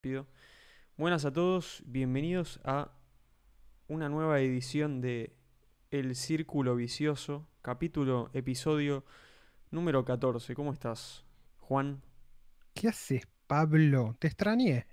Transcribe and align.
Pido. 0.00 0.26
Buenas 0.96 1.26
a 1.26 1.32
todos, 1.32 1.82
bienvenidos 1.84 2.58
a 2.64 2.90
una 3.86 4.08
nueva 4.08 4.40
edición 4.40 5.02
de 5.02 5.36
El 5.90 6.16
Círculo 6.16 6.74
Vicioso, 6.74 7.46
capítulo, 7.60 8.30
episodio 8.32 9.04
número 9.70 10.02
14. 10.06 10.54
¿Cómo 10.54 10.72
estás, 10.72 11.26
Juan? 11.58 12.00
¿Qué 12.72 12.88
haces, 12.88 13.28
Pablo? 13.46 14.16
Te 14.18 14.28
extrañé 14.28 14.86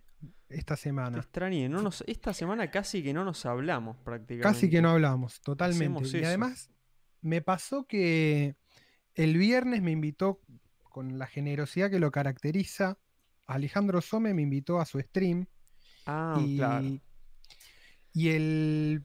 esta 0.49 0.75
Te 0.75 0.81
semana. 0.81 1.19
extrañé, 1.19 1.69
no 1.69 1.81
nos, 1.81 2.03
esta 2.05 2.33
semana 2.33 2.69
casi 2.69 3.01
que 3.01 3.13
no 3.13 3.23
nos 3.23 3.45
hablamos 3.45 3.95
prácticamente. 3.99 4.43
Casi 4.43 4.69
que 4.69 4.81
no 4.81 4.89
hablamos, 4.89 5.39
totalmente. 5.39 5.85
Hacemos 5.85 6.13
Y 6.13 6.17
eso. 6.17 6.27
además, 6.27 6.69
me 7.21 7.41
pasó 7.41 7.85
que 7.87 8.57
el 9.15 9.37
viernes 9.37 9.81
me 9.81 9.91
invitó, 9.91 10.41
con 10.89 11.17
la 11.17 11.27
generosidad 11.27 11.89
que 11.89 11.99
lo 11.99 12.11
caracteriza, 12.11 12.97
Alejandro 13.47 14.01
Some 14.01 14.33
me 14.33 14.41
invitó 14.43 14.79
a 14.79 14.85
su 14.85 14.99
stream. 14.99 15.45
Ah, 16.05 16.39
y, 16.41 16.57
claro. 16.57 16.85
y 18.13 18.29
el, 18.29 19.03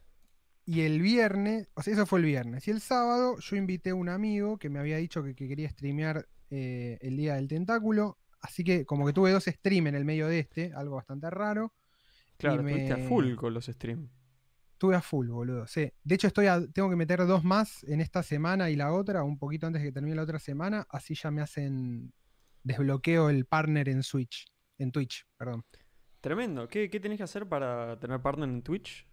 y 0.64 0.80
el 0.82 1.00
viernes, 1.00 1.68
o 1.74 1.82
sea, 1.82 1.94
eso 1.94 2.06
fue 2.06 2.20
el 2.20 2.26
viernes. 2.26 2.66
Y 2.68 2.70
el 2.70 2.80
sábado 2.80 3.38
yo 3.40 3.56
invité 3.56 3.90
a 3.90 3.94
un 3.94 4.08
amigo 4.08 4.58
que 4.58 4.68
me 4.68 4.78
había 4.78 4.96
dicho 4.98 5.22
que, 5.22 5.34
que 5.34 5.48
quería 5.48 5.68
streamear 5.70 6.28
eh, 6.50 6.98
el 7.00 7.16
día 7.16 7.34
del 7.34 7.48
tentáculo. 7.48 8.18
Así 8.40 8.64
que 8.64 8.84
como 8.84 9.06
que 9.06 9.12
tuve 9.12 9.30
dos 9.30 9.44
streams 9.44 9.88
en 9.88 9.94
el 9.94 10.04
medio 10.04 10.26
de 10.28 10.40
este, 10.40 10.72
algo 10.74 10.96
bastante 10.96 11.30
raro. 11.30 11.72
Claro, 12.36 12.66
estuviste 12.66 12.92
a 12.92 13.08
full 13.08 13.34
con 13.36 13.54
los 13.54 13.66
streams. 13.66 14.10
Estuve 14.72 14.96
a 14.96 15.00
full, 15.00 15.28
boludo. 15.28 15.66
Sí. 15.68 15.92
De 16.02 16.14
hecho, 16.16 16.26
estoy 16.26 16.46
a- 16.46 16.66
tengo 16.72 16.90
que 16.90 16.96
meter 16.96 17.24
dos 17.24 17.44
más 17.44 17.84
en 17.84 18.00
esta 18.00 18.24
semana 18.24 18.68
y 18.68 18.74
la 18.74 18.92
otra, 18.92 19.22
un 19.22 19.38
poquito 19.38 19.68
antes 19.68 19.80
de 19.82 19.88
que 19.88 19.92
termine 19.92 20.16
la 20.16 20.22
otra 20.22 20.40
semana. 20.40 20.84
Así 20.90 21.14
ya 21.14 21.30
me 21.30 21.40
hacen 21.40 22.12
desbloqueo 22.62 23.28
el 23.30 23.44
partner 23.46 23.88
en 23.88 24.02
Switch. 24.02 24.46
En 24.78 24.90
Twitch, 24.92 25.26
perdón. 25.36 25.64
Tremendo. 26.20 26.68
¿Qué, 26.68 26.88
qué 26.90 27.00
tenés 27.00 27.18
que 27.18 27.24
hacer 27.24 27.48
para 27.48 27.98
tener 27.98 28.20
partner 28.22 28.48
en 28.48 28.62
Twitch? 28.62 29.06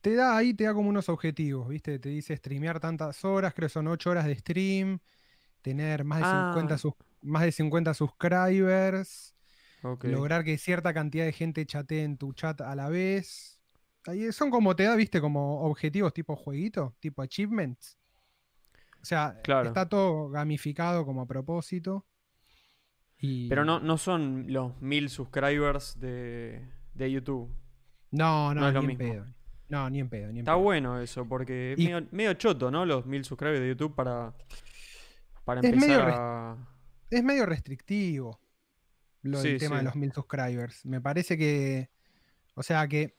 Te 0.00 0.14
da 0.14 0.36
ahí, 0.36 0.52
te 0.54 0.64
da 0.64 0.74
como 0.74 0.88
unos 0.88 1.08
objetivos, 1.08 1.68
¿viste? 1.68 1.98
Te 1.98 2.08
dice 2.08 2.36
streamear 2.36 2.80
tantas 2.80 3.24
horas, 3.24 3.54
creo 3.54 3.68
que 3.68 3.72
son 3.72 3.86
8 3.88 4.10
horas 4.10 4.26
de 4.26 4.34
stream, 4.36 4.98
tener 5.62 6.04
más 6.04 6.18
de 6.18 6.24
Ah. 6.26 6.50
50, 6.54 6.76
sus- 6.78 6.94
más 7.22 7.42
de 7.42 7.52
50 7.52 7.94
subscribers, 7.94 9.34
lograr 10.02 10.44
que 10.44 10.58
cierta 10.58 10.92
cantidad 10.92 11.24
de 11.24 11.32
gente 11.32 11.64
chatee 11.66 12.02
en 12.02 12.16
tu 12.16 12.32
chat 12.32 12.60
a 12.60 12.74
la 12.74 12.88
vez. 12.88 13.60
Ahí 14.06 14.30
son 14.32 14.50
como 14.50 14.74
te 14.74 14.82
da, 14.84 14.96
¿viste? 14.96 15.20
Como 15.20 15.62
objetivos 15.62 16.12
tipo 16.12 16.34
jueguito, 16.36 16.96
tipo 17.00 17.22
achievements. 17.22 17.96
O 19.00 19.04
sea, 19.04 19.40
Claro. 19.42 19.68
está 19.68 19.88
todo 19.88 20.28
gamificado 20.30 21.04
como 21.06 21.22
a 21.22 21.26
propósito. 21.26 22.06
Y... 23.22 23.48
Pero 23.48 23.64
no, 23.64 23.80
no 23.80 23.96
son 23.96 24.46
los 24.52 24.78
mil 24.82 25.08
subscribers 25.08 25.98
de, 25.98 26.68
de 26.92 27.10
YouTube. 27.10 27.50
No, 28.10 28.52
no 28.52 28.60
no, 28.62 28.68
es 28.68 28.74
lo 28.74 28.82
ni 28.82 28.92
en 28.92 28.98
mismo. 28.98 29.12
pedo. 29.14 29.26
No, 29.68 29.88
ni 29.88 30.00
en 30.00 30.08
pedo, 30.10 30.26
ni 30.32 30.40
en 30.40 30.44
Está 30.44 30.52
pedo. 30.52 30.62
bueno 30.62 31.00
eso, 31.00 31.26
porque 31.26 31.72
es 31.72 31.78
medio, 31.78 32.06
medio 32.10 32.34
choto, 32.34 32.70
¿no? 32.70 32.84
Los 32.84 33.06
mil 33.06 33.24
subscribers 33.24 33.60
de 33.60 33.68
YouTube 33.68 33.94
para, 33.94 34.34
para 35.44 35.60
Es 35.60 35.66
empezar 35.72 35.88
medio 35.88 36.02
a... 36.14 36.68
es 37.10 37.22
medio 37.22 37.46
restrictivo 37.46 38.38
lo 39.22 39.40
del 39.40 39.52
Sí, 39.52 39.58
tema 39.58 39.78
de 39.78 39.84
los 39.84 39.94
mil 39.94 40.12
subscribers. 40.12 40.84
Me 40.84 41.00
parece 41.00 41.38
que, 41.38 41.88
o 42.54 42.62
sea, 42.64 42.88
que 42.88 43.16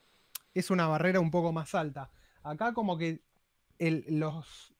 es 0.53 0.69
una 0.69 0.85
barrera 0.85 1.21
un 1.21 1.31
poco 1.31 1.53
más 1.53 1.73
alta. 1.73 2.11
Acá 2.43 2.73
como 2.73 2.97
que 2.97 3.23
el- 3.79 4.05
los, 4.09 4.75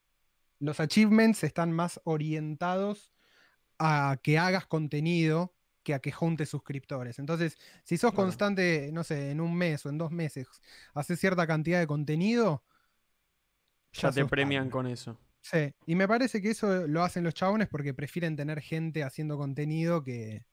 los 0.60 0.78
achievements 0.80 1.42
están 1.44 1.72
más 1.72 1.98
orientados 2.04 3.10
a 3.86 4.16
que 4.22 4.38
hagas 4.38 4.66
contenido 4.66 5.52
que 5.82 5.92
a 5.92 5.98
que 5.98 6.10
juntes 6.12 6.48
suscriptores. 6.48 7.18
Entonces, 7.18 7.58
si 7.84 7.98
sos 7.98 8.12
Claro. 8.12 8.24
constante, 8.26 8.90
no 8.92 9.04
sé, 9.04 9.30
en 9.30 9.40
un 9.42 9.54
mes 9.54 9.84
o 9.84 9.90
en 9.90 9.98
dos 9.98 10.10
meses, 10.10 10.48
haces 10.94 11.20
cierta 11.20 11.46
cantidad 11.46 11.78
de 11.78 11.86
contenido, 11.86 12.64
Ya 13.92 14.10
te 14.10 14.24
premian 14.24 14.70
con 14.70 14.86
eso. 14.86 15.16
Sí, 15.42 15.74
y 15.86 15.94
me 15.94 16.08
parece 16.08 16.40
que 16.40 16.50
eso 16.50 16.86
lo 16.86 17.02
hacen 17.02 17.22
los 17.22 17.34
chabones 17.34 17.68
porque 17.68 17.92
prefieren 17.92 18.34
tener 18.34 18.60
gente 18.62 19.04
haciendo 19.04 19.36
contenido 19.36 20.02
que, 20.02 20.46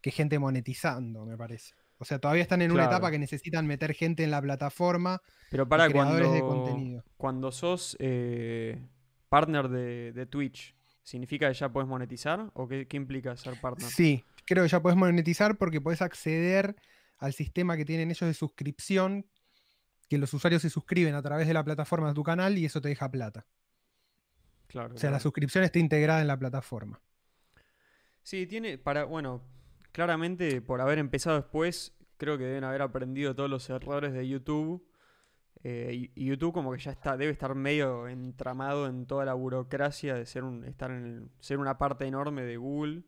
que 0.00 0.10
gente 0.10 0.38
monetizando, 0.40 1.24
me 1.24 1.36
parece. 1.36 1.74
O 1.98 2.04
sea, 2.04 2.18
todavía 2.18 2.42
están 2.42 2.60
en 2.60 2.72
una 2.72 2.86
etapa 2.86 3.10
que 3.12 3.18
necesitan 3.20 3.66
meter 3.68 3.94
gente 3.94 4.24
en 4.24 4.32
la 4.32 4.42
plataforma 4.42 5.22
Pero 5.48 5.68
para 5.68 5.88
creadores 5.88 6.32
de 6.32 6.40
contenido. 6.42 7.04
cuando 7.16 7.52
sos 7.52 7.96
eh, 8.00 8.82
partner 9.28 9.68
de, 9.68 10.12
de 10.12 10.26
Twitch, 10.26 10.74
¿significa 11.04 11.46
que 11.46 11.54
ya 11.54 11.68
puedes 11.68 11.88
monetizar? 11.88 12.50
¿O 12.54 12.66
qué, 12.66 12.88
qué 12.88 12.96
implica 12.96 13.36
ser 13.36 13.60
partner? 13.60 13.88
Sí, 13.88 14.24
creo 14.44 14.64
que 14.64 14.68
ya 14.68 14.82
puedes 14.82 14.96
monetizar 14.96 15.56
porque 15.56 15.80
puedes 15.80 16.02
acceder 16.02 16.74
al 17.18 17.32
sistema 17.32 17.76
que 17.76 17.84
tienen 17.84 18.10
ellos 18.10 18.26
de 18.26 18.34
suscripción, 18.34 19.26
que 20.08 20.18
los 20.18 20.34
usuarios 20.34 20.62
se 20.62 20.70
suscriben 20.70 21.14
a 21.14 21.22
través 21.22 21.46
de 21.46 21.54
la 21.54 21.62
plataforma 21.62 22.08
de 22.08 22.14
tu 22.14 22.24
canal 22.24 22.58
y 22.58 22.64
eso 22.64 22.80
te 22.80 22.88
deja 22.88 23.10
plata. 23.10 23.46
Claro, 24.66 24.94
O 24.94 24.98
sea, 24.98 25.10
la 25.10 25.20
suscripción 25.20 25.62
está 25.62 25.78
integrada 25.78 26.20
en 26.20 26.26
la 26.26 26.38
plataforma. 26.38 27.00
Sí, 28.22 28.46
tiene 28.46 28.78
para, 28.78 29.04
bueno, 29.04 29.42
claramente 29.92 30.60
por 30.60 30.80
haber 30.80 30.98
empezado 30.98 31.36
después, 31.36 31.94
creo 32.16 32.38
que 32.38 32.44
deben 32.44 32.64
haber 32.64 32.82
aprendido 32.82 33.34
todos 33.34 33.50
los 33.50 33.68
errores 33.70 34.12
de 34.12 34.26
YouTube. 34.26 34.84
Eh, 35.64 36.10
y 36.14 36.24
YouTube 36.26 36.52
como 36.52 36.70
que 36.72 36.78
ya 36.78 36.92
está, 36.92 37.16
debe 37.16 37.32
estar 37.32 37.54
medio 37.54 38.06
entramado 38.06 38.86
en 38.86 39.06
toda 39.06 39.24
la 39.24 39.34
burocracia 39.34 40.14
de 40.14 40.26
ser 40.26 40.44
un, 40.44 40.64
estar 40.64 40.90
en 40.90 41.04
el- 41.04 41.28
ser 41.40 41.58
una 41.58 41.78
parte 41.78 42.06
enorme 42.06 42.42
de 42.42 42.56
Google. 42.58 43.02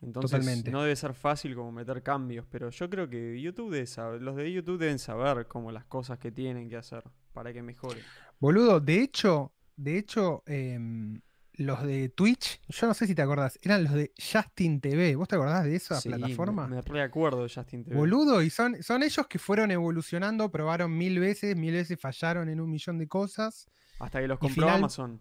Entonces 0.00 0.32
Totalmente. 0.32 0.70
no 0.70 0.82
debe 0.82 0.96
ser 0.96 1.14
fácil 1.14 1.54
como 1.54 1.72
meter 1.72 2.02
cambios, 2.02 2.44
pero 2.50 2.68
yo 2.70 2.90
creo 2.90 3.08
que 3.08 3.40
YouTube 3.40 3.70
debe 3.72 3.86
saber, 3.86 4.20
los 4.22 4.36
de 4.36 4.52
YouTube 4.52 4.78
deben 4.78 4.98
saber 4.98 5.46
como 5.46 5.72
las 5.72 5.84
cosas 5.86 6.18
que 6.18 6.30
tienen 6.32 6.68
que 6.68 6.76
hacer 6.76 7.04
para 7.32 7.52
que 7.52 7.62
mejore. 7.62 8.00
Boludo, 8.38 8.80
de 8.80 9.00
hecho, 9.00 9.52
de 9.76 9.98
hecho, 9.98 10.42
em, 10.46 11.20
los 11.56 11.82
de 11.84 12.08
Twitch, 12.08 12.60
yo 12.68 12.86
no 12.86 12.94
sé 12.94 13.06
si 13.06 13.14
te 13.14 13.22
acordás, 13.22 13.58
eran 13.62 13.84
los 13.84 13.92
de 13.94 14.12
Justin 14.18 14.80
TV. 14.80 15.14
¿Vos 15.16 15.28
te 15.28 15.36
acordás 15.36 15.64
de 15.64 15.76
esa 15.76 16.00
Sí, 16.00 16.08
me- 16.08 16.18
plataforma? 16.18 16.66
Me, 16.66 16.80
reacuerdo 16.82 17.42
de 17.44 17.48
Justin 17.48 17.84
TV. 17.84 17.96
Boludo, 17.96 18.42
y 18.42 18.50
son, 18.50 18.82
son 18.82 19.02
ellos 19.02 19.26
que 19.28 19.38
fueron 19.38 19.70
evolucionando, 19.70 20.50
probaron 20.50 20.96
mil 20.96 21.18
veces, 21.20 21.56
mil 21.56 21.72
veces 21.74 21.98
fallaron 22.00 22.48
en 22.48 22.60
un 22.60 22.70
millón 22.70 22.98
de 22.98 23.06
cosas. 23.08 23.66
Hasta 24.00 24.20
que 24.20 24.28
los 24.28 24.38
compró 24.38 24.54
final- 24.66 24.76
Amazon. 24.78 25.20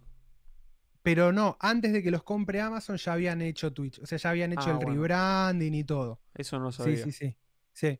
Pero 1.04 1.34
no, 1.34 1.58
antes 1.60 1.92
de 1.92 2.02
que 2.02 2.12
los 2.12 2.24
compre 2.24 2.62
Amazon 2.62 2.96
ya 2.98 3.14
habían 3.14 3.42
hecho 3.42 3.74
Twitch. 3.74 4.00
O 4.00 4.06
sea, 4.06 4.18
ya 4.18 4.30
habían 4.30 4.54
hecho 4.54 4.68
Ah, 4.68 4.72
el 4.72 4.76
bueno. 4.78 4.92
rebranding 4.94 5.74
y 5.74 5.84
todo. 5.84 6.22
Eso 6.34 6.60
no 6.60 6.72
Sí, 6.72 6.78
sabía. 6.78 7.04
sí, 7.04 7.12
sí. 7.12 7.38
Sí. 7.74 8.00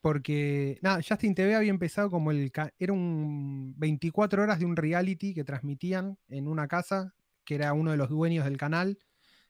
Porque, 0.00 0.78
nada, 0.82 1.00
Justin 1.06 1.34
TV 1.34 1.56
había 1.56 1.70
empezado 1.70 2.08
como 2.10 2.30
el. 2.30 2.52
Era 2.78 2.92
un 2.92 3.74
24 3.76 4.42
horas 4.44 4.60
de 4.60 4.64
un 4.64 4.76
reality 4.76 5.34
que 5.34 5.42
transmitían 5.42 6.16
en 6.28 6.46
una 6.46 6.68
casa, 6.68 7.15
que 7.46 7.54
era 7.54 7.72
uno 7.72 7.92
de 7.92 7.96
los 7.96 8.10
dueños 8.10 8.44
del 8.44 8.58
canal, 8.58 8.98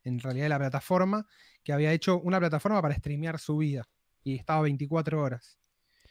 en 0.05 0.21
realidad 0.21 0.45
de 0.45 0.49
la 0.51 0.59
plataforma, 0.59 1.27
que 1.65 1.73
había 1.73 1.93
hecho 1.93 2.21
una 2.21 2.39
plataforma 2.39 2.81
para 2.81 2.95
streamear 2.95 3.41
su 3.41 3.57
vida. 3.57 3.89
Y 4.23 4.37
estaba 4.37 4.63
24 4.63 5.21
horas. 5.21 5.59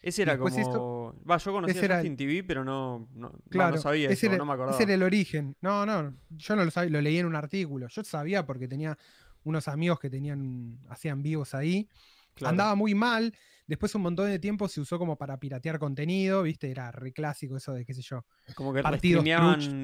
Ese 0.02 0.22
era 0.24 0.38
como. 0.38 0.50
esto- 0.56 1.16
yo 1.38 1.52
conocía 1.54 1.82
ese 1.82 1.94
Justin 1.94 2.16
TV, 2.18 2.44
pero 2.44 2.64
no, 2.66 3.08
no, 3.14 3.32
Claro, 3.50 3.78
no 3.78 3.82
sabía 3.82 4.06
ese, 4.10 4.14
eso, 4.14 4.26
era, 4.28 4.38
no 4.38 4.46
me 4.46 4.54
acordaba. 4.54 4.76
ese 4.76 4.84
era 4.84 4.94
el 4.94 5.04
origen. 5.04 5.56
No, 5.62 5.86
no, 5.86 6.16
yo 6.30 6.56
no 6.56 6.64
lo 6.66 6.70
sabía, 6.72 6.92
lo 6.92 7.02
leí 7.02 7.18
en 7.18 7.26
un 7.26 7.36
artículo. 7.36 7.88
Yo 7.88 8.04
sabía 8.04 8.46
porque 8.46 8.68
tenía 8.68 8.98
unos 9.44 9.68
amigos 9.68 10.00
que 10.00 10.10
tenían, 10.10 10.80
hacían 10.90 11.24
vivos 11.24 11.54
ahí. 11.56 11.88
Claro. 12.36 12.50
Andaba 12.52 12.76
muy 12.76 12.94
mal. 12.96 13.34
Después 13.68 13.96
un 13.96 14.04
montón 14.04 14.30
de 14.30 14.38
tiempo 14.38 14.68
se 14.68 14.80
usó 14.80 15.00
como 15.00 15.18
para 15.18 15.40
piratear 15.40 15.80
contenido, 15.80 16.44
¿viste? 16.44 16.70
Era 16.70 16.92
re 16.92 17.12
clásico 17.12 17.58
eso 17.58 17.74
de 17.74 17.84
qué 17.84 17.94
sé 17.94 18.02
yo. 18.04 18.24
Como 18.56 18.74
que 18.74 18.84
partidos. 18.84 19.24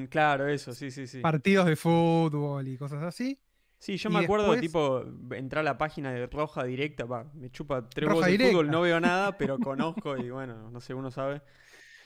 Claro, 0.08 0.48
eso, 0.48 0.72
sí, 0.72 0.90
sí, 0.90 1.06
sí. 1.06 1.20
Partidos 1.20 1.66
de 1.66 1.74
fútbol 1.76 2.68
y 2.68 2.76
cosas 2.76 3.02
así. 3.02 3.40
Sí, 3.78 3.96
yo 3.96 4.10
y 4.10 4.12
me 4.12 4.20
acuerdo, 4.20 4.52
después- 4.52 4.60
tipo, 4.60 5.34
entrar 5.34 5.62
a 5.62 5.64
la 5.64 5.78
página 5.78 6.12
de 6.12 6.28
Roja 6.28 6.62
Directa, 6.62 7.04
va, 7.04 7.28
me 7.34 7.50
chupa 7.50 7.88
tres 7.88 8.08
Roja 8.08 8.28
de 8.28 8.38
fútbol, 8.38 8.70
no 8.70 8.82
veo 8.82 9.00
nada, 9.00 9.36
pero 9.38 9.58
conozco 9.58 10.16
y 10.16 10.30
bueno, 10.30 10.70
no 10.70 10.80
sé, 10.80 10.94
uno 10.94 11.10
sabe. 11.10 11.42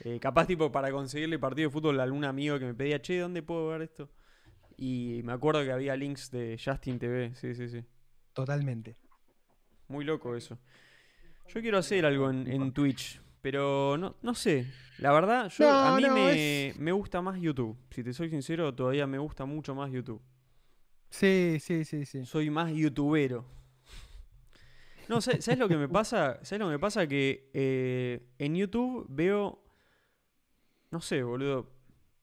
Eh, 0.00 0.18
capaz, 0.18 0.46
tipo, 0.46 0.72
para 0.72 0.90
conseguirle 0.90 1.38
partido 1.38 1.68
de 1.68 1.72
fútbol 1.72 2.00
a 2.00 2.04
algún 2.04 2.24
amigo 2.24 2.58
que 2.58 2.64
me 2.64 2.74
pedía, 2.74 3.02
che, 3.02 3.18
¿dónde 3.18 3.42
puedo 3.42 3.68
ver 3.68 3.82
esto? 3.82 4.10
Y 4.78 5.20
me 5.24 5.32
acuerdo 5.32 5.62
que 5.64 5.72
había 5.72 5.94
links 5.96 6.30
de 6.30 6.58
Justin 6.62 6.98
TV, 6.98 7.34
sí, 7.34 7.54
sí, 7.54 7.68
sí. 7.68 7.84
Totalmente. 8.32 8.96
Muy 9.88 10.04
loco 10.04 10.34
eso. 10.34 10.58
Yo 11.48 11.60
quiero 11.60 11.78
hacer 11.78 12.04
algo 12.04 12.30
en, 12.30 12.46
en 12.46 12.72
Twitch, 12.72 13.20
pero 13.40 13.96
no, 13.96 14.16
no 14.22 14.34
sé. 14.34 14.66
La 14.98 15.12
verdad, 15.12 15.50
yo, 15.50 15.70
a 15.70 15.94
mí 15.96 16.02
no, 16.02 16.14
me, 16.14 16.74
me 16.78 16.92
gusta 16.92 17.20
más 17.20 17.40
YouTube. 17.40 17.76
Si 17.90 18.02
te 18.02 18.12
soy 18.12 18.30
sincero, 18.30 18.74
todavía 18.74 19.06
me 19.06 19.18
gusta 19.18 19.44
mucho 19.44 19.74
más 19.74 19.90
YouTube. 19.90 20.22
Sí, 21.10 21.58
sí, 21.60 21.84
sí, 21.84 22.04
sí. 22.04 22.24
Soy 22.24 22.50
más 22.50 22.72
youtubero. 22.72 23.44
No, 25.08 25.20
¿sabes, 25.20 25.44
sabes 25.44 25.58
lo 25.58 25.68
que 25.68 25.76
me 25.76 25.88
pasa? 25.88 26.40
¿Sabes 26.42 26.60
lo 26.60 26.66
que 26.66 26.72
me 26.72 26.78
pasa? 26.78 27.06
Que 27.06 27.50
eh, 27.52 28.26
en 28.38 28.56
YouTube 28.56 29.06
veo, 29.08 29.62
no 30.90 31.00
sé, 31.00 31.22
boludo, 31.22 31.70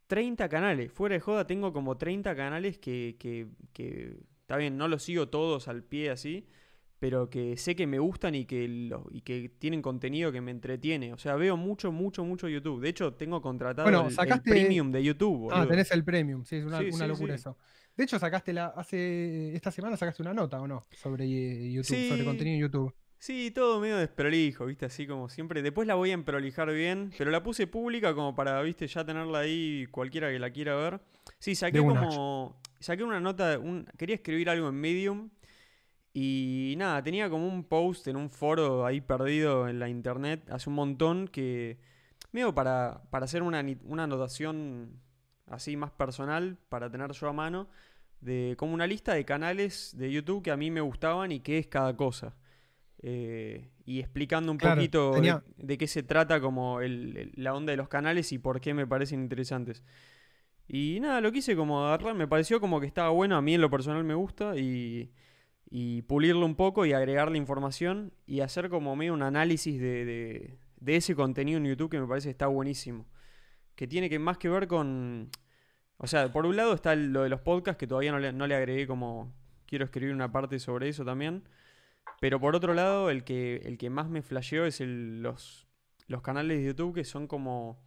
30 0.08 0.50
canales. 0.50 0.92
Fuera 0.92 1.14
de 1.14 1.22
joda 1.22 1.48
tengo 1.48 1.72
como 1.72 1.98
30 1.98 2.36
canales 2.36 2.78
que, 2.80 3.16
que, 3.20 3.48
que 3.72 4.18
está 4.42 4.58
bien, 4.58 4.78
no 4.78 4.88
los 4.88 5.04
sigo 5.04 5.30
todos 5.30 5.68
al 5.68 5.84
pie 5.84 6.10
así, 6.10 6.46
pero 7.04 7.30
que 7.30 7.58
sé 7.58 7.76
que 7.76 7.86
me 7.86 8.00
gustan 8.00 8.34
y 8.34 8.46
que, 8.46 8.66
lo- 8.66 9.10
y 9.12 9.20
que 9.20 9.50
tienen 9.60 9.82
contenido 9.82 10.32
que 10.32 10.40
me 10.40 10.52
entretiene. 10.52 11.12
O 11.12 11.18
sea, 11.18 11.36
veo 11.36 11.58
mucho, 11.58 11.92
mucho, 11.92 12.24
mucho 12.24 12.48
YouTube. 12.48 12.80
De 12.80 12.88
hecho, 12.88 13.14
tengo 13.16 13.42
contratado 13.42 13.84
Bueno, 13.86 14.04
el- 14.04 14.08
el, 14.08 14.16
sacaste- 14.16 14.50
premium 14.50 14.90
de 14.90 15.04
YouTube. 15.04 15.50
Ah, 15.52 15.68
tenés 15.68 15.92
el 15.92 16.06
premium, 16.06 16.46
sí, 16.46 16.56
es 16.56 16.64
una, 16.64 16.80
Sí, 16.80 16.86
una 16.94 17.04
sí, 17.04 17.08
locura 17.10 17.34
sí. 17.36 17.42
eso. 17.42 17.58
De 17.98 18.06
hecho, 18.06 18.18
sacaste 18.20 18.54
la, 18.54 18.68
hace 18.68 19.54
esta 19.54 19.70
semana 19.70 19.98
sacaste 19.98 20.22
una 20.22 20.34
nota, 20.34 20.62
¿o 20.62 20.66
no? 20.66 20.82
Sobre 20.92 21.26
eh, 21.26 21.74
YouTube, 21.74 22.08
sobre 22.08 22.24
contenido 22.24 22.56
en 22.56 22.62
YouTube. 22.62 22.96
Sí, 23.18 23.52
todo 23.52 23.82
medio 23.82 23.98
desprolijo, 23.98 24.66
¿viste? 24.66 24.86
Así 24.86 25.06
como 25.06 25.28
siempre. 25.28 25.62
Después 25.62 25.86
la 25.86 25.96
voy 25.96 26.12
a 26.12 26.14
emprolijar 26.14 26.72
bien, 26.72 27.12
pero 27.18 27.32
la 27.32 27.44
puse 27.44 27.68
pública 27.68 28.16
como 28.16 28.34
para, 28.34 28.62
¿viste? 28.62 28.88
Ya 28.88 29.04
tenerla 29.06 29.40
ahí 29.40 29.88
cualquiera 29.92 30.32
que 30.32 30.40
la 30.40 30.52
quiera 30.52 30.74
ver. 30.78 31.02
Sí, 31.38 31.54
saqué 31.54 31.80
como... 31.80 32.58
Saqué 32.80 33.04
una 33.04 33.20
nota, 33.20 33.60
un, 33.60 33.86
quería 33.98 34.16
escribir 34.16 34.50
algo 34.50 34.70
en 34.70 34.76
Medium 34.76 35.30
y 36.14 36.76
nada, 36.78 37.02
tenía 37.04 37.30
como 37.30 37.48
un 37.48 37.64
post 37.64 38.08
en 38.08 38.16
un 38.18 38.30
foro 38.30 38.86
ahí 38.86 39.02
perdido 39.02 39.68
en 39.68 39.80
la 39.80 39.90
internet 39.90 40.44
hace 40.52 40.70
un 40.70 40.76
montón 40.76 41.28
que... 41.28 41.80
Medio 42.32 42.54
para, 42.56 43.04
para 43.12 43.26
hacer 43.26 43.44
una, 43.44 43.64
una 43.86 44.04
anotación 44.06 45.00
así 45.48 45.78
más 45.78 45.92
personal, 45.92 46.58
para 46.70 46.90
tener 46.90 47.12
yo 47.12 47.28
a 47.30 47.34
mano, 47.34 47.68
de 48.22 48.56
como 48.58 48.74
una 48.74 48.88
lista 48.88 49.14
de 49.14 49.26
canales 49.26 49.94
de 49.98 50.12
YouTube 50.12 50.42
que 50.44 50.52
a 50.52 50.58
mí 50.58 50.72
me 50.72 50.82
gustaban 50.82 51.32
y 51.32 51.42
qué 51.42 51.60
es 51.60 51.68
cada 51.68 51.96
cosa. 51.96 52.36
Eh, 53.02 53.70
y 53.86 54.00
explicando 54.00 54.52
un 54.52 54.58
Claro, 54.58 54.82
poquito 54.82 55.22
de- 55.58 55.78
qué 55.78 55.88
se 55.88 56.04
trata 56.04 56.40
como 56.42 56.82
el- 56.82 57.18
el- 57.18 57.32
la 57.36 57.54
onda 57.54 57.72
de 57.72 57.78
los 57.78 57.90
canales 57.90 58.32
y 58.32 58.40
por 58.40 58.62
qué 58.62 58.74
me 58.74 58.88
parecen 58.88 59.22
interesantes. 59.22 59.84
Y 60.68 61.00
nada, 61.02 61.22
lo 61.22 61.32
quise 61.32 61.56
como 61.56 61.86
agarrar, 61.86 62.16
me 62.16 62.28
pareció 62.28 62.60
como 62.62 62.80
que 62.80 62.88
estaba 62.88 63.10
bueno, 63.10 63.36
a 63.36 63.42
mí 63.42 63.54
en 63.56 63.62
lo 63.62 63.70
personal 63.70 64.04
me 64.04 64.14
gusta, 64.16 64.56
y, 64.58 65.12
y 65.76 66.04
pulirlo 66.04 66.46
un 66.46 66.54
poco 66.54 66.86
y 66.86 66.94
agregarle 66.94 67.36
información 67.40 68.14
y 68.28 68.42
hacer 68.42 68.70
como 68.70 68.96
medio 68.96 69.12
un 69.16 69.24
análisis 69.24 69.82
de, 69.82 70.06
de- 70.06 70.96
ese 70.96 71.16
contenido 71.16 71.58
en 71.58 71.66
YouTube 71.66 71.90
que 71.90 72.00
me 72.00 72.06
parece 72.06 72.28
que 72.28 72.32
está 72.34 72.46
buenísimo. 72.46 73.08
Que 73.76 73.88
tiene 73.88 74.08
que 74.08 74.20
más 74.20 74.38
que 74.38 74.50
ver 74.50 74.68
con... 74.68 75.32
O 75.98 76.06
sea, 76.06 76.32
por 76.32 76.46
un 76.46 76.56
lado 76.58 76.76
está 76.76 76.94
lo 76.96 77.24
de 77.24 77.30
los 77.30 77.42
podcasts, 77.42 77.80
que 77.80 77.88
todavía 77.88 78.12
no 78.12 78.20
le, 78.20 78.32
no 78.34 78.46
le 78.46 78.54
agregué 78.54 78.86
como... 78.86 79.34
Quiero 79.66 79.86
escribir 79.86 80.14
una 80.14 80.32
parte 80.32 80.60
sobre 80.60 80.90
eso 80.90 81.04
también. 81.04 81.44
Pero 82.22 82.40
por 82.40 82.56
otro 82.56 82.76
lado, 82.76 83.10
el 83.10 83.24
que, 83.24 83.56
el 83.66 83.80
que 83.80 83.90
más 83.90 84.08
me 84.10 84.22
flasheó 84.22 84.66
es 84.66 84.80
el- 84.80 85.24
los, 85.24 85.66
los 86.06 86.22
canales 86.22 86.60
de 86.60 86.66
YouTube 86.66 86.94
que 86.94 87.04
son 87.04 87.26
como 87.26 87.84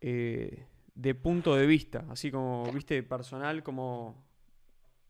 eh, 0.00 0.64
de 0.94 1.14
punto 1.16 1.56
de 1.56 1.66
vista, 1.66 2.04
así 2.08 2.30
como, 2.30 2.70
viste, 2.72 3.02
personal, 3.02 3.64
como 3.64 4.27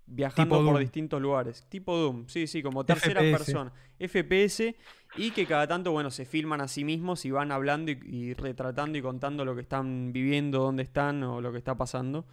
viajando 0.09 0.63
por 0.63 0.79
distintos 0.79 1.21
lugares. 1.21 1.67
Tipo 1.69 1.97
Doom, 1.97 2.27
sí, 2.29 2.47
sí, 2.47 2.63
como 2.63 2.85
tercera 2.87 3.25
FPS. 3.25 3.31
persona. 3.31 3.73
FPS 3.99 4.77
y 5.15 5.33
que 5.33 5.47
cada 5.47 5.67
tanto, 5.67 5.93
bueno, 5.93 6.11
se 6.11 6.25
filman 6.25 6.61
a 6.61 6.69
sí 6.69 6.85
mismos 6.85 7.25
y 7.25 7.31
van 7.31 7.53
hablando 7.53 7.91
y, 7.93 7.99
y 8.05 8.35
retratando 8.35 8.99
y 8.99 9.03
contando 9.03 9.45
lo 9.45 9.55
que 9.55 9.63
están 9.63 10.13
viviendo, 10.13 10.61
dónde 10.61 10.83
están 10.85 11.23
o 11.25 11.41
lo 11.41 11.53
que 11.53 11.59
está 11.59 11.77
pasando. 11.77 12.27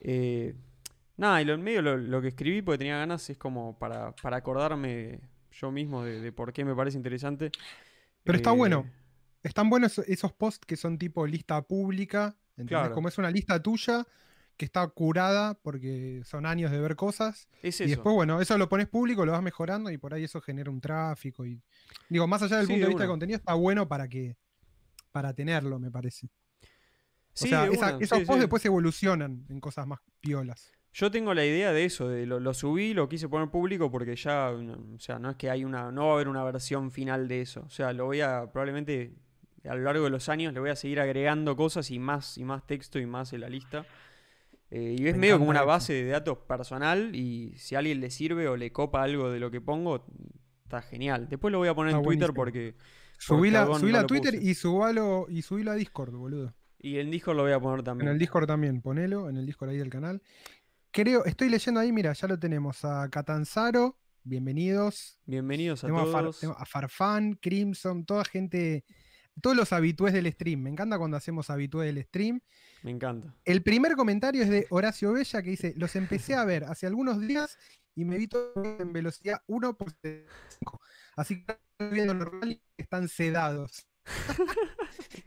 Eh, 0.00 0.54
nada, 1.16 1.42
y 1.42 1.44
lo 1.44 1.54
en 1.54 1.62
medio 1.62 1.82
lo, 1.82 1.96
lo 1.96 2.22
que 2.22 2.28
escribí 2.28 2.62
porque 2.62 2.78
tenía 2.78 2.98
ganas 2.98 3.28
es 3.30 3.38
como 3.38 3.78
para, 3.78 4.14
para 4.16 4.38
acordarme 4.38 5.20
yo 5.52 5.70
mismo 5.70 6.04
de, 6.04 6.20
de 6.20 6.32
por 6.32 6.52
qué 6.52 6.64
me 6.64 6.74
parece 6.74 6.96
interesante. 6.96 7.52
Pero 8.24 8.36
está 8.36 8.52
Eh, 8.52 8.54
bueno. 8.54 8.90
Están 9.42 9.70
buenos 9.70 9.98
esos 9.98 10.32
posts 10.32 10.66
que 10.66 10.76
son 10.76 10.98
tipo 10.98 11.26
lista 11.26 11.62
pública, 11.62 12.36
¿entendés? 12.56 12.68
Claro. 12.68 12.92
Como 12.92 13.08
es 13.08 13.18
una 13.18 13.30
lista 13.30 13.60
tuya 13.62 14.06
que 14.62 14.66
está 14.66 14.86
curada 14.86 15.54
porque 15.54 16.22
son 16.24 16.46
años 16.46 16.70
de 16.70 16.78
ver 16.78 16.94
cosas. 16.94 17.48
Es 17.64 17.80
Y 17.80 17.88
después, 17.88 18.14
bueno, 18.14 18.40
eso 18.40 18.56
lo 18.56 18.68
pones 18.68 18.86
público, 18.86 19.26
lo 19.26 19.32
vas 19.32 19.42
mejorando 19.42 19.90
y 19.90 19.98
por 19.98 20.14
ahí 20.14 20.22
eso 20.22 20.40
genera 20.40 20.70
un 20.70 20.80
tráfico. 20.80 21.44
y 21.44 21.60
Digo, 22.08 22.28
más 22.28 22.42
allá 22.44 22.58
del 22.58 22.66
Sí, 22.68 22.74
punto 22.74 22.82
de 22.82 22.86
de 22.86 22.88
vista 22.90 23.02
de 23.02 23.08
contenido, 23.08 23.36
está 23.38 23.54
bueno 23.54 23.88
para 23.88 24.06
que 24.06 24.36
para 25.10 25.34
tenerlo, 25.34 25.80
me 25.80 25.90
parece. 25.90 26.28
Sí, 27.34 27.52
o 27.52 27.56
sea, 27.56 27.64
esa- 27.72 27.96
esos 27.98 28.18
sí, 28.20 28.24
posts 28.24 28.40
después 28.40 28.64
evolucionan 28.64 29.44
en 29.48 29.58
cosas 29.60 29.84
más 29.84 29.98
piolas. 30.20 30.70
Yo 30.92 31.10
tengo 31.10 31.34
la 31.34 31.44
idea 31.44 31.72
de 31.72 31.84
eso, 31.84 32.08
de 32.08 32.24
lo, 32.24 32.38
lo 32.38 32.54
subí, 32.54 32.94
lo 32.94 33.08
quise 33.08 33.28
poner 33.28 33.50
público 33.50 33.90
porque 33.90 34.14
ya, 34.14 34.50
o 34.50 34.98
sea, 35.00 35.18
no 35.18 35.30
es 35.30 35.36
que 35.36 35.50
hay 35.50 35.64
una, 35.64 35.90
no 35.90 36.04
va 36.06 36.10
a 36.12 36.14
haber 36.14 36.28
una 36.28 36.44
versión 36.44 36.92
final 36.92 37.26
de 37.26 37.40
eso. 37.40 37.62
O 37.66 37.70
sea, 37.70 37.92
lo 37.92 38.04
voy 38.04 38.20
a, 38.20 38.52
probablemente 38.52 39.14
a 39.64 39.74
lo 39.74 39.82
largo 39.82 40.04
de 40.04 40.10
los 40.10 40.28
años 40.28 40.52
le 40.52 40.60
voy 40.60 40.70
a 40.70 40.76
seguir 40.76 41.00
agregando 41.00 41.56
cosas 41.56 41.90
y 41.90 41.98
más 41.98 42.36
y 42.36 42.44
más 42.44 42.66
texto 42.66 42.98
y 43.00 43.06
más 43.06 43.32
en 43.32 43.40
la 43.40 43.48
lista. 43.48 43.86
Eh, 44.74 44.96
y 44.98 45.06
es 45.06 45.12
Me 45.14 45.20
medio 45.20 45.38
como 45.38 45.50
una 45.50 45.64
base 45.64 45.92
de 45.92 46.06
datos 46.06 46.38
personal 46.48 47.14
y 47.14 47.52
si 47.58 47.74
a 47.74 47.80
alguien 47.80 48.00
le 48.00 48.10
sirve 48.10 48.48
o 48.48 48.56
le 48.56 48.72
copa 48.72 49.02
algo 49.02 49.30
de 49.30 49.38
lo 49.38 49.50
que 49.50 49.60
pongo, 49.60 50.06
está 50.64 50.80
genial. 50.80 51.28
Después 51.28 51.52
lo 51.52 51.58
voy 51.58 51.68
a 51.68 51.74
poner 51.74 51.90
Está 51.90 51.98
en 51.98 52.04
Twitter 52.04 52.32
porque... 52.34 52.74
Subila, 53.18 53.60
cagón 53.60 53.80
subila 53.80 53.98
no 53.98 54.04
a 54.04 54.06
Twitter 54.06 54.34
puse. 54.34 54.50
y 54.50 54.54
subalo, 54.54 55.26
y 55.28 55.42
subilo 55.42 55.70
a 55.72 55.74
Discord, 55.74 56.12
boludo. 56.14 56.54
Y 56.78 56.98
en 56.98 57.10
Discord 57.10 57.36
lo 57.36 57.42
voy 57.42 57.52
a 57.52 57.60
poner 57.60 57.80
En 57.80 57.84
también. 57.84 58.10
el 58.12 58.18
Discord 58.18 58.46
también, 58.46 58.80
ponelo, 58.80 59.28
en 59.28 59.36
el 59.36 59.44
Discord 59.46 59.68
ahí 59.70 59.76
del 59.76 59.90
canal. 59.90 60.22
Creo, 60.90 61.24
estoy 61.26 61.48
leyendo 61.50 61.78
ahí, 61.80 61.92
mira, 61.92 62.12
ya 62.14 62.26
lo 62.26 62.38
tenemos 62.38 62.84
a 62.84 63.08
Catanzaro, 63.10 63.98
bienvenidos. 64.24 65.20
Bienvenidos 65.26 65.84
a 65.84 65.86
Tenemos 65.86 66.08
a, 66.08 66.12
Far- 66.12 66.22
todos. 66.24 66.44
a 66.58 66.64
Farfán, 66.64 67.34
Crimson, 67.34 68.04
toda 68.04 68.24
gente, 68.24 68.84
todos 69.40 69.56
los 69.56 69.72
habitués 69.72 70.12
del 70.14 70.32
stream. 70.32 70.60
Me 70.62 70.70
encanta 70.70 70.98
cuando 70.98 71.16
hacemos 71.16 71.48
habitués 71.50 71.94
del 71.94 72.02
stream. 72.04 72.40
Me 72.82 72.90
encanta. 72.90 73.34
El 73.44 73.62
primer 73.62 73.94
comentario 73.94 74.42
es 74.42 74.48
de 74.50 74.66
Horacio 74.70 75.12
Bella 75.12 75.42
que 75.42 75.50
dice: 75.50 75.74
Los 75.76 75.94
empecé 75.96 76.34
a 76.34 76.44
ver 76.44 76.64
hace 76.64 76.86
algunos 76.86 77.20
días 77.20 77.58
y 77.94 78.04
me 78.04 78.18
vi 78.18 78.26
todo 78.28 78.52
en 78.78 78.92
velocidad 78.92 79.42
1 79.46 79.76
por 79.76 79.92
5. 79.92 80.80
Así 81.16 81.44
que 81.44 81.52
estoy 81.52 81.90
viendo 81.94 82.14
normal 82.14 82.50
y 82.50 82.60
están 82.76 83.08
sedados. 83.08 83.86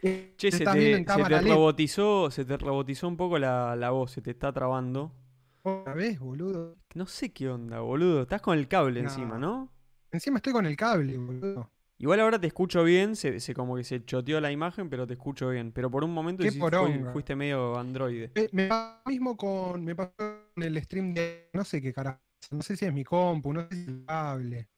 Eh, 0.01 0.35
Che, 0.37 0.51
se 0.51 0.63
te, 0.63 1.03
se 1.05 1.41
robotizó, 1.41 2.29
se 2.29 2.45
te 2.45 2.57
robotizó 2.57 3.07
un 3.07 3.17
poco 3.17 3.39
la, 3.39 3.75
la 3.75 3.89
voz, 3.89 4.11
se 4.11 4.21
te 4.21 4.31
está 4.31 4.53
trabando. 4.53 5.11
Otra 5.63 5.95
vez, 5.95 6.19
boludo. 6.19 6.77
No 6.93 7.07
sé 7.07 7.33
qué 7.33 7.49
onda, 7.49 7.79
boludo. 7.79 8.21
Estás 8.21 8.41
con 8.41 8.57
el 8.57 8.67
cable 8.67 9.01
No. 9.01 9.09
encima, 9.09 9.39
¿no? 9.39 9.71
Encima 10.11 10.37
estoy 10.37 10.53
con 10.53 10.65
el 10.67 10.75
cable, 10.75 11.17
boludo. 11.17 11.71
Igual 11.97 12.19
ahora 12.19 12.37
te 12.39 12.47
escucho 12.47 12.83
bien, 12.83 13.15
se, 13.15 13.39
se 13.39 13.53
como 13.53 13.77
que 13.77 13.83
se 13.85 14.03
choteó 14.03 14.41
la 14.41 14.51
imagen, 14.51 14.89
pero 14.89 15.07
te 15.07 15.13
escucho 15.13 15.49
bien. 15.49 15.71
Pero 15.71 15.89
por 15.89 16.03
un 16.03 16.13
momento 16.13 16.43
fuiste 17.13 17.35
medio 17.35 17.77
androide. 17.77 18.31
Eh, 18.35 18.49
Me 18.51 18.67
pasa 18.67 19.01
lo 19.05 19.11
mismo 19.11 19.37
con. 19.37 19.83
Me 19.85 19.95
pasó 19.95 20.13
con 20.17 20.63
el 20.63 20.81
stream 20.83 21.13
de. 21.13 21.49
No 21.53 21.63
sé 21.63 21.81
qué 21.81 21.93
carajo. 21.93 22.19
No 22.51 22.61
sé 22.61 22.75
si 22.75 22.85
es 22.85 22.93
mi 22.93 23.03
compu, 23.03 23.53
no 23.53 23.61
sé 23.61 23.75
si 23.75 23.81
es 23.83 23.87
el 23.87 24.05
cable. 24.05 24.69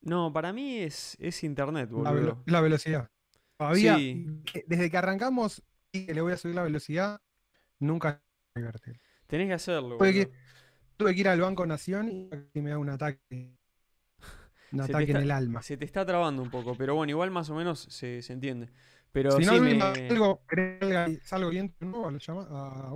No, 0.00 0.32
para 0.32 0.52
mí 0.52 0.78
es, 0.78 1.16
es 1.20 1.44
internet, 1.44 1.90
La, 1.92 2.10
boludo. 2.10 2.42
la 2.46 2.60
velocidad. 2.62 3.10
Todavía, 3.58 3.96
Sí. 3.98 4.26
que- 4.50 4.64
desde 4.66 4.90
que 4.90 4.96
arrancamos 4.96 5.62
y 5.92 6.06
que 6.06 6.14
le 6.14 6.22
voy 6.22 6.32
a 6.32 6.38
subir 6.38 6.54
la 6.54 6.62
velocidad, 6.62 7.20
nunca 7.78 8.22
verte. 8.54 8.98
Tenés 9.26 9.48
que 9.48 9.52
hacerlo, 9.52 9.98
Tuve 9.98 10.12
que, 10.14 10.30
tuve 10.96 11.14
que 11.14 11.20
ir 11.20 11.28
al 11.28 11.40
Banco 11.42 11.66
Nación 11.66 12.08
y 12.54 12.60
me 12.62 12.70
da 12.70 12.78
un 12.78 12.88
ataque. 12.88 13.52
Un 14.72 14.80
Se 14.82 14.86
te 14.86 14.92
ataque 14.92 15.10
en 15.12 15.16
está- 15.16 15.22
el 15.24 15.30
alma. 15.30 15.62
Se 15.62 15.76
te 15.76 15.84
está 15.84 16.06
trabando 16.06 16.42
un 16.42 16.50
poco, 16.50 16.74
pero 16.76 16.94
bueno, 16.94 17.10
igual 17.10 17.30
más 17.30 17.50
o 17.50 17.54
menos 17.54 17.80
se, 17.90 18.22
se 18.22 18.32
entiende. 18.32 18.68
Pero 19.12 19.32
Si 19.32 19.44
no, 19.44 19.54
sí, 19.54 19.60
me... 19.60 19.82
algo, 19.82 20.42
¿querés 20.48 21.20
salgo 21.24 21.50
nuevo 21.80 22.06
a 22.08 22.12
la 22.12 22.18
llama- 22.18 22.46
a? 22.50 22.94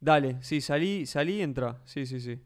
Dale, 0.00 0.38
sí, 0.42 0.60
salí, 0.60 1.06
salí 1.06 1.34
y 1.38 1.42
entra. 1.42 1.82
Sí, 1.84 2.06
sí, 2.06 2.20
sí. 2.20 2.40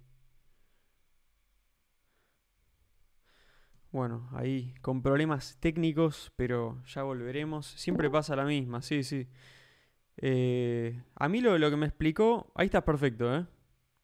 Bueno, 3.90 4.26
ahí 4.32 4.72
con 4.80 5.02
problemas 5.02 5.58
técnicos, 5.60 6.32
pero 6.36 6.82
ya 6.86 7.02
volveremos. 7.02 7.66
Siempre 7.66 8.08
pasa 8.08 8.34
la 8.34 8.44
misma, 8.44 8.80
sí, 8.80 9.02
sí. 9.04 9.28
Eh, 10.16 11.02
a 11.16 11.28
mí 11.28 11.40
lo, 11.42 11.58
lo 11.58 11.68
que 11.70 11.76
me 11.76 11.86
explicó, 11.86 12.50
ahí 12.54 12.66
estás 12.66 12.84
perfecto, 12.84 13.34
¿eh? 13.36 13.46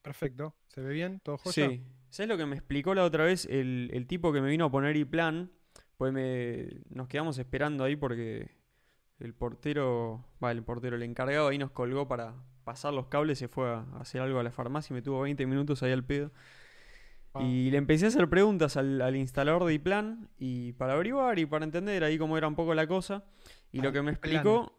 Perfecto. 0.03 0.55
¿Se 0.67 0.81
ve 0.81 0.93
bien? 0.93 1.19
¿Todo 1.23 1.37
joya? 1.39 1.53
Sí. 1.69 1.83
¿Sabes 2.09 2.29
lo 2.29 2.37
que 2.37 2.45
me 2.45 2.55
explicó 2.55 2.93
la 2.93 3.03
otra 3.03 3.23
vez 3.23 3.45
el, 3.45 3.89
el 3.93 4.07
tipo 4.07 4.31
que 4.33 4.41
me 4.41 4.49
vino 4.49 4.65
a 4.65 4.71
poner 4.71 4.97
y 4.97 5.05
plan? 5.05 5.51
Pues 5.97 6.13
me, 6.13 6.67
nos 6.89 7.07
quedamos 7.07 7.37
esperando 7.37 7.83
ahí 7.83 7.95
porque 7.95 8.51
el 9.19 9.33
portero, 9.33 10.25
va, 10.43 10.51
el 10.51 10.63
portero, 10.63 10.95
el 10.95 11.03
encargado 11.03 11.49
ahí 11.49 11.57
nos 11.57 11.71
colgó 11.71 12.07
para 12.07 12.35
pasar 12.63 12.93
los 12.93 13.07
cables, 13.07 13.37
se 13.39 13.47
fue 13.47 13.67
a 13.69 13.85
hacer 13.99 14.21
algo 14.21 14.39
a 14.39 14.43
la 14.43 14.51
farmacia 14.51 14.93
y 14.93 14.95
me 14.95 15.01
tuvo 15.01 15.21
20 15.21 15.45
minutos 15.45 15.83
ahí 15.83 15.91
al 15.91 16.05
pedo. 16.05 16.31
Ah. 17.33 17.43
Y 17.43 17.69
le 17.69 17.77
empecé 17.77 18.05
a 18.05 18.07
hacer 18.07 18.27
preguntas 18.29 18.77
al, 18.77 19.01
al 19.01 19.15
instalador 19.15 19.65
de 19.65 19.73
iPlan 19.73 20.29
y 20.37 20.73
para 20.73 20.93
averiguar 20.93 21.37
y 21.37 21.45
para 21.45 21.65
entender 21.65 22.03
ahí 22.03 22.17
cómo 22.17 22.37
era 22.37 22.47
un 22.47 22.55
poco 22.55 22.73
la 22.73 22.87
cosa. 22.87 23.25
Y 23.71 23.81
lo 23.81 23.91
que 23.91 24.01
me 24.01 24.11
explicó 24.11 24.73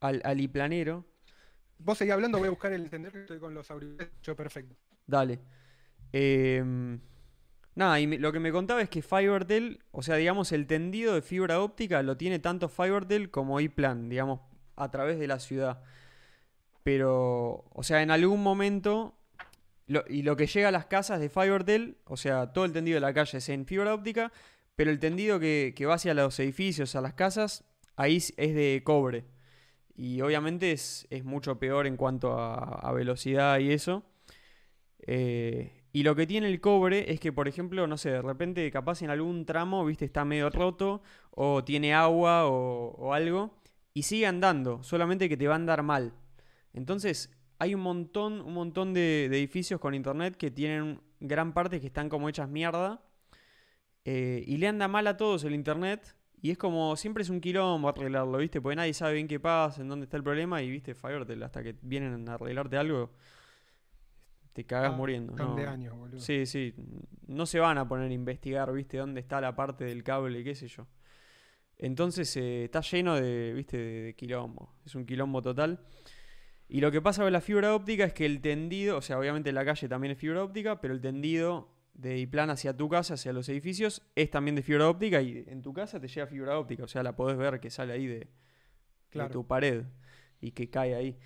al, 0.00 0.20
al 0.24 0.40
iPlanero, 0.40 1.04
Vos 1.82 1.96
seguís 1.96 2.12
hablando, 2.12 2.38
voy 2.38 2.48
a 2.48 2.50
buscar 2.50 2.72
el 2.72 2.82
entender 2.82 3.10
que 3.12 3.20
estoy 3.20 3.38
con 3.38 3.54
los 3.54 3.70
auriculares. 3.70 4.12
Yo 4.22 4.36
perfecto. 4.36 4.76
Dale. 5.06 5.40
Em, 6.12 7.00
nada, 7.74 8.00
y 8.00 8.18
lo 8.18 8.32
que 8.32 8.40
me 8.40 8.52
contaba 8.52 8.82
es 8.82 8.88
que 8.88 9.02
FiberTel, 9.02 9.84
o 9.92 10.02
sea, 10.02 10.16
digamos, 10.16 10.52
el 10.52 10.66
tendido 10.66 11.14
de 11.14 11.22
fibra 11.22 11.60
óptica 11.60 12.02
lo 12.02 12.16
tiene 12.16 12.38
tanto 12.38 12.68
FiberTel 12.68 13.30
como 13.30 13.60
iPlan, 13.60 14.08
digamos, 14.08 14.40
a 14.76 14.90
través 14.90 15.18
de 15.18 15.26
la 15.26 15.38
ciudad. 15.38 15.82
Pero, 16.82 17.64
o 17.72 17.82
sea, 17.82 18.02
en 18.02 18.10
algún 18.10 18.42
momento 18.42 19.20
y 20.08 20.22
lo 20.22 20.36
que 20.36 20.46
llega 20.46 20.68
a 20.68 20.72
las 20.72 20.86
casas 20.86 21.20
de 21.20 21.28
Fivertel, 21.28 21.96
o 22.04 22.16
sea, 22.16 22.52
todo 22.52 22.64
el 22.64 22.72
tendido 22.72 22.96
de 22.96 23.00
la 23.00 23.12
calle 23.12 23.38
es 23.38 23.48
en 23.48 23.66
fibra 23.66 23.92
óptica, 23.92 24.32
pero 24.76 24.90
el 24.90 24.98
tendido 24.98 25.40
que, 25.40 25.74
que 25.76 25.86
va 25.86 25.94
hacia 25.94 26.14
los 26.14 26.38
edificios, 26.38 26.94
a 26.94 27.00
las 27.00 27.14
casas, 27.14 27.64
ahí 27.96 28.16
es 28.16 28.36
de 28.36 28.82
cobre. 28.84 29.24
Y 29.96 30.20
obviamente 30.20 30.72
es, 30.72 31.06
es 31.10 31.24
mucho 31.24 31.58
peor 31.58 31.86
en 31.86 31.96
cuanto 31.96 32.38
a, 32.38 32.54
a 32.54 32.92
velocidad 32.92 33.58
y 33.58 33.72
eso. 33.72 34.04
Eh, 35.06 35.79
y 35.92 36.02
lo 36.04 36.14
que 36.14 36.26
tiene 36.26 36.48
el 36.48 36.60
cobre 36.60 37.12
es 37.12 37.18
que, 37.18 37.32
por 37.32 37.48
ejemplo, 37.48 37.86
no 37.86 37.96
sé, 37.96 38.10
de 38.10 38.22
repente 38.22 38.70
capaz 38.70 39.02
en 39.02 39.10
algún 39.10 39.44
tramo, 39.44 39.84
viste, 39.84 40.04
está 40.04 40.24
medio 40.24 40.48
roto 40.50 41.02
o 41.32 41.64
tiene 41.64 41.94
agua 41.94 42.46
o, 42.46 43.12
algo 43.12 43.56
y 43.92 44.04
sigue 44.04 44.26
andando, 44.26 44.82
solamente 44.82 45.28
que 45.28 45.36
te 45.36 45.48
va 45.48 45.54
a 45.54 45.56
andar 45.56 45.82
mal. 45.82 46.12
Entonces, 46.74 47.32
hay 47.58 47.74
un 47.74 47.80
montón, 47.80 48.40
un 48.40 48.54
montón 48.54 48.94
de, 48.94 49.26
edificios 49.26 49.80
con 49.80 49.94
internet 49.94 50.36
que 50.36 50.50
tienen 50.50 51.00
gran 51.18 51.52
parte 51.52 51.80
que 51.80 51.88
están 51.88 52.08
como 52.08 52.28
hechas 52.28 52.48
mierda 52.48 53.02
eh, 54.04 54.44
y 54.46 54.56
le 54.58 54.68
anda 54.68 54.88
mal 54.88 55.06
a 55.08 55.16
todos 55.16 55.44
el 55.44 55.54
internet 55.54 56.14
y 56.42 56.50
es 56.52 56.58
como, 56.58 56.96
siempre 56.96 57.22
es 57.22 57.30
un 57.30 57.40
quilombo 57.40 57.88
arreglarlo, 57.88 58.38
¿viste? 58.38 58.60
Porque 58.60 58.76
nadie 58.76 58.94
sabe 58.94 59.14
bien 59.14 59.28
qué 59.28 59.38
pasa, 59.38 59.82
en 59.82 59.88
dónde 59.88 60.04
está 60.04 60.16
el 60.16 60.22
problema 60.22 60.62
y, 60.62 60.70
¿viste? 60.70 60.94
Fivertel, 60.94 61.42
hasta 61.42 61.62
que 61.62 61.76
vienen 61.82 62.28
a 62.28 62.34
arreglarte 62.34 62.78
algo, 62.78 63.10
te 64.52 64.64
cagas 64.64 64.92
Ah, 64.92 64.96
muriendo. 64.96 65.32
Montón 65.32 65.56
de 65.56 65.64
no. 65.64 65.70
años, 65.70 65.96
boludo. 65.96 66.20
Sí, 66.20 66.46
sí. 66.46 66.74
No 67.26 67.46
se 67.46 67.60
van 67.60 67.78
a 67.78 67.86
poner 67.88 68.10
a 68.10 68.14
investigar, 68.14 68.72
¿viste? 68.72 68.98
Dónde 68.98 69.20
está 69.20 69.40
la 69.40 69.54
parte 69.54 69.84
del 69.84 70.02
cable, 70.02 70.42
qué 70.44 70.54
sé 70.54 70.68
yo. 70.68 70.86
Entonces 71.78 72.36
eh, 72.36 72.64
está 72.64 72.80
lleno 72.82 73.16
de, 73.16 73.52
¿viste? 73.54 73.78
De, 73.78 74.02
de 74.02 74.14
quilombo. 74.14 74.74
Es 74.84 74.94
un 74.94 75.06
quilombo 75.06 75.40
total. 75.40 75.80
Y 76.68 76.80
lo 76.80 76.90
que 76.92 77.00
pasa 77.00 77.22
con 77.22 77.32
la 77.32 77.40
fibra 77.40 77.74
óptica 77.74 78.04
es 78.04 78.12
que 78.12 78.26
el 78.26 78.40
tendido, 78.40 78.98
o 78.98 79.02
sea, 79.02 79.18
obviamente 79.18 79.50
la 79.52 79.64
calle 79.64 79.88
también 79.88 80.12
es 80.12 80.18
fibra 80.18 80.44
óptica, 80.44 80.80
pero 80.80 80.94
el 80.94 81.00
tendido 81.00 81.72
de 81.94 82.18
Iplan 82.18 82.50
hacia 82.50 82.76
tu 82.76 82.88
casa, 82.88 83.14
hacia 83.14 83.32
los 83.32 83.48
edificios, 83.48 84.02
es 84.14 84.30
también 84.30 84.54
de 84.54 84.62
fibra 84.62 84.88
óptica 84.88 85.20
y 85.20 85.44
en 85.48 85.62
tu 85.62 85.72
casa 85.72 85.98
te 86.00 86.06
llega 86.08 86.26
fibra 86.26 86.58
óptica. 86.58 86.84
O 86.84 86.88
sea, 86.88 87.02
la 87.02 87.16
podés 87.16 87.36
ver 87.38 87.60
que 87.60 87.70
sale 87.70 87.92
ahí 87.92 88.06
de, 88.06 88.28
de 89.12 89.28
tu 89.30 89.46
pared 89.46 89.84
y 90.40 90.52
que 90.52 90.70
cae 90.70 90.94
ahí. 90.94 91.18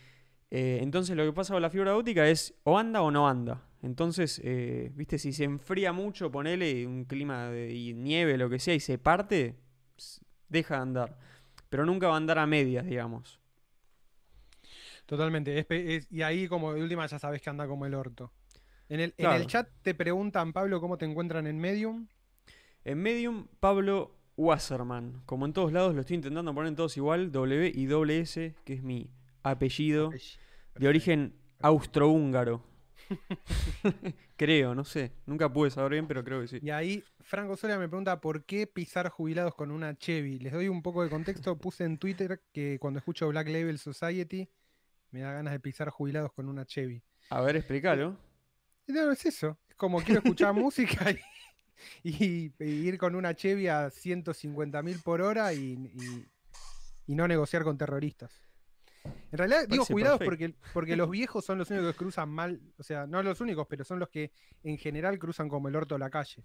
Eh, 0.56 0.78
entonces 0.82 1.16
lo 1.16 1.24
que 1.24 1.32
pasa 1.32 1.52
con 1.52 1.62
la 1.62 1.68
fibra 1.68 1.96
óptica 1.96 2.28
es 2.28 2.54
o 2.62 2.78
anda 2.78 3.02
o 3.02 3.10
no 3.10 3.28
anda. 3.28 3.60
Entonces, 3.82 4.40
eh, 4.44 4.92
viste, 4.94 5.18
si 5.18 5.32
se 5.32 5.42
enfría 5.42 5.92
mucho, 5.92 6.30
ponele 6.30 6.86
un 6.86 7.06
clima 7.06 7.48
de 7.48 7.74
y 7.74 7.92
nieve, 7.92 8.38
lo 8.38 8.48
que 8.48 8.60
sea, 8.60 8.72
y 8.72 8.78
se 8.78 8.96
parte, 8.96 9.56
deja 10.48 10.76
de 10.76 10.80
andar. 10.82 11.18
Pero 11.68 11.84
nunca 11.84 12.06
va 12.06 12.14
a 12.14 12.18
andar 12.18 12.38
a 12.38 12.46
medias, 12.46 12.86
digamos. 12.86 13.40
Totalmente. 15.06 15.66
es 15.68 16.06
y 16.08 16.22
ahí 16.22 16.46
como 16.46 16.72
de 16.72 16.82
última 16.84 17.04
ya 17.04 17.18
sabes 17.18 17.42
que 17.42 17.50
anda 17.50 17.66
como 17.66 17.84
el 17.84 17.94
orto. 17.94 18.30
En 18.88 19.00
el, 19.00 19.12
en 19.18 19.32
el 19.32 19.48
chat 19.48 19.68
te 19.82 19.92
preguntan, 19.92 20.52
Pablo, 20.52 20.80
cómo 20.80 20.98
te 20.98 21.04
encuentran 21.04 21.48
en 21.48 21.58
Medium. 21.58 22.06
En 22.84 23.02
Medium, 23.02 23.48
Pablo 23.58 24.14
Wasserman. 24.36 25.20
Como 25.26 25.46
en 25.46 25.52
todos 25.52 25.72
lados, 25.72 25.96
lo 25.96 26.02
estoy 26.02 26.14
intentando 26.14 26.54
poner 26.54 26.68
en 26.68 26.76
todos 26.76 26.96
igual, 26.96 27.32
W 27.32 27.72
y 27.74 28.12
S, 28.12 28.54
que 28.64 28.74
es 28.74 28.84
mi 28.84 29.10
apellido, 29.42 30.10
de 30.76 30.88
origen 30.88 31.34
austrohúngaro. 31.60 32.62
creo, 34.36 34.74
no 34.74 34.84
sé. 34.84 35.12
Nunca 35.26 35.52
pude 35.52 35.70
saber 35.70 35.92
bien, 35.92 36.06
pero 36.06 36.24
creo 36.24 36.40
que 36.40 36.48
sí. 36.48 36.58
Y 36.62 36.70
ahí 36.70 37.04
Franco 37.20 37.56
Soria 37.56 37.78
me 37.78 37.88
pregunta 37.88 38.20
por 38.20 38.44
qué 38.44 38.66
pisar 38.66 39.08
jubilados 39.08 39.54
con 39.54 39.70
una 39.70 39.96
Chevy. 39.96 40.38
Les 40.38 40.52
doy 40.52 40.68
un 40.68 40.82
poco 40.82 41.02
de 41.02 41.10
contexto. 41.10 41.56
Puse 41.58 41.84
en 41.84 41.98
Twitter 41.98 42.42
que 42.52 42.78
cuando 42.80 42.98
escucho 42.98 43.28
Black 43.28 43.48
Label 43.48 43.78
Society 43.78 44.48
me 45.10 45.20
da 45.20 45.32
ganas 45.32 45.52
de 45.52 45.60
pisar 45.60 45.90
jubilados 45.90 46.32
con 46.32 46.48
una 46.48 46.64
Chevy. 46.64 47.02
A 47.30 47.40
ver, 47.40 47.56
explícalo. 47.56 48.16
Y 48.86 48.92
no, 48.92 49.10
es 49.12 49.24
eso. 49.26 49.58
Es 49.68 49.76
como 49.76 50.00
quiero 50.02 50.20
escuchar 50.20 50.52
música 50.54 51.10
y, 52.02 52.10
y- 52.10 52.52
y 52.58 52.64
ir 52.64 52.98
con 52.98 53.14
una 53.14 53.34
Chevy 53.34 53.68
a 53.68 53.90
150 53.90 54.82
mil 54.82 54.98
por 55.02 55.20
hora 55.22 55.52
y 55.54 55.76
no 57.06 57.28
negociar 57.28 57.62
con 57.64 57.78
terroristas. 57.78 58.32
En 59.04 59.38
realidad 59.38 59.62
digo 59.62 59.82
Parece 59.82 59.92
jubilados 59.92 60.18
perfecto. 60.18 60.56
porque, 60.60 60.72
porque 60.72 60.96
los 60.96 61.10
viejos 61.10 61.44
son 61.44 61.58
los 61.58 61.70
únicos 61.70 61.92
que 61.92 61.98
cruzan 61.98 62.28
mal, 62.28 62.60
o 62.78 62.82
sea, 62.82 63.06
no 63.06 63.22
los 63.22 63.40
únicos, 63.40 63.66
pero 63.68 63.84
son 63.84 63.98
los 63.98 64.08
que 64.08 64.32
en 64.62 64.78
general 64.78 65.18
cruzan 65.18 65.48
como 65.48 65.68
el 65.68 65.76
orto 65.76 65.98
la 65.98 66.10
calle. 66.10 66.44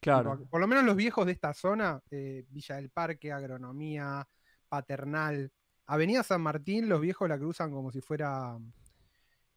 Claro. 0.00 0.46
Por 0.50 0.60
lo 0.60 0.66
menos 0.66 0.84
los 0.84 0.96
viejos 0.96 1.26
de 1.26 1.32
esta 1.32 1.54
zona, 1.54 2.00
eh, 2.10 2.44
Villa 2.50 2.76
del 2.76 2.90
Parque, 2.90 3.32
Agronomía, 3.32 4.26
Paternal, 4.68 5.50
Avenida 5.86 6.22
San 6.22 6.42
Martín, 6.42 6.88
los 6.88 7.00
viejos 7.00 7.28
la 7.28 7.38
cruzan 7.38 7.70
como 7.70 7.90
si 7.90 8.00
fuera 8.00 8.58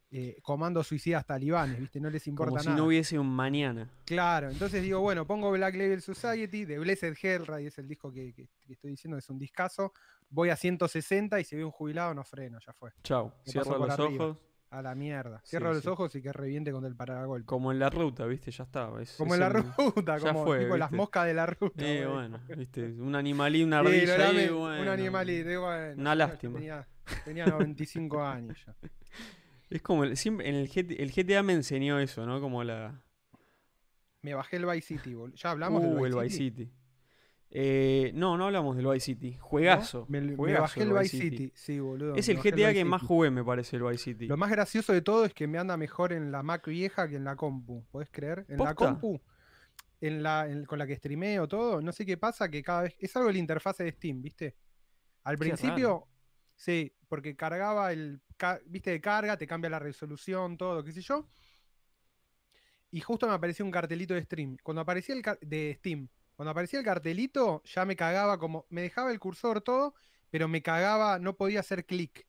eh, 0.09 0.37
comandos 0.41 0.87
suicidas 0.87 1.25
talibanes, 1.25 1.79
¿viste? 1.79 1.99
No 1.99 2.09
les 2.09 2.25
importa 2.27 2.49
Como 2.51 2.59
si 2.61 2.67
nada. 2.67 2.77
no 2.77 2.85
hubiese 2.87 3.19
un 3.19 3.27
mañana. 3.29 3.89
Claro, 4.05 4.49
entonces 4.49 4.81
digo, 4.81 5.01
bueno, 5.01 5.25
pongo 5.27 5.51
Black 5.51 5.75
Label 5.75 6.01
Society 6.01 6.63
de 6.65 6.79
Blessed 6.79 7.15
Hellride, 7.21 7.67
es 7.67 7.77
el 7.77 7.87
disco 7.87 8.11
que, 8.11 8.33
que- 8.33 8.47
que 8.65 8.73
estoy 8.73 8.91
diciendo, 8.91 9.17
es 9.17 9.29
un 9.29 9.37
discazo. 9.37 9.91
Voy 10.29 10.49
a 10.49 10.55
160 10.55 11.39
y 11.39 11.43
si 11.43 11.55
veo 11.55 11.65
un 11.67 11.71
jubilado 11.71 12.13
no 12.13 12.23
freno, 12.23 12.57
ya 12.65 12.73
fue. 12.73 12.91
Chau. 13.03 13.33
Me 13.45 13.51
Cierro 13.51 13.77
los 13.77 13.89
arriba. 13.99 14.25
ojos. 14.25 14.43
A 14.69 14.81
la 14.81 14.95
mierda. 14.95 15.39
Sí, 15.45 15.51
Cierro 15.51 15.71
los 15.73 15.81
sí. 15.81 15.87
ojos 15.87 16.13
y 16.15 16.21
que 16.21 16.33
reviente 16.33 16.73
contra 16.73 16.89
el 16.89 16.95
paragolpe. 16.97 17.45
Como 17.45 17.71
en 17.71 17.79
la 17.79 17.89
ruta, 17.89 18.25
¿viste? 18.25 18.51
Ya 18.51 18.65
está. 18.65 18.91
es- 19.01 19.13
Como 19.15 19.33
es 19.33 19.39
en 19.39 19.49
la 19.53 19.59
el- 19.59 19.63
ruta, 19.77 20.17
ya 20.17 20.27
como 20.33 20.43
fue, 20.43 20.59
tipo 20.65 20.75
las 20.75 20.91
moscas 20.91 21.25
de 21.25 21.33
la 21.33 21.45
ruta. 21.45 21.85
Eh, 21.85 22.05
bueno. 22.05 22.37
¿viste? 22.57 22.85
Un 22.99 23.15
animalí, 23.15 23.63
una 23.63 23.81
Sí, 23.81 23.87
ardilla 23.87 24.27
ahí, 24.27 24.49
bueno. 24.49 24.81
Un 24.81 24.87
animalito, 24.89 25.49
y 25.51 25.55
bueno, 25.55 26.01
Una 26.01 26.15
lástima. 26.15 26.55
Tenía, 26.59 26.87
tenía 27.23 27.45
95 27.45 28.21
años 28.21 28.57
ya. 28.65 28.75
Es 29.69 29.81
como, 29.81 30.03
el- 30.03 30.15
siempre, 30.17 30.47
en 30.49 30.55
el, 30.55 30.67
GT 30.69 31.01
el 31.01 31.11
GTA 31.11 31.43
me 31.43 31.53
enseñó 31.53 31.99
eso, 31.99 32.25
¿no? 32.25 32.39
Como 32.39 32.63
la... 32.63 33.01
Me 34.21 34.33
bajé 34.33 34.57
el 34.57 34.65
Vice 34.65 34.81
City, 34.97 35.13
boludo. 35.13 35.35
Ya 35.35 35.51
hablamos 35.51 35.83
Uh, 35.83 35.95
del 36.03 36.05
el 36.17 36.23
Vice 36.23 36.37
City. 36.37 36.71
Eh, 37.49 38.11
no, 38.13 38.35
no 38.37 38.45
hablamos 38.47 38.75
del 38.75 38.85
Vice 38.87 38.99
City. 39.05 39.37
Juegazo. 39.39 40.05
Me, 40.09 40.19
me 40.21 40.35
juegazo 40.35 40.61
bajé 40.63 40.81
el 40.83 40.93
Vice 40.93 41.17
City. 41.17 41.51
Sí, 41.55 41.79
boludo. 41.79 42.15
Es 42.15 42.27
el 42.27 42.37
GTA 42.37 42.55
Vice 42.55 42.73
que 42.73 42.85
más 42.85 43.01
City. 43.01 43.07
jugué, 43.07 43.29
me 43.31 43.43
parece, 43.43 43.77
el 43.77 43.83
Vice 43.83 44.03
City. 44.03 44.27
Lo 44.27 44.35
más 44.37 44.49
gracioso 44.49 44.91
de 44.91 45.01
todo 45.01 45.23
es 45.25 45.33
que 45.33 45.47
me 45.47 45.57
anda 45.57 45.77
mejor 45.77 46.11
en 46.13 46.31
la 46.31 46.43
Mac 46.43 46.65
vieja 46.67 47.07
que 47.07 47.15
en 47.15 47.23
la 47.23 47.35
compu. 47.35 47.85
¿Podés 47.91 48.09
creer? 48.11 48.45
En 48.49 48.57
la 48.57 48.75
compu, 48.75 49.21
en 50.01 50.23
la, 50.23 50.49
en- 50.49 50.65
con 50.65 50.77
la 50.79 50.85
que 50.87 50.95
streameo 50.97 51.47
todo, 51.47 51.81
no 51.81 51.91
sé 51.93 52.05
qué 52.05 52.17
pasa, 52.17 52.49
que 52.49 52.61
cada 52.63 52.81
vez. 52.83 52.95
Es 52.99 53.15
algo 53.15 53.27
de 53.27 53.33
la 53.33 53.39
interfase 53.39 53.83
de 53.85 53.91
Steam, 53.91 54.21
¿viste? 54.21 54.55
Al 55.23 55.37
principio. 55.37 56.07
Sí, 56.57 56.93
porque 57.09 57.37
cargaba 57.37 57.93
el. 57.93 58.21
ca- 58.37 58.61
¿Viste? 58.67 58.91
De 58.91 59.01
carga, 59.01 59.37
te 59.37 59.47
cambia 59.47 59.71
la 59.71 59.79
resolución, 59.79 60.57
todo, 60.57 60.83
qué 60.83 60.93
sé 60.93 61.01
yo. 61.01 61.27
Y 62.91 63.01
justo 63.01 63.27
me 63.27 63.33
apareció 63.33 63.65
un 63.65 63.71
cartelito 63.71 64.13
de 64.13 64.23
stream. 64.23 64.57
Cuando 64.63 64.81
aparecía 64.81 65.15
el 65.15 65.21
de 65.41 65.75
Steam. 65.79 66.07
Cuando 66.35 66.51
aparecía 66.51 66.79
el 66.79 66.85
cartelito, 66.85 67.61
ya 67.65 67.85
me 67.85 67.95
cagaba 67.95 68.37
como. 68.39 68.65
Me 68.69 68.81
dejaba 68.81 69.11
el 69.11 69.19
cursor 69.19 69.61
todo, 69.61 69.93
pero 70.29 70.47
me 70.47 70.61
cagaba, 70.61 71.19
no 71.19 71.35
podía 71.35 71.59
hacer 71.61 71.85
clic. 71.85 72.25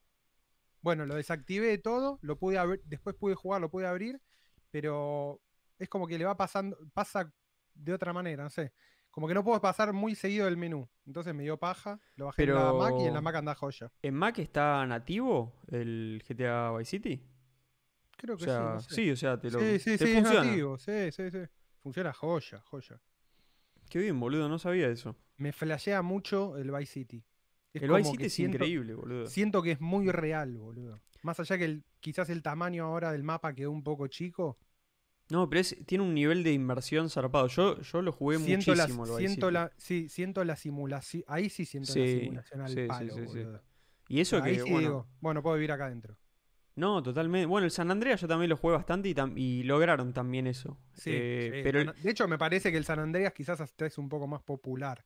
Bueno, 0.83 1.07
lo 1.07 1.17
desactivé 1.17 1.69
de 1.69 1.79
todo, 1.79 2.19
lo 2.23 2.39
pude 2.39 2.59
abrir, 2.59 2.83
después 2.87 3.17
pude 3.17 3.35
jugar, 3.37 3.61
lo 3.61 3.71
pude 3.71 3.87
abrir, 3.87 4.21
pero 4.71 5.41
es 5.79 5.89
como 5.89 6.07
que 6.09 6.19
le 6.19 6.25
va 6.27 6.37
pasando, 6.37 6.79
pasa 6.95 7.33
de 7.75 7.93
otra 7.95 8.13
manera, 8.15 8.45
no 8.45 8.51
sé. 8.51 8.73
Como 9.19 9.27
que 9.27 9.35
no 9.35 9.43
puedo 9.43 9.61
pasar 9.61 9.93
muy 9.93 10.15
seguido 10.15 10.45
del 10.45 10.57
menú. 10.57 10.89
Entonces 11.05 11.35
me 11.35 11.43
dio 11.43 11.57
paja, 11.57 11.99
lo 12.15 12.27
bajé 12.27 12.45
en 12.45 12.55
la 12.55 12.73
Mac 12.73 12.95
y 12.97 13.01
en 13.01 13.07
la 13.07 13.13
Pero- 13.15 13.23
Mac 13.23 13.35
anda 13.35 13.55
joya. 13.57 13.91
¿En 14.01 14.15
Mac 14.15 14.39
está 14.39 14.87
nativo 14.87 15.57
el 15.67 16.23
GTA 16.25 16.71
Vice 16.79 16.91
City? 16.93 17.21
Creo 18.17 18.37
O 18.37 18.39
que 18.39 18.45
sea, 18.45 18.59
sí. 18.59 18.63
no 18.63 18.81
sé. 18.81 18.95
sí, 18.95 19.11
o 19.11 19.17
sea, 19.17 19.41
te 19.41 19.51
lo 19.51 19.59
sí, 19.59 19.79
sí, 19.81 19.99
te 19.99 19.99
sí, 19.99 20.05
es 20.13 20.15
funciona. 20.23 20.45
nativo, 20.47 20.79
sí, 20.79 21.11
sí, 21.11 21.31
sí. 21.33 21.39
Funciona 21.83 22.13
joya, 22.13 22.61
joya. 22.61 23.01
Qué 23.91 23.99
bien, 23.99 24.21
boludo, 24.21 24.49
no 24.49 24.61
sabía 24.61 24.87
eso. 24.89 25.17
Me 25.37 25.53
flashea 25.53 26.01
mucho 26.03 26.57
el 26.57 26.71
Vice 26.71 26.93
City. 26.93 27.25
Es 27.73 27.83
el 27.83 27.91
Vice 27.91 28.11
City 28.13 28.25
es 28.27 28.33
siento- 28.35 28.55
increíble, 28.59 28.95
boludo. 28.95 29.27
Siento 29.27 29.63
que 29.63 29.73
es 29.73 29.81
muy 29.81 30.13
real, 30.13 30.57
boludo. 30.59 31.01
Más 31.25 31.41
allá 31.41 31.59
que 31.59 31.65
el, 31.65 31.85
quizás 31.99 32.31
el 32.31 32.41
tamaño 32.45 32.85
ahora 32.85 33.11
del 33.11 33.25
mapa 33.25 33.53
quedó 33.53 33.73
un 33.73 33.83
poco 33.83 34.07
chico. 34.07 34.59
No, 35.31 35.49
pero 35.49 35.61
es, 35.61 35.77
tiene 35.87 36.05
un 36.05 36.15
nivel 36.15 36.43
de 36.43 36.53
inversión 36.53 37.11
zarpado. 37.11 37.49
Yo, 37.49 37.81
yo 37.81 38.03
lo 38.03 38.13
jugué 38.13 38.39
siento 38.39 38.73
muchísimo 38.73 39.07
siento 39.07 39.51
la, 39.51 39.73
sí, 39.77 40.09
siento 40.09 40.45
la 40.45 40.57
simulación. 40.57 41.25
Ahí 41.27 41.51
sí 41.51 41.65
siento 41.67 41.93
Sí, 41.93 42.01
la 42.01 42.07
simulación 42.07 42.61
al 42.63 42.73
sí, 42.75 42.87
palo, 42.87 43.15
sí. 43.15 43.41
Y 44.09 44.21
eso 44.21 44.43
Ahí 44.43 44.55
que, 44.55 44.63
sí 44.63 44.71
bueno, 44.71 44.89
digo, 44.89 45.07
bueno, 45.21 45.43
puedo 45.43 45.57
vivir 45.57 45.73
acá 45.73 45.87
adentro. 45.87 46.17
no, 46.77 47.03
totalmente. 47.03 47.47
Bueno, 47.47 47.65
el 47.65 47.71
San 47.73 47.91
Andreas 47.91 48.21
yo 48.21 48.29
también 48.29 48.49
lo 48.51 48.57
jugué 48.57 48.75
bastante 48.75 49.09
y, 49.09 49.15
tam- 49.15 49.33
y 49.37 49.65
lograron 49.65 50.13
también 50.13 50.47
eso. 50.47 50.79
Sí, 50.95 51.11
Eh, 51.13 51.61
pero 51.63 51.93
de 51.93 52.11
hecho, 52.11 52.29
me 52.29 52.39
parece 52.39 52.71
que 52.71 52.79
el 52.79 52.85
San 52.85 52.99
Andreas 53.01 53.33
quizás 53.33 53.61
hasta 53.61 53.87
es 53.87 53.99
un 53.99 54.09
poco 54.09 54.27
más 54.27 54.43
popular. 54.43 55.05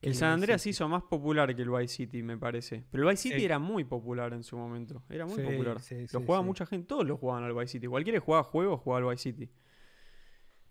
El 0.00 0.14
San 0.14 0.30
Andreas 0.32 0.62
se 0.62 0.70
hizo 0.70 0.88
más 0.88 1.02
popular 1.02 1.54
que 1.56 1.62
el 1.62 1.70
Vice 1.70 1.88
City, 1.94 2.22
me 2.22 2.36
parece. 2.38 2.84
Pero 2.90 3.02
el 3.04 3.10
Vice 3.10 3.22
City 3.24 3.38
Sí. 3.40 3.44
era 3.44 3.58
muy 3.58 3.84
popular 3.84 4.32
en 4.32 4.42
su 4.42 4.56
momento. 4.56 5.02
Era 5.08 5.26
muy 5.26 5.36
Sí, 5.36 5.42
popular. 5.42 5.80
sí, 5.80 6.06
lo 6.12 6.20
jugaba 6.20 6.42
mucha 6.42 6.66
gente. 6.66 6.86
Todos 6.86 7.06
lo 7.06 7.16
jugaban 7.16 7.44
al 7.44 7.52
Vice 7.54 7.68
City. 7.68 7.86
Cualquiera 7.86 8.18
que 8.18 8.24
jugaba 8.24 8.44
juegos 8.44 8.80
jugaba 8.80 9.08
al 9.08 9.14
Vice 9.14 9.22
City. 9.32 9.50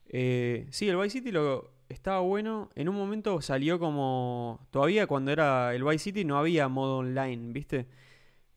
Eh, 0.09 0.67
sí, 0.71 0.87
el 0.87 0.95
Vice 0.97 1.09
City 1.19 1.31
lo, 1.31 1.71
estaba 1.89 2.19
bueno. 2.21 2.69
En 2.75 2.89
un 2.89 2.95
momento 2.95 3.41
salió 3.41 3.79
como. 3.79 4.67
Todavía 4.71 5.07
cuando 5.07 5.31
era 5.31 5.73
el 5.75 5.83
Vice 5.83 5.99
City 5.99 6.23
no 6.25 6.37
había 6.37 6.67
modo 6.67 6.97
online, 6.99 7.51
¿viste? 7.51 7.87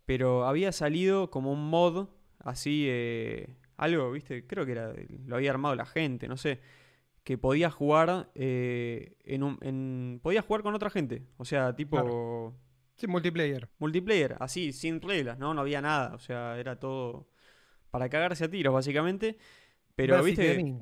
Pero 0.05 0.47
había 0.47 0.73
salido 0.73 1.31
como 1.31 1.53
un 1.53 1.69
mod 1.69 2.09
así 2.39 2.87
eh, 2.89 3.49
algo, 3.77 4.11
viste, 4.13 4.47
creo 4.47 4.65
que 4.67 4.73
era, 4.73 4.93
lo 5.27 5.37
había 5.37 5.51
armado 5.51 5.75
la 5.75 5.87
gente, 5.87 6.27
no 6.29 6.37
sé, 6.37 6.61
que 7.31 7.39
podía 7.39 7.71
jugar 7.71 8.29
eh, 8.35 9.15
en 9.23 9.45
un, 9.45 9.57
en, 9.61 10.19
podía 10.21 10.43
jugar 10.43 10.65
con 10.65 10.75
otra 10.75 10.91
gente, 10.91 11.23
o 11.37 11.45
sea, 11.45 11.77
tipo 11.77 12.57
Sí, 12.97 13.07
multiplayer. 13.07 13.69
multiplayer, 13.79 14.35
así, 14.41 14.73
sin 14.73 15.01
reglas, 15.01 15.39
¿no? 15.39 15.55
No 15.55 15.61
había 15.61 15.81
nada, 15.81 16.13
o 16.13 16.19
sea, 16.19 16.59
era 16.59 16.81
todo 16.81 17.29
para 17.93 18.09
cagarse 18.09 18.47
a 18.47 18.51
tiros, 18.51 18.75
básicamente. 18.75 19.39
Pero, 19.95 20.21
viste. 20.25 20.75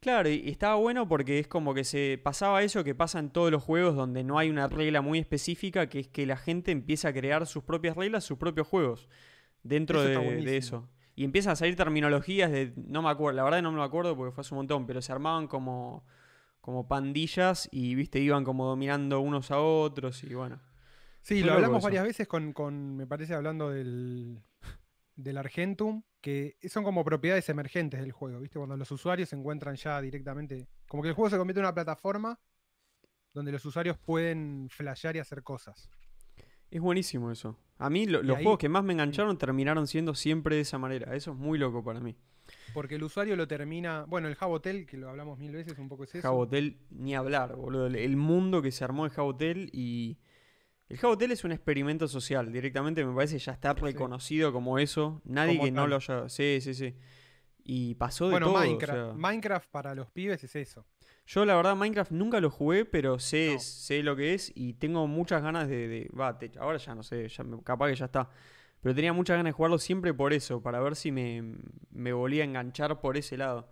Claro, 0.00 0.30
y 0.30 0.48
estaba 0.48 0.76
bueno 0.76 1.06
porque 1.06 1.38
es 1.38 1.46
como 1.46 1.74
que 1.74 1.84
se 1.84 2.18
pasaba 2.24 2.62
eso 2.62 2.82
que 2.82 2.94
pasa 2.94 3.18
en 3.18 3.28
todos 3.28 3.50
los 3.50 3.62
juegos 3.62 3.94
donde 3.94 4.24
no 4.24 4.38
hay 4.38 4.48
una 4.48 4.68
regla 4.68 5.02
muy 5.02 5.18
específica, 5.18 5.90
que 5.90 6.00
es 6.00 6.08
que 6.08 6.24
la 6.24 6.38
gente 6.38 6.70
empieza 6.70 7.08
a 7.08 7.12
crear 7.12 7.46
sus 7.46 7.62
propias 7.62 7.94
reglas, 7.94 8.24
sus 8.24 8.38
propios 8.38 8.66
juegos 8.66 9.06
dentro 9.62 10.02
Eso 10.02 10.18
de, 10.18 10.36
de 10.36 10.56
eso. 10.56 10.88
Y 11.14 11.24
empiezan 11.24 11.52
a 11.52 11.56
salir 11.56 11.76
terminologías 11.76 12.50
de, 12.50 12.72
no 12.76 13.02
me 13.02 13.10
acuerdo, 13.10 13.36
la 13.36 13.44
verdad 13.44 13.62
no 13.62 13.72
me 13.72 13.82
acuerdo 13.82 14.16
porque 14.16 14.32
fue 14.32 14.42
hace 14.42 14.54
un 14.54 14.58
montón, 14.58 14.86
pero 14.86 15.02
se 15.02 15.12
armaban 15.12 15.48
como, 15.48 16.04
como 16.60 16.88
pandillas 16.88 17.68
y, 17.72 17.94
viste, 17.94 18.20
iban 18.20 18.44
como 18.44 18.66
dominando 18.66 19.20
unos 19.20 19.50
a 19.50 19.60
otros 19.60 20.22
y 20.24 20.34
bueno. 20.34 20.60
Sí, 21.22 21.42
lo 21.42 21.52
hablamos 21.52 21.78
eso. 21.78 21.86
varias 21.86 22.04
veces 22.04 22.26
con, 22.26 22.52
con, 22.52 22.96
me 22.96 23.06
parece, 23.06 23.34
hablando 23.34 23.70
del, 23.70 24.42
del 25.16 25.36
Argentum, 25.36 26.02
que 26.20 26.56
son 26.68 26.84
como 26.84 27.04
propiedades 27.04 27.48
emergentes 27.48 28.00
del 28.00 28.12
juego, 28.12 28.40
¿viste? 28.40 28.58
Cuando 28.58 28.76
los 28.76 28.90
usuarios 28.90 29.28
se 29.28 29.36
encuentran 29.36 29.76
ya 29.76 30.00
directamente. 30.00 30.68
Como 30.88 31.02
que 31.02 31.10
el 31.10 31.14
juego 31.14 31.30
se 31.30 31.36
convierte 31.36 31.60
en 31.60 31.66
una 31.66 31.74
plataforma 31.74 32.38
donde 33.32 33.52
los 33.52 33.64
usuarios 33.64 33.96
pueden 33.98 34.68
flashear 34.70 35.16
y 35.16 35.20
hacer 35.20 35.42
cosas. 35.42 35.90
Es 36.70 36.80
buenísimo 36.80 37.30
eso. 37.30 37.56
A 37.78 37.90
mí 37.90 38.06
lo- 38.06 38.22
los 38.22 38.36
ahí- 38.36 38.44
juegos 38.44 38.58
que 38.58 38.68
más 38.68 38.84
me 38.84 38.92
engancharon 38.92 39.36
terminaron 39.38 39.86
siendo 39.86 40.14
siempre 40.14 40.56
de 40.56 40.62
esa 40.62 40.78
manera. 40.78 41.14
Eso 41.16 41.32
es 41.32 41.36
muy 41.36 41.58
loco 41.58 41.82
para 41.82 42.00
mí. 42.00 42.16
Porque 42.74 42.96
el 42.96 43.02
usuario 43.02 43.36
lo 43.36 43.46
termina. 43.48 44.04
Bueno, 44.08 44.28
el 44.28 44.34
Jabotel, 44.34 44.86
que 44.86 44.96
lo 44.96 45.08
hablamos 45.08 45.38
mil 45.38 45.52
veces, 45.52 45.78
un 45.78 45.88
poco 45.88 46.04
es 46.04 46.14
eso. 46.14 46.22
Jabotel, 46.22 46.78
ni 46.90 47.14
hablar, 47.14 47.54
boludo. 47.56 47.86
El, 47.86 48.16
mundo 48.16 48.60
que 48.62 48.70
se 48.72 48.84
armó 48.84 49.04
de 49.04 49.10
Jabotel 49.10 49.70
y. 49.72 50.18
El 50.88 50.96
Jabotel 50.98 51.30
es 51.30 51.44
un 51.44 51.52
experimento 51.52 52.08
social. 52.08 52.50
Directamente 52.52 53.04
me 53.04 53.14
parece 53.14 53.38
ya 53.38 53.52
está 53.52 53.72
reconocido 53.74 54.52
como 54.52 54.78
eso. 54.80 55.22
Nadie 55.24 55.52
Como 55.54 55.64
que 55.66 55.70
no 55.70 55.86
lo 55.86 55.96
haya. 55.96 56.28
Sí, 56.28 56.58
sí, 56.60 56.74
sí. 56.74 56.94
Y 57.62 57.94
pasó 57.94 58.24
de 58.26 58.32
bueno, 58.32 58.46
todo. 58.46 58.56
o 58.56 58.60
Minecraft. 58.60 58.92
sea. 58.92 59.12
Minecraft 59.14 59.70
para 59.70 59.94
los 59.94 60.10
pibes 60.10 60.42
es 60.42 60.56
eso. 60.56 60.84
Yo, 61.32 61.44
la 61.44 61.54
verdad, 61.54 61.76
Minecraft 61.76 62.10
nunca 62.10 62.40
lo 62.40 62.50
jugué, 62.50 62.84
pero 62.84 63.20
sé, 63.20 63.52
No. 63.54 63.60
sé 63.60 64.02
lo 64.02 64.16
que 64.16 64.34
es 64.34 64.50
y 64.56 64.72
tengo 64.74 65.06
muchas 65.06 65.44
ganas 65.44 65.68
de. 65.68 65.86
de- 65.86 66.10
te- 66.40 66.58
ahora 66.58 66.76
ya 66.78 66.92
no 66.96 67.04
sé, 67.04 67.28
ya 67.28 67.44
capaz 67.62 67.86
que 67.88 67.94
ya 67.94 68.06
está. 68.06 68.28
Pero 68.80 68.96
tenía 68.96 69.12
muchas 69.12 69.34
ganas 69.36 69.50
de 69.50 69.52
jugarlo 69.52 69.78
siempre 69.78 70.12
por 70.12 70.32
eso, 70.32 70.60
para 70.60 70.80
ver 70.80 70.96
si 70.96 71.12
me, 71.12 71.54
me 71.92 72.12
volía 72.12 72.42
a 72.42 72.46
enganchar 72.46 73.00
por 73.00 73.16
ese 73.16 73.36
lado. 73.36 73.68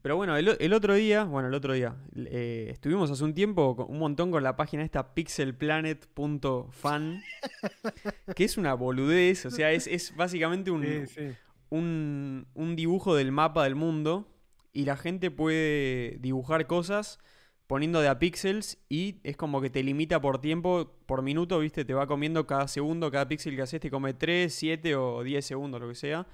Pero 0.00 0.14
bueno, 0.14 0.36
el, 0.36 0.72
otro 0.72 0.94
día, 0.94 1.24
bueno, 1.24 1.48
el 1.48 1.54
otro 1.54 1.72
día, 1.72 1.96
eh, 2.14 2.68
estuvimos 2.70 3.10
hace 3.10 3.24
un 3.24 3.34
tiempo 3.34 3.74
con- 3.74 3.90
un 3.90 3.98
montón 3.98 4.30
con 4.30 4.44
la 4.44 4.54
página 4.54 4.84
esta 4.84 5.12
pixelplanet.fan, 5.12 7.20
que 8.36 8.44
es 8.44 8.56
una 8.56 8.74
boludez, 8.74 9.44
o 9.46 9.50
sea, 9.50 9.72
es, 9.72 9.88
es 9.88 10.14
básicamente 10.14 10.70
un, 10.70 10.84
Sí, 10.84 11.06
sí. 11.08 11.30
un, 11.70 12.46
un 12.54 12.76
dibujo 12.76 13.16
del 13.16 13.32
mapa 13.32 13.64
del 13.64 13.74
mundo 13.74 14.28
y 14.76 14.84
la 14.84 14.98
gente 14.98 15.30
puede 15.30 16.18
dibujar 16.20 16.66
cosas 16.66 17.18
poniendo 17.66 18.02
de 18.02 18.08
a 18.08 18.18
píxeles 18.18 18.78
y 18.90 19.20
es 19.24 19.34
como 19.34 19.62
que 19.62 19.70
te 19.70 19.82
limita 19.82 20.20
por 20.20 20.38
tiempo, 20.38 20.92
por 21.06 21.22
minuto, 21.22 21.58
¿viste? 21.60 21.86
Te 21.86 21.94
va 21.94 22.06
comiendo 22.06 22.46
cada 22.46 22.68
segundo, 22.68 23.10
cada 23.10 23.26
píxel 23.26 23.56
que 23.56 23.62
haces 23.62 23.80
te 23.80 23.90
come 23.90 24.12
3, 24.12 24.54
7 24.54 24.94
o 24.96 25.22
10 25.22 25.42
segundos, 25.42 25.80
lo 25.80 25.88
que 25.88 25.94
sea. 25.94 26.26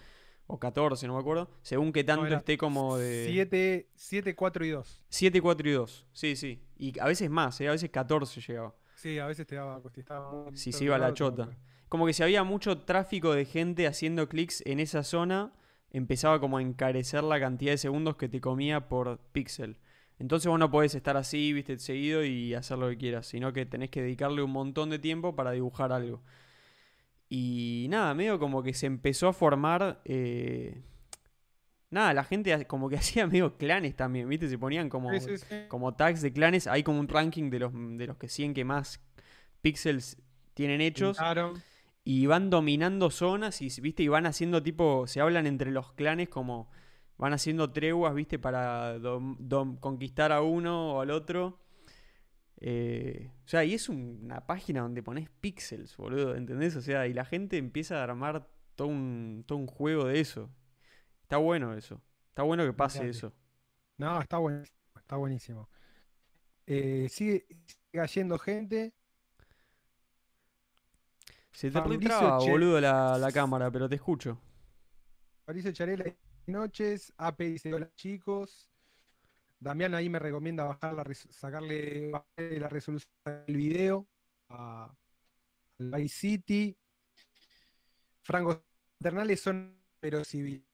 O 0.49 0.59
14, 0.59 1.07
no 1.07 1.15
me 1.15 1.21
acuerdo. 1.21 1.49
Según 1.63 1.93
que 1.93 2.03
tanto 2.03 2.27
era 2.27 2.39
esté 2.39 2.59
como 2.59 2.99
de... 2.99 3.29
7, 3.31 3.89
7, 3.95 4.35
4 4.35 4.65
y 4.67 4.71
2. 4.71 5.03
7, 5.09 5.41
4 5.41 5.69
y 5.69 5.73
2. 5.73 6.07
Sí, 6.13 6.35
sí. 6.35 6.61
Y 6.77 6.99
a 6.99 7.07
veces 7.07 7.31
más, 7.31 7.61
¿eh? 7.61 7.69
A 7.69 7.71
veces 7.71 7.91
14 7.91 8.41
llegaba. 8.41 8.75
Sí, 8.97 9.21
a 9.21 9.27
veces 9.27 9.47
te 9.47 9.55
daba. 9.55 9.81
te 9.89 10.01
estaba 10.01 10.33
muy 10.33 10.57
Si 10.57 10.73
se 10.73 10.83
iba 10.83 10.99
la 10.99 11.15
chota. 11.15 11.49
Como 11.89 12.07
que 12.07 12.13
si 12.13 12.25
había 12.25 12.43
mucho 12.43 12.79
tráfico 12.79 13.35
de 13.35 13.45
gente 13.45 13.87
haciendo 13.87 14.29
clics 14.29 14.65
en 14.67 14.81
esa 14.81 15.05
zona, 15.05 15.53
empezaba 15.93 16.41
como 16.41 16.59
a 16.59 16.63
encarecer 16.63 17.23
la 17.23 17.39
cantidad 17.39 17.73
de 17.73 17.79
segundos 17.79 18.17
que 18.17 18.29
te 18.29 18.41
comía 18.41 18.89
por 18.89 19.19
píxel. 19.33 19.77
Entonces 20.19 20.49
vos 20.49 20.59
no 20.59 20.71
podés 20.71 20.95
estar 20.95 21.17
así, 21.17 21.53
viste, 21.53 21.79
seguido 21.79 22.25
y 22.25 22.55
hacer 22.55 22.79
lo 22.79 22.89
que 22.89 22.97
quieras, 22.99 23.27
sino 23.27 23.53
que 23.53 23.67
tenés 23.67 23.91
que 23.91 24.03
dedicarle 24.03 24.43
un 24.43 24.51
montón 24.53 24.91
de 24.91 24.99
tiempo 24.99 25.35
para 25.37 25.53
dibujar 25.53 25.93
algo. 25.93 26.23
Y 27.29 27.87
nada, 27.91 28.15
medio 28.15 28.39
como 28.39 28.63
que 28.63 28.75
se 28.75 28.87
empezó 28.87 29.29
a 29.29 29.33
formar... 29.33 30.01
eh, 30.05 30.83
Nada, 31.91 32.15
la 32.15 32.25
gente 32.25 32.67
como 32.67 32.89
que 32.89 32.97
hacía 32.99 33.27
medio 33.27 33.57
clanes 33.59 33.95
también, 33.97 34.29
¿viste? 34.29 34.49
Se 34.49 34.59
ponían 34.59 34.89
como, 34.89 35.13
Sí, 35.13 35.21
sí, 35.21 35.39
sí. 35.39 35.57
como 35.69 35.95
tags 35.95 36.23
de 36.23 36.33
clanes. 36.33 36.67
Hay 36.67 36.83
como 36.83 36.99
un 37.01 37.09
ranking 37.09 37.51
de 37.51 37.59
los, 37.59 37.73
de 37.75 38.07
los 38.07 38.17
que 38.17 38.29
siguen 38.29 38.55
que 38.55 38.65
más 38.65 39.01
píxeles 39.61 40.17
tienen 40.55 40.81
hechos 40.81 41.17
Pintaron. 41.19 41.63
Y 42.05 42.27
van 42.27 42.51
dominando 42.51 43.11
zonas 43.11 43.63
y 43.63 43.69
viste 43.81 44.03
y 44.03 44.09
van 44.09 44.27
haciendo 44.27 44.63
tipo 44.63 45.07
se 45.07 45.21
hablan 45.21 45.47
entre 45.47 45.71
los 45.71 45.93
clanes 45.93 46.29
como 46.29 46.69
van 47.19 47.33
haciendo 47.33 47.71
treguas 47.73 48.15
viste 48.15 48.39
para 48.39 48.99
dom- 48.99 49.37
dom- 49.39 49.79
conquistar 49.81 50.33
a 50.33 50.43
uno 50.43 50.95
o 50.97 51.01
al 51.01 51.11
otro 51.11 51.61
Eh, 52.65 53.31
o 53.45 53.49
sea 53.49 53.65
y 53.65 53.75
es 53.75 53.89
un- 53.89 54.21
una 54.23 54.47
página 54.47 54.83
donde 54.83 55.03
pones 55.03 55.29
píxeles 55.41 55.97
boludo 55.97 56.37
¿entendés? 56.37 56.77
o 56.77 56.83
sea 56.83 57.07
y 57.09 57.13
la 57.13 57.25
gente 57.25 57.57
empieza 57.59 57.99
a 58.01 58.05
armar 58.05 58.49
todo 58.77 58.89
un, 58.89 59.43
todo 59.47 59.59
un 59.59 59.67
juego 59.67 60.05
de 60.07 60.21
eso 60.21 60.49
está 61.23 61.39
bueno 61.39 61.75
eso 61.75 62.01
está 62.29 62.43
bueno 62.45 62.65
que 62.65 62.73
pase 62.73 63.09
eso 63.09 63.33
No, 63.99 64.21
está 64.21 64.39
buenísimo. 64.39 64.77
Está 64.99 65.17
buenísimo. 65.17 65.69
Eh, 66.67 67.09
sigue, 67.11 67.47
sigue 67.67 68.07
yendo 68.09 68.39
gente. 68.39 68.95
Se 71.53 71.71
te 71.71 71.81
retraba 71.81 72.39
boludo 72.41 72.81
la, 72.81 73.17
la 73.19 73.33
cámara 73.33 73.71
pero 73.71 73.89
te 73.89 73.95
escucho 73.97 74.39
Mauricio 75.47 75.73
Charela, 75.73 76.05
noches. 76.47 77.13
AP 77.17 77.45
dice: 77.45 77.75
Hola 77.75 77.91
chicos. 77.97 78.69
Damián 79.61 79.95
ahí 79.95 80.09
me 80.09 80.19
recomienda 80.19 80.65
bajar 80.65 80.95
la 80.95 81.05
sacarle 81.31 82.11
bajarle 82.11 82.61
la 82.61 82.69
resolución 82.69 83.13
del 83.47 83.57
video 83.57 84.09
a 84.51 84.95
Vice 85.79 86.09
City. 86.17 86.77
Franco 88.23 88.65
Eternales 89.01 89.41
son 89.41 89.77
pero 90.01 90.25
civil. 90.25 90.67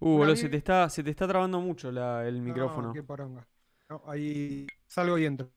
uh 0.00 0.16
boludo 0.18 0.36
se 0.36 0.48
te 0.48 0.56
está 0.56 0.88
se 0.90 1.02
te 1.04 1.10
está 1.10 1.26
trabando 1.28 1.60
mucho 1.60 1.92
la- 1.92 2.26
el 2.26 2.36
No, 2.36 2.42
micrófono 2.44 2.92
qué 2.92 3.02
poronga. 3.02 3.46
No, 3.88 4.02
ahí 4.06 4.66
salgo 4.86 5.18
y 5.18 5.26
entro. 5.26 5.50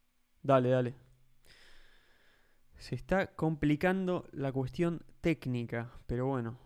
Dale, 0.43 0.69
dale. 0.69 0.93
Se 2.83 2.95
está 2.95 3.27
complicando 3.33 4.27
la 4.33 4.51
cuestión 4.51 5.05
técnica, 5.21 5.89
pero 6.05 6.25
bueno, 6.25 6.59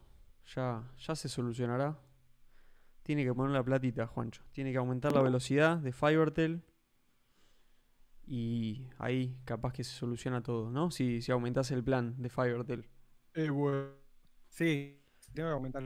ya, 0.56 0.84
ya 0.98 1.16
se 1.16 1.30
solucionará. 1.30 2.00
Tiene 3.04 3.24
que 3.24 3.32
poner 3.36 3.52
la 3.52 3.64
platita, 3.64 4.08
Juancho. 4.08 4.42
Tiene 4.52 4.72
que 4.72 4.80
aumentar 4.80 5.12
la 5.14 5.22
velocidad 5.22 5.78
de 5.78 5.92
Fivertel. 5.92 6.64
Y 8.26 8.88
ahí 8.98 9.38
capaz 9.46 9.74
que 9.74 9.84
se 9.84 9.92
soluciona 9.92 10.42
todo, 10.42 10.72
¿no? 10.72 10.90
Si, 10.90 11.22
si 11.22 11.32
aumentas 11.32 11.70
el 11.70 11.84
plan 11.84 12.20
de 12.20 12.30
Fivertel. 12.30 12.88
Eh, 13.36 13.52
bueno. 13.52 13.92
Sí, 14.50 15.00
tengo 15.36 15.50
que 15.50 15.54
aumentar. 15.54 15.84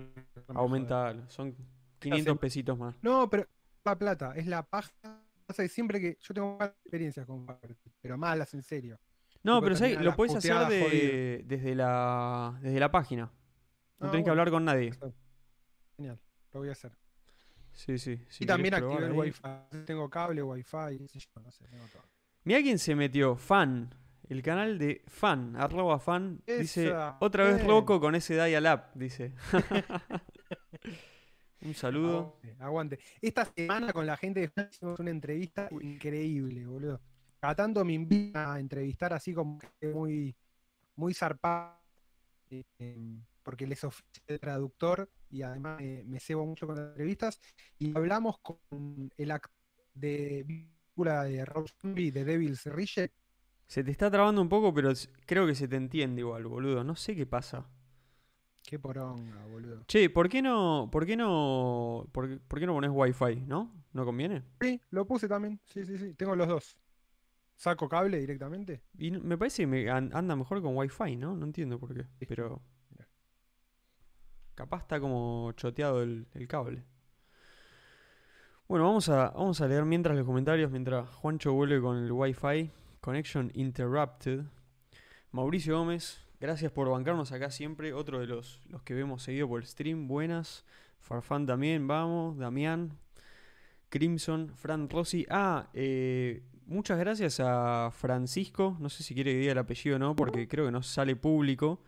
Aumenta, 0.48 1.30
son 1.30 1.54
500 2.00 2.36
sem- 2.36 2.40
pesitos 2.40 2.78
más. 2.78 2.96
No, 3.02 3.30
pero 3.30 3.46
la 3.84 4.00
plata, 4.00 4.34
es 4.38 4.48
la 4.48 4.64
paja. 4.64 4.94
Que 5.54 5.68
siempre 5.68 6.00
que 6.00 6.18
yo 6.22 6.34
tengo 6.34 6.58
malas 6.58 6.74
experiencias 6.86 7.26
con 7.26 7.46
Fiverr, 7.46 7.76
pero 8.02 8.18
malas 8.18 8.54
en 8.54 8.64
serio. 8.64 8.98
No, 9.44 9.62
pero 9.62 9.76
lo 10.02 10.16
puedes 10.16 10.36
hacer 10.36 10.68
de- 10.68 11.44
desde, 11.46 11.76
la, 11.76 12.58
desde 12.62 12.80
la 12.80 12.92
página. 12.92 13.32
No 14.00 14.08
Ah, 14.08 14.12
tenés 14.12 14.24
que 14.24 14.30
hablar 14.32 14.50
con 14.52 14.66
nadie. 14.66 14.92
Genial, 15.98 16.20
lo 16.54 16.60
voy 16.60 16.70
a 16.70 16.74
hacer. 16.74 16.92
Sí, 17.74 17.98
sí. 17.98 18.20
si 18.30 18.44
y 18.44 18.48
también 18.48 18.74
activé 18.74 19.06
el. 19.06 19.12
Wi-Fi. 19.14 19.42
Tengo 19.86 20.10
cable, 20.10 20.44
Wi-Fi, 20.44 21.00
no 21.00 21.08
sé, 21.52 21.66
tengo 21.70 21.86
todo. 21.92 22.04
Quién 22.44 22.80
se 22.80 22.96
metió, 22.96 23.36
fan. 23.36 23.94
El 24.28 24.42
canal 24.42 24.78
de 24.78 25.02
fan, 25.08 25.56
arroba 25.58 26.00
fan, 26.00 26.42
dice, 26.48 26.94
otra 27.20 27.44
vez 27.44 27.56
bien. 27.58 27.68
loco 27.68 28.00
con 28.00 28.16
ese 28.16 28.36
dial-up, 28.36 28.84
dice. 28.96 29.34
Un 31.64 31.74
saludo. 31.76 32.38
Aguante, 32.40 32.56
aguante. 32.64 33.00
Esta 33.22 33.46
semana 33.46 33.94
con 33.94 34.08
la 34.08 34.18
gente 34.18 34.40
de 34.40 34.50
Fan 34.50 34.70
hicimos 34.72 35.00
una 35.00 35.12
entrevista 35.12 35.70
increíble, 35.82 36.66
boludo. 36.66 37.00
Cada 37.42 37.56
tanto 37.56 37.84
me 37.84 37.94
invitan 37.94 38.50
a 38.52 38.60
entrevistar 38.60 39.14
así 39.14 39.34
como 39.34 39.58
que 39.58 39.88
muy, 39.88 40.36
muy 40.96 41.12
zarpado. 41.16 41.82
eh, 42.52 43.20
porque 43.42 43.66
les 43.66 43.84
ofrece 43.84 44.22
el 44.28 44.40
traductor 44.40 45.10
y 45.32 45.42
además 45.42 45.82
eh, 45.82 46.04
me 46.06 46.20
cebo 46.20 46.46
mucho 46.46 46.68
con 46.68 46.76
las 46.76 46.90
entrevistas. 46.90 47.42
Y 47.80 47.98
hablamos 47.98 48.38
con 48.44 48.60
el 49.18 49.32
actor 49.32 49.52
de 49.96 50.46
película 50.46 51.24
de 51.24 51.44
Rob 51.44 51.68
Zombie, 51.82 52.12
de 52.12 52.24
Devil's 52.26 52.66
Reject. 52.66 53.16
Se 53.66 53.84
te 53.84 53.90
está 53.90 54.12
trabando 54.12 54.40
un 54.42 54.50
poco, 54.50 54.72
pero 54.72 54.92
creo 55.26 55.48
que 55.48 55.56
se 55.56 55.68
te 55.68 55.78
entiende 55.78 56.22
igual, 56.22 56.46
boludo. 56.46 56.84
No 56.84 56.96
sé 56.96 57.16
qué 57.16 57.26
pasa. 57.26 57.66
Qué 58.62 58.78
poronga, 58.78 59.44
boludo. 59.48 59.84
Che, 59.88 60.12
¿por 60.12 60.30
qué 60.30 60.44
no, 60.44 60.90
por 60.92 61.08
qué 61.08 61.18
no, 61.18 62.08
por 62.12 62.60
qué 62.60 62.66
no 62.68 62.74
pones 62.74 62.92
Wi-Fi, 62.94 63.42
no? 63.48 63.74
¿No 63.94 64.06
conviene? 64.06 64.44
Sí, 64.62 64.80
lo 64.92 65.08
puse 65.08 65.28
también. 65.28 65.60
Sí, 65.66 65.84
sí, 65.86 65.98
sí. 65.98 66.14
Tengo 66.14 66.36
los 66.36 66.48
dos. 66.48 66.78
¿Saco 67.62 67.88
cable 67.88 68.18
directamente? 68.20 68.82
Y 68.98 69.12
me 69.12 69.38
parece 69.38 69.62
que 69.62 69.68
me 69.68 69.88
an- 69.88 70.10
anda 70.16 70.36
mejor 70.36 70.64
con 70.64 70.76
Wi-Fi, 70.76 71.16
¿no? 71.16 71.36
No 71.36 71.46
entiendo 71.46 71.78
por 71.78 71.94
qué, 71.94 72.08
Sí. 72.18 72.26
pero 72.28 72.60
Mirá. 72.90 73.08
capaz 74.56 74.80
está 74.82 75.00
como 75.00 75.52
choteado 75.52 76.02
el, 76.02 76.26
el 76.34 76.48
cable. 76.48 76.84
Bueno, 78.68 78.86
vamos 78.86 79.10
a, 79.10 79.30
vamos 79.30 79.62
a 79.62 79.68
leer 79.68 79.86
mientras 79.86 80.18
los 80.18 80.26
comentarios, 80.26 80.72
mientras 80.72 81.08
Juancho 81.10 81.54
vuelve 81.54 81.80
con 81.80 81.98
el 81.98 82.12
Wi-Fi. 82.12 82.72
Connection 83.00 83.52
interrupted. 83.54 84.42
Mauricio 85.32 85.78
Gómez, 85.78 86.20
gracias 86.40 86.72
por 86.72 86.90
bancarnos 86.90 87.32
acá 87.32 87.52
siempre. 87.52 87.94
Otro 87.94 88.20
de 88.20 88.26
los, 88.26 88.60
los 88.70 88.82
que 88.82 88.96
vemos 88.96 89.22
seguido 89.22 89.48
por 89.48 89.62
el 89.62 89.68
stream. 89.68 90.08
Buenas. 90.08 90.66
Farfán 91.00 91.46
también, 91.46 91.88
vamos. 91.88 92.40
Damián. 92.40 92.98
Crimson. 93.90 94.52
Fran 94.56 94.90
Rossi. 94.90 95.28
Ah, 95.30 95.70
eh, 95.76 96.42
muchas 96.72 96.98
gracias 97.00 97.40
a 97.40 97.92
Francisco. 97.94 98.76
No 98.80 98.90
sé 98.90 99.04
si 99.04 99.14
quiere 99.14 99.32
que 99.34 99.40
diga 99.40 99.52
el 99.52 99.58
apellido 99.58 99.96
o 99.98 100.00
no, 100.00 100.16
porque 100.16 100.48
creo 100.48 100.66
que 100.66 100.72
no 100.72 100.82
sale 100.82 101.16
público. 101.16 101.82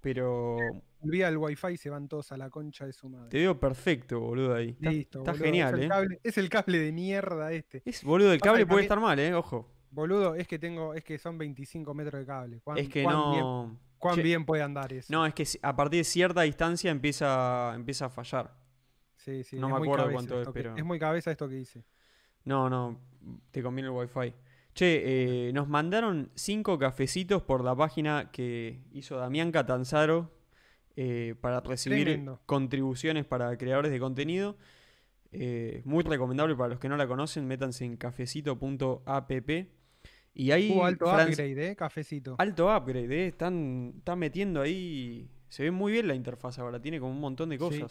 Pero 0.00 0.56
Olvida 1.00 1.28
el 1.28 1.36
wifi 1.38 1.68
y 1.72 1.76
se 1.76 1.90
van 1.90 2.06
todos 2.08 2.30
a 2.32 2.36
la 2.36 2.50
concha 2.50 2.86
de 2.86 2.92
su 2.92 3.08
madre. 3.08 3.28
te 3.30 3.38
veo 3.38 3.58
perfecto, 3.58 4.20
boludo, 4.20 4.54
ahí. 4.54 4.70
Está, 4.70 4.90
Listo, 4.90 5.18
está 5.20 5.32
boludo, 5.32 5.44
genial, 5.44 5.74
es 5.74 5.78
el 5.80 5.84
¿eh? 5.84 5.88
cable- 5.88 6.20
es 6.22 6.38
el 6.38 6.48
cable 6.48 6.78
de 6.78 6.92
mierda 6.92 7.52
este. 7.52 7.82
Es, 7.84 8.04
boludo, 8.04 8.32
el 8.32 8.40
cable 8.40 8.64
puede 8.66 8.82
estar 8.82 9.00
mal, 9.00 9.18
¿eh? 9.18 9.34
Ojo. 9.34 9.68
Boludo, 9.90 10.34
es 10.36 10.46
que 10.46 10.58
tengo, 10.58 10.94
es 10.94 11.02
que 11.02 11.18
son 11.18 11.36
25 11.38 11.94
metros 11.94 12.20
de 12.20 12.26
cable. 12.26 12.60
¿Cuán, 12.60 12.78
Es 12.78 12.88
que 12.88 13.02
cuán 13.02 13.30
bien, 13.32 13.40
no. 13.42 13.80
cuán 13.98 14.14
Che, 14.16 14.22
bien 14.22 14.44
puede 14.44 14.62
andar 14.62 14.92
eso? 14.92 15.12
No, 15.12 15.26
es 15.26 15.34
que 15.34 15.44
a 15.62 15.74
partir 15.74 15.98
de 16.00 16.04
cierta 16.04 16.42
distancia 16.42 16.90
empieza, 16.90 17.72
empieza 17.74 18.04
a 18.06 18.10
fallar. 18.10 18.54
Sí, 19.16 19.42
sí, 19.42 19.58
no 19.58 19.68
me 19.68 19.76
acuerdo 19.76 20.12
cuánto 20.12 20.40
es, 20.40 20.46
que- 20.48 20.52
pero- 20.52 20.76
Es 20.76 20.84
muy 20.84 20.98
cabeza 20.98 21.30
esto 21.32 21.48
que 21.48 21.56
dice. 21.56 21.84
No, 22.44 22.70
no, 22.70 23.00
te 23.50 23.62
conviene 23.62 23.88
el 23.90 23.94
wifi. 23.96 24.34
Che, 24.74 25.48
eh, 25.48 25.52
nos 25.52 25.68
mandaron 25.68 26.30
cinco 26.34 26.78
cafecitos 26.78 27.42
por 27.42 27.64
la 27.64 27.74
página 27.74 28.30
que 28.30 28.80
hizo 28.92 29.16
Damián 29.16 29.50
Catanzaro 29.50 30.30
eh, 30.96 31.34
para 31.40 31.60
recibir 31.60 32.04
Tremendo. 32.04 32.40
contribuciones 32.46 33.24
para 33.24 33.56
creadores 33.56 33.90
de 33.90 33.98
contenido. 33.98 34.56
Eh, 35.32 35.82
muy 35.84 36.04
recomendable 36.04 36.56
para 36.56 36.68
los 36.70 36.78
que 36.78 36.88
no 36.88 36.96
la 36.96 37.06
conocen, 37.06 37.46
métanse 37.46 37.84
en 37.84 37.96
cafecito.app. 37.96 39.30
Y 40.34 40.52
ahí 40.52 40.70
Hubo 40.70 40.84
alto 40.84 41.06
upgrade, 41.06 41.70
¿eh? 41.70 41.76
Cafecito. 41.76 42.36
alto 42.38 42.74
upgrade, 42.74 43.24
eh, 43.24 43.26
están, 43.26 43.94
están 43.98 44.18
metiendo 44.18 44.60
ahí. 44.60 45.28
Se 45.48 45.64
ve 45.64 45.70
muy 45.70 45.92
bien 45.92 46.06
la 46.06 46.14
interfaz 46.14 46.58
ahora, 46.58 46.80
tiene 46.80 47.00
como 47.00 47.12
un 47.12 47.20
montón 47.20 47.48
de 47.48 47.58
Sí. 47.58 47.82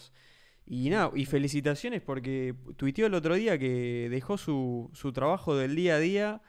Y 0.69 0.89
nada, 0.89 1.11
y 1.15 1.25
felicitaciones 1.25 2.01
porque 2.01 2.53
tuiteó 2.75 3.05
el 3.07 3.13
otro 3.13 3.35
día 3.35 3.57
que 3.57 4.09
dejó 4.09 4.37
su, 4.37 4.89
su 4.93 5.13
trabajo 5.13 5.55
del 5.55 5.75
día 5.75 5.95
a 5.95 5.99
día 5.99 6.41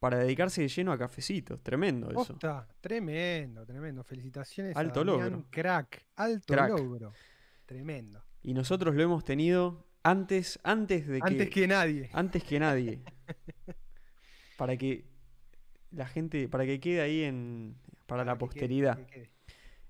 para 0.00 0.18
dedicarse 0.18 0.62
de 0.62 0.68
lleno 0.68 0.90
a 0.90 0.98
cafecitos. 0.98 1.62
Tremendo 1.62 2.08
eso. 2.08 2.16
Posta, 2.16 2.68
tremendo, 2.80 3.64
tremendo. 3.64 4.02
Felicitaciones 4.02 4.76
Alto 4.76 5.02
a 5.02 5.04
logro. 5.04 5.46
Crack, 5.50 6.04
alto 6.16 6.52
Crack. 6.52 6.70
logro. 6.70 7.12
Tremendo. 7.64 8.24
Y 8.42 8.52
nosotros 8.52 8.96
lo 8.96 9.02
hemos 9.04 9.24
tenido 9.24 9.86
antes, 10.02 10.58
antes 10.64 11.06
de 11.06 11.20
que, 11.20 11.26
Antes 11.28 11.50
que 11.50 11.68
nadie. 11.68 12.10
antes 12.12 12.42
que 12.42 12.58
nadie. 12.58 13.00
para 14.56 14.76
que 14.76 15.04
la 15.92 16.06
gente, 16.08 16.48
para 16.48 16.64
que 16.66 16.80
quede 16.80 17.00
ahí 17.00 17.22
en, 17.22 17.76
para 18.06 18.24
la 18.24 18.32
que 18.32 18.38
quede, 18.38 18.48
posteridad. 18.48 18.96
que 18.98 19.06
quede. 19.06 19.31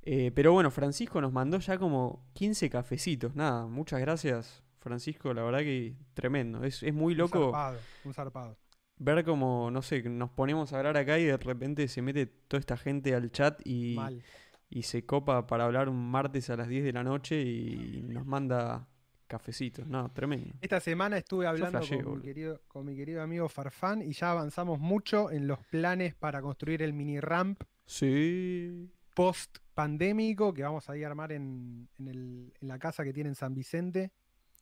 Eh, 0.02 0.32
pero 0.34 0.52
bueno, 0.52 0.70
Francisco 0.70 1.20
nos 1.20 1.32
mandó 1.32 1.58
ya 1.58 1.78
como 1.78 2.24
15 2.34 2.68
cafecitos. 2.70 3.34
Nada, 3.36 3.66
muchas 3.66 4.00
gracias, 4.00 4.62
Francisco. 4.80 5.32
La 5.32 5.42
verdad 5.42 5.60
que 5.60 5.94
tremendo. 6.14 6.64
Es, 6.64 6.82
es 6.82 6.92
muy 6.92 7.12
Un 7.12 7.18
loco 7.18 7.44
zarpado, 7.52 7.78
un 8.04 8.14
zarpado. 8.14 8.58
ver 8.96 9.24
como, 9.24 9.70
no 9.70 9.80
sé, 9.82 10.02
nos 10.02 10.30
ponemos 10.30 10.72
a 10.72 10.78
hablar 10.78 10.96
acá 10.96 11.18
y 11.18 11.24
de 11.24 11.36
repente 11.36 11.86
se 11.88 12.02
mete 12.02 12.26
toda 12.26 12.58
esta 12.60 12.76
gente 12.76 13.14
al 13.14 13.30
chat 13.30 13.60
y, 13.64 13.94
Mal. 13.94 14.22
y 14.68 14.82
se 14.82 15.06
copa 15.06 15.46
para 15.46 15.64
hablar 15.64 15.88
un 15.88 16.10
martes 16.10 16.50
a 16.50 16.56
las 16.56 16.68
10 16.68 16.82
de 16.84 16.92
la 16.92 17.04
noche 17.04 17.40
y 17.40 18.02
nos 18.08 18.26
manda 18.26 18.88
cafecitos. 19.28 19.86
No, 19.86 20.10
tremendo. 20.10 20.52
Esta 20.60 20.80
semana 20.80 21.16
estuve 21.16 21.46
hablando 21.46 21.78
flasheo, 21.78 22.04
con, 22.04 22.16
mi 22.18 22.22
querido, 22.22 22.60
con 22.66 22.84
mi 22.84 22.96
querido 22.96 23.22
amigo 23.22 23.48
Farfán 23.48 24.02
y 24.02 24.12
ya 24.12 24.32
avanzamos 24.32 24.78
mucho 24.80 25.30
en 25.30 25.46
los 25.46 25.60
planes 25.60 26.14
para 26.14 26.42
construir 26.42 26.82
el 26.82 26.92
mini 26.92 27.20
ramp 27.20 27.62
Sí. 27.86 28.90
Post 29.14 29.58
pandémico 29.74 30.52
que 30.54 30.62
vamos 30.62 30.88
a 30.88 30.96
ir 30.96 31.04
a 31.04 31.08
armar 31.08 31.32
en, 31.32 31.88
en 31.98 32.08
el- 32.08 32.52
en 32.60 32.68
la 32.68 32.78
casa 32.78 33.04
que 33.04 33.12
tiene 33.12 33.28
en 33.30 33.34
San 33.34 33.54
Vicente, 33.54 34.12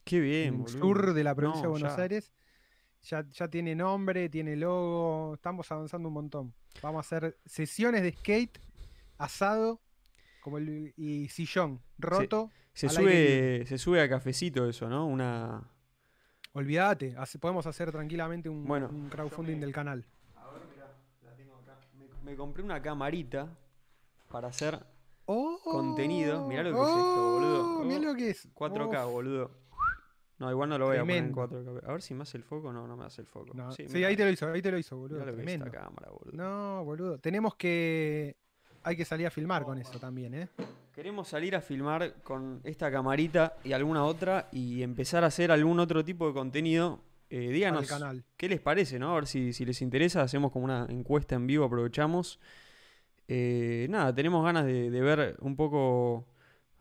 Qué 0.05 0.17
en 0.17 0.23
bien, 0.23 0.55
el 0.55 0.61
boludo. 0.61 0.79
sur 0.79 1.15
de 1.15 1.25
la 1.25 1.35
provincia 1.35 1.63
No, 1.63 1.69
de 1.69 1.81
Buenos 1.81 1.97
ya. 1.97 2.03
Aires. 2.03 2.33
Ya, 3.03 3.27
ya 3.31 3.49
tiene 3.49 3.75
nombre, 3.75 4.29
tiene 4.29 4.57
logo, 4.57 5.35
estamos 5.35 5.71
avanzando 5.73 6.09
un 6.09 6.15
montón. 6.15 6.55
Vamos 6.83 6.99
a 6.99 7.17
hacer 7.17 7.39
sesiones 7.47 8.03
de 8.03 8.13
skate, 8.13 8.59
asado 9.17 9.81
como 10.43 10.59
el, 10.59 10.93
y 10.97 11.29
sillón 11.29 11.81
roto. 11.99 12.51
Se 12.75 12.89
sube, 12.89 13.65
se 13.67 13.79
sube 13.79 14.01
a 14.03 14.09
cafecito 14.09 14.69
eso, 14.69 14.89
¿no? 14.89 15.07
Una. 15.07 15.63
Olvídate, 16.53 17.15
hace- 17.17 17.39
podemos 17.39 17.67
hacer 17.67 17.91
tranquilamente 17.93 18.49
un, 18.49 18.65
Bueno, 18.67 18.89
un 18.91 19.09
crowdfunding 19.09 19.61
del 19.61 19.73
canal. 19.73 20.05
A 20.37 20.51
ver, 20.51 20.63
mirá, 20.71 20.93
la 21.23 21.35
tengo 21.37 21.55
acá. 21.57 21.79
Me, 21.97 22.07
me 22.33 22.37
compré 22.37 22.63
una 22.63 22.83
camarita 22.83 23.57
para 24.31 24.49
hacer 24.49 24.81
Contenido, 25.63 26.47
mirá 26.49 26.63
lo 26.65 26.73
que 26.75 26.81
es 26.83 26.89
esto, 26.89 27.33
boludo. 27.33 27.81
Oh, 27.81 27.85
Mirá 27.85 28.01
Oh, 28.01 28.05
lo 28.05 28.15
que 28.17 28.31
es. 28.31 28.49
4K, 28.53 29.07
Uf. 29.07 29.13
boludo. 29.13 29.51
No, 30.39 30.51
igual 30.51 30.69
no 30.71 30.79
lo 30.79 30.87
voy 30.87 30.97
a 30.97 31.05
Tremendo. 31.05 31.35
poner 31.47 31.59
en 31.61 31.67
4K. 31.67 31.89
A 31.89 31.93
ver 31.93 32.03
si 32.03 32.15
me 32.15 32.23
hace 32.23 32.37
el 32.39 32.43
foco. 32.45 32.73
No, 32.73 32.87
no 32.89 32.97
me 32.97 33.05
hace 33.05 33.21
el 33.21 33.27
foco. 33.29 33.53
No, 33.55 33.71
sí, 33.71 33.85
ahí 34.05 34.17
te 34.17 34.25
lo 34.25 34.31
hizo, 34.31 34.51
ahí 34.51 34.63
te 34.63 34.71
lo 34.73 34.79
hizo, 34.79 34.97
boludo. 34.97 35.21
mirá 35.21 35.31
lo 35.31 35.37
que 35.37 35.43
es 35.45 35.49
esta 35.53 35.71
cámara, 35.71 36.09
boludo. 36.11 36.33
No, 36.37 36.85
boludo. 36.85 37.19
Tenemos 37.19 37.55
que. 37.55 38.37
Hay 38.83 38.97
que 38.97 39.05
salir 39.05 39.27
a 39.27 39.31
filmar 39.31 39.63
con 39.65 39.79
eso 39.79 40.01
también, 40.01 40.33
¿eh? 40.35 40.49
Queremos 40.93 41.29
salir 41.29 41.55
a 41.55 41.61
filmar 41.61 42.15
con 42.23 42.61
esta 42.65 42.91
camarita 42.91 43.55
y 43.63 43.73
alguna 43.73 44.05
otra 44.05 44.49
y 44.51 44.83
empezar 44.83 45.23
a 45.23 45.27
hacer 45.29 45.53
algún 45.53 45.79
otro 45.79 46.03
tipo 46.05 46.27
de 46.27 46.33
contenido. 46.33 47.05
Eh, 47.29 47.51
díganos 47.51 47.87
canal. 47.87 48.25
qué 48.37 48.49
les 48.49 48.61
parece, 48.61 48.99
¿no? 48.99 49.13
A 49.13 49.15
ver 49.17 49.27
si, 49.27 49.53
si 49.53 49.65
les 49.65 49.81
interesa. 49.83 50.23
Hacemos 50.23 50.51
como 50.51 50.65
una 50.65 50.87
encuesta 50.89 51.37
en 51.37 51.47
vivo, 51.47 51.65
aprovechamos. 51.67 52.41
Eh, 53.33 53.87
nada, 53.91 54.13
tenemos 54.15 54.45
ganas 54.45 54.67
de, 54.67 54.91
de 54.91 55.01
ver 55.01 55.37
un 55.41 55.55
poco, 55.57 56.27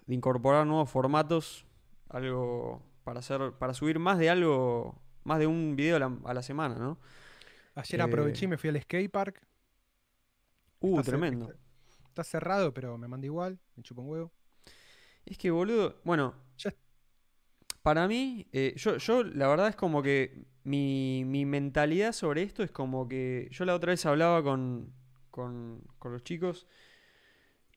de 0.08 0.16
incorporar 0.16 0.66
nuevos 0.68 0.90
formatos, 0.90 1.66
algo 2.10 2.82
para 3.04 3.20
hacer, 3.20 3.54
para 3.60 3.74
subir 3.76 4.00
más 4.00 4.18
de 4.20 4.30
algo, 4.32 5.00
más 5.26 5.40
de 5.40 5.48
un 5.48 5.76
video 5.76 5.98
a 5.98 6.00
la, 6.00 6.18
a 6.26 6.34
la 6.34 6.42
semana, 6.42 6.76
¿no? 6.76 6.98
Ayer 7.76 8.02
Eh, 8.02 8.04
aproveché 8.04 8.46
y 8.46 8.50
me 8.50 8.58
fui 8.58 8.70
al 8.70 8.82
skate 8.82 9.12
park. 9.12 9.42
Uh, 10.82 11.00
Está 11.00 11.04
tremendo. 11.12 11.46
Está, 11.46 11.60
está 12.10 12.24
cerrado, 12.24 12.74
pero 12.74 12.98
me 12.98 13.08
manda 13.08 13.26
igual. 13.28 13.60
Me 13.76 13.84
chupa 13.84 14.02
un 14.02 14.10
huevo. 14.10 14.32
Es 15.26 15.38
que, 15.38 15.52
boludo, 15.52 15.96
bueno, 16.04 16.34
Ya- 16.58 16.74
para 17.82 18.08
mí, 18.08 18.48
eh, 18.52 18.74
yo, 18.78 18.98
yo 18.98 19.24
la 19.24 19.48
verdad 19.48 19.70
es 19.70 19.76
como 19.76 20.02
que 20.04 20.46
mi, 20.64 21.24
mi 21.26 21.46
mentalidad 21.46 22.12
sobre 22.14 22.44
esto 22.44 22.64
es 22.64 22.72
como 22.72 23.08
que 23.08 23.48
yo 23.52 23.66
la 23.66 23.76
otra 23.76 23.92
vez 23.92 24.06
hablaba 24.06 24.44
con, 24.44 24.94
con, 25.40 25.82
con 25.98 26.12
los 26.12 26.24
chicos 26.24 26.68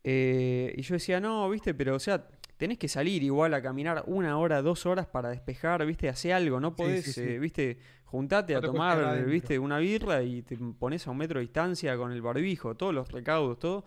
eh, 0.05 0.75
y 0.77 0.83
yo 0.83 0.95
decía, 0.95 1.21
no, 1.21 1.49
viste, 1.49 1.75
pero 1.75 1.95
o 1.95 2.01
sea, 2.01 2.27
tenés 2.57 2.79
que 2.79 2.89
salir 2.89 3.23
igual 3.23 3.55
a 3.55 3.63
caminar 3.63 4.03
una 4.07 4.39
hora, 4.39 4.63
dos 4.63 4.87
horas 4.87 5.07
para 5.07 5.31
despejar, 5.31 5.85
viste, 5.87 6.09
hace 6.09 6.33
algo, 6.33 6.61
no 6.61 6.75
podés, 6.75 7.05
sí, 7.05 7.13
sí. 7.13 7.21
eh, 7.21 7.39
viste, 7.39 7.79
juntate 8.05 8.53
No 8.55 8.59
a 8.59 8.63
tomar, 8.63 9.25
viste, 9.27 9.59
una 9.59 9.79
birra 9.79 10.23
y 10.23 10.43
te 10.43 10.57
pones 10.79 11.07
a 11.07 11.11
un 11.11 11.19
metro 11.19 11.39
de 11.39 11.43
distancia 11.43 11.97
con 11.97 12.13
el 12.13 12.21
barbijo, 12.21 12.75
todos 12.75 12.95
los 12.95 13.11
recaudos, 13.11 13.59
todo. 13.59 13.85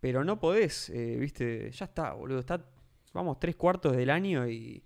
Pero 0.00 0.24
no 0.24 0.38
podés, 0.38 0.90
eh, 0.90 1.16
viste, 1.18 1.70
ya 1.70 1.86
está, 1.86 2.12
boludo. 2.12 2.38
Está, 2.38 2.64
vamos, 3.12 3.40
tres 3.40 3.56
cuartos 3.56 3.96
del 3.96 4.10
año 4.10 4.46
y 4.46 4.84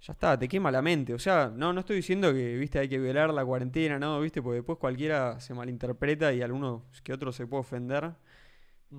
ya 0.00 0.12
está, 0.12 0.38
te 0.38 0.48
quema 0.48 0.70
la 0.70 0.82
mente. 0.82 1.14
O 1.14 1.18
sea, 1.18 1.52
no, 1.54 1.72
no 1.72 1.80
estoy 1.80 1.96
diciendo 1.96 2.32
que, 2.32 2.56
viste, 2.56 2.78
hay 2.78 2.88
que 2.88 2.98
violar 2.98 3.32
la 3.32 3.44
cuarentena, 3.44 3.98
no, 3.98 4.20
viste, 4.20 4.42
porque 4.42 4.56
después 4.56 4.78
cualquiera 4.78 5.40
se 5.40 5.54
malinterpreta 5.54 6.32
y 6.32 6.42
alguno 6.42 6.86
que 7.02 7.12
otro 7.12 7.32
se 7.32 7.46
puede 7.46 7.60
ofender. 7.60 8.12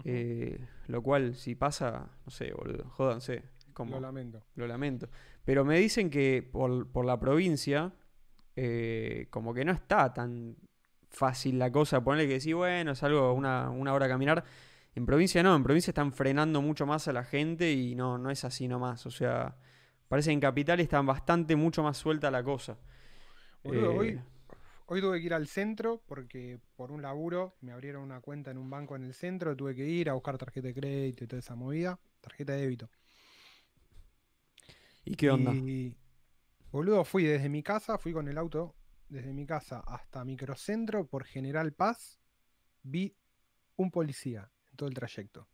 Eh, 0.04 0.60
lo 0.88 1.02
cual, 1.02 1.36
si 1.36 1.56
pasa, 1.56 2.10
no 2.26 2.32
sé, 2.32 2.52
boludo, 2.52 2.90
jódanse. 2.90 3.44
Como, 3.74 3.96
Lo 3.96 4.02
lamento. 4.02 4.42
lo 4.56 4.68
lamento. 4.68 5.08
Pero 5.46 5.64
me 5.64 5.78
dicen 5.78 6.10
que 6.10 6.48
por, 6.52 6.92
por 6.92 7.06
la 7.06 7.20
provincia, 7.20 7.94
eh, 8.56 9.28
como 9.30 9.54
que 9.54 9.64
no 9.64 9.72
está 9.72 10.12
tan 10.14 10.58
fácil 11.10 11.60
la 11.60 11.72
cosa. 11.72 12.04
Ponerle 12.04 12.28
que 12.28 12.34
decir, 12.34 12.56
bueno, 12.56 12.94
es 12.94 13.04
algo, 13.04 13.34
una, 13.34 13.70
una 13.70 13.94
hora 13.94 14.08
a 14.08 14.10
caminar. 14.10 14.44
En 14.96 15.06
provincia 15.06 15.44
no, 15.44 15.56
en 15.56 15.64
provincia 15.64 15.92
están 15.92 16.12
frenando 16.12 16.60
mucho 16.60 16.88
más 16.88 17.08
a 17.08 17.14
la 17.14 17.24
gente 17.24 17.72
y 17.72 17.94
no, 17.94 18.18
no 18.18 18.32
es 18.32 18.44
así 18.44 18.68
nomás. 18.68 19.06
O 19.06 19.12
sea, 19.12 19.56
parece 20.08 20.30
que 20.30 20.34
en 20.34 20.40
capital 20.40 20.80
están 20.80 21.06
bastante, 21.06 21.56
mucho 21.56 21.84
más 21.84 21.98
suelta 21.98 22.32
la 22.32 22.44
cosa. 22.44 22.78
Boludo, 23.64 23.92
Eh, 23.92 23.98
hoy, 23.98 24.22
hoy 24.88 25.02
tuve 25.02 25.20
que 25.20 25.26
ir 25.26 25.34
al 25.34 25.48
centro 25.48 26.02
porque 26.08 26.60
por 26.76 26.92
un 26.92 27.02
laburo 27.02 27.56
me 27.62 27.72
abrieron 27.72 28.04
una 28.04 28.22
cuenta 28.22 28.52
en 28.52 28.58
un 28.58 28.70
banco 28.70 28.96
en 28.96 29.04
el 29.04 29.14
centro, 29.14 29.56
tuve 29.56 29.76
que 29.76 29.86
ir 29.86 30.10
a 30.10 30.14
buscar 30.14 30.38
tarjeta 30.38 30.68
de 30.68 30.74
crédito 30.74 31.24
y 31.24 31.28
toda 31.28 31.40
esa 31.40 31.56
movida, 31.56 32.00
tarjeta 32.22 32.54
de 32.54 32.62
débito. 32.62 32.90
¿Y 35.06 35.16
qué 35.16 35.30
onda? 35.30 35.54
Y, 35.54 35.96
boludo, 36.72 37.04
fui 37.04 37.24
desde 37.24 37.50
mi 37.50 37.64
casa, 37.64 37.98
fui 37.98 38.14
con 38.14 38.28
el 38.28 38.38
auto 38.38 38.76
desde 39.10 39.34
mi 39.34 39.46
casa 39.46 39.80
hasta 39.80 40.26
Microcentro 40.26 41.08
por 41.08 41.24
General 41.26 41.72
Paz, 41.74 42.20
vi 42.84 43.16
un 43.78 43.92
policía 43.92 44.52
en 44.70 44.76
todo 44.76 44.90
el 44.90 44.96
trayecto. 44.96 45.48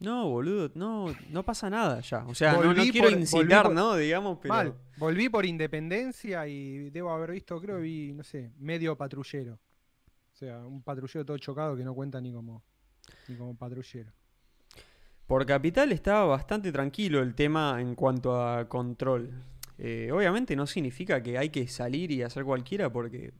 No, 0.00 0.28
boludo, 0.28 0.70
no, 0.74 1.14
no 1.30 1.44
pasa 1.44 1.70
nada 1.70 2.00
ya. 2.00 2.24
O 2.26 2.34
sea, 2.34 2.54
no, 2.54 2.74
quiero 2.74 3.08
por- 3.10 3.18
incitar, 3.18 3.66
por- 3.66 3.74
¿no? 3.74 3.96
Digamos, 3.96 4.38
pero. 4.42 4.52
Mal, 4.54 4.74
volví 4.98 5.28
por 5.28 5.46
Independencia 5.46 6.46
y 6.46 6.90
debo 6.90 7.10
haber 7.10 7.30
visto, 7.30 7.60
creo 7.60 7.76
que 7.76 7.82
vi, 7.82 8.12
no 8.12 8.22
sé, 8.24 8.52
medio 8.58 8.96
patrullero. 8.96 9.54
O 9.54 10.36
sea, 10.36 10.58
un 10.66 10.82
patrullero 10.82 11.24
todo 11.24 11.38
chocado 11.38 11.76
que 11.76 11.84
no 11.84 11.94
cuenta 11.94 12.20
ni 12.20 12.32
como, 12.32 12.62
ni 13.28 13.36
como 13.36 13.56
patrullero. 13.56 14.12
Por 15.26 15.46
Capital 15.46 15.90
estaba 15.92 16.24
bastante 16.26 16.70
tranquilo 16.70 17.20
el 17.22 17.34
tema 17.34 17.80
en 17.80 17.94
cuanto 17.94 18.38
a 18.42 18.68
control. 18.68 19.30
Eh, 19.78 20.10
obviamente 20.12 20.54
no 20.54 20.66
significa 20.66 21.22
que 21.22 21.38
hay 21.38 21.48
que 21.48 21.66
salir 21.66 22.10
y 22.10 22.22
hacer 22.22 22.44
cualquiera 22.44 22.92
porque, 22.92 23.32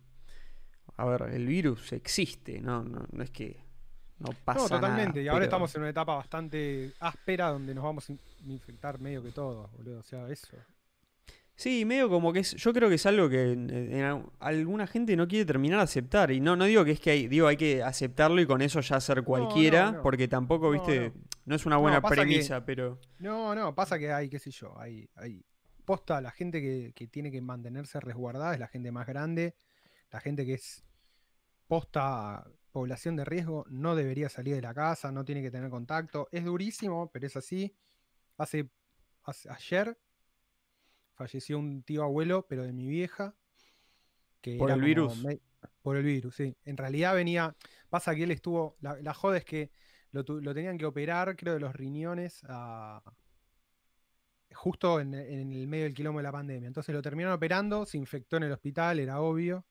a 0.97 1.05
ver, 1.05 1.23
el 1.35 1.47
virus 1.47 1.93
existe, 1.93 2.61
no, 2.61 2.83
no, 2.85 3.07
no 3.13 3.23
es 3.23 3.31
que 3.31 3.64
no 4.25 4.35
pasa 4.45 4.61
no, 4.63 4.69
totalmente. 4.69 5.11
nada, 5.21 5.23
y 5.23 5.29
ahora 5.29 5.41
pero- 5.41 5.45
estamos 5.45 5.75
en 5.75 5.81
una 5.83 5.91
etapa 5.91 6.15
bastante 6.17 6.93
áspera 7.01 7.49
donde 7.49 7.75
nos 7.75 7.85
vamos 7.85 8.09
a 8.09 8.13
in- 8.13 8.21
infectar 8.47 8.99
medio 9.01 9.23
que 9.23 9.31
todos, 9.31 9.71
boludo. 9.73 10.01
O 10.01 10.03
sea, 10.03 10.29
eso. 10.29 10.57
Sí, 11.57 11.85
medio 11.85 12.09
como 12.09 12.33
que 12.33 12.41
es, 12.41 12.57
yo 12.57 12.73
creo 12.73 12.89
que 12.89 12.97
es 12.97 13.07
algo 13.07 13.29
que 13.29 13.53
en- 13.53 13.71
en 13.71 14.03
al- 14.03 14.25
alguna 14.41 14.89
gente 14.89 15.15
no 15.17 15.29
quiere 15.29 15.45
terminar 15.45 15.79
de 15.79 15.85
aceptar. 15.85 16.33
Y 16.33 16.41
no, 16.41 16.57
no 16.57 16.65
digo 16.65 16.85
que 16.85 16.91
es 16.91 17.01
que 17.01 17.11
hay, 17.13 17.29
digo, 17.29 17.47
hay 17.47 17.57
que 17.57 17.81
aceptarlo 17.83 18.41
y 18.41 18.47
con 18.47 18.61
eso 18.61 18.81
ya 18.81 18.99
ser 19.01 19.23
cualquiera, 19.23 19.93
no. 19.93 20.03
porque 20.03 20.27
tampoco, 20.27 20.71
viste, 20.71 21.13
no. 21.45 21.55
es 21.55 21.65
una 21.65 21.77
buena 21.77 22.01
que- 22.01 22.09
premisa, 22.09 22.65
pero... 22.65 22.99
No, 23.21 23.55
no, 23.55 23.73
pasa 23.75 23.99
que 24.01 24.13
hay, 24.13 24.29
qué 24.29 24.41
sé 24.41 24.51
yo, 24.51 24.77
hay, 24.81 25.09
hay 25.15 25.45
posta, 25.85 26.21
la 26.21 26.33
gente 26.33 26.61
que, 26.61 26.93
que 26.93 27.07
tiene 27.07 27.31
que 27.31 27.41
mantenerse 27.41 28.01
resguardada 28.01 28.55
es 28.55 28.59
la 28.59 28.67
gente 28.69 28.91
más 28.91 29.07
grande, 29.07 29.55
la 30.11 30.19
gente 30.21 30.45
que 30.45 30.55
es 30.55 30.83
posta 31.69 32.45
población 32.75 33.15
de 33.15 33.25
riesgo 33.25 33.65
no 33.71 33.95
debería 33.95 34.29
salir 34.29 34.57
de 34.57 34.61
la 34.61 34.75
casa, 34.75 35.13
no 35.13 35.25
tiene 35.25 35.43
que 35.43 35.51
tener 35.53 35.71
contacto. 35.71 36.29
Es 36.33 36.45
durísimo, 36.45 37.09
pero 37.13 37.25
es 37.29 37.37
así. 37.37 37.73
Hace, 38.37 38.69
hace- 39.23 39.49
ayer 39.49 39.97
falleció 41.15 41.57
un 41.57 41.85
tío 41.85 42.03
abuelo, 42.03 42.45
pero 42.49 42.65
de 42.65 42.73
mi 42.73 42.89
vieja. 42.89 43.37
Que 44.41 44.57
¿Por 44.59 44.73
el 44.73 44.83
virus? 44.83 45.23
me- 45.25 45.39
por 45.83 45.97
el 45.97 46.03
virus, 46.03 46.35
sí. 46.35 46.57
En 46.65 46.77
realidad 46.77 47.15
venía, 47.15 47.55
pasa 47.89 48.13
que 48.13 48.25
él 48.25 48.33
estuvo, 48.33 48.77
la, 48.81 49.01
la 49.01 49.15
joda 49.15 49.37
es 49.37 49.45
que 49.45 49.71
lo, 50.11 50.25
lo 50.25 50.53
tenían 50.53 50.77
que 50.77 50.85
operar, 50.85 51.37
creo, 51.37 51.55
de 51.55 51.61
los 51.61 51.77
riñones 51.77 52.43
a, 52.49 53.01
justo 54.53 54.99
en, 54.99 55.15
en 55.15 55.53
el 55.53 55.69
medio 55.69 55.85
del 55.85 55.95
quilombo 55.95 56.19
de 56.19 56.25
la 56.25 56.33
pandemia. 56.33 56.67
Entonces 56.67 56.93
lo 56.93 57.03
terminaron 57.03 57.37
operando, 57.37 57.87
se 57.87 57.99
infectó 57.99 58.37
en 58.39 58.43
el 58.43 58.53
hospital, 58.53 58.99
era 58.99 59.21
obvio. 59.21 59.65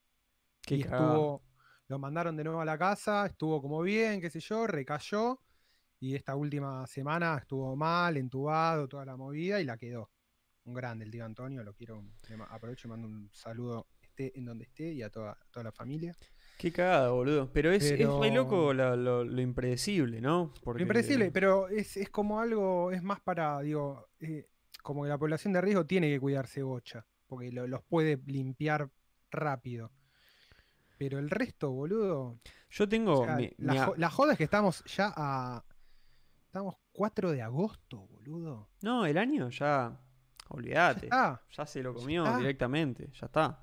Qué 0.62 0.76
y 0.78 0.82
estuvo, 0.84 1.44
lo 1.88 2.00
mandaron 2.00 2.36
de 2.36 2.44
nuevo 2.44 2.62
a 2.62 2.66
la 2.66 2.78
casa, 2.78 3.26
estuvo 3.26 3.62
como 3.62 3.82
bien, 3.82 4.22
qué 4.22 4.30
sé 4.30 4.40
yo, 4.40 4.68
recayó. 4.68 5.40
Y 6.00 6.16
esta 6.16 6.36
última 6.36 6.86
semana 6.88 7.38
estuvo 7.40 7.76
mal, 7.76 8.18
entubado, 8.18 8.88
toda 8.88 9.06
la 9.06 9.16
movida 9.16 9.62
y 9.62 9.64
la 9.66 9.78
quedó. 9.78 10.10
Un 10.66 10.74
grande 10.74 11.06
el 11.06 11.12
tío 11.12 11.24
Antonio, 11.26 11.64
lo 11.64 11.74
quiero, 11.74 12.04
aprovecho 12.50 12.88
y 12.88 12.92
mando 12.92 13.08
un 13.08 13.30
saludo 13.34 13.88
esté 14.02 14.38
en 14.38 14.46
donde 14.46 14.66
esté 14.66 14.92
y 14.94 15.02
a 15.02 15.10
toda, 15.10 15.32
a 15.32 15.46
toda 15.52 15.64
la 15.66 15.72
familia. 15.72 16.14
Qué 16.58 16.72
cagada, 16.72 17.10
boludo. 17.12 17.52
Pero 17.52 17.72
es, 17.72 17.84
es 17.84 17.92
Pero- 17.98 18.22
re 18.22 18.32
loco 18.32 18.74
lo, 18.74 18.96
lo- 18.96 19.24
lo 19.24 19.42
impredecible, 19.42 20.22
¿no? 20.22 20.54
Lo 20.66 20.80
impredecible, 20.80 21.32
pero 21.32 21.68
es, 21.68 21.98
es 21.98 22.10
como 22.10 22.40
algo, 22.40 22.92
es 22.92 23.02
más 23.02 23.20
para, 23.22 23.60
digo, 23.62 24.08
eh, 24.20 24.48
como 24.84 25.04
que 25.04 25.10
la 25.10 25.18
población 25.18 25.52
de 25.54 25.62
riesgo 25.62 25.86
tiene 25.86 26.10
que 26.10 26.20
cuidarse 26.20 26.62
bocha, 26.64 27.06
porque 27.28 27.52
lo- 27.52 27.66
los 27.68 27.82
puede 27.84 28.20
limpiar 28.28 28.90
rápido. 29.32 29.92
Pero 31.04 31.20
el 31.20 31.30
resto, 31.30 31.70
boludo. 31.72 32.40
Yo 32.70 32.88
tengo... 32.88 33.22
o 33.22 33.26
sea, 33.26 33.36
mi- 33.36 33.52
la, 33.58 33.74
mi 33.74 33.80
a- 33.80 33.86
jo- 33.88 33.94
la 33.98 34.10
joda 34.10 34.32
es 34.34 34.38
que 34.38 34.44
estamos 34.46 34.84
ya 34.86 35.14
a. 35.16 35.64
Estamos 36.46 36.76
4 36.94 37.32
de 37.32 37.42
agosto, 37.42 37.98
boludo. 38.08 38.70
No, 38.82 39.06
el 39.06 39.18
año 39.18 39.50
ya... 39.50 39.58
Ya 39.60 40.00
Olvídate. 40.50 41.10
Ya, 41.10 41.42
está. 41.50 41.66
se 41.66 41.82
lo 41.82 41.94
comió 41.94 42.38
directamente. 42.38 43.10
Ya 43.20 43.26
está. 43.26 43.60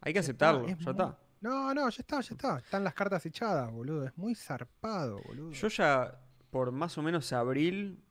Hay 0.00 0.12
que 0.12 0.18
Ya 0.18 0.20
está, 0.20 0.50
aceptarlo. 0.50 0.60
es 0.66 0.78
Ya 0.78 0.84
muy- 0.84 0.90
está. 0.92 1.18
No, 1.40 1.74
no, 1.74 1.88
ya 1.90 2.00
está, 2.00 2.20
ya 2.20 2.34
está. 2.34 2.58
Están 2.58 2.84
las 2.84 2.94
cartas 2.94 3.26
echadas, 3.26 3.70
boludo. 3.72 4.06
Es 4.06 4.16
muy 4.16 4.34
zarpado, 4.34 5.20
boludo. 5.26 5.50
Yo 5.52 5.68
ya, 5.68 6.20
por 6.50 6.70
más 6.72 6.96
o 6.96 7.02
menos 7.02 7.32
abril, 7.32 8.02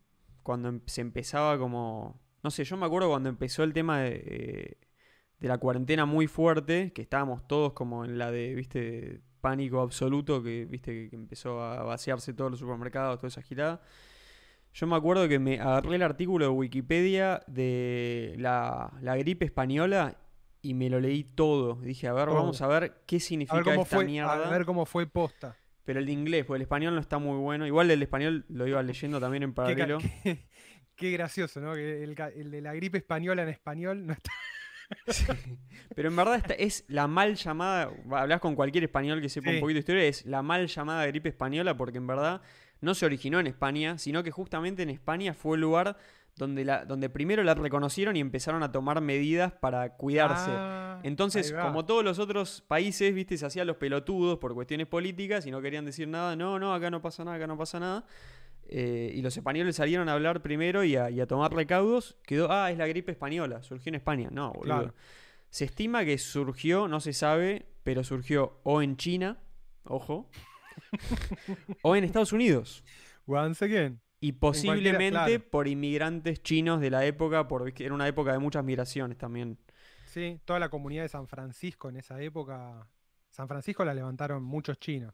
cuando 0.44 0.70
em- 0.70 0.82
se 0.86 1.02
empezaba 1.02 1.58
como... 1.58 2.20
No 2.44 2.52
sé, 2.52 2.64
yo 2.64 2.78
me 2.78 2.86
acuerdo 2.86 3.10
cuando 3.10 3.30
empezó 3.30 3.64
el 3.64 3.74
tema 3.74 4.00
de, 4.02 4.22
eh, 4.26 4.85
de 5.40 5.48
la 5.48 5.58
cuarentena 5.58 6.06
muy 6.06 6.28
fuerte, 6.28 6.92
que 6.94 7.02
estábamos 7.02 7.48
todos 7.48 7.74
como 7.74 8.06
en 8.06 8.18
la 8.18 8.32
de, 8.32 8.54
viste, 8.56 9.22
pánico 9.42 9.82
absoluto, 9.82 10.42
que, 10.42 10.66
viste, 10.66 11.10
que 11.10 11.16
empezó 11.16 11.62
a 11.62 11.84
vaciarse 11.84 12.34
todos 12.34 12.52
los 12.52 12.60
supermercados, 12.60 13.18
toda 13.20 13.28
esa 13.28 13.42
girada. 13.42 13.82
Yo 14.74 14.88
me 14.88 14.96
acuerdo 14.96 15.28
que 15.30 15.40
me 15.40 15.60
agarré 15.60 15.96
el 15.96 16.02
artículo 16.04 16.46
de 16.46 16.52
Wikipedia 16.52 17.42
de 17.48 18.36
la, 18.38 18.92
la 19.02 19.16
gripe 19.18 19.46
española 19.46 20.18
y 20.62 20.74
me 20.74 20.90
lo 20.90 21.00
leí 21.00 21.24
todo. 21.24 21.76
Dije, 21.76 22.08
a 22.08 22.14
ver, 22.14 22.26
Todo. 22.26 22.36
vamos 22.36 22.62
a 22.62 22.68
ver 22.68 23.04
qué 23.06 23.18
a 23.18 23.20
significa 23.20 23.56
ver 23.58 23.64
cómo 23.64 23.82
esta 23.84 23.96
fue, 23.98 24.06
mierda. 24.06 24.34
a 24.48 24.50
ver 24.50 24.66
cómo 24.66 24.86
fue 24.86 25.06
posta. 25.06 25.56
Pero 25.86 26.00
el 26.00 26.08
de 26.08 26.12
inglés, 26.12 26.44
porque 26.46 26.58
el 26.58 26.62
español 26.64 26.96
no 26.96 27.00
está 27.02 27.20
muy 27.20 27.38
bueno. 27.38 27.68
Igual 27.68 27.92
el 27.92 28.00
de 28.00 28.06
español 28.06 28.46
lo 28.50 28.68
iba 28.68 28.82
leyendo 28.82 29.20
también 29.22 29.44
en 29.44 29.54
paralelo. 29.54 30.00
qué- 30.24 30.46
qué 30.96 31.12
gracioso, 31.12 31.62
¿no? 31.62 31.74
Que 31.76 32.04
el 32.04 32.52
de 32.52 32.62
la 32.62 32.74
gripe 32.74 32.98
española 32.98 33.44
en 33.44 33.50
español 33.50 34.06
no 34.08 34.14
está. 34.14 34.32
Sí. 35.08 35.26
Pero 35.96 36.10
en 36.10 36.16
verdad 36.16 36.36
esta 36.36 36.54
es 36.54 36.84
la 36.88 37.08
mal 37.08 37.36
llamada. 37.36 37.92
Hablas 38.12 38.40
con 38.40 38.56
cualquier 38.56 38.84
español 38.84 39.22
que 39.22 39.30
sepa 39.30 39.52
un 39.52 39.60
poquito 39.60 39.76
de 39.76 39.80
historia, 39.80 40.04
es 40.04 40.26
la 40.26 40.42
mal 40.42 40.68
llamada 40.68 41.06
gripe 41.08 41.30
española, 41.30 41.78
porque 41.78 41.98
en 41.98 42.08
verdad 42.08 42.42
no 42.82 42.94
se 42.96 43.06
originó 43.06 43.40
en 43.40 43.48
España, 43.48 43.98
sino 43.98 44.24
que 44.24 44.32
justamente 44.32 44.84
en 44.84 44.90
España 44.90 45.34
fue 45.34 45.56
el 45.56 45.62
lugar 45.62 45.98
donde, 46.36 46.66
la, 46.66 46.86
donde 46.86 47.10
primero 47.10 47.44
la 47.44 47.54
reconocieron 47.54 48.16
y 48.18 48.20
empezaron 48.20 48.62
a 48.64 48.72
tomar 48.72 49.00
medidas 49.02 49.54
para 49.54 49.96
cuidarse. 49.96 50.52
Ah, 50.52 51.00
Entonces, 51.04 51.54
como 51.54 51.86
todos 51.86 52.04
los 52.04 52.20
otros 52.20 52.62
países, 52.68 53.14
viste, 53.14 53.38
se 53.38 53.46
hacían 53.46 53.68
los 53.68 53.78
pelotudos 53.78 54.38
por 54.40 54.54
cuestiones 54.54 54.88
políticas 54.88 55.46
y 55.46 55.52
no 55.52 55.62
querían 55.62 55.86
decir 55.86 56.08
nada, 56.08 56.36
no, 56.36 56.60
no, 56.60 56.74
acá 56.74 56.92
no 56.92 57.02
pasa 57.02 57.24
nada, 57.24 57.38
acá 57.38 57.48
no 57.48 57.58
pasa 57.58 57.80
nada. 57.80 58.06
Eh, 58.68 59.12
y 59.14 59.22
los 59.22 59.36
españoles 59.38 59.76
salieron 59.76 60.10
a 60.10 60.14
hablar 60.14 60.42
primero 60.42 60.84
y 60.84 60.96
a, 60.96 61.10
y 61.10 61.22
a 61.22 61.28
tomar 61.28 61.54
recaudos. 61.54 62.18
Quedó, 62.24 62.52
ah, 62.52 62.72
es 62.72 62.78
la 62.78 62.88
gripe 62.88 63.12
española, 63.12 63.64
surgió 63.64 63.90
en 63.90 63.96
España. 63.96 64.30
No, 64.32 64.54
boludo. 64.54 64.64
Claro. 64.64 64.94
Se 65.50 65.66
estima 65.66 66.04
que 66.04 66.18
surgió, 66.18 66.88
no 66.88 67.00
se 67.00 67.14
sabe, 67.14 67.66
pero 67.84 68.04
surgió 68.04 68.60
o 68.64 68.82
en 68.82 68.98
China, 68.98 69.40
ojo, 69.84 70.30
o 71.82 71.96
en 71.96 72.04
Estados 72.04 72.34
Unidos. 72.34 72.84
Once 73.26 73.64
again. 73.64 74.02
Y 74.20 74.34
posiblemente 74.34 75.12
claro. 75.12 75.50
por 75.52 75.68
inmigrantes 75.68 76.42
chinos 76.42 76.82
de 76.82 76.90
la 76.90 77.06
época, 77.06 77.48
porque 77.48 77.86
era 77.86 77.94
una 77.94 78.08
época 78.08 78.32
de 78.32 78.40
muchas 78.40 78.64
migraciones 78.64 79.18
también. 79.18 79.60
Sí, 80.06 80.40
toda 80.46 80.60
la 80.60 80.70
comunidad 80.70 81.04
de 81.04 81.10
San 81.10 81.28
Francisco 81.28 81.90
en 81.90 81.98
esa 81.98 82.22
época. 82.22 82.88
San 83.30 83.48
Francisco 83.48 83.84
la 83.86 83.94
levantaron 83.94 84.44
muchos 84.44 84.80
chinos. 84.80 85.14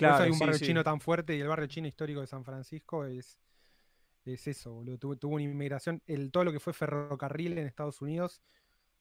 Por 0.00 0.08
eso 0.08 0.16
Claro, 0.16 0.24
hay 0.24 0.30
un 0.30 0.34
sí, 0.36 0.40
barrio 0.40 0.58
sí. 0.58 0.64
chino 0.66 0.84
tan 0.84 1.00
fuerte 1.00 1.36
y 1.36 1.40
el 1.40 1.48
barrio 1.48 1.66
chino 1.66 1.86
histórico 1.88 2.20
de 2.20 2.26
San 2.26 2.44
Francisco 2.44 3.04
es, 3.04 3.38
es 4.24 4.46
eso, 4.48 4.72
boludo. 4.72 4.98
Tuvo, 4.98 5.16
tuvo 5.16 5.34
una 5.34 5.44
inmigración, 5.44 6.02
el, 6.06 6.30
todo 6.30 6.44
lo 6.44 6.52
que 6.52 6.60
fue 6.60 6.72
ferrocarril 6.72 7.58
en 7.58 7.66
Estados 7.66 8.00
Unidos, 8.02 8.40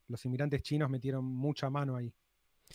los 0.08 0.24
inmigrantes 0.26 0.62
chinos 0.64 0.90
metieron 0.90 1.24
mucha 1.26 1.70
mano 1.70 1.96
ahí. 1.96 2.14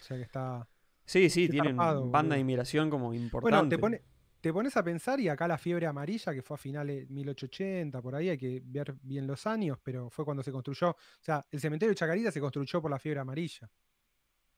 O 0.01 0.03
sea 0.03 0.17
que 0.17 0.23
está. 0.25 0.69
Sí, 1.05 1.29
sí, 1.31 1.49
tienen 1.49 1.77
zarpado, 1.77 2.03
banda 2.11 2.21
boludo. 2.21 2.35
de 2.35 2.41
inmigración 2.41 2.91
como 2.91 3.13
importante. 3.15 3.51
Bueno, 3.51 3.69
te, 3.69 3.79
pone- 3.79 4.03
te 4.41 4.53
pones 4.53 4.77
a 4.77 4.83
pensar 4.83 5.21
y 5.21 5.29
acá 5.29 5.47
la 5.49 5.59
fiebre 5.59 5.87
amarilla, 5.87 6.33
que 6.33 6.43
fue 6.43 6.55
a 6.55 6.59
finales 6.59 7.09
1880, 7.11 8.01
por 8.03 8.15
ahí 8.15 8.29
hay 8.31 8.39
que 8.39 8.63
ver 8.65 8.95
bien 9.03 9.27
los 9.27 9.47
años, 9.47 9.79
pero 9.83 10.09
fue 10.11 10.25
cuando 10.25 10.43
se 10.43 10.51
construyó. 10.53 10.91
O 10.91 10.97
sea, 11.21 11.45
el 11.51 11.61
cementerio 11.61 11.91
de 11.91 11.97
Chacarita 11.97 12.31
se 12.33 12.41
construyó 12.41 12.81
por 12.81 12.91
la 12.91 12.99
fiebre 12.99 13.21
amarilla. 13.21 13.71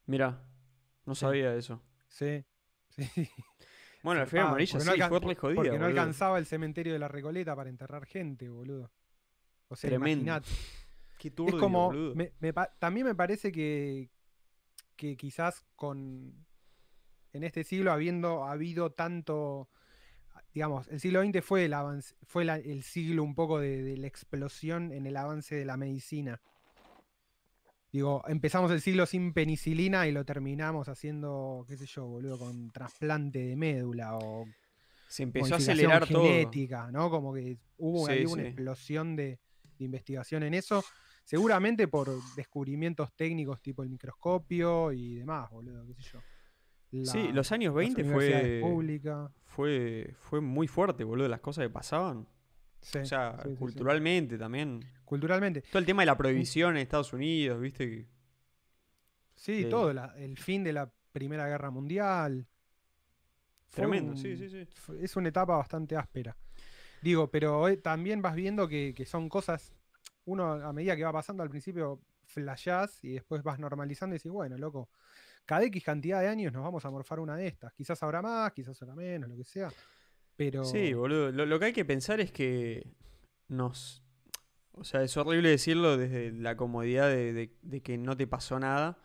Mira, 0.07 0.41
no 1.05 1.15
Sí. 1.15 1.21
sabía 1.21 1.55
eso. 1.55 1.83
Sí. 2.09 2.45
Sí. 2.99 3.29
Bueno, 4.03 4.21
la 4.21 4.27
fiebre 4.27 4.47
amarilla 4.49 4.79
sí, 4.79 4.87
no 5.01 5.09
fue 5.09 5.19
re 5.21 5.35
jodida, 5.35 5.57
Porque 5.57 5.71
no 5.71 5.75
boludo. 5.79 5.87
alcanzaba 5.89 6.39
el 6.39 6.47
cementerio 6.47 6.93
de 6.93 6.99
la 7.01 7.09
Recoleta 7.09 7.57
para 7.57 7.71
enterrar 7.71 8.07
gente, 8.07 8.49
boludo. 8.49 8.93
O 9.67 9.75
sea, 9.75 9.93
imaginate. 9.93 10.49
Qué 11.19 11.29
Es 11.29 11.35
turbio, 11.35 11.59
como. 11.59 11.87
boludo. 11.87 12.15
me- 12.15 12.33
me 12.39 12.53
también 12.79 13.05
me 13.07 13.17
parece 13.17 13.51
que, 13.51 14.11
que 14.95 15.17
quizás 15.17 15.65
con. 15.75 16.47
En 17.33 17.43
este 17.43 17.65
siglo, 17.65 17.91
habiendo 17.91 18.45
habido 18.45 18.93
tanto. 18.93 19.71
Digamos, 20.55 20.87
el 20.89 21.01
siglo 21.01 21.23
XX 21.23 21.45
fue 21.45 21.65
el 21.65 21.75
avance, 21.75 22.15
fue 22.23 22.45
la- 22.45 22.59
el 22.59 22.85
siglo 22.85 23.25
un 23.25 23.35
poco 23.35 23.59
de, 23.59 23.83
de 23.83 23.97
la 23.97 24.07
explosión 24.07 24.93
en 24.93 25.07
el 25.07 25.17
avance 25.17 25.57
de 25.57 25.65
la 25.65 25.77
medicina. 25.77 26.41
Digo, 27.93 28.23
empezamos 28.27 28.71
el 28.73 28.81
siglo 28.81 29.07
sin 29.07 29.33
penicilina 29.33 30.07
y 30.07 30.13
lo 30.13 30.25
terminamos 30.25 30.89
haciendo, 30.89 31.65
qué 31.69 31.77
sé 31.77 31.87
yo, 31.87 32.07
boludo, 32.07 32.39
con 32.39 32.71
trasplante 32.71 33.39
de 33.39 33.57
médula 33.57 34.17
o 34.17 34.47
se 35.09 35.23
empezó 35.23 35.55
a 35.55 35.59
acelerar 35.59 36.07
genética, 36.07 36.91
¿no? 36.91 37.09
Como 37.11 37.33
que 37.33 37.59
hubo 37.79 38.09
ahí 38.09 38.25
una 38.27 38.43
explosión 38.43 39.17
de, 39.17 39.39
investigación 39.79 40.43
en 40.43 40.55
eso. 40.55 40.85
Seguramente 41.25 41.89
por 41.89 42.09
descubrimientos 42.35 43.13
técnicos 43.15 43.61
tipo 43.61 43.83
el 43.83 43.91
microscopio 43.91 44.93
y 44.93 45.17
demás, 45.17 45.51
boludo, 45.51 45.87
qué 45.87 45.95
sé 45.95 46.03
yo. 46.03 46.21
sí, 47.05 47.33
los 47.33 47.51
años 47.53 47.75
20 47.75 48.05
fue, 48.05 48.63
fue, 49.45 50.15
fue 50.19 50.41
muy 50.41 50.69
fuerte, 50.69 51.05
boludo, 51.05 51.29
las 51.29 51.41
cosas 51.41 51.65
que 51.65 51.71
pasaban. 51.71 52.29
O 52.95 53.05
sea, 53.05 53.37
culturalmente 53.59 54.39
también. 54.39 54.81
Culturalmente. 55.05 55.63
Todo 55.63 55.79
el 55.79 55.87
tema 55.87 56.03
de 56.03 56.07
la 56.07 56.17
prohibición 56.17 56.77
en 56.77 56.83
Estados 56.83 57.13
Unidos, 57.13 57.61
¿viste? 57.61 58.07
Sí, 59.35 59.67
todo. 59.69 59.91
el 59.91 60.39
fin 60.39 60.65
de 60.65 60.73
la 60.73 60.91
Primera 61.13 61.47
Guerra 61.47 61.71
Mundial. 61.71 62.47
Tremendo, 63.71 64.17
sí, 64.17 64.37
sí, 64.37 64.49
sí. 64.49 64.67
Es 65.01 65.17
una 65.17 65.29
etapa 65.29 65.57
bastante 65.57 65.97
áspera. 65.97 66.37
Digo, 67.03 67.31
pero 67.31 67.77
también 67.79 68.23
vas 68.23 68.35
viendo 68.35 68.67
que, 68.69 69.05
son 69.07 69.29
cosas. 69.29 69.73
Uno, 70.25 70.53
a 70.53 70.73
medida 70.73 70.97
que 70.97 71.05
va 71.05 71.13
pasando, 71.13 71.43
al 71.43 71.51
principio 71.51 72.01
flashás 72.25 73.05
y 73.05 73.13
después 73.13 73.43
vas 73.43 73.59
normalizando 73.59 74.15
y 74.15 74.19
dices, 74.19 74.33
bueno, 74.33 74.59
loco, 74.59 74.89
cada 75.45 75.63
X 75.65 75.85
cantidad 75.85 76.21
de 76.21 76.29
años 76.29 76.53
nos 76.53 76.65
vamos 76.65 76.85
a 76.85 76.91
morfar 76.91 77.21
una 77.21 77.37
de 77.37 77.47
estas. 77.47 77.73
Quizás 77.73 78.03
habrá 78.03 78.23
más, 78.23 78.53
quizás 78.53 78.81
habrá 78.83 78.97
menos, 78.97 79.31
lo 79.31 79.37
que 79.37 79.45
sea. 79.45 79.71
Pero. 80.37 80.65
Sí, 80.65 80.93
boludo. 80.93 81.33
Lo, 81.33 81.59
que 81.59 81.67
hay 81.67 81.73
que 81.73 81.85
pensar 81.85 82.21
es 82.21 82.31
que 82.31 82.87
nos. 83.49 84.03
O 84.73 84.85
sea, 84.85 85.03
es 85.03 85.17
horrible 85.17 85.49
decirlo 85.49 85.97
desde 85.97 86.33
la 86.33 86.57
comodidad 86.57 87.09
de, 87.09 87.51
que 87.83 87.99
no 87.99 88.17
te 88.17 88.27
pasó 88.27 88.59
nada. 88.61 88.99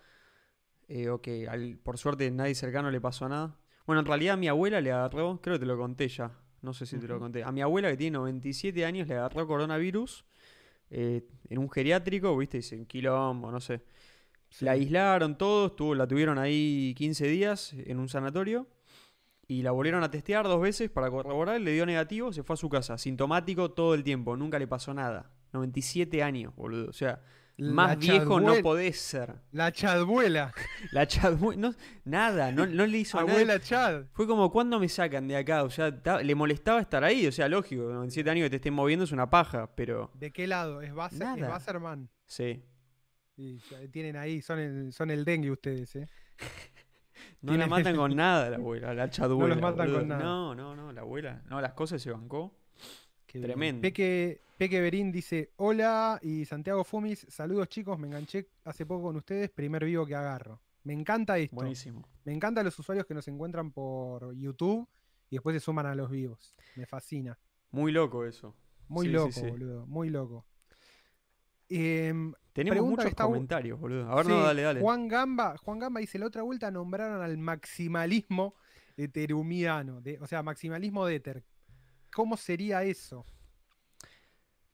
Eh, 0.90 1.10
o 1.10 1.22
que 1.22 1.78
por 1.84 1.98
suerte 1.98 2.30
nadie 2.32 2.54
cercano 2.54 2.92
le 2.92 3.00
pasó 3.00 3.30
nada. 3.30 3.58
Bueno, 3.86 4.02
en 4.02 4.06
realidad 4.06 4.34
a 4.34 4.38
mi 4.38 4.50
abuela 4.50 4.82
le 4.82 4.92
agarró, 4.92 5.40
creo 5.42 5.56
que 5.56 5.60
te 5.60 5.66
lo 5.66 5.78
conté 5.78 6.10
ya. 6.10 6.38
No 6.62 6.74
sé 6.74 6.86
si 6.86 7.00
te 7.00 7.08
lo 7.08 7.18
conté. 7.18 7.44
A 7.44 7.52
mi 7.52 7.62
abuela 7.62 7.90
que 7.90 7.98
tiene 7.98 8.18
97 8.18 8.86
años 8.86 9.08
le 9.08 9.16
agarró 9.16 9.48
coronavirus 9.48 10.26
eh, 10.90 11.26
en 11.50 11.58
un 11.58 11.70
geriátrico, 11.72 12.38
viste, 12.38 12.60
en 12.76 12.86
quilombo, 12.86 13.50
no 13.50 13.62
sé. 13.62 13.82
La 14.60 14.72
aislaron 14.72 15.38
todos, 15.38 15.76
tuvo, 15.78 15.96
la 15.96 16.06
tuvieron 16.06 16.38
ahí 16.38 16.94
15 16.98 17.28
días 17.28 17.74
en 17.74 18.00
un 18.00 18.10
sanatorio 18.10 18.68
y 19.52 19.64
la 19.64 19.72
volvieron 19.72 20.02
a 20.02 20.10
testear 20.10 20.46
dos 20.46 20.62
veces 20.62 20.90
para 20.90 21.12
corroborar, 21.12 21.60
le 21.60 21.74
dio 21.74 21.86
negativo, 21.86 22.32
se 22.32 22.42
fue 22.42 22.54
a 22.54 22.58
su 22.58 22.70
casa, 22.70 22.98
sintomático 22.98 23.72
todo 23.72 23.96
el 23.96 24.02
tiempo, 24.02 24.38
nunca 24.38 24.58
le 24.58 24.66
pasó 24.66 24.94
nada. 24.94 25.30
97 25.52 26.24
años, 26.24 26.56
boludo. 26.56 26.90
O 26.90 26.94
sea, 26.94 27.22
más 27.58 28.00
viejo 28.00 28.40
no 28.40 28.56
podés 28.62 28.98
ser. 28.98 29.42
La 29.52 29.74
chadbuela. 29.74 30.54
La 30.94 31.06
chadbuela. 31.06 31.76
nada, 32.06 32.54
no, 32.54 32.66
le 32.66 32.98
hizo 32.98 33.20
Abuela 33.20 33.60
Chad. 33.60 34.06
Fue 34.14 34.26
como, 34.26 34.50
¿cuándo 34.54 34.80
me 34.80 34.88
sacan 34.88 35.28
de 35.28 35.36
acá? 35.36 35.64
O 35.64 35.70
sea, 35.70 35.90
le 36.24 36.34
molestaba 36.34 36.80
estar 36.80 37.04
ahí. 37.04 37.28
O 37.28 37.32
sea, 37.34 37.50
lógico, 37.50 37.84
97 37.92 38.30
años 38.30 38.46
que 38.46 38.52
te 38.52 38.56
estén 38.56 38.74
moviendo 38.74 39.04
es 39.04 39.12
una 39.12 39.30
paja, 39.30 39.70
pero. 39.76 40.12
¿De 40.14 40.32
qué 40.32 40.48
lado? 40.48 40.82
¿Es, 40.82 40.94
Basserman? 40.94 42.10
Sí. 42.26 42.64
Y 43.36 43.60
tienen 43.92 44.16
ahí, 44.16 44.42
son 44.42 44.60
el, 44.60 44.94
son 44.94 45.12
el 45.12 45.26
dengue 45.26 45.52
ustedes, 45.52 45.94
¿eh? 45.98 46.08
no 47.42 47.58
la 47.58 47.68
matan 47.68 47.96
con 47.96 48.16
nada 48.16 48.50
la 48.50 48.58
abuela, 48.58 48.94
la 48.94 49.10
chaduela. 49.10 49.42
No 49.42 49.48
los 49.48 49.62
matan 49.62 49.94
con 49.94 50.08
nada. 50.08 50.24
No, 50.24 50.56
no, 50.56 50.76
no, 50.76 50.92
la 50.92 51.02
abuela. 51.02 51.42
No, 51.50 51.62
las 51.62 51.74
cosas 51.74 52.02
se 52.02 52.12
bancó. 52.12 52.54
Tremendo. 53.26 53.82
Peque, 53.82 54.42
Peque 54.58 54.82
Berín 54.82 55.12
dice: 55.12 55.52
Hola 55.58 56.20
y 56.22 56.46
Santiago 56.46 56.84
Fumis, 56.84 57.26
saludos 57.30 57.70
chicos, 57.70 57.98
me 57.98 58.08
enganché 58.08 58.50
hace 58.66 58.86
poco 58.86 59.04
con 59.04 59.16
ustedes, 59.16 59.50
primer 59.50 59.86
vivo 59.86 60.06
que 60.06 60.16
agarro. 60.16 60.62
Me 60.84 60.94
encanta 60.94 61.38
esto. 61.38 61.56
Buenísimo. 61.56 62.08
Me 62.26 62.34
encantan 62.34 62.66
los 62.66 62.78
usuarios 62.78 63.06
que 63.06 63.14
nos 63.14 63.28
encuentran 63.28 63.72
por 63.72 64.34
YouTube 64.34 64.88
y 65.30 65.36
después 65.36 65.56
se 65.56 65.60
suman 65.60 65.86
a 65.86 65.96
los 65.96 66.10
vivos. 66.10 66.56
Me 66.76 66.86
fascina. 66.86 67.38
Muy 67.72 67.92
loco 67.92 68.26
eso. 68.26 68.56
Muy 68.88 69.08
loco, 69.08 69.40
boludo. 69.42 69.86
Muy 69.86 70.10
loco. 70.10 70.46
Em, 71.70 72.34
Tenemos 72.54 72.86
muchos 72.86 73.14
comentarios, 73.14 73.80
boludo. 73.80 74.12
A 74.12 74.16
ver, 74.16 74.28
no, 74.28 74.42
dale, 74.42 74.62
dale. 74.62 74.82
Juan 74.82 75.08
Gamba, 75.08 75.58
Juan 75.58 75.80
Gamba 75.80 76.00
dice: 76.00 76.20
La 76.20 76.26
otra 76.26 76.42
vuelta 76.42 76.70
nombraron 76.70 77.22
al 77.22 77.38
maximalismo 77.38 78.56
eterumiano. 78.98 80.02
o 80.20 80.28
sea, 80.28 80.44
maximalismo 80.44 81.06
de 81.06 81.16
Ether. 81.16 81.44
¿Cómo 82.14 82.36
sería 82.36 82.84
eso? 82.84 83.26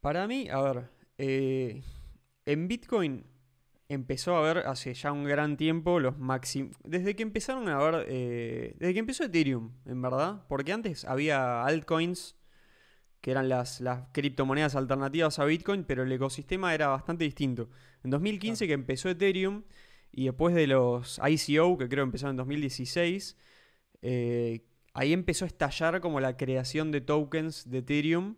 Para 0.02 0.28
mí, 0.28 0.50
a 0.50 0.62
ver, 0.62 0.90
eh, 1.18 1.84
en 2.46 2.68
Bitcoin 2.68 3.26
empezó 3.90 4.36
a 4.36 4.40
haber 4.40 4.68
hace 4.68 4.94
ya 4.94 5.12
un 5.12 5.24
gran 5.24 5.58
tiempo 5.58 6.00
los 6.00 6.18
máximos. 6.18 6.76
Desde 6.84 7.16
que 7.16 7.24
empezaron 7.24 7.70
a 7.70 7.78
ver. 7.78 8.06
Eh, 8.10 8.76
desde 8.78 8.94
que 8.94 9.00
empezó 9.00 9.24
Ethereum, 9.24 9.74
en 9.86 10.02
verdad. 10.02 10.46
Porque 10.48 10.74
antes 10.74 11.06
había 11.06 11.64
altcoins, 11.64 12.37
que 13.22 13.32
eran 13.32 13.50
las, 13.50 13.82
las 13.82 14.08
criptomonedas 14.12 14.76
alternativas 14.76 15.40
a 15.40 15.46
Bitcoin, 15.46 15.84
pero 15.84 16.04
el 16.04 16.12
ecosistema 16.12 16.74
era 16.74 16.88
bastante 16.88 17.24
distinto. 17.24 17.70
En 18.04 18.12
2015 18.12 18.68
que 18.68 18.74
empezó 18.74 19.10
Ethereum, 19.10 19.64
y 20.12 20.26
después 20.26 20.56
de 20.56 20.68
los 20.68 21.20
ICO, 21.28 21.78
que 21.78 21.88
creo 21.90 22.04
empezaron 22.04 22.34
en 22.34 22.38
2016, 22.38 23.38
eh, 24.02 24.66
ahí 24.94 25.14
empezó 25.14 25.46
a 25.46 25.48
estallar 25.48 26.02
como 26.02 26.20
la 26.20 26.38
creación 26.38 26.92
de 26.92 27.02
tokens 27.02 27.70
de 27.70 27.80
Ethereum. 27.80 28.36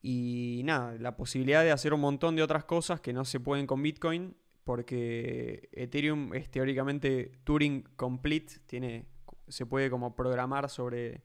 Y 0.00 0.62
nada, 0.64 0.94
la 0.98 1.16
posibilidad 1.16 1.62
de 1.62 1.70
hacer 1.70 1.94
un 1.94 2.00
montón 2.00 2.36
de 2.36 2.42
otras 2.42 2.64
cosas 2.64 3.00
que 3.00 3.12
no 3.12 3.24
se 3.24 3.40
pueden 3.40 3.66
con 3.66 3.82
Bitcoin, 3.82 4.36
porque 4.64 5.68
Ethereum 5.72 6.34
es 6.34 6.50
teóricamente 6.50 7.32
Turing 7.44 7.82
Complete, 7.96 8.60
tiene, 8.66 9.06
se 9.48 9.66
puede 9.66 9.90
como 9.90 10.14
programar 10.14 10.68
sobre, 10.68 11.22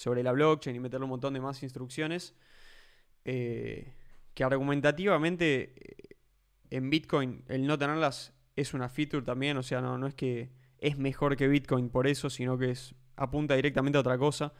sobre 0.00 0.22
la 0.22 0.32
blockchain 0.32 0.74
y 0.74 0.80
meterle 0.80 1.04
un 1.04 1.10
montón 1.10 1.34
de 1.34 1.40
más 1.40 1.62
instrucciones. 1.62 2.34
Eh, 3.26 3.92
que 4.32 4.44
argumentativamente 4.44 5.74
eh, 5.76 6.16
en 6.70 6.88
Bitcoin 6.88 7.44
el 7.48 7.66
no 7.66 7.76
tenerlas 7.76 8.32
es 8.56 8.72
una 8.72 8.88
feature 8.88 9.22
también, 9.22 9.58
o 9.58 9.62
sea, 9.62 9.82
no, 9.82 9.98
no 9.98 10.06
es 10.06 10.14
que 10.14 10.52
es 10.78 10.96
mejor 10.96 11.36
que 11.36 11.48
Bitcoin 11.48 11.90
por 11.90 12.06
eso, 12.06 12.30
sino 12.30 12.56
que 12.56 12.70
es 12.70 12.94
apunta 13.16 13.56
directamente 13.56 13.98
a 13.98 14.00
otra 14.00 14.16
cosa. 14.16 14.54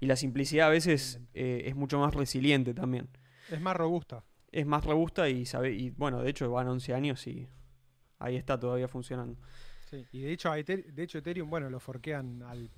Y 0.00 0.06
la 0.06 0.16
simplicidad 0.16 0.66
a 0.66 0.70
veces 0.70 1.20
eh, 1.34 1.62
es 1.66 1.76
mucho 1.76 2.00
más 2.00 2.12
resiliente 2.12 2.74
también. 2.74 3.08
Es 3.48 3.60
más 3.60 3.76
robusta. 3.76 4.24
Es 4.50 4.66
más 4.66 4.84
robusta 4.84 5.28
y, 5.28 5.46
sabe, 5.46 5.72
y 5.72 5.90
bueno, 5.90 6.20
de 6.20 6.30
hecho 6.30 6.50
van 6.50 6.66
11 6.66 6.94
años 6.94 7.24
y 7.28 7.48
ahí 8.18 8.34
está 8.34 8.58
todavía 8.58 8.88
funcionando. 8.88 9.38
Sí, 9.88 10.04
y 10.10 10.22
de 10.22 10.32
hecho, 10.32 10.50
de 10.50 11.02
hecho 11.02 11.18
Ethereum, 11.18 11.48
bueno, 11.48 11.70
lo 11.70 11.78
forquean 11.78 12.42
al 12.42 12.70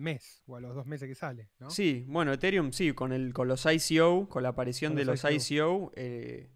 mes 0.00 0.42
o 0.46 0.56
a 0.56 0.60
los 0.60 0.74
dos 0.74 0.86
meses 0.86 1.08
que 1.08 1.14
sale, 1.14 1.50
¿no? 1.58 1.70
Sí, 1.70 2.04
bueno, 2.08 2.32
Ethereum 2.32 2.72
sí, 2.72 2.92
con, 2.92 3.12
el, 3.12 3.32
con 3.32 3.48
los 3.48 3.66
ICO, 3.66 4.28
con 4.28 4.42
la 4.42 4.50
aparición 4.50 4.94
de 4.94 5.04
los 5.04 5.24
ICO, 5.24 5.92
eh, 5.94 6.50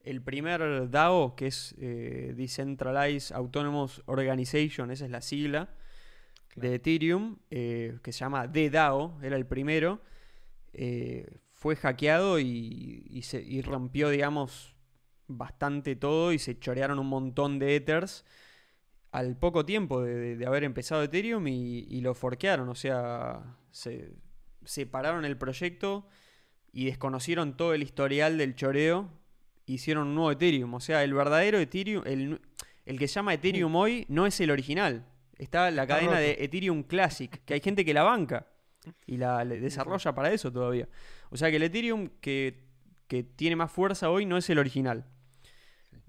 el 0.00 0.22
primer 0.22 0.88
DAO, 0.90 1.36
que 1.36 1.48
es 1.48 1.74
eh, 1.78 2.32
Decentralized 2.36 3.34
Autonomous 3.34 4.02
Organization, 4.06 4.90
esa 4.90 5.04
es 5.04 5.10
la 5.10 5.20
sigla, 5.20 5.74
de 6.56 6.76
Ethereum, 6.76 7.38
eh, 7.50 7.98
que 8.02 8.12
se 8.12 8.20
llama 8.20 8.46
DDAO, 8.46 9.20
era 9.22 9.36
el 9.36 9.46
primero, 9.46 10.02
fue 11.52 11.76
hackeado 11.76 12.38
y, 12.38 13.20
se, 13.22 13.62
rompió, 13.62 14.08
digamos, 14.08 14.76
bastante 15.26 15.96
todo 15.96 16.32
y 16.32 16.38
se 16.38 16.58
chorearon 16.58 16.98
un 16.98 17.08
montón 17.08 17.58
de 17.58 17.76
Ethers 17.76 18.24
al 19.12 19.36
poco 19.36 19.64
tiempo 19.64 20.02
de, 20.02 20.44
haber 20.46 20.64
empezado 20.64 21.02
Ethereum 21.02 21.46
y, 21.48 22.00
lo 22.00 22.14
forquearon, 22.14 22.68
o 22.68 22.74
sea, 22.74 23.56
se 23.70 24.12
separaron 24.64 25.24
el 25.24 25.36
proyecto 25.36 26.06
y 26.72 26.86
desconocieron 26.86 27.56
todo 27.56 27.74
el 27.74 27.82
historial 27.82 28.38
del 28.38 28.54
choreo, 28.54 29.10
hicieron 29.66 30.08
un 30.08 30.14
nuevo 30.14 30.32
Ethereum, 30.32 30.74
o 30.74 30.80
sea, 30.80 31.02
el 31.02 31.14
verdadero 31.14 31.58
Ethereum, 31.58 32.04
el, 32.06 32.40
el 32.86 32.98
que 32.98 33.08
se 33.08 33.14
llama 33.14 33.34
Ethereum 33.34 33.74
hoy 33.74 34.06
no 34.08 34.26
es 34.26 34.40
el 34.40 34.50
original, 34.50 35.06
Está 35.40 35.70
la 35.70 35.86
cadena 35.86 36.18
de 36.18 36.36
Ethereum 36.38 36.82
Classic, 36.82 37.42
que 37.46 37.54
hay 37.54 37.60
gente 37.60 37.82
que 37.82 37.94
la 37.94 38.02
banca 38.02 38.46
y 39.06 39.16
la 39.16 39.42
desarrolla 39.42 40.14
para 40.14 40.30
eso 40.32 40.52
todavía. 40.52 40.86
O 41.30 41.36
sea 41.38 41.48
que 41.48 41.56
el 41.56 41.62
Ethereum 41.62 42.10
que, 42.20 42.68
tiene 43.36 43.56
más 43.56 43.72
fuerza 43.72 44.10
hoy 44.10 44.26
no 44.26 44.36
es 44.36 44.50
el 44.50 44.58
original. 44.58 45.06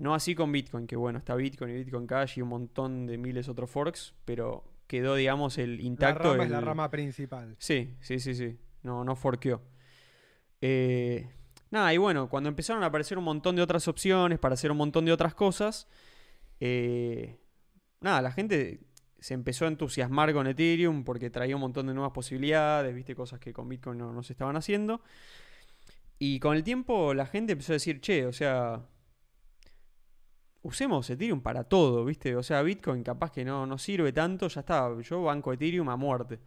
No 0.01 0.15
así 0.15 0.33
con 0.33 0.51
Bitcoin, 0.51 0.87
que 0.87 0.95
bueno, 0.95 1.19
está 1.19 1.35
Bitcoin 1.35 1.69
y 1.69 1.83
Bitcoin 1.83 2.07
Cash 2.07 2.39
y 2.39 2.41
un 2.41 2.49
montón 2.49 3.05
de 3.05 3.19
miles 3.19 3.47
otros 3.47 3.69
forks, 3.69 4.15
pero 4.25 4.63
quedó, 4.87 5.13
digamos, 5.13 5.59
el 5.59 5.79
intacto. 5.79 6.29
La 6.29 6.31
rama 6.31 6.43
es 6.43 6.49
la 6.49 6.59
rama 6.59 6.89
principal. 6.89 7.55
Sí, 7.59 7.95
sí, 8.01 8.19
sí, 8.19 8.33
sí. 8.33 8.57
No, 8.81 9.03
no 9.03 9.15
forqueó. 9.15 9.61
Eh, 10.59 11.29
nada, 11.69 11.93
y 11.93 11.97
bueno, 11.97 12.29
cuando 12.29 12.49
empezaron 12.49 12.81
a 12.81 12.87
aparecer 12.87 13.19
un 13.19 13.25
montón 13.25 13.55
de 13.55 13.61
otras 13.61 13.87
opciones 13.87 14.39
para 14.39 14.55
hacer 14.55 14.71
un 14.71 14.77
montón 14.77 15.05
de 15.05 15.11
otras 15.11 15.35
cosas, 15.35 15.87
eh, 16.59 17.37
nada, 17.99 18.23
la 18.23 18.31
gente 18.31 18.79
se 19.19 19.35
empezó 19.35 19.65
a 19.65 19.67
entusiasmar 19.67 20.33
con 20.33 20.47
Ethereum 20.47 21.03
porque 21.03 21.29
traía 21.29 21.53
un 21.53 21.61
montón 21.61 21.85
de 21.85 21.93
nuevas 21.93 22.11
posibilidades, 22.11 22.95
viste, 22.95 23.13
cosas 23.13 23.39
que 23.39 23.53
con 23.53 23.69
Bitcoin 23.69 23.99
no, 23.99 24.23
se 24.23 24.33
estaban 24.33 24.55
haciendo. 24.55 25.03
Y 26.17 26.39
con 26.39 26.55
el 26.55 26.63
tiempo 26.63 27.13
la 27.13 27.27
gente 27.27 27.51
empezó 27.51 27.73
a 27.73 27.75
decir, 27.75 28.01
che, 28.01 28.25
o 28.25 28.33
sea, 28.33 28.81
usemos 30.63 31.09
Ethereum 31.09 31.41
para 31.41 31.63
todo, 31.63 32.05
¿viste? 32.05 32.35
O 32.35 32.43
sea, 32.43 32.61
Bitcoin 32.61 33.03
capaz 33.03 33.31
que 33.31 33.43
no, 33.43 33.65
no 33.65 33.77
sirve 33.77 34.13
tanto, 34.13 34.47
ya 34.47 34.61
está, 34.61 34.89
yo 35.01 35.23
banco 35.23 35.53
Ethereum 35.53 35.89
a 35.89 35.95
muerte. 35.95 36.39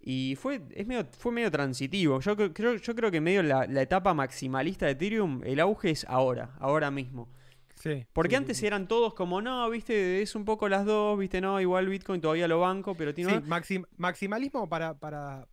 Y 0.00 0.36
fue, 0.36 0.62
es 0.74 0.86
medio, 0.86 1.06
fue 1.18 1.32
medio 1.32 1.50
transitivo. 1.50 2.20
Yo 2.20 2.36
creo, 2.36 2.76
yo 2.76 2.94
creo 2.94 3.10
que 3.10 3.20
medio 3.20 3.42
la, 3.42 3.66
la 3.66 3.82
etapa 3.82 4.14
maximalista 4.14 4.86
de 4.86 4.92
Ethereum, 4.92 5.42
el 5.44 5.60
auge 5.60 5.90
es 5.90 6.04
ahora, 6.08 6.54
ahora 6.60 6.90
mismo. 6.90 7.28
Sí, 7.74 8.06
Porque 8.12 8.30
sí, 8.30 8.36
antes 8.36 8.56
sí, 8.58 8.66
eran 8.66 8.88
todos 8.88 9.14
como, 9.14 9.40
no, 9.40 9.68
viste, 9.70 10.20
es 10.22 10.34
un 10.34 10.44
poco 10.44 10.68
las 10.68 10.84
dos, 10.84 11.18
viste, 11.18 11.40
no, 11.40 11.60
igual 11.60 11.88
Bitcoin 11.88 12.20
todavía 12.20 12.48
lo 12.48 12.60
banco, 12.60 12.94
pero 12.94 13.14
tiene... 13.14 13.34
Sí, 13.34 13.46
maxim- 13.46 13.86
maximalismo 13.96 14.68
para, 14.68 14.98
para, 14.98 15.46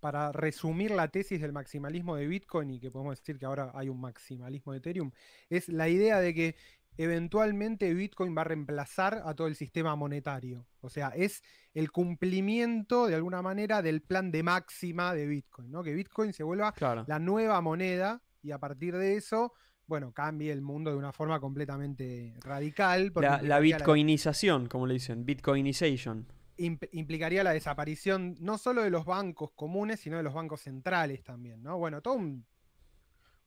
para 0.00 0.32
resumir 0.32 0.92
la 0.92 1.08
tesis 1.08 1.40
del 1.42 1.52
maximalismo 1.52 2.16
de 2.16 2.26
Bitcoin 2.26 2.70
y 2.70 2.80
que 2.80 2.90
podemos 2.90 3.18
decir 3.18 3.38
que 3.38 3.44
ahora 3.44 3.70
hay 3.74 3.90
un 3.90 4.00
maximalismo 4.00 4.72
de 4.72 4.78
Ethereum, 4.78 5.10
es 5.50 5.68
la 5.68 5.90
idea 5.90 6.20
de 6.20 6.32
que 6.32 6.56
eventualmente 6.98 7.94
Bitcoin 7.94 8.36
va 8.36 8.42
a 8.42 8.44
reemplazar 8.44 9.22
a 9.24 9.34
todo 9.34 9.46
el 9.46 9.54
sistema 9.54 9.96
monetario. 9.96 10.66
O 10.80 10.90
sea, 10.90 11.08
es 11.16 11.42
el 11.72 11.90
cumplimiento 11.90 13.06
de 13.06 13.14
alguna 13.14 13.40
manera 13.40 13.80
del 13.82 14.02
plan 14.02 14.30
de 14.30 14.42
máxima 14.42 15.14
de 15.14 15.26
Bitcoin, 15.26 15.70
¿no? 15.70 15.82
Que 15.82 15.94
Bitcoin 15.94 16.32
se 16.32 16.42
vuelva 16.42 16.72
Claro. 16.72 17.04
la 17.06 17.18
nueva 17.18 17.60
moneda 17.60 18.20
y 18.42 18.50
a 18.50 18.58
partir 18.58 18.96
de 18.96 19.16
eso, 19.16 19.52
bueno, 19.86 20.12
cambie 20.12 20.52
el 20.52 20.60
mundo 20.60 20.90
de 20.90 20.96
una 20.96 21.12
forma 21.12 21.40
completamente 21.40 22.34
radical. 22.40 23.12
La, 23.42 23.58
bitcoinización, 23.60 24.66
como 24.66 24.86
le 24.86 24.94
dicen, 24.94 25.24
bitcoinization. 25.24 26.26
imp- 26.58 26.88
implicaría 26.92 27.44
la 27.44 27.52
desaparición 27.52 28.34
no 28.40 28.58
solo 28.58 28.82
de 28.82 28.90
los 28.90 29.04
bancos 29.04 29.52
comunes, 29.54 30.00
sino 30.00 30.16
de 30.16 30.24
los 30.24 30.34
bancos 30.34 30.60
centrales 30.62 31.22
también, 31.22 31.62
¿no? 31.62 31.78
Bueno, 31.78 32.00
todo 32.02 32.14
un- 32.14 32.44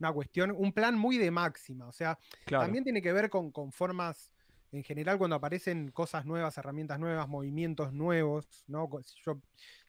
una 0.01 0.11
cuestión, 0.11 0.51
un 0.57 0.73
plan 0.73 0.97
muy 0.97 1.17
de 1.19 1.29
máxima, 1.31 1.87
o 1.87 1.91
sea, 1.93 2.17
Claro. 2.45 2.63
también 2.65 2.83
tiene 2.83 3.01
que 3.01 3.13
ver 3.13 3.29
con, 3.29 3.51
con 3.51 3.71
formas, 3.71 4.31
en 4.71 4.83
general, 4.83 5.17
cuando 5.19 5.35
aparecen 5.35 5.91
cosas 5.91 6.25
nuevas, 6.25 6.57
herramientas 6.57 6.97
nuevas, 6.99 7.27
movimientos 7.27 7.93
nuevos, 7.93 8.47
¿no? 8.67 8.89
Yo, 9.25 9.39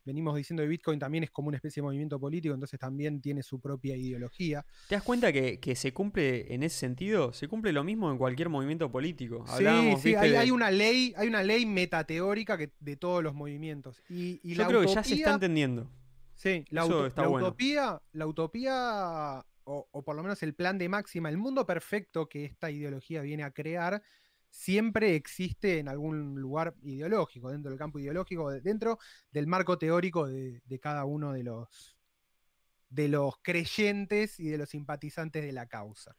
venimos 0.05 0.35
diciendo 0.37 0.63
de 0.63 0.69
Bitcoin 0.69 0.99
también 0.99 1.23
es 1.25 1.31
como 1.31 1.47
una 1.49 1.57
especie 1.57 1.81
de 1.81 1.85
movimiento 1.85 2.19
político, 2.21 2.53
entonces 2.53 2.79
también 2.79 3.21
tiene 3.23 3.43
su 3.43 3.59
propia 3.61 3.97
ideología. 3.97 4.67
¿Te 4.89 4.97
das 4.97 5.05
cuenta 5.05 5.33
que, 5.33 5.61
que 5.61 5.77
se 5.77 5.93
cumple 5.95 6.53
en 6.53 6.63
ese 6.65 6.77
sentido? 6.77 7.33
Se 7.33 7.47
cumple 7.49 7.73
lo 7.73 7.85
mismo 7.85 8.11
en 8.11 8.19
cualquier 8.19 8.49
movimiento 8.51 8.91
político. 8.91 9.45
Sí, 9.47 9.53
Hablábamos, 9.55 10.01
sí, 10.03 10.15
hay, 10.17 10.31
de- 10.31 10.39
hay 10.39 10.51
una 10.51 10.71
ley, 10.73 11.15
hay 11.17 11.29
una 11.29 11.43
ley 11.45 11.65
metateórica 11.65 12.59
que, 12.59 12.73
de 12.81 12.97
todos 12.97 13.23
los 13.23 13.33
movimientos. 13.35 14.03
Y, 14.11 14.41
y 14.43 14.55
Yo 14.57 14.63
la 14.63 14.69
creo 14.69 14.81
que 14.83 14.89
ya 14.89 15.05
se 15.05 15.15
está 15.15 15.35
entendiendo. 15.35 15.89
Sí, 16.35 16.65
la, 16.71 16.83
Eso 16.83 16.91
uto- 16.97 17.07
está 17.07 17.23
la 17.23 17.29
bueno. 17.29 17.47
utopía, 17.47 18.03
la 18.15 18.27
utopía, 18.27 19.45
o, 19.65 20.03
por 20.03 20.17
lo 20.17 20.23
menos 20.23 20.43
el 20.43 20.55
plan 20.55 20.79
de 20.79 20.89
máxima, 20.89 21.29
el 21.29 21.39
mundo 21.39 21.67
perfecto 21.67 22.29
que 22.29 22.45
esta 22.45 22.71
ideología 22.71 23.23
viene 23.23 23.45
a 23.45 23.51
crear, 23.51 24.03
siempre 24.51 25.17
existe 25.17 25.79
en 25.79 25.89
algún 25.89 26.41
lugar 26.41 26.75
ideológico, 26.83 27.51
dentro 27.51 27.71
del 27.71 27.79
campo 27.79 27.99
ideológico, 27.99 28.51
de- 28.51 28.61
dentro 28.61 28.99
del 29.31 29.47
marco 29.47 29.79
teórico 29.79 30.29
de, 30.29 30.63
cada 30.81 31.05
uno 31.05 31.33
de 31.33 31.43
los, 31.43 31.97
de 32.91 33.09
los 33.09 33.37
creyentes 33.43 34.39
y 34.39 34.49
de 34.49 34.59
los 34.59 34.69
simpatizantes 34.71 35.45
de 35.45 35.53
la 35.53 35.67
causa. 35.67 36.17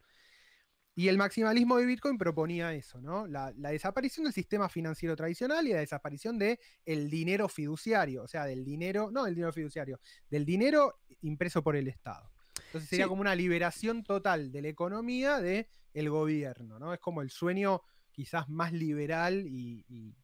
Y 0.96 1.08
el 1.08 1.18
maximalismo 1.18 1.78
de 1.78 1.86
Bitcoin 1.88 2.18
proponía 2.20 2.74
eso, 2.74 3.02
¿no? 3.02 3.26
La, 3.26 3.52
desaparición 3.54 4.26
del 4.26 4.34
sistema 4.34 4.70
financiero 4.70 5.16
tradicional 5.16 5.68
y 5.68 5.74
la 5.74 5.80
desaparición 5.80 6.38
del 6.38 6.60
el 6.86 7.10
dinero 7.10 7.50
fiduciario, 7.50 8.24
o 8.24 8.28
sea, 8.28 8.46
del 8.46 8.64
dinero, 8.64 9.10
no 9.12 9.24
del 9.24 9.34
dinero 9.34 9.54
fiduciario, 9.54 10.00
del 10.30 10.46
dinero 10.46 11.00
impreso 11.22 11.64
por 11.64 11.76
el 11.76 11.88
Estado. 11.88 12.33
Entonces 12.74 12.90
sería 12.90 13.06
Sí. 13.06 13.10
como 13.10 13.22
una 13.22 13.36
liberación 13.36 14.04
total 14.04 14.52
de 14.52 14.64
la 14.64 14.68
economía 14.70 15.40
del 15.40 15.68
el 15.94 16.10
gobierno, 16.10 16.80
¿no? 16.80 16.92
Es 16.92 17.00
como 17.00 17.22
el 17.22 17.30
sueño 17.30 17.82
quizás 18.12 18.50
más 18.50 18.74
liberal 18.74 19.46
y, 19.46 19.86
y- 19.88 20.16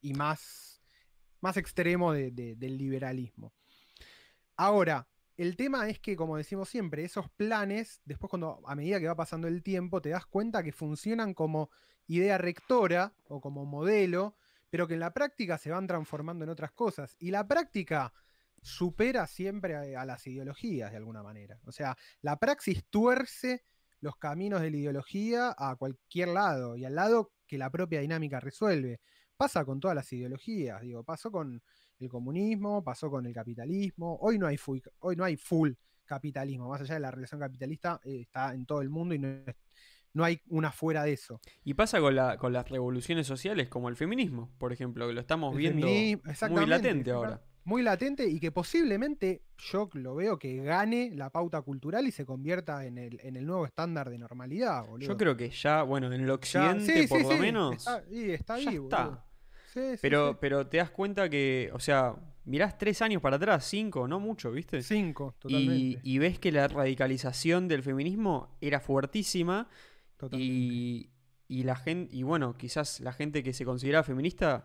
y 0.00 0.14
más, 0.14 0.80
más 1.40 1.56
extremo 1.56 2.12
de- 2.12 2.30
de- 2.30 2.54
del 2.54 2.78
liberalismo. 2.78 3.52
Ahora, 4.56 5.08
el 5.36 5.56
tema 5.56 5.88
es 5.88 5.98
que, 5.98 6.14
como 6.14 6.36
decimos 6.36 6.68
siempre, 6.68 7.02
esos 7.04 7.28
planes, 7.30 8.00
después 8.04 8.30
cuando 8.30 8.60
a 8.64 8.76
medida 8.76 9.00
que 9.00 9.08
va 9.08 9.16
pasando 9.16 9.48
el 9.48 9.64
tiempo, 9.64 10.00
te 10.00 10.10
das 10.10 10.26
cuenta 10.26 10.62
que 10.62 10.70
funcionan 10.72 11.34
como 11.34 11.68
idea 12.06 12.38
rectora 12.38 13.12
o 13.28 13.40
como 13.40 13.64
modelo, 13.64 14.36
pero 14.70 14.86
que 14.86 14.94
en 14.94 15.00
la 15.00 15.12
práctica 15.12 15.58
se 15.58 15.70
van 15.70 15.88
transformando 15.88 16.44
en 16.44 16.50
otras 16.50 16.70
cosas. 16.70 17.16
Y 17.18 17.32
la 17.32 17.46
práctica 17.48 18.12
supera 18.62 19.26
siempre 19.26 19.96
a, 19.96 20.00
a 20.00 20.04
las 20.04 20.26
ideologías 20.26 20.90
de 20.90 20.96
alguna 20.96 21.22
manera. 21.22 21.58
O 21.66 21.72
sea, 21.72 21.96
la 22.22 22.38
praxis 22.38 22.84
tuerce 22.90 23.64
los 24.00 24.16
caminos 24.16 24.60
de 24.60 24.70
la 24.70 24.76
ideología 24.76 25.54
a 25.56 25.76
cualquier 25.76 26.28
lado 26.28 26.76
y 26.76 26.84
al 26.84 26.94
lado 26.94 27.32
que 27.46 27.58
la 27.58 27.70
propia 27.70 28.00
dinámica 28.00 28.40
resuelve. 28.40 29.00
Pasa 29.36 29.64
con 29.64 29.78
todas 29.80 29.94
las 29.94 30.12
ideologías, 30.12 30.80
digo, 30.82 31.04
pasó 31.04 31.30
con 31.30 31.62
el 31.98 32.08
comunismo, 32.08 32.82
pasó 32.82 33.10
con 33.10 33.26
el 33.26 33.32
capitalismo. 33.32 34.18
Hoy 34.20 34.38
no 34.38 34.46
hay 34.46 34.56
full, 34.56 34.80
hoy 35.00 35.16
no 35.16 35.24
hay 35.24 35.36
full 35.36 35.72
capitalismo, 36.04 36.68
más 36.68 36.80
allá 36.80 36.94
de 36.94 37.00
la 37.00 37.10
relación 37.10 37.40
capitalista, 37.40 38.00
eh, 38.04 38.22
está 38.22 38.54
en 38.54 38.66
todo 38.66 38.80
el 38.80 38.88
mundo 38.88 39.14
y 39.14 39.18
no, 39.18 40.24
hay 40.24 40.40
una 40.48 40.72
fuera 40.72 41.04
de 41.04 41.12
eso. 41.12 41.40
Y 41.62 41.74
pasa 41.74 42.00
con, 42.00 42.16
la, 42.16 42.38
con 42.38 42.52
las 42.52 42.68
revoluciones 42.68 43.26
sociales, 43.26 43.68
como 43.68 43.88
el 43.88 43.96
feminismo, 43.96 44.50
por 44.58 44.72
ejemplo, 44.72 45.06
que 45.06 45.12
lo 45.12 45.20
estamos 45.20 45.52
El 45.52 45.58
viendo 45.58 45.86
muy 45.86 46.66
latente 46.66 47.10
ahora. 47.10 47.42
Muy 47.68 47.82
latente 47.82 48.26
y 48.26 48.40
que 48.40 48.50
posiblemente 48.50 49.42
yo 49.58 49.90
lo 49.92 50.14
veo 50.14 50.38
que 50.38 50.56
gane 50.62 51.10
la 51.14 51.28
pauta 51.28 51.60
cultural 51.60 52.06
y 52.06 52.12
se 52.12 52.24
convierta 52.24 52.86
en 52.86 52.96
el, 52.96 53.20
en 53.22 53.36
el 53.36 53.44
nuevo 53.44 53.66
estándar 53.66 54.08
de 54.08 54.16
normalidad, 54.16 54.86
boludo. 54.86 55.06
Yo 55.08 55.16
creo 55.18 55.36
que 55.36 55.50
ya, 55.50 55.82
bueno, 55.82 56.06
en 56.06 56.14
el 56.14 56.26
Ya- 56.28 56.32
occidente 56.32 57.02
sí, 57.02 57.06
por 57.06 57.18
sí, 57.18 57.24
lo 57.24 57.30
sí, 57.34 57.38
menos, 57.38 57.74
Está, 57.76 58.04
y 58.10 58.30
está 58.30 58.58
ya 58.58 58.70
ahí, 58.70 58.76
está. 58.76 59.02
boludo. 59.04 59.24
Sí, 59.74 59.80
sí, 59.92 59.98
pero, 60.00 60.38
pero 60.40 60.66
te 60.66 60.78
das 60.78 60.90
cuenta 60.90 61.28
que, 61.28 61.68
o 61.74 61.78
sea, 61.78 62.16
mirás 62.46 62.78
tres 62.78 63.02
años 63.02 63.20
para 63.20 63.36
atrás, 63.36 63.66
cinco, 63.66 64.08
no 64.08 64.18
mucho, 64.18 64.50
¿viste? 64.50 64.82
Cinco, 64.82 65.34
y, 65.36 65.38
totalmente. 65.38 66.00
y 66.02 66.18
ves 66.18 66.38
que 66.38 66.50
la 66.50 66.68
radicalización 66.68 67.68
del 67.68 67.82
feminismo 67.82 68.56
era 68.62 68.80
fuertísima 68.80 69.68
totalmente. 70.16 70.54
y, 70.54 71.10
y 71.48 71.62
la 71.64 71.76
gente, 71.76 72.16
y 72.16 72.22
bueno, 72.22 72.56
quizás 72.56 73.00
la 73.00 73.12
gente 73.12 73.42
que 73.42 73.52
se 73.52 73.66
consideraba 73.66 74.04
feminista 74.04 74.64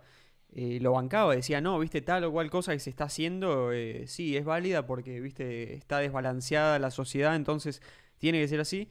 eh, 0.56 0.80
lo 0.82 0.91
bancaba, 0.93 1.36
decía, 1.36 1.62
no, 1.62 1.80
viste, 1.80 2.01
tal 2.01 2.24
o 2.26 2.32
cual 2.32 2.49
cosa 2.49 2.74
que 2.74 2.80
se 2.80 2.89
está 2.89 3.06
haciendo, 3.06 3.72
eh, 3.72 4.06
sí, 4.08 4.38
es 4.38 4.45
válida 4.45 4.86
porque, 4.86 5.20
viste, 5.20 5.74
está 5.74 5.97
desbalanceada 5.99 6.78
la 6.80 6.91
sociedad, 6.91 7.36
entonces 7.36 7.82
tiene 8.20 8.39
que 8.39 8.47
ser 8.47 8.60
así. 8.60 8.88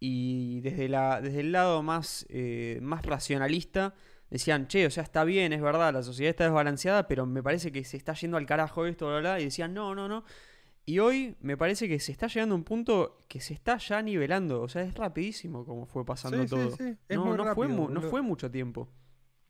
Y 0.00 0.60
desde, 0.60 0.88
la, 0.88 1.20
desde 1.20 1.40
el 1.40 1.52
lado 1.52 1.82
más, 1.82 2.26
eh, 2.28 2.78
más 2.82 3.04
racionalista, 3.04 3.94
decían, 4.30 4.68
che, 4.68 4.86
o 4.86 4.90
sea, 4.90 5.02
está 5.02 5.24
bien, 5.24 5.52
es 5.52 5.62
verdad, 5.62 5.92
la 5.92 6.02
sociedad 6.02 6.30
está 6.30 6.44
desbalanceada, 6.44 7.08
pero 7.08 7.26
me 7.26 7.42
parece 7.42 7.72
que 7.72 7.84
se 7.84 7.96
está 7.96 8.14
yendo 8.14 8.36
al 8.36 8.46
carajo 8.46 8.86
esto, 8.86 9.06
bla, 9.06 9.20
bla, 9.20 9.34
bla", 9.34 9.40
y 9.40 9.44
decían, 9.44 9.74
no, 9.74 9.94
no, 9.94 10.08
no. 10.08 10.24
Y 10.86 10.98
hoy 10.98 11.34
me 11.40 11.56
parece 11.56 11.88
que 11.88 11.98
se 11.98 12.12
está 12.12 12.26
llegando 12.26 12.54
a 12.54 12.58
un 12.58 12.64
punto 12.64 13.24
que 13.26 13.40
se 13.40 13.54
está 13.54 13.78
ya 13.78 14.02
nivelando, 14.02 14.60
o 14.60 14.68
sea, 14.68 14.82
es 14.82 14.94
rapidísimo 14.94 15.64
como 15.64 15.86
fue 15.86 16.04
pasando 16.04 16.42
Sí, 16.42 16.48
todo. 16.50 16.76
sí, 16.76 16.94
es 17.08 17.16
no, 17.16 17.34
no, 17.36 17.44
rápido, 17.44 17.88
no 17.88 18.00
fue 18.02 18.20
mucho 18.20 18.50
tiempo. 18.50 18.88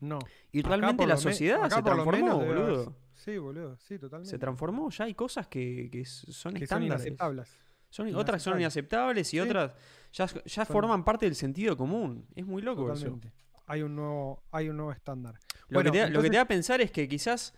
No. 0.09 0.19
Y 0.53 0.63
realmente 0.63 1.07
la 1.07 1.17
sociedad 1.17 1.69
se 1.71 1.83
transformó, 1.83 2.39
boludo. 2.39 2.97
Sí, 3.15 3.39
boludo, 3.39 3.77
sí, 3.79 3.99
totalmente. 3.99 4.31
Se 4.31 4.39
transformó, 4.39 4.91
ya 4.91 5.05
hay 5.05 5.15
cosas 5.15 5.47
que, 5.47 5.89
que 5.91 6.05
son 6.05 6.53
que 6.55 6.67
son 6.67 6.83
estándares. 6.83 7.07
inaceptables. 7.07 7.49
Son- 7.89 8.15
otras 8.17 8.43
son 8.43 8.59
inaceptables 8.61 9.29
y 9.29 9.37
Sí. 9.37 9.41
otras 9.41 9.73
ya, 10.13 10.27
ya 10.27 10.65
Son- 10.65 10.67
forman 10.67 11.05
parte 11.05 11.27
del 11.27 11.35
sentido 11.37 11.77
común. 11.77 12.27
Es 12.35 12.45
muy 12.45 12.61
loco 12.61 12.93
eso. 12.93 13.19
Hay 13.67 13.83
un 13.83 13.95
nuevo, 13.97 14.43
hay 14.51 14.69
un 14.69 14.77
nuevo 14.77 14.93
estándar. 14.93 15.35
Lo, 15.69 15.77
Bueno, 15.77 15.91
que 15.93 15.99
te, 15.99 16.03
da- 16.05 16.11
lo 16.11 16.21
que 16.23 16.29
te 16.29 16.37
da 16.37 16.43
a 16.43 16.49
pensar 16.49 16.81
es 16.81 16.91
que 16.91 17.09
quizás, 17.09 17.55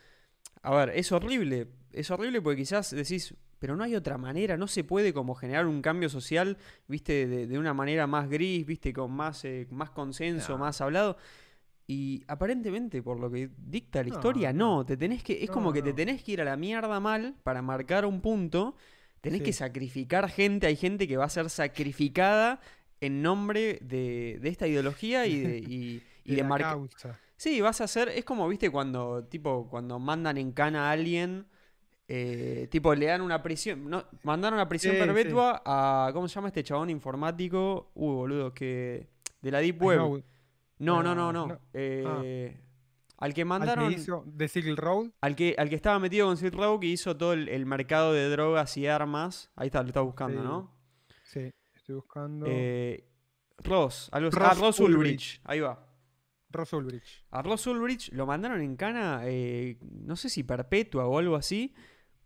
a 0.63 0.75
ver, 0.75 0.91
es 0.91 1.11
horrible, 1.11 1.69
es 1.91 2.11
horrible 2.11 2.41
porque 2.43 2.59
quizás 2.59 2.91
decís, 2.91 3.35
pero 3.59 3.75
no 3.75 3.83
hay 3.83 3.97
otra 3.97 4.19
manera, 4.19 4.57
no 4.59 4.69
se 4.69 4.85
puede 4.85 5.13
como 5.15 5.35
generar 5.35 5.67
un 5.67 5.81
cambio 5.83 6.09
social, 6.11 6.59
viste, 6.87 7.27
de, 7.27 7.47
de 7.47 7.59
una 7.59 7.73
manera 7.75 8.07
más 8.07 8.29
gris, 8.29 8.65
viste, 8.67 8.93
con 8.93 9.11
más, 9.13 9.45
eh, 9.47 9.67
más 9.71 9.91
consenso, 9.91 10.53
No. 10.53 10.59
más 10.59 10.81
hablado. 10.83 11.17
Y 11.89 12.25
aparentemente, 12.27 13.03
por 13.03 13.21
lo 13.21 13.31
que 13.31 13.51
dicta 13.57 14.03
la 14.03 14.09
No, 14.09 14.15
historia, 14.17 14.53
no, 14.53 14.85
te 14.85 14.97
tenés 14.97 15.23
que, 15.23 15.45
es 15.45 15.51
No, 15.51 15.53
como 15.53 15.73
que 15.73 15.83
te 15.83 15.93
tenés 15.93 16.23
que 16.23 16.33
ir 16.33 16.41
a 16.41 16.45
la 16.45 16.57
mierda 16.57 16.99
mal 17.01 17.37
para 17.45 17.63
marcar 17.63 18.05
un 18.07 18.21
punto, 18.21 18.77
tenés 19.21 19.43
que 19.43 19.53
sacrificar 19.53 20.29
gente, 20.29 20.67
hay 20.67 20.77
gente 20.77 21.07
que 21.07 21.17
va 21.17 21.25
a 21.27 21.29
ser 21.31 21.49
sacrificada 21.51 22.61
en 23.01 23.23
nombre 23.23 23.79
de, 23.83 24.39
de 24.41 24.49
esta 24.49 24.67
ideología 24.67 25.27
y 25.27 25.39
de, 25.41 25.59
y, 25.59 26.03
y 26.25 26.35
de 26.35 26.43
marcar... 26.45 26.77
Sí, 27.37 27.61
vas 27.61 27.81
a 27.81 27.85
hacer. 27.85 28.09
Es 28.09 28.25
como, 28.25 28.49
viste, 28.49 28.71
cuando, 28.71 29.25
tipo, 29.27 29.69
cuando 29.69 29.99
mandan 29.99 30.39
en 30.39 30.53
cana 30.53 30.89
a 30.89 30.93
alguien. 30.93 31.47
eh, 32.09 32.69
tipo, 32.71 32.95
le 32.95 33.07
dan 33.07 33.21
una 33.23 33.43
prisión. 33.43 33.89
No, 33.91 34.05
mandaron 34.23 34.59
a 34.61 34.69
prisión 34.69 34.97
Sí, 34.97 34.99
perpetua 34.99 35.63
a. 35.65 36.11
¿Cómo 36.13 36.29
se 36.29 36.35
llama 36.37 36.49
este 36.49 36.63
chabón 36.65 36.91
informático? 36.91 37.91
Uh, 37.95 38.13
boludo, 38.15 38.55
que. 38.55 39.09
De 39.43 39.51
la 39.51 39.61
Deep 39.61 39.83
Web. 39.83 40.13
No, 40.79 41.03
no, 41.03 41.13
Ah, 41.13 41.15
no, 41.15 41.33
no. 41.33 41.47
no. 41.49 41.59
Eh, 41.73 42.05
Al 42.07 42.23
que 42.23 42.65
al 43.19 43.35
que 43.35 43.45
mandaron. 43.45 43.93
hizo 43.93 44.25
The 44.37 44.49
Silk 44.49 44.79
Road. 44.79 45.11
Al 45.21 45.35
que, 45.37 45.55
al 45.59 45.69
que 45.71 45.75
estaba 45.77 45.99
metido 45.99 46.27
con 46.27 46.37
Silk 46.37 46.55
Road, 46.55 46.81
que 46.81 46.87
hizo 46.89 47.17
todo 47.17 47.33
el, 47.33 47.49
el 47.49 47.65
mercado 47.67 48.13
de 48.13 48.29
drogas 48.29 48.77
y 48.77 48.87
armas. 48.87 49.51
Ahí 49.57 49.67
está, 49.69 49.83
lo 49.83 49.89
está 49.89 50.01
buscando, 50.03 50.41
Sí. 50.41 50.47
¿no? 50.47 50.75
Sí, 51.25 51.51
estoy 51.75 51.95
buscando. 51.95 52.47
Eh, 52.49 53.09
Ross, 53.59 54.11
algo 54.13 54.29
así. 54.29 54.39
Ross 54.39 54.49
Ah, 54.51 54.55
Ross 54.61 54.81
Ulbricht. 54.81 54.99
Ulbricht. 54.99 55.41
Ahí 55.45 55.61
va. 55.61 55.83
Ross 56.51 56.73
Ulbricht. 56.75 57.25
A 57.31 57.43
Ross 57.43 57.67
Ulbricht 57.67 58.13
lo 58.13 58.27
mandaron 58.27 58.61
en 58.61 58.77
cana, 58.77 59.23
eh, 59.25 59.79
no 59.81 60.15
sé 60.17 60.29
si 60.29 60.43
perpetua 60.45 61.07
o 61.07 61.19
algo 61.19 61.37
así, 61.37 61.75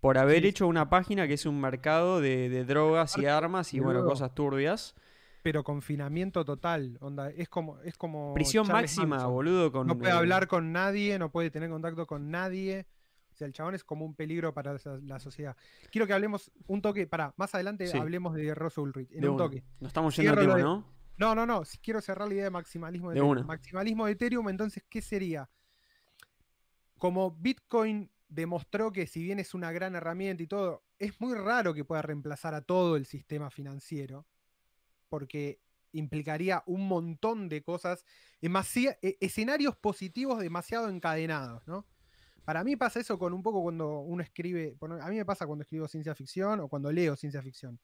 por 0.01 0.19
haber 0.19 0.43
Sí. 0.43 0.49
hecho 0.49 0.67
una 0.67 0.91
página 0.91 1.27
que 1.29 1.35
es 1.35 1.47
un 1.47 1.61
mercado 1.61 2.21
de, 2.21 2.49
de 2.49 2.65
drogas 2.65 3.17
y 3.17 3.27
armas 3.27 3.73
y 3.75 3.79
de 3.79 3.85
bueno, 3.85 4.05
cosas 4.05 4.35
turbias. 4.35 4.95
Pero 5.43 5.65
confinamiento 5.65 6.45
total. 6.45 6.99
Onda, 7.01 7.31
es 7.31 7.49
como. 7.49 7.79
Es 7.81 7.97
como 7.97 8.35
Prisión 8.35 8.67
Charles 8.67 8.91
máxima, 8.97 9.17
Manson. 9.17 9.33
boludo, 9.33 9.73
con... 9.73 9.87
No 9.87 9.97
puede 9.97 10.13
eh, 10.13 10.17
hablar 10.17 10.47
con 10.49 10.73
nadie, 10.73 11.19
no 11.19 11.31
puede 11.31 11.51
tener 11.51 11.71
contacto 11.71 12.07
con 12.07 12.31
nadie. 12.31 12.87
O 13.33 13.37
sea, 13.37 13.47
el 13.47 13.55
chabón 13.55 13.75
es 13.75 13.83
como 13.83 14.05
un 14.05 14.15
peligro 14.15 14.53
para 14.53 14.77
la 15.03 15.19
sociedad. 15.19 15.57
Quiero 15.91 16.07
que 16.07 16.13
hablemos 16.13 16.51
un 16.67 16.83
toque, 16.83 17.07
para 17.07 17.33
más 17.39 17.55
adelante 17.55 17.87
Sí. 17.87 17.97
hablemos 17.97 18.35
de 18.35 18.55
Ross 18.55 18.77
Ulrich. 18.77 19.11
En 19.13 19.23
de 19.23 19.29
un 19.29 19.35
una. 19.37 19.45
toque. 19.45 19.65
Nos 19.81 19.89
estamos 19.89 20.15
yendo 20.17 20.33
al 20.33 20.37
Cierro 20.39 20.49
lo 20.53 20.57
tema, 20.57 20.69
de- 20.75 20.77
¿no? 20.77 21.01
No, 21.17 21.35
no, 21.35 21.47
no. 21.47 21.65
si 21.65 21.79
Quiero 21.79 22.01
cerrar 22.03 22.29
la 22.29 22.35
idea 22.35 22.45
de 22.45 22.51
maximalismo 22.51 23.09
de, 23.11 23.15
De 23.15 23.21
Ethereum. 23.21 23.39
una. 23.39 23.47
Maximalismo 23.47 24.05
de 24.07 24.13
Ethereum, 24.13 24.49
entonces, 24.51 24.85
¿qué 24.91 25.01
sería? 25.01 25.49
Como 26.99 27.31
Bitcoin 27.31 28.11
demostró 28.29 28.93
que 28.93 29.07
si 29.07 29.23
bien 29.23 29.39
es 29.39 29.55
una 29.55 29.73
gran 29.73 29.95
herramienta 29.95 30.43
y 30.43 30.47
todo, 30.47 30.83
es 30.99 31.19
muy 31.21 31.35
raro 31.35 31.73
que 31.73 31.85
pueda 31.85 32.03
reemplazar 32.03 32.55
a 32.55 32.61
todo 32.61 32.97
el 32.97 33.07
sistema 33.07 33.51
financiero, 33.51 34.27
porque 35.11 35.61
implicaría 35.93 36.63
un 36.67 36.89
montón 36.89 37.49
de 37.49 37.63
cosas, 37.63 38.07
e- 38.41 39.19
escenarios 39.21 39.77
positivos 39.77 40.41
demasiado 40.41 40.89
encadenados, 40.89 41.67
¿no? 41.67 41.87
Para 42.45 42.65
mí 42.65 42.77
pasa 42.77 43.01
eso 43.01 43.19
con 43.19 43.33
un 43.33 43.43
poco 43.43 43.63
cuando 43.63 44.01
uno 44.01 44.23
escribe, 44.23 44.77
a 44.81 45.09
mí 45.09 45.17
me 45.17 45.25
pasa 45.27 45.47
cuando 45.47 45.63
escribo 45.63 45.87
ciencia 45.87 46.15
ficción 46.15 46.61
o 46.61 46.69
cuando 46.69 46.91
leo 46.91 47.17
ciencia 47.17 47.43
ficción. 47.43 47.79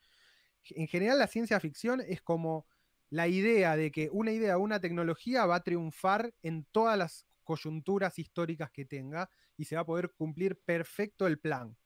En 0.70 0.88
general 0.88 1.18
la 1.18 1.26
ciencia 1.26 1.60
ficción 1.60 2.00
es 2.00 2.22
como 2.22 2.66
la 3.10 3.28
idea 3.28 3.76
de 3.76 3.92
que 3.92 4.08
una 4.10 4.32
idea 4.32 4.58
una 4.58 4.80
tecnología 4.80 5.46
va 5.46 5.56
a 5.56 5.62
triunfar 5.62 6.34
en 6.42 6.64
todas 6.72 6.98
las 6.98 7.26
coyunturas 7.44 8.18
históricas 8.18 8.70
que 8.72 8.84
tenga 8.84 9.30
y 9.56 9.66
se 9.66 9.76
va 9.76 9.82
a 9.82 9.86
poder 9.86 10.12
cumplir 10.16 10.58
perfecto 10.58 11.26
el 11.26 11.38
plan. 11.38 11.76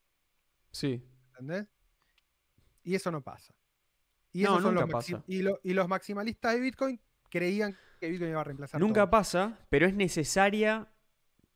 Sí. 0.70 1.04
¿Entendés? 1.28 1.66
Y 2.82 2.94
eso 2.94 3.10
no 3.10 3.20
pasa. 3.22 3.54
Y, 4.32 4.42
No, 4.44 4.60
los 4.60 4.72
nunca 4.72 4.86
maxi- 4.86 4.90
pasa. 4.92 5.24
y, 5.26 5.42
lo- 5.42 5.60
y 5.62 5.72
los 5.74 5.88
maximalistas 5.88 6.54
de 6.54 6.60
Bitcoin 6.60 7.00
creían 7.30 7.76
que 7.98 8.08
Bitcoin 8.10 8.30
iba 8.30 8.40
a 8.40 8.44
reemplazar 8.44 8.80
Nunca 8.80 9.02
todo. 9.02 9.10
pasa, 9.10 9.58
pero 9.68 9.86
es 9.86 9.94
necesaria 9.94 10.88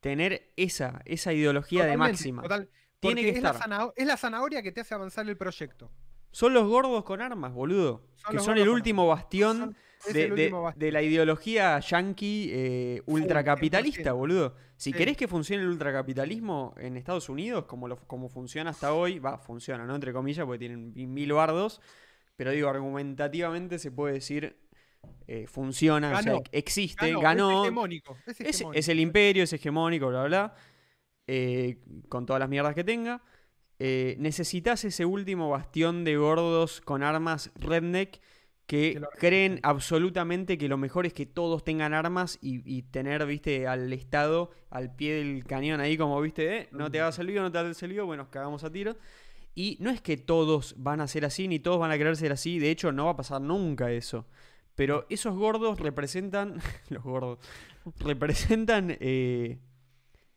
tener 0.01 0.53
esa, 0.57 1.01
esa 1.05 1.33
ideología 1.33 1.87
de 1.87 1.97
máxima. 1.97 2.43
total, 2.43 2.68
Tiene 3.01 3.22
que 3.22 3.31
es 3.31 3.43
la, 3.43 3.51
estar. 3.51 3.68
zanah- 3.70 3.93
es 3.97 4.07
la 4.07 4.16
zanahoria 4.16 4.62
que 4.62 4.72
te 4.72 4.81
hace 4.81 4.95
avanzar 4.95 5.29
el 5.29 5.37
proyecto. 5.37 5.91
Son 6.31 6.53
los 6.53 6.66
gordos 6.68 7.05
con 7.05 7.20
armas, 7.22 7.53
boludo. 7.53 8.07
Son 8.16 8.31
que 8.31 8.37
los 8.37 8.45
son 8.45 8.59
el 8.59 8.68
último 8.68 9.07
bastión 9.07 9.57
Son- 10.03 10.12
de, 10.12 10.22
el 10.25 10.29
de- 10.29 10.43
último 10.45 10.62
bastión. 10.62 10.81
de 10.81 10.93
la 10.93 11.03
ideología 11.03 11.79
yankee 11.79 12.51
eh, 12.53 13.03
ultracapitalista, 13.07 14.11
100%. 14.12 14.14
boludo. 14.16 14.57
Si 14.77 14.91
Sí. 14.91 14.99
querés 14.99 15.16
que 15.16 15.29
funcione 15.29 15.62
el 15.62 15.68
ultracapitalismo 15.68 16.75
en 16.77 16.97
Estados 16.97 17.29
Unidos, 17.29 17.64
como, 17.66 17.87
lo, 17.89 17.97
como 18.07 18.29
funciona 18.29 18.70
hasta 18.70 18.93
hoy, 18.93 19.20
va, 19.20 19.39
funciona, 19.39 19.87
¿no? 19.87 19.95
Entre 19.95 20.12
comillas, 20.12 20.45
porque 20.45 20.59
tienen 20.59 20.93
mi- 20.93 21.07
mil 21.07 21.33
bardos. 21.33 21.81
Pero 22.37 22.51
digo, 22.53 22.68
argumentativamente 22.68 23.78
se 23.78 23.91
puede 23.93 24.14
decir, 24.14 24.57
eh, 25.26 25.47
funciona, 25.47 26.14
o 26.14 26.18
sea, 26.18 26.43
existe, 26.53 27.16
Ganó, 27.16 27.20
ganó. 27.20 27.51
Es 27.51 27.59
hegemónico. 27.59 28.22
Es, 28.26 28.41
Es, 28.43 28.61
hegemónico. 28.61 28.78
es 28.78 28.89
el 28.89 29.01
imperio, 29.01 29.45
es 29.45 29.53
hegemónico, 29.53 30.09
bla, 30.09 30.24
bla, 30.24 30.28
bla. 30.28 30.55
eh, 31.26 31.78
con 32.09 32.26
todas 32.26 32.41
las 32.41 32.49
mierdas 32.49 32.74
que 32.74 32.85
tenga. 32.85 33.22
Eh, 33.78 34.16
necesitas 34.18 34.85
ese 34.85 35.05
último 35.05 35.51
bastión 35.51 36.05
de 36.05 36.16
gordos 36.16 36.80
con 36.80 37.03
armas 37.03 37.51
redneck 37.57 38.20
que 38.66 39.03
creen 39.18 39.61
absolutamente 39.62 40.57
que 40.59 40.68
lo 40.68 40.78
mejor 40.78 41.07
es 41.07 41.12
que 41.12 41.26
todos 41.26 41.64
tengan 41.64 41.93
armas 41.95 42.39
y, 42.41 42.62
y 42.64 42.82
tener, 42.82 43.26
viste, 43.26 43.66
al 43.66 43.93
Estado 43.93 44.51
al 44.70 44.95
pie 44.97 45.14
del 45.16 45.45
cañón 45.45 45.80
ahí, 45.80 45.97
como 45.99 46.20
viste, 46.20 46.59
eh, 46.59 46.68
no 46.72 46.91
te 46.91 47.01
hagas 47.01 47.18
el 47.18 47.26
lío, 47.26 47.43
no 47.43 47.53
te 47.53 47.59
hagas 47.59 47.82
el 47.82 47.91
lío, 47.91 48.07
bueno, 48.07 48.24
nos 48.24 48.30
cagamos 48.32 48.64
a 48.64 48.72
tiro. 48.72 48.97
Y 49.55 49.76
no 49.80 49.90
es 49.90 50.00
que 50.00 50.16
todos 50.16 50.74
van 50.78 51.00
a 51.00 51.07
ser 51.07 51.24
así, 51.24 51.46
ni 51.48 51.59
todos 51.61 51.78
van 51.78 51.90
a 51.92 51.98
querer 51.98 52.16
ser 52.16 52.32
así, 52.32 52.59
de 52.59 52.70
hecho 52.70 52.90
no 52.92 53.05
va 53.07 53.12
a 53.12 53.16
pasar 53.16 53.40
nunca 53.40 53.90
eso. 53.92 54.26
Pero 54.74 55.07
esos 55.09 55.36
gordos 55.36 55.78
representan, 55.78 56.61
los 56.90 57.02
gordos, 57.05 57.38
representan 58.00 58.96
eh, 59.00 59.59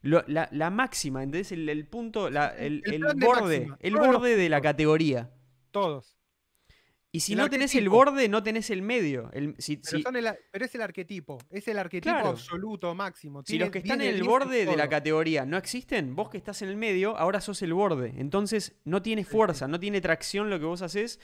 lo- 0.02 0.24
la, 0.28 0.48
la 0.52 0.70
máxima, 0.70 1.24
¿entendés? 1.24 1.52
El, 1.52 1.68
el 1.70 1.88
punto, 1.88 2.30
la- 2.30 2.56
el, 2.56 2.84
borde, 3.20 3.60
máxima, 3.62 3.78
el 3.82 3.96
borde 3.96 4.36
de 4.36 4.50
la 4.50 4.62
categoría. 4.62 5.32
Todos. 5.72 6.17
Y 7.18 7.20
si 7.20 7.34
El 7.34 7.40
no 7.40 7.50
tenés 7.50 7.74
el 7.74 7.90
borde, 7.90 8.30
no 8.30 8.44
tenés 8.44 8.70
el 8.70 8.82
medio. 8.84 9.30
El- 9.34 9.56
si, 9.58 9.78
Pero, 9.78 9.98
si- 9.98 10.04
son 10.04 10.16
el 10.18 10.28
pero 10.52 10.66
es 10.66 10.76
el 10.76 10.82
arquetipo. 10.82 11.38
Es 11.50 11.68
el 11.68 11.80
arquetipo 11.80 12.14
Claro. 12.14 12.30
absoluto, 12.30 12.94
máximo. 12.94 13.42
si 13.44 13.58
los 13.58 13.70
que 13.72 13.80
10 13.82 13.86
están 13.92 14.02
en 14.02 14.10
el 14.10 14.16
10 14.22 14.28
borde 14.28 14.66
de 14.66 14.76
la 14.78 14.88
categoría 14.88 15.46
no 15.46 15.58
existen, 15.58 16.16
vos 16.16 16.30
que 16.30 16.38
estás 16.38 16.62
en 16.62 16.70
el 16.70 16.78
medio, 16.78 17.18
ahora 17.18 17.42
sos 17.42 17.62
el 17.64 17.74
borde. 17.74 18.14
Entonces 18.18 18.76
no 18.86 19.02
tiene 19.02 19.24
fuerza, 19.26 19.68
no 19.68 19.80
tiene 19.80 20.00
tracción 20.00 20.50
lo 20.52 20.60
que 20.60 20.66
vos 20.66 20.82
haces. 20.84 21.20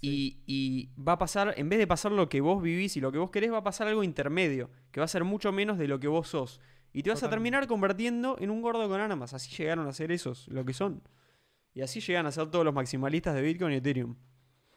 Y, 0.00 0.42
y 0.46 0.90
va 1.00 1.12
a 1.12 1.18
pasar, 1.18 1.54
en 1.56 1.68
vez 1.68 1.78
de 1.78 1.86
pasar 1.86 2.12
lo 2.12 2.28
que 2.28 2.40
vos 2.40 2.60
vivís 2.62 2.96
y 2.96 3.00
lo 3.00 3.12
que 3.12 3.18
vos 3.18 3.30
querés, 3.30 3.50
va 3.52 3.58
a 3.58 3.62
pasar 3.64 3.88
algo 3.88 4.02
intermedio, 4.04 4.68
que 4.90 5.00
va 5.00 5.04
a 5.04 5.08
ser 5.08 5.24
mucho 5.24 5.52
menos 5.52 5.78
de 5.78 5.88
lo 5.88 5.98
que 6.00 6.08
vos 6.08 6.28
sos. 6.28 6.60
Y 6.92 7.02
te 7.02 7.10
vas 7.10 7.22
a 7.22 7.30
terminar 7.30 7.66
convirtiendo 7.66 8.36
en 8.40 8.50
un 8.50 8.60
gordo 8.62 8.88
con 8.88 9.00
armas. 9.00 9.32
Así 9.32 9.54
llegaron 9.56 9.86
a 9.86 9.92
ser 9.92 10.10
esos, 10.12 10.48
lo 10.48 10.64
que 10.64 10.72
son. 10.74 11.02
Y 11.72 11.82
así 11.82 12.00
llegan 12.00 12.26
a 12.26 12.32
ser 12.32 12.48
todos 12.50 12.64
los 12.64 12.74
maximalistas 12.74 13.34
de 13.34 13.42
Bitcoin 13.42 13.72
y 13.74 13.76
Ethereum. 13.76 14.16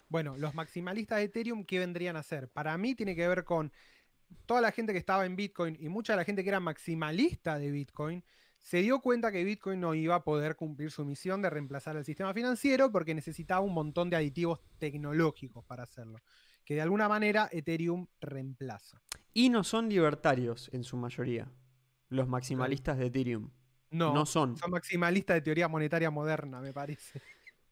Bueno, 0.09 0.35
los 0.37 0.53
maximalistas 0.55 1.19
de 1.19 1.25
Ethereum, 1.25 1.63
¿qué 1.65 1.79
vendrían 1.79 2.15
a 2.17 2.23
ser? 2.23 2.49
Para 2.49 2.77
mí 2.77 2.95
tiene 2.95 3.15
que 3.15 3.27
ver 3.27 3.43
con 3.43 3.71
toda 4.45 4.59
la 4.61 4.71
gente 4.71 4.91
que 4.91 4.99
estaba 4.99 5.25
en 5.25 5.35
Bitcoin 5.35 5.77
y 5.79 5.87
mucha 5.89 6.13
de 6.13 6.17
la 6.17 6.23
gente 6.25 6.43
que 6.43 6.49
era 6.49 6.59
maximalista 6.59 7.57
de 7.59 7.71
Bitcoin, 7.71 8.23
se 8.59 8.81
dio 8.81 8.99
cuenta 8.99 9.31
que 9.31 9.43
Bitcoin 9.43 9.79
no 9.79 9.93
iba 9.95 10.15
a 10.15 10.23
poder 10.23 10.55
cumplir 10.55 10.91
su 10.91 11.05
misión 11.05 11.41
de 11.41 11.49
reemplazar 11.49 11.95
el 11.95 12.03
sistema 12.05 12.33
financiero 12.33 12.91
porque 12.91 13.15
necesitaba 13.15 13.61
un 13.61 13.73
montón 13.73 14.09
de 14.09 14.17
aditivos 14.17 14.59
tecnológicos 14.79 15.63
para 15.65 15.83
hacerlo, 15.83 16.19
que 16.65 16.75
de 16.75 16.81
alguna 16.81 17.07
manera 17.07 17.47
Ethereum 17.51 18.07
reemplaza. 18.19 19.01
Y 19.33 19.49
no 19.49 19.63
son 19.63 19.87
libertarios 19.89 20.69
en 20.73 20.83
su 20.83 20.97
mayoría. 20.97 21.47
Los 22.09 22.27
maximalistas 22.27 22.97
de 22.97 23.05
Ethereum. 23.05 23.49
No, 23.91 24.13
No 24.13 24.25
son. 24.25 24.57
son 24.57 24.71
maximalistas 24.71 25.35
de 25.35 25.41
teoría 25.41 25.67
monetaria 25.67 26.09
moderna, 26.11 26.59
me 26.61 26.73
parece. 26.73 27.21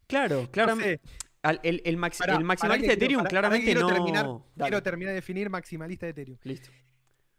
Claro, 0.08 0.42
No 0.44 0.52
claramente. 0.52 1.02
sé, 1.04 1.27
Al- 1.44 1.60
el, 1.64 1.82
el 1.86 1.98
maxi- 1.98 2.26
el 2.38 2.44
maximalista 2.44 2.88
de 2.88 2.94
Ethereum 2.94 3.24
claramente 3.30 3.66
quiero 3.66 3.82
no. 3.82 3.94
terminar- 3.94 4.26
Quiero 4.68 4.84
terminar 4.84 5.12
de 5.12 5.16
definir 5.16 5.50
maximalista 5.50 6.06
de 6.06 6.10
Ethereum. 6.12 6.38
listo. 6.44 6.70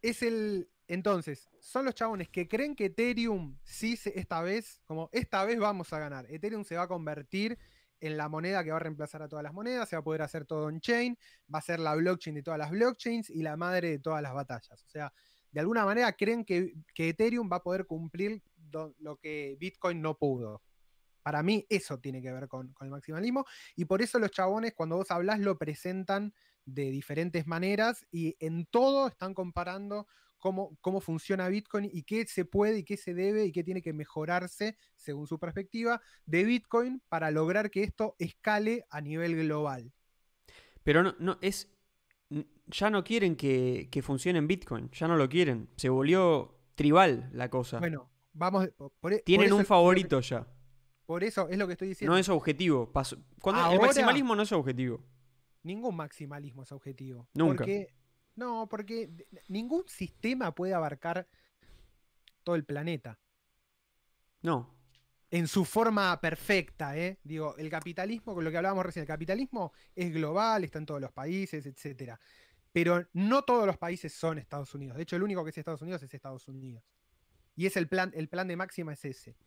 es 0.02 0.22
el. 0.22 0.68
Entonces, 0.90 1.50
son 1.60 1.84
los 1.84 1.94
chabones 1.94 2.28
que 2.30 2.48
creen 2.48 2.74
que 2.74 2.86
Ethereum 2.86 3.58
sí 3.62 3.96
se- 3.96 4.18
esta 4.18 4.40
vez, 4.40 4.80
como 4.86 5.10
esta 5.12 5.44
vez 5.44 5.58
vamos 5.58 5.92
a 5.92 5.98
ganar. 5.98 6.24
Ethereum 6.30 6.64
se 6.64 6.76
va 6.76 6.84
a 6.84 6.88
convertir 6.88 7.58
en 8.00 8.16
la 8.16 8.28
moneda 8.30 8.62
que 8.64 8.70
va 8.70 8.76
a 8.76 8.80
reemplazar 8.80 9.20
a 9.22 9.28
todas 9.28 9.42
las 9.42 9.52
monedas, 9.52 9.88
se 9.88 9.96
va 9.96 10.00
a 10.00 10.04
poder 10.04 10.22
hacer 10.22 10.46
todo 10.46 10.66
on-chain, 10.66 11.18
va 11.52 11.58
a 11.58 11.62
ser 11.62 11.80
la 11.80 11.94
blockchain 11.96 12.36
de 12.36 12.42
todas 12.42 12.56
las 12.58 12.70
blockchains 12.70 13.28
y 13.28 13.42
la 13.42 13.56
madre 13.56 13.90
de 13.90 13.98
todas 13.98 14.22
las 14.22 14.32
batallas. 14.32 14.82
O 14.82 14.88
sea, 14.88 15.12
de 15.50 15.60
alguna 15.60 15.84
manera 15.84 16.12
creen 16.12 16.44
que, 16.44 16.72
que 16.94 17.08
Ethereum 17.10 17.50
va 17.52 17.56
a 17.56 17.62
poder 17.62 17.84
cumplir 17.86 18.40
do- 18.56 18.94
lo 19.00 19.16
que 19.16 19.56
Bitcoin 19.58 20.00
no 20.00 20.16
pudo. 20.16 20.62
Para 21.22 21.42
mí 21.42 21.66
eso 21.68 21.98
tiene 21.98 22.22
que 22.22 22.32
ver 22.32 22.48
con, 22.48 22.72
con 22.72 22.86
el 22.86 22.90
maximalismo 22.90 23.44
y 23.76 23.84
por 23.84 24.02
eso 24.02 24.18
los 24.18 24.30
chabones 24.30 24.74
cuando 24.74 24.96
vos 24.96 25.10
hablas 25.10 25.40
lo 25.40 25.58
presentan 25.58 26.32
de 26.64 26.90
diferentes 26.90 27.46
maneras 27.46 28.06
y 28.10 28.36
en 28.40 28.66
todo 28.66 29.06
están 29.08 29.34
comparando 29.34 30.06
cómo, 30.38 30.76
cómo 30.80 31.00
funciona 31.00 31.48
Bitcoin 31.48 31.88
y 31.92 32.02
qué 32.02 32.26
se 32.26 32.44
puede 32.44 32.78
y 32.78 32.84
qué 32.84 32.96
se 32.96 33.14
debe 33.14 33.44
y 33.46 33.52
qué 33.52 33.64
tiene 33.64 33.82
que 33.82 33.92
mejorarse, 33.92 34.76
según 34.96 35.26
su 35.26 35.38
perspectiva, 35.38 36.00
de 36.26 36.44
Bitcoin 36.44 37.02
para 37.08 37.30
lograr 37.30 37.70
que 37.70 37.82
esto 37.82 38.14
escale 38.18 38.84
a 38.90 39.00
nivel 39.00 39.34
global. 39.36 39.92
Pero 40.84 41.02
no, 41.02 41.14
no, 41.18 41.38
es. 41.40 41.68
Ya 42.66 42.90
no 42.90 43.02
quieren 43.04 43.34
que, 43.36 43.88
que 43.90 44.02
funcione 44.02 44.38
en 44.38 44.46
Bitcoin. 44.46 44.90
Ya 44.92 45.08
no 45.08 45.16
lo 45.16 45.28
quieren. 45.28 45.70
Se 45.76 45.88
volvió 45.88 46.54
tribal 46.74 47.30
la 47.32 47.48
cosa. 47.48 47.78
Bueno, 47.78 48.10
vamos. 48.34 48.68
por- 48.76 48.92
por 49.00 49.12
e- 49.14 49.16
por 49.16 49.24
Tienen 49.24 49.52
un 49.54 49.64
favorito 49.64 50.20
ya. 50.20 50.46
Por 51.08 51.24
eso 51.24 51.48
es 51.48 51.56
lo 51.56 51.66
que 51.66 51.72
estoy 51.72 51.88
diciendo. 51.88 52.12
No 52.12 52.18
es 52.18 52.28
objetivo. 52.28 52.92
Cuando, 53.40 53.72
el 53.72 53.80
maximalismo 53.80 54.36
no 54.36 54.42
es 54.42 54.52
objetivo. 54.52 55.02
Ningún 55.62 55.96
maximalismo 55.96 56.64
es 56.64 56.70
objetivo. 56.70 57.26
Nunca. 57.32 57.64
Porque, 57.64 57.94
no, 58.36 58.68
porque 58.68 59.08
ningún 59.48 59.84
sistema 59.88 60.54
puede 60.54 60.74
abarcar 60.74 61.26
todo 62.44 62.56
el 62.56 62.64
planeta. 62.66 63.18
No. 64.42 64.76
en 65.30 65.48
su 65.48 65.64
forma 65.64 66.20
perfecta, 66.20 66.94
¿eh? 66.94 67.18
Digo, 67.24 67.56
el 67.56 67.70
capitalismo, 67.70 68.34
con 68.34 68.44
lo 68.44 68.50
que 68.50 68.58
hablábamos 68.58 68.84
recién, 68.84 69.04
el 69.04 69.08
capitalismo 69.08 69.72
es 69.96 70.12
global, 70.12 70.62
está 70.64 70.78
en 70.78 70.84
todos 70.84 71.00
los 71.00 71.12
países, 71.12 71.64
etcétera. 71.64 72.20
Pero 72.70 73.08
no 73.14 73.44
todos 73.44 73.66
los 73.66 73.78
países 73.78 74.12
son 74.12 74.38
Estados 74.38 74.74
Unidos. 74.74 74.98
De 74.98 75.04
hecho, 75.04 75.16
el 75.16 75.22
único 75.22 75.42
que 75.42 75.48
es 75.48 75.56
Estados 75.56 75.80
Unidos 75.80 76.02
es 76.02 76.12
Estados 76.12 76.46
Unidos. 76.48 76.84
Y 77.56 77.64
es 77.64 77.78
el 77.78 77.88
plan, 77.88 78.12
el 78.14 78.28
plan 78.28 78.46
de 78.46 78.56
máxima 78.56 78.92
es 78.92 79.02
ese. 79.06 79.38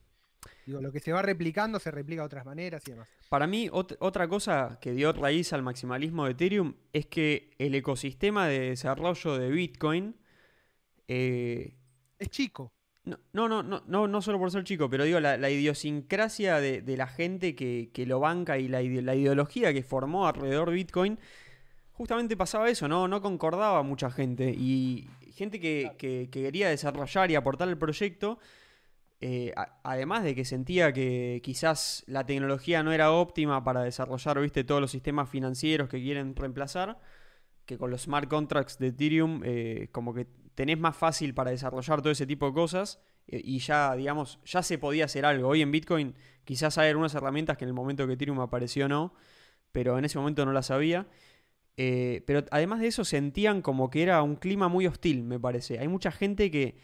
Digo, 0.65 0.81
lo 0.81 0.91
que 0.91 0.99
se 0.99 1.11
va 1.11 1.21
replicando 1.21 1.79
se 1.79 1.91
replica 1.91 2.21
de 2.21 2.25
otras 2.25 2.45
maneras 2.45 2.83
y 2.87 2.91
demás. 2.91 3.09
Para 3.29 3.47
mí, 3.47 3.69
otra 3.71 4.27
cosa 4.27 4.79
que 4.81 4.91
dio 4.93 5.11
raíz 5.13 5.53
al 5.53 5.63
maximalismo 5.63 6.25
de 6.25 6.31
Ethereum 6.31 6.73
es 6.93 7.05
que 7.05 7.51
el 7.57 7.75
ecosistema 7.75 8.47
de 8.47 8.71
desarrollo 8.71 9.37
de 9.37 9.49
Bitcoin 9.49 10.15
eh, 11.07 11.75
es 12.19 12.29
chico. 12.29 12.73
No, 13.03 13.17
no, 13.33 13.63
no, 13.63 13.81
no, 13.87 14.07
no 14.07 14.21
solo 14.21 14.37
por 14.37 14.51
ser 14.51 14.63
chico, 14.63 14.87
pero 14.87 15.05
digo, 15.05 15.19
la, 15.19 15.49
idiosincrasia 15.49 16.59
de, 16.59 16.83
la 16.95 17.07
gente 17.07 17.55
que, 17.55 18.05
lo 18.05 18.19
banca 18.19 18.59
y 18.59 18.67
la, 18.67 18.83
ideología 18.83 19.73
que 19.73 19.81
formó 19.81 20.27
alrededor 20.27 20.69
de 20.69 20.75
Bitcoin, 20.75 21.19
justamente 21.93 22.37
pasaba 22.37 22.69
eso, 22.69 22.87
¿no? 22.87 23.07
No 23.07 23.21
concordaba 23.21 23.81
mucha 23.81 24.11
gente. 24.11 24.51
Y 24.51 25.09
gente 25.33 25.59
que, 25.59 26.29
quería 26.31 26.69
desarrollar 26.69 27.31
y 27.31 27.35
aportar 27.35 27.69
el 27.69 27.77
proyecto, 27.77 28.37
eh, 29.23 29.53
además 29.83 30.23
de 30.23 30.33
que 30.33 30.45
sentía 30.45 30.91
que 30.93 31.41
quizás 31.43 32.03
la 32.07 32.25
tecnología 32.25 32.81
no 32.81 32.91
era 32.91 33.11
óptima 33.11 33.63
para 33.63 33.83
desarrollar, 33.83 34.41
viste, 34.41 34.63
todos 34.63 34.81
los 34.81 34.89
sistemas 34.89 35.29
financieros 35.29 35.89
que 35.89 36.01
quieren 36.01 36.35
reemplazar, 36.35 36.99
que 37.65 37.77
con 37.77 37.91
los 37.91 38.01
smart 38.01 38.27
contracts 38.27 38.79
de 38.79 38.87
Ethereum, 38.87 39.43
eh, 39.45 39.89
como 39.91 40.15
que 40.15 40.25
tenés 40.55 40.79
más 40.79 40.97
fácil 40.97 41.35
para 41.35 41.51
desarrollar 41.51 42.01
todo 42.01 42.11
ese 42.11 42.25
tipo 42.25 42.47
de 42.47 42.53
cosas 42.53 42.99
eh, 43.27 43.39
y 43.43 43.59
ya, 43.59 43.95
digamos, 43.95 44.39
ya 44.43 44.63
se 44.63 44.79
podía 44.79 45.05
hacer 45.05 45.23
algo. 45.23 45.49
Hoy 45.49 45.61
en 45.61 45.71
Bitcoin 45.71 46.15
quizás 46.43 46.79
hay 46.79 46.89
algunas 46.89 47.13
herramientas 47.13 47.57
que 47.57 47.65
en 47.65 47.69
el 47.69 47.75
momento 47.75 48.07
que 48.07 48.13
Ethereum 48.13 48.39
apareció 48.39 48.89
no, 48.89 49.13
pero 49.71 49.99
en 49.99 50.05
ese 50.05 50.17
momento 50.17 50.45
no 50.45 50.51
las 50.51 50.71
había. 50.71 51.07
Pero 51.75 52.45
además 52.51 52.79
de 52.79 52.87
eso 52.87 53.03
sentían 53.05 53.63
como 53.63 53.89
que 53.89 54.03
era 54.03 54.21
un 54.21 54.35
clima 54.35 54.67
muy 54.67 54.85
hostil, 54.85 55.23
me 55.23 55.39
parece. 55.39 55.79
Hay 55.79 55.87
mucha 55.87 56.11
gente 56.11 56.51
que 56.51 56.77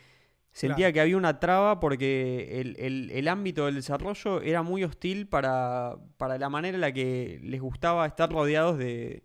sentía 0.57 0.91
que 0.91 0.99
había 0.99 1.17
una 1.17 1.39
traba 1.39 1.79
porque 1.79 2.61
el, 2.61 3.27
ámbito 3.27 3.67
del 3.67 3.75
desarrollo 3.75 4.41
era 4.41 4.63
muy 4.63 4.83
hostil 4.83 5.27
para, 5.27 5.97
para, 6.17 6.39
la 6.39 6.49
manera 6.49 6.75
en 6.75 6.81
la 6.81 6.91
que 6.91 7.39
les 7.43 7.61
gustaba 7.61 8.07
estar 8.07 8.31
rodeados 8.31 8.79
de, 8.79 9.23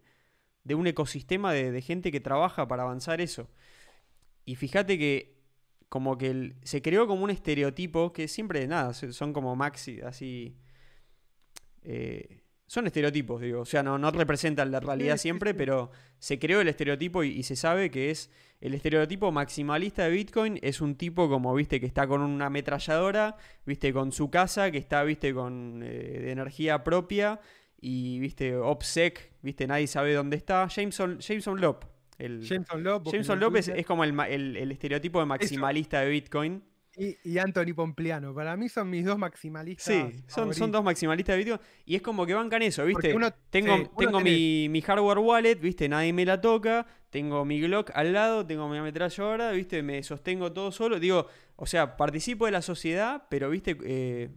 de 0.65 0.75
un 0.75 0.87
ecosistema 0.87 1.55
de, 1.55 1.73
de 1.73 1.81
gente 1.81 2.13
que 2.13 2.21
trabaja 2.21 2.69
para 2.69 2.83
avanzar 2.83 3.23
eso. 3.23 3.49
Y 4.45 4.57
fíjate 4.57 4.99
que 4.99 5.39
como 5.89 6.19
que 6.19 6.55
se 6.65 6.83
creó 6.83 7.07
como 7.07 7.25
un 7.25 7.31
estereotipo 7.31 8.13
que 8.13 8.29
siempre, 8.29 8.67
nada, 8.67 8.93
son 8.93 9.33
como 9.33 9.57
maxi, 9.57 10.03
así... 10.03 10.59
Eh, 11.83 12.42
son 12.73 12.87
estereotipos, 12.87 13.39
digo, 13.39 13.61
o 13.61 13.65
sea, 13.67 13.83
no, 13.83 13.99
no 13.99 14.11
representan 14.11 14.71
la 14.71 14.81
realidad 14.81 15.19
siempre, 15.19 15.53
pero 15.53 15.91
se 16.19 16.39
creó 16.39 16.63
el 16.63 16.69
estereotipo 16.69 17.23
y, 17.23 17.43
se 17.43 17.55
sabe 17.55 17.91
que 17.91 18.11
es 18.11 18.31
el 18.63 18.73
estereotipo 18.73 19.31
maximalista 19.31 20.05
de 20.05 20.11
Bitcoin 20.13 20.59
es 20.63 20.81
un 20.81 20.95
tipo 20.95 21.29
como, 21.29 21.55
viste, 21.55 21.81
que 21.81 21.85
está 21.85 22.07
con 22.07 22.23
una 22.23 22.47
ametralladora, 22.47 23.37
viste, 23.67 23.93
con 23.93 24.11
su 24.11 24.31
casa, 24.31 24.71
que 24.71 24.79
está, 24.79 25.03
viste, 25.05 25.35
con 25.35 25.83
eh, 25.85 26.21
de 26.23 26.31
energía 26.31 26.83
propia 26.83 27.41
y, 27.79 28.19
viste, 28.21 28.57
OPSEC, 28.57 29.33
viste, 29.43 29.67
nadie 29.67 29.87
sabe 29.87 30.15
dónde 30.15 30.39
está. 30.39 30.67
Jameson, 30.67 31.19
Jameson 31.19 31.61
Lop, 31.61 31.85
Jameson 32.19 32.83
Lopez. 32.83 33.13
Jameson 33.13 33.39
López 33.39 33.69
es 33.69 33.85
como 33.85 34.03
el, 34.03 34.73
estereotipo 34.73 35.21
de 35.21 35.27
maximalista 35.27 36.01
de 36.01 36.09
Bitcoin. 36.09 36.65
Y, 36.97 37.39
Anthony 37.39 37.75
Pompliano. 37.75 38.35
Para 38.35 38.57
mí 38.57 38.69
son 38.69 38.91
mis 38.91 39.05
dos 39.05 39.17
maximalistas. 39.17 39.85
Sí, 39.85 40.23
son, 40.27 40.53
son, 40.53 40.71
dos 40.71 40.85
maximalistas 40.85 41.35
de 41.35 41.39
Bitcoin. 41.39 41.61
Y 41.87 41.97
es 41.97 42.03
como 42.03 42.27
que 42.27 42.35
bancan 42.35 42.63
eso, 42.63 42.85
¿viste? 42.85 43.15
tengo 43.51 43.91
tengo 43.97 44.21
mi, 44.21 44.69
mi, 44.69 44.83
hardware 44.83 45.19
wallet, 45.19 45.55
¿viste? 45.57 45.89
Nadie 45.89 46.13
me 46.13 46.27
la 46.27 46.41
toca. 46.41 46.87
Tengo 47.09 47.45
mi 47.45 47.61
Glock 47.61 47.91
al 47.95 48.13
lado, 48.13 48.47
tengo 48.47 48.69
mi 48.69 48.79
ametralladora, 48.79 49.53
¿viste? 49.53 49.83
Me 49.83 50.03
sostengo 50.03 50.53
todo 50.53 50.71
solo. 50.73 50.99
Digo, 51.01 51.27
o 51.57 51.67
sea, 51.67 51.97
participo 51.97 52.47
de 52.47 52.53
la 52.53 52.63
sociedad, 52.63 53.25
pero, 53.29 53.51
¿viste? 53.51 53.77
Eh, 53.85 54.31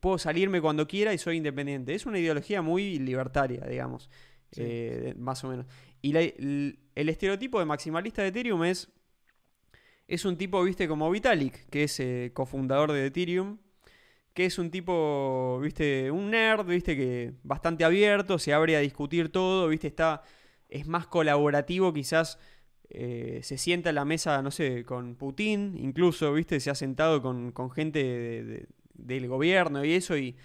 puedo 0.00 0.18
salirme 0.18 0.60
cuando 0.60 0.86
quiera 0.86 1.12
y 1.12 1.18
soy 1.18 1.36
independiente. 1.36 1.94
Es 1.94 2.06
una 2.06 2.18
ideología 2.18 2.62
muy 2.62 2.98
libertaria, 2.98 3.64
digamos. 3.66 4.08
Eh, 4.56 5.14
más 5.16 5.42
o 5.44 5.48
menos. 5.48 5.66
Y 6.00 6.16
el, 6.16 6.78
estereotipo 6.94 7.58
de 7.58 7.64
maximalista 7.64 8.22
de 8.22 8.28
Ethereum 8.28 8.64
es. 8.64 8.90
Es 10.08 10.24
un 10.24 10.36
tipo, 10.36 10.62
viste, 10.62 10.88
como 10.88 11.10
Vitalik, 11.10 11.68
que 11.70 11.84
es 11.84 11.98
eh, 12.00 12.30
cofundador 12.34 12.92
de 12.92 13.06
Ethereum. 13.06 13.58
Que 14.34 14.46
es 14.46 14.58
un 14.58 14.70
tipo, 14.70 15.60
viste, 15.62 16.10
un 16.10 16.30
nerd, 16.30 16.66
viste, 16.66 16.96
que 16.96 17.34
bastante 17.42 17.84
abierto, 17.84 18.38
se 18.38 18.54
abre 18.54 18.76
a 18.76 18.80
discutir 18.80 19.30
todo, 19.30 19.68
viste, 19.68 19.88
está. 19.88 20.22
Es 20.68 20.86
más 20.86 21.06
colaborativo, 21.06 21.92
quizás. 21.92 22.38
Eh, 22.94 23.40
se 23.42 23.56
sienta 23.58 23.90
a 23.90 23.92
la 23.94 24.04
mesa, 24.04 24.42
no 24.42 24.50
sé, 24.50 24.84
con 24.84 25.16
Putin, 25.16 25.76
incluso, 25.78 26.32
viste, 26.34 26.60
se 26.60 26.70
ha 26.70 26.74
sentado 26.74 27.22
con, 27.22 27.52
gente 27.70 28.66
del 28.94 29.28
gobierno 29.28 29.84
y 29.84 29.94
eso, 29.94 30.16
y, 30.18 30.36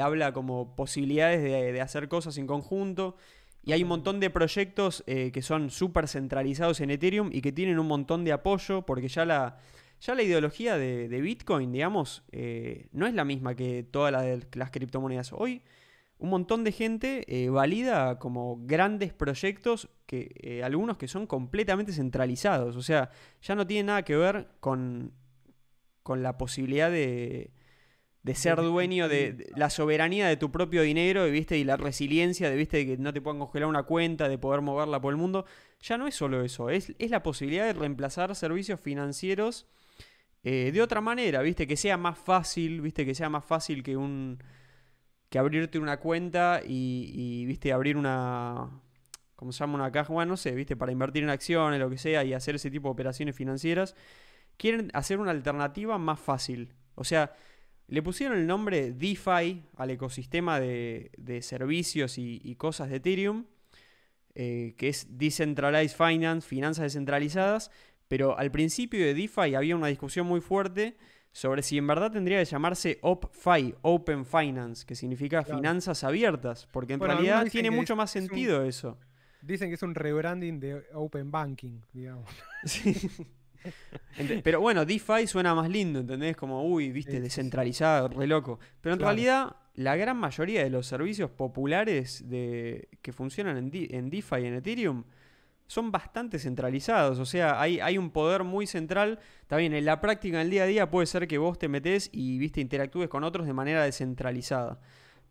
habla 0.00 0.32
como 0.32 0.76
posibilidades 0.76 1.42
de, 1.42 1.72
de 1.72 1.80
hacer 1.80 2.08
cosas 2.08 2.38
en 2.38 2.46
conjunto. 2.46 3.16
Y 3.64 3.72
hay 3.72 3.82
un 3.82 3.88
montón 3.88 4.18
de 4.18 4.30
proyectos 4.30 5.04
eh, 5.06 5.30
que 5.32 5.42
son 5.42 5.70
súper 5.70 6.08
centralizados 6.08 6.80
en 6.80 6.90
Ethereum 6.90 7.30
y 7.32 7.40
que 7.42 7.52
tienen 7.52 7.78
un 7.78 7.86
montón 7.86 8.24
de 8.24 8.32
apoyo 8.32 8.82
porque 8.82 9.08
ya 9.08 9.24
la, 9.24 9.58
ya 10.00 10.14
la 10.14 10.22
ideología 10.22 10.76
de, 10.76 11.20
Bitcoin, 11.20 11.70
digamos, 11.70 12.24
eh, 12.32 12.88
no 12.92 13.06
es 13.06 13.14
la 13.14 13.24
misma 13.24 13.54
que 13.54 13.84
todas 13.84 14.12
las 14.54 14.70
criptomonedas. 14.70 15.32
Hoy 15.32 15.62
un 16.18 16.30
montón 16.30 16.62
de 16.62 16.72
gente 16.72 17.24
eh, 17.26 17.50
valida 17.50 18.18
como 18.20 18.58
grandes 18.64 19.12
proyectos, 19.12 19.88
que, 20.06 20.60
algunos 20.64 20.96
que 20.96 21.08
son 21.08 21.26
completamente 21.26 21.92
centralizados. 21.92 22.76
O 22.76 22.82
sea, 22.82 23.10
ya 23.42 23.54
no 23.54 23.66
tiene 23.66 23.84
nada 23.88 24.02
que 24.02 24.16
ver 24.16 24.48
con, 24.60 25.12
con 26.02 26.22
la 26.22 26.38
posibilidad 26.38 26.90
de 26.90 27.52
de 28.22 28.34
ser 28.34 28.56
dueño 28.56 29.08
de, 29.08 29.50
la 29.56 29.68
soberanía 29.68 30.28
de 30.28 30.36
tu 30.36 30.52
propio 30.52 30.82
dinero, 30.82 31.24
¿viste? 31.26 31.58
Y 31.58 31.64
la 31.64 31.76
resiliencia 31.76 32.50
de, 32.50 32.56
¿viste? 32.56 32.86
que 32.86 32.96
no 32.96 33.12
te 33.12 33.20
puedan 33.20 33.40
congelar 33.40 33.68
una 33.68 33.82
cuenta, 33.82 34.28
de 34.28 34.38
poder 34.38 34.60
moverla 34.60 35.00
por 35.00 35.12
el 35.12 35.16
mundo. 35.16 35.44
Ya 35.80 35.98
no 35.98 36.06
es 36.06 36.14
solo 36.14 36.42
eso, 36.42 36.70
es, 36.70 36.92
es 36.98 37.10
la 37.10 37.22
posibilidad 37.22 37.64
de 37.64 37.72
reemplazar 37.72 38.34
servicios 38.36 38.78
financieros 38.80 39.66
eh, 40.44 40.70
de 40.72 40.82
otra 40.82 41.00
manera, 41.00 41.42
¿viste? 41.42 41.66
Que 41.66 41.76
sea 41.76 41.96
más 41.96 42.18
fácil, 42.18 42.80
¿viste? 42.80 43.04
Que 43.06 43.14
sea 43.14 43.28
más 43.28 43.44
fácil 43.44 43.82
que 43.82 43.96
un 43.96 44.38
que 45.28 45.38
abrirte 45.38 45.78
una 45.78 45.98
cuenta 45.98 46.60
y, 46.64 47.46
¿viste? 47.46 47.72
Abrir 47.72 47.96
una 47.96 48.68
¿cómo 49.34 49.50
se 49.52 49.60
llama? 49.60 49.74
Una 49.76 49.90
caja, 49.90 50.12
bueno, 50.12 50.32
no 50.32 50.36
sé, 50.36 50.52
¿viste? 50.52 50.76
Para 50.76 50.92
invertir 50.92 51.22
en 51.24 51.30
acciones, 51.30 51.80
lo 51.80 51.90
que 51.90 51.98
sea, 51.98 52.22
y 52.24 52.34
hacer 52.34 52.56
ese 52.56 52.70
tipo 52.70 52.88
de 52.88 52.92
operaciones 52.92 53.34
financieras. 53.34 53.96
Quieren 54.56 54.90
hacer 54.94 55.18
una 55.18 55.30
alternativa 55.32 55.98
más 55.98 56.20
fácil. 56.20 56.74
O 56.94 57.04
sea, 57.04 57.34
le 57.92 58.02
pusieron 58.02 58.38
el 58.38 58.46
nombre 58.46 58.92
DeFi 58.92 59.64
al 59.76 59.90
ecosistema 59.90 60.58
de, 60.58 61.40
servicios 61.42 62.16
y, 62.16 62.54
cosas 62.56 62.88
de 62.88 62.96
Ethereum, 62.96 63.44
eh, 64.34 64.74
que 64.78 64.88
es 64.88 65.18
Decentralized 65.18 65.94
Finance, 65.94 66.48
finanzas 66.48 66.84
descentralizadas, 66.84 67.70
pero 68.08 68.38
al 68.38 68.50
principio 68.50 69.04
de 69.04 69.12
DeFi 69.12 69.54
había 69.54 69.76
una 69.76 69.88
discusión 69.88 70.26
muy 70.26 70.40
fuerte 70.40 70.96
sobre 71.32 71.62
si 71.62 71.76
en 71.76 71.86
verdad 71.86 72.10
tendría 72.10 72.38
que 72.38 72.46
llamarse 72.46 72.98
OpFi, 73.02 73.74
Open 73.82 74.24
Finance, 74.24 74.86
que 74.86 74.94
significa 74.94 75.44
finanzas 75.44 76.02
abiertas, 76.02 76.66
porque 76.72 76.94
en 76.94 77.00
realidad 77.00 77.46
tiene 77.50 77.70
mucho 77.70 77.94
más 77.94 78.10
sentido 78.10 78.64
eso. 78.64 78.98
Dicen 79.42 79.68
que 79.68 79.74
es 79.74 79.82
un 79.82 79.94
rebranding 79.94 80.60
de 80.60 80.82
Open 80.94 81.30
Banking, 81.30 81.82
digamos. 81.92 82.26
Sí. 82.64 83.10
Pero 84.44 84.60
bueno, 84.60 84.84
DeFi 84.84 85.26
suena 85.26 85.54
más 85.54 85.68
lindo, 85.68 86.00
¿entendés? 86.00 86.36
Como, 86.36 86.64
uy, 86.64 86.90
viste, 86.90 87.20
descentralizado, 87.20 88.08
re 88.08 88.26
loco. 88.26 88.58
Pero 88.80 88.94
en 88.94 89.00
realidad, 89.00 89.56
la 89.74 89.96
gran 89.96 90.16
mayoría 90.16 90.62
de 90.62 90.70
los 90.70 90.86
servicios 90.86 91.30
populares 91.30 92.28
de, 92.28 92.88
que 93.00 93.12
funcionan 93.12 93.56
en, 93.56 93.70
en 93.72 94.10
DeFi 94.10 94.36
y 94.36 94.46
en 94.46 94.54
Ethereum 94.54 95.04
son 95.66 95.90
bastante 95.90 96.38
centralizados. 96.38 97.18
O 97.18 97.24
sea, 97.24 97.60
hay, 97.60 97.80
hay 97.80 97.96
un 97.96 98.10
poder 98.10 98.44
muy 98.44 98.66
central. 98.66 99.18
También 99.46 99.72
en 99.72 99.86
la 99.86 100.00
práctica, 100.00 100.36
en 100.36 100.42
el 100.42 100.50
día 100.50 100.64
a 100.64 100.66
día, 100.66 100.90
puede 100.90 101.06
ser 101.06 101.26
que 101.26 101.38
vos 101.38 101.58
te 101.58 101.68
metés 101.68 102.10
y 102.12 102.38
viste, 102.38 102.60
interactúes 102.60 103.08
con 103.08 103.24
otros 103.24 103.46
de 103.46 103.54
manera 103.54 103.82
descentralizada. 103.82 104.80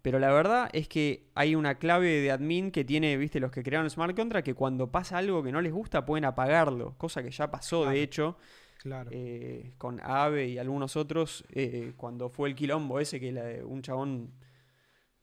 Pero 0.01 0.17
la 0.17 0.31
verdad 0.31 0.69
es 0.73 0.87
que 0.87 1.29
hay 1.35 1.53
una 1.53 1.75
clave 1.75 2.21
de 2.21 2.31
admin 2.31 2.71
que 2.71 2.83
tiene, 2.83 3.17
viste, 3.17 3.39
los 3.39 3.51
que 3.51 3.61
crearon 3.61 3.89
Smart 3.89 4.15
Contract, 4.15 4.45
que 4.45 4.55
cuando 4.55 4.91
pasa 4.91 5.17
algo 5.17 5.43
que 5.43 5.51
no 5.51 5.61
les 5.61 5.71
gusta 5.71 6.05
pueden 6.05 6.25
apagarlo, 6.25 6.95
cosa 6.97 7.21
que 7.21 7.29
ya 7.29 7.51
pasó, 7.51 7.85
de 7.85 8.01
hecho, 8.01 8.37
claro. 8.79 9.11
Eh, 9.13 9.73
con 9.77 9.99
Ave 10.01 10.47
y 10.47 10.57
algunos 10.57 10.95
otros, 10.95 11.45
eh, 11.51 11.93
cuando 11.97 12.29
fue 12.29 12.49
el 12.49 12.55
quilombo 12.55 12.99
ese 12.99 13.19
que 13.19 13.61
un 13.63 13.81
chabón 13.83 14.31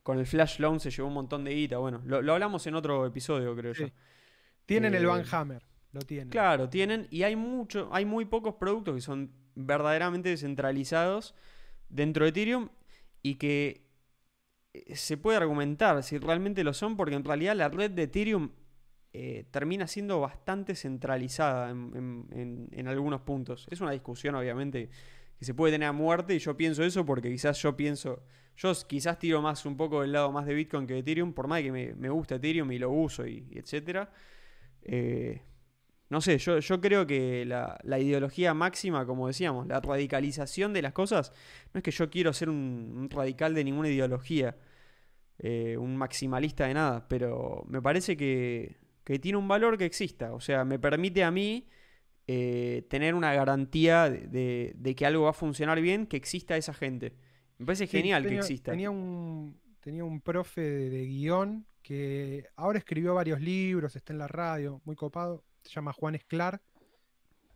con 0.05 0.19
el 0.19 0.27
Flash 0.27 0.61
Loan 0.61 0.79
se 0.79 0.91
llevó 0.91 1.09
un 1.09 1.15
montón 1.15 1.45
de 1.45 1.55
guita. 1.55 1.79
Bueno, 1.79 2.01
lo, 2.05 2.19
hablamos 2.33 2.67
en 2.67 2.77
otro 2.77 3.05
episodio, 3.05 3.55
creo 3.57 3.73
yo. 3.73 3.89
Tienen 4.65 4.95
el 4.95 5.07
Van 5.07 5.23
eh, 5.23 5.27
Hammer, 5.33 5.63
lo 5.93 6.01
tienen. 6.03 6.31
Claro, 6.31 6.69
tienen, 6.69 7.09
y 7.11 7.25
hay 7.25 7.35
mucho, 7.35 7.89
hay 7.93 8.05
muy 8.05 8.27
pocos 8.27 8.55
productos 8.55 8.95
que 8.95 9.01
son 9.01 9.33
verdaderamente 9.57 10.29
descentralizados 10.29 11.35
dentro 11.89 12.25
de 12.25 12.31
Ethereum 12.31 12.69
y 13.23 13.35
que 13.35 13.88
se 14.95 15.17
puede 15.17 15.39
argumentar 15.39 16.03
si 16.03 16.19
realmente 16.19 16.65
lo 16.65 16.73
son, 16.73 16.97
porque 16.97 17.15
en 17.15 17.25
realidad 17.25 17.57
la 17.57 17.69
red 17.69 17.91
de 17.91 18.05
Ethereum 18.05 18.51
eh, 19.13 19.47
termina 19.51 19.87
siendo 19.87 20.21
bastante 20.21 20.75
centralizada 20.75 21.71
en, 21.71 22.85
algunos 22.87 23.23
puntos. 23.23 23.67
Es 23.71 23.81
una 23.81 23.93
discusión, 23.93 24.35
obviamente, 24.35 24.91
que 25.39 25.45
se 25.45 25.55
puede 25.55 25.73
tener 25.73 25.89
a 25.89 25.93
muerte 25.93 26.35
y 26.35 26.39
yo 26.39 26.57
pienso 26.57 26.85
eso 26.85 27.05
porque 27.07 27.31
quizás 27.31 27.61
yo 27.63 27.77
pienso, 27.77 28.23
yo 28.57 28.73
quizás 28.87 29.19
tiro 29.19 29.41
más 29.41 29.65
un 29.67 29.77
poco 29.77 30.03
del 30.03 30.13
lado 30.13 30.31
más 30.31 30.47
de 30.47 30.55
Bitcoin 30.55 30.87
que 30.87 30.95
de 30.95 31.01
Ethereum, 31.01 31.33
por 31.33 31.49
más 31.49 31.63
que 31.63 31.73
me, 31.73 31.95
me 31.95 32.11
gusta 32.11 32.37
Ethereum 32.37 32.71
y 32.73 32.79
lo 32.79 32.91
uso 32.91 33.27
y, 33.27 33.49
etcétera. 33.55 34.11
Eh, 34.83 35.43
no 36.11 36.23
sé, 36.23 36.39
yo, 36.39 36.59
yo 36.59 36.81
creo 36.81 37.07
que 37.07 37.45
la, 37.45 37.99
ideología 37.99 38.55
máxima, 38.55 39.05
como 39.05 39.27
decíamos, 39.27 39.67
la 39.67 39.81
radicalización 39.81 40.73
de 40.73 40.81
las 40.83 40.93
cosas, 40.93 41.33
no 41.75 41.79
es 41.79 41.85
que 41.85 41.91
yo 41.91 42.09
quiero 42.09 42.33
ser 42.33 42.49
un, 42.49 43.09
radical 43.11 43.55
de 43.55 43.65
ninguna 43.65 43.89
ideología, 43.89 44.57
eh, 45.39 45.77
un 45.77 45.97
maximalista 45.97 46.67
de 46.67 46.75
nada, 46.75 47.07
pero 47.09 47.65
me 47.69 47.83
parece 47.83 48.17
que, 48.17 48.77
tiene 49.23 49.39
un 49.39 49.49
valor 49.49 49.79
que 49.79 49.87
exista, 49.87 50.35
o 50.35 50.41
sea, 50.41 50.67
me 50.67 50.79
permite 50.79 51.25
a 51.25 51.31
mí 51.31 51.67
eh, 52.27 52.87
tener 52.91 53.15
una 53.15 53.33
garantía 53.33 54.11
de, 54.11 54.95
que 54.97 55.07
algo 55.07 55.25
va 55.25 55.31
a 55.31 55.35
funcionar 55.35 55.81
bien, 55.81 56.07
que 56.07 56.19
exista 56.19 56.59
esa 56.59 56.75
gente. 56.75 57.15
Me 57.57 57.65
parece 57.65 57.87
genial 57.87 58.27
que 58.27 58.37
exista. 58.37 58.71
Tenía 58.71 58.91
un, 58.91 59.59
tenía 59.81 60.05
un 60.05 60.21
profe 60.21 60.61
de, 60.61 60.91
de 60.91 61.07
guion 61.07 61.67
que 61.83 62.45
ahora 62.57 62.79
escribió 62.79 63.15
varios 63.15 63.41
libros, 63.41 63.97
está 63.97 64.13
en 64.13 64.19
la 64.19 64.29
radio, 64.29 64.83
muy 64.85 64.95
copado 64.95 65.48
se 65.69 65.75
llama 65.75 65.93
Juan 65.93 66.15
Esclar, 66.15 66.63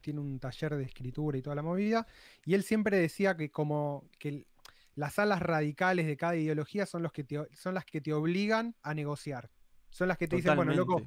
tiene 0.01 0.21
un 0.21 0.39
taller 0.39 0.77
de 0.77 0.85
escritura 0.85 1.39
y 1.39 1.43
toda 1.43 1.57
la 1.57 1.63
movida, 1.63 2.07
y 2.45 2.55
él 2.55 2.63
siempre 2.63 2.99
decía 2.99 3.37
que 3.37 3.51
como 3.51 4.09
que 4.19 4.47
las 4.95 5.19
alas 5.19 5.41
radicales 5.41 6.07
de 6.07 6.17
cada 6.17 6.37
ideología 6.37 6.85
son, 6.85 7.03
los 7.03 7.13
que 7.13 7.27
son 7.55 7.75
las 7.75 7.87
que 7.87 8.01
te 8.03 8.13
obligan 8.13 8.77
a 8.83 8.93
negociar. 8.93 9.51
Son 9.89 10.09
las 10.09 10.17
que 10.17 10.27
te 10.27 10.37
dicen, 10.37 10.57
bueno, 10.57 10.73
loco, 10.73 11.03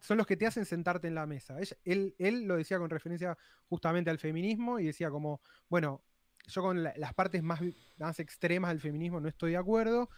son 0.00 0.16
los 0.16 0.26
que 0.26 0.36
te 0.36 0.46
hacen 0.46 0.64
sentarte 0.64 1.08
en 1.08 1.16
la 1.16 1.26
mesa. 1.26 1.56
Él, 1.84 2.14
él, 2.18 2.44
lo 2.44 2.56
decía 2.56 2.78
con 2.78 2.88
referencia 2.88 3.36
justamente 3.68 4.10
al 4.10 4.18
feminismo 4.18 4.78
y 4.78 4.86
decía 4.86 5.10
como, 5.10 5.40
bueno, 5.68 6.02
yo 6.46 6.62
con 6.62 6.82
las 6.82 7.14
partes 7.14 7.42
más, 7.42 7.60
más 7.98 8.18
extremas 8.20 8.70
del 8.70 8.80
feminismo 8.80 9.20
no 9.20 9.28
estoy 9.28 9.52
de 9.52 9.56
acuerdo, 9.56 10.10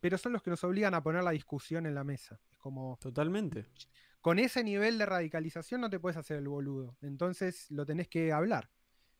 pero 0.00 0.18
son 0.18 0.32
los 0.32 0.42
que 0.42 0.50
nos 0.50 0.62
obligan 0.64 0.94
a 0.94 1.02
poner 1.02 1.24
la 1.24 1.30
discusión 1.30 1.86
en 1.86 1.94
la 1.94 2.04
mesa. 2.04 2.38
Es 2.50 2.58
como... 2.58 2.98
Totalmente 3.00 3.66
con 4.24 4.38
ese 4.38 4.64
nivel 4.64 4.96
de 4.96 5.04
radicalización 5.04 5.82
no 5.82 5.90
te 5.90 6.00
puedes 6.00 6.16
hacer 6.16 6.38
el 6.38 6.48
boludo. 6.48 6.96
Entonces 7.02 7.70
lo 7.70 7.84
tenés 7.84 8.08
que 8.08 8.32
hablar. 8.32 8.70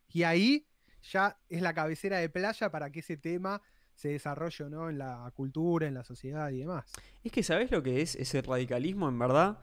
Y 0.09 0.23
ahí 0.23 0.67
ya 1.03 1.39
es 1.51 1.61
la 1.61 1.75
cabecera 1.75 2.17
de 2.17 2.31
playa 2.31 2.71
para 2.71 2.89
que 2.89 3.01
ese 3.01 3.19
tema 3.19 3.61
se 3.95 4.09
desarrolle 4.09 4.71
¿no? 4.71 4.89
en 4.89 4.97
la 4.97 5.31
cultura, 5.37 5.87
en 5.87 5.93
la 5.93 6.05
sociedad 6.05 6.49
y 6.53 6.61
demás. 6.61 6.87
Es 7.23 7.31
que, 7.33 7.43
¿sabés 7.43 7.71
lo 7.71 7.83
que 7.83 8.01
es 8.01 8.15
ese 8.15 8.41
radicalismo 8.41 9.07
en 9.11 9.19
verdad? 9.19 9.59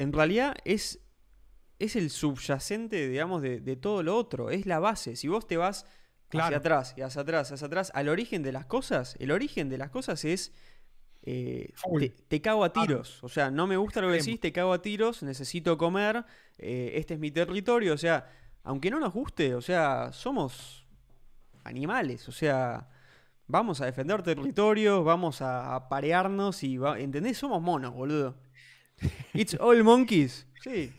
En 0.00 0.12
realidad 0.12 0.56
es, 0.64 0.98
es 1.78 1.94
el 1.94 2.10
subyacente, 2.10 3.06
digamos, 3.06 3.42
de, 3.42 3.76
todo 3.76 4.02
lo 4.02 4.16
otro. 4.16 4.50
Es 4.50 4.66
la 4.66 4.80
base. 4.80 5.14
Si 5.14 5.28
vos 5.28 5.46
te 5.46 5.56
vas 5.56 5.86
hacia 6.32 6.56
atrás 6.56 6.92
y 6.96 7.02
hacia 7.02 7.22
atrás, 7.22 7.52
hacia 7.52 7.68
atrás, 7.68 7.92
al 7.94 8.08
origen 8.08 8.42
de 8.42 8.50
las 8.50 8.66
cosas, 8.66 9.14
el 9.20 9.30
origen 9.30 9.68
de 9.68 9.78
las 9.78 9.90
cosas 9.90 10.24
es 10.24 10.52
eh, 11.28 11.72
te, 12.28 12.40
cago 12.40 12.62
a 12.62 12.72
tiros. 12.72 13.22
O 13.22 13.28
sea, 13.28 13.50
no 13.50 13.66
me 13.66 13.76
gusta 13.76 14.00
lo 14.00 14.08
que 14.08 14.18
decís, 14.18 14.38
te 14.38 14.52
cago 14.52 14.72
a 14.72 14.80
tiros, 14.80 15.24
necesito 15.24 15.76
comer, 15.76 16.24
eh, 16.56 16.92
este 16.94 17.14
es 17.14 17.20
mi 17.20 17.32
territorio. 17.32 17.94
O 17.94 17.98
sea, 17.98 18.30
aunque 18.62 18.90
no 18.90 19.00
nos 19.00 19.12
guste, 19.12 19.56
o 19.56 19.60
sea, 19.60 20.12
somos 20.12 20.86
animales. 21.64 22.28
O 22.28 22.32
sea, 22.32 22.88
vamos 23.48 23.80
a 23.80 23.86
defender 23.86 24.22
territorios, 24.22 25.04
vamos 25.04 25.42
a, 25.42 25.88
parearnos 25.88 26.62
y, 26.62 26.78
¿entendés? 26.98 27.38
Somos 27.38 27.60
monos, 27.60 27.92
boludo. 27.92 28.36
It's 29.34 29.56
all 29.58 29.82
monkeys. 29.82 30.46
Sí. 30.62 30.92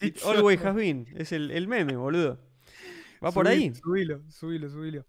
It 0.00 0.22
always 0.24 0.64
has 0.64 0.74
been. 0.76 1.08
Es 1.16 1.32
el, 1.32 1.66
meme, 1.66 1.96
boludo. 1.96 2.38
Va 3.22 3.32
por 3.32 3.48
ahí. 3.48 3.74
Subilo, 3.74 4.22
subilo, 4.30 4.68
subilo. 4.70 5.04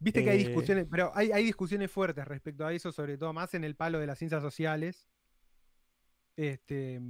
Viste 0.00 0.24
que 0.24 0.30
hay 0.30 0.40
eh, 0.40 0.48
discusiones, 0.48 0.86
pero 0.90 1.12
hay, 1.14 1.44
discusiones 1.44 1.90
fuertes 1.90 2.26
respecto 2.26 2.66
a 2.66 2.72
eso, 2.72 2.90
sobre 2.90 3.18
todo 3.18 3.32
más 3.32 3.54
en 3.54 3.64
el 3.64 3.76
palo 3.76 3.98
de 4.00 4.06
las 4.06 4.18
ciencias 4.18 4.42
sociales. 4.42 5.08
Este, 6.36 7.00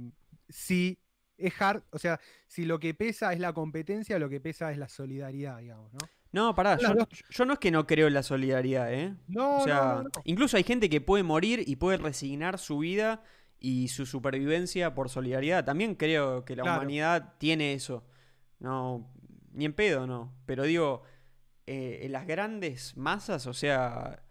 si 0.49 0.99
es 1.37 1.59
hard, 1.61 1.83
o 1.91 1.97
sea, 1.97 2.19
si 2.47 2.65
lo 2.65 2.79
que 2.79 2.93
pesa 2.93 3.31
es 3.31 3.39
la 3.39 3.53
competencia, 3.53 4.19
lo 4.19 4.29
que 4.29 4.41
pesa 4.41 4.71
es 4.71 4.77
la 4.77 4.89
solidaridad, 4.89 5.59
digamos, 5.59 5.91
¿no? 5.93 5.99
No, 6.33 6.55
pará, 6.55 6.77
yo, 6.77 7.45
no 7.45 7.53
es 7.53 7.59
que 7.59 7.71
no 7.71 7.85
creo 7.85 8.07
en 8.07 8.13
la 8.13 8.23
solidaridad, 8.23 8.93
¿eh? 8.93 9.15
No, 9.27 9.57
o 9.57 9.63
sea, 9.63 10.03
incluso 10.23 10.55
hay 10.55 10.63
gente 10.63 10.89
que 10.89 11.01
puede 11.01 11.23
morir 11.23 11.63
y 11.65 11.75
puede 11.75 11.97
resignar 11.97 12.57
su 12.57 12.79
vida 12.79 13.21
y 13.59 13.89
su 13.89 14.05
supervivencia 14.05 14.93
por 14.95 15.09
solidaridad. 15.09 15.65
También 15.65 15.95
creo 15.95 16.45
que 16.45 16.55
la 16.55 16.63
humanidad 16.63 17.33
tiene 17.37 17.73
eso. 17.73 18.05
No, 18.59 19.11
ni 19.51 19.65
en 19.65 19.73
pedo, 19.73 20.07
no. 20.07 20.33
Pero 20.45 20.63
digo, 20.63 21.03
eh, 21.73 22.05
en 22.05 22.11
las 22.11 22.27
grandes 22.27 22.97
masas, 22.97 23.47
o 23.47 23.53
sea, 23.53 24.21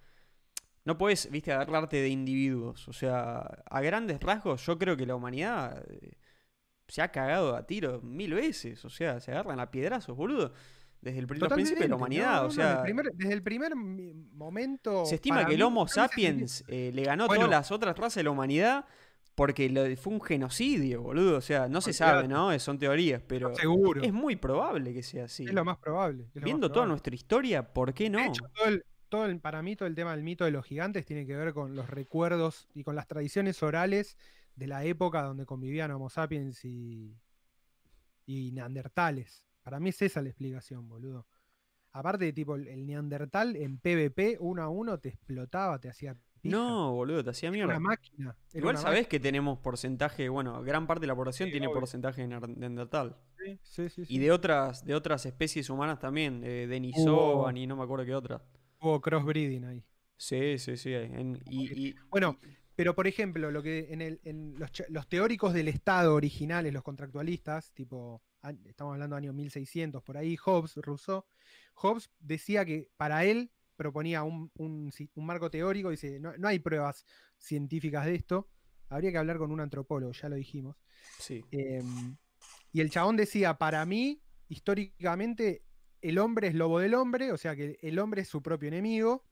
no 0.85 0.99
puedes, 0.99 1.31
viste, 1.31 1.51
agarrarte 1.51 1.97
de 1.97 2.11
individuos. 2.11 2.87
O 2.87 2.93
sea, 2.93 3.39
a 3.65 3.81
grandes 3.81 4.21
rasgos, 4.21 4.67
yo 4.67 4.79
creo 4.79 4.95
que 4.95 5.07
la 5.07 5.15
humanidad 5.15 5.83
eh, 5.89 6.19
se 6.87 7.01
ha 7.01 7.11
cagado 7.11 7.57
a 7.57 7.67
tiro 7.67 8.03
mil 8.03 8.35
veces. 8.35 8.85
O 8.85 8.91
sea, 8.91 9.21
se 9.21 9.31
agarran 9.31 9.59
a 9.59 9.71
piedrazos, 9.71 10.15
boludo. 10.15 10.53
Desde 11.01 11.19
el 11.19 11.27
principio 11.27 11.81
de 11.81 11.89
la 11.89 11.97
humanidad, 11.97 12.45
o 12.45 12.51
sea. 12.51 12.83
desde 13.15 13.33
el 13.33 13.43
primer 13.43 13.75
momento. 13.75 15.07
Se 15.07 15.15
estima 15.15 15.47
que 15.47 15.55
el 15.55 15.63
Homo 15.63 15.89
sapiens 15.89 16.63
eh, 16.69 16.91
le 16.93 17.05
ganó 17.05 17.27
todas 17.27 17.49
las 17.49 17.71
otras 17.73 17.97
razas 17.97 18.17
de 18.17 18.25
la 18.25 18.33
humanidad 18.33 18.85
porque 19.41 19.97
fue 19.97 20.13
un 20.13 20.21
genocidio, 20.21 21.01
boludo. 21.01 21.39
O 21.39 21.41
sea, 21.41 21.67
no 21.67 21.81
se 21.81 21.95
sabe, 21.95 22.29
¿no? 22.29 22.59
Son 22.59 22.79
teorías, 22.79 23.23
pero 23.27 23.55
es 24.03 24.13
muy 24.13 24.37
probable 24.37 24.93
que 24.93 25.03
sea 25.03 25.25
así. 25.25 25.47
Es 25.47 25.55
lo 25.55 25.65
más 25.65 25.79
probable. 25.79 26.29
Viendo 26.35 26.71
toda 26.71 26.85
nuestra 26.85 27.15
historia, 27.15 27.73
¿por 27.73 27.95
qué 27.95 28.11
no? 28.11 28.21
todo 29.09 29.25
el, 29.25 29.41
para 29.41 29.63
mí 29.63 29.77
todo 29.77 29.89
el 29.89 29.95
tema 29.95 30.11
del 30.11 30.23
mito 30.23 30.45
de 30.45 30.51
los 30.51 30.67
gigantes 30.67 31.07
tiene 31.07 31.27
que 31.27 31.35
ver 31.35 31.55
con 31.55 31.75
los 31.75 31.89
recuerdos 31.89 32.69
y 32.75 32.85
con 32.85 32.95
las 32.95 33.09
tradiciones 33.09 33.63
orales 33.63 34.19
de 34.57 34.67
la 34.67 34.85
época 34.85 35.23
donde 35.23 35.47
convivían 35.47 35.91
Homo 35.91 36.11
sapiens 36.11 36.63
y, 36.67 37.17
y 38.27 38.53
neandertales. 38.53 39.47
Para 39.63 39.81
mí 39.81 39.89
es 39.89 40.03
esa 40.03 40.21
la 40.21 40.29
explicación, 40.29 40.87
boludo. 40.87 41.27
Aparte 41.93 42.27
de 42.27 42.35
tipo, 42.35 42.57
el 42.57 42.87
neandertal 42.87 43.57
en 43.57 43.79
PvP 43.79 44.37
uno 44.39 44.63
a 44.63 44.69
uno 44.69 44.99
te 44.99 45.09
explotaba, 45.09 45.81
te 45.81 45.89
hacía 45.89 46.15
no, 46.43 46.93
boludo, 46.93 47.25
te 47.25 47.31
hacía 47.31 47.51
mierda. 47.51 47.77
Una 47.77 47.81
máquina. 47.81 48.37
Igual 48.53 48.79
sabés 48.79 49.07
que 49.07 49.21
tenemos 49.21 49.59
porcentaje, 49.59 50.29
bueno, 50.29 50.63
gran 50.63 50.87
parte 50.87 51.03
de 51.03 51.07
la 51.09 51.15
población 51.15 51.51
tiene 51.51 51.69
porcentaje 51.69 52.27
de 52.27 52.29
Neandertal. 52.29 53.17
Sí, 53.37 53.59
sí, 53.63 53.89
sí, 53.89 54.03
Y 54.09 54.19
de 54.19 54.33
otras, 54.33 54.85
de 54.85 54.95
otras 54.95 55.25
especies 55.27 55.71
humanas 55.71 55.99
también, 55.99 56.43
eh, 56.45 56.67
Denisovan 56.67 57.57
y 57.57 57.67
no 57.67 57.77
me 57.77 57.85
acuerdo 57.85 58.05
qué 58.05 58.15
otra. 58.15 58.43
Hubo 58.81 59.01
crossbreeding 59.01 59.65
ahí. 59.65 59.85
Sí, 60.17 60.59
sí, 60.59 60.77
sí. 60.77 60.93
y, 61.47 61.95
Bueno, 62.11 62.39
pero 62.81 62.95
por 62.95 63.07
ejemplo, 63.07 63.51
lo 63.51 63.63
que 63.63 63.89
en, 63.91 64.01
el, 64.01 64.21
en 64.25 64.55
los, 64.59 65.09
teóricos 65.09 65.53
del 65.53 65.69
Estado 65.69 66.15
originales, 66.15 66.73
los 66.73 66.83
contractualistas, 66.83 67.73
tipo, 67.73 68.23
estamos 68.65 68.95
hablando 68.95 69.17
de 69.17 69.19
años 69.19 69.35
1600, 69.35 70.03
por 70.03 70.17
ahí, 70.17 70.37
Hobbes, 70.37 70.77
Rousseau, 70.77 71.25
Hobbes 71.75 72.11
decía 72.19 72.65
que 72.65 72.89
para 72.97 73.25
él 73.25 73.51
proponía 73.81 74.25
un, 74.25 74.93
marco 75.17 75.51
teórico, 75.51 75.89
dice, 75.89 76.21
no, 76.21 76.35
hay 76.47 76.59
pruebas 76.59 77.07
científicas 77.39 78.05
de 78.05 78.15
esto, 78.15 78.47
habría 78.91 79.11
que 79.11 79.17
hablar 79.17 79.39
con 79.39 79.51
un 79.51 79.59
antropólogo, 79.59 80.13
ya 80.13 80.29
lo 80.29 80.37
dijimos. 80.37 80.77
Sí. 81.19 81.43
Em, 81.51 82.15
y 82.73 82.83
el 82.83 82.91
chabón 82.91 83.17
decía, 83.17 83.57
para 83.57 83.87
mí, 83.87 84.21
históricamente, 84.49 85.65
el 86.03 86.19
hombre 86.19 86.49
es 86.49 86.55
lobo 86.55 86.79
del 86.79 86.93
hombre, 86.93 87.33
o 87.33 87.39
sea 87.39 87.57
que 87.57 87.79
el 87.81 87.99
hombre 87.99 88.21
es 88.21 88.29
su 88.29 88.43
propio 88.43 88.69
enemigo, 88.69 89.25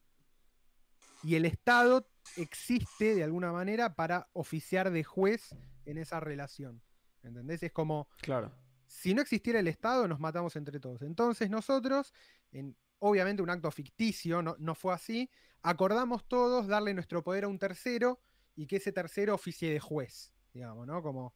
y 1.22 1.34
el 1.34 1.44
Estado 1.44 2.08
existe 2.38 3.14
de 3.14 3.24
alguna 3.24 3.52
manera 3.52 3.96
para 3.96 4.30
oficiar 4.32 4.90
de 4.90 5.04
juez 5.04 5.54
en 5.84 5.98
esa 5.98 6.20
relación. 6.20 6.80
¿Entendés? 7.22 7.62
Es 7.62 7.72
como, 7.72 8.08
claro. 8.22 8.50
si 8.86 9.12
no 9.12 9.20
existiera 9.20 9.60
el 9.60 9.68
Estado, 9.68 10.08
nos 10.08 10.20
matamos 10.20 10.56
entre 10.56 10.80
todos. 10.80 11.02
Entonces 11.02 11.50
nosotros, 11.50 12.14
en, 12.50 12.78
obviamente 12.98 13.42
un 13.42 13.50
acto 13.50 13.70
ficticio, 13.70 14.42
no, 14.42 14.74
fue 14.74 14.94
así, 14.94 15.30
acordamos 15.62 16.26
todos 16.26 16.66
darle 16.66 16.94
nuestro 16.94 17.22
poder 17.22 17.44
a 17.44 17.48
un 17.48 17.58
tercero 17.58 18.20
y 18.56 18.66
que 18.66 18.76
ese 18.76 18.92
tercero 18.92 19.34
oficie 19.34 19.70
de 19.72 19.80
juez, 19.80 20.32
digamos, 20.52 20.86
¿no? 20.86 21.02
Como 21.02 21.34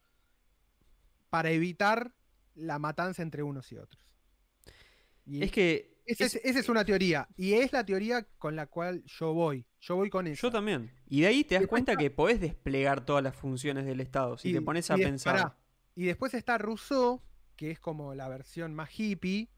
para 1.29 1.51
evitar 1.51 2.13
la 2.55 2.79
matanza 2.79 3.21
entre 3.21 3.43
unos 3.43 3.71
y 3.71 3.77
otros. 3.77 4.03
Y 5.25 5.43
es 5.43 5.51
que... 5.51 5.93
Esa 6.05 6.25
es, 6.25 6.67
una 6.67 6.83
teoría, 6.83 7.29
y 7.37 7.53
es 7.53 7.71
la 7.71 7.85
teoría 7.85 8.27
con 8.37 8.57
la 8.57 8.67
cual 8.67 9.05
yo 9.05 9.33
voy. 9.33 9.65
Yo 9.79 9.95
voy 9.95 10.09
con 10.09 10.27
eso. 10.27 10.47
Yo 10.47 10.51
también. 10.51 10.91
Y 11.07 11.21
de 11.21 11.27
ahí 11.27 11.45
te 11.45 11.55
das 11.55 11.65
cuenta 11.65 11.95
que 11.95 12.11
podés 12.11 12.41
desplegar 12.41 13.05
todas 13.05 13.23
las 13.23 13.37
funciones 13.37 13.85
del 13.85 14.01
Estado, 14.01 14.37
si 14.37 14.51
te 14.51 14.61
pones 14.61 14.91
a 14.91 14.95
pensar. 14.95 15.55
y 15.95 16.03
después 16.03 16.33
está 16.33 16.57
Rousseau, 16.57 17.21
que 17.55 17.71
es 17.71 17.79
como 17.79 18.15
la 18.15 18.27
versión 18.27 18.75
más 18.75 18.89
hippie, 18.99 19.49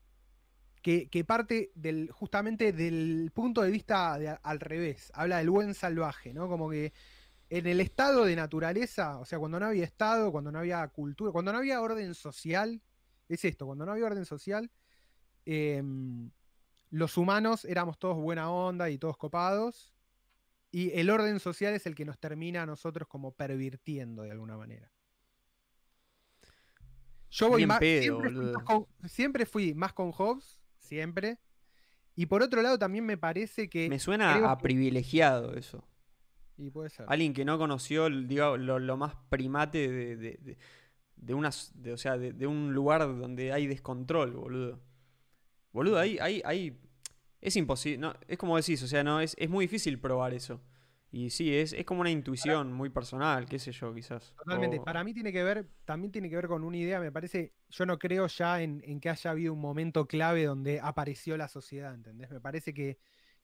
que, 0.85 1.25
parte 1.25 1.71
del, 1.73 2.11
justamente 2.11 2.71
del 2.71 3.31
punto 3.33 3.63
de 3.63 3.71
vista 3.71 4.13
al 4.13 4.59
revés. 4.59 5.11
Habla 5.15 5.39
del 5.39 5.49
buen 5.49 5.73
salvaje, 5.73 6.31
¿no? 6.31 6.47
Como 6.47 6.69
que 6.69 6.93
en 7.49 7.65
el 7.65 7.79
estado 7.81 8.23
de 8.23 8.35
naturaleza, 8.35 9.17
o 9.17 9.25
sea, 9.25 9.39
cuando 9.39 9.59
no 9.59 9.65
había 9.65 9.83
estado, 9.83 10.31
cuando 10.31 10.51
no 10.51 10.59
había 10.59 10.87
cultura, 10.89 11.31
cuando 11.31 11.51
no 11.51 11.57
había 11.57 11.81
orden 11.81 12.13
social, 12.13 12.83
es 13.27 13.43
esto, 13.45 13.65
cuando 13.65 13.87
no 13.87 13.93
había 13.93 14.05
orden 14.05 14.25
social, 14.25 14.69
em, 15.45 16.29
los 16.91 17.17
humanos 17.17 17.65
éramos 17.65 17.97
todos 17.97 18.17
buena 18.17 18.51
onda 18.51 18.91
y 18.91 18.99
todos 18.99 19.17
copados, 19.17 19.91
y 20.69 20.91
el 20.99 21.09
orden 21.09 21.39
social 21.39 21.73
es 21.73 21.87
el 21.87 21.95
que 21.95 22.05
nos 22.05 22.19
termina 22.19 22.61
a 22.61 22.65
nosotros 22.67 23.07
como 23.07 23.31
pervirtiendo 23.31 24.21
de 24.21 24.29
alguna 24.29 24.55
manera. 24.55 24.91
Yo 27.31 27.49
voy 27.49 27.65
más, 27.65 27.79
siempre, 29.07 29.47
fui 29.47 29.73
más 29.73 29.93
con, 29.93 30.11
Hobbes, 30.11 30.59
siempre. 30.85 31.39
Y 32.15 32.27
por 32.27 32.41
otro 32.41 32.61
lado 32.61 32.79
también 32.79 33.05
me 33.05 33.17
parece 33.17 33.69
que... 33.69 33.89
Me 33.89 33.99
suena 33.99 34.51
a 34.51 34.57
privilegiado 34.57 35.53
eso. 35.55 35.83
Y 36.57 36.69
puede 36.69 36.89
ser. 36.89 37.05
Alguien 37.09 37.33
que 37.33 37.43
no 37.43 37.57
conoció 37.57 38.09
lo, 38.09 38.97
más 38.97 39.15
primate 39.29 39.89
de, 39.89 40.55
de, 41.17 41.91
o 41.91 41.97
sea, 41.97 42.17
de, 42.17 42.47
un 42.47 42.73
lugar 42.73 43.01
donde 43.01 43.51
hay 43.51 43.67
descontrol, 43.67 44.31
boludo. 44.31 44.79
Boludo, 45.73 45.99
ahí, 45.99 46.17
ahí, 46.21 46.41
ahí 46.45 46.77
es 47.41 47.55
imposible. 47.57 47.97
No, 47.97 48.13
es 48.27 48.37
como 48.37 48.55
decís, 48.55 48.81
o 48.83 48.87
sea, 48.87 49.03
no, 49.03 49.19
es, 49.19 49.35
es 49.37 49.49
muy 49.49 49.65
difícil 49.65 49.99
probar 49.99 50.33
eso. 50.33 50.61
Y 51.15 51.29
sí, 51.29 51.55
es, 51.55 51.71
es 51.71 51.85
como 51.85 52.01
una 52.01 52.09
intuición 52.09 52.73
muy 52.73 52.89
personal, 52.89 53.45
qué 53.45 53.57
sé 53.57 53.71
yo, 53.71 53.93
quizás. 53.93 54.33
Totalmente. 54.37 54.81
Para 54.81 55.01
mí 55.01 55.13
tiene 55.13 55.31
que 55.31 55.45
ver, 55.45 55.65
también 55.85 56.11
tiene 56.11 56.29
que 56.29 56.35
ver 56.35 56.49
con 56.49 56.61
una 56.65 56.75
idea, 56.75 56.99
me 56.99 57.09
parece, 57.09 57.53
yo 57.69 57.85
no 57.85 57.97
creo 57.97 58.27
ya 58.27 58.61
en, 58.61 58.99
que 58.99 59.09
haya 59.09 59.31
habido 59.31 59.53
un 59.53 59.61
momento 59.61 60.07
clave 60.07 60.43
donde 60.43 60.81
apareció 60.81 61.37
la 61.37 61.47
sociedad, 61.47 61.93
¿entendés? 61.93 62.29
Me 62.31 62.41
parece 62.41 62.73
que 62.73 62.97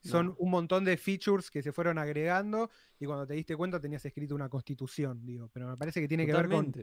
son 0.04 0.36
un 0.38 0.52
montón 0.52 0.84
de 0.84 0.98
features 0.98 1.50
que 1.50 1.64
se 1.64 1.72
fueron 1.72 1.98
agregando 1.98 2.70
y 3.00 3.06
cuando 3.06 3.26
te 3.26 3.36
diste 3.36 3.56
cuenta 3.56 3.80
tenías 3.80 4.04
escrito 4.04 4.36
una 4.36 4.50
constitución, 4.50 5.26
digo. 5.26 5.50
Pero 5.54 5.70
me 5.70 5.78
parece 5.78 6.02
que 6.02 6.10
tiene 6.10 6.26
que 6.26 6.34
ver 6.34 6.50
con, 6.50 6.74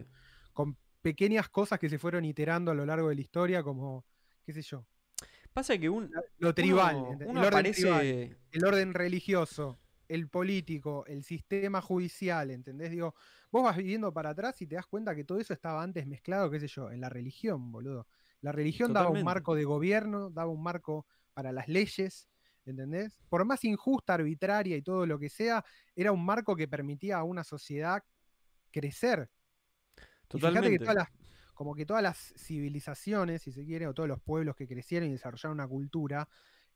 con 0.54 0.78
pequeñas 1.02 1.50
cosas 1.50 1.78
que 1.78 1.90
se 1.90 1.98
fueron 1.98 2.24
iterando 2.24 2.70
a 2.70 2.74
lo 2.74 2.86
largo 2.86 3.10
de 3.10 3.14
la 3.14 3.20
historia, 3.20 3.62
como, 3.62 4.06
qué 4.42 4.54
sé 4.54 4.62
yo. 4.62 4.86
Pasa 5.52 5.76
que 5.76 5.90
un. 5.90 6.10
Lo 6.38 6.54
tribal, 6.54 7.18
el, 7.20 7.36
orden 7.36 7.72
tribal 7.72 8.36
el 8.52 8.64
orden 8.64 8.94
religioso, 8.94 9.78
el 10.08 10.28
político, 10.28 11.04
el 11.06 11.22
sistema 11.22 11.80
judicial, 11.80 12.50
¿entendés? 12.50 12.90
Digo, 12.90 13.14
vos 13.50 13.62
vas 13.62 13.76
viviendo 13.76 14.12
para 14.12 14.30
atrás 14.30 14.60
y 14.62 14.66
te 14.66 14.74
das 14.74 14.86
cuenta 14.86 15.14
que 15.14 15.24
todo 15.24 15.38
eso 15.38 15.52
estaba 15.52 15.82
antes 15.82 16.06
mezclado, 16.06 16.50
qué 16.50 16.60
sé 16.60 16.68
yo, 16.68 16.90
en 16.90 17.00
la 17.00 17.08
religión, 17.08 17.70
boludo. 17.70 18.06
La 18.40 18.52
religión 18.52 18.92
daba 18.92 19.10
un 19.10 19.22
marco 19.22 19.54
de 19.54 19.64
gobierno, 19.64 20.30
daba 20.30 20.50
un 20.50 20.62
marco 20.62 21.06
para 21.34 21.52
las 21.52 21.68
leyes, 21.68 22.28
¿entendés? 22.64 23.20
Por 23.28 23.44
más 23.44 23.64
injusta, 23.64 24.14
arbitraria 24.14 24.76
y 24.76 24.82
todo 24.82 25.06
lo 25.06 25.18
que 25.18 25.28
sea, 25.28 25.64
era 25.94 26.12
un 26.12 26.24
marco 26.24 26.56
que 26.56 26.68
permitía 26.68 27.18
a 27.18 27.24
una 27.24 27.44
sociedad 27.44 28.02
crecer. 28.70 29.30
Totalmente. 30.28 30.84
como 31.54 31.74
que 31.74 31.86
todas 31.86 32.02
las 32.02 32.34
civilizaciones, 32.36 33.42
si 33.42 33.50
se 33.50 33.64
quiere, 33.64 33.86
o 33.86 33.94
todos 33.94 34.08
los 34.08 34.20
pueblos 34.20 34.54
que 34.54 34.68
crecieron 34.68 35.08
y 35.08 35.12
desarrollaron 35.12 35.58
una 35.58 35.66
cultura, 35.66 36.28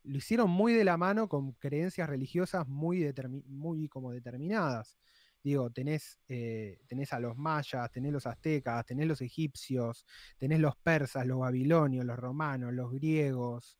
lo 0.04 0.18
hicieron 0.18 0.50
muy 0.50 0.72
de 0.72 0.84
la 0.84 0.96
mano 0.96 1.28
con 1.28 1.52
creencias 1.52 2.08
religiosas 2.08 2.66
muy, 2.68 3.12
muy 3.46 3.88
como 3.88 4.12
determinadas. 4.12 4.98
Digo, 5.42 5.70
tenés, 5.70 6.20
eh, 6.28 6.80
tenés 6.86 7.12
a 7.12 7.18
los 7.18 7.36
mayas, 7.36 7.90
tenés 7.90 8.12
los 8.12 8.26
aztecas, 8.26 8.86
tenés 8.86 9.08
los 9.08 9.20
egipcios, 9.20 10.06
tenés 10.38 10.60
los 10.60 10.76
persas, 10.76 11.26
los 11.26 11.40
babilonios, 11.40 12.04
los 12.04 12.16
romanos, 12.16 12.72
los 12.72 12.92
griegos, 12.92 13.78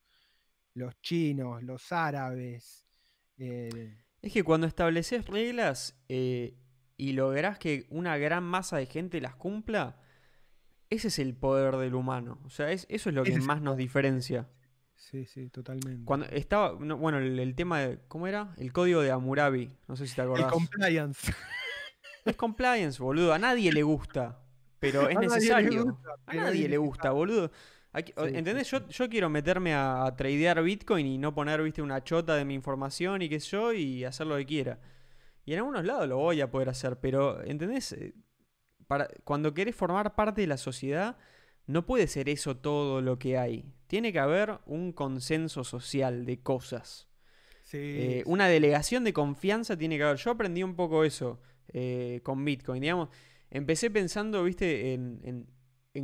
los 0.73 0.99
chinos, 1.01 1.63
los 1.63 1.91
árabes. 1.91 2.85
Eh. 3.37 3.97
Es 4.21 4.33
que 4.33 4.43
cuando 4.43 4.67
estableces 4.67 5.25
reglas 5.27 5.97
eh, 6.09 6.57
y 6.97 7.13
lográs 7.13 7.59
que 7.59 7.85
una 7.89 8.17
gran 8.17 8.43
masa 8.43 8.77
de 8.77 8.85
gente 8.85 9.21
las 9.21 9.35
cumpla, 9.35 10.01
ese 10.89 11.07
es 11.07 11.19
el 11.19 11.33
poder 11.33 11.77
del 11.77 11.95
humano. 11.95 12.41
O 12.43 12.49
sea, 12.49 12.71
es, 12.71 12.85
eso 12.89 13.09
es 13.09 13.15
lo 13.15 13.23
que 13.23 13.37
más 13.39 13.61
nos 13.61 13.77
diferencia. 13.77 14.49
Sí, 15.09 15.25
sí, 15.25 15.49
totalmente. 15.49 16.05
Cuando 16.05 16.25
estaba, 16.27 16.71
bueno, 16.71 17.17
el, 17.19 17.55
tema 17.55 17.81
de, 17.81 17.99
¿cómo 18.07 18.25
era? 18.25 18.53
El 18.57 18.71
código 18.71 19.01
de 19.01 19.11
Amurabi, 19.11 19.71
no 19.87 19.95
sé 19.95 20.07
si 20.07 20.15
te 20.15 20.21
acordás. 20.21 20.45
El 20.45 20.51
compliance. 20.51 21.33
Es 22.25 22.35
compliance, 22.37 23.03
boludo, 23.03 23.33
a 23.33 23.37
nadie 23.37 23.71
le 23.73 23.83
gusta, 23.83 24.39
pero 24.79 25.09
es 25.09 25.19
necesario. 25.19 25.99
a 26.25 26.33
nadie 26.33 26.69
le 26.69 26.77
gusta, 26.77 27.11
boludo. 27.11 27.51
¿Entendés? 27.93 28.71
Yo, 28.71 28.87
yo, 28.87 29.09
quiero 29.09 29.29
meterme 29.29 29.75
a, 29.75 30.11
tradear 30.17 30.63
Bitcoin 30.63 31.05
y 31.05 31.17
no 31.17 31.35
poner, 31.35 31.61
viste, 31.61 31.81
una 31.81 32.01
chota 32.03 32.35
de 32.35 32.45
mi 32.45 32.53
información 32.53 33.21
y 33.21 33.29
qué 33.29 33.39
sé 33.39 33.49
yo, 33.51 33.73
y 33.73 34.05
hacer 34.05 34.25
lo 34.25 34.37
que 34.37 34.45
quiera. 34.45 34.79
Y 35.45 35.51
en 35.51 35.59
algunos 35.59 35.83
lados 35.83 36.07
lo 36.07 36.17
voy 36.17 36.39
a 36.39 36.49
poder 36.49 36.69
hacer, 36.69 36.97
pero, 36.99 37.43
¿entendés? 37.43 37.91
Eh, 37.91 38.15
para, 38.87 39.09
cuando 39.25 39.53
querés 39.53 39.75
formar 39.75 40.15
parte 40.15 40.41
de 40.41 40.47
la 40.47 40.57
sociedad, 40.57 41.17
no 41.65 41.85
puede 41.85 42.07
ser 42.07 42.29
eso 42.29 42.57
todo 42.57 43.01
lo 43.01 43.19
que 43.19 43.37
hay. 43.37 43.65
Tiene 43.87 44.11
que 44.11 44.19
haber 44.19 44.59
un 44.65 44.91
consenso 44.91 45.63
social 45.63 46.25
de 46.25 46.41
cosas. 46.41 47.07
Eh, 47.75 48.21
una 48.27 48.47
delegación 48.47 49.03
de 49.03 49.13
confianza 49.13 49.77
tiene 49.77 49.97
que 49.97 50.03
haber. 50.03 50.17
Yo 50.17 50.31
aprendí 50.31 50.61
un 50.63 50.75
poco 50.75 51.03
eso 51.03 51.39
eh, 51.71 52.19
con 52.23 52.43
Bitcoin. 52.45 52.81
Digamos, 52.81 53.09
empecé 53.49 53.89
pensando, 53.89 54.43
viste, 54.43 54.93
en, 54.93 55.47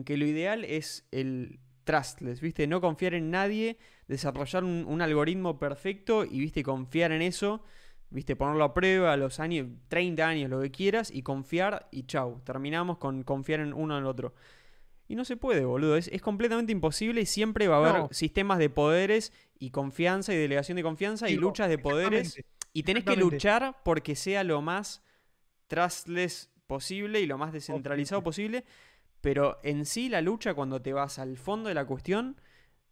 que 0.05 0.17
lo 0.17 0.25
ideal 0.25 0.65
es 0.65 1.07
el 1.11 1.59
trustless, 1.83 2.41
viste, 2.41 2.67
no 2.67 2.81
confiar 2.81 3.15
en 3.15 3.31
nadie, 3.31 3.77
desarrollar 4.07 4.63
un, 4.63 5.01
algoritmo 5.01 5.57
perfecto 5.57 6.25
y, 6.25 6.39
viste, 6.39 6.63
confiar 6.63 7.11
en 7.11 7.21
eso, 7.21 7.63
viste, 8.09 8.35
ponerlo 8.35 8.63
a 8.63 8.73
prueba 8.73 9.13
a 9.13 9.17
los 9.17 9.39
años, 9.39 9.67
30 9.87 10.27
años, 10.27 10.49
lo 10.49 10.61
que 10.61 10.71
quieras, 10.71 11.11
y 11.11 11.23
confiar 11.23 11.87
y 11.91 12.03
chau. 12.03 12.41
Terminamos 12.43 12.97
con 12.97 13.23
confiar 13.23 13.59
en 13.59 13.73
uno 13.73 13.95
en 13.97 14.03
el 14.03 14.07
otro. 14.07 14.33
Y 15.09 15.15
no 15.15 15.25
se 15.25 15.35
puede, 15.35 15.65
boludo. 15.65 15.97
Es, 15.97 16.21
completamente 16.21 16.71
imposible 16.71 17.21
y 17.21 17.25
siempre 17.25 17.67
va 17.67 17.77
a 17.77 17.89
haber 17.89 18.13
sistemas 18.13 18.59
de 18.59 18.69
poderes 18.69 19.33
y 19.57 19.71
confianza 19.71 20.35
y 20.35 20.37
delegación 20.37 20.75
de 20.75 20.83
confianza 20.83 21.27
y 21.29 21.35
luchas 21.35 21.67
de 21.67 21.79
poderes. 21.79 22.39
Y 22.73 22.83
tenés 22.83 23.03
que 23.03 23.15
luchar 23.15 23.81
porque 23.83 24.15
sea 24.15 24.43
lo 24.43 24.61
más 24.61 25.01
trustless 25.65 26.51
posible 26.67 27.21
y 27.21 27.25
lo 27.25 27.39
más 27.39 27.51
descentralizado 27.51 28.23
posible. 28.23 28.65
Pero 29.19 29.59
en 29.63 29.85
sí 29.85 30.09
la 30.09 30.21
lucha, 30.21 30.53
cuando 30.53 30.79
te 30.79 30.93
vas 30.93 31.17
al 31.17 31.37
fondo 31.37 31.69
de 31.69 31.75
la 31.75 31.85
cuestión, 31.85 32.39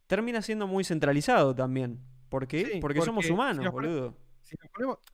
termina 0.07 0.41
siendo 0.41 0.65
muy 0.65 0.83
centralizado 0.83 1.53
también. 1.53 1.99
¿Por 2.29 2.47
qué? 2.47 2.79
porque, 2.81 3.01
somos 3.01 3.29
humanos, 3.29 3.71
boludo. 3.71 4.17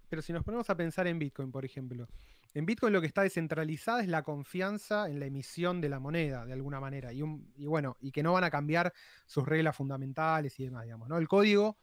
Pero 0.10 0.22
si 0.22 0.34
nos 0.34 0.44
ponemos 0.44 0.70
a 0.70 0.76
pensar 0.76 1.08
en 1.08 1.20
Bitcoin, 1.20 1.52
por 1.52 1.66
ejemplo. 1.66 2.08
En 2.54 2.66
Bitcoin 2.66 2.94
lo 2.94 3.02
que 3.02 3.08
está 3.08 3.24
descentralizada 3.24 4.02
es 4.02 4.08
la 4.08 4.22
confianza 4.22 5.10
en 5.10 5.20
la 5.20 5.26
emisión 5.26 5.82
de 5.82 5.90
la 5.90 6.00
moneda, 6.00 6.46
de 6.46 6.54
alguna 6.54 6.80
manera. 6.80 7.12
Y, 7.12 7.22
bueno, 7.66 7.98
y 8.00 8.12
que 8.12 8.22
no 8.22 8.34
van 8.34 8.44
a 8.44 8.52
cambiar 8.52 8.94
sus 9.26 9.46
reglas 9.46 9.76
fundamentales 9.76 10.60
y 10.60 10.66
demás, 10.66 10.84
digamos. 10.84 11.10
¿no? 11.10 11.18
El 11.18 11.28
código. 11.28 11.78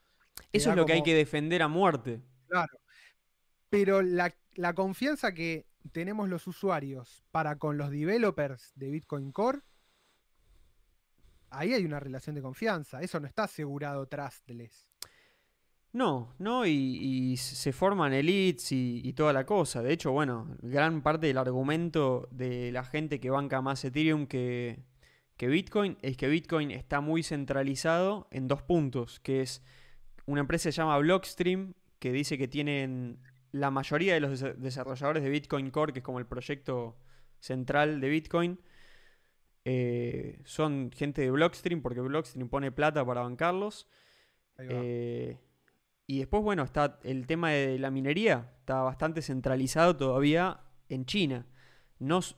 Eso 0.53 0.71
es 0.71 0.77
lo 0.77 0.87
que 0.87 0.93
hay 0.93 1.03
que 1.03 1.15
defender 1.15 1.63
a 1.63 1.69
muerte. 1.69 2.23
Claro. 2.47 2.79
Pero 3.69 4.03
la, 4.03 4.33
la 4.55 4.75
confianza 4.75 5.33
que 5.33 5.67
tenemos 5.93 6.29
los 6.29 6.47
usuarios 6.47 7.25
para 7.31 7.59
con 7.59 7.77
los 7.77 7.91
developers 7.91 8.73
de 8.75 8.91
Bitcoin 8.91 9.33
Core, 9.33 9.61
ahí 11.51 11.73
hay 11.73 11.85
una 11.85 11.99
relación 11.99 12.37
de 12.37 12.43
confianza. 12.43 13.01
Eso 13.01 13.19
no 13.19 13.27
está 13.27 13.45
asegurado 13.45 14.07
trustless. 14.07 14.90
No, 15.93 16.35
no, 16.39 16.67
y, 16.67 17.37
se 17.37 17.73
forman 17.73 18.13
elites 18.13 18.71
y, 18.71 19.13
toda 19.15 19.33
la 19.33 19.45
cosa. 19.45 19.83
De 19.83 19.93
hecho, 19.93 20.13
bueno, 20.13 20.57
gran 20.63 21.03
parte 21.03 21.27
del 21.27 21.39
argumento 21.39 22.29
de 22.31 22.71
la 22.71 22.85
gente 22.85 23.19
que 23.19 23.31
banca 23.31 23.61
más 23.61 23.85
Ethereum 23.85 24.27
que, 24.27 24.79
que 25.37 25.49
Bitcoin 25.49 25.99
es 26.03 26.17
que 26.17 26.29
Bitcoin 26.29 26.71
está 26.71 27.01
muy 27.01 27.23
centralizado 27.25 28.29
en 28.31 28.47
dos 28.47 28.63
puntos, 28.63 29.19
que 29.21 29.41
es 29.41 29.63
una 30.27 30.43
empresa 30.43 30.69
que 30.69 30.73
se 30.73 30.77
llama 30.77 30.99
Blockstream, 30.99 31.75
que 31.99 32.13
dice 32.13 32.39
que 32.39 32.47
tienen 32.47 33.19
la 33.51 33.73
mayoría 33.73 34.15
de 34.15 34.21
los 34.21 34.41
desarrolladores 34.59 35.25
de 35.25 35.31
Bitcoin 35.31 35.71
Core, 35.71 35.93
que 35.93 35.99
es 35.99 36.05
como 36.05 36.21
el 36.21 36.27
proyecto 36.27 36.97
central 37.41 38.01
de 38.01 38.09
Bitcoin, 38.09 38.61
eh, 39.65 40.41
son 40.45 40.91
gente 40.95 41.23
de 41.23 41.31
Blockstream, 41.31 41.83
porque 41.83 42.01
Blockstream 42.01 42.49
pone 42.49 42.71
plata 42.73 43.05
para 43.05 43.23
bancarlos. 43.23 43.89
Eh, 44.59 45.39
y 46.11 46.19
después, 46.19 46.43
bueno, 46.43 46.65
está 46.65 46.99
el 47.05 47.29
tema 47.29 47.51
de 47.51 47.79
la 47.79 47.93
minería, 47.93 48.51
está 48.59 48.83
bastante 48.83 49.23
centralizado 49.23 49.97
todavía 49.97 50.59
en 50.89 51.07
China. 51.07 51.47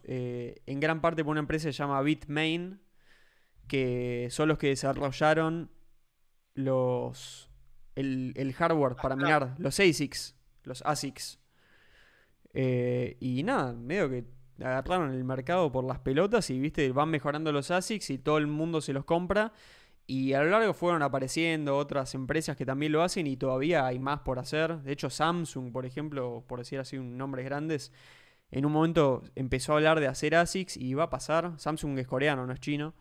Eh, 0.05 0.61
en 0.67 0.79
gran 0.79 1.01
parte 1.01 1.25
por 1.25 1.31
una 1.31 1.41
empresa 1.41 1.69
que 1.69 1.73
se 1.73 1.79
llama 1.79 2.03
Bitmain, 2.03 2.83
que 3.67 4.29
son 4.31 4.49
los 4.51 4.59
que 4.59 4.67
desarrollaron 4.67 5.71
los 6.53 7.49
el, 7.95 8.53
hardware 8.55 8.97
para 8.97 9.17
minar, 9.17 9.55
los 9.57 9.81
ASICs, 9.81 10.37
los 10.65 10.83
ASICs. 10.83 11.41
Eh, 12.53 13.17
y 13.21 13.43
nada, 13.43 13.73
medio 13.73 14.11
que 14.11 14.27
agarraron 14.61 15.13
el 15.13 15.25
mercado 15.25 15.73
por 15.73 15.85
las 15.85 16.01
pelotas 16.01 16.51
y 16.51 16.61
viste, 16.61 16.93
van 16.93 17.09
mejorando 17.09 17.51
los 17.53 17.71
ASICs 17.71 18.11
y 18.11 18.19
todo 18.19 18.37
el 18.37 18.49
mundo 18.49 18.83
se 18.83 18.93
los 18.93 19.07
compra. 19.07 19.55
Y 20.13 20.35
a 20.35 20.43
lo 20.43 20.51
largo 20.51 20.75
fueron 20.75 21.03
apareciendo 21.03 21.75
otras 21.75 22.15
empresas 22.15 22.55
que 22.55 22.67
también 22.67 22.93
lo 22.93 23.03
hacen 23.03 23.27
y 23.27 23.39
todavía 23.39 23.87
hay 23.87 23.99
más 23.99 24.21
por 24.21 24.39
hacer. 24.39 24.83
De 24.83 24.93
hecho, 24.93 25.09
Samsung, 25.09 25.73
por 25.73 25.87
ejemplo, 25.87 26.45
por 26.47 26.59
decir 26.59 26.79
así 26.79 26.99
un 26.99 27.17
nombres 27.17 27.47
grandes, 27.47 27.93
en 28.51 28.67
un 28.67 28.73
momento 28.73 29.23
empezó 29.37 29.73
a 29.73 29.77
hablar 29.77 30.01
de 30.01 30.09
hacer 30.09 30.35
ASICs 30.35 30.77
y 30.77 30.93
va 30.93 31.05
a 31.05 31.11
pasar. 31.11 31.55
Samsung 31.59 31.99
es 31.99 32.07
coreano, 32.07 32.47
no 32.47 32.53
es 32.53 32.61
chino. 32.61 32.93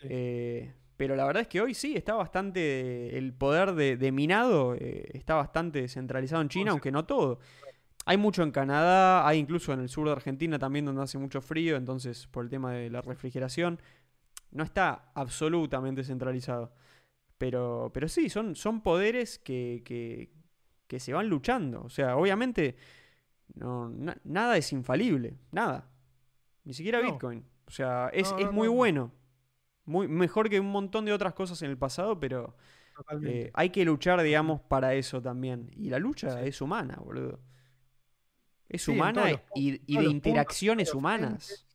Eh, 0.00 0.72
Pero 0.96 1.14
la 1.14 1.26
verdad 1.26 1.42
es 1.42 1.48
que 1.48 1.60
hoy 1.60 1.74
sí 1.74 1.94
está 1.94 2.14
bastante. 2.14 3.18
El 3.18 3.34
poder 3.34 3.74
de, 3.74 4.10
minado 4.10 4.74
eh, 4.76 5.10
está 5.12 5.34
bastante 5.34 5.88
centralizado 5.88 6.40
en 6.40 6.48
China, 6.48 6.70
aunque 6.70 6.90
no 6.90 7.04
todo. 7.04 7.40
Hay 8.06 8.16
mucho 8.16 8.42
en 8.42 8.50
Canadá, 8.50 9.28
hay 9.28 9.38
incluso 9.38 9.74
en 9.74 9.80
el 9.80 9.90
sur 9.90 10.06
de 10.06 10.12
Argentina 10.12 10.58
también 10.58 10.86
donde 10.86 11.02
hace 11.02 11.18
mucho 11.18 11.42
frío, 11.42 11.76
entonces 11.76 12.26
por 12.28 12.44
el 12.44 12.50
tema 12.50 12.72
de 12.72 12.88
la 12.88 13.02
refrigeración. 13.02 13.78
No 14.52 14.64
está 14.64 15.10
absolutamente 15.14 16.04
centralizado. 16.04 16.72
Pero, 17.38 17.90
pero 17.94 18.08
sí, 18.08 18.28
son, 18.28 18.54
son 18.54 18.82
poderes 18.82 19.38
que, 19.38 19.82
que, 19.84 21.00
se 21.00 21.12
van 21.12 21.28
luchando. 21.28 21.82
O 21.82 21.88
sea, 21.88 22.16
obviamente 22.16 22.76
no, 23.54 23.90
nada 24.24 24.56
es 24.56 24.72
infalible, 24.72 25.38
nada. 25.52 25.88
Ni 26.64 26.74
siquiera 26.74 27.00
Bitcoin. 27.00 27.44
O 27.66 27.70
sea, 27.70 28.10
es, 28.12 28.34
es 28.38 28.50
muy 28.52 28.68
bueno. 28.68 29.12
Muy, 29.86 30.06
mejor 30.06 30.50
que 30.50 30.60
un 30.60 30.70
montón 30.70 31.04
de 31.04 31.12
otras 31.12 31.32
cosas 31.32 31.62
en 31.62 31.70
el 31.70 31.78
pasado, 31.78 32.20
pero 32.20 32.54
eh, 33.24 33.50
hay 33.54 33.70
que 33.70 33.84
luchar, 33.84 34.20
digamos, 34.22 34.60
para 34.60 34.94
eso 34.94 35.22
también. 35.22 35.70
Y 35.76 35.88
la 35.88 35.98
lucha 35.98 36.42
es 36.42 36.60
humana, 36.60 36.98
boludo. 37.02 37.40
Es 38.68 38.86
humana 38.86 39.42
y, 39.54 39.78
de 39.78 40.04
interacciones 40.04 40.94
humanas. 40.94 41.66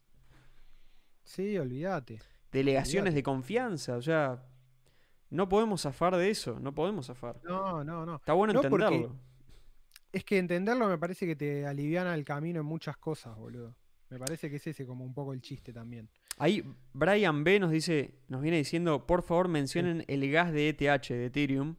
Sí, 1.23 1.57
olvídate. 1.57 2.19
Delegaciones 2.55 3.13
de 3.13 3.21
confianza, 3.21 3.97
o 3.97 4.01
sea, 4.01 4.41
no 5.29 5.49
podemos 5.49 5.81
zafar 5.81 6.15
de 6.15 6.29
eso, 6.29 6.57
no 6.59 6.73
podemos 6.73 7.07
zafar. 7.07 7.41
No, 7.43 7.83
no, 7.83 8.05
no. 8.05 8.15
Está 8.15 8.31
bueno 8.33 8.53
entenderlo. 8.53 9.15
Es 10.13 10.23
que 10.23 10.37
entenderlo 10.37 10.87
me 10.87 10.97
parece 10.97 11.27
que 11.27 11.35
te 11.35 11.67
aliviana 11.67 12.15
el 12.15 12.23
camino 12.23 12.61
en 12.61 12.65
muchas 12.65 12.95
cosas, 12.95 13.35
boludo. 13.35 13.75
Me 14.09 14.17
parece 14.17 14.49
que 14.49 14.55
es 14.55 14.67
ese 14.67 14.85
como 14.85 15.03
un 15.03 15.13
poco 15.13 15.33
el 15.33 15.41
chiste 15.41 15.73
también. 15.73 16.09
Ahí 16.37 16.63
Brian 16.93 17.43
B 17.43 17.59
nos 17.59 17.71
dice, 17.71 18.13
nos 18.29 18.41
viene 18.41 18.57
diciendo, 18.57 19.05
por 19.05 19.23
favor 19.23 19.49
mencionen 19.49 20.05
el 20.07 20.31
gas 20.31 20.53
de 20.53 20.69
ETH, 20.69 21.09
de 21.09 21.25
Ethereum. 21.25 21.75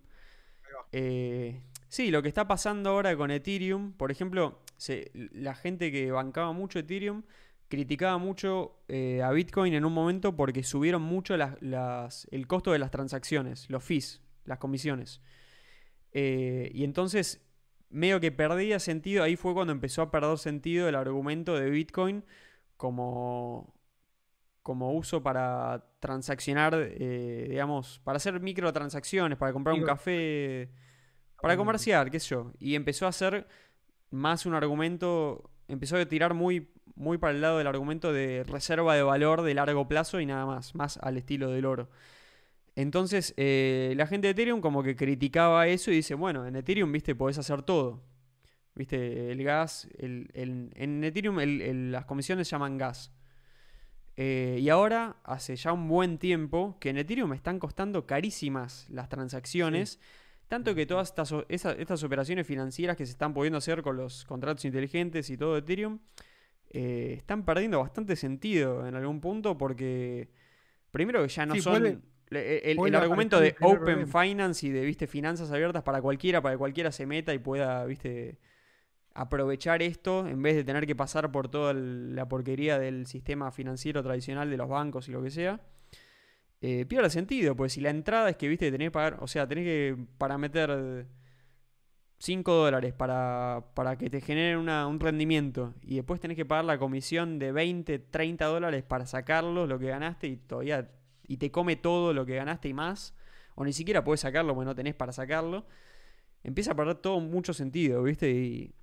Eh, 0.93 1.62
sí, 1.89 2.11
lo 2.11 2.22
que 2.22 2.29
está 2.29 2.47
pasando 2.47 2.91
ahora 2.91 3.16
con 3.16 3.31
Ethereum, 3.31 3.93
por 3.93 4.11
ejemplo, 4.11 4.61
la 5.33 5.55
gente 5.55 5.91
que 5.91 6.11
bancaba 6.11 6.53
mucho 6.53 6.79
Ethereum 6.79 7.22
criticaba 7.68 8.18
mucho 8.18 8.78
eh, 8.88 9.22
a 9.22 9.30
Bitcoin 9.30 9.74
en 9.74 9.84
un 9.84 9.92
momento 9.92 10.36
porque 10.36 10.62
subieron 10.62 11.02
mucho 11.02 11.34
el 11.34 12.46
costo 12.46 12.72
de 12.72 12.78
las 12.78 12.90
transacciones, 12.90 13.68
los 13.70 13.82
fees, 13.82 14.22
las 14.44 14.58
comisiones. 14.58 15.20
Eh, 16.12 16.70
y 16.72 16.84
entonces, 16.84 17.44
medio 17.90 18.20
que 18.20 18.32
perdía 18.32 18.78
sentido, 18.78 19.24
ahí 19.24 19.36
fue 19.36 19.54
cuando 19.54 19.72
empezó 19.72 20.02
a 20.02 20.10
perder 20.10 20.38
sentido 20.38 20.88
el 20.88 20.94
argumento 20.94 21.56
de 21.56 21.68
Bitcoin 21.70 22.24
como, 22.76 23.74
como 24.62 24.92
uso 24.92 25.22
para 25.22 25.86
transaccionar, 26.00 26.74
eh, 26.74 27.46
digamos, 27.50 28.00
para 28.04 28.16
hacer 28.16 28.38
microtransacciones, 28.40 29.36
para 29.38 29.52
comprar 29.52 29.74
un 29.74 29.82
café, 29.82 30.70
para 31.40 31.56
comerciar, 31.56 32.10
qué 32.10 32.20
sé 32.20 32.28
yo. 32.30 32.52
Y 32.60 32.76
empezó 32.76 33.06
a 33.08 33.12
ser 33.12 33.46
más 34.10 34.46
un 34.46 34.54
argumento, 34.54 35.50
empezó 35.66 35.96
a 35.96 36.06
tirar 36.06 36.32
muy 36.32 36.70
muy 36.95 37.18
para 37.18 37.32
el 37.34 37.41
lado 37.41 37.59
del 37.59 37.66
argumento 37.66 38.12
de 38.12 38.45
reserva 38.45 38.95
de 38.95 39.03
valor 39.03 39.43
de 39.43 39.55
largo 39.55 39.89
plazo 39.89 40.20
y 40.20 40.26
nada 40.26 40.47
más, 40.47 40.74
más 40.74 40.99
al 40.99 41.16
estilo 41.16 41.51
del 41.51 41.66
oro. 41.66 41.89
Entonces, 42.76 43.32
eh, 43.39 43.95
la 43.97 44.07
gente 44.07 44.26
de 44.26 44.32
Ethereum 44.32 44.61
como 44.61 44.82
que 44.82 44.97
criticaba 44.97 45.66
eso 45.66 45.91
y 45.91 45.97
dice, 45.97 46.14
bueno, 46.14 46.47
en 46.47 46.57
Ethereum, 46.57 46.93
viste, 46.93 47.14
podés 47.14 47.39
hacer 47.39 47.62
todo. 47.62 48.03
Viste, 48.74 49.32
el 49.32 49.43
gas, 49.43 49.89
el, 49.99 50.30
en 50.34 51.03
Ethereum 51.03 51.39
las 51.91 52.05
comisiones 52.05 52.47
se 52.47 52.53
llaman 52.53 52.76
gas. 52.76 53.11
Eh, 54.18 54.59
y 54.61 54.68
ahora, 54.68 55.16
hace 55.24 55.57
ya 55.57 55.72
un 55.72 55.89
buen 55.89 56.18
tiempo, 56.18 56.76
que 56.78 56.91
en 56.91 56.99
Ethereum 56.99 57.32
están 57.32 57.59
costando 57.59 58.07
carísimas 58.07 58.87
las 58.91 59.09
transacciones. 59.09 59.99
Tanto 60.49 60.74
que 60.74 60.84
todas 60.84 61.09
estas, 61.09 61.34
estas 61.49 62.03
operaciones 62.03 62.47
financieras 62.47 62.97
que 62.97 63.07
se 63.07 63.12
están 63.12 63.32
pudiendo 63.32 63.57
hacer 63.59 63.82
con 63.82 63.97
los 63.97 64.26
contratos 64.26 64.64
inteligentes 64.66 65.28
y 65.30 65.37
todo 65.37 65.55
de 65.55 65.61
Ethereum 65.61 65.99
eh, 66.79 67.14
están 67.14 67.43
perdiendo 67.43 67.81
bastante 67.81 68.16
sentido 68.16 68.87
en 68.87 68.95
algún 68.97 69.18
punto 69.18 69.57
porque 69.57 70.29
primero 70.91 71.22
que 71.22 71.29
ya 71.29 71.47
no 71.47 71.57
son 71.57 72.03
el, 72.29 72.95
argumento 72.95 73.41
de 73.41 73.57
open 73.62 74.07
finance 74.07 74.66
y 74.66 74.70
de 74.70 74.85
viste 74.85 75.07
finanzas 75.07 75.51
abiertas 75.51 75.83
para 75.83 76.03
cualquiera 76.03 76.43
para 76.43 76.55
que 76.55 76.59
cualquiera 76.59 76.93
se 76.93 77.07
meta 77.07 77.33
y 77.33 77.39
pueda 77.39 77.83
viste 77.87 78.39
aprovechar 79.14 79.81
esto 79.81 80.29
en 80.29 80.43
vez 80.43 80.55
de 80.55 80.64
tener 80.64 80.87
que 80.87 80.95
pasar 80.95 81.33
por 81.33 81.49
toda 81.49 81.72
la 81.72 82.29
porquería 82.29 82.79
del 82.79 83.07
sistema 83.07 83.51
financiero 83.53 84.03
tradicional 84.03 84.51
de 84.51 84.59
los 84.59 84.68
bancos 84.68 85.09
y 85.09 85.12
lo 85.12 85.22
que 85.22 85.31
sea 85.31 85.62
eh, 86.61 86.85
pierde 86.85 87.09
sentido 87.09 87.57
pues 87.57 87.72
si 87.72 87.81
la 87.81 87.89
entrada 87.89 88.29
es 88.29 88.37
que 88.37 88.49
viste 88.49 88.70
tenés 88.70 88.89
que 88.89 88.93
pagar 88.93 89.16
o 89.20 89.29
sea 89.29 89.49
tenés 89.49 89.64
que 89.64 89.97
para 90.18 90.37
meter 90.37 91.07
5 92.18 92.52
dólares 92.52 92.94
para, 92.94 93.62
que 93.98 94.08
te 94.08 94.20
generen 94.20 94.68
un 94.68 95.00
rendimiento 95.00 95.74
y 95.82 95.96
después 95.96 96.20
tenés 96.20 96.36
que 96.36 96.46
pagar 96.46 96.64
la 96.64 96.78
comisión 96.78 97.38
de 97.38 97.52
20, 97.52 97.98
30 97.98 98.46
dólares 98.46 98.84
para 98.84 99.06
sacarlo, 99.06 99.66
lo 99.66 99.78
que 99.78 99.88
ganaste 99.88 100.26
y 100.26 100.36
todavía 100.36 100.90
y 101.28 101.36
te 101.36 101.50
come 101.50 101.76
todo 101.76 102.14
lo 102.14 102.24
que 102.24 102.36
ganaste 102.36 102.68
y 102.68 102.74
más, 102.74 103.14
o 103.54 103.64
ni 103.64 103.72
siquiera 103.72 104.04
puedes 104.04 104.20
sacarlo 104.20 104.54
porque 104.54 104.66
no 104.66 104.74
tenés 104.74 104.94
para 104.94 105.12
sacarlo, 105.12 105.66
empieza 106.42 106.72
a 106.72 106.76
perder 106.76 106.96
todo 106.96 107.20
mucho 107.20 107.52
sentido, 107.52 108.02
¿viste? 108.02 108.30
Y, 108.30 108.74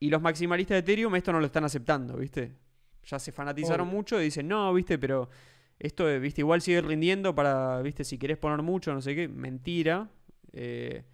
y 0.00 0.10
los 0.10 0.20
maximalistas 0.20 0.74
de 0.74 0.78
Ethereum 0.80 1.14
esto 1.14 1.32
no 1.32 1.40
lo 1.40 1.46
están 1.46 1.64
aceptando, 1.64 2.16
¿viste? 2.16 2.56
Ya 3.04 3.18
se 3.18 3.32
fanatizaron 3.32 3.88
mucho 3.88 4.20
y 4.20 4.24
dicen, 4.24 4.48
no, 4.48 4.72
¿viste? 4.74 4.98
Pero 4.98 5.30
esto, 5.78 6.06
¿viste? 6.20 6.42
Igual 6.42 6.60
sigue 6.60 6.82
rindiendo 6.82 7.34
para, 7.34 7.80
¿viste? 7.80 8.04
Si 8.04 8.18
querés 8.18 8.36
poner 8.36 8.62
mucho, 8.62 8.92
no 8.92 9.00
sé 9.00 9.14
qué, 9.14 9.28
mentira. 9.28 10.10
Eh, 10.52 11.04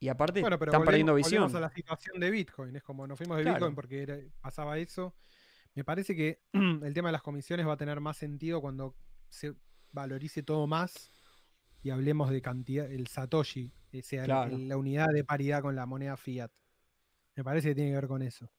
y 0.00 0.08
aparte 0.08 0.40
están 0.40 0.84
perdiendo 0.84 1.14
visión. 1.14 1.54
a 1.54 1.60
la 1.60 1.70
situación 1.70 2.20
de 2.20 2.30
Bitcoin. 2.30 2.76
Es 2.76 2.82
como 2.82 3.06
nos 3.06 3.18
fuimos 3.18 3.38
de 3.38 3.44
Bitcoin 3.44 3.74
porque 3.74 4.30
pasaba 4.40 4.78
eso. 4.78 5.14
Me 5.74 5.84
parece 5.84 6.14
que 6.14 6.40
el 6.52 6.94
tema 6.94 7.08
de 7.08 7.12
las 7.12 7.22
comisiones 7.22 7.66
va 7.66 7.74
a 7.74 7.76
tener 7.76 8.00
más 8.00 8.16
sentido 8.16 8.60
cuando 8.60 8.96
se 9.28 9.54
valorice 9.92 10.42
todo 10.42 10.66
más 10.66 11.10
y 11.82 11.90
hablemos 11.90 12.30
de 12.30 12.42
cantidad, 12.42 12.90
el 12.90 13.06
Satoshi, 13.06 13.72
eh, 13.92 14.02
sea 14.02 14.26
la, 14.26 14.76
unidad 14.76 15.08
de 15.08 15.24
paridad 15.24 15.62
con 15.62 15.76
la 15.76 15.86
moneda 15.86 16.16
fiat. 16.16 16.50
Me 17.36 17.44
parece 17.44 17.68
que 17.68 17.74
tiene 17.74 17.90
que 17.90 17.96
ver 17.96 18.08
con 18.08 18.22
eso. 18.22 18.50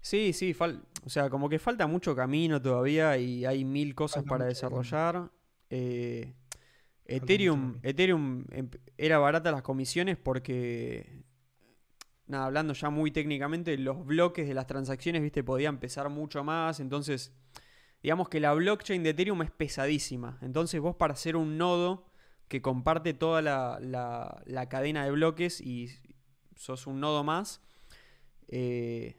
Sí, 0.00 0.32
sí, 0.32 0.56
o 1.04 1.10
sea, 1.10 1.28
como 1.28 1.48
que 1.50 1.58
falta 1.58 1.86
mucho 1.86 2.16
camino 2.16 2.60
todavía 2.62 3.18
y 3.18 3.44
hay 3.44 3.64
mil 3.66 3.94
cosas 3.94 4.24
para 4.24 4.46
desarrollar. 4.46 5.30
Eh, 5.68 6.34
Ethereum, 7.10 7.78
Ethereum 7.82 8.44
em, 8.50 8.70
era 8.96 9.18
barata 9.18 9.50
las 9.50 9.62
comisiones 9.62 10.16
porque, 10.16 11.24
nada, 12.26 12.46
hablando 12.46 12.72
ya 12.72 12.88
muy 12.90 13.10
técnicamente, 13.10 13.76
los 13.76 14.06
bloques 14.06 14.46
de 14.46 14.54
las 14.54 14.66
transacciones, 14.66 15.20
viste, 15.20 15.42
podían 15.42 15.78
pesar 15.78 16.08
mucho 16.08 16.44
más. 16.44 16.78
Entonces, 16.78 17.32
digamos 18.02 18.28
que 18.28 18.38
la 18.38 18.54
blockchain 18.54 19.02
de 19.02 19.10
Ethereum 19.10 19.42
es 19.42 19.50
pesadísima. 19.50 20.38
Entonces, 20.40 20.80
vos 20.80 20.94
para 20.94 21.14
hacer 21.14 21.36
un 21.36 21.58
nodo 21.58 22.06
que 22.48 22.62
comparte 22.62 23.12
toda 23.12 23.42
la, 23.42 24.66
cadena 24.70 25.04
de 25.04 25.10
bloques 25.10 25.60
y 25.60 25.88
sos 26.56 26.86
un 26.86 27.00
nodo 27.00 27.24
más, 27.24 27.60
eh, 28.48 29.16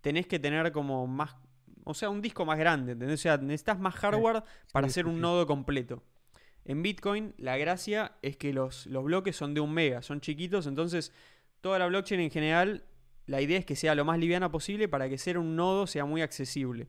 tenés 0.00 0.26
que 0.26 0.38
tener 0.38 0.70
como 0.72 1.06
más, 1.06 1.36
o 1.84 1.94
sea, 1.94 2.10
un 2.10 2.22
disco 2.22 2.44
más 2.44 2.58
grande, 2.58 2.92
¿entendés? 2.92 3.20
O 3.20 3.22
sea, 3.22 3.36
necesitas 3.38 3.78
más 3.80 3.94
hardware 3.96 4.44
para 4.72 4.86
hacer 4.86 5.06
un 5.06 5.20
nodo 5.20 5.46
completo. 5.46 6.02
En 6.68 6.82
Bitcoin, 6.82 7.32
la 7.38 7.56
gracia 7.56 8.12
es 8.20 8.36
que 8.36 8.52
los, 8.52 8.86
los 8.86 9.02
bloques 9.02 9.34
son 9.34 9.54
de 9.54 9.60
un 9.60 9.72
mega, 9.72 10.02
son 10.02 10.20
chiquitos, 10.20 10.66
entonces 10.66 11.12
toda 11.62 11.78
la 11.78 11.86
blockchain 11.86 12.20
en 12.20 12.30
general, 12.30 12.84
la 13.24 13.40
idea 13.40 13.58
es 13.58 13.64
que 13.64 13.74
sea 13.74 13.94
lo 13.94 14.04
más 14.04 14.18
liviana 14.18 14.50
posible 14.50 14.86
para 14.86 15.08
que 15.08 15.16
ser 15.16 15.38
un 15.38 15.56
nodo 15.56 15.86
sea 15.86 16.04
muy 16.04 16.20
accesible. 16.20 16.86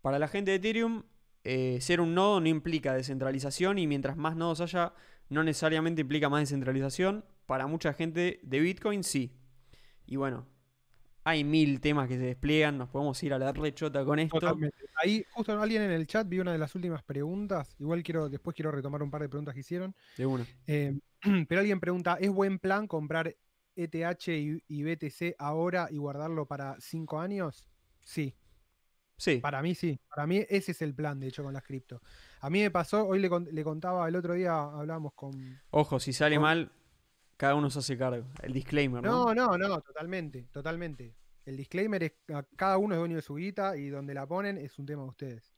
Para 0.00 0.18
la 0.18 0.28
gente 0.28 0.50
de 0.50 0.56
Ethereum, 0.56 1.02
eh, 1.44 1.76
ser 1.82 2.00
un 2.00 2.14
nodo 2.14 2.40
no 2.40 2.48
implica 2.48 2.94
descentralización 2.94 3.78
y 3.78 3.86
mientras 3.86 4.16
más 4.16 4.34
nodos 4.34 4.62
haya, 4.62 4.94
no 5.28 5.44
necesariamente 5.44 6.00
implica 6.00 6.30
más 6.30 6.40
descentralización. 6.40 7.22
Para 7.44 7.66
mucha 7.66 7.92
gente 7.92 8.40
de 8.42 8.60
Bitcoin 8.60 9.04
sí. 9.04 9.36
Y 10.06 10.16
bueno, 10.16 10.46
hay 11.24 11.42
mil 11.42 11.80
temas 11.80 12.06
que 12.06 12.16
se 12.18 12.22
despliegan, 12.22 12.76
nos 12.76 12.90
podemos 12.90 13.20
ir 13.22 13.32
a 13.32 13.38
la 13.38 13.50
rechota 13.50 14.04
con 14.04 14.18
esto. 14.18 14.38
Ahí, 15.02 15.24
justo 15.32 15.58
alguien 15.58 15.82
en 15.82 15.90
el 15.90 16.06
chat 16.06 16.28
vi 16.28 16.38
una 16.38 16.52
de 16.52 16.58
las 16.58 16.74
últimas 16.74 17.02
preguntas. 17.02 17.74
Igual 17.78 18.02
quiero, 18.02 18.28
después 18.28 18.54
quiero 18.54 18.70
retomar 18.70 19.02
un 19.02 19.10
par 19.10 19.22
de 19.22 19.30
preguntas 19.30 19.54
que 19.54 19.60
hicieron. 19.60 19.94
De 20.18 20.26
una. 20.26 20.46
Eh, 20.66 20.98
pero 21.48 21.60
alguien 21.60 21.80
pregunta: 21.80 22.18
¿es 22.20 22.30
buen 22.30 22.58
plan 22.58 22.86
comprar 22.86 23.34
ETH 23.74 24.28
y, 24.28 24.82
BTC 24.82 25.36
ahora 25.38 25.88
y 25.90 25.96
guardarlo 25.96 26.46
para 26.46 26.76
cinco 26.78 27.18
años? 27.18 27.66
Sí. 28.02 28.36
Sí. 29.16 29.38
Para 29.38 29.62
mí 29.62 29.74
sí. 29.74 29.98
Para 30.10 30.26
mí 30.26 30.44
ese 30.50 30.72
es 30.72 30.82
el 30.82 30.94
plan, 30.94 31.18
de 31.20 31.28
hecho, 31.28 31.42
con 31.42 31.54
las 31.54 31.62
cripto. 31.62 32.02
A 32.40 32.50
mí 32.50 32.60
me 32.60 32.70
pasó, 32.70 33.06
hoy 33.06 33.18
le, 33.18 33.64
contaba, 33.64 34.06
el 34.06 34.16
otro 34.16 34.34
día 34.34 34.62
hablábamos 34.62 35.14
con. 35.14 35.58
Ojo, 35.70 35.98
si 36.00 36.12
sale 36.12 36.38
mal, 36.38 36.70
cada 37.44 37.56
uno 37.56 37.68
se 37.68 37.78
hace 37.78 37.98
cargo. 37.98 38.26
El 38.42 38.54
disclaimer, 38.54 39.02
¿no? 39.02 39.34
No, 39.34 39.34
no, 39.34 39.58
no, 39.58 39.80
totalmente, 39.82 40.48
totalmente. 40.50 41.14
El 41.44 41.58
disclaimer 41.58 42.02
es 42.02 42.12
cada 42.56 42.78
uno 42.78 42.94
es 42.94 42.98
dueño 43.00 43.16
de 43.16 43.22
su 43.22 43.34
guita 43.34 43.76
y 43.76 43.90
donde 43.90 44.14
la 44.14 44.26
ponen 44.26 44.56
es 44.56 44.78
un 44.78 44.86
tema 44.86 45.02
de 45.02 45.08
ustedes. 45.10 45.54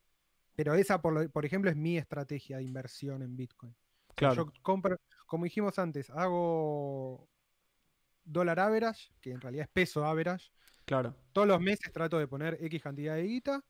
pero 0.53 0.73
esa, 0.73 1.01
por, 1.01 1.31
por 1.31 1.45
ejemplo, 1.45 1.71
es 1.71 1.77
mi 1.77 1.97
estrategia 1.97 2.57
de 2.57 2.63
inversión 2.63 3.21
en 3.21 3.37
Bitcoin. 3.37 3.73
Claro. 4.15 4.35
Yo 4.35 4.53
compro, 4.61 4.97
como 5.25 5.45
dijimos 5.45 5.79
antes, 5.79 6.09
hago 6.09 7.29
dólar 8.25 8.59
average, 8.59 9.13
que 9.21 9.31
en 9.31 9.39
realidad 9.39 9.63
es 9.63 9.71
peso 9.71 10.03
average. 10.05 10.51
Claro. 10.83 11.15
Todos 11.31 11.47
los 11.47 11.61
meses 11.61 11.89
trato 11.93 12.19
de 12.19 12.27
poner 12.27 12.57
X 12.59 12.83
cantidad 12.83 13.15
de 13.15 13.23
guita 13.23 13.63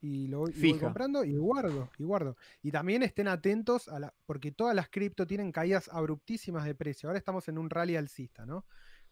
y 0.00 0.28
lo 0.28 0.40
voy, 0.40 0.50
y 0.50 0.52
voy 0.54 0.60
Fija. 0.74 0.80
comprando 0.86 1.24
y 1.24 1.36
guardo, 1.36 1.90
y 1.98 2.04
guardo. 2.04 2.36
Y 2.62 2.70
también 2.70 3.02
estén 3.02 3.28
atentos 3.28 3.88
a 3.88 3.98
la, 3.98 4.14
porque 4.26 4.52
todas 4.52 4.74
las 4.74 4.88
cripto 4.88 5.26
tienen 5.26 5.50
caídas 5.52 5.88
abruptísimas 5.92 6.64
de 6.64 6.74
precio. 6.74 7.08
Ahora 7.08 7.18
estamos 7.18 7.48
en 7.48 7.58
un 7.58 7.68
rally 7.70 7.96
alcista, 7.96 8.46
¿no? 8.46 8.64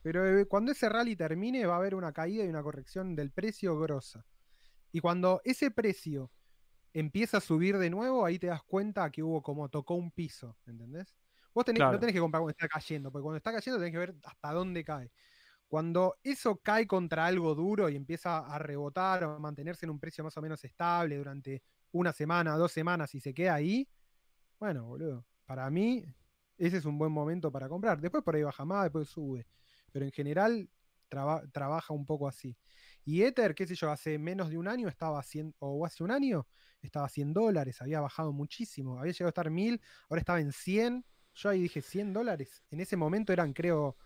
Pero 0.02 0.24
eh, 0.38 0.46
cuando 0.46 0.70
ese 0.72 0.88
rally 0.88 1.16
termine 1.16 1.66
va 1.66 1.74
a 1.74 1.78
haber 1.78 1.94
una 1.94 2.12
caída 2.12 2.44
y 2.44 2.48
una 2.48 2.62
corrección 2.62 3.16
del 3.16 3.32
precio 3.32 3.78
grosa. 3.78 4.24
Y 4.92 5.00
cuando 5.00 5.40
ese 5.44 5.70
precio 5.72 6.30
empieza 6.92 7.38
a 7.38 7.40
subir 7.40 7.76
de 7.78 7.90
nuevo, 7.90 8.24
ahí 8.24 8.38
te 8.38 8.46
das 8.46 8.62
cuenta 8.62 9.10
que 9.10 9.22
hubo 9.22 9.42
como 9.42 9.68
tocó 9.68 9.94
un 9.96 10.12
piso, 10.12 10.56
¿entendés? 10.66 11.16
Vos 11.52 11.64
tenés- 11.64 11.78
Claro. 11.78 11.92
no 11.94 11.98
tenés 12.00 12.14
que 12.14 12.20
comprar 12.20 12.40
cuando 12.40 12.52
está 12.52 12.68
cayendo, 12.68 13.10
porque 13.10 13.22
cuando 13.24 13.36
está 13.38 13.52
cayendo 13.52 13.78
tenés 13.78 13.92
que 13.92 13.98
ver 13.98 14.14
hasta 14.24 14.52
dónde 14.52 14.84
cae. 14.84 15.10
Cuando 15.68 16.16
eso 16.22 16.60
cae 16.62 16.86
contra 16.86 17.26
algo 17.26 17.54
duro 17.54 17.88
y 17.88 17.96
empieza 17.96 18.38
a 18.38 18.58
rebotar 18.58 19.24
o 19.24 19.32
a 19.34 19.38
mantenerse 19.38 19.86
en 19.86 19.90
un 19.90 19.98
precio 20.00 20.22
más 20.24 20.36
o 20.36 20.42
menos 20.42 20.62
estable 20.64 21.16
durante 21.16 21.62
una 21.92 22.12
semana, 22.12 22.56
dos 22.56 22.72
semanas 22.72 23.14
y 23.14 23.20
se 23.20 23.34
queda 23.34 23.54
ahí, 23.54 23.88
bueno, 24.58 24.84
boludo, 24.86 25.26
para 25.44 25.68
mí 25.70 26.04
ese 26.56 26.78
es 26.78 26.84
un 26.84 26.98
buen 26.98 27.12
momento 27.12 27.52
para 27.52 27.68
comprar. 27.68 28.00
Después 28.00 28.22
por 28.24 28.34
ahí 28.36 28.42
baja 28.42 28.64
más, 28.64 28.84
después 28.84 29.08
sube. 29.08 29.46
Pero 29.92 30.04
en 30.04 30.12
general 30.12 30.70
traba- 31.08 31.46
trabaja 31.52 31.92
un 31.94 32.06
poco 32.06 32.28
así. 32.28 32.56
Y 33.04 33.22
Ether, 33.22 33.54
qué 33.54 33.66
sé 33.66 33.74
yo, 33.74 33.90
hace 33.90 34.18
menos 34.18 34.50
de 34.50 34.58
un 34.58 34.68
año 34.68 34.88
estaba 34.88 35.20
a 35.20 35.22
100, 35.22 35.54
o 35.58 35.84
hace 35.86 36.02
un 36.02 36.10
año 36.10 36.46
estaba 36.82 37.06
a 37.06 37.08
100 37.08 37.32
dólares, 37.32 37.80
había 37.82 38.00
bajado 38.00 38.32
muchísimo, 38.32 38.98
había 38.98 39.12
llegado 39.12 39.28
a 39.28 39.30
estar 39.30 39.50
1000, 39.50 39.80
ahora 40.08 40.20
estaba 40.20 40.40
en 40.40 40.52
100. 40.52 41.04
Yo 41.34 41.50
ahí 41.50 41.62
dije 41.62 41.82
100 41.82 42.12
dólares. 42.14 42.62
En 42.70 42.80
ese 42.80 42.96
momento 42.96 43.32
eran, 43.32 43.52
creo, 43.52 43.96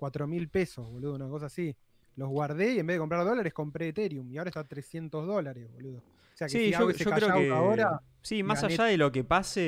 4 0.00 0.26
mil 0.26 0.48
pesos, 0.48 0.88
boludo, 0.90 1.14
una 1.14 1.28
cosa 1.28 1.46
así. 1.46 1.76
Los 2.16 2.28
guardé 2.30 2.72
y 2.74 2.78
en 2.80 2.86
vez 2.86 2.96
de 2.96 2.98
comprar 2.98 3.24
dólares 3.24 3.52
compré 3.52 3.88
Ethereum 3.88 4.30
y 4.32 4.38
ahora 4.38 4.48
está 4.48 4.60
a 4.60 4.64
300 4.66 5.26
dólares, 5.26 5.70
boludo. 5.72 5.98
O 5.98 6.36
sea 6.40 6.46
que 6.46 6.52
Sí, 6.52 6.64
si 6.66 6.70
yo, 6.72 6.90
yo 6.90 7.10
creo 7.10 7.32
que. 7.34 7.50
ahora, 7.50 8.00
sí, 8.22 8.42
más 8.42 8.62
gané- 8.62 8.72
allá 8.74 8.84
de 8.86 8.96
lo 8.96 9.12
que 9.12 9.22
pase. 9.24 9.60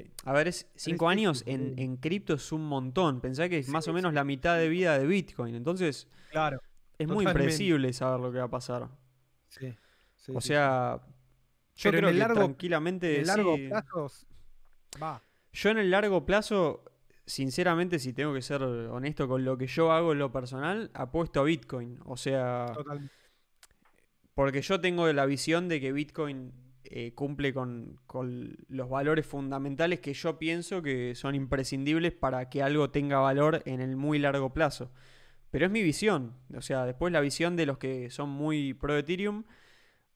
eh, 0.00 0.10
a 0.24 0.32
ver, 0.32 0.48
es 0.48 0.66
cinco 0.74 1.08
años 1.08 1.44
en, 1.46 1.74
en 1.78 1.96
cripto 1.96 2.34
es 2.34 2.50
un 2.52 2.66
montón. 2.66 3.20
Pensá 3.20 3.48
que 3.48 3.58
es 3.60 3.66
Sí, 3.66 3.72
más 3.72 3.86
o 3.88 3.92
menos 3.92 4.12
la 4.12 4.24
mitad 4.24 4.56
de 4.58 4.68
vida 4.68 4.98
de 4.98 5.06
Bitcoin. 5.06 5.54
Entonces, 5.54 6.08
claro. 6.30 6.60
es 6.98 7.06
muy 7.08 7.24
impredecible 7.24 7.92
saber 7.92 8.18
lo 8.20 8.32
que 8.32 8.38
va 8.38 8.44
a 8.44 8.50
pasar. 8.50 8.88
Sí, 9.48 9.72
sí, 10.16 10.32
o 10.34 10.40
sea, 10.40 11.00
yo 11.76 11.90
Pero 11.90 11.98
en 11.98 12.00
creo 12.02 12.08
el 12.10 12.14
que 12.16 12.18
largo- 12.20 12.34
tranquilamente. 12.44 13.14
En 13.14 13.20
el 13.20 13.26
largo 13.28 13.56
plazo 13.68 14.10
va. 15.02 15.22
Yo 15.52 15.70
en 15.70 15.78
el 15.78 15.90
largo 15.90 16.26
plazo, 16.26 16.84
sinceramente, 17.26 17.98
si 17.98 18.12
tengo 18.12 18.32
que 18.34 18.42
ser 18.42 18.62
honesto 18.62 19.28
con 19.28 19.44
lo 19.44 19.58
que 19.58 19.66
yo 19.66 19.92
hago 19.92 20.12
en 20.12 20.18
lo 20.20 20.32
personal, 20.32 20.90
apuesto 20.94 21.40
a 21.40 21.44
Bitcoin. 21.44 21.98
O 22.04 22.16
sea, 22.16 22.66
Totalmente. 22.74 23.14
porque 24.34 24.60
yo 24.62 24.80
tengo 24.80 25.10
la 25.12 25.26
visión 25.26 25.68
de 25.68 25.80
que 25.80 25.92
Bitcoin 25.92 26.52
eh, 26.84 27.12
cumple 27.14 27.52
con, 27.54 27.98
con 28.06 28.56
los 28.68 28.88
valores 28.88 29.26
fundamentales 29.26 30.00
que 30.00 30.14
yo 30.14 30.38
pienso 30.38 30.82
que 30.82 31.14
son 31.14 31.34
imprescindibles 31.34 32.12
para 32.12 32.48
que 32.48 32.62
algo 32.62 32.90
tenga 32.90 33.18
valor 33.18 33.62
en 33.64 33.80
el 33.80 33.96
muy 33.96 34.18
largo 34.18 34.52
plazo. 34.52 34.92
Pero 35.50 35.66
es 35.66 35.72
mi 35.72 35.82
visión. 35.82 36.34
O 36.56 36.62
sea, 36.62 36.84
después 36.86 37.12
la 37.12 37.20
visión 37.20 37.56
de 37.56 37.66
los 37.66 37.78
que 37.78 38.10
son 38.10 38.30
muy 38.30 38.74
pro 38.74 38.96
Ethereum 38.98 39.44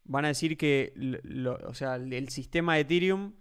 van 0.05 0.25
a 0.27 0.29
decir 0.29 0.57
que 0.59 0.93
lo- 0.97 1.59
o 1.69 1.75
sea, 1.75 1.97
el 1.97 2.29
sistema 2.31 2.75
de 2.75 2.83
Ethereum 2.83 3.35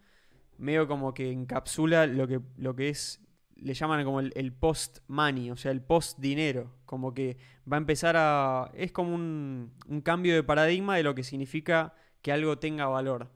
medio 0.58 0.88
como 0.88 1.14
que 1.14 1.32
encapsula 1.32 2.08
lo 2.08 2.28
que, 2.28 2.42
lo 2.58 2.76
que 2.76 2.90
es, 2.90 3.22
le 3.62 3.74
llaman 3.74 4.04
como 4.06 4.20
el, 4.20 4.54
post-money, 4.54 5.52
o 5.52 5.56
sea, 5.56 5.72
el 5.72 5.82
post-dinero. 5.82 6.74
Como 6.86 7.14
que 7.14 7.38
va 7.72 7.78
a 7.78 7.80
empezar 7.80 8.16
a... 8.18 8.72
Es 8.74 8.92
como 8.92 9.14
un, 9.14 9.74
un 9.88 10.02
cambio 10.02 10.36
de 10.36 10.44
paradigma 10.44 10.96
de 10.96 11.04
lo 11.04 11.16
que 11.16 11.24
significa 11.24 11.94
que 12.22 12.32
algo 12.32 12.60
tenga 12.60 12.88
valor. 12.88 13.32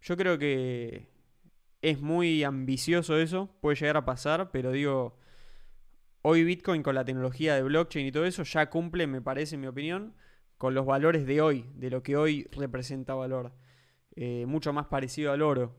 Yo 0.00 0.16
creo 0.16 0.38
que 0.38 1.08
es 1.82 2.00
muy 2.00 2.42
ambicioso 2.44 3.18
eso, 3.18 3.50
puede 3.60 3.76
llegar 3.76 3.96
a 3.96 4.04
pasar, 4.04 4.50
pero 4.50 4.72
digo, 4.72 5.18
hoy 6.22 6.42
Bitcoin 6.44 6.82
con 6.82 6.94
la 6.94 7.04
tecnología 7.04 7.54
de 7.54 7.62
blockchain 7.62 8.06
y 8.06 8.12
todo 8.12 8.24
eso 8.24 8.42
ya 8.42 8.68
cumple, 8.70 9.06
me 9.06 9.20
parece, 9.20 9.54
en 9.54 9.60
mi 9.60 9.68
opinión, 9.68 10.14
con 10.58 10.74
los 10.74 10.86
valores 10.86 11.26
de 11.26 11.40
hoy, 11.40 11.66
de 11.74 11.90
lo 11.90 12.02
que 12.02 12.16
hoy 12.16 12.48
representa 12.52 13.14
valor. 13.14 13.52
Eh, 14.16 14.46
mucho 14.46 14.72
más 14.72 14.86
parecido 14.86 15.30
al 15.32 15.42
oro. 15.42 15.76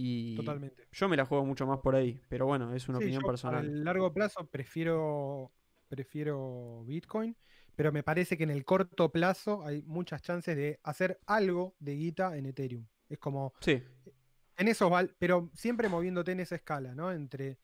Y 0.00 0.34
Totalmente. 0.34 0.88
yo 0.92 1.08
me 1.08 1.16
la 1.16 1.26
juego 1.26 1.44
mucho 1.44 1.66
más 1.66 1.80
por 1.80 1.96
ahí, 1.96 2.22
pero 2.28 2.46
bueno, 2.46 2.74
es 2.74 2.88
una 2.88 2.98
Sí, 2.98 3.00
opinión 3.00 3.22
yo 3.22 3.26
personal. 3.26 3.66
el 3.66 3.84
largo 3.84 4.12
plazo 4.12 4.46
prefiero, 4.50 5.52
prefiero 5.88 6.84
Bitcoin, 6.84 7.36
pero 7.76 7.92
me 7.92 8.02
parece 8.02 8.36
que 8.36 8.44
en 8.44 8.50
el 8.50 8.64
corto 8.64 9.12
plazo 9.12 9.64
hay 9.64 9.82
muchas 9.82 10.22
chances 10.22 10.56
de 10.56 10.80
hacer 10.82 11.20
algo 11.26 11.76
de 11.78 11.94
guita 11.96 12.36
en 12.36 12.46
Ethereum. 12.46 12.86
Es 13.08 13.18
como 13.18 13.54
Sí, 13.60 13.82
en 14.56 14.68
esos 14.68 14.90
pero 15.18 15.50
siempre 15.54 15.88
moviéndote 15.88 16.32
en 16.32 16.40
esa 16.40 16.56
escala, 16.56 16.94
¿no? 16.94 17.12
Entre 17.12 17.58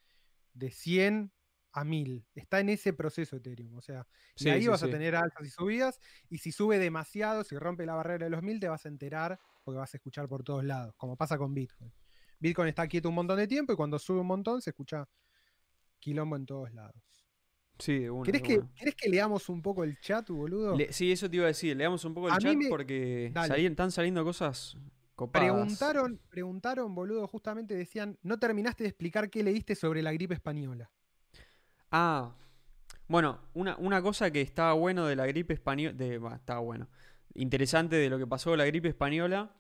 de 0.55 0.71
100 0.71 1.33
a 1.73 1.85
1000. 1.85 2.27
Está 2.35 2.61
en 2.61 2.71
ese 2.71 2.93
proceso 2.95 3.37
Ethereum, 3.37 3.77
o 3.77 3.83
sea, 3.83 4.09
y 4.39 4.49
sí, 4.49 4.51
ahí 4.51 4.63
sí, 4.63 4.69
vas 4.69 4.83
sí. 4.83 4.87
a 4.87 4.91
tener 4.91 5.17
altas 5.17 5.47
y 5.47 5.51
subidas, 5.51 6.01
y 6.31 6.39
si 6.39 6.53
sube 6.53 6.79
demasiado, 6.79 7.45
si 7.45 7.59
rompe 7.59 7.87
la 7.87 7.95
barrera 7.97 8.27
de 8.27 8.31
los 8.31 8.43
1000, 8.43 8.61
te 8.61 8.69
vas 8.69 8.87
a 8.87 8.89
enterar 8.91 9.41
porque 9.65 9.79
vas 9.79 9.95
a 9.95 9.99
escuchar 9.99 10.29
por 10.29 10.45
todos 10.45 10.65
lados, 10.65 10.95
como 10.97 11.17
pasa 11.17 11.39
con 11.39 11.55
Bitcoin. 11.55 11.93
Bitcoin 12.45 12.69
está 12.69 12.87
quieto 12.87 13.09
un 13.09 13.15
montón 13.15 13.39
de 13.39 13.47
tiempo 13.49 13.73
y 13.73 13.77
cuando 13.77 13.99
sube 13.99 14.21
un 14.21 14.27
montón 14.27 14.61
se 14.61 14.71
escucha 14.71 15.09
quilombo 15.99 16.37
en 16.37 16.45
todos 16.45 16.71
lados. 16.75 16.95
Sí, 17.79 18.01
de 18.01 18.11
una, 18.11 18.25
¿Querés 18.25 18.43
que. 18.43 18.61
¿Querés 18.77 18.95
que 18.95 19.09
leamos 19.09 19.49
un 19.49 19.63
poco 19.63 19.83
el 19.83 19.99
chat, 19.99 20.29
boludo? 20.29 20.77
Le- 20.77 20.93
sí, 20.93 21.11
eso 21.11 21.29
te 21.31 21.37
iba 21.37 21.47
a 21.47 21.49
decir. 21.49 21.75
Leamos 21.77 22.05
un 22.05 22.13
poco 22.15 22.29
el 22.29 22.35
A 22.35 22.39
chat 22.39 22.55
me- 22.55 22.69
porque 22.69 23.33
salían- 23.35 23.73
están 23.73 23.91
saliendo 23.91 24.23
cosas 24.25 24.77
copadas. 25.17 25.49
Preguntaron, 25.51 26.21
preguntaron, 26.29 26.95
boludo, 26.95 27.27
justamente 27.27 27.75
decían, 27.75 28.19
no 28.23 28.39
terminaste 28.39 28.85
de 28.85 28.91
explicar 28.91 29.31
qué 29.31 29.43
leíste 29.43 29.75
sobre 29.75 30.03
la 30.03 30.13
gripe 30.13 30.35
española. 30.35 30.91
Ah, 31.91 32.35
bueno, 33.09 33.41
una, 33.55 33.77
una 33.79 34.03
cosa 34.03 34.31
que 34.31 34.41
estaba 34.43 34.75
bueno 34.75 35.07
de 35.07 35.17
la 35.17 35.27
gripe 35.27 35.55
española. 35.55 35.95
De, 35.97 36.19
bah, 36.19 36.37
estaba 36.37 36.61
bueno. 36.61 36.89
Interesante 37.35 37.97
de 37.97 38.09
lo 38.11 38.19
que 38.19 38.27
pasó 38.27 38.51
con 38.51 38.59
la 38.59 38.67
gripe 38.67 38.89
española. 38.89 39.51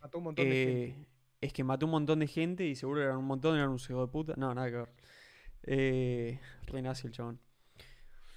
Mató 0.00 0.18
un 0.18 0.24
montón 0.24 0.44
de 0.44 0.62
eh, 0.62 0.86
gente. 0.94 1.08
Es 1.40 1.52
que 1.52 1.64
mató 1.64 1.86
un 1.86 1.92
montón 1.92 2.18
de 2.20 2.26
gente 2.26 2.64
y 2.66 2.74
seguro 2.74 3.02
eran 3.02 3.16
un 3.16 3.24
montón, 3.26 3.56
eran 3.56 3.70
un 3.70 3.76
hijo 3.78 4.00
de 4.06 4.12
puta. 4.12 4.34
No, 4.36 4.54
nada 4.54 4.68
que 4.70 4.76
ver. 4.76 4.88
Eh, 5.62 6.40
renace 6.66 7.06
el 7.06 7.12
chabón. 7.12 7.40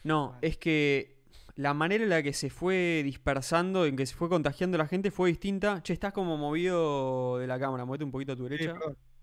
No, 0.03 0.37
es 0.41 0.57
que 0.57 1.21
la 1.55 1.73
manera 1.73 2.03
en 2.03 2.09
la 2.09 2.23
que 2.23 2.33
se 2.33 2.49
fue 2.49 3.01
dispersando, 3.03 3.85
en 3.85 3.95
que 3.95 4.05
se 4.05 4.15
fue 4.15 4.27
contagiando 4.29 4.77
la 4.77 4.87
gente 4.87 5.11
fue 5.11 5.29
distinta. 5.29 5.81
Che, 5.83 5.93
estás 5.93 6.13
como 6.13 6.37
movido 6.37 7.37
de 7.37 7.47
la 7.47 7.59
cámara, 7.59 7.85
muévete 7.85 8.03
un 8.05 8.11
poquito 8.11 8.33
a 8.33 8.35
tu 8.35 8.43
derecha. 8.43 8.73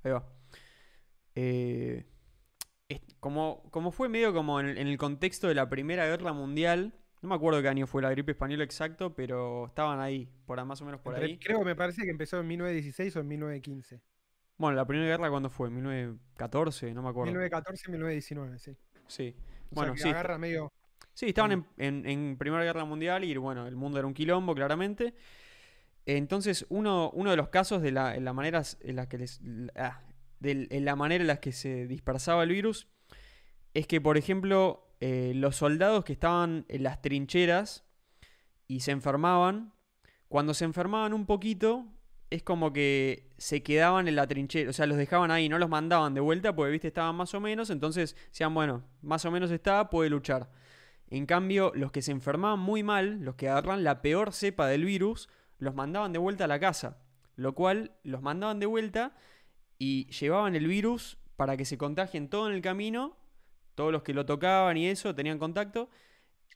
Ahí 0.02 0.12
va. 0.12 0.26
Eh, 1.34 2.06
es- 2.88 3.00
como, 3.20 3.62
como 3.70 3.92
fue 3.92 4.08
medio 4.08 4.32
como 4.32 4.60
en 4.60 4.76
el 4.76 4.98
contexto 4.98 5.48
de 5.48 5.54
la 5.54 5.68
Primera 5.68 6.06
Guerra 6.06 6.32
Mundial, 6.32 6.94
no 7.22 7.28
me 7.28 7.34
acuerdo 7.34 7.60
qué 7.62 7.68
año 7.68 7.86
fue 7.86 8.02
la 8.02 8.10
gripe 8.10 8.32
española 8.32 8.64
exacto, 8.64 9.14
pero 9.14 9.66
estaban 9.66 10.00
ahí, 10.00 10.28
por 10.46 10.62
más 10.64 10.80
o 10.82 10.84
menos 10.84 11.00
por 11.00 11.14
Entre- 11.14 11.28
ahí. 11.30 11.38
Creo 11.38 11.58
que 11.60 11.64
me 11.64 11.76
parece 11.76 12.02
que 12.02 12.10
empezó 12.10 12.40
en 12.40 12.46
1916 12.48 13.16
o 13.16 13.20
en 13.20 13.28
1915. 13.28 14.00
Bueno, 14.56 14.76
la 14.76 14.86
Primera 14.86 15.08
Guerra, 15.08 15.30
¿cuándo 15.30 15.48
fue? 15.50 15.70
¿1914? 15.70 16.92
No 16.94 17.02
me 17.02 17.08
acuerdo. 17.10 17.26
1914 17.32 17.90
1919, 17.90 18.58
sí. 18.58 18.76
Sí. 19.06 19.34
O 19.70 19.74
Bueno, 19.74 19.92
sea, 19.92 19.96
que 19.96 20.02
sí. 20.02 20.08
agarra 20.10 20.38
medio. 20.38 20.72
Sí, 21.14 21.26
estaban 21.26 21.52
en, 21.52 21.66
en- 21.76 22.06
en 22.08 22.36
Primera 22.38 22.64
Guerra 22.64 22.84
Mundial 22.84 23.24
y 23.24 23.36
bueno, 23.36 23.66
el 23.66 23.76
mundo 23.76 23.98
era 23.98 24.06
un 24.06 24.14
quilombo, 24.14 24.54
claramente. 24.54 25.14
Entonces, 26.06 26.66
uno, 26.70 27.10
uno 27.12 27.30
de 27.30 27.36
los 27.36 27.48
casos 27.48 27.82
de 27.82 27.92
la, 27.92 28.16
en 28.16 28.24
la 28.24 28.32
manera 28.32 28.62
en 28.80 28.96
la 28.96 29.08
que 29.08 29.18
les, 29.18 29.40
ah, 29.76 30.00
la 30.40 30.96
manera 30.96 31.22
en 31.22 31.28
la 31.28 31.36
que 31.40 31.52
se 31.52 31.86
dispersaba 31.86 32.42
el 32.42 32.50
virus 32.50 32.88
es 33.74 33.86
que, 33.86 34.00
por 34.00 34.16
ejemplo, 34.16 34.89
eh, 35.00 35.32
los 35.34 35.56
soldados 35.56 36.04
que 36.04 36.12
estaban 36.12 36.64
en 36.68 36.82
las 36.82 37.02
trincheras 37.02 37.84
y 38.66 38.80
se 38.80 38.92
enfermaban, 38.92 39.72
cuando 40.28 40.54
se 40.54 40.64
enfermaban 40.64 41.12
un 41.12 41.26
poquito, 41.26 41.86
es 42.30 42.42
como 42.42 42.72
que 42.72 43.32
se 43.38 43.62
quedaban 43.62 44.06
en 44.06 44.14
la 44.14 44.26
trinchera, 44.26 44.70
o 44.70 44.72
sea, 44.72 44.86
los 44.86 44.96
dejaban 44.96 45.30
ahí, 45.30 45.48
no 45.48 45.58
los 45.58 45.68
mandaban 45.68 46.14
de 46.14 46.20
vuelta 46.20 46.54
porque, 46.54 46.72
viste, 46.72 46.88
estaban 46.88 47.16
más 47.16 47.34
o 47.34 47.40
menos, 47.40 47.70
entonces 47.70 48.16
decían, 48.28 48.54
bueno, 48.54 48.84
más 49.02 49.24
o 49.24 49.30
menos 49.30 49.50
está, 49.50 49.90
puede 49.90 50.10
luchar. 50.10 50.50
En 51.08 51.26
cambio, 51.26 51.72
los 51.74 51.90
que 51.90 52.02
se 52.02 52.12
enfermaban 52.12 52.60
muy 52.60 52.84
mal, 52.84 53.20
los 53.20 53.34
que 53.34 53.48
agarran 53.48 53.82
la 53.82 54.00
peor 54.00 54.32
cepa 54.32 54.68
del 54.68 54.84
virus, 54.84 55.28
los 55.58 55.74
mandaban 55.74 56.12
de 56.12 56.20
vuelta 56.20 56.44
a 56.44 56.48
la 56.48 56.60
casa. 56.60 56.98
Lo 57.34 57.54
cual 57.54 57.96
los 58.04 58.22
mandaban 58.22 58.60
de 58.60 58.66
vuelta 58.66 59.16
y 59.78 60.06
llevaban 60.12 60.54
el 60.54 60.66
virus 60.66 61.18
para 61.36 61.56
que 61.56 61.64
se 61.64 61.78
contagien 61.78 62.28
todo 62.28 62.48
en 62.48 62.54
el 62.54 62.62
camino. 62.62 63.16
Todos 63.74 63.92
los 63.92 64.02
que 64.02 64.12
lo 64.14 64.26
tocaban 64.26 64.76
y 64.76 64.86
eso 64.88 65.14
tenían 65.14 65.38
contacto. 65.38 65.88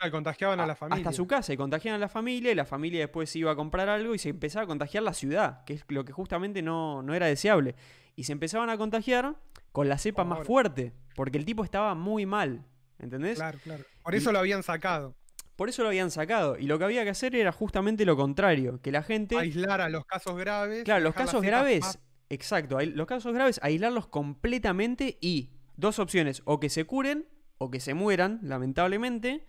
Ah, 0.01 0.11
contagiaban 0.11 0.59
a, 0.61 0.65
a- 0.65 0.67
la 0.67 0.75
familia. 0.75 1.03
hasta 1.05 1.13
su 1.17 1.27
casa 1.27 1.53
y 1.53 1.57
contagiaban 1.57 2.01
a 2.01 2.05
la 2.05 2.09
familia 2.09 2.51
y 2.51 2.55
la 2.55 2.65
familia 2.65 3.01
después 3.01 3.35
iba 3.37 3.53
a 3.53 3.57
comprar 3.57 3.89
algo 3.89 4.15
y 4.15 4.19
se 4.19 4.29
empezaba 4.31 4.65
a 4.65 4.67
contagiar 4.67 5.03
la 5.05 5.15
ciudad, 5.15 5.63
que 5.65 5.75
es 5.75 5.85
lo 5.89 6.05
que 6.05 6.13
justamente 6.13 6.63
no, 6.63 7.03
no 7.03 7.15
era 7.15 7.27
deseable. 7.27 7.77
Y 8.17 8.25
se 8.25 8.33
empezaban 8.33 8.71
a 8.71 8.77
contagiar 8.77 9.37
con 9.73 9.89
la 9.89 9.97
cepa 9.99 10.25
más 10.25 10.45
fuerte, 10.47 10.93
porque 11.15 11.39
el 11.39 11.45
tipo 11.45 11.63
estaba 11.65 11.95
muy 11.95 12.27
mal, 12.27 12.65
¿entendés? 12.99 13.37
Claro, 13.39 13.59
claro. 13.63 13.85
Por 14.03 14.15
Y- 14.15 14.19
eso 14.19 14.33
lo 14.33 14.41
habían 14.41 14.63
sacado. 14.65 15.15
Por 15.57 15.69
eso 15.69 15.83
lo 15.83 15.89
habían 15.89 16.11
sacado. 16.11 16.59
Y 16.59 16.67
lo 16.67 16.79
que 16.81 16.85
había 16.85 17.05
que 17.05 17.11
hacer 17.11 17.37
era 17.37 17.53
justamente 17.53 18.05
lo 18.05 18.17
contrario, 18.17 18.81
que 18.83 18.91
la 18.91 19.05
gente... 19.05 19.39
Aislar 19.39 19.81
a 19.81 19.89
los 19.89 20.05
casos 20.05 20.37
graves. 20.37 20.83
Claro, 20.83 21.05
los 21.05 21.15
casos 21.15 21.41
graves, 21.43 21.81
más- 21.83 21.99
exacto, 22.29 22.79
los 22.81 23.07
casos 23.07 23.33
graves, 23.33 23.61
aislarlos 23.63 24.09
completamente 24.09 25.17
y 25.21 25.51
dos 25.77 25.99
opciones, 25.99 26.43
o 26.45 26.61
que 26.61 26.69
se 26.71 26.85
curen 26.85 27.27
o 27.59 27.71
que 27.71 27.81
se 27.81 27.95
mueran, 27.95 28.41
lamentablemente, 28.43 29.47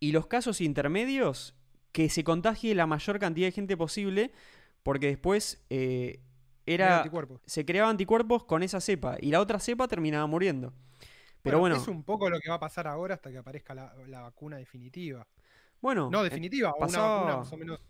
y 0.00 0.12
los 0.12 0.26
casos 0.26 0.60
intermedios, 0.60 1.54
que 1.92 2.08
se 2.08 2.24
contagie 2.24 2.74
la 2.74 2.86
mayor 2.86 3.18
cantidad 3.18 3.46
de 3.46 3.52
gente 3.52 3.76
posible, 3.76 4.32
porque 4.82 5.06
después 5.08 5.64
eh, 5.70 6.20
era, 6.66 7.04
se 7.46 7.64
creaban 7.64 7.90
anticuerpos 7.90 8.44
con 8.44 8.62
esa 8.62 8.80
cepa 8.80 9.16
y 9.20 9.30
la 9.30 9.40
otra 9.40 9.60
cepa 9.60 9.86
terminaba 9.88 10.26
muriendo. 10.26 10.72
Pero 11.42 11.58
Bueno, 11.60 11.76
bueno, 11.76 11.76
Es 11.76 11.88
un 11.88 12.02
poco 12.04 12.28
lo 12.28 12.40
que 12.40 12.48
va 12.48 12.56
a 12.56 12.60
pasar 12.60 12.86
ahora 12.88 13.14
hasta 13.14 13.30
que 13.30 13.38
aparezca 13.38 13.74
la, 13.74 13.94
la 14.08 14.22
vacuna 14.22 14.56
definitiva. 14.56 15.26
bueno, 15.80 16.08
No 16.10 16.20
eh, 16.22 16.24
definitiva, 16.24 16.70
o 16.72 16.76
una 16.78 16.86
pasaba- 16.86 17.14
vacuna 17.16 17.36
más 17.38 17.52
o 17.52 17.56
menos 17.56 17.80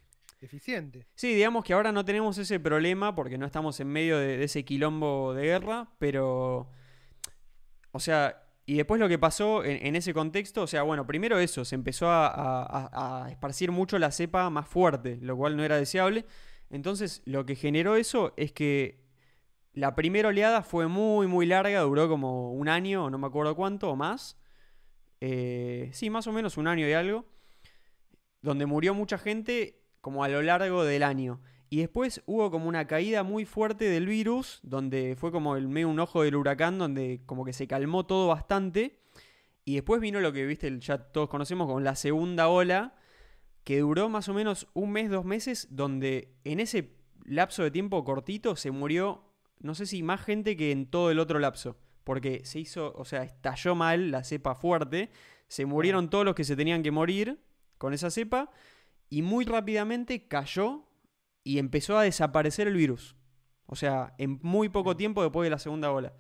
eficiente. 0.41 1.07
Sí, 1.15 1.35
digamos 1.35 1.65
que 1.65 1.73
ahora 1.73 1.93
no 1.93 2.05
tenemos 2.05 2.37
ese 2.39 2.61
problema 2.61 3.15
porque 3.15 3.39
no 3.39 3.47
estamos 3.47 3.81
en 3.81 3.89
medio 3.89 4.19
de, 4.19 4.37
de 4.37 4.45
ese 4.45 4.65
quilombo 4.65 5.33
de 5.35 5.45
guerra, 5.45 5.89
pero... 5.99 6.69
O 7.97 8.01
sea, 8.01 8.43
y 8.67 8.77
después 8.77 9.01
lo 9.01 9.09
que 9.09 9.19
pasó 9.19 9.65
en, 9.65 9.97
ese 9.97 10.13
contexto, 10.15 10.63
o 10.63 10.67
sea, 10.67 10.83
bueno, 10.83 11.07
primero 11.07 11.39
eso, 11.39 11.65
se 11.65 11.75
empezó 11.75 12.09
a, 12.09 12.27
a- 12.29 13.25
a- 13.25 13.31
esparcir 13.31 13.73
mucho 13.73 13.99
la 13.99 14.11
cepa 14.13 14.51
más 14.51 14.69
fuerte, 14.69 15.19
lo 15.23 15.37
cual 15.37 15.57
no 15.57 15.65
era 15.65 15.77
deseable. 15.79 16.27
Entonces, 16.71 17.23
lo 17.27 17.47
que 17.47 17.55
generó 17.57 17.97
eso 17.97 18.35
es 18.37 18.53
que 18.53 19.01
la 19.75 19.95
primera 19.95 20.29
oleada 20.31 20.63
fue 20.63 20.89
muy, 20.89 21.27
muy 21.27 21.47
larga, 21.47 21.81
duró 21.83 22.09
como 22.09 22.53
un 22.53 22.69
año, 22.69 23.11
no 23.11 23.19
me 23.19 23.27
acuerdo 23.29 23.57
cuánto, 23.57 23.91
o 23.91 23.97
más. 23.97 24.39
Eh, 25.21 25.91
sí, 25.93 26.11
más 26.11 26.27
o 26.27 26.33
menos 26.33 26.57
un 26.59 26.69
año 26.69 26.87
y 26.89 26.93
algo 26.93 27.27
donde 28.43 28.67
murió 28.67 28.95
mucha 28.95 29.19
gente 29.19 29.81
como 30.01 30.25
a 30.25 30.29
lo 30.29 30.43
largo 30.43 30.85
del 30.85 31.03
año. 31.03 31.41
Y 31.69 31.79
después 31.79 32.23
hubo 32.27 32.51
como 32.51 32.69
una 32.69 32.87
caída 32.87 33.23
muy 33.23 33.45
fuerte 33.45 33.87
del 33.87 34.07
virus, 34.07 34.61
donde 34.63 35.17
fue 35.19 35.33
como 35.33 35.57
el 35.57 35.69
medio 35.69 35.89
un 35.89 35.99
ojo 35.99 36.23
del 36.23 36.37
huracán, 36.37 36.79
donde 36.79 37.23
como 37.27 37.45
que 37.45 37.53
se 37.53 37.67
calmó 37.67 38.07
todo 38.07 38.29
bastante. 38.29 39.01
Y 39.65 39.75
después 39.75 40.01
vino 40.01 40.21
lo 40.21 40.33
que, 40.33 40.47
viste, 40.47 40.79
ya 40.79 40.99
todos 40.99 41.29
conocemos 41.29 41.67
como 41.67 41.81
la 41.81 41.97
segunda 41.97 42.49
ola, 42.49 42.95
que 43.65 43.81
duró 43.81 44.09
más 44.09 44.29
o 44.29 44.35
menos 44.35 44.69
un 44.75 44.93
mes, 44.93 45.11
dos 45.11 45.25
meses, 45.25 45.67
donde 45.71 46.37
en 46.45 46.61
ese 46.61 46.95
lapso 47.25 47.65
de 47.65 47.73
tiempo 47.73 48.05
cortito 48.05 48.55
se 48.55 48.71
murió, 48.71 49.25
no 49.59 49.75
sé 49.75 49.87
si 49.87 50.05
más 50.05 50.21
gente 50.21 50.57
que 50.57 50.71
en 50.71 50.87
todo 50.87 51.11
el 51.11 51.19
otro 51.19 51.41
lapso. 51.41 51.77
Porque 52.05 52.45
se 52.45 52.61
hizo, 52.61 52.93
o 52.95 53.05
sea, 53.05 53.25
estalló 53.25 53.75
mal 53.75 54.13
la 54.13 54.23
cepa 54.23 54.55
fuerte, 54.55 55.11
se 55.49 55.67
murieron 55.67 56.11
todos 56.11 56.25
los 56.25 56.37
que 56.37 56.45
se 56.45 56.55
tenían 56.55 56.85
que 56.85 56.93
morir 56.93 57.41
con 57.79 57.93
esa 57.93 58.11
cepa 58.11 58.51
y 59.11 59.23
muy 59.23 59.45
rápidamente 59.45 60.29
cayó 60.29 60.85
y 61.47 61.61
empezó 61.61 61.97
a 61.97 62.03
desaparecer 62.03 62.67
el 62.67 62.75
virus. 62.75 63.15
O 63.67 63.77
sea, 63.77 64.15
en 64.19 64.41
muy 64.43 64.69
poco 64.69 64.97
tiempo 64.97 65.23
después 65.23 65.47
de 65.47 65.51
la 65.51 65.61
segunda 65.61 65.93
ola. 65.93 66.13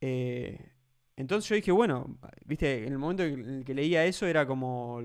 Eh, 0.00 0.72
entonces 1.14 1.48
yo 1.48 1.54
dije, 1.54 1.70
bueno, 1.70 2.18
viste, 2.46 2.84
en 2.84 2.92
el 2.92 2.98
momento 2.98 3.22
en 3.22 3.48
el 3.48 3.64
que 3.64 3.74
leía 3.74 4.04
eso 4.06 4.26
era 4.26 4.48
como, 4.48 5.00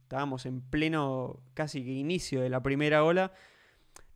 estábamos 0.00 0.46
en 0.46 0.62
pleno 0.62 1.42
casi 1.52 1.84
que 1.84 1.90
inicio 1.90 2.40
de 2.40 2.48
la 2.48 2.62
primera 2.62 3.04
ola. 3.04 3.34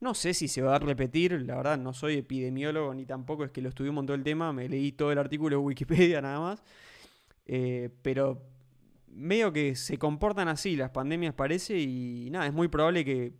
No 0.00 0.14
sé 0.14 0.32
si 0.32 0.48
se 0.48 0.62
va 0.62 0.76
a 0.76 0.78
repetir, 0.78 1.42
la 1.42 1.56
verdad 1.56 1.76
no 1.76 1.92
soy 1.92 2.16
epidemiólogo 2.16 2.94
ni 2.94 3.04
tampoco 3.04 3.44
es 3.44 3.50
que 3.50 3.60
lo 3.60 3.68
estudié 3.68 3.90
un 3.90 3.96
montón 3.96 4.20
el 4.20 4.24
tema, 4.24 4.50
me 4.54 4.66
leí 4.66 4.92
todo 4.92 5.12
el 5.12 5.18
artículo 5.18 5.58
de 5.58 5.62
Wikipedia 5.62 6.22
nada 6.22 6.40
más. 6.40 6.62
Eh, 7.44 7.90
pero 8.00 8.46
medio 9.08 9.52
que 9.52 9.76
se 9.76 9.98
comportan 9.98 10.48
así 10.48 10.74
las 10.74 10.88
pandemias 10.88 11.34
parece 11.34 11.78
y 11.78 12.30
nada, 12.30 12.46
es 12.46 12.54
muy 12.54 12.68
probable 12.68 13.04
que 13.04 13.34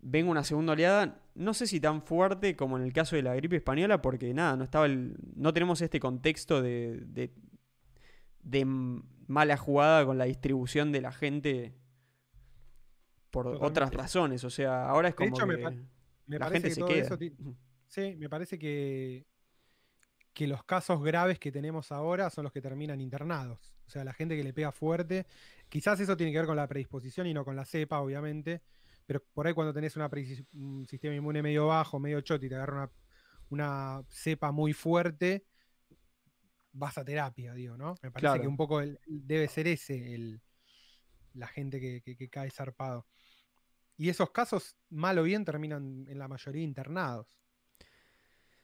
venga 0.00 0.30
una 0.30 0.44
segunda 0.44 0.72
oleada, 0.74 1.20
no 1.34 1.54
sé 1.54 1.66
si 1.66 1.80
tan 1.80 2.02
fuerte 2.02 2.54
como 2.56 2.76
en 2.78 2.84
el 2.84 2.92
caso 2.92 3.16
de 3.16 3.22
la 3.22 3.34
gripe 3.34 3.56
española, 3.56 4.00
porque 4.00 4.32
nada, 4.34 4.56
no 4.56 4.64
estaba 4.64 4.86
el- 4.86 5.16
no 5.34 5.52
tenemos 5.52 5.80
este 5.82 5.98
contexto 6.00 6.62
de, 6.62 7.00
de, 7.06 7.32
de 8.42 8.64
mala 8.64 9.56
jugada 9.56 10.04
con 10.06 10.18
la 10.18 10.24
distribución 10.24 10.92
de 10.92 11.00
la 11.00 11.12
gente 11.12 11.74
por 13.30 13.44
Totalmente. 13.44 13.66
otras 13.66 13.94
razones, 13.94 14.44
o 14.44 14.50
sea, 14.50 14.88
ahora 14.88 15.08
es 15.08 15.14
De 15.14 15.16
como 15.16 15.36
hecho, 15.36 15.46
me 15.46 15.56
que 15.56 15.62
pa- 15.62 15.70
Me 16.26 16.38
la 16.38 16.46
parece 16.46 16.54
gente 16.54 16.68
que 16.68 16.74
se 16.74 16.80
todo 16.80 16.88
queda. 16.88 17.02
eso 17.06 17.18
ti- 17.18 17.32
Sí, 17.88 18.16
me 18.18 18.28
parece 18.28 18.58
que, 18.58 19.26
que 20.34 20.46
los 20.46 20.62
casos 20.64 21.02
graves 21.02 21.38
que 21.38 21.50
tenemos 21.50 21.90
ahora 21.90 22.28
son 22.30 22.44
los 22.44 22.52
que 22.52 22.60
terminan 22.60 23.00
internados. 23.00 23.72
O 23.86 23.90
sea, 23.90 24.04
la 24.04 24.12
gente 24.12 24.36
que 24.36 24.44
le 24.44 24.52
pega 24.52 24.70
fuerte. 24.72 25.26
Quizás 25.70 25.98
eso 26.00 26.14
tiene 26.16 26.30
que 26.32 26.38
ver 26.38 26.46
con 26.46 26.56
la 26.56 26.66
predisposición 26.68 27.26
y 27.26 27.32
no 27.34 27.44
con 27.46 27.56
la 27.56 27.64
cepa, 27.64 28.00
obviamente. 28.00 28.60
Pero 29.08 29.24
por 29.32 29.46
ahí 29.46 29.54
cuando 29.54 29.72
tenés 29.72 29.96
una 29.96 30.10
un 30.52 30.86
sistema 30.86 31.14
inmune 31.14 31.42
medio 31.42 31.66
bajo, 31.68 31.98
medio 31.98 32.20
choto 32.20 32.44
y 32.44 32.50
te 32.50 32.56
agarra 32.56 32.90
una, 33.48 33.96
una 33.96 34.04
cepa 34.10 34.52
muy 34.52 34.74
fuerte, 34.74 35.46
vas 36.72 36.98
a 36.98 37.04
terapia, 37.06 37.54
digo, 37.54 37.78
¿no? 37.78 37.94
Me 38.02 38.10
parece 38.10 38.20
Claro. 38.20 38.42
que 38.42 38.46
un 38.48 38.58
poco 38.58 38.82
el- 38.82 39.00
debe 39.06 39.48
ser 39.48 39.66
ese 39.66 40.14
el, 40.14 40.42
la 41.32 41.46
gente 41.46 41.80
que, 41.80 42.02
que- 42.02 42.16
que 42.18 42.28
cae 42.28 42.50
zarpado. 42.50 43.06
Y 43.96 44.10
esos 44.10 44.30
casos, 44.30 44.76
mal 44.90 45.18
o 45.18 45.22
bien, 45.22 45.42
terminan 45.42 46.04
en 46.06 46.18
la 46.18 46.28
mayoría 46.28 46.62
internados. 46.62 47.26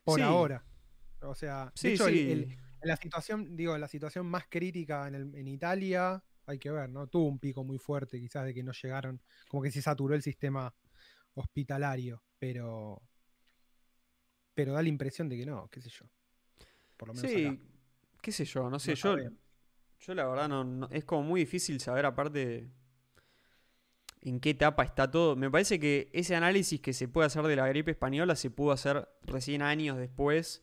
Por 0.05 0.17
Sí. 0.19 0.23
ahora. 0.23 0.63
O 1.23 1.35
sea, 1.35 1.65
de 1.67 1.73
Sí, 1.75 1.89
hecho, 1.95 2.07
sí. 2.09 2.31
el- 2.31 2.59
la 2.83 2.97
situación, 2.99 3.57
digo, 3.57 3.79
la 3.79 3.89
situación 3.89 4.27
más 4.27 4.45
crítica 4.51 5.09
en, 5.09 5.15
el- 5.15 5.35
en 5.35 5.49
Italia, 5.49 6.23
hay 6.47 6.59
que 6.59 6.71
ver, 6.71 6.89
¿no? 6.91 7.07
Tuvo 7.07 7.29
un 7.29 7.39
pico 7.39 7.65
muy 7.65 7.79
fuerte, 7.79 8.21
quizás, 8.21 8.45
de 8.45 8.55
que 8.55 8.63
no 8.63 8.73
llegaron, 8.73 9.21
como 9.49 9.63
que 9.63 9.71
se 9.71 9.83
saturó 9.83 10.15
el 10.15 10.23
sistema 10.23 10.73
hospitalario, 11.35 12.23
pero. 12.39 13.01
Pero 14.55 14.73
da 14.73 14.83
la 14.83 14.89
impresión 14.89 15.29
de 15.29 15.37
que 15.37 15.47
no, 15.47 15.69
qué 15.69 15.81
sé 15.81 15.91
yo. 15.91 16.07
Por 16.97 17.09
lo 17.09 17.15
menos 17.15 17.31
Sí, 17.31 17.45
acá. 17.47 17.57
qué 18.23 18.33
sé 18.33 18.45
yo, 18.45 18.71
no 18.71 18.79
sé, 18.79 18.93
No 18.93 18.97
yo, 18.97 19.17
yo 20.01 20.15
la 20.15 20.27
verdad 20.29 20.49
no, 20.49 20.65
no- 20.65 20.89
es 20.91 21.05
como 21.05 21.23
muy 21.23 21.41
difícil 21.41 21.81
saber 21.81 22.07
aparte 22.07 22.71
en 24.21 24.41
qué 24.41 24.51
etapa 24.51 24.85
está 24.85 25.11
todo. 25.11 25.35
Me 25.37 25.51
parece 25.51 25.79
que 25.81 26.09
ese 26.13 26.37
análisis 26.37 26.81
que 26.81 26.93
se 26.93 27.09
puede 27.09 27.27
hacer 27.27 27.43
de 27.45 27.57
la 27.57 27.67
gripe 27.69 27.91
española 27.91 28.37
se 28.37 28.51
pudo 28.51 28.73
hacer 28.73 29.09
recién 29.23 29.61
años 29.63 29.99
después 29.99 30.63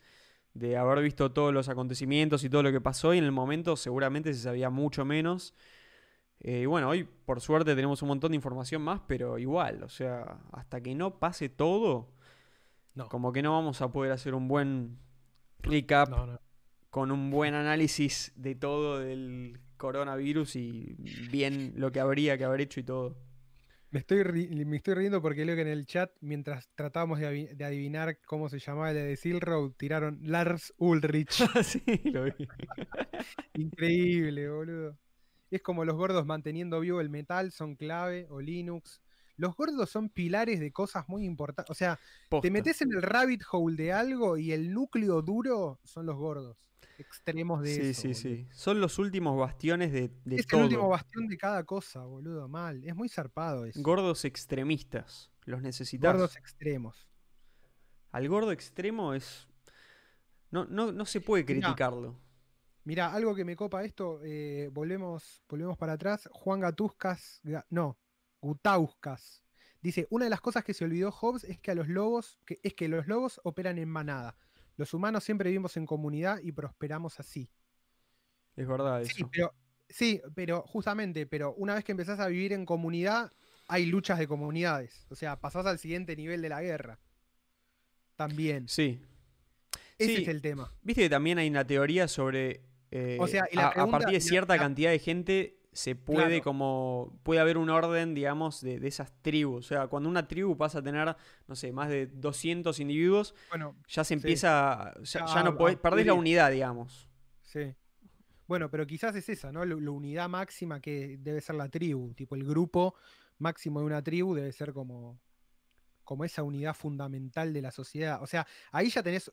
de 0.54 0.78
haber 0.78 1.02
visto 1.04 1.32
todos 1.32 1.54
los 1.54 1.70
acontecimientos 1.70 2.44
y 2.44 2.50
todo 2.50 2.64
lo 2.64 2.72
que 2.72 2.82
pasó 2.82 3.14
y 3.14 3.18
en 3.18 3.24
el 3.24 3.32
momento 3.32 3.76
seguramente 3.76 4.34
se 4.34 4.42
sabía 4.42 4.70
mucho 4.70 5.06
menos. 5.06 5.54
Eh, 6.40 6.62
y 6.62 6.66
bueno, 6.66 6.90
hoy 6.90 7.04
por 7.04 7.40
suerte 7.40 7.76
tenemos 7.76 8.02
un 8.02 8.10
montón 8.10 8.32
de 8.32 8.36
información 8.36 8.82
más, 8.82 9.00
pero 9.08 9.38
igual, 9.38 9.84
o 9.84 9.90
sea, 9.90 10.40
hasta 10.52 10.82
que 10.82 10.96
no 10.96 11.20
pase 11.20 11.50
todo, 11.50 12.10
No. 12.96 13.08
como 13.08 13.32
que 13.32 13.42
no 13.42 13.54
vamos 13.54 13.82
a 13.82 13.92
poder 13.92 14.12
hacer 14.12 14.34
un 14.34 14.48
buen 14.48 14.98
recap 15.60 16.10
No, 16.10 16.26
no. 16.26 16.40
con 16.90 17.12
un 17.12 17.30
buen 17.32 17.54
análisis 17.54 18.34
de 18.36 18.56
todo 18.56 19.00
del 19.00 19.60
coronavirus 19.78 20.56
y 20.58 20.96
bien 21.32 21.74
lo 21.78 21.92
que 21.92 22.00
habría 22.00 22.38
que 22.38 22.44
haber 22.44 22.62
hecho 22.62 22.80
y 22.80 22.84
todo. 22.84 23.16
Me 23.92 24.00
estoy, 24.00 24.24
ri- 24.24 24.66
me 24.66 24.78
estoy 24.78 24.94
riendo 24.94 25.22
porque 25.22 25.44
leo 25.44 25.56
que 25.56 25.64
en 25.64 25.68
el 25.68 25.86
chat, 25.86 26.12
mientras 26.22 26.70
tratábamos 26.76 27.20
de, 27.20 27.54
de 27.54 27.66
adivinar 27.66 28.20
cómo 28.26 28.48
se 28.48 28.58
llamaba 28.60 28.92
el 28.92 28.96
de 28.96 29.18
Silk 29.18 29.44
Road, 29.44 29.72
tiraron 29.78 30.20
Lars 30.24 30.74
Ulrich. 30.78 31.32
sí, 31.64 31.84
lo 32.06 32.24
vi. 32.24 32.32
Increíble, 33.56 34.50
boludo. 34.50 34.98
Es 35.50 35.62
como 35.62 35.84
los 35.84 35.98
gordos 35.98 36.26
manteniendo 36.26 36.80
vivo 36.80 37.02
el 37.02 37.10
metal, 37.10 37.52
son 37.52 37.76
clave, 37.76 38.28
o 38.30 38.40
Linux. 38.40 39.02
Los 39.36 39.56
gordos 39.58 39.90
son 39.90 40.08
pilares 40.10 40.62
de 40.62 40.72
cosas 40.72 41.10
muy 41.10 41.26
importantes. 41.26 41.70
O 41.70 41.74
sea, 41.76 42.00
Posta. 42.30 42.48
te 42.48 42.52
metes 42.52 42.82
en 42.82 42.94
el 42.94 43.02
rabbit 43.02 43.44
hole 43.52 43.76
de 43.76 43.92
algo 43.92 44.38
y 44.38 44.54
el 44.54 44.72
núcleo 44.74 45.22
duro 45.22 45.80
son 45.84 46.06
los 46.06 46.16
gordos. 46.16 46.71
Extremos 47.02 47.62
de 47.62 47.76
Sí, 47.76 47.82
eso. 47.82 48.02
sí, 48.02 48.08
boludo. 48.08 48.22
sí. 48.22 48.48
Son 48.52 48.80
los 48.80 48.98
últimos 49.00 49.38
bastiones 49.38 49.92
de, 49.92 50.12
de 50.26 50.36
Es 50.38 50.48
todo. 50.48 50.62
el 50.62 50.66
último 50.68 50.90
bastión 50.90 51.28
de 51.28 51.38
cada 51.38 51.64
cosa, 51.64 52.02
boludo. 52.06 52.48
Mal. 52.48 52.84
Es 52.84 52.96
muy 52.96 53.10
zarpado 53.10 53.66
eso. 53.66 53.82
Gordos 53.82 54.24
extremistas. 54.26 55.32
Los 55.46 55.62
necesitas. 55.62 56.14
gordos 56.14 56.36
extremos. 56.38 57.08
Al 58.12 58.28
gordo 58.30 58.52
extremo 58.52 59.14
es. 59.14 59.48
No, 60.52 60.66
no, 60.66 60.92
no 60.92 61.06
se 61.06 61.22
puede 61.22 61.46
criticarlo. 61.46 62.20
Mira, 62.84 63.14
algo 63.14 63.36
que 63.36 63.46
me 63.46 63.56
copa 63.56 63.84
esto, 63.84 64.20
eh, 64.24 64.70
volvemos, 64.74 65.44
volvemos 65.48 65.78
para 65.78 65.94
atrás. 65.94 66.28
Juan 66.34 66.60
Gatuscas, 66.60 67.40
Ga- 67.44 67.66
no, 67.70 67.98
Gutauskas. 68.42 69.44
Dice, 69.82 70.08
una 70.10 70.26
de 70.26 70.30
las 70.30 70.42
cosas 70.42 70.64
que 70.64 70.74
se 70.74 70.84
olvidó 70.84 71.12
Hobbes 71.12 71.44
es 71.46 71.60
que 71.60 71.72
a 71.72 71.76
los 71.76 71.88
lobos, 71.88 72.40
que, 72.46 72.60
es 72.64 72.74
que 72.74 72.88
los 72.88 73.08
lobos 73.08 73.40
operan 73.44 73.78
en 73.78 73.90
manada. 73.90 74.36
Los 74.78 74.94
humanos 74.94 75.24
siempre 75.24 75.50
vivimos 75.50 75.76
en 75.78 75.86
comunidad 75.86 76.40
y 76.42 76.52
prosperamos 76.52 77.20
así. 77.20 77.50
Es 78.56 78.68
verdad 78.68 79.04
Sí, 79.04 79.14
eso. 79.18 79.30
pero 79.32 79.54
Sí, 79.90 80.22
pero 80.36 80.62
justamente, 80.62 81.26
pero 81.28 81.54
una 81.56 81.76
vez 81.76 81.84
que 81.84 81.92
empezás 81.92 82.18
a 82.22 82.28
vivir 82.28 82.54
en 82.54 82.66
comunidad, 82.66 83.30
hay 83.68 83.86
luchas 83.86 84.18
de 84.20 84.26
comunidades. 84.28 85.06
O 85.10 85.16
sea, 85.16 85.36
pasás 85.42 85.66
al 85.66 85.80
siguiente 85.80 86.16
nivel 86.16 86.42
de 86.42 86.48
la 86.48 86.62
guerra. 86.62 86.98
También. 88.16 88.68
Sí. 88.70 89.02
Ese 89.98 90.16
Sí. 90.16 90.22
es 90.24 90.28
el 90.30 90.42
tema. 90.42 90.72
Viste 90.82 91.02
que 91.04 91.10
también 91.10 91.38
hay 91.40 91.50
una 91.50 91.66
teoría 91.66 92.08
sobre. 92.08 92.62
eh, 92.92 93.18
O 93.20 93.28
sea, 93.28 93.46
y 93.52 93.56
la 93.56 93.68
a, 93.68 93.88
partir 93.88 94.14
de 94.14 94.22
cierta 94.22 94.56
la- 94.56 94.62
cantidad 94.62 94.92
de 94.92 95.00
gente 95.00 95.58
se 95.74 95.96
puede 95.96 96.28
Claro. 96.28 96.44
como. 96.44 97.20
Puede 97.24 97.40
haber 97.40 97.58
un 97.58 97.70
orden, 97.70 98.14
digamos, 98.14 98.62
de, 98.62 98.80
de 98.80 98.88
esas 98.88 99.14
tribus. 99.22 99.66
O 99.66 99.68
sea, 99.70 99.88
cuando 99.88 100.10
una 100.10 100.28
tribu 100.28 100.58
pasa 100.58 100.80
a 100.80 100.84
tener, 100.84 101.16
no 101.48 101.56
sé, 101.56 101.72
más 101.72 101.90
de 101.90 102.08
200 102.08 102.80
individuos, 102.80 103.34
Bueno, 103.50 103.76
ya 103.88 104.04
se 104.04 104.14
empieza. 104.16 104.94
Ya, 105.02 105.20
Ya 105.22 105.26
ya 105.34 105.40
a- 105.40 105.44
no 105.44 105.56
podés. 105.58 105.78
a 105.78 105.82
Perdés 105.82 106.06
la 106.06 106.14
unidad, 106.14 106.52
digamos. 106.52 107.10
sí. 107.42 107.74
Bueno, 108.48 108.70
pero 108.70 108.86
quizás 108.86 109.16
es 109.16 109.30
esa, 109.30 109.50
¿no? 109.54 109.64
La, 109.64 109.76
la 109.76 109.92
unidad 109.92 110.28
máxima 110.28 110.82
que 110.82 111.16
debe 111.18 111.40
ser 111.40 111.56
la 111.56 111.70
tribu. 111.70 112.14
Tipo, 112.14 112.36
el 112.36 112.44
grupo 112.44 112.96
máximo 113.38 113.80
de 113.80 113.86
una 113.86 114.04
tribu 114.04 114.36
debe 114.36 114.52
ser 114.52 114.74
como, 114.74 115.22
como 116.04 116.26
esa 116.26 116.44
unidad 116.44 116.74
fundamental 116.74 117.54
de 117.54 117.62
la 117.62 117.72
sociedad. 117.72 118.22
O 118.22 118.28
sea, 118.28 118.46
ahí 118.74 118.90
ya 118.90 119.02
tenés. 119.02 119.32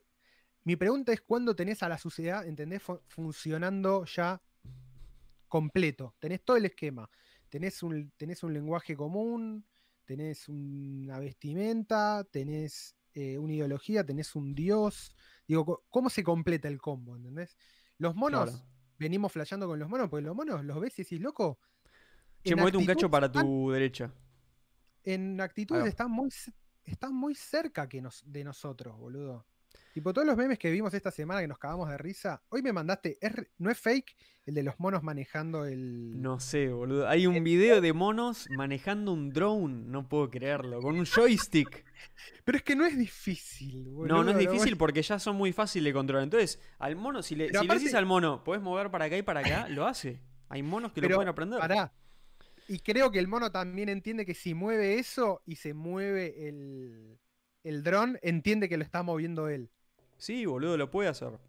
Mi 0.63 0.77
pregunta 0.77 1.11
es 1.11 1.19
cuándo 1.19 1.53
tenés 1.53 1.83
a 1.83 1.89
la 1.89 1.97
sociedad, 1.97 2.47
¿entendés? 2.47 2.81
Fu- 2.81 3.01
funcionando 3.09 4.05
ya 4.05 4.41
completo. 5.49 6.15
Tenés 6.19 6.43
todo 6.45 6.55
el 6.57 6.65
esquema. 6.65 7.09
Tenés 7.49 7.83
un, 7.83 8.11
tenés 8.15 8.43
un 8.43 8.53
lenguaje 8.53 8.95
común, 8.95 9.65
tenés 10.05 10.47
una 10.47 11.19
vestimenta, 11.19 12.23
tenés 12.31 12.95
eh, 13.13 13.37
una 13.37 13.53
ideología, 13.53 14.05
tenés 14.05 14.35
un 14.35 14.53
dios. 14.55 15.11
Digo, 15.47 15.83
¿cómo 15.89 16.09
se 16.09 16.23
completa 16.23 16.67
el 16.67 16.79
combo? 16.79 17.15
¿Entendés? 17.17 17.57
Los 17.97 18.15
monos, 18.15 18.51
Claro. 18.51 18.65
venimos 18.97 19.31
flasheando 19.31 19.67
con 19.67 19.79
los 19.79 19.89
monos, 19.89 20.09
porque 20.09 20.25
los 20.25 20.35
monos 20.35 20.63
los 20.63 20.79
ves 20.79 20.97
y 20.99 21.03
decís, 21.03 21.19
loco. 21.19 21.59
Che, 22.43 22.53
en 22.53 22.59
movete 22.59 22.77
un 22.77 22.85
cacho 22.85 23.09
para 23.09 23.25
están- 23.25 23.45
tu 23.45 23.71
derecha. 23.71 24.13
En 25.03 25.41
actitudes 25.41 25.87
están 25.87 26.11
muy, 26.11 26.29
están 26.85 27.13
muy 27.15 27.33
cerca 27.35 27.89
que 27.89 28.01
nos, 28.01 28.21
de 28.25 28.43
nosotros, 28.43 28.97
boludo. 28.97 29.45
Tipo, 29.93 30.13
todos 30.13 30.27
los 30.27 30.37
memes 30.37 30.59
que 30.59 30.71
vimos 30.71 30.93
esta 30.93 31.11
semana 31.11 31.41
que 31.41 31.47
nos 31.47 31.57
cagamos 31.57 31.89
de 31.89 31.97
risa. 31.97 32.41
Hoy 32.49 32.61
me 32.61 32.71
mandaste, 32.71 33.17
¿es 33.21 33.33
¿no 33.57 33.69
es 33.69 33.77
fake 33.77 34.15
el 34.49 34.55
de 34.55 34.63
los 34.63 34.79
monos 34.79 35.03
manejando 35.03 35.65
el. 35.65 36.21
No 36.21 36.39
sé, 36.39 36.69
boludo. 36.69 37.07
Hay 37.07 37.27
un 37.27 37.43
video 37.43 37.81
de 37.81 37.93
monos 37.93 38.47
manejando 38.49 39.13
un 39.13 39.29
drone. 39.29 39.83
No 39.85 40.09
puedo 40.09 40.29
creerlo. 40.31 40.81
Con 40.81 40.95
un 40.95 41.05
joystick. 41.05 41.85
Pero 42.45 42.57
es 42.57 42.63
que 42.63 42.75
no 42.75 42.83
es 42.85 42.97
difícil, 42.97 43.89
boludo. 43.89 44.15
No, 44.15 44.23
no 44.23 44.31
es 44.31 44.37
difícil 44.37 44.75
porque 44.75 45.03
ya 45.03 45.19
son 45.19 45.35
muy 45.35 45.53
fáciles 45.53 45.91
de 45.91 45.93
controlar. 45.93 46.23
Entonces, 46.23 46.59
al 46.79 46.95
mono, 46.95 47.21
si 47.21 47.35
le, 47.35 47.49
si 47.49 47.67
le 47.67 47.73
decís 47.75 47.93
al 47.93 48.07
mono, 48.07 48.43
podés 48.43 48.61
mover 48.61 48.89
para 48.89 49.05
acá 49.05 49.17
y 49.17 49.21
para 49.21 49.41
acá, 49.41 49.69
lo 49.69 49.85
hace. 49.85 50.19
Hay 50.49 50.63
monos 50.63 50.93
que 50.93 51.01
lo 51.01 51.09
pueden 51.09 51.29
aprender. 51.29 51.59
Pará. 51.59 51.93
Y 52.67 52.79
creo 52.79 53.11
que 53.11 53.19
el 53.19 53.27
mono 53.27 53.51
también 53.51 53.87
entiende 53.87 54.25
que 54.25 54.33
si 54.33 54.55
mueve 54.55 54.97
eso 54.97 55.41
y 55.45 55.57
se 55.57 55.75
mueve 55.75 56.47
el, 56.47 57.19
el 57.63 57.83
dron, 57.83 58.17
entiende 58.23 58.67
que 58.67 58.77
lo 58.77 58.83
está 58.83 59.03
moviendo 59.03 59.47
él. 59.47 59.69
Sí, 60.19 60.45
boludo, 60.45 60.77
lo 60.77 60.91
puede 60.91 61.09
hacer. 61.09 61.39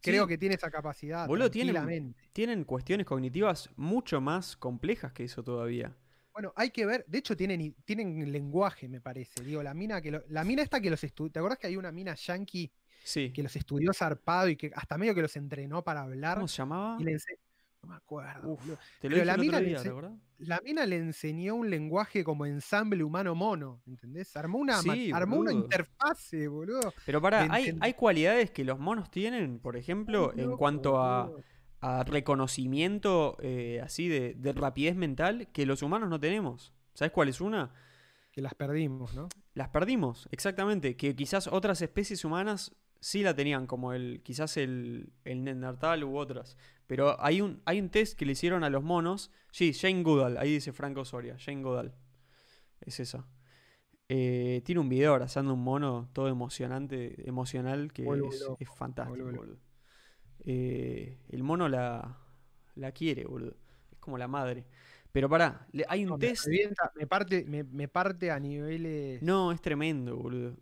Creo 0.00 0.24
Sí, 0.24 0.28
que 0.30 0.38
tiene 0.38 0.54
esa 0.56 0.70
capacidad. 0.70 1.26
Boludo, 1.26 1.50
tienen- 1.50 2.14
tienen 2.32 2.64
cuestiones 2.64 3.06
cognitivas 3.06 3.70
mucho 3.76 4.20
más 4.20 4.56
complejas 4.56 5.12
que 5.12 5.24
eso 5.24 5.42
todavía. 5.44 5.96
Bueno, 6.32 6.52
hay 6.56 6.70
que 6.70 6.84
ver, 6.84 7.04
de 7.06 7.18
hecho 7.18 7.36
tienen, 7.36 7.74
tienen 7.84 8.32
lenguaje, 8.32 8.88
me 8.88 9.00
parece. 9.00 9.44
Digo, 9.44 9.62
la 9.62 9.72
mina 9.72 10.02
que 10.02 10.10
lo- 10.10 10.24
la 10.28 10.42
mina 10.44 10.62
esta 10.62 10.80
que 10.80 10.90
los 10.90 11.04
estudió, 11.04 11.30
¿te 11.30 11.38
acordás 11.38 11.58
que 11.58 11.68
hay 11.68 11.76
una 11.76 11.92
mina 11.92 12.14
yankee 12.16 12.72
Sí. 13.04 13.32
que 13.32 13.42
los 13.42 13.54
estudió 13.54 13.92
zarpado 13.94 14.48
y 14.48 14.56
que 14.56 14.72
hasta 14.74 14.98
medio 14.98 15.14
que 15.14 15.22
los 15.22 15.36
entrenó 15.36 15.84
para 15.84 16.02
hablar? 16.02 16.36
¿Cómo 16.36 16.48
se 16.48 16.56
llamaba? 16.58 16.96
Y 17.00 17.04
le 17.04 17.12
ense- 17.12 17.38
No 17.84 17.90
me 17.90 17.96
acuerdo. 17.96 18.52
Uf, 18.52 18.64
te 19.00 19.08
lo 19.08 19.16
pero 19.16 19.24
la 19.24 19.36
mina 19.36 19.60
le 19.60 19.66
día, 19.66 19.82
¿te 19.82 19.88
acordás? 19.88 20.12
La 20.38 20.60
mina 20.62 20.86
le 20.86 20.96
enseñó 20.96 21.54
un 21.54 21.68
lenguaje 21.68 22.24
como 22.24 22.46
ensamble 22.46 23.04
humano-mono, 23.04 23.82
¿entendés? 23.86 24.34
Armó 24.36 24.58
una, 24.58 24.80
Sí, 24.80 25.12
armó 25.12 25.36
una 25.36 25.52
interfase, 25.52 26.48
boludo. 26.48 26.94
Pero 27.04 27.20
para, 27.20 27.52
hay, 27.52 27.76
hay 27.78 27.94
cualidades 27.94 28.50
que 28.50 28.64
los 28.64 28.78
monos 28.78 29.10
tienen, 29.10 29.58
por 29.58 29.76
ejemplo, 29.76 30.32
en 30.36 30.56
cuanto 30.56 30.98
a 30.98 31.30
reconocimiento 32.06 33.36
eh, 33.40 33.80
así 33.84 34.08
de, 34.08 34.34
de 34.34 34.54
rapidez 34.54 34.96
mental 34.96 35.48
que 35.52 35.66
los 35.66 35.82
humanos 35.82 36.08
no 36.08 36.18
tenemos. 36.18 36.72
¿Sabes 36.94 37.12
cuál 37.12 37.28
es 37.28 37.42
una? 37.42 37.74
Que 38.32 38.40
las 38.40 38.54
perdimos, 38.54 39.14
¿no? 39.14 39.28
Las 39.52 39.68
perdimos, 39.68 40.26
exactamente. 40.30 40.96
Que 40.96 41.14
quizás 41.14 41.46
otras 41.46 41.82
especies 41.82 42.24
humanas 42.24 42.74
sí 43.04 43.22
la 43.22 43.34
tenían, 43.34 43.66
como 43.66 43.92
el, 43.92 44.22
quizás 44.22 44.56
el, 44.56 45.12
el 45.26 45.44
Neandertal 45.44 46.04
u 46.04 46.16
otras. 46.16 46.56
Pero 46.86 47.22
hay 47.22 47.42
un, 47.42 47.60
hay 47.66 47.78
un 47.78 47.90
test 47.90 48.18
que 48.18 48.24
le 48.24 48.32
hicieron 48.32 48.64
a 48.64 48.70
los 48.70 48.82
monos. 48.82 49.30
Sí, 49.50 49.74
Jane 49.74 50.02
Goodall, 50.02 50.38
ahí 50.38 50.54
dice 50.54 50.72
Franco 50.72 51.04
Soria, 51.04 51.36
Jane 51.38 51.62
Goodall. 51.62 51.92
Es 52.80 53.00
esa. 53.00 53.26
Eh, 54.08 54.62
tiene 54.64 54.80
un 54.80 54.88
video 54.88 55.12
abrazando 55.12 55.52
un 55.52 55.62
mono 55.62 56.08
todo 56.14 56.28
emocionante, 56.28 57.28
emocional, 57.28 57.92
que 57.92 58.04
Vuelvo 58.04 58.30
es, 58.32 58.68
fantástico, 58.74 59.22
vuelvo 59.22 59.38
boludo. 59.38 59.58
Eh, 60.46 61.18
el 61.28 61.42
mono 61.42 61.68
la, 61.68 62.18
la 62.76 62.92
quiere, 62.92 63.26
boludo. 63.26 63.56
Es 63.92 63.98
como 63.98 64.16
la 64.16 64.28
madre. 64.28 64.64
Pero 65.12 65.28
pará, 65.28 65.66
hay 65.88 66.04
un 66.04 66.10
No, 66.10 66.18
test. 66.18 66.48
me 66.96 67.06
parte, 67.06 67.44
me, 67.44 67.64
me 67.64 67.86
parte 67.86 68.30
a 68.30 68.40
niveles 68.40 69.22
No, 69.22 69.52
es 69.52 69.60
tremendo, 69.60 70.16
boludo. 70.16 70.56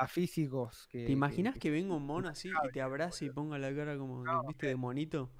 Metafísicos. 0.00 0.88
Que, 0.90 1.04
¿Te 1.06 1.12
imaginas 1.12 1.54
que- 1.54 1.60
que 1.60 1.70
venga 1.70 1.94
un 1.94 2.04
mono 2.06 2.28
así 2.28 2.48
y 2.48 2.72
te 2.72 2.80
abrace 2.80 3.26
y 3.26 3.30
ponga 3.30 3.58
la 3.58 3.74
cara 3.74 3.96
como, 3.96 4.24
No, 4.24 4.42
viste, 4.44 4.66
de 4.66 4.76
monito? 4.76 5.30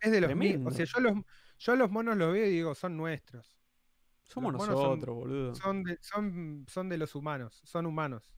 es 0.00 0.10
de 0.12 0.20
los 0.20 0.34
mismos. 0.34 0.72
O 0.72 0.76
sea, 0.76 0.86
yo 0.86 1.00
los, 1.00 1.12
yo 1.58 1.76
los 1.76 1.90
monos 1.90 2.16
los 2.16 2.32
veo 2.32 2.46
y 2.46 2.50
digo, 2.50 2.74
son 2.74 2.96
nuestros. 2.96 3.52
Somos 4.24 4.52
monos 4.52 4.66
son- 4.66 4.74
nosotros, 4.74 5.16
boludo. 5.16 5.54
Son 5.54 5.82
de, 5.82 5.98
son, 6.00 6.64
son 6.68 6.88
de 6.88 6.96
los 6.98 7.14
humanos, 7.14 7.60
son 7.64 7.86
humanos. 7.86 8.30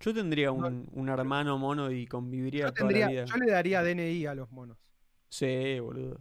Yo 0.00 0.14
tendría 0.14 0.50
un, 0.52 0.88
un 0.92 1.08
hermano 1.08 1.58
mono 1.58 1.90
y 1.90 2.06
conviviría 2.06 2.66
Yo, 2.66 2.72
toda 2.72 2.90
la 2.92 3.08
vida. 3.08 3.24
yo 3.24 3.36
le 3.36 3.50
daría 3.52 3.82
DNI 3.82 4.26
a 4.26 4.34
los 4.34 4.50
monos. 4.50 4.78
Sí, 5.28 5.78
boludo. 5.80 6.18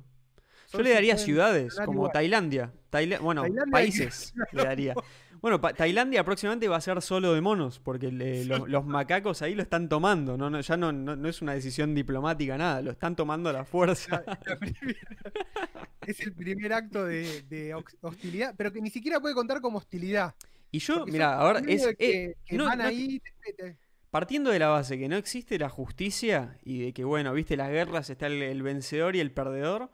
Yo 0.73 0.81
le 0.81 0.91
daría 0.93 1.17
50, 1.17 1.25
ciudades, 1.25 1.79
como. 1.85 2.09
Tailandia. 2.09 2.73
Taila- 2.89 3.19
bueno, 3.19 3.41
Tailandia 3.41 3.71
países 3.71 4.33
le 4.51 4.63
daría. 4.63 4.93
Bueno, 5.41 5.59
pa- 5.59 5.73
Tailandia 5.73 6.23
próximamente 6.23 6.67
va 6.67 6.77
a 6.77 6.81
ser 6.81 7.01
solo 7.01 7.33
de 7.33 7.41
monos, 7.41 7.79
porque 7.79 8.11
le- 8.11 8.45
los, 8.45 8.69
los 8.69 8.85
macacos 8.85 9.41
ahí 9.41 9.55
lo 9.55 9.63
están 9.63 9.89
tomando. 9.89 10.37
No, 10.37 10.49
no, 10.51 10.61
ya 10.61 10.77
no, 10.77 10.91
no, 10.91 11.15
no 11.15 11.27
es 11.29 11.41
una 11.41 11.53
decisión 11.53 11.95
diplomática, 11.95 12.57
nada. 12.57 12.81
Lo 12.81 12.91
están 12.91 13.15
tomando 13.15 13.49
a 13.49 13.53
la 13.53 13.65
fuerza. 13.65 14.23
La- 14.27 14.39
la 14.45 14.55
primera- 14.59 14.99
es 16.05 16.19
el 16.21 16.33
primer 16.33 16.73
acto 16.73 17.05
de, 17.05 17.73
hostilidad, 18.01 18.53
pero 18.57 18.71
que 18.71 18.81
ni 18.81 18.89
siquiera 18.89 19.19
puede 19.19 19.33
contar 19.35 19.61
como 19.61 19.77
hostilidad. 19.79 20.35
Y 20.71 20.79
yo, 20.79 21.05
mira, 21.05 21.33
ahora 21.37 21.59
es. 21.67 21.85
eh, 21.99 22.37
que, 22.45 22.57
van 22.57 22.77
no- 22.77 22.83
ahí. 22.85 23.19
te- 23.43 23.53
te- 23.53 23.77
Partiendo 24.11 24.51
de 24.51 24.59
la 24.59 24.67
base 24.67 24.97
que 24.99 25.07
no 25.07 25.15
existe 25.15 25.57
la 25.57 25.69
justicia 25.69 26.57
y 26.63 26.81
de 26.83 26.93
que, 26.93 27.03
bueno, 27.05 27.31
viste, 27.33 27.55
las 27.55 27.69
guerras 27.69 28.09
está 28.09 28.27
el, 28.27 28.41
el 28.41 28.61
vencedor 28.61 29.15
y 29.15 29.21
el 29.21 29.31
perdedor, 29.31 29.89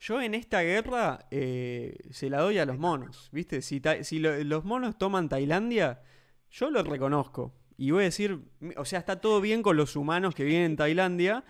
yo 0.00 0.20
en 0.22 0.34
esta 0.34 0.62
guerra 0.62 1.26
eh, 1.30 1.96
se 2.10 2.30
la 2.30 2.40
doy 2.40 2.58
a 2.58 2.66
los 2.66 2.78
monos, 2.78 3.28
viste, 3.32 3.62
si, 3.62 3.80
si 4.02 4.18
lo- 4.18 4.42
los 4.44 4.64
monos 4.64 4.96
toman 4.98 5.28
Tailandia, 5.28 6.02
yo 6.50 6.70
lo 6.70 6.82
reconozco. 6.82 7.54
Y 7.76 7.92
voy 7.92 8.02
a 8.02 8.04
decir, 8.06 8.40
o 8.76 8.84
sea, 8.84 8.98
está 8.98 9.20
todo 9.20 9.40
bien 9.40 9.62
con 9.62 9.76
los 9.76 9.96
humanos 9.96 10.34
que 10.34 10.44
vienen 10.44 10.72
en 10.72 10.76
Tailandia, 10.76 11.44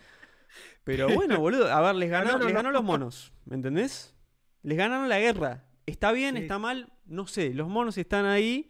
pero 0.84 1.08
bueno, 1.08 1.38
boludo, 1.40 1.72
a 1.72 1.80
ver, 1.80 1.94
les 1.94 2.10
ganó, 2.10 2.24
Ganaron 2.26 2.46
les 2.46 2.54
los 2.54 2.62
ganó 2.62 2.72
los 2.72 2.84
monos, 2.84 3.32
¿me 3.46 3.56
entendés? 3.56 4.14
Les 4.62 4.76
ganaron 4.76 5.08
la 5.08 5.18
guerra. 5.18 5.64
¿Está 5.86 6.12
bien? 6.12 6.36
Sí. 6.36 6.42
¿Está 6.42 6.58
mal? 6.58 6.92
No 7.06 7.26
sé, 7.26 7.52
los 7.54 7.68
monos 7.68 7.98
están 7.98 8.26
ahí 8.26 8.68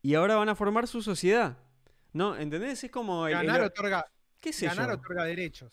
y 0.00 0.14
ahora 0.14 0.36
van 0.36 0.48
a 0.48 0.54
formar 0.54 0.86
su 0.86 1.02
sociedad. 1.02 1.58
¿No? 2.14 2.36
¿Entendés? 2.36 2.84
Es 2.84 2.90
como 2.90 3.26
el, 3.26 3.32
el- 3.34 3.46
ganar, 3.46 3.62
otorga, 3.62 4.06
¿Qué 4.40 4.52
sé 4.52 4.66
ganar 4.66 4.88
yo? 4.90 4.94
otorga 4.96 5.24
derechos. 5.24 5.72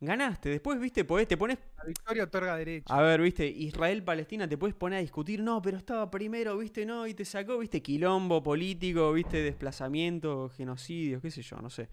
Ganaste. 0.00 0.50
Después, 0.50 0.78
viste, 0.78 1.04
podés, 1.04 1.26
te 1.26 1.36
pones. 1.36 1.58
La 1.78 1.84
victoria 1.84 2.24
otorga 2.24 2.56
derechos. 2.56 2.90
A 2.90 3.00
ver, 3.00 3.22
viste, 3.22 3.46
Israel-Palestina, 3.46 4.48
te 4.48 4.58
puedes 4.58 4.76
poner 4.76 4.98
a 4.98 5.00
discutir. 5.00 5.42
No, 5.42 5.62
pero 5.62 5.78
estaba 5.78 6.10
primero, 6.10 6.56
viste, 6.58 6.84
no, 6.84 7.06
y 7.06 7.14
te 7.14 7.24
sacó, 7.24 7.58
viste, 7.58 7.80
quilombo 7.80 8.42
político, 8.42 9.12
viste, 9.12 9.42
desplazamiento, 9.42 10.50
genocidios, 10.50 11.22
qué 11.22 11.30
sé 11.30 11.42
yo, 11.42 11.56
no 11.56 11.70
sé. 11.70 11.88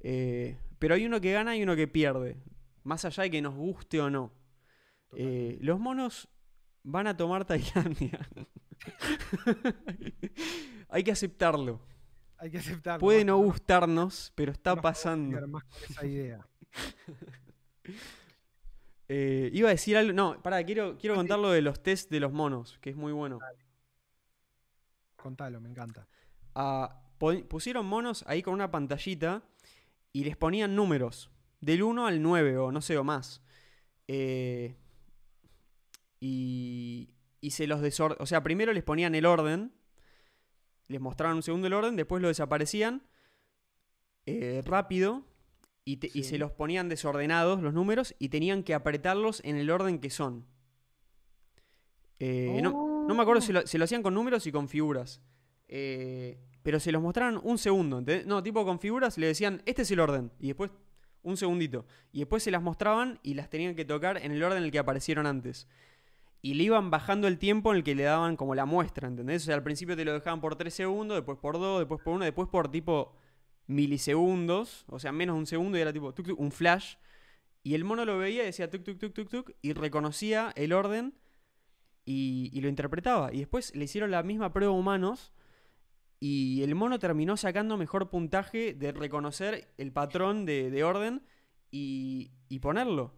Eh, 0.00 0.56
pero 0.78 0.94
hay 0.94 1.04
uno 1.04 1.20
que 1.20 1.32
gana 1.32 1.56
y 1.56 1.62
uno 1.62 1.76
que 1.76 1.86
pierde. 1.86 2.38
Más 2.82 3.04
allá 3.04 3.24
de 3.24 3.30
que 3.30 3.42
nos 3.42 3.54
guste 3.54 4.00
o 4.00 4.10
no. 4.10 4.32
Eh, 5.16 5.58
los 5.60 5.78
monos 5.78 6.28
van 6.82 7.06
a 7.06 7.16
tomar 7.16 7.44
Tailandia. 7.44 8.28
hay 10.88 11.04
que 11.04 11.12
aceptarlo. 11.12 11.80
Hay 12.38 12.50
que 12.50 12.58
aceptarlo. 12.58 13.00
Puede 13.00 13.24
no 13.24 13.38
gustarnos, 13.38 14.32
pero 14.34 14.52
está 14.52 14.74
no 14.74 14.82
pasando. 14.82 15.48
más 15.48 15.64
con 15.64 15.78
esa 15.88 16.06
idea. 16.06 16.46
Eh, 19.06 19.50
iba 19.52 19.68
a 19.68 19.72
decir 19.72 19.98
algo. 19.98 20.14
No, 20.14 20.42
pará, 20.42 20.64
quiero, 20.64 20.96
quiero 20.96 21.14
Ah, 21.14 21.18
contar 21.18 21.38
lo 21.38 21.50
de 21.50 21.60
los 21.60 21.82
test 21.82 22.10
de 22.10 22.20
los 22.20 22.32
monos, 22.32 22.78
que 22.80 22.88
es 22.88 22.96
muy 22.96 23.12
bueno. 23.12 23.38
Contalo, 25.16 25.60
me 25.60 25.68
encanta. 25.68 26.08
Ah, 26.54 27.02
pusieron 27.18 27.84
monos 27.86 28.24
ahí 28.26 28.42
con 28.42 28.54
una 28.54 28.70
pantallita 28.70 29.42
y 30.12 30.24
les 30.24 30.36
ponían 30.38 30.74
números, 30.74 31.30
del 31.60 31.82
1 31.82 32.06
al 32.06 32.22
9 32.22 32.56
o 32.56 32.72
no 32.72 32.80
sé, 32.80 32.96
o 32.96 33.04
más. 33.04 33.42
Eh, 34.08 34.74
y, 36.18 37.10
y 37.40 37.50
se 37.50 37.66
los 37.66 37.82
desordenaban. 37.82 38.22
O 38.22 38.26
sea, 38.26 38.42
primero 38.42 38.72
les 38.72 38.84
ponían 38.84 39.14
el 39.14 39.26
orden, 39.26 39.72
les 40.88 41.00
mostraban 41.00 41.36
un 41.36 41.42
segundo 41.42 41.66
el 41.66 41.74
orden, 41.74 41.96
después 41.96 42.22
lo 42.22 42.28
desaparecían 42.28 43.02
eh, 44.26 44.62
rápido 44.64 45.24
y, 45.84 45.98
te- 45.98 46.10
y 46.12 46.24
se 46.24 46.38
los 46.38 46.50
ponían 46.52 46.88
desordenados 46.88 47.60
los 47.62 47.74
números 47.74 48.14
y 48.18 48.28
tenían 48.30 48.62
que 48.62 48.74
apretarlos 48.74 49.40
en 49.44 49.56
el 49.56 49.70
orden 49.70 49.98
que 49.98 50.10
son. 50.10 50.46
Eh, 52.18 52.60
no, 52.62 53.04
no 53.06 53.14
me 53.14 53.22
acuerdo 53.22 53.40
si 53.42 53.52
lo, 53.52 53.60
lo 53.62 53.84
hacían 53.84 54.02
con 54.02 54.14
números 54.14 54.46
y 54.46 54.52
con 54.52 54.68
figuras. 54.68 55.20
Eh, 55.68 56.38
pero 56.62 56.80
se 56.80 56.92
los 56.92 57.02
mostraron 57.02 57.40
un 57.42 57.58
segundo. 57.58 57.98
¿entendés? 57.98 58.26
No, 58.26 58.42
tipo 58.42 58.64
con 58.64 58.78
figuras 58.80 59.18
le 59.18 59.26
decían, 59.26 59.62
este 59.66 59.82
es 59.82 59.90
el 59.90 60.00
orden. 60.00 60.30
Y 60.38 60.48
después, 60.48 60.70
un 61.22 61.36
segundito. 61.36 61.84
Y 62.12 62.20
después 62.20 62.42
se 62.42 62.50
las 62.50 62.62
mostraban 62.62 63.18
y 63.22 63.34
las 63.34 63.50
tenían 63.50 63.74
que 63.74 63.84
tocar 63.84 64.18
en 64.18 64.32
el 64.32 64.42
orden 64.42 64.58
en 64.58 64.64
el 64.64 64.70
que 64.70 64.78
aparecieron 64.78 65.26
antes. 65.26 65.68
Y 66.40 66.54
le 66.54 66.64
iban 66.64 66.90
bajando 66.90 67.26
el 67.26 67.38
tiempo 67.38 67.70
en 67.70 67.78
el 67.78 67.84
que 67.84 67.94
le 67.94 68.02
daban 68.02 68.36
como 68.36 68.54
la 68.54 68.66
muestra, 68.66 69.08
¿entendés? 69.08 69.42
O 69.42 69.46
sea, 69.46 69.54
al 69.54 69.62
principio 69.62 69.96
te 69.96 70.04
lo 70.04 70.12
dejaban 70.12 70.40
por 70.42 70.56
3 70.56 70.72
segundos, 70.72 71.16
después 71.16 71.38
por 71.38 71.58
2, 71.58 71.80
después 71.80 72.00
por 72.02 72.14
1, 72.14 72.24
después 72.26 72.48
por 72.48 72.70
tipo 72.70 73.14
milisegundos, 73.66 74.84
o 74.88 74.98
sea, 74.98 75.12
menos 75.12 75.34
de 75.36 75.40
un 75.40 75.46
segundo 75.46 75.78
y 75.78 75.80
era 75.80 75.92
tipo 75.92 76.12
un 76.36 76.52
flash. 76.52 76.96
Y 77.62 77.74
el 77.74 77.84
mono 77.84 78.04
lo 78.04 78.18
veía 78.18 78.42
y 78.42 78.46
decía 78.46 78.70
tuk, 78.70 78.84
tuk, 78.84 78.98
tuk, 78.98 79.14
tuk, 79.14 79.28
tuk, 79.30 79.52
y 79.62 79.72
reconocía 79.72 80.52
el 80.56 80.72
orden 80.72 81.14
y, 82.04 82.50
y 82.52 82.60
lo 82.60 82.68
interpretaba. 82.68 83.32
Y 83.32 83.38
después 83.38 83.74
le 83.74 83.84
hicieron 83.84 84.10
la 84.10 84.22
misma 84.22 84.52
prueba 84.52 84.72
a 84.74 84.76
humanos 84.76 85.32
y 86.20 86.62
el 86.62 86.74
mono 86.74 86.98
terminó 86.98 87.36
sacando 87.36 87.76
mejor 87.76 88.10
puntaje 88.10 88.74
de 88.74 88.92
reconocer 88.92 89.72
el 89.78 89.92
patrón 89.92 90.46
de, 90.46 90.70
de 90.70 90.84
orden 90.84 91.22
y, 91.70 92.32
y 92.48 92.60
ponerlo. 92.60 93.14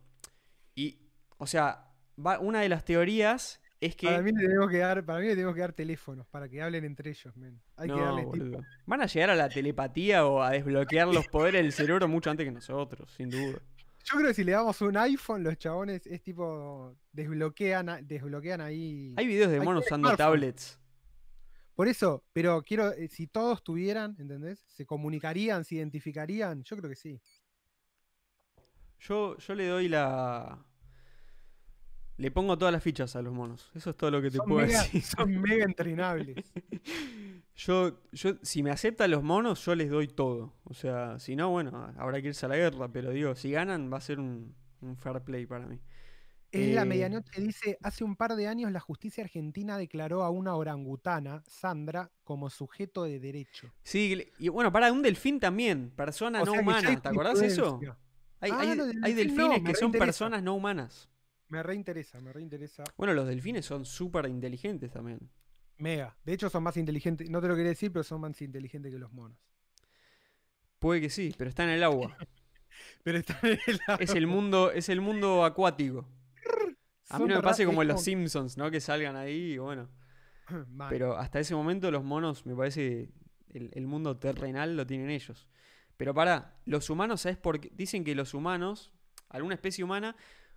Y, 0.75 0.99
o 1.39 1.47
sea, 1.47 1.93
va- 2.25 2.39
una 2.39 2.61
de 2.61 2.69
las 2.69 2.85
teorías 2.85 3.61
es 3.87 3.97
que... 3.97 4.07
Para 4.07 4.23
mí 4.23 4.33
le 4.33 4.47
tenemos 4.47 4.71
que 4.71 4.79
dar, 4.79 5.05
para 5.05 5.21
mí 5.21 5.27
le 5.27 5.35
tenemos 5.35 5.55
que 5.55 5.61
dar 5.61 5.73
teléfonos 5.73 6.27
para 6.29 6.49
que 6.49 6.61
hablen 6.63 6.85
entre 6.85 7.11
ellos, 7.11 7.37
men. 7.37 7.61
Hay 7.77 7.89
que 7.89 8.01
darles. 8.01 8.27
Van 8.87 9.01
a 9.01 9.07
llegar 9.07 9.31
a 9.31 9.35
la 9.35 9.49
telepatía 9.49 10.27
o 10.27 10.43
a 10.43 10.51
desbloquear 10.51 11.09
los 11.09 11.27
poderes 11.29 11.63
del 11.63 11.73
cerebro 11.73 12.09
mucho 12.09 12.31
antes 12.31 12.45
que 12.45 12.53
nosotros, 12.53 13.11
sin 13.17 13.31
duda. 13.31 13.59
Yo 14.05 14.19
creo 14.19 14.29
que 14.29 14.35
si 14.35 14.45
le 14.45 14.53
damos 14.53 14.81
un 14.83 14.97
iPhone, 14.97 15.43
los 15.43 15.59
chabones 15.59 16.07
es 16.07 16.23
tipo 16.23 16.97
desbloquean, 17.11 18.07
desbloquean 18.07 18.61
ahí. 18.61 19.13
Hay 19.17 19.27
videos 19.27 19.51
de 19.51 19.61
monos 19.61 19.85
usando 19.85 20.09
smartphone. 20.09 20.33
tablets. 20.33 20.79
Por 21.75 21.89
eso, 21.89 22.25
pero 22.33 22.63
quiero, 22.63 22.93
eh, 22.93 23.09
si 23.09 23.27
todos 23.27 23.63
tuvieran, 23.65 24.17
¿entendés? 24.19 24.65
¿Se 24.69 24.87
comunicarían, 24.87 25.65
se 25.65 25.75
identificarían? 25.75 26.63
Yo 26.63 26.77
creo 26.77 26.89
que 26.89 26.97
sí. 26.97 27.21
Yo, 29.01 29.37
yo 29.37 29.55
le 29.55 29.67
doy 29.67 29.89
la. 29.89 30.65
Le 32.19 32.31
pongo 32.31 32.57
todas 32.57 32.73
las 32.73 32.83
fichas 32.83 33.15
a 33.17 33.23
los 33.23 33.33
monos. 33.35 33.71
Eso 33.75 33.91
es 33.91 33.97
todo 33.97 34.11
lo 34.11 34.23
que 34.23 34.31
te 34.31 34.39
Son 34.39 34.47
puedo 34.47 34.67
mega, 34.67 34.83
decir. 34.83 35.03
son 35.03 35.41
mega 35.41 35.65
entrenables. 35.65 36.37
Yo, 37.59 38.03
yo, 38.13 38.35
si 38.43 38.63
me 38.63 38.71
aceptan 38.71 39.11
los 39.11 39.23
monos, 39.23 39.65
yo 39.65 39.75
les 39.75 39.89
doy 39.89 40.09
todo. 40.09 40.53
O 40.65 40.75
sea, 40.75 41.19
si 41.19 41.37
no, 41.37 41.49
bueno, 41.49 41.91
habrá 41.97 42.21
que 42.21 42.29
irse 42.29 42.45
a 42.45 42.51
la 42.51 42.57
guerra. 42.57 42.93
Pero 42.93 43.11
digo, 43.13 43.35
si 43.35 43.51
ganan, 43.51 43.91
va 43.91 43.97
a 43.97 44.01
ser 44.03 44.21
un, 44.21 44.55
un 44.83 44.97
fair 44.99 45.23
play 45.23 45.47
para 45.47 45.67
mí. 45.67 45.81
Es 46.53 46.75
la 46.75 46.83
Eh, 46.83 46.85
medianoche, 46.85 47.41
dice, 47.41 47.79
hace 47.83 48.05
un 48.05 48.15
par 48.15 48.37
de 48.37 48.47
años 48.47 48.71
la 48.73 48.81
justicia 48.81 49.25
argentina 49.25 49.79
declaró 49.79 50.23
a 50.23 50.29
una 50.29 50.55
orangutana, 50.55 51.43
Sandra, 51.47 52.11
como 52.25 52.51
sujeto 52.51 53.05
de 53.05 53.21
derecho. 53.21 53.73
Sí, 53.83 54.33
y 54.39 54.49
bueno, 54.51 54.71
para 54.71 54.93
un 54.93 55.01
delfín 55.01 55.41
también, 55.41 55.91
persona 55.97 56.43
O 56.43 56.45
no 56.47 56.53
humana. 56.53 57.01
¿Te 57.01 57.09
acordás 57.09 57.41
de 57.41 57.47
eso? 57.47 57.81
Hay, 58.41 58.51
Ah, 58.53 58.59
hay- 58.61 58.69
hay 58.71 58.77
no, 58.77 58.85
delfines 59.17 59.63
que 59.65 59.75
son 59.75 59.93
personas 59.93 60.43
no 60.43 60.55
humanas. 60.55 61.09
Me 61.49 61.63
reinteresa, 61.63 62.21
me 62.21 62.33
reinteresa. 62.33 62.85
Bueno, 62.97 63.15
los 63.15 63.27
delfines 63.29 63.65
son 63.65 63.85
súper 63.85 64.27
inteligentes 64.27 64.91
también. 64.91 65.31
Mega. 65.79 66.17
De 66.25 66.33
hecho, 66.33 66.51
son 66.51 66.63
más 66.63 66.77
inteligentes. 66.77 67.31
No 67.31 67.41
te 67.41 67.49
lo 67.49 67.55
quería 67.55 67.71
decir, 67.71 67.93
pero 67.93 68.03
son 68.03 68.21
más 68.21 68.41
inteligentes 68.43 68.93
que 68.93 68.99
los 68.99 69.13
monos. 69.13 69.39
Puede 70.79 71.01
que 71.01 71.11
sí, 71.11 71.35
pero 71.37 71.49
está 71.49 71.65
en 71.65 71.71
el 71.71 71.83
agua. 71.83 72.17
Pero 73.03 73.17
están 73.17 73.39
en 73.43 73.59
el 73.67 73.81
es 74.01 74.11
el 74.15 74.27
mundo, 74.27 74.71
es 74.71 74.91
el 74.91 75.01
mundo 75.01 75.47
acuático. 75.47 76.07
A 77.09 77.19
mí 77.19 77.27
no 77.27 77.37
me 77.37 77.43
pase 77.43 77.65
como 77.65 77.81
en 77.81 77.89
los 77.89 78.03
Simpsons, 78.03 78.59
¿no? 78.59 78.71
Que 78.71 78.81
salgan 78.81 79.17
ahí 79.17 79.53
y 79.53 79.59
bueno. 79.59 79.89
Pero 80.91 81.17
hasta 81.17 81.41
ese 81.41 81.55
momento 81.55 81.91
los 81.91 82.05
monos, 82.05 82.45
me 82.45 82.55
parece, 82.55 83.09
el, 83.49 83.71
el 83.73 83.87
mundo 83.87 84.19
terrenal 84.19 84.77
lo 84.77 84.87
tienen 84.87 85.09
ellos. 85.09 85.49
Pero 85.97 86.13
para, 86.13 86.59
los 86.67 86.91
humanos, 86.91 87.23
¿sabes 87.23 87.39
por 87.39 87.61
qué? 87.61 87.71
Dicen 87.75 88.05
que 88.05 88.15
los 88.15 88.35
humanos, 88.35 88.93
alguna 89.31 89.55
especie 89.55 89.83
humana, 89.83 90.17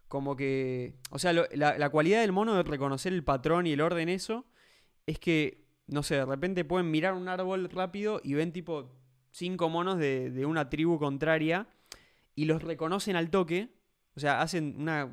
como 0.09 0.35
que... 0.35 0.95
O 1.11 1.19
sea, 1.19 1.31
lo- 1.31 1.45
la, 1.53 1.77
la 1.77 1.89
cualidad 1.89 2.19
del 2.19 2.33
mono 2.33 2.53
de 2.55 2.63
reconocer 2.63 3.13
el 3.13 3.23
patrón 3.23 3.65
y 3.65 3.71
el 3.71 3.79
orden, 3.81 4.09
eso, 4.09 4.45
es 5.05 5.17
que, 5.19 5.63
no 5.87 6.03
sé, 6.03 6.15
de 6.15 6.25
repente 6.25 6.65
pueden 6.65 6.91
mirar 6.91 7.13
un 7.13 7.29
árbol 7.29 7.69
rápido 7.69 8.19
y 8.23 8.33
ven 8.33 8.51
tipo 8.51 8.91
cinco 9.31 9.69
monos 9.69 9.97
de, 9.97 10.29
de 10.31 10.45
una 10.45 10.69
tribu 10.69 10.99
contraria 10.99 11.67
y 12.35 12.45
los 12.45 12.61
reconocen 12.61 13.15
al 13.15 13.29
toque. 13.29 13.69
O 14.15 14.19
sea, 14.19 14.41
hacen 14.41 14.75
una 14.77 15.09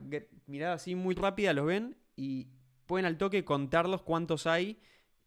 mirada 0.46 0.74
así 0.74 0.96
muy 0.96 1.14
rápida, 1.14 1.52
los 1.52 1.66
ven 1.66 1.96
y 2.16 2.48
pueden 2.86 3.06
al 3.06 3.18
toque 3.18 3.44
contarlos 3.44 4.02
cuántos 4.02 4.46
hay 4.48 4.80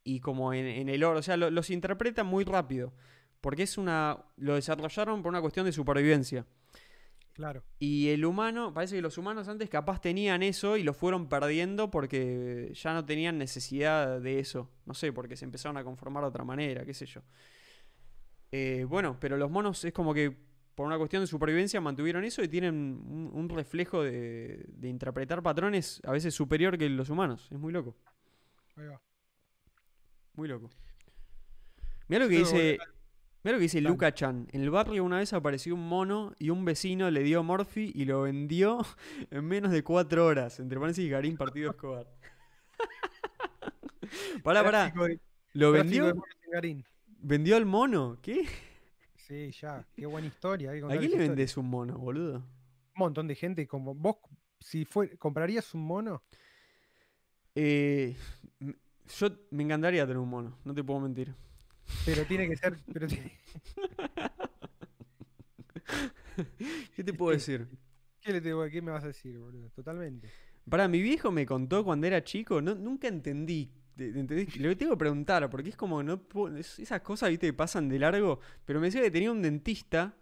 y 0.03 0.19
como 0.19 0.53
en, 0.53 0.65
en 0.65 0.89
el 0.89 1.03
oro. 1.03 1.19
O 1.19 1.23
sea, 1.23 1.37
lo- 1.37 1.49
los 1.51 1.69
interpretan 1.69 2.25
muy 2.25 2.43
rápido. 2.43 2.93
Porque 3.41 3.63
es 3.63 3.77
una. 3.77 4.17
Lo 4.35 4.55
desarrollaron 4.55 5.21
por 5.21 5.29
una 5.29 5.39
cuestión 5.39 5.65
de 5.65 5.71
supervivencia. 5.71 6.45
Claro. 7.33 7.63
Y 7.79 8.09
el 8.09 8.25
humano, 8.25 8.73
parece 8.73 8.95
que 8.97 9.01
los 9.01 9.17
humanos 9.17 9.47
antes 9.47 9.69
capaz 9.69 10.01
tenían 10.01 10.43
eso 10.43 10.75
y 10.75 10.83
lo 10.83 10.93
fueron 10.93 11.29
perdiendo 11.29 11.89
porque 11.89 12.71
ya 12.73 12.93
no 12.93 13.05
tenían 13.05 13.37
necesidad 13.37 14.19
de 14.19 14.39
eso. 14.39 14.69
No 14.85 14.93
sé, 14.93 15.13
porque 15.13 15.37
se 15.37 15.45
empezaron 15.45 15.77
a 15.77 15.83
conformar 15.83 16.23
de 16.23 16.29
otra 16.29 16.43
manera, 16.43 16.83
qué 16.85 16.93
sé 16.93 17.05
yo. 17.05 17.21
Eh, 18.51 18.85
bueno, 18.89 19.17
pero 19.19 19.37
los 19.37 19.49
monos 19.49 19.85
es 19.85 19.93
como 19.93 20.13
que 20.13 20.35
por 20.75 20.85
una 20.87 20.97
cuestión 20.97 21.21
de 21.23 21.27
supervivencia 21.27 21.79
mantuvieron 21.79 22.23
eso 22.23 22.41
y 22.43 22.47
tienen 22.47 22.73
un, 22.75 23.29
un 23.33 23.49
reflejo 23.49 24.03
de, 24.03 24.65
de 24.67 24.89
interpretar 24.89 25.41
patrones 25.43 26.01
a 26.05 26.11
veces 26.11 26.33
superior 26.33 26.77
que 26.77 26.89
los 26.89 27.09
humanos. 27.09 27.47
Es 27.51 27.59
muy 27.59 27.71
loco, 27.71 27.95
Ahí 28.75 28.87
va. 28.87 29.01
muy 30.33 30.47
loco. 30.47 30.69
Mira 32.07 32.23
lo 32.23 32.29
que 32.29 32.37
dice. 32.39 32.79
Mira 33.43 33.53
lo 33.53 33.59
que 33.59 33.63
dice. 33.63 33.81
Luca 33.81 34.13
Chan. 34.13 34.47
En 34.51 34.61
el 34.61 34.69
barrio 34.69 35.03
una 35.03 35.17
vez 35.17 35.31
apareció 35.33 35.73
un 35.73 35.87
mono 35.87 36.33
y 36.39 36.49
un 36.49 36.65
vecino 36.65 37.09
le 37.09 37.23
dio 37.23 37.41
Morphy 37.43 37.91
y 37.95 38.05
lo 38.05 38.23
vendió 38.23 38.79
en 39.31 39.45
menos 39.45 39.71
de 39.71 39.83
cuatro 39.83 40.25
horas. 40.25 40.59
Entre 40.59 40.77
paréntesis, 40.77 41.09
Garín 41.09 41.37
Partido 41.37 41.71
Escobar. 41.71 42.07
pará, 44.43 44.63
pará. 44.63 44.93
¿Lo 45.53 45.71
vendió? 45.71 46.13
¿Vendió 47.21 47.55
al 47.55 47.65
mono? 47.65 48.17
¿Qué? 48.21 48.45
Sí, 49.15 49.51
ya. 49.51 49.85
Qué 49.95 50.05
buena 50.05 50.27
historia. 50.27 50.71
¿A 50.71 50.97
quién 50.97 51.11
le 51.11 51.17
vendés 51.17 51.55
un 51.57 51.69
mono, 51.69 51.97
boludo? 51.97 52.37
Un 52.37 52.43
montón 52.95 53.27
de 53.27 53.35
gente 53.35 53.67
como 53.67 53.93
vos. 53.93 54.17
Si 54.59 54.83
fue, 54.83 55.17
¿comprarías 55.17 55.73
un 55.73 55.85
mono? 55.85 56.23
Eh, 57.55 58.15
yo 58.59 59.27
me 59.51 59.63
encantaría 59.63 60.03
tener 60.03 60.17
un 60.17 60.29
mono, 60.29 60.57
no 60.65 60.73
te 60.73 60.83
puedo 60.83 60.99
mentir. 60.99 61.33
Pero 62.05 62.23
tiene 62.25 62.47
que 62.49 62.55
ser. 62.57 62.77
Pero 62.93 63.07
tiene- 63.07 63.37
¿Qué 66.95 67.03
te 67.03 67.13
puedo 67.17 67.31
decir? 67.31 67.67
¿Qué, 68.21 68.31
le 68.33 68.41
tengo- 68.41 68.67
qué 68.69 68.81
me 68.81 68.91
vas 68.91 69.03
a 69.03 69.07
decir, 69.07 69.37
boludo? 69.37 69.69
Totalmente. 69.69 70.29
Para 70.69 70.87
mi 70.87 71.01
viejo 71.01 71.31
me 71.31 71.45
contó 71.45 71.83
cuando 71.83 72.07
era 72.07 72.23
chico, 72.23 72.61
no, 72.61 72.75
nunca 72.75 73.07
entendí. 73.07 73.71
entendí- 73.97 74.55
Le 74.57 74.75
tengo 74.75 74.91
que 74.93 74.97
preguntar, 74.97 75.49
porque 75.49 75.69
es 75.69 75.75
como 75.75 76.03
no 76.03 76.21
esas 76.57 77.01
cosas, 77.01 77.29
viste, 77.29 77.47
que 77.47 77.53
pasan 77.53 77.89
de 77.89 77.99
largo. 77.99 78.39
Pero 78.65 78.79
me 78.79 78.87
decía 78.87 79.01
que 79.01 79.11
tenía 79.11 79.31
un 79.31 79.41
dentista 79.41 80.15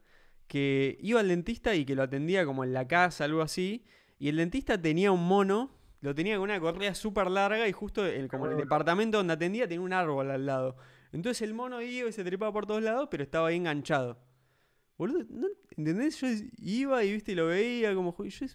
que 0.47 0.97
iba 1.01 1.19
al 1.19 1.27
dentista 1.27 1.75
y 1.75 1.83
que 1.85 1.95
lo 1.95 2.03
atendía 2.03 2.45
como 2.45 2.63
en 2.63 2.71
la 2.73 2.87
casa, 2.87 3.25
algo 3.25 3.41
así. 3.41 3.83
Y 4.19 4.29
el 4.29 4.37
dentista 4.37 4.81
tenía 4.81 5.11
un 5.11 5.27
mono, 5.27 5.71
lo 6.01 6.15
tenía 6.15 6.35
con 6.35 6.43
una 6.43 6.59
correa 6.59 6.95
súper 6.95 7.29
larga 7.29 7.67
y 7.67 7.71
justo 7.73 8.07
en, 8.07 8.27
como 8.29 8.45
en 8.45 8.53
el 8.53 8.57
departamento 8.59 9.17
donde 9.17 9.33
atendía 9.33 9.67
tenía 9.67 9.81
un 9.81 9.93
árbol 9.93 10.31
al 10.31 10.45
lado. 10.45 10.77
Entonces 11.11 11.41
el 11.43 11.53
mono 11.53 11.81
iba 11.81 12.09
y 12.09 12.11
se 12.11 12.23
trepaba 12.23 12.51
por 12.53 12.65
todos 12.65 12.81
lados, 12.83 13.07
pero 13.11 13.23
estaba 13.23 13.47
ahí 13.49 13.55
enganchado. 13.57 14.19
Boludo, 14.97 15.25
¿no? 15.29 15.47
¿entendés? 15.75 16.19
Yo 16.21 16.27
iba 16.59 17.03
y 17.03 17.13
viste, 17.13 17.35
lo 17.35 17.47
veía 17.47 17.93
como. 17.95 18.15
Yo, 18.23 18.45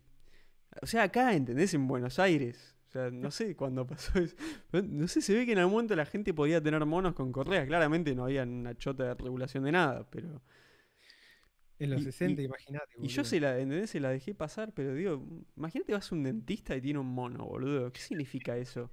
o 0.80 0.86
sea, 0.86 1.04
acá, 1.04 1.34
¿entendés? 1.34 1.72
En 1.74 1.86
Buenos 1.86 2.18
Aires. 2.18 2.76
O 2.88 2.90
sea, 2.92 3.10
no 3.10 3.30
sé 3.30 3.56
cuándo 3.56 3.86
pasó 3.86 4.18
eso. 4.18 4.36
No, 4.72 5.08
sé, 5.08 5.22
se 5.22 5.34
ve 5.34 5.46
que 5.46 5.52
en 5.52 5.58
algún 5.58 5.72
momento 5.74 5.96
la 5.96 6.04
gente 6.04 6.34
podía 6.34 6.60
tener 6.62 6.84
monos 6.84 7.14
con 7.14 7.32
correas. 7.32 7.66
Claramente 7.66 8.14
no 8.14 8.24
había 8.24 8.42
una 8.42 8.76
chota 8.76 9.04
de 9.04 9.14
regulación 9.14 9.64
de 9.64 9.72
nada, 9.72 10.08
pero. 10.10 10.42
En 11.78 11.90
los 11.90 12.00
Y- 12.02 12.04
60, 12.04 12.42
y- 12.42 12.44
imagínate. 12.44 12.92
Y 13.00 13.08
yo 13.08 13.24
se 13.24 13.40
la, 13.40 13.58
¿entendés? 13.58 13.90
Se 13.90 13.98
la 14.00 14.10
dejé 14.10 14.34
pasar, 14.34 14.72
pero 14.74 14.94
digo, 14.94 15.24
imagínate 15.56 15.92
vas 15.92 16.10
a 16.12 16.14
un 16.14 16.22
dentista 16.22 16.76
y 16.76 16.80
tiene 16.80 16.98
un 16.98 17.08
mono, 17.08 17.46
boludo. 17.46 17.92
¿Qué 17.92 18.00
significa 18.00 18.56
eso? 18.56 18.90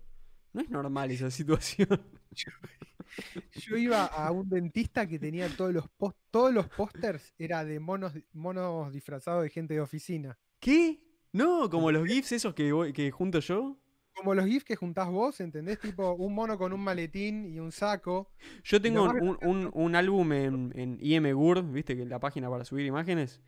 No 0.54 0.62
es 0.62 0.70
normal 0.70 1.12
esa 1.12 1.30
situación. 1.30 1.88
Yo 3.54 3.76
iba 3.78 4.06
a 4.06 4.32
un 4.32 4.50
dentista 4.50 5.08
que 5.08 5.20
tenía 5.20 5.50
todos 5.50 5.74
los 5.74 5.88
pos- 5.90 6.16
todos 6.32 6.54
los 6.54 6.68
pósters 6.70 7.34
era 7.38 7.66
de 7.66 7.80
monos, 7.80 8.14
monos 8.34 8.92
disfrazados 8.94 9.44
de 9.44 9.50
gente 9.50 9.74
de 9.74 9.82
oficina. 9.82 10.38
¿Qué? 10.60 11.02
No, 11.32 11.70
como 11.70 11.92
los 11.92 12.08
GIFs 12.08 12.32
esos 12.34 12.54
que, 12.54 12.72
voy- 12.72 12.94
que 12.94 13.12
junto 13.12 13.40
yo. 13.40 13.78
como 14.16 14.34
los 14.36 14.46
GIFs 14.46 14.66
que 14.66 14.76
juntás 14.76 15.10
vos, 15.10 15.40
¿entendés? 15.42 15.80
Tipo 15.80 16.14
un 16.14 16.34
mono 16.34 16.58
con 16.58 16.74
un 16.74 16.82
maletín 16.82 17.46
y 17.54 17.60
un 17.60 17.72
saco. 17.72 18.32
Yo 18.64 18.82
tengo 18.82 19.04
un, 19.04 19.38
un, 19.42 19.70
un, 19.74 19.96
álbum 19.96 20.32
en, 20.34 20.72
en 20.76 20.98
IMGUR, 21.02 21.64
viste 21.72 21.96
que 21.96 22.04
es 22.04 22.08
la 22.10 22.20
página 22.20 22.50
para 22.50 22.66
subir 22.66 22.86
imágenes, 22.86 23.42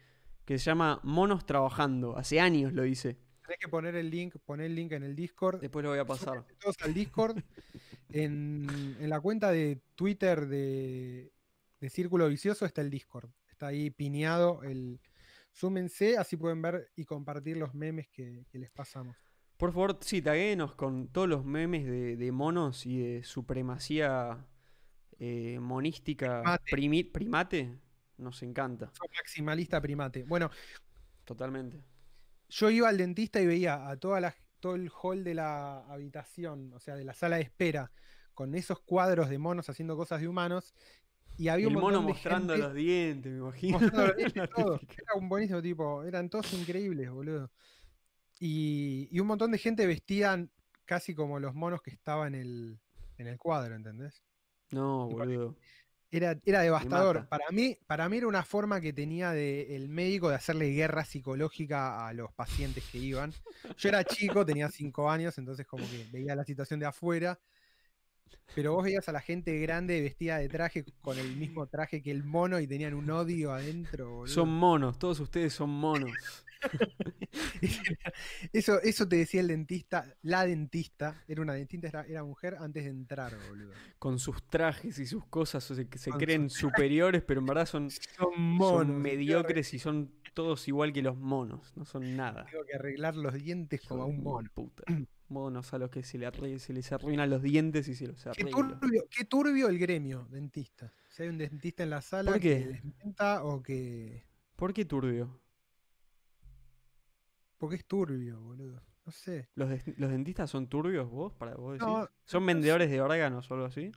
que 0.45 0.57
se 0.57 0.65
llama 0.65 0.99
Monos 1.03 1.45
Trabajando. 1.45 2.17
Hace 2.17 2.39
años 2.39 2.73
lo 2.73 2.85
hice. 2.85 3.17
Tenés 3.43 3.59
que 3.59 3.67
poner 3.67 3.95
el 3.95 4.09
link, 4.09 4.35
poner 4.45 4.67
el 4.67 4.75
link 4.75 4.91
en 4.93 5.03
el 5.03 5.15
Discord. 5.15 5.59
Después 5.59 5.83
lo 5.83 5.89
voy 5.89 5.99
a 5.99 6.05
pasar. 6.05 6.45
Todos 6.59 6.77
al 6.83 6.93
Discord. 6.93 7.37
en, 8.13 8.97
en, 8.99 9.09
la 9.09 9.19
cuenta 9.19 9.51
de 9.51 9.81
Twitter 9.95 10.47
de, 10.47 11.31
de 11.79 11.89
Círculo 11.89 12.27
Vicioso 12.27 12.65
está 12.65 12.81
el 12.81 12.89
Discord. 12.89 13.29
Está 13.49 13.67
ahí 13.67 13.89
pineado 13.89 14.63
el, 14.63 14.99
súmense, 15.51 16.17
así 16.17 16.37
pueden 16.37 16.61
ver 16.61 16.91
y 16.95 17.05
compartir 17.05 17.57
los 17.57 17.73
memes 17.73 18.07
que, 18.09 18.45
les 18.53 18.71
pasamos. 18.71 19.15
Por 19.57 19.71
favor, 19.71 19.99
sí, 20.01 20.21
taguenos 20.21 20.73
con 20.75 21.09
todos 21.09 21.27
los 21.27 21.45
memes 21.45 21.85
de, 21.85 22.31
monos 22.31 22.85
y 22.85 22.97
de 22.97 23.23
supremacía 23.23 24.45
eh, 25.19 25.59
monística 25.59 26.59
primate. 26.69 27.77
Nos 28.17 28.41
encanta. 28.43 28.91
Soy 28.93 29.07
maximalista 29.15 29.81
primate. 29.81 30.23
Bueno, 30.23 30.49
totalmente. 31.25 31.83
Yo 32.49 32.69
iba 32.69 32.89
al 32.89 32.97
dentista 32.97 33.39
y 33.41 33.45
veía 33.45 33.87
a 33.87 33.97
toda 33.97 34.19
la, 34.19 34.35
todo 34.61 34.75
el 34.75 34.89
hall 34.89 35.25
de 35.25 35.33
la 35.33 35.79
habitación, 35.91 36.71
o 36.73 36.79
sea, 36.79 36.95
de 36.95 37.03
la 37.03 37.13
sala 37.13 37.35
de 37.35 37.41
espera, 37.41 37.91
con 38.33 38.55
esos 38.55 38.79
cuadros 38.79 39.29
de 39.29 39.37
monos 39.37 39.69
haciendo 39.69 39.97
cosas 39.97 40.21
de 40.21 40.29
humanos, 40.29 40.73
y 41.37 41.47
había 41.47 41.67
el 41.67 41.75
un 41.75 41.81
mono 41.81 42.01
mostrando 42.01 42.55
los 42.55 42.73
dientes, 42.73 43.31
me 43.31 43.39
imagino. 43.39 43.79
Mostrando 43.79 44.07
los 44.07 44.15
dientes, 44.17 44.49
Era 44.97 45.13
un 45.15 45.27
buenísimo 45.27 45.61
tipo, 45.61 46.03
eran 46.03 46.29
todos 46.29 46.53
increíbles, 46.53 47.09
boludo. 47.09 47.51
Y, 48.39 49.19
un 49.19 49.27
montón 49.27 49.51
de 49.51 49.57
gente 49.57 49.85
vestían 49.85 50.49
casi 50.85 51.13
como 51.13 51.39
los 51.39 51.53
monos 51.53 51.81
que 51.81 51.91
estaban 51.91 52.35
en 52.35 52.41
el, 52.41 52.79
en 53.17 53.27
el 53.27 53.37
cuadro, 53.37 53.75
¿entendés? 53.75 54.23
No, 54.71 55.07
boludo. 55.07 55.55
Era, 56.11 56.37
era 56.45 56.61
devastador. 56.61 57.27
Para 57.29 57.45
mí, 57.51 57.77
para 57.87 58.09
mí 58.09 58.17
era 58.17 58.27
una 58.27 58.43
forma 58.43 58.81
que 58.81 58.91
tenía 58.91 59.31
de, 59.31 59.75
el 59.75 59.87
médico 59.87 60.29
de 60.29 60.35
hacerle 60.35 60.71
guerra 60.71 61.05
psicológica 61.05 62.05
a 62.05 62.13
los 62.13 62.33
pacientes 62.33 62.83
que 62.91 62.97
iban. 62.97 63.33
Yo 63.77 63.89
era 63.89 64.03
chico, 64.03 64.45
tenía 64.45 64.69
cinco 64.69 65.09
años, 65.09 65.37
entonces 65.37 65.65
como 65.65 65.89
que 65.89 66.05
veía 66.11 66.35
la 66.35 66.43
situación 66.43 66.79
de 66.81 66.87
afuera 66.87 67.39
pero 68.53 68.73
vos 68.73 68.83
veías 68.83 69.07
a 69.07 69.11
la 69.11 69.21
gente 69.21 69.57
grande 69.59 70.01
vestida 70.01 70.37
de 70.37 70.49
traje 70.49 70.83
con 71.01 71.17
el 71.17 71.35
mismo 71.37 71.67
traje 71.67 72.01
que 72.01 72.11
el 72.11 72.23
mono 72.23 72.59
y 72.59 72.67
tenían 72.67 72.93
un 72.93 73.09
odio 73.09 73.53
adentro. 73.53 74.27
Son 74.27 74.49
monos, 74.49 74.99
todos 74.99 75.19
ustedes 75.19 75.53
son 75.53 75.69
monos. 75.69 76.11
eso, 78.53 78.81
eso 78.81 79.07
te 79.07 79.15
decía 79.17 79.41
el 79.41 79.47
dentista, 79.47 80.15
la 80.21 80.45
dentista, 80.45 81.23
era 81.27 81.41
una 81.41 81.53
dentista, 81.53 82.05
era, 82.07 82.23
mujer 82.23 82.57
antes 82.59 82.83
de 82.83 82.89
entrar, 82.89 83.33
boludo. 83.47 83.71
Con 83.99 84.19
sus 84.19 84.43
trajes 84.47 84.99
y 84.99 85.05
sus 85.05 85.25
cosas, 85.25 85.63
se, 85.63 85.87
se 85.95 86.11
creen 86.11 86.49
superiores, 86.49 87.23
pero 87.23 87.39
en 87.39 87.45
verdad 87.45 87.65
son, 87.65 87.89
son, 88.17 88.39
monos, 88.39 88.95
mediocres 88.95 89.73
y 89.73 89.79
son 89.79 90.11
todos 90.33 90.67
igual 90.67 90.93
que 90.93 91.01
los 91.01 91.17
monos, 91.17 91.73
no 91.75 91.85
son 91.85 92.15
nada. 92.15 92.45
Tengo 92.49 92.65
que 92.65 92.75
arreglar 92.75 93.15
los 93.15 93.33
dientes 93.33 93.81
como 93.87 94.03
a 94.03 94.05
un 94.05 94.23
mono. 94.23 94.49
Puta. 94.53 94.83
monos 95.31 95.73
a 95.73 95.77
los 95.77 95.89
que 95.89 96.03
se, 96.03 96.17
le 96.17 96.59
se 96.59 96.73
les 96.73 96.91
arruinan 96.91 97.29
los 97.29 97.41
dientes 97.41 97.87
y 97.87 97.95
se 97.95 98.07
los 98.07 98.27
arreglan. 98.27 98.79
Qué 99.09 99.25
turbio, 99.25 99.69
el 99.69 99.79
gremio 99.79 100.27
dentista. 100.29 100.93
Si 101.09 101.23
hay 101.23 101.29
un 101.29 101.37
dentista 101.37 101.83
en 101.83 101.89
la 101.89 102.01
sala 102.01 102.31
¿Por 102.31 102.39
qué? 102.39 102.59
que 102.59 102.67
desmienta 102.67 103.43
o 103.43 103.63
que. 103.63 104.25
¿Por 104.55 104.73
qué 104.73 104.85
turbio? 104.85 105.40
Porque 107.61 107.75
es 107.75 107.85
turbio, 107.85 108.41
boludo. 108.41 108.81
No 109.05 109.11
sé. 109.11 109.47
¿Los, 109.53 109.69
dentistas 109.69 110.49
son 110.49 110.67
turbios 110.67 111.07
vos? 111.07 111.31
Para 111.33 111.53
vos 111.53 111.77
¿Son 112.25 112.43
vendedores 112.43 112.89
de 112.89 112.99
órganos 112.99 113.51
o 113.51 113.53
algo 113.53 113.67
así? 113.67 113.91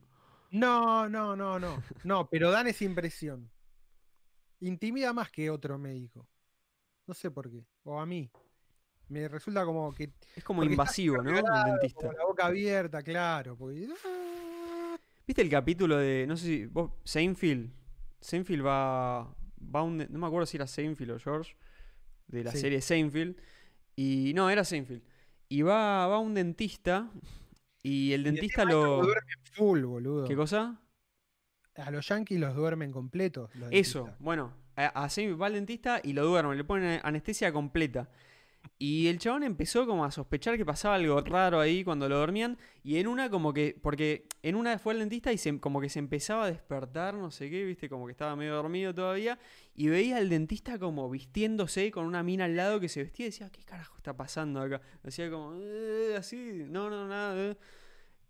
No, 0.50 1.08
no, 1.08 1.34
no, 1.34 1.58
no. 1.58 1.82
No, 2.04 2.28
pero 2.28 2.50
dan 2.50 2.66
esa 2.66 2.84
impresión. 2.84 3.50
Intimida 4.60 5.14
más 5.14 5.30
que 5.30 5.48
otro 5.48 5.78
médico. 5.78 6.28
No 7.06 7.14
sé 7.14 7.30
por 7.30 7.50
qué. 7.50 7.64
O 7.84 7.98
a 7.98 8.04
mí. 8.04 8.30
Me 9.08 9.28
resulta 9.28 9.64
como 9.64 9.94
que. 9.94 10.12
Es 10.36 10.44
como 10.44 10.62
invasivo, 10.62 11.22
¿no? 11.22 11.30
El 11.30 11.42
dentista. 11.64 12.12
la 12.12 12.26
boca 12.26 12.44
abierta, 12.44 13.02
claro. 13.02 13.56
¿Viste 15.26 15.40
el 15.40 15.48
capítulo 15.48 15.96
de. 15.96 16.26
No 16.28 16.36
sé 16.36 16.44
si. 16.44 16.66
Vos, 16.66 16.90
Seinfeld. 17.02 17.72
Seinfeld 18.20 18.62
va. 18.62 19.34
va 19.74 19.82
un, 19.82 20.06
no 20.10 20.18
me 20.18 20.26
acuerdo 20.26 20.44
si 20.44 20.58
era 20.58 20.66
Seinfeld 20.66 21.12
o 21.12 21.18
George. 21.18 21.56
De 22.26 22.44
la 22.44 22.52
serie 22.52 22.82
Seinfeld. 22.82 23.38
Y. 23.96 24.32
No, 24.34 24.50
era 24.50 24.64
Seinfeld. 24.64 25.02
Y 25.48 25.62
va, 25.62 26.06
va 26.06 26.18
un 26.18 26.34
dentista. 26.34 27.10
Y 27.82 28.12
el 28.12 28.24
dentista 28.24 28.64
lo. 28.64 29.02
full, 29.52 29.82
boludo. 29.84 30.26
¿Qué 30.26 30.36
cosa? 30.36 30.80
A 31.76 31.90
los 31.90 32.08
yankees 32.08 32.38
los 32.38 32.54
duermen 32.54 32.92
completos. 32.92 33.50
Eso, 33.70 34.10
bueno. 34.18 34.52
A, 34.76 34.86
a 35.04 35.08
Seinfeld 35.08 35.40
va 35.40 35.46
al 35.46 35.54
dentista 35.54 36.00
y 36.02 36.12
lo 36.12 36.24
duermen. 36.24 36.56
Le 36.56 36.64
ponen 36.64 37.00
anestesia 37.02 37.52
completa. 37.52 38.08
Y 38.78 39.06
el 39.06 39.18
chabón 39.18 39.44
empezó 39.44 39.86
como 39.86 40.04
a 40.04 40.10
sospechar 40.10 40.56
que 40.56 40.64
pasaba 40.66 40.96
algo 40.96 41.20
raro 41.20 41.60
ahí 41.60 41.84
cuando 41.84 42.08
lo 42.08 42.18
dormían. 42.18 42.58
Y 42.82 42.98
en 42.98 43.06
una 43.06 43.30
como 43.30 43.52
que, 43.52 43.78
porque 43.82 44.26
en 44.42 44.56
una 44.56 44.78
fue 44.78 44.92
al 44.94 44.98
dentista 44.98 45.32
y 45.32 45.38
se, 45.38 45.58
como 45.60 45.80
que 45.80 45.88
se 45.88 45.98
empezaba 46.00 46.44
a 46.44 46.50
despertar, 46.50 47.14
no 47.14 47.30
sé 47.30 47.48
qué, 47.50 47.64
viste, 47.64 47.88
como 47.88 48.06
que 48.06 48.12
estaba 48.12 48.36
medio 48.36 48.54
dormido 48.54 48.94
todavía. 48.94 49.38
Y 49.74 49.88
veía 49.88 50.16
al 50.16 50.28
dentista 50.28 50.78
como 50.78 51.08
vistiéndose 51.08 51.90
con 51.90 52.06
una 52.06 52.22
mina 52.22 52.44
al 52.46 52.56
lado 52.56 52.80
que 52.80 52.88
se 52.88 53.02
vestía 53.02 53.26
y 53.26 53.30
decía, 53.30 53.50
¿qué 53.50 53.62
carajo 53.62 53.96
está 53.96 54.16
pasando 54.16 54.60
acá? 54.60 54.80
Decía 55.02 55.30
como, 55.30 55.54
eh, 55.56 56.14
así, 56.18 56.64
no, 56.68 56.90
no, 56.90 57.06
nada. 57.06 57.50
Eh". 57.50 57.56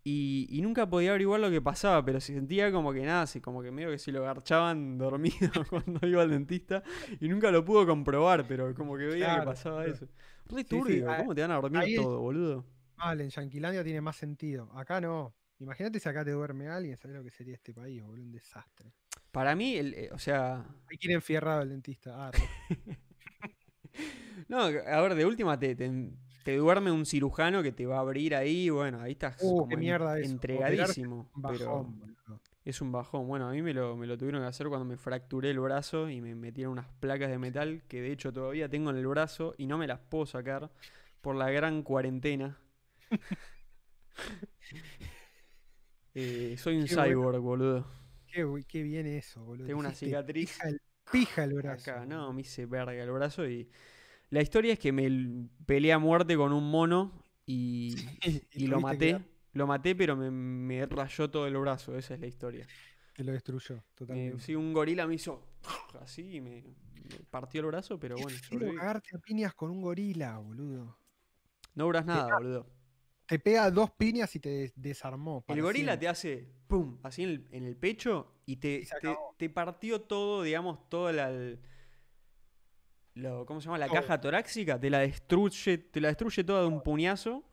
Y, 0.07 0.59
nunca 0.61 0.87
podía 0.87 1.09
averiguar 1.09 1.39
lo 1.39 1.49
que 1.49 1.63
pasaba, 1.63 2.05
pero 2.05 2.21
se 2.21 2.35
sentía 2.35 2.71
como 2.71 2.93
que 2.93 3.01
nada, 3.01 3.23
así 3.23 3.41
como 3.41 3.63
que 3.63 3.71
medio 3.71 3.89
que 3.89 3.97
si 3.97 4.11
lo 4.11 4.21
garchaban 4.21 4.97
dormido 4.99 5.49
cuando 5.69 6.07
iba 6.07 6.21
al 6.21 6.29
dentista. 6.29 6.83
Y 7.19 7.27
nunca 7.27 7.49
lo 7.49 7.65
pudo 7.65 7.87
comprobar, 7.87 8.45
pero 8.47 8.75
como 8.75 8.97
que 8.97 9.05
veía 9.05 9.39
que 9.39 9.45
pasaba 9.45 9.83
eso. 9.87 10.07
Re 10.45 10.63
turbio, 10.63 11.07
¿cómo 11.17 11.33
te 11.33 11.41
van 11.41 11.51
a 11.51 11.55
dormir 11.55 11.95
todo, 11.95 12.21
boludo? 12.21 12.65
Vale, 12.97 13.23
en 13.23 13.31
Yanquilandia 13.31 13.83
tiene 13.83 13.99
más 13.99 14.15
sentido. 14.15 14.71
Acá 14.77 15.01
no. 15.01 15.35
Imagínate 15.57 15.99
si 15.99 16.07
acá 16.07 16.23
te 16.23 16.31
duerme 16.31 16.67
alguien, 16.67 16.97
¿sabes 16.97 17.17
lo 17.17 17.23
que 17.23 17.31
sería 17.31 17.55
este 17.55 17.73
país, 17.73 18.03
boludo? 18.03 18.25
Un 18.25 18.31
desastre. 18.31 18.93
Para 19.31 19.55
mí, 19.55 19.75
el, 19.75 19.95
eh, 19.95 20.09
o 20.11 20.19
sea. 20.19 20.67
Hay 20.87 20.97
que 20.99 21.07
ir 21.07 21.13
enfierrado 21.13 21.63
el 21.63 21.69
dentista. 21.69 22.27
Ah, 22.27 22.31
no, 24.49 24.59
a 24.59 25.01
ver, 25.01 25.15
de 25.15 25.25
última 25.25 25.57
te, 25.57 25.75
te 25.75 25.85
duerme 26.53 26.91
un 26.91 27.05
cirujano 27.05 27.63
que 27.63 27.71
te 27.71 27.85
va 27.85 27.97
a 27.97 28.01
abrir 28.01 28.35
ahí, 28.35 28.69
bueno, 28.69 29.01
ahí 29.01 29.13
estás 29.13 29.37
uh, 29.41 29.67
qué 29.67 29.77
mierda 29.77 30.19
entregadísimo. 30.19 31.29
pero 31.47 31.87
es 32.63 32.81
un 32.81 32.91
bajón. 32.91 33.27
Bueno, 33.27 33.47
a 33.47 33.51
mí 33.51 33.61
me 33.61 33.73
lo, 33.73 33.95
me 33.95 34.07
lo 34.07 34.17
tuvieron 34.17 34.41
que 34.41 34.47
hacer 34.47 34.67
cuando 34.67 34.85
me 34.85 34.97
fracturé 34.97 35.51
el 35.51 35.59
brazo 35.59 36.09
y 36.09 36.21
me 36.21 36.35
metieron 36.35 36.73
unas 36.73 36.87
placas 36.99 37.29
de 37.29 37.37
metal 37.37 37.83
que 37.87 38.01
de 38.01 38.11
hecho 38.11 38.33
todavía 38.33 38.67
tengo 38.69 38.89
en 38.89 38.97
el 38.97 39.07
brazo 39.07 39.53
y 39.57 39.67
no 39.67 39.77
me 39.77 39.87
las 39.87 39.99
puedo 39.99 40.25
sacar 40.25 40.71
por 41.21 41.35
la 41.35 41.49
gran 41.51 41.83
cuarentena. 41.83 42.57
Eh, 46.17 46.55
soy 46.57 46.77
un 46.77 46.87
cyborg, 46.87 47.41
boludo. 47.41 47.85
Qué, 48.25 48.47
qué, 48.69 48.83
bien 48.83 49.05
eso, 49.05 49.43
boludo. 49.43 49.67
Tengo 49.67 49.81
una 49.81 49.93
cicatriz. 49.93 50.53
Pija 50.53 50.69
el, 50.69 50.81
pija 51.11 51.43
el 51.43 51.53
brazo. 51.55 51.91
Acá, 51.91 52.05
no, 52.05 52.31
me 52.31 52.39
hice 52.39 52.65
verga 52.65 52.93
el 52.93 53.11
brazo 53.11 53.45
y 53.45 53.69
la 54.29 54.41
historia 54.41 54.73
es 54.73 54.79
que 54.79 54.91
me 54.91 55.47
peleé 55.65 55.93
a 55.93 55.99
muerte 55.99 56.35
con 56.35 56.51
un 56.53 56.69
mono 56.69 57.23
y, 57.45 57.95
y, 58.51 58.67
lo 58.67 58.79
maté. 58.79 59.19
Lo 59.53 59.67
maté, 59.67 59.95
pero 59.95 60.15
me, 60.15 60.85
rayó 60.85 61.29
todo 61.29 61.47
el 61.47 61.57
brazo. 61.57 61.97
Esa 61.97 62.15
es 62.15 62.19
la 62.19 62.27
historia. 62.27 62.67
Que 63.13 63.23
lo 63.23 63.31
destruyó, 63.31 63.81
totalmente. 63.93 64.43
sí, 64.43 64.55
un 64.55 64.73
gorila 64.73 65.07
me 65.07 65.15
hizo 65.15 65.41
así 66.01 66.35
y 66.35 66.41
me, 66.41 66.63
partió 67.29 67.61
el 67.61 67.67
brazo, 67.67 67.97
pero 67.97 68.17
bueno. 68.17 68.37
Sobreviví. 68.37 68.77
cagarte 68.77 69.15
a 69.15 69.19
piñas 69.19 69.53
con 69.53 69.71
un 69.71 69.81
gorila, 69.81 70.37
boludo. 70.39 70.97
No 71.75 71.85
duras 71.85 72.05
nada, 72.05 72.35
boludo. 72.37 72.67
Te 73.25 73.39
pega 73.39 73.71
dos 73.71 73.91
piñas 73.91 74.35
y 74.35 74.39
te 74.39 74.73
desarmó. 74.75 75.45
El 75.47 75.61
gorila 75.61 75.97
te 75.97 76.07
hace 76.07 76.47
pum, 76.67 76.99
así 77.03 77.23
en 77.23 77.63
el, 77.63 77.77
pecho 77.77 78.33
y 78.45 78.57
te, 78.57 78.85
te, 79.37 79.49
partió 79.49 80.01
todo, 80.01 80.43
digamos, 80.43 80.89
todo 80.89 81.11
la, 81.11 81.31
¿cómo 83.45 83.61
se 83.61 83.65
llama? 83.65 83.77
La 83.77 83.87
caja 83.87 84.19
torácica, 84.19 84.79
te 84.79 84.89
la 84.89 84.99
destruye, 84.99 85.77
te 85.77 86.01
la 86.01 86.09
destruye 86.09 86.43
toda 86.43 86.61
de 86.61 86.67
un 86.67 86.83
puñazo 86.83 87.43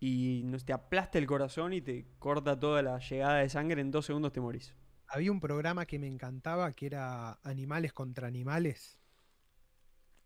y 0.00 0.42
te 0.64 0.72
aplasta 0.72 1.18
el 1.18 1.26
corazón 1.26 1.72
y 1.72 1.80
te 1.80 2.06
corta 2.18 2.58
toda 2.58 2.82
la 2.82 2.98
llegada 2.98 3.38
de 3.38 3.48
sangre, 3.48 3.80
en 3.80 3.90
dos 3.90 4.06
segundos 4.06 4.32
te 4.32 4.40
morís. 4.40 4.74
Había 5.06 5.30
un 5.30 5.40
programa 5.40 5.86
que 5.86 5.98
me 5.98 6.06
encantaba 6.06 6.72
que 6.72 6.86
era 6.86 7.38
Animales 7.42 7.92
contra 7.92 8.26
Animales. 8.26 8.98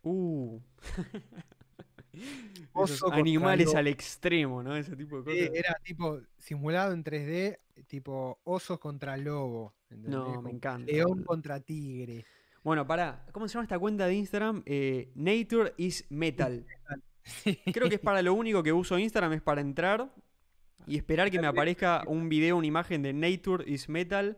Uh. 0.03 0.61
animales 3.13 3.75
al 3.75 3.89
extremo, 3.89 4.63
¿no? 4.63 4.77
Ese 4.77 4.97
tipo 4.97 5.23
de 5.23 5.25
cosas. 5.25 5.51
era 5.55 5.75
tipo 5.85 6.21
simulado 6.39 6.93
en 6.93 7.05
3D, 7.05 7.59
tipo 7.87 8.41
osos 8.45 8.79
contra 8.79 9.17
lobo. 9.17 9.75
No, 9.91 10.41
me 10.41 10.51
encanta. 10.51 10.91
León 10.91 11.25
contra 11.25 11.61
tigre. 11.61 12.25
Bueno, 12.65 12.87
para, 12.87 13.25
¿cómo 13.33 13.49
se 13.49 13.55
llama 13.55 13.65
esta 13.65 13.79
cuenta 13.79 14.07
de 14.07 14.15
Instagram? 14.15 14.63
Eh, 14.67 15.11
Nature 15.15 15.75
is 15.77 16.07
Metal. 16.11 16.67
Creo 17.73 17.89
que 17.89 17.97
es 17.97 18.01
para 18.01 18.23
lo 18.23 18.35
único 18.35 18.63
que 18.63 18.73
uso 18.73 18.99
Instagram, 18.99 19.35
es 19.35 19.43
para 19.43 19.61
entrar 19.61 20.13
y 20.87 20.97
esperar 20.97 21.31
que 21.31 21.41
me 21.41 21.47
aparezca 21.47 22.03
un 22.07 22.29
video, 22.29 22.57
una 22.57 22.67
imagen 22.67 23.03
de 23.03 23.13
Nature 23.13 23.65
is 23.71 23.89
Metal. 23.89 24.37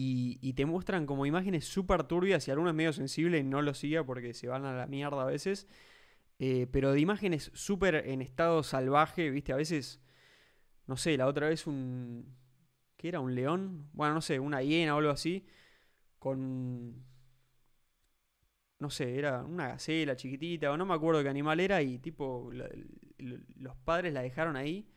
Y, 0.00 0.52
te 0.52 0.64
muestran 0.64 1.06
como 1.06 1.26
imágenes 1.26 1.64
súper 1.64 2.04
turbias 2.04 2.46
y 2.46 2.52
algunos 2.52 2.72
medio 2.72 2.92
sensibles 2.92 3.44
no 3.44 3.62
lo 3.62 3.74
siga 3.74 4.04
porque 4.04 4.32
se 4.32 4.46
van 4.46 4.64
a 4.64 4.72
la 4.72 4.86
mierda 4.86 5.22
a 5.22 5.26
veces. 5.26 5.66
Eh, 6.38 6.68
pero 6.70 6.92
de 6.92 7.00
imágenes 7.00 7.50
súper 7.54 7.96
en 8.06 8.22
estado 8.22 8.62
salvaje, 8.62 9.28
viste, 9.30 9.52
a 9.52 9.56
veces, 9.56 10.00
no 10.86 10.96
sé, 10.96 11.16
la 11.16 11.26
otra 11.26 11.48
vez 11.48 11.66
un... 11.66 12.36
¿Qué 12.96 13.08
era? 13.08 13.18
¿Un 13.18 13.34
león? 13.34 13.90
Bueno, 13.92 14.14
no 14.14 14.20
sé, 14.20 14.38
una 14.38 14.62
hiena 14.62 14.94
o 14.94 14.98
algo 14.98 15.10
así. 15.10 15.46
Con... 16.20 17.04
No 18.78 18.90
sé, 18.90 19.18
era 19.18 19.42
una 19.44 19.68
gacela 19.68 20.14
chiquitita 20.14 20.70
o 20.70 20.76
no 20.76 20.86
me 20.86 20.94
acuerdo 20.94 21.22
qué 21.22 21.28
animal 21.28 21.58
era 21.58 21.82
y 21.82 21.98
tipo 21.98 22.50
los 23.56 23.76
padres 23.78 24.12
la 24.12 24.22
dejaron 24.22 24.56
ahí 24.56 24.88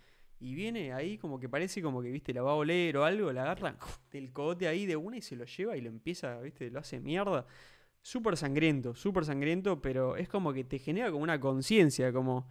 y 0.41 0.55
viene 0.55 0.91
ahí 0.91 1.19
como 1.19 1.39
que 1.39 1.47
parece 1.47 1.83
como 1.83 2.01
que, 2.01 2.09
viste, 2.09 2.33
la 2.33 2.41
va 2.41 2.51
a 2.51 2.55
oler 2.55 2.97
o 2.97 3.05
algo, 3.05 3.31
la 3.31 3.43
agarra 3.43 3.77
del 4.11 4.33
cogote 4.33 4.67
ahí 4.67 4.87
de 4.87 4.95
una 4.95 5.17
y 5.17 5.21
se 5.21 5.35
lo 5.35 5.45
lleva 5.45 5.77
y 5.77 5.81
lo 5.81 5.89
empieza, 5.89 6.39
viste, 6.39 6.71
lo 6.71 6.79
hace 6.79 6.99
mierda. 6.99 7.45
Súper 8.01 8.35
sangriento, 8.35 8.95
súper 8.95 9.23
sangriento, 9.23 9.79
pero 9.79 10.17
es 10.17 10.27
como 10.27 10.51
que 10.51 10.63
te 10.63 10.79
genera 10.79 11.11
como 11.11 11.23
una 11.23 11.39
conciencia, 11.39 12.11
como... 12.11 12.47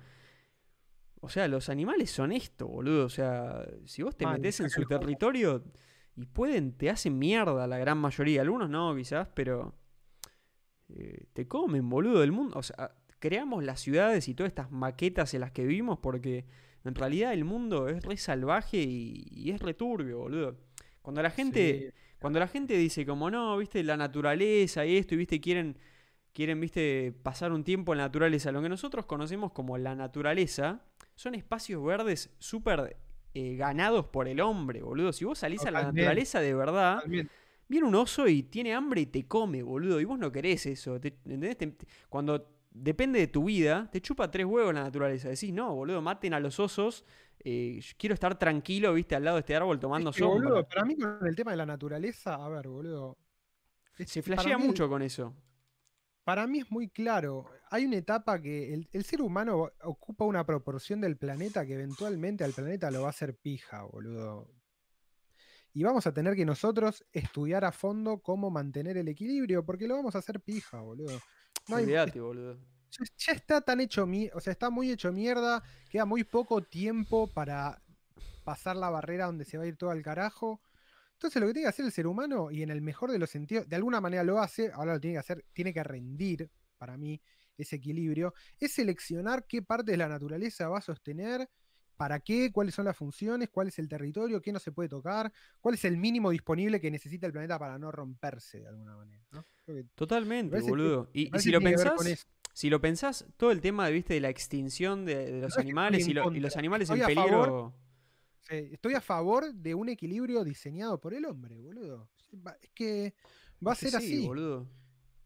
O 1.23 1.29
sea, 1.29 1.49
los 1.49 1.69
animales 1.69 2.13
son 2.13 2.31
esto, 2.31 2.69
boludo. 2.69 3.05
O 3.05 3.11
sea, 3.11 3.67
si 3.85 4.03
vos 4.03 4.17
te 4.17 4.25
metes 4.25 4.61
en 4.61 4.71
su 4.71 4.85
territorio 4.85 5.65
y 6.17 6.25
pueden, 6.27 6.73
te 6.79 6.89
hacen 6.89 7.19
mierda 7.19 7.67
la 7.67 7.77
gran 7.77 7.99
mayoría. 7.99 8.41
Algunos 8.41 8.71
no, 8.71 8.95
quizás, 8.95 9.29
pero... 9.35 9.75
Eh, 10.97 11.25
te 11.33 11.47
comen, 11.47 11.89
boludo, 11.89 12.21
del 12.21 12.33
mundo. 12.33 12.59
O 12.59 12.63
sea, 12.63 12.95
creamos 13.19 13.65
las 13.65 13.81
ciudades 13.81 14.29
y 14.29 14.35
todas 14.35 14.51
estas 14.51 14.71
maquetas 14.71 15.35
en 15.35 15.41
las 15.41 15.53
que 15.53 15.65
vivimos 15.65 15.99
porque 15.99 16.47
en 16.85 16.95
realidad 16.95 17.33
el 17.33 17.45
mundo 17.45 17.89
es 17.89 18.03
re 18.05 18.17
salvaje 18.17 18.79
y, 18.79 19.51
es 19.51 19.61
re 19.61 19.75
turbio, 19.75 20.19
boludo. 20.19 20.57
Cuando 21.03 21.23
la 21.23 21.31
gente, 21.31 21.93
cuando 22.19 22.39
la 22.39 22.49
gente 22.49 22.77
dice 22.77 23.07
como 23.07 23.31
no, 23.31 23.57
viste, 23.59 23.83
la 23.83 23.97
naturaleza 23.97 24.85
y 24.87 24.97
esto, 24.97 25.15
y 25.15 25.19
viste, 25.19 25.41
quieren, 25.41 25.79
quieren, 26.33 26.61
viste, 26.61 27.13
pasar 27.23 27.53
un 27.53 27.65
tiempo 27.65 27.93
en 27.93 27.99
la 27.99 28.05
naturaleza, 28.05 28.53
lo 28.53 28.63
que 28.63 28.69
nosotros 28.69 29.07
conocemos 29.07 29.53
como 29.53 29.79
la 29.79 29.95
naturaleza, 29.95 30.83
son 31.15 31.35
espacios 31.35 31.85
verdes 31.85 32.31
súper 32.39 32.97
eh, 33.35 33.57
ganados 33.57 34.07
por 34.07 34.27
el 34.27 34.41
hombre, 34.41 34.83
boludo. 34.83 35.13
Si 35.13 35.25
vos 35.25 35.39
salís 35.39 35.65
a 35.67 35.71
la 35.71 35.83
naturaleza 35.83 36.41
de 36.41 36.55
verdad, 36.55 37.03
viene 37.71 37.87
un 37.87 37.95
oso 37.95 38.27
y 38.27 38.43
tiene 38.43 38.75
hambre 38.75 39.03
y 39.03 39.07
te 39.07 39.29
come, 39.29 39.63
boludo. 39.63 40.01
Y 40.01 40.05
vos 40.05 40.19
no 40.19 40.33
querés 40.33 40.67
eso. 40.67 40.97
¿Entendés? 40.97 41.57
cuando 42.09 42.51
depende 42.69 43.21
de 43.21 43.29
tu 43.29 43.45
vida, 43.45 43.89
te 43.93 44.01
chupa 44.01 44.29
tres 44.29 44.45
huevos 44.45 44.75
la 44.75 44.83
naturaleza. 44.83 45.29
Decís, 45.29 45.53
no, 45.53 45.73
boludo, 45.73 46.03
maten 46.03 46.35
a 46.35 46.41
los 46.41 46.59
osos. 46.59 47.05
Eh, 47.39 47.81
quiero 47.97 48.15
estar 48.15 48.37
tranquilo, 48.37 48.93
viste, 48.93 49.15
al 49.15 49.25
lado 49.25 49.37
de 49.37 49.41
este 49.41 49.55
árbol 49.55 49.79
tomando 49.79 50.13
sol. 50.13 50.43
Boludo, 50.43 50.67
para 50.67 50.85
mí 50.85 50.97
con 50.97 51.25
el 51.25 51.37
tema 51.37 51.53
de 51.53 51.59
la 51.59 51.67
naturaleza, 51.67 52.35
a 52.35 52.49
ver, 52.49 52.67
boludo. 52.67 53.17
Se 54.05 54.21
flashea 54.21 54.59
mucho 54.59 54.89
con 54.89 55.03
eso. 55.03 55.33
Para 56.25 56.49
mí 56.49 56.59
es 56.59 56.71
muy 56.71 56.89
claro. 56.89 57.47
Hay 57.71 57.85
una 57.87 57.97
etapa 57.97 58.41
que 58.41 58.75
el, 58.75 58.89
el, 58.93 59.05
ser 59.05 59.23
humano 59.23 59.71
ocupa 59.85 60.25
una 60.25 60.45
proporción 60.45 61.01
del 61.01 61.17
planeta 61.17 61.65
que 61.65 61.75
eventualmente 61.75 62.43
al 62.43 62.53
planeta 62.53 62.91
lo 62.91 63.03
va 63.03 63.09
a 63.09 63.11
hacer 63.11 63.37
pija, 63.37 63.83
boludo. 63.85 64.49
Y 65.73 65.85
vamos 65.85 66.07
a 66.07 66.13
tener 66.13 66.35
que 66.35 66.45
nosotros 66.45 67.05
estudiar 67.13 67.65
a 67.65 67.73
fondo 67.73 68.19
cómo 68.19 68.51
mantener 68.51 68.97
el 68.97 69.09
equilibrio, 69.09 69.65
porque 69.65 69.87
lo 69.87 69.97
vamos 69.97 70.15
a 70.15 70.19
hacer 70.19 70.41
pija, 70.41 70.81
boludo. 70.81 71.21
No 71.69 71.77
boludo. 71.77 72.59
Ya, 73.19 73.33
está 73.33 73.61
tan 73.61 73.81
hecho 73.81 74.05
mierda, 74.07 74.37
o 74.37 74.41
sea, 74.41 74.53
está 74.53 74.69
muy 74.69 74.91
hecho 74.91 75.13
mierda, 75.13 75.63
queda 75.89 76.05
muy 76.05 76.25
poco 76.25 76.61
tiempo 76.63 77.29
para 77.29 77.81
pasar 78.43 78.75
la 78.77 78.91
barrera 78.91 79.27
donde 79.27 79.45
se 79.45 79.59
va 79.59 79.65
a 79.65 79.67
ir 79.69 79.77
todo 79.77 79.91
al 79.91 80.03
carajo. 80.03 80.61
Entonces 81.13 81.41
lo 81.41 81.47
que 81.47 81.53
tiene 81.53 81.67
que 81.67 81.69
hacer 81.69 81.85
el 81.85 81.93
ser 81.93 82.07
humano, 82.07 82.51
y 82.51 82.63
en 82.63 82.71
el 82.71 82.81
mejor 82.81 83.13
de 83.13 83.19
los 83.19 83.31
sentidos, 83.31 83.69
de 83.69 83.77
alguna 83.77 84.01
manera 84.01 84.25
lo 84.25 84.41
hace, 84.41 84.73
ahora 84.73 84.95
lo 84.95 85.01
tiene 85.01 85.15
que 85.15 85.19
hacer, 85.21 85.45
tiene 85.53 85.73
que 85.73 85.85
rendir, 85.85 86.51
para 86.79 86.97
mí, 86.97 87.21
ese 87.57 87.77
equilibrio, 87.77 88.35
es 88.59 88.73
seleccionar 88.73 89.47
qué 89.47 89.63
parte 89.63 89.93
de 89.93 89.99
la 89.99 90.09
naturaleza 90.09 90.69
va 90.69 90.79
a 90.79 90.83
sostener, 90.83 91.49
para 92.01 92.19
qué, 92.19 92.51
cuáles 92.51 92.75
son 92.75 92.87
las 92.87 92.97
funciones, 92.97 93.51
cuál 93.51 93.69
es 93.69 93.79
el 93.79 93.87
territorio, 93.87 94.41
qué 94.41 94.53
no 94.53 94.59
se 94.59 94.73
puede 94.73 94.89
tocar, 94.89 95.31
cuál 95.61 95.75
es 95.75 95.85
el 95.85 95.99
mínimo 95.99 96.31
disponible 96.31 96.81
que 96.81 96.91
necesita 96.91 97.27
el 97.27 97.33
planeta 97.33 97.59
para 97.59 97.79
no 97.79 97.93
romperse 97.93 98.59
de 98.59 98.69
alguna 98.69 98.97
manera. 98.97 99.23
Totalmente, 99.95 100.63
boludo. 100.63 101.11
Y, 101.13 101.31
si 101.39 101.51
lo 101.51 101.61
pensás, 101.61 102.27
si 102.55 102.71
lo 102.71 102.81
pensás, 102.81 103.27
todo 103.37 103.51
el 103.51 103.61
tema 103.61 103.87
¿viste, 103.91 104.15
de 104.15 104.21
la 104.21 104.31
extinción 104.31 105.05
de, 105.05 105.43
los 105.43 105.59
animales 105.59 106.09
y, 106.09 106.15
los 106.15 106.57
animales 106.57 106.89
en 106.89 107.01
peligro. 107.01 107.75
estoy 108.49 108.95
a 108.95 109.03
favor 109.03 109.53
de 109.53 109.75
un 109.75 109.91
equilibrio 109.91 110.43
diseñado 110.43 110.99
por 110.99 111.13
el 111.13 111.27
hombre, 111.27 111.61
boludo. 111.61 112.09
Es 112.63 112.71
que 112.71 113.13
va 113.65 113.73
a 113.73 113.75
ser 113.75 113.95
así. 113.95 114.27
Boludo. 114.27 114.67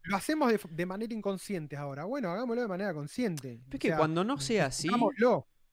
Lo 0.03 0.17
hacemos 0.17 0.51
de, 0.69 0.85
manera 0.85 1.13
inconsciente 1.13 1.77
ahora. 1.77 2.03
Bueno, 2.03 2.31
hagámoslo 2.31 2.63
de 2.63 2.67
manera 2.67 2.93
consciente. 2.93 3.61
Es 3.71 3.79
que 3.79 3.95
cuando 3.95 4.25
no 4.25 4.41
sea 4.41 4.65
así. 4.65 4.89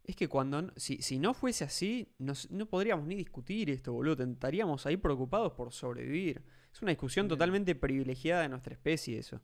Es 0.04 0.16
que 0.16 0.28
cuando. 0.28 0.72
Si, 0.76 1.00
si 1.00 1.18
no 1.18 1.32
fuese 1.34 1.64
así, 1.64 2.08
no 2.18 2.66
podríamos 2.66 3.06
ni 3.06 3.14
discutir 3.14 3.70
esto, 3.70 3.92
boludo. 3.92 4.24
Estaríamos 4.24 4.84
ahí 4.86 4.96
preocupados 4.96 5.52
por 5.52 5.72
sobrevivir. 5.72 6.42
Es 6.72 6.82
una 6.82 6.90
discusión 6.90 7.28
totalmente 7.28 7.74
privilegiada 7.74 8.42
de 8.42 8.48
nuestra 8.48 8.74
especie, 8.74 9.18
eso. 9.18 9.40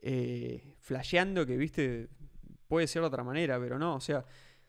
Eh, 0.00 0.76
flasheando 0.80 1.46
que, 1.46 1.56
viste, 1.56 2.08
puede 2.68 2.86
ser 2.86 3.02
de 3.02 3.08
otra 3.08 3.24
manera, 3.24 3.58
pero 3.58 3.78
no. 3.78 3.96
O 3.96 4.00
sea, 4.00 4.24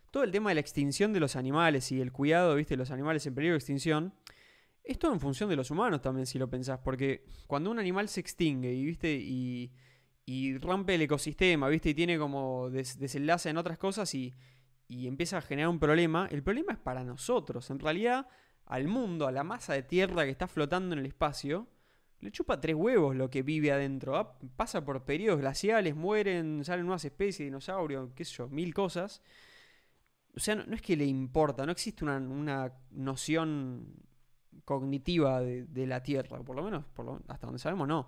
todo 0.10 0.24
el 0.24 0.32
tema 0.32 0.50
de 0.50 0.56
la 0.56 0.62
extinción 0.62 1.14
de 1.14 1.20
los 1.20 1.36
animales 1.36 1.92
y 1.92 2.02
el 2.02 2.12
cuidado, 2.12 2.56
viste, 2.56 2.74
de 2.74 2.78
los 2.78 2.92
animales 2.92 3.26
en 3.28 3.36
peligro 3.36 3.54
de 3.54 3.58
extinción. 3.58 4.14
Es 4.84 4.98
todo 4.98 5.14
en 5.14 5.20
función 5.20 5.50
de 5.50 5.56
los 5.56 5.72
humanos 5.72 6.02
también, 6.02 6.26
si 6.26 6.40
lo 6.40 6.50
pensás. 6.50 6.80
Porque 6.80 7.26
cuando 7.48 7.70
un 7.70 7.80
animal 7.80 8.10
se 8.10 8.20
extingue 8.20 8.74
y, 8.74 8.84
viste, 8.84 9.14
y, 9.14 9.72
y 10.26 10.58
rompe 10.58 10.96
el 10.96 11.02
ecosistema, 11.04 11.70
viste, 11.70 11.90
y 11.90 11.94
tiene 11.94 12.18
como 12.18 12.70
desenlace 12.70 13.50
en 13.50 13.58
otras 13.58 13.78
cosas 13.78 14.14
y 14.16 14.34
y 14.88 15.08
empieza 15.08 15.38
a 15.38 15.42
generar 15.42 15.70
un 15.70 15.80
problema, 15.80 16.28
el 16.32 16.44
problema 16.44 16.74
es 16.74 16.80
para 16.80 17.04
nosotros. 17.04 17.70
En 17.70 17.80
realidad, 17.80 18.28
al 18.66 18.88
mundo, 18.88 19.28
a 19.28 19.32
la 19.32 19.44
masa 19.44 19.74
de 19.74 19.84
tierra 19.84 20.24
que 20.24 20.32
está 20.32 20.48
flotando 20.48 20.94
en 20.94 21.00
el 21.00 21.06
espacio, 21.06 21.68
le 22.20 22.32
chupa 22.32 22.60
tres 22.60 22.76
huevos 22.76 23.16
lo 23.16 23.30
que 23.30 23.44
vive 23.44 23.72
adentro. 23.72 24.38
Pasa 24.56 24.84
por 24.84 25.04
periodos 25.04 25.42
glaciales, 25.42 25.96
mueren, 25.96 26.64
salen 26.64 26.86
nuevas 26.86 27.04
especies, 27.06 27.48
dinosaurios, 27.48 28.12
qué 28.16 28.24
sé 28.24 28.36
yo, 28.36 28.48
mil 28.50 28.74
cosas. 28.74 29.22
O 30.36 30.40
sea, 30.40 30.56
no, 30.56 30.74
es 30.74 30.82
que 30.82 30.96
le 30.96 31.06
importa, 31.06 31.66
no 31.66 31.72
existe 31.72 32.04
una, 32.04 32.72
noción 32.92 33.94
cognitiva 34.66 35.42
de, 35.42 35.88
la 35.88 36.02
Tierra, 36.02 36.42
por 36.42 36.56
lo 36.56 36.64
menos 36.64 36.86
hasta 37.28 37.48
donde 37.48 37.60
sabemos 37.60 37.88
no. 37.88 38.08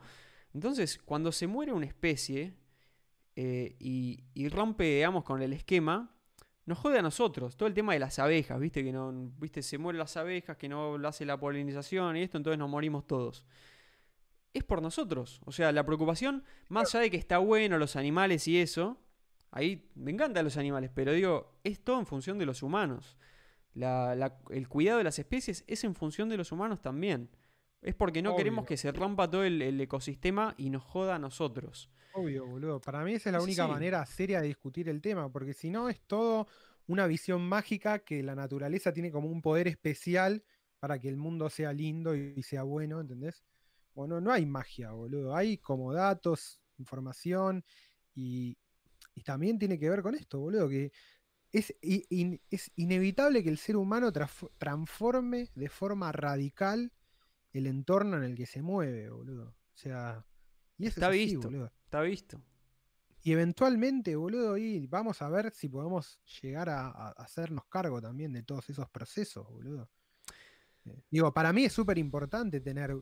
Entonces, 0.54 1.00
cuando 1.04 1.32
se 1.32 1.48
muere 1.48 1.74
una 1.74 1.86
especie 1.86 2.56
eh, 3.36 3.76
y, 3.80 4.24
y 4.34 4.48
rompe, 4.48 4.86
digamos, 4.86 5.26
con 5.26 5.42
el 5.42 5.52
esquema, 5.52 6.15
nos 6.66 6.78
jode 6.80 7.00
a 7.00 7.02
nosotros. 7.02 7.56
Todo 7.58 7.68
el 7.68 7.74
tema 7.74 7.94
de 7.94 8.00
las 8.00 8.20
abejas, 8.20 8.60
viste, 8.60 8.84
que 8.84 8.92
no, 8.92 9.12
viste, 9.40 9.62
se 9.62 9.78
mueren 9.78 10.00
las 10.00 10.18
abejas, 10.18 10.58
que 10.58 10.68
no 10.68 10.96
hace 11.08 11.26
la 11.26 11.40
polinización 11.40 12.18
y 12.18 12.24
esto, 12.24 12.38
entonces 12.38 12.58
nos 12.58 12.70
morimos 12.70 13.06
todos. 13.06 13.46
Es 14.54 14.64
por 14.64 14.82
nosotros. 14.82 15.42
O 15.46 15.52
sea, 15.52 15.72
la 15.72 15.86
preocupación, 15.86 16.44
más 16.70 16.94
allá 16.96 17.04
de 17.04 17.12
que 17.12 17.18
está 17.18 17.38
bueno 17.38 17.78
los 17.78 17.96
animales 17.96 18.48
y 18.48 18.60
eso, 18.60 18.98
ahí 19.52 19.90
me 19.96 20.12
encantan 20.12 20.44
los 20.44 20.58
animales, 20.58 20.92
pero 20.94 21.12
digo, 21.14 21.60
es 21.64 21.82
todo 21.84 22.00
en 22.00 22.06
función 22.06 22.38
de 22.38 22.46
los 22.46 22.64
humanos. 22.64 23.18
el 23.74 24.68
cuidado 24.68 24.98
de 24.98 25.04
las 25.04 25.20
especies 25.20 25.64
es 25.68 25.84
en 25.84 25.96
función 25.96 26.30
de 26.30 26.38
los 26.38 26.52
humanos 26.52 26.82
también. 26.82 27.30
Es 27.82 27.94
porque 27.94 28.24
no 28.24 28.36
queremos 28.36 28.66
que 28.66 28.78
se 28.78 28.92
rompa 28.92 29.30
todo 29.30 29.44
el, 29.44 29.80
ecosistema 29.80 30.56
y 30.58 30.72
nos 30.72 30.84
joda 30.84 31.16
a 31.16 31.20
nosotros. 31.20 31.92
Obvio, 32.16 32.46
boludo. 32.46 32.80
Para 32.80 33.04
mí 33.04 33.14
esa 33.14 33.30
es 33.30 33.34
la 33.34 33.42
única 33.42 33.68
manera 33.68 34.06
seria 34.06 34.42
de 34.42 34.48
discutir 34.48 34.88
el 34.88 35.02
tema, 35.02 35.30
porque 35.30 35.54
si 35.54 35.70
no 35.70 35.90
es 35.90 36.00
todo 36.02 36.48
una 36.88 37.08
visión 37.08 37.48
mágica 37.48 38.00
que 38.00 38.24
la 38.24 38.36
naturaleza 38.36 38.94
tiene 38.94 39.12
como 39.12 39.30
un 39.30 39.42
poder 39.42 39.68
especial 39.68 40.44
para 40.80 40.98
que 41.00 41.10
el 41.10 41.18
mundo 41.18 41.50
sea 41.50 41.74
lindo 41.74 42.16
y 42.16 42.42
sea 42.44 42.64
bueno, 42.64 43.02
¿entendés? 43.02 43.44
Bueno, 43.94 44.22
no 44.22 44.32
hay 44.32 44.46
magia, 44.46 44.92
boludo. 44.92 45.36
Hay 45.36 45.58
como 45.58 45.94
datos, 45.94 46.62
información 46.78 47.66
y, 48.14 48.58
también 49.24 49.58
tiene 49.58 49.80
que 49.80 49.90
ver 49.90 50.02
con 50.02 50.14
esto, 50.14 50.40
boludo, 50.40 50.70
que 50.70 50.92
es, 51.52 51.74
es 51.82 52.72
inevitable 52.76 53.44
que 53.44 53.50
el 53.50 53.58
ser 53.58 53.78
humano 53.78 54.12
transforme 54.58 55.50
de 55.56 55.70
forma 55.70 56.12
radical 56.12 56.92
el 57.54 57.68
entorno 57.68 58.18
en 58.18 58.24
el 58.24 58.36
que 58.36 58.46
se 58.46 58.62
mueve, 58.62 59.10
boludo. 59.10 59.48
O 59.48 59.78
sea, 59.78 60.26
y 60.78 60.88
eso 60.88 61.00
está 61.00 61.10
visto, 61.10 61.42
boludo. 61.42 61.72
Está 61.96 62.02
visto. 62.10 62.42
Y 63.24 63.32
eventualmente, 63.32 64.16
boludo, 64.16 64.58
y 64.58 64.86
vamos 64.88 65.22
a 65.22 65.30
ver 65.30 65.52
si 65.52 65.70
podemos 65.70 66.20
llegar 66.42 66.70
a, 66.70 66.90
hacernos 67.12 67.66
cargo 67.68 68.02
también 68.02 68.34
de 68.34 68.44
todos 68.44 68.70
esos 68.70 68.88
procesos, 68.90 69.50
boludo. 69.50 69.90
Eh, 70.86 71.02
digo, 71.10 71.34
para 71.34 71.52
mí 71.54 71.64
es 71.66 71.74
súper 71.74 71.98
importante 71.98 72.60
tener 72.60 72.96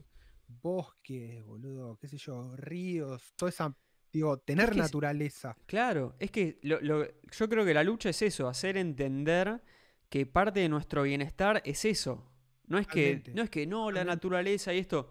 bosques, 0.47 1.43
boludo, 1.43 1.97
qué 1.97 2.07
sé 2.07 2.17
yo, 2.17 2.55
ríos, 2.55 3.33
toda 3.35 3.49
esa 3.49 3.75
Digo, 4.11 4.37
tener 4.37 4.69
que 4.69 4.79
es- 4.79 4.85
naturaleza. 4.85 5.57
Claro, 5.65 6.15
es 6.19 6.29
que 6.29 6.59
lo- 6.61 6.79
lo- 6.81 7.07
yo 7.31 7.49
creo 7.49 7.65
que 7.65 7.73
la 7.73 7.83
lucha 7.83 8.09
es 8.09 8.21
eso, 8.21 8.47
hacer 8.47 8.77
entender 8.77 9.63
que 10.07 10.27
parte 10.27 10.59
de 10.59 10.69
nuestro 10.69 11.01
bienestar 11.01 11.63
es 11.65 11.83
eso. 11.83 12.31
No 12.67 12.77
es 12.77 12.85
que, 12.87 13.23
no 13.33 13.41
es 13.41 13.49
que 13.49 13.65
no, 13.65 13.89
la 13.91 14.05
naturaleza 14.05 14.71
y 14.73 14.77
esto. 14.77 15.09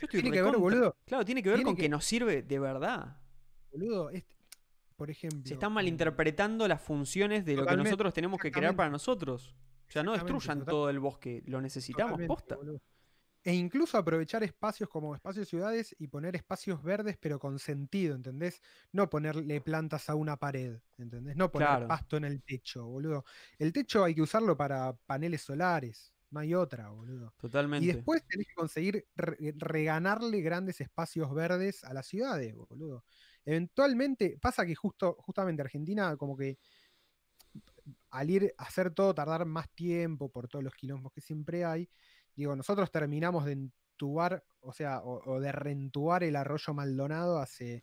Yo 0.00 0.04
estoy 0.06 0.22
Tiene 0.22 0.36
que 0.36 0.42
ver, 0.42 0.56
boludo. 0.56 0.96
Claro, 1.06 1.24
tiene 1.24 1.42
que 1.42 1.48
ver 1.48 1.58
tiene 1.58 1.68
con 1.70 1.76
que... 1.76 1.82
que- 1.82 1.88
nos 1.88 2.04
sirve 2.04 2.42
de 2.42 2.58
verdad. 2.58 3.16
Boludo, 3.72 4.10
este- 4.10 4.36
por 4.96 5.10
ejemplo. 5.10 5.42
Se 5.46 5.54
están 5.54 5.72
malinterpretando 5.72 6.66
las 6.66 6.80
funciones 6.82 7.44
de 7.44 7.54
lo 7.56 7.66
que 7.66 7.76
nosotros 7.76 8.12
tenemos 8.12 8.40
que 8.40 8.50
crear 8.50 8.74
para 8.74 8.90
nosotros. 8.90 9.54
O 9.88 9.90
sea, 9.90 10.02
no 10.02 10.12
destruyan 10.12 10.58
total- 10.60 10.70
todo 10.72 10.90
el 10.90 10.98
bosque, 10.98 11.42
lo 11.46 11.60
necesitamos, 11.60 12.20
posta. 12.26 12.56
boludo. 12.56 12.80
E 13.44 13.54
incluso 13.54 13.96
aprovechar 13.96 14.42
espacios 14.42 14.88
como 14.90 15.14
espacios 15.14 15.48
ciudades 15.48 15.94
y 15.98 16.08
poner 16.08 16.34
espacios 16.36 16.82
verdes, 16.82 17.16
pero 17.18 17.38
con 17.38 17.58
sentido, 17.60 18.14
¿entendés? 18.16 18.60
No 18.92 19.08
ponerle 19.08 19.60
plantas 19.60 20.10
a 20.10 20.16
una 20.16 20.36
pared, 20.36 20.78
¿entendés? 20.98 21.36
No 21.36 21.50
poner 21.50 21.68
Claro. 21.68 21.88
pasto 21.88 22.16
en 22.16 22.24
el 22.24 22.42
techo, 22.42 22.84
boludo. 22.84 23.24
El 23.58 23.72
techo 23.72 24.02
hay 24.04 24.14
que 24.16 24.22
usarlo 24.22 24.56
para 24.56 24.92
paneles 25.06 25.40
solares, 25.42 26.12
no 26.30 26.40
hay 26.40 26.54
otra, 26.54 26.90
boludo. 26.90 27.34
Totalmente. 27.38 27.84
Y 27.84 27.92
después 27.92 28.22
tenés 28.26 28.46
que 28.48 28.54
conseguir 28.54 29.08
re- 29.14 29.54
reganarle 29.56 30.40
grandes 30.40 30.80
espacios 30.80 31.32
verdes 31.34 31.84
a 31.84 31.94
las 31.94 32.06
ciudades, 32.06 32.54
boludo. 32.54 33.04
Eventualmente, 33.44 34.38
pasa 34.40 34.66
que 34.66 34.74
justo, 34.74 35.16
justamente 35.20 35.62
Argentina, 35.62 36.16
como 36.16 36.36
que 36.36 36.58
al 38.10 38.30
ir 38.30 38.54
a 38.58 38.64
hacer 38.64 38.92
todo 38.92 39.14
tardar 39.14 39.44
más 39.46 39.70
tiempo 39.70 40.30
por 40.30 40.48
todos 40.48 40.64
los 40.64 40.74
quilombos 40.74 41.12
que 41.12 41.20
siempre 41.20 41.64
hay, 41.64 41.88
digo, 42.34 42.54
nosotros 42.56 42.90
terminamos 42.90 43.44
de 43.44 43.52
entubar, 43.52 44.44
o 44.60 44.72
sea, 44.72 45.00
o, 45.00 45.22
o 45.30 45.40
de 45.40 45.52
reentubar 45.52 46.22
el 46.24 46.36
arroyo 46.36 46.74
Maldonado 46.74 47.38
hace 47.38 47.82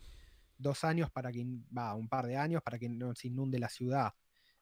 dos 0.58 0.84
años 0.84 1.10
para 1.10 1.32
que, 1.32 1.44
va, 1.76 1.94
un 1.94 2.08
par 2.08 2.26
de 2.26 2.36
años 2.36 2.62
para 2.62 2.78
que 2.78 2.88
no 2.88 3.14
se 3.14 3.28
inunde 3.28 3.58
la 3.58 3.68
ciudad, 3.68 4.14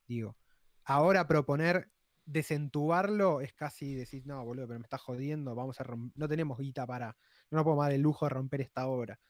digo. 0.06 0.36
Ahora 0.84 1.26
proponer 1.26 1.90
desentubarlo 2.24 3.40
es 3.40 3.52
casi 3.52 3.94
decir, 3.94 4.26
no, 4.26 4.44
boludo, 4.44 4.66
pero 4.68 4.80
me 4.80 4.84
estás 4.84 5.00
jodiendo, 5.02 5.54
vamos 5.54 5.80
a 5.80 5.84
no 6.14 6.28
tenemos 6.28 6.58
guita 6.58 6.86
para, 6.86 7.16
no 7.50 7.56
nos 7.56 7.64
podemos 7.64 7.84
dar 7.84 7.92
el 7.92 8.00
lujo 8.02 8.26
de 8.26 8.30
romper 8.30 8.60
esta 8.62 8.86
obra. 8.86 9.20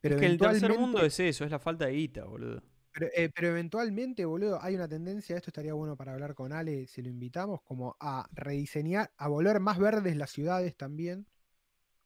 Pero 0.00 0.14
es 0.14 0.20
que 0.20 0.26
el 0.26 0.38
tercer 0.38 0.74
mundo 0.74 1.02
es 1.04 1.20
eso, 1.20 1.44
es 1.44 1.50
la 1.50 1.58
falta 1.58 1.86
de 1.86 1.92
guita, 1.92 2.24
boludo. 2.24 2.62
pero, 2.92 3.06
eh, 3.14 3.30
pero 3.34 3.48
eventualmente, 3.48 4.24
boludo, 4.24 4.60
hay 4.62 4.74
una 4.74 4.88
tendencia, 4.88 5.36
esto 5.36 5.50
estaría 5.50 5.74
bueno 5.74 5.96
para 5.96 6.12
hablar 6.12 6.34
con 6.34 6.52
Ale 6.52 6.86
si 6.88 7.02
lo 7.02 7.08
invitamos, 7.08 7.62
como 7.62 7.96
a 8.00 8.28
rediseñar, 8.32 9.12
a 9.16 9.28
volver 9.28 9.60
más 9.60 9.78
verdes 9.78 10.16
las 10.16 10.30
ciudades 10.30 10.76
también, 10.76 11.26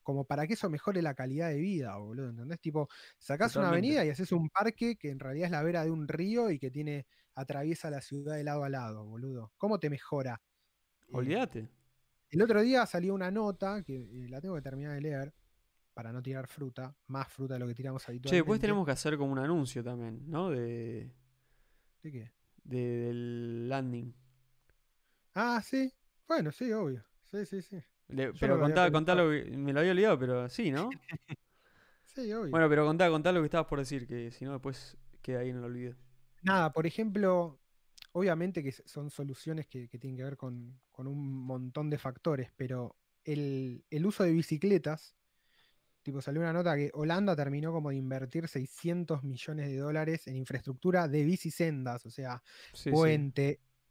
como 0.05 0.27
para 0.27 0.47
que 0.47 0.55
eso 0.55 0.71
mejore 0.71 1.03
la 1.03 1.15
calidad 1.15 1.49
de 1.51 1.57
vida, 1.61 1.97
boludo, 1.99 2.31
¿entendés? 2.31 2.61
Tipo, 2.61 2.89
sacás 3.19 3.57
una 3.57 3.71
avenida 3.71 4.05
y 4.05 4.11
haces 4.11 4.33
un 4.33 4.51
parque 4.51 4.97
que 4.97 5.11
en 5.11 5.19
realidad 5.21 5.47
es 5.47 5.53
la 5.53 5.63
vera 5.65 5.85
de 5.85 5.91
un 5.93 6.09
río 6.09 6.51
y 6.53 6.59
que 6.61 6.71
tiene, 6.71 7.07
atraviesa 7.35 7.91
la 7.91 8.01
ciudad 8.03 8.37
de 8.37 8.45
lado 8.45 8.65
a 8.65 8.69
lado, 8.71 9.05
boludo. 9.07 9.53
¿Cómo 9.59 9.81
te 9.81 9.91
mejora? 9.91 10.43
Eh, 11.09 11.35
Olvídate. 11.43 11.71
el 12.31 12.43
otro 12.43 12.61
día 12.63 12.85
salió 12.87 13.15
una 13.15 13.31
nota, 13.31 13.83
que 13.83 13.97
eh, 13.97 14.29
la 14.29 14.41
tengo 14.43 14.55
que 14.57 14.63
terminar 14.63 14.95
de 14.95 15.01
leer, 15.03 15.35
para 15.95 16.13
no 16.13 16.23
tirar 16.23 16.49
fruta, 16.49 16.97
más 17.09 17.29
fruta 17.33 17.55
de 17.55 17.61
lo 17.61 17.69
que 17.69 17.75
tiramos 17.75 18.09
habitualmente. 18.09 18.25
Che, 18.29 18.37
después 18.37 18.61
tenemos 18.61 18.85
que 18.87 18.93
hacer 18.93 19.17
como 19.19 19.33
un 19.33 19.39
anuncio 19.39 19.83
también, 19.85 20.29
¿no? 20.31 20.51
De, 20.51 21.15
¿De 22.03 22.13
qué? 22.13 22.33
de- 22.65 22.79
del 23.07 23.69
landing. 23.69 24.15
Ah, 25.35 25.61
sí. 25.63 25.93
Bueno, 26.27 26.51
sí, 26.53 26.73
obvio. 26.73 27.05
Sí, 27.25 27.45
sí, 27.47 27.63
sí. 27.63 27.85
Le- 28.09 28.33
pero 28.35 28.59
contá, 28.59 28.91
contá 28.91 29.15
lo 29.15 29.31
que- 29.31 29.45
me 29.57 29.73
lo 29.73 29.81
había 29.81 29.93
olvidado, 29.93 30.19
pero 30.19 30.49
sí, 30.49 30.71
¿no? 30.71 30.91
Sí, 32.05 32.33
obvio. 32.33 32.51
bueno, 32.51 32.69
pero 32.69 32.87
contá, 32.87 33.11
contá 33.11 33.33
lo 33.33 33.41
que 33.41 33.47
estabas 33.47 33.67
por 33.67 33.81
decir, 33.81 34.07
que 34.07 34.31
si 34.31 34.45
no 34.45 34.53
después 34.53 34.97
queda 35.21 35.41
ahí 35.41 35.49
en 35.49 35.57
el 35.57 35.65
olvido. 35.65 35.97
Nada, 36.43 36.73
por 36.73 36.87
ejemplo, 36.87 37.59
obviamente 38.13 38.63
que 38.63 38.71
son 38.71 39.11
soluciones 39.11 39.67
que, 39.67 39.89
que 39.89 39.99
tienen 39.99 40.17
que 40.17 40.23
ver 40.23 40.37
con, 40.37 40.81
con 40.93 41.09
un 41.09 41.45
montón 41.45 41.91
de 41.91 41.99
factores, 41.99 42.53
pero 42.57 42.95
el, 43.25 43.85
el 43.91 44.07
uso 44.07 44.23
de 44.23 44.31
bicicletas, 44.31 45.17
tipo, 46.03 46.21
salió 46.21 46.43
una 46.43 46.53
nota 46.53 46.77
que 46.77 46.91
Holanda 46.95 47.35
terminó 47.35 47.73
como 47.73 47.91
de 47.91 47.97
invertir 47.97 48.47
600 48.47 49.25
millones 49.25 49.69
de 49.69 49.79
dólares 49.79 50.29
en 50.29 50.37
infraestructura 50.37 51.09
de 51.09 51.25
bicisendas, 51.25 52.07
o 52.07 52.11
sea, 52.11 52.43
Sí, 52.75 52.91
sí. 52.91 52.91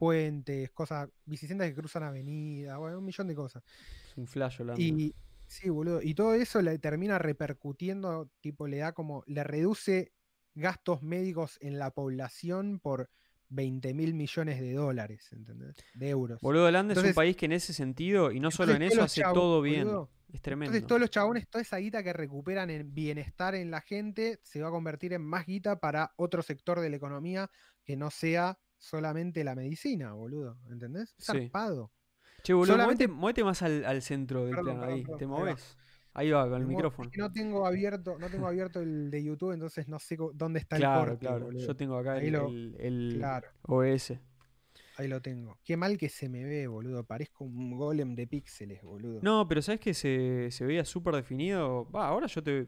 Puente, 0.03 0.53
puentes, 0.53 0.71
cosas, 0.71 1.09
bicisendas 1.25 1.69
que 1.69 1.75
cruzan 1.75 2.03
avenida, 2.03 2.77
bueno, 2.77 2.99
un 2.99 3.05
millón 3.05 3.27
de 3.27 3.35
cosas. 3.35 3.63
Es 4.09 4.17
un 4.17 4.27
flash 4.27 4.61
Holanda. 4.61 4.81
Y 4.81 5.15
sí, 5.47 5.69
boludo. 5.69 6.01
Y 6.01 6.13
todo 6.13 6.33
eso 6.33 6.61
le 6.61 6.77
termina 6.79 7.17
repercutiendo, 7.19 8.29
tipo, 8.41 8.67
le 8.67 8.77
da 8.77 8.91
como, 8.93 9.23
le 9.27 9.43
reduce 9.43 10.11
gastos 10.55 11.01
médicos 11.01 11.57
en 11.61 11.79
la 11.79 11.91
población 11.91 12.79
por 12.79 13.09
20 13.49 13.93
mil 13.93 14.13
millones 14.13 14.59
de 14.59 14.73
dólares, 14.73 15.29
¿entendés? 15.31 15.75
De 15.93 16.09
euros. 16.09 16.41
Boludo, 16.41 16.65
Holanda 16.65 16.93
es 16.93 17.03
un 17.03 17.13
país 17.13 17.35
que 17.35 17.45
en 17.45 17.53
ese 17.53 17.73
sentido, 17.73 18.31
y 18.31 18.39
no 18.39 18.51
solo 18.51 18.73
en 18.73 18.81
eso, 18.81 19.03
hace 19.03 19.21
chabos, 19.21 19.35
todo 19.35 19.61
bien. 19.61 19.85
boludo, 19.85 20.09
Es 20.31 20.41
tremendo. 20.41 20.75
Entonces 20.75 20.87
todos 20.87 21.01
los 21.01 21.09
chabones, 21.09 21.47
toda 21.47 21.61
esa 21.61 21.77
guita 21.77 22.03
que 22.03 22.13
recuperan 22.13 22.69
en 22.69 22.93
bienestar 22.93 23.55
en 23.55 23.71
la 23.71 23.81
gente, 23.81 24.39
se 24.43 24.61
va 24.61 24.69
a 24.69 24.71
convertir 24.71 25.13
en 25.13 25.21
más 25.21 25.45
guita 25.45 25.79
para 25.79 26.13
otro 26.17 26.41
sector 26.41 26.79
de 26.79 26.89
la 26.89 26.95
economía 26.95 27.49
que 27.83 27.95
no 27.95 28.09
sea 28.09 28.57
solamente 28.83 29.43
la 29.43 29.55
medicina, 29.55 30.11
boludo. 30.13 30.57
¿Entendés? 30.69 31.15
Sí. 31.17 31.25
zarpado. 31.25 31.91
Che, 32.43 32.53
boludo, 32.53 32.73
solamente- 32.73 33.07
muévete, 33.07 33.43
más 33.43 33.61
al, 33.61 33.85
al 33.85 34.01
centro 34.01 34.41
del 34.45 34.49
Perdón, 34.55 34.65
plano, 34.65 34.79
perdón, 34.81 34.95
ahí. 34.95 35.01
perdón, 35.03 35.17
¿Te 35.19 35.27
moves? 35.27 35.77
Ahí 36.15 36.29
va, 36.29 36.47
con 36.47 36.61
el 36.61 36.67
micrófono. 36.67 37.09
que 37.09 37.17
no 37.17 37.31
tengo 37.31 37.65
abierto, 37.65 38.19
no 38.19 38.29
tengo 38.29 38.45
abierto 38.47 38.81
el 38.81 39.09
de 39.09 39.23
YouTube, 39.23 39.53
entonces 39.53 39.87
no 39.87 39.97
sé 39.97 40.15
dónde 40.35 40.59
está 40.59 40.75
Claro, 40.77 41.03
el 41.03 41.07
corte, 41.11 41.25
claro. 41.25 41.45
boludo. 41.45 41.65
Yo 41.65 41.75
tengo 41.75 41.97
acá 41.97 42.13
Ahí 42.13 42.27
el, 42.27 42.33
lo- 42.33 42.47
el- 42.49 42.75
el 42.79 43.13
Claro, 43.17 43.47
OS. 43.63 44.19
ahí 44.97 45.07
lo 45.07 45.21
tengo. 45.21 45.57
Qué 45.63 45.75
mal 45.77 45.97
que 45.97 46.09
se 46.09 46.29
me 46.29 46.43
ve, 46.43 46.67
boludo. 46.67 47.03
Parezco 47.05 47.45
un 47.45 47.71
golem 47.77 48.13
de 48.13 48.27
píxeles, 48.27 48.83
boludo. 48.83 49.21
No, 49.23 49.47
pero 49.47 49.61
¿sabes 49.63 49.79
que 49.79 49.93
se, 49.95 50.49
se 50.51 50.65
veía 50.65 50.85
súper 50.85 51.15
definido? 51.15 51.89
Va, 51.89 52.07
ahora 52.09 52.27
yo 52.27 52.43
te... 52.43 52.67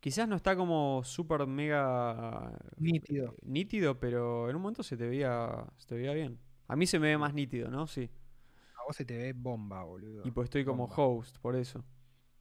Quizás 0.00 0.28
no 0.28 0.36
está 0.36 0.54
como 0.56 1.02
súper 1.04 1.46
mega 1.46 2.52
Nítido. 2.76 3.32
eh, 3.32 3.36
nítido, 3.42 3.98
pero 3.98 4.48
en 4.48 4.56
un 4.56 4.62
momento 4.62 4.82
se 4.82 4.96
te 4.96 5.08
veía, 5.08 5.66
se 5.78 5.86
te 5.88 5.94
veía 5.96 6.12
bien. 6.12 6.38
A 6.68 6.76
mí 6.76 6.86
se 6.86 6.98
me 6.98 7.08
ve 7.08 7.18
más 7.18 7.34
nítido, 7.34 7.70
¿no? 7.70 7.86
Sí. 7.86 8.08
A 8.78 8.84
vos 8.86 8.94
se 8.96 9.04
te 9.04 9.16
ve 9.16 9.32
bomba, 9.32 9.82
boludo. 9.84 10.22
Y 10.24 10.30
pues 10.30 10.46
estoy 10.46 10.64
como 10.64 10.84
host, 10.84 11.38
por 11.38 11.56
eso. 11.56 11.84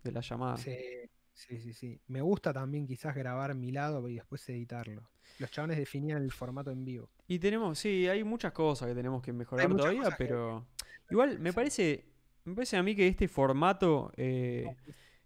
De 0.03 0.11
la 0.11 0.21
llamada. 0.21 0.57
Sí, 0.57 0.75
sí, 1.33 1.59
sí, 1.59 1.73
sí. 1.73 1.99
Me 2.07 2.21
gusta 2.21 2.53
también 2.53 2.85
quizás 2.85 3.15
grabar 3.15 3.55
mi 3.55 3.71
lado 3.71 4.07
y 4.09 4.15
después 4.15 4.47
editarlo. 4.49 5.09
Los 5.39 5.49
chabones 5.49 5.77
definían 5.77 6.21
el 6.21 6.31
formato 6.31 6.69
en 6.71 6.85
vivo. 6.85 7.09
Y 7.27 7.39
tenemos, 7.39 7.79
sí, 7.79 8.07
hay 8.07 8.23
muchas 8.23 8.51
cosas 8.51 8.87
que 8.89 8.93
tenemos 8.95 9.21
que 9.23 9.33
mejorar 9.33 9.67
todavía, 9.75 10.03
que- 10.11 10.15
pero 10.17 10.67
igual 11.09 11.39
me 11.39 11.51
parece, 11.51 12.05
me 12.43 12.53
parece 12.53 12.77
a 12.77 12.83
mí 12.83 12.95
que 12.95 13.07
este 13.07 13.27
formato, 13.27 14.11
eh, 14.17 14.65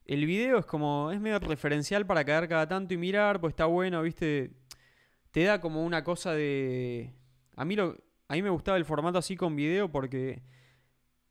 el 0.10 0.26
video 0.26 0.58
es 0.58 0.66
como, 0.66 1.12
es 1.12 1.22
medio 1.22 1.38
referencial 1.38 2.08
para 2.08 2.26
caer 2.26 2.50
cada 2.50 2.68
tanto 2.68 2.96
y 2.96 2.98
mirar, 2.98 3.40
pues 3.40 3.52
está 3.52 3.68
bueno, 3.68 4.02
viste, 4.02 4.52
te 5.30 5.44
da 5.44 5.62
como 5.62 5.86
una 5.86 6.04
cosa 6.04 6.34
de, 6.34 7.14
a 7.56 7.64
mí 7.64 7.76
lo, 7.76 7.96
a 8.28 8.34
mí 8.34 8.42
me 8.42 8.50
gustaba 8.50 8.80
el 8.80 8.86
formato 8.86 9.20
así 9.20 9.36
con 9.36 9.56
video 9.56 9.92
porque 9.92 10.42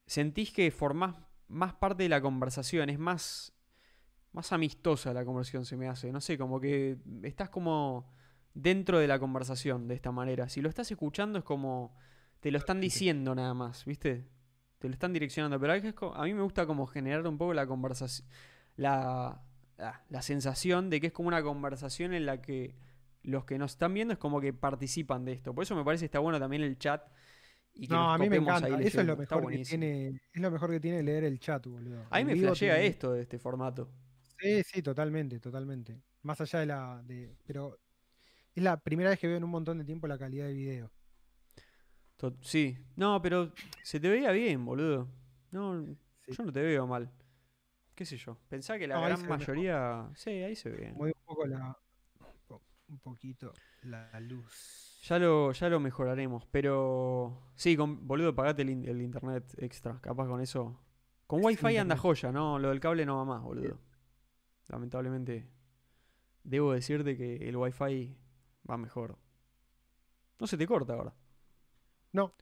sentís 0.07 0.53
que 0.53 0.71
formás 0.71 1.17
más 1.49 1.75
parte 1.75 2.05
de 2.05 2.09
la 2.09 2.21
conversación, 2.21 2.89
es 2.89 3.01
más, 3.01 3.53
más 4.31 4.53
amistosa 4.53 5.13
la 5.13 5.25
conversación 5.25 5.65
se 5.65 5.77
me 5.77 5.89
hace, 5.89 6.13
no 6.13 6.21
sé, 6.21 6.39
como 6.39 6.61
que 6.61 6.99
estás 7.25 7.51
como 7.51 8.13
dentro 8.55 9.01
de 9.01 9.09
la 9.09 9.19
conversación 9.19 9.89
de 9.89 9.97
esta 9.97 10.13
manera. 10.13 10.49
Si 10.49 10.61
lo 10.61 10.69
estás 10.69 10.89
escuchando 10.89 11.41
es 11.41 11.45
como 11.45 11.97
te 12.39 12.53
lo 12.53 12.59
están 12.59 12.81
diciendo 12.81 13.35
nada 13.35 13.55
más, 13.55 13.85
¿viste? 13.87 14.29
Te 14.79 14.87
lo 14.87 14.95
están 14.95 15.13
direccionando, 15.13 15.59
pero 15.59 15.73
a 16.15 16.23
mí 16.23 16.33
me 16.33 16.43
gusta 16.43 16.65
como 16.65 16.87
generar 16.87 17.27
un 17.27 17.39
poco 17.39 17.55
la 17.55 17.67
conversación, 17.67 18.29
la, 18.79 19.43
la, 19.77 20.03
la 20.09 20.23
sensación 20.23 20.89
de 20.89 21.01
que 21.01 21.09
es 21.09 21.13
como 21.13 21.29
una 21.29 21.43
conversación 21.43 22.15
en 22.15 22.25
la 22.25 22.41
que 22.41 22.75
los 23.23 23.45
que 23.45 23.59
nos 23.59 23.73
están 23.73 23.93
viendo 23.93 24.13
es 24.15 24.19
como 24.19 24.41
que 24.41 24.55
participan 24.55 25.27
de 25.27 25.33
esto. 25.33 25.55
Por 25.55 25.65
eso 25.65 25.77
me 25.77 25.85
parece 25.85 26.03
que 26.03 26.07
está 26.07 26.21
bueno 26.21 26.39
también 26.41 26.63
el 26.63 26.79
chat. 26.79 27.03
Y 27.75 27.87
que 27.87 27.95
No, 27.95 28.11
a 28.13 28.17
mí 28.19 28.29
me 28.31 28.37
encanta. 28.37 28.69
Eso 28.81 29.01
es 29.03 29.07
lo 29.07 29.17
mejor 29.17 29.47
que 29.51 29.59
tiene. 29.59 30.09
Es 30.33 30.41
lo 30.41 30.51
mejor 30.51 30.71
que 30.71 30.81
tiene 30.81 31.03
leer 31.03 31.25
el 31.25 31.39
chat, 31.39 31.67
boludo. 31.67 32.07
A 32.11 32.19
mí 32.19 32.25
me 32.25 32.37
flashea 32.37 32.77
te- 32.77 32.87
esto 32.87 33.13
de 33.13 33.23
este 33.23 33.39
formato. 33.39 33.91
Sí, 34.41 34.63
sí, 34.65 34.83
totalmente, 34.83 35.39
totalmente. 35.41 36.01
Más 36.23 36.41
allá 36.41 36.61
de 36.61 36.67
la. 36.67 37.03
De, 37.05 37.37
pero 37.47 37.79
es 38.55 38.63
la 38.63 38.79
primera 38.81 39.11
vez 39.11 39.19
que 39.19 39.27
veo 39.29 39.37
en 39.37 39.45
un 39.45 39.51
montón 39.51 39.79
de 39.79 39.85
tiempo 39.85 40.07
la 40.07 40.19
calidad 40.19 40.47
de 40.47 40.55
video. 40.55 40.91
Sí. 42.43 42.77
No, 42.97 43.21
pero 43.23 43.53
se 43.83 44.01
te 44.01 44.09
veía 44.09 44.33
bien, 44.33 44.65
boludo. 44.65 45.09
No, 45.53 45.85
Sí. 46.27 46.33
yo 46.37 46.45
no 46.45 46.53
te 46.53 46.63
veo 46.63 46.87
mal. 46.87 47.11
¿Qué 47.99 48.05
sé 48.05 48.17
yo? 48.17 48.39
Pensá 48.49 48.79
que 48.79 48.87
la 48.87 48.95
No, 48.95 49.01
gran 49.03 49.21
mejor. 49.23 49.39
mayoría. 49.41 50.09
Sí, 50.15 50.31
ahí 50.31 50.55
se 50.55 50.71
ve. 50.71 50.93
Mueve 50.93 51.17
un 51.19 51.25
poco 51.27 51.47
la. 51.49 51.77
un 52.21 52.27
po- 52.47 52.63
Un 52.87 53.01
poquito 53.01 53.53
la 53.83 54.21
luz. 54.21 55.01
Ya 55.09 55.19
lo, 55.19 55.51
ya 55.51 55.69
lo 55.69 55.81
mejoraremos. 55.81 56.47
Pero. 56.47 57.43
Sí, 57.57 57.77
con, 57.77 58.07
boludo, 58.07 58.37
pagate 58.37 58.63
el, 58.63 58.87
el 58.89 59.03
internet 59.03 59.53
extra. 59.59 60.01
Capaz 60.01 60.29
con 60.29 60.41
eso. 60.41 60.81
Con 61.27 61.45
wifi 61.45 61.67
anda 61.67 61.81
internet. 61.81 61.99
joya, 61.99 62.31
¿no? 62.31 62.61
Lo 62.61 62.69
del 62.69 62.79
cable 62.79 63.05
no 63.05 63.17
va 63.17 63.25
más, 63.25 63.43
boludo. 63.43 63.81
Lamentablemente. 64.69 65.49
debo 66.45 66.73
decirte 66.73 67.17
que 67.17 67.49
el 67.49 67.57
Wi-Fi 67.57 68.17
va 68.71 68.77
mejor. 68.79 69.19
No 70.39 70.47
se 70.47 70.57
te 70.57 70.67
corta 70.69 70.93
ahora. 70.95 71.13
No, 72.13 72.33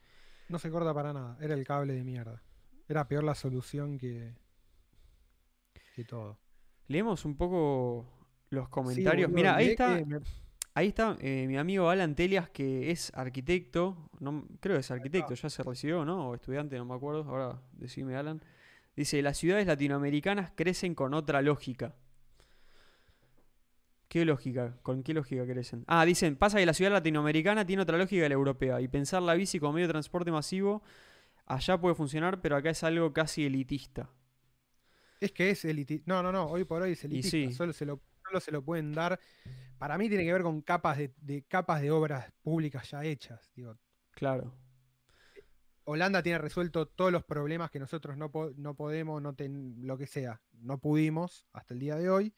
no 0.50 0.58
se 0.58 0.70
corta 0.70 0.92
para 0.92 1.14
nada. 1.14 1.38
Era 1.40 1.54
el 1.54 1.64
cable 1.64 1.94
de 1.94 2.04
mierda. 2.04 2.42
Era 2.88 3.08
peor 3.08 3.24
la 3.24 3.34
solución 3.34 3.96
que, 3.98 4.36
todo. 6.04 6.38
Leemos 6.88 7.24
un 7.24 7.36
poco 7.36 8.06
los 8.50 8.68
comentarios. 8.68 9.28
Sí, 9.28 9.34
Mira, 9.34 9.56
ahí 9.56 9.70
está, 9.70 9.96
que 9.96 10.20
ahí 10.74 10.88
está 10.88 11.16
eh, 11.20 11.46
mi 11.48 11.56
amigo 11.56 11.88
Alan 11.88 12.14
Telias, 12.14 12.50
que 12.50 12.90
es 12.90 13.12
arquitecto. 13.14 14.10
No, 14.20 14.46
creo 14.60 14.76
que 14.76 14.80
es 14.80 14.90
arquitecto, 14.90 15.34
ya 15.34 15.50
se 15.50 15.62
recibió, 15.62 16.04
¿no? 16.04 16.28
O 16.30 16.34
estudiante, 16.34 16.76
no 16.76 16.84
me 16.84 16.94
acuerdo. 16.94 17.24
Ahora 17.28 17.60
decime, 17.72 18.16
Alan. 18.16 18.42
Dice, 18.94 19.20
las 19.20 19.36
ciudades 19.36 19.66
latinoamericanas 19.66 20.52
crecen 20.54 20.94
con 20.94 21.12
otra 21.12 21.42
lógica. 21.42 21.94
¿Qué 24.08 24.24
lógica? 24.24 24.78
¿Con 24.82 25.02
qué 25.02 25.12
lógica 25.12 25.44
crecen? 25.44 25.84
Ah, 25.86 26.04
dicen, 26.04 26.36
pasa 26.36 26.58
que 26.58 26.66
la 26.66 26.72
ciudad 26.72 26.92
latinoamericana 26.92 27.66
tiene 27.66 27.82
otra 27.82 27.98
lógica 27.98 28.22
que 28.22 28.28
la 28.28 28.34
europea. 28.34 28.80
Y 28.80 28.88
pensar 28.88 29.22
la 29.22 29.34
bici 29.34 29.58
como 29.58 29.74
medio 29.74 29.88
de 29.88 29.92
transporte 29.92 30.30
masivo, 30.30 30.82
allá 31.44 31.78
puede 31.78 31.94
funcionar, 31.94 32.40
pero 32.40 32.56
acá 32.56 32.70
es 32.70 32.82
algo 32.84 33.12
casi 33.12 33.44
elitista. 33.44 34.08
Es 35.20 35.32
que 35.32 35.50
es 35.50 35.64
elitista. 35.64 36.04
No, 36.06 36.22
no, 36.22 36.30
no. 36.32 36.46
Hoy 36.46 36.64
por 36.64 36.82
hoy 36.82 36.92
es 36.92 37.04
elitista. 37.04 37.30
sí. 37.30 37.52
Solo, 37.52 37.72
se 37.72 37.84
lo, 37.86 38.00
solo 38.24 38.40
se 38.40 38.50
lo 38.52 38.62
pueden 38.62 38.92
dar. 38.92 39.18
Para 39.78 39.98
mí 39.98 40.08
tiene 40.08 40.24
que 40.24 40.32
ver 40.32 40.42
con 40.42 40.62
capas 40.62 40.98
de, 40.98 41.12
de 41.18 41.42
capas 41.42 41.80
de 41.82 41.90
obras 41.90 42.32
públicas 42.42 42.90
ya 42.90 43.04
hechas. 43.04 43.50
Digo, 43.54 43.78
Claro. 44.12 44.54
Holanda 45.84 46.22
tiene 46.22 46.38
resuelto 46.38 46.86
todos 46.88 47.12
los 47.12 47.24
problemas 47.24 47.70
que 47.70 47.78
nosotros 47.78 48.16
no, 48.16 48.30
po- 48.30 48.52
no 48.56 48.74
podemos, 48.74 49.22
no 49.22 49.34
ten- 49.34 49.76
lo 49.86 49.96
que 49.96 50.06
sea, 50.06 50.40
no 50.52 50.78
pudimos 50.78 51.46
hasta 51.52 51.74
el 51.74 51.80
día 51.80 51.94
de 51.96 52.10
hoy. 52.10 52.34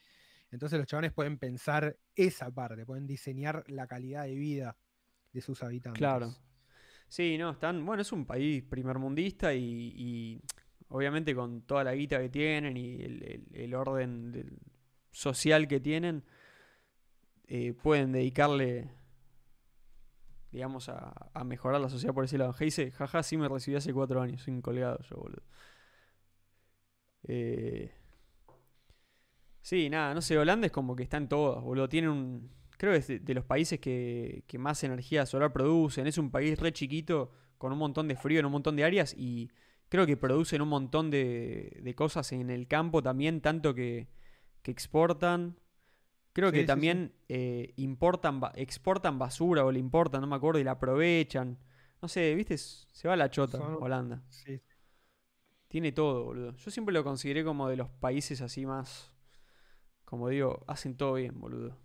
Entonces 0.51 0.79
los 0.79 0.87
chavales 0.87 1.13
pueden 1.13 1.39
pensar 1.39 1.97
esa 2.15 2.51
parte, 2.51 2.85
pueden 2.85 3.07
diseñar 3.07 3.65
la 3.69 3.87
calidad 3.87 4.25
de 4.25 4.35
vida 4.35 4.77
de 5.33 5.41
sus 5.41 5.63
habitantes. 5.63 5.99
Claro. 5.99 6.35
Sí, 7.09 7.39
no, 7.39 7.51
están. 7.53 7.85
Bueno, 7.87 8.03
es 8.03 8.13
un 8.13 8.27
país 8.27 8.63
primermundista 8.65 9.55
y, 9.55 9.63
y 9.97 10.43
obviamente 10.89 11.35
con 11.35 11.63
toda 11.63 11.85
la 11.85 11.95
guita 11.95 12.19
que 12.21 12.29
tienen 12.29 12.77
y 12.77 13.03
el, 13.03 13.47
el- 13.53 13.75
orden 13.75 14.59
social 15.13 15.69
que 15.69 15.81
tienen, 15.81 16.25
eh, 17.49 17.73
pueden 17.75 18.13
dedicarle, 18.13 18.91
digamos, 20.51 20.89
a, 20.89 21.31
a 21.35 21.45
mejorar 21.45 21.81
la 21.81 21.89
sociedad 21.89 22.15
por 22.15 22.25
ese 22.25 22.39
lado. 22.39 22.55
dice, 22.59 22.91
jaja, 22.93 23.23
sí 23.23 23.37
me 23.37 23.49
recibí 23.49 23.77
hace 23.77 23.93
cuatro 23.93 24.21
años, 24.23 24.47
un 24.49 24.63
colgado 24.63 24.99
yo, 25.11 25.17
boludo. 25.17 25.43
Eh, 27.29 27.91
sí, 29.63 29.89
nada, 29.91 30.15
no 30.15 30.23
sé, 30.23 30.39
Holanda 30.39 30.67
es 30.67 30.73
como 30.73 30.97
que 30.97 31.03
está 31.03 31.17
en 31.17 31.29
todas, 31.29 31.63
boludo. 31.63 31.89
Tiene 31.89 32.09
un. 32.09 32.51
Creo 32.79 32.93
que 32.93 32.99
es 32.99 33.09
de, 33.09 33.19
de 33.19 33.35
los 33.35 33.45
países 33.45 33.81
que, 33.81 34.45
que 34.47 34.59
más 34.59 34.83
energía 34.85 35.27
solar 35.27 35.53
producen. 35.53 36.07
Es 36.07 36.19
un 36.19 36.31
país 36.31 36.59
re 36.59 36.73
chiquito, 36.73 37.33
con 37.59 37.73
un 37.73 37.79
montón 37.79 38.07
de 38.09 38.17
frío 38.17 38.39
en 38.41 38.47
un 38.47 38.53
montón 38.53 38.77
de 38.77 38.85
áreas 38.85 39.15
y 39.17 39.51
creo 39.89 40.07
que 40.07 40.17
producen 40.17 40.63
un 40.63 40.69
montón 40.69 41.11
de, 41.11 41.81
de 41.83 41.95
cosas 41.95 42.33
en 42.33 42.51
el 42.51 42.69
campo 42.69 43.03
también, 43.03 43.41
tanto 43.41 43.75
que, 43.75 44.09
que 44.63 44.71
exportan. 44.71 45.59
Creo 46.35 46.53
Sí, 46.53 46.57
que 46.57 46.65
sí, 46.69 46.83
sí. 46.83 46.89
también 46.89 47.15
eh, 47.29 47.75
importan, 47.77 48.41
exportan 48.57 49.19
basura 49.19 49.65
o 49.65 49.73
le 49.73 49.81
importan, 49.81 50.21
no 50.23 50.27
me 50.29 50.37
acuerdo, 50.37 50.61
y 50.61 50.65
la 50.65 50.73
aprovechan. 50.73 51.59
No 52.03 52.09
sé, 52.09 52.35
viste, 52.35 52.59
se 52.59 53.09
va 53.09 53.17
la 53.17 53.31
chota, 53.31 53.59
Son- 53.59 53.77
Holanda. 53.79 54.23
Sí, 54.31 54.61
Tiene 55.69 55.93
todo, 55.93 56.25
boludo. 56.25 56.57
Yo 56.57 56.71
siempre 56.71 56.93
lo 56.95 57.05
consideré 57.05 57.45
como 57.45 57.69
de 57.69 57.77
los 57.77 57.89
países 57.91 58.41
así 58.41 58.65
más. 58.67 59.13
Como 60.05 60.29
digo, 60.31 60.65
hacen 60.69 60.97
todo 60.97 61.15
bien, 61.15 61.41
boludo. 61.41 61.77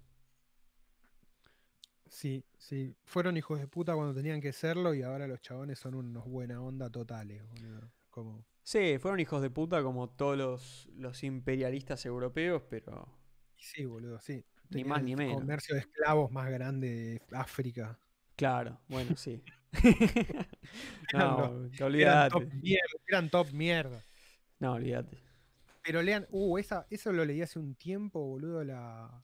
Sí, 2.13 2.43
sí. 2.57 2.95
Fueron 3.05 3.37
hijos 3.37 3.59
de 3.59 3.67
puta 3.67 3.95
cuando 3.95 4.13
tenían 4.13 4.41
que 4.41 4.53
serlo 4.53 4.93
y 4.93 5.01
ahora 5.03 5.27
los 5.27 5.41
chabones 5.41 5.79
son 5.79 5.95
unos 5.95 6.25
buena 6.25 6.61
onda 6.61 6.89
totales, 6.89 7.43
boludo. 7.49 7.91
Como, 8.09 8.45
Sí, 8.63 8.97
fueron 8.99 9.19
hijos 9.21 9.41
de 9.41 9.49
puta 9.49 9.81
como 9.83 10.09
todos 10.09 10.37
los, 10.37 10.89
los 10.95 11.23
imperialistas 11.23 12.05
europeos, 12.05 12.61
pero. 12.69 13.07
sí, 13.57 13.85
boludo, 13.85 14.19
sí. 14.19 14.43
Ni 14.69 14.83
más 14.83 15.01
el 15.01 15.05
ni 15.05 15.15
menos. 15.15 15.35
comercio 15.37 15.75
de 15.75 15.81
esclavos 15.81 16.31
más 16.31 16.49
grande 16.49 16.89
de 16.89 17.21
África. 17.37 17.99
Claro, 18.35 18.79
bueno, 18.87 19.15
sí. 19.15 19.43
No, 21.13 21.37
los- 21.37 21.71
te 21.75 21.83
Eran 21.97 22.19
olvidate. 22.19 22.29
top 22.29 22.53
mierda. 22.53 22.97
Eran 23.07 23.29
top 23.29 23.51
mierda. 23.53 24.05
No, 24.59 24.73
olvídate. 24.73 25.17
Pero 25.81 26.01
lean, 26.01 26.25
uh, 26.31 26.57
esa, 26.57 26.87
eso 26.89 27.11
lo 27.11 27.25
leí 27.25 27.41
hace 27.41 27.59
un 27.59 27.75
tiempo, 27.75 28.19
boludo, 28.25 28.63
la, 28.63 29.23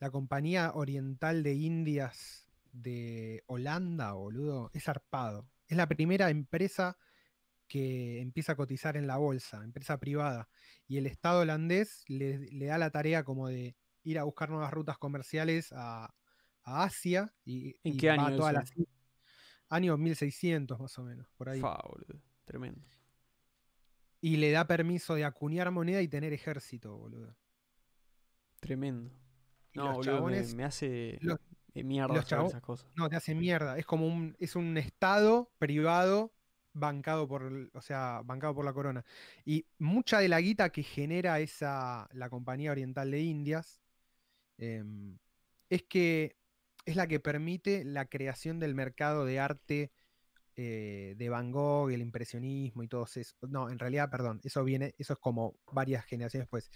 la 0.00 0.10
compañía 0.10 0.72
oriental 0.74 1.42
de 1.42 1.54
Indias 1.54 2.48
de 2.72 3.44
Holanda, 3.46 4.12
boludo, 4.12 4.70
es 4.72 4.84
zarpado. 4.84 5.46
Es 5.68 5.76
la 5.76 5.86
primera 5.86 6.30
empresa 6.30 6.96
que 7.68 8.20
empieza 8.20 8.52
a 8.52 8.56
cotizar 8.56 8.96
en 8.96 9.06
la 9.06 9.18
bolsa, 9.18 9.62
empresa 9.62 10.00
privada. 10.00 10.48
Y 10.88 10.96
el 10.96 11.06
Estado 11.06 11.40
holandés 11.40 12.04
le, 12.08 12.38
le 12.50 12.66
da 12.66 12.78
la 12.78 12.90
tarea 12.90 13.24
como 13.24 13.48
de 13.48 13.76
ir 14.02 14.18
a 14.18 14.24
buscar 14.24 14.48
nuevas 14.48 14.72
rutas 14.72 14.98
comerciales 14.98 15.72
a, 15.72 16.14
a 16.62 16.84
Asia. 16.84 17.32
Y, 17.44 17.76
¿En 17.84 17.94
y 17.94 17.96
qué 17.98 18.08
va 18.08 18.14
año 18.14 18.26
a 18.26 18.36
todas 18.36 18.54
las 18.54 18.70
islas. 18.70 18.88
Año 19.68 19.96
1600 19.96 20.80
más 20.80 20.98
o 20.98 21.04
menos, 21.04 21.28
por 21.36 21.50
ahí. 21.50 21.60
Fa, 21.60 21.78
boludo. 21.86 22.20
Tremendo. 22.44 22.84
Y 24.22 24.36
le 24.38 24.50
da 24.50 24.66
permiso 24.66 25.14
de 25.14 25.24
acuñar 25.24 25.70
moneda 25.70 26.02
y 26.02 26.08
tener 26.08 26.32
ejército, 26.32 26.96
boludo. 26.96 27.36
Tremendo. 28.60 29.19
No, 29.74 29.88
los 29.88 29.98
me- 29.98 30.04
chabones 30.04 30.54
me, 30.54 30.64
hace 30.64 31.18
los- 31.20 31.38
eh, 31.74 31.84
mierda 31.84 32.14
los 32.14 32.24
esas 32.24 32.60
cosas. 32.62 32.90
no 32.96 33.08
te 33.08 33.16
hace 33.16 33.34
mierda. 33.34 33.78
Es 33.78 33.86
como 33.86 34.06
un, 34.06 34.36
es 34.38 34.56
un 34.56 34.76
estado 34.76 35.50
privado 35.58 36.32
bancado 36.72 37.26
por, 37.28 37.70
o 37.72 37.80
sea, 37.80 38.22
bancado 38.24 38.54
por 38.54 38.64
la 38.64 38.72
corona. 38.72 39.04
Y 39.44 39.66
mucha 39.78 40.18
de 40.20 40.28
la 40.28 40.40
guita 40.40 40.70
que 40.70 40.82
genera 40.82 41.40
esa, 41.40 42.08
la 42.12 42.28
Compañía 42.30 42.70
Oriental 42.72 43.10
de 43.10 43.20
Indias, 43.20 43.80
em, 44.58 45.18
es 45.68 45.82
que 45.84 46.36
es 46.84 46.96
la 46.96 47.06
que 47.06 47.20
permite 47.20 47.84
la 47.84 48.06
creación 48.06 48.58
del 48.58 48.74
mercado 48.74 49.24
de 49.24 49.38
arte 49.40 49.92
eh, 50.56 51.14
de 51.16 51.28
Van 51.28 51.50
Gogh, 51.52 51.90
el 51.90 52.02
impresionismo 52.02 52.82
y 52.82 52.88
todo 52.88 53.06
eso. 53.14 53.36
No, 53.48 53.70
en 53.70 53.78
realidad, 53.78 54.10
perdón, 54.10 54.40
eso 54.44 54.62
viene, 54.64 54.94
eso 54.98 55.14
es 55.14 55.18
como 55.18 55.56
varias 55.72 56.04
generaciones 56.04 56.44
después. 56.46 56.70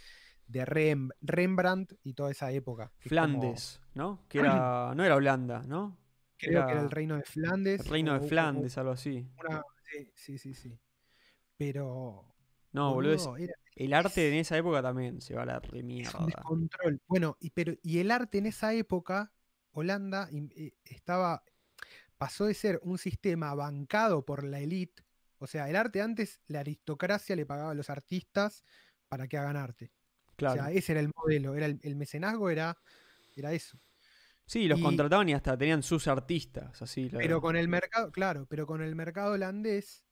De 0.47 0.65
Rem- 0.67 1.11
Rembrandt 1.23 1.95
y 2.03 2.15
toda 2.15 2.31
esa 2.31 2.51
época. 2.53 2.89
como- 2.91 3.09
Flandes, 3.09 3.81
¿no? 3.95 4.25
Que 4.29 4.39
era. 4.41 4.93
No 4.95 5.05
era 5.05 5.17
Holanda, 5.17 5.63
¿no? 5.67 5.99
creo 6.37 6.67
que 6.67 6.73
era 6.73 6.73
era 6.73 6.81
el 6.83 6.91
reino 6.91 7.17
de 7.17 7.23
Flandes. 7.23 7.81
El 7.81 7.87
reino 7.87 8.19
de 8.19 8.29
Flandes, 8.29 8.77
algo 8.77 8.91
así. 8.93 9.27
una- 9.39 9.63
sí, 10.15 10.37
sí, 10.39 10.53
sí. 10.55 10.79
Pero. 11.57 12.35
No, 12.73 12.93
boludo, 12.95 13.15
es- 13.37 13.43
era 13.45 13.55
el 13.77 13.93
arte 13.95 14.29
en 14.29 14.35
esa 14.35 14.57
época 14.57 14.83
también 14.83 15.21
se 15.21 15.35
va 15.35 15.43
a 15.43 15.47
la 15.47 15.61
remierda. 15.61 16.27
descontrol. 16.27 17.01
Bueno, 17.07 17.37
y, 17.41 17.51
pero, 17.51 17.75
y 17.83 17.99
el 18.01 18.11
arte 18.11 18.39
en 18.39 18.47
esa 18.47 18.75
época, 18.75 19.33
Holanda 19.73 20.29
eh, 20.33 20.73
estaba. 20.85 21.43
Pasó 22.19 22.47
de 22.47 22.55
ser 22.55 22.81
un 22.83 22.99
sistema 22.99 23.55
bancado 23.55 24.25
por 24.25 24.45
la 24.45 24.61
élite. 24.61 25.05
O 25.39 25.47
sea, 25.47 25.69
el 25.69 25.77
arte 25.77 26.01
antes, 26.01 26.41
la 26.47 26.61
aristocracia 26.61 27.35
le 27.37 27.45
pagaba 27.45 27.73
a 27.73 27.75
los 27.75 27.91
artistas 27.91 28.63
para 29.09 29.27
que 29.29 29.37
hagan 29.37 29.57
arte. 29.57 29.93
Claro. 30.37 30.61
O 30.63 30.65
sea, 30.65 30.73
ese 30.73 30.93
era 30.93 31.01
el 31.01 31.11
modelo. 31.15 31.55
Era 31.55 31.67
el, 31.67 31.79
el 31.83 31.97
mecenazgo 31.97 32.51
era, 32.51 32.77
era 33.37 33.53
eso. 33.53 33.79
sí, 34.47 34.67
los 34.69 34.79
y- 34.79 34.83
contrataban 34.83 35.29
y 35.29 35.35
hasta 35.35 35.57
tenían 35.57 35.83
sus 35.83 36.07
artistas, 36.09 36.81
así. 36.83 37.09
la- 37.11 37.19
Pero 37.19 37.41
con 37.41 37.57
el 37.57 37.69
mercado, 37.69 38.11
claro, 38.13 38.47
pero 38.49 38.67
con 38.67 38.83
el 38.83 38.95
mercado 38.95 39.33
holandés, 39.33 40.05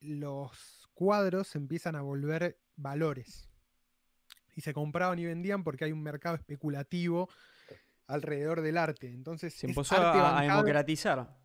los 0.00 0.88
cuadros 0.94 1.54
empiezan 1.56 1.96
a 1.96 2.02
volver 2.02 2.58
valores. 2.76 3.48
Y 4.54 4.62
se 4.62 4.72
compraban 4.72 5.18
y 5.18 5.26
vendían 5.26 5.62
porque 5.64 5.84
hay 5.84 5.92
un 5.92 6.02
mercado 6.02 6.36
especulativo 6.36 7.28
alrededor 8.06 8.62
del 8.62 8.78
arte. 8.78 9.08
Entonces, 9.12 9.52
se 9.52 9.66
empezó 9.66 9.94
arte 9.96 10.18
a, 10.18 10.38
a 10.38 10.42
democratizar. 10.42 11.36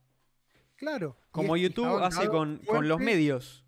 Claro. 0.78 1.18
Como 1.32 1.56
es- 1.56 1.64
YouTube 1.64 2.02
hace 2.04 2.28
con, 2.30 2.60
con 2.60 2.88
los 2.88 3.00
medios. 3.00 3.66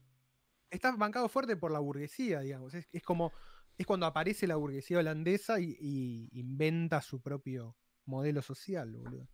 Está 0.69 0.95
bancado 0.95 1.27
fuerte 1.30 1.55
por 1.57 1.71
la 1.71 1.80
burguesía, 1.80 2.39
digamos. 2.39 2.73
Es, 2.73 2.88
es 2.91 3.03
como. 3.03 3.31
Es 3.77 3.85
cuando 3.85 4.05
aparece 4.05 4.47
la 4.47 4.55
burguesía 4.55 4.99
holandesa 4.99 5.59
y, 5.59 5.75
y 5.79 6.29
inventa 6.39 7.01
su 7.01 7.21
propio 7.21 7.75
modelo 8.05 8.41
social, 8.41 8.95
boludo. 8.95 9.27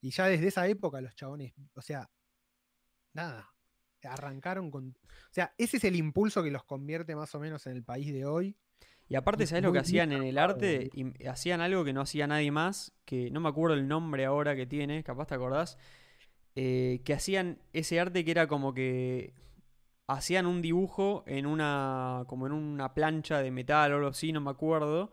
Y 0.00 0.10
ya 0.10 0.26
desde 0.26 0.48
esa 0.48 0.66
época 0.68 1.00
los 1.00 1.14
chabones, 1.14 1.54
o 1.74 1.82
sea, 1.82 2.10
nada, 3.12 3.52
arrancaron 4.06 4.70
con... 4.70 4.88
O 4.90 5.32
sea, 5.32 5.54
ese 5.58 5.76
es 5.78 5.84
el 5.84 5.96
impulso 5.96 6.42
que 6.42 6.50
los 6.50 6.64
convierte 6.64 7.14
más 7.14 7.34
o 7.34 7.40
menos 7.40 7.66
en 7.66 7.72
el 7.76 7.84
país 7.84 8.12
de 8.12 8.24
hoy. 8.24 8.56
Y 9.08 9.14
aparte, 9.14 9.46
¿sabes 9.46 9.62
lo 9.62 9.72
que 9.72 9.78
hacían 9.78 10.12
en 10.12 10.24
el 10.24 10.36
arte? 10.36 10.90
Y- 10.92 11.26
hacían 11.26 11.60
algo 11.60 11.84
que 11.84 11.92
no 11.92 12.00
hacía 12.00 12.26
nadie 12.26 12.50
más, 12.50 12.92
que 13.04 13.30
no 13.30 13.40
me 13.40 13.48
acuerdo 13.48 13.76
el 13.76 13.86
nombre 13.86 14.24
ahora 14.24 14.56
que 14.56 14.66
tiene, 14.66 15.04
capaz 15.04 15.26
te 15.26 15.34
acordás, 15.34 15.78
eh, 16.56 17.02
que 17.04 17.14
hacían 17.14 17.58
ese 17.72 18.00
arte 18.00 18.24
que 18.24 18.30
era 18.32 18.48
como 18.48 18.74
que 18.74 19.32
hacían 20.08 20.46
un 20.46 20.62
dibujo 20.62 21.24
en 21.26 21.46
una, 21.46 22.24
como 22.28 22.46
en 22.46 22.52
una 22.52 22.94
plancha 22.94 23.40
de 23.40 23.50
metal 23.50 23.92
o 23.92 23.96
algo 23.96 24.08
así, 24.08 24.32
no 24.32 24.40
me 24.40 24.50
acuerdo, 24.50 25.12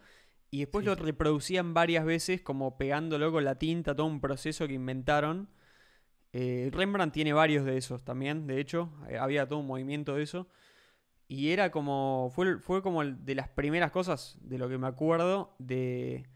Y 0.52 0.60
después 0.60 0.84
Sí. 0.84 0.88
lo 0.90 0.96
reproducían 0.96 1.74
varias 1.74 2.06
veces, 2.06 2.42
como 2.42 2.78
pegándolo 2.78 3.32
con 3.32 3.44
la 3.44 3.56
tinta, 3.58 3.96
todo 3.96 4.06
un 4.08 4.22
proceso 4.22 4.68
que 4.68 4.74
inventaron. 4.76 5.50
Eh, 6.34 6.70
Rembrandt 6.74 7.14
tiene 7.14 7.34
varios 7.34 7.66
de 7.66 7.78
esos 7.78 8.04
también, 8.04 8.48
de 8.48 8.60
hecho, 8.60 8.92
eh, 9.10 9.18
había 9.18 9.48
todo 9.48 9.60
un 9.60 9.68
movimiento 9.68 10.16
de 10.16 10.24
eso. 10.24 10.48
Y 11.28 11.50
era 11.52 11.72
como, 11.72 12.32
fue, 12.36 12.60
fue 12.60 12.82
como 12.84 13.04
de 13.06 13.36
las 13.36 13.50
primeras 13.50 13.92
cosas, 13.92 14.38
de 14.42 14.58
lo 14.60 14.70
que 14.70 14.78
me 14.78 14.88
acuerdo, 14.88 15.56
de 15.60 16.28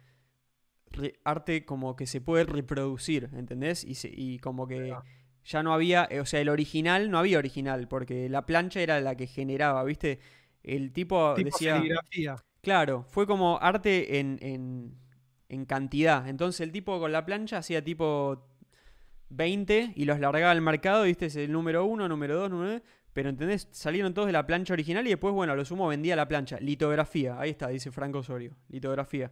re- 0.92 1.20
arte 1.24 1.66
como 1.66 1.96
que 1.96 2.08
se 2.08 2.22
puede 2.22 2.46
reproducir, 2.46 3.30
¿entendés? 3.34 3.84
Y, 3.84 3.96
se- 3.96 4.12
y 4.14 4.40
como 4.40 4.68
que. 4.68 4.96
Ya 5.48 5.64
no 5.64 5.74
había, 5.74 6.08
eh, 6.12 6.20
o 6.20 6.26
sea, 6.26 6.42
el 6.42 6.50
original 6.50 7.10
no 7.10 7.18
había 7.18 7.38
original, 7.38 7.88
porque 7.88 8.28
la 8.28 8.46
plancha 8.46 8.82
era 8.82 9.00
la 9.00 9.16
que 9.16 9.28
generaba, 9.28 9.84
¿viste? 9.86 10.20
El 10.62 10.92
tipo, 10.92 11.34
Tipo 11.36 11.46
decía... 11.46 11.78
serigrafía. 11.78 12.36
Claro, 12.62 13.06
fue 13.08 13.26
como 13.26 13.58
arte 13.62 14.20
en, 14.20 14.38
en, 14.42 14.98
en 15.48 15.66
cantidad. 15.66 16.28
Entonces 16.28 16.60
el 16.62 16.74
tipo 16.74 17.00
con 17.00 17.14
la 17.14 17.26
plancha 17.26 17.60
hacía 17.60 17.82
tipo 17.82 18.46
20 19.30 19.94
y 19.96 20.04
los 20.04 20.20
largaba 20.20 20.52
al 20.52 20.60
mercado, 20.62 21.04
viste, 21.04 21.28
es 21.28 21.38
el 21.38 21.52
número 21.52 21.86
1, 21.86 22.10
número 22.10 22.36
2, 22.36 22.50
número 22.50 22.70
3. 22.72 22.82
Pero 23.14 23.30
¿entendés? 23.30 23.70
Salieron 23.72 24.14
todos 24.14 24.26
de 24.26 24.34
la 24.34 24.46
plancha 24.46 24.74
original 24.74 25.08
y 25.08 25.12
después, 25.12 25.34
bueno, 25.34 25.54
a 25.54 25.56
lo 25.56 25.64
sumo 25.64 25.88
vendía 25.88 26.18
la 26.18 26.28
plancha. 26.28 26.60
Litografía, 26.60 27.40
ahí 27.40 27.52
está, 27.52 27.70
dice 27.70 27.90
Franco 27.90 28.20
Osorio. 28.20 28.58
Litografía. 28.68 29.32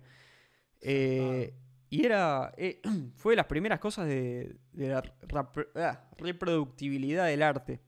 Eh, 0.80 1.54
y 1.90 2.06
era. 2.06 2.54
eh, 2.58 2.82
fue 3.16 3.34
de 3.34 3.38
las 3.38 3.46
primeras 3.46 3.80
cosas 3.80 4.08
de, 4.08 4.56
de 4.74 4.90
la 4.90 5.02
rap- 5.28 5.58
ah, 5.76 6.10
reproductibilidad 6.18 7.26
del 7.28 7.42
arte. 7.44 7.82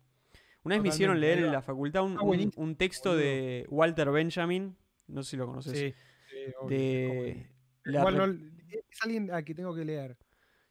Una 0.64 0.76
vez 0.76 0.82
me 0.84 0.90
hicieron 0.90 1.20
leer 1.22 1.40
en 1.40 1.52
la 1.52 1.62
facultad 1.62 2.04
un, 2.04 2.52
un 2.56 2.76
texto 2.76 3.16
de 3.16 3.66
Walter 3.70 4.10
Benjamin. 4.12 4.76
No 5.08 5.24
sé 5.24 5.32
si 5.32 5.38
lo 5.38 5.48
conoces. 5.48 5.78
Sí, 5.78 5.94
sí, 6.30 6.54
de. 6.68 7.48
la 7.86 8.04
no- 8.12 8.26
es 8.26 9.02
alguien 9.02 9.32
a 9.32 9.42
que 9.44 9.56
tengo 9.56 9.74
que 9.74 9.86
leer. 9.86 10.18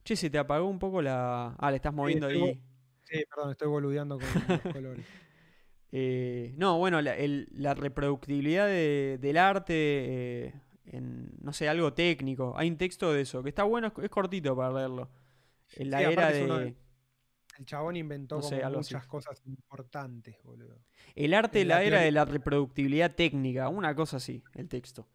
Che, 0.05 0.15
se 0.15 0.29
te 0.29 0.37
apagó 0.39 0.69
un 0.69 0.79
poco 0.79 1.01
la. 1.01 1.57
Ah, 1.59 1.71
le 1.71 1.77
estás 1.77 1.95
moviendo 1.95 2.29
estoy 2.29 2.43
ahí. 2.49 2.63
Sí, 3.05 3.25
perdón, 3.35 3.53
estoy 3.53 3.69
boludeando 3.69 4.19
con 4.19 4.29
los 4.49 4.61
colores. 4.75 5.07
Eh, 5.93 6.53
no, 6.59 6.79
bueno, 6.79 7.01
la, 7.01 7.17
el- 7.17 7.49
la 7.53 7.73
reproductibilidad 7.75 8.67
de- 8.67 9.19
del 9.21 9.37
arte 9.39 9.75
eh, 9.75 10.55
en, 10.87 11.31
no 11.41 11.53
sé, 11.53 11.69
algo 11.69 11.93
técnico. 11.95 12.55
Hay 12.57 12.69
un 12.71 12.77
texto 12.79 13.13
de 13.13 13.23
eso, 13.23 13.43
que 13.43 13.51
está 13.51 13.65
bueno, 13.65 13.89
es, 13.89 13.93
es 14.05 14.11
cortito 14.11 14.57
para 14.57 14.73
leerlo. 14.75 15.11
En 15.75 15.91
la 15.91 15.99
Sí, 15.99 16.05
era 16.05 16.29
de... 16.31 16.47
de- 16.47 16.77
El 17.59 17.67
chabón 17.67 17.97
inventó 17.97 18.37
No 18.37 18.43
sé, 18.43 18.57
como 18.57 18.67
algo 18.67 18.81
así. 18.81 18.95
muchas 18.95 19.07
cosas 19.09 19.43
importantes, 19.47 20.37
boludo. 20.45 20.79
El 21.15 21.35
arte 21.35 21.61
de 21.61 21.65
la 21.65 21.77
la 21.77 21.83
era 21.85 22.01
de 22.01 22.11
la 22.13 22.25
reproductibilidad 22.25 23.15
técnica, 23.15 23.69
una 23.69 23.95
cosa 23.95 24.19
así, 24.19 24.43
el 24.55 24.69
texto. 24.69 25.09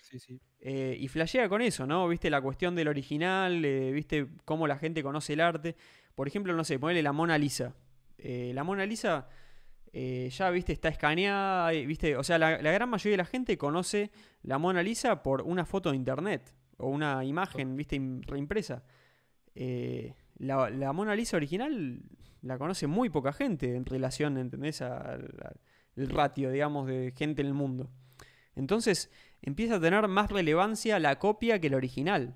Sí, 0.00 0.18
sí. 0.18 0.40
Eh, 0.60 0.96
y 0.98 1.08
flashea 1.08 1.48
con 1.48 1.62
eso, 1.62 1.86
¿no? 1.86 2.08
Viste 2.08 2.30
la 2.30 2.40
cuestión 2.40 2.74
del 2.74 2.88
original, 2.88 3.64
eh, 3.64 3.92
viste 3.92 4.28
cómo 4.44 4.66
la 4.66 4.78
gente 4.78 5.02
conoce 5.02 5.34
el 5.34 5.40
arte. 5.40 5.76
Por 6.14 6.26
ejemplo, 6.28 6.54
no 6.54 6.64
sé, 6.64 6.78
ponele 6.78 7.02
la 7.02 7.12
Mona 7.12 7.38
Lisa. 7.38 7.74
Eh, 8.18 8.52
la 8.54 8.64
Mona 8.64 8.86
Lisa 8.86 9.28
eh, 9.98 10.28
ya, 10.30 10.50
viste, 10.50 10.72
está 10.74 10.88
escaneada, 10.90 11.70
viste, 11.70 12.16
o 12.18 12.22
sea, 12.22 12.36
la, 12.38 12.60
la 12.60 12.70
gran 12.70 12.90
mayoría 12.90 13.12
de 13.12 13.16
la 13.18 13.24
gente 13.24 13.56
conoce 13.56 14.10
la 14.42 14.58
Mona 14.58 14.82
Lisa 14.82 15.22
por 15.22 15.40
una 15.42 15.64
foto 15.64 15.90
de 15.90 15.96
internet 15.96 16.54
o 16.76 16.88
una 16.88 17.24
imagen, 17.24 17.76
viste, 17.76 17.96
im- 17.96 18.20
reimpresa. 18.26 18.82
Eh, 19.54 20.14
la, 20.38 20.68
la 20.68 20.92
Mona 20.92 21.14
Lisa 21.14 21.36
original 21.38 22.00
la 22.42 22.58
conoce 22.58 22.86
muy 22.86 23.08
poca 23.08 23.32
gente 23.32 23.74
en 23.74 23.86
relación, 23.86 24.36
¿entendés? 24.36 24.82
Al, 24.82 25.22
al- 25.42 25.60
el 25.96 26.10
ratio, 26.10 26.50
digamos, 26.50 26.86
de 26.86 27.14
gente 27.16 27.40
en 27.40 27.48
el 27.48 27.54
mundo. 27.54 27.88
Entonces 28.54 29.10
empieza 29.40 29.76
a 29.76 29.80
tener 29.80 30.06
más 30.08 30.30
relevancia 30.30 30.98
la 30.98 31.18
copia 31.18 31.58
que 31.58 31.68
el 31.68 31.74
original. 31.74 32.34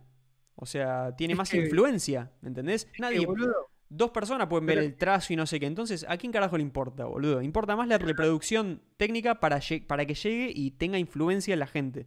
O 0.55 0.65
sea, 0.65 1.15
tiene 1.17 1.33
Es 1.35 1.39
más 1.39 1.51
que- 1.51 1.59
influencia, 1.59 2.31
¿entendés? 2.43 2.89
Nadie, 2.99 3.27
boludo, 3.27 3.70
dos 3.91 4.11
personas 4.13 4.47
pueden 4.47 4.65
ver 4.67 4.77
pero- 4.77 4.87
el 4.87 4.97
trazo 4.97 5.33
y 5.33 5.37
no 5.37 5.47
sé 5.47 5.61
qué. 5.61 5.67
Entonces, 5.67 6.07
¿a 6.09 6.17
quién 6.17 6.33
carajo 6.33 6.57
le 6.57 6.63
importa, 6.63 7.05
boludo? 7.05 7.43
Importa 7.43 7.77
más 7.77 7.87
la 7.89 7.99
reproducción 7.99 8.81
técnica 8.97 9.39
para, 9.41 9.61
para 9.87 10.07
que 10.07 10.15
llegue 10.15 10.51
y 10.55 10.71
tenga 10.71 10.99
influencia 10.99 11.53
en 11.53 11.61
la 11.61 11.67
gente. 11.67 12.07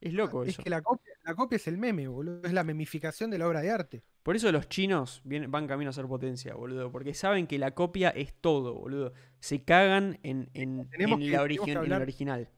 Es 0.00 0.12
loco 0.14 0.42
es 0.44 0.50
eso. 0.50 0.62
que 0.62 0.70
la 0.70 0.80
copia, 0.80 1.12
la 1.24 1.34
copia 1.34 1.56
es 1.56 1.66
el 1.66 1.76
meme, 1.76 2.06
boludo. 2.08 2.40
Es 2.44 2.52
la 2.52 2.62
memificación 2.64 3.30
de 3.30 3.38
la 3.38 3.48
obra 3.48 3.60
de 3.60 3.70
arte. 3.70 4.04
Por 4.22 4.36
eso 4.36 4.50
los 4.52 4.68
chinos 4.68 5.20
vienen- 5.24 5.50
van 5.50 5.66
camino 5.66 5.90
a 5.90 5.92
ser 5.92 6.06
potencia, 6.06 6.54
boludo. 6.54 6.90
Porque 6.92 7.14
saben 7.14 7.46
que 7.46 7.58
la 7.58 7.72
copia 7.72 8.10
es 8.10 8.32
todo, 8.40 8.74
boludo. 8.74 9.12
Se 9.40 9.64
cagan 9.64 10.18
en, 10.22 10.50
en- 10.54 10.88
Tenemos 10.90 11.20
en 11.20 11.26
que- 11.26 11.32
la 11.32 11.42
origi- 11.44 11.68
en 11.68 11.92
original. 11.92 12.48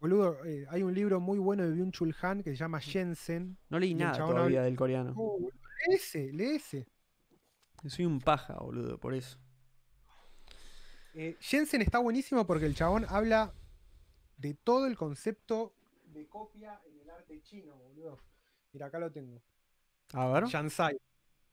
Boludo, 0.00 0.44
eh, 0.44 0.66
hay 0.70 0.82
un 0.82 0.94
libro 0.94 1.18
muy 1.20 1.38
bueno 1.38 1.64
de 1.66 1.74
Byung-Chul 1.74 2.14
Han 2.22 2.42
que 2.42 2.50
se 2.50 2.56
llama 2.56 2.80
Jensen. 2.80 3.56
No 3.70 3.78
leí 3.80 3.94
nada 3.94 4.16
todavía 4.18 4.58
habla- 4.58 4.62
del 4.64 4.76
coreano. 4.76 5.12
Oh, 5.16 5.38
boludo, 5.40 5.50
lee 5.88 5.94
ese, 5.96 6.32
lee 6.32 6.56
ese. 6.56 6.86
Soy 7.86 8.04
un 8.06 8.20
paja, 8.20 8.54
boludo, 8.54 8.98
por 8.98 9.14
eso. 9.14 9.38
Eh, 11.14 11.36
Jensen 11.40 11.82
está 11.82 11.98
buenísimo 11.98 12.46
porque 12.46 12.66
el 12.66 12.74
chabón 12.74 13.06
habla 13.08 13.52
de 14.36 14.54
todo 14.54 14.86
el 14.86 14.96
concepto 14.96 15.74
de 16.06 16.26
copia 16.28 16.80
en 16.86 16.98
el 17.00 17.10
arte 17.10 17.40
chino, 17.42 17.76
boludo. 17.76 18.18
Mira, 18.72 18.86
acá 18.86 18.98
lo 18.98 19.10
tengo. 19.10 19.42
A 20.12 20.26
ver. 20.28 20.44
Shansai. 20.44 20.98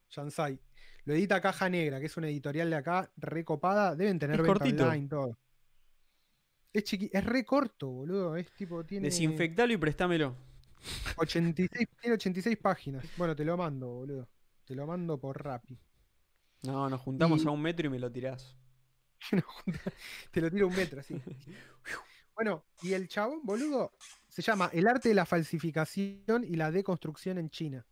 Shansai. 0.09 0.59
Lo 1.05 1.13
edita 1.13 1.41
Caja 1.41 1.69
Negra, 1.69 1.99
que 1.99 2.07
es 2.07 2.17
una 2.17 2.27
editorial 2.27 2.69
de 2.69 2.75
acá, 2.75 3.11
recopada. 3.17 3.95
Deben 3.95 4.19
tener 4.19 4.39
Es 4.39 4.45
cortito. 4.45 4.83
online, 4.83 5.07
todo. 5.07 5.37
Es 6.73 6.83
chiqui, 6.83 7.09
es 7.13 7.23
re 7.23 7.45
corto, 7.45 7.87
boludo. 7.87 8.35
Es 8.35 8.51
tipo, 8.51 8.83
tiene 8.83 9.05
Desinfectalo 9.07 9.71
y 9.71 9.77
préstamelo. 9.77 10.35
86, 11.17 11.87
tiene 12.01 12.15
86 12.15 12.57
páginas. 12.57 13.05
Bueno, 13.17 13.35
te 13.35 13.45
lo 13.45 13.55
mando, 13.55 13.87
boludo. 13.87 14.27
Te 14.65 14.75
lo 14.75 14.85
mando 14.85 15.17
por 15.19 15.41
Rappi. 15.43 15.77
No, 16.67 16.89
nos 16.89 17.01
juntamos 17.01 17.43
Y- 17.43 17.47
a 17.47 17.51
un 17.51 17.61
metro 17.61 17.87
y 17.87 17.89
me 17.89 17.99
lo 17.99 18.11
tirás. 18.11 18.55
Te 20.31 20.41
lo 20.41 20.51
tiro 20.51 20.67
un 20.67 20.75
metro 20.75 20.99
así. 20.99 21.19
Bueno, 22.35 22.65
y 22.81 22.93
el 22.93 23.07
chabón, 23.07 23.41
boludo, 23.43 23.93
se 24.27 24.41
llama 24.41 24.69
El 24.73 24.87
arte 24.87 25.09
de 25.09 25.15
la 25.15 25.25
falsificación 25.25 26.43
y 26.43 26.55
la 26.55 26.69
deconstrucción 26.71 27.37
en 27.37 27.49
China. 27.49 27.85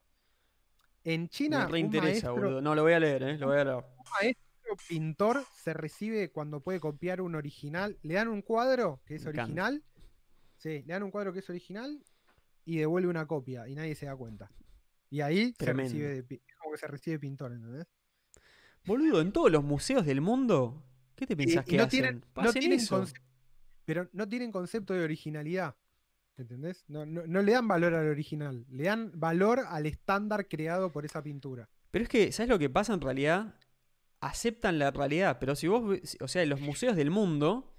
En 1.06 1.30
China, 1.30 1.60
me 1.60 1.66
un 1.66 1.72
reinteresa, 1.72 2.28
maestro, 2.28 2.34
boludo. 2.36 2.62
No, 2.62 2.76
lo 2.76 2.84
voy 2.84 2.94
a 2.94 3.00
leer, 3.00 3.24
eh. 3.24 3.38
Lo 3.38 3.48
voy 3.48 3.58
a 3.58 3.64
leer. 3.64 3.78
un 3.78 4.06
maestro 4.22 4.76
pintor 4.88 5.46
se 5.54 5.74
recibe 5.74 6.32
cuando 6.32 6.62
puede 6.62 6.80
copiar 6.80 7.22
un 7.22 7.36
original. 7.36 7.98
Le 8.02 8.16
dan 8.16 8.28
un 8.28 8.42
cuadro 8.42 9.02
que 9.06 9.16
es 9.16 9.26
original. 9.26 9.84
Sí, 10.58 10.84
le 10.86 10.94
dan 10.94 11.04
un 11.04 11.12
cuadro 11.12 11.34
que 11.34 11.40
es 11.40 11.50
original 11.50 12.02
y 12.66 12.78
devuelve 12.78 13.10
una 13.10 13.26
copia 13.28 13.68
y 13.68 13.76
nadie 13.76 13.96
se 13.96 14.06
da 14.06 14.16
cuenta. 14.16 14.50
Y 15.10 15.22
ahí 15.22 15.54
se 15.60 15.74
recibe 15.74 16.22
de, 16.22 16.36
es 16.36 16.56
como 16.58 16.72
que 16.72 16.78
se 16.78 16.88
recibe 16.88 17.20
pintor, 17.20 17.52
¿entendés? 17.54 17.86
Boludo, 18.86 19.22
en 19.22 19.32
todos 19.32 19.52
los 19.52 19.64
museos 19.64 20.06
del 20.06 20.22
mundo, 20.22 20.84
¿qué 21.16 21.26
te 21.26 21.36
pensás 21.38 21.66
y 21.66 21.70
que 21.72 21.78
no 21.78 21.84
hacen? 21.84 21.90
tienen- 21.90 22.24
no 22.36 22.54
tienen 22.54 22.80
Pero 23.86 24.10
no 24.14 24.28
tienen 24.28 24.52
concepto 24.52 24.94
de 24.94 25.04
originalidad. 25.04 25.76
¿Entendés? 26.38 26.84
No, 26.88 27.06
no- 27.06 27.28
no 27.28 27.42
le 27.42 27.52
dan 27.52 27.68
valor 27.68 27.94
al 27.94 28.08
original, 28.08 28.66
le 28.70 28.84
dan 28.86 29.12
valor 29.14 29.60
al 29.68 29.86
estándar 29.86 30.48
creado 30.48 30.92
por 30.92 31.06
esa 31.06 31.22
pintura. 31.22 31.70
Pero 31.92 32.04
es 32.04 32.10
que, 32.10 32.32
¿sabes 32.32 32.50
lo 32.50 32.58
que 32.58 32.70
pasa 32.72 32.94
en 32.94 33.02
realidad? 33.02 33.54
Aceptan 34.20 34.80
la 34.80 34.90
realidad, 34.90 35.38
pero 35.40 35.56
si 35.56 35.68
vos, 35.68 36.00
o 36.22 36.28
sea, 36.28 36.42
en 36.44 36.50
los 36.50 36.60
museos 36.62 36.96
del 36.96 37.12
mundo, 37.12 37.76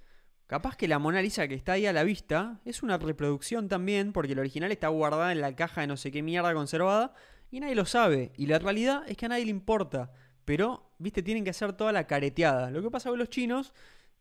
capaz 0.46 0.76
que 0.76 0.86
la 0.86 0.98
Mona 1.00 1.20
Lisa 1.20 1.48
que 1.48 1.54
está 1.54 1.72
ahí 1.72 1.86
a 1.86 1.92
la 1.92 2.04
vista 2.04 2.60
es 2.64 2.82
una 2.82 2.96
reproducción 2.98 3.68
también, 3.68 4.12
porque 4.12 4.32
el 4.34 4.38
original 4.38 4.70
está 4.70 4.88
guardada 4.88 5.32
en 5.32 5.40
la 5.40 5.56
caja 5.56 5.80
de 5.80 5.86
no 5.88 5.96
sé 5.96 6.12
qué 6.12 6.22
mierda 6.22 6.54
conservada 6.54 7.14
y 7.50 7.58
nadie 7.60 7.74
lo 7.74 7.86
sabe. 7.86 8.32
Y 8.36 8.46
la 8.46 8.58
realidad 8.60 9.02
es 9.08 9.16
que 9.16 9.26
a 9.26 9.30
nadie 9.30 9.46
le 9.46 9.50
importa. 9.50 10.12
Pero, 10.44 10.93
viste, 11.04 11.22
tienen 11.22 11.44
que 11.44 11.50
hacer 11.50 11.72
toda 11.74 11.92
la 11.92 12.06
careteada. 12.06 12.70
Lo 12.70 12.82
que 12.82 12.90
pasa 12.90 13.10
con 13.10 13.18
los 13.18 13.28
chinos 13.28 13.72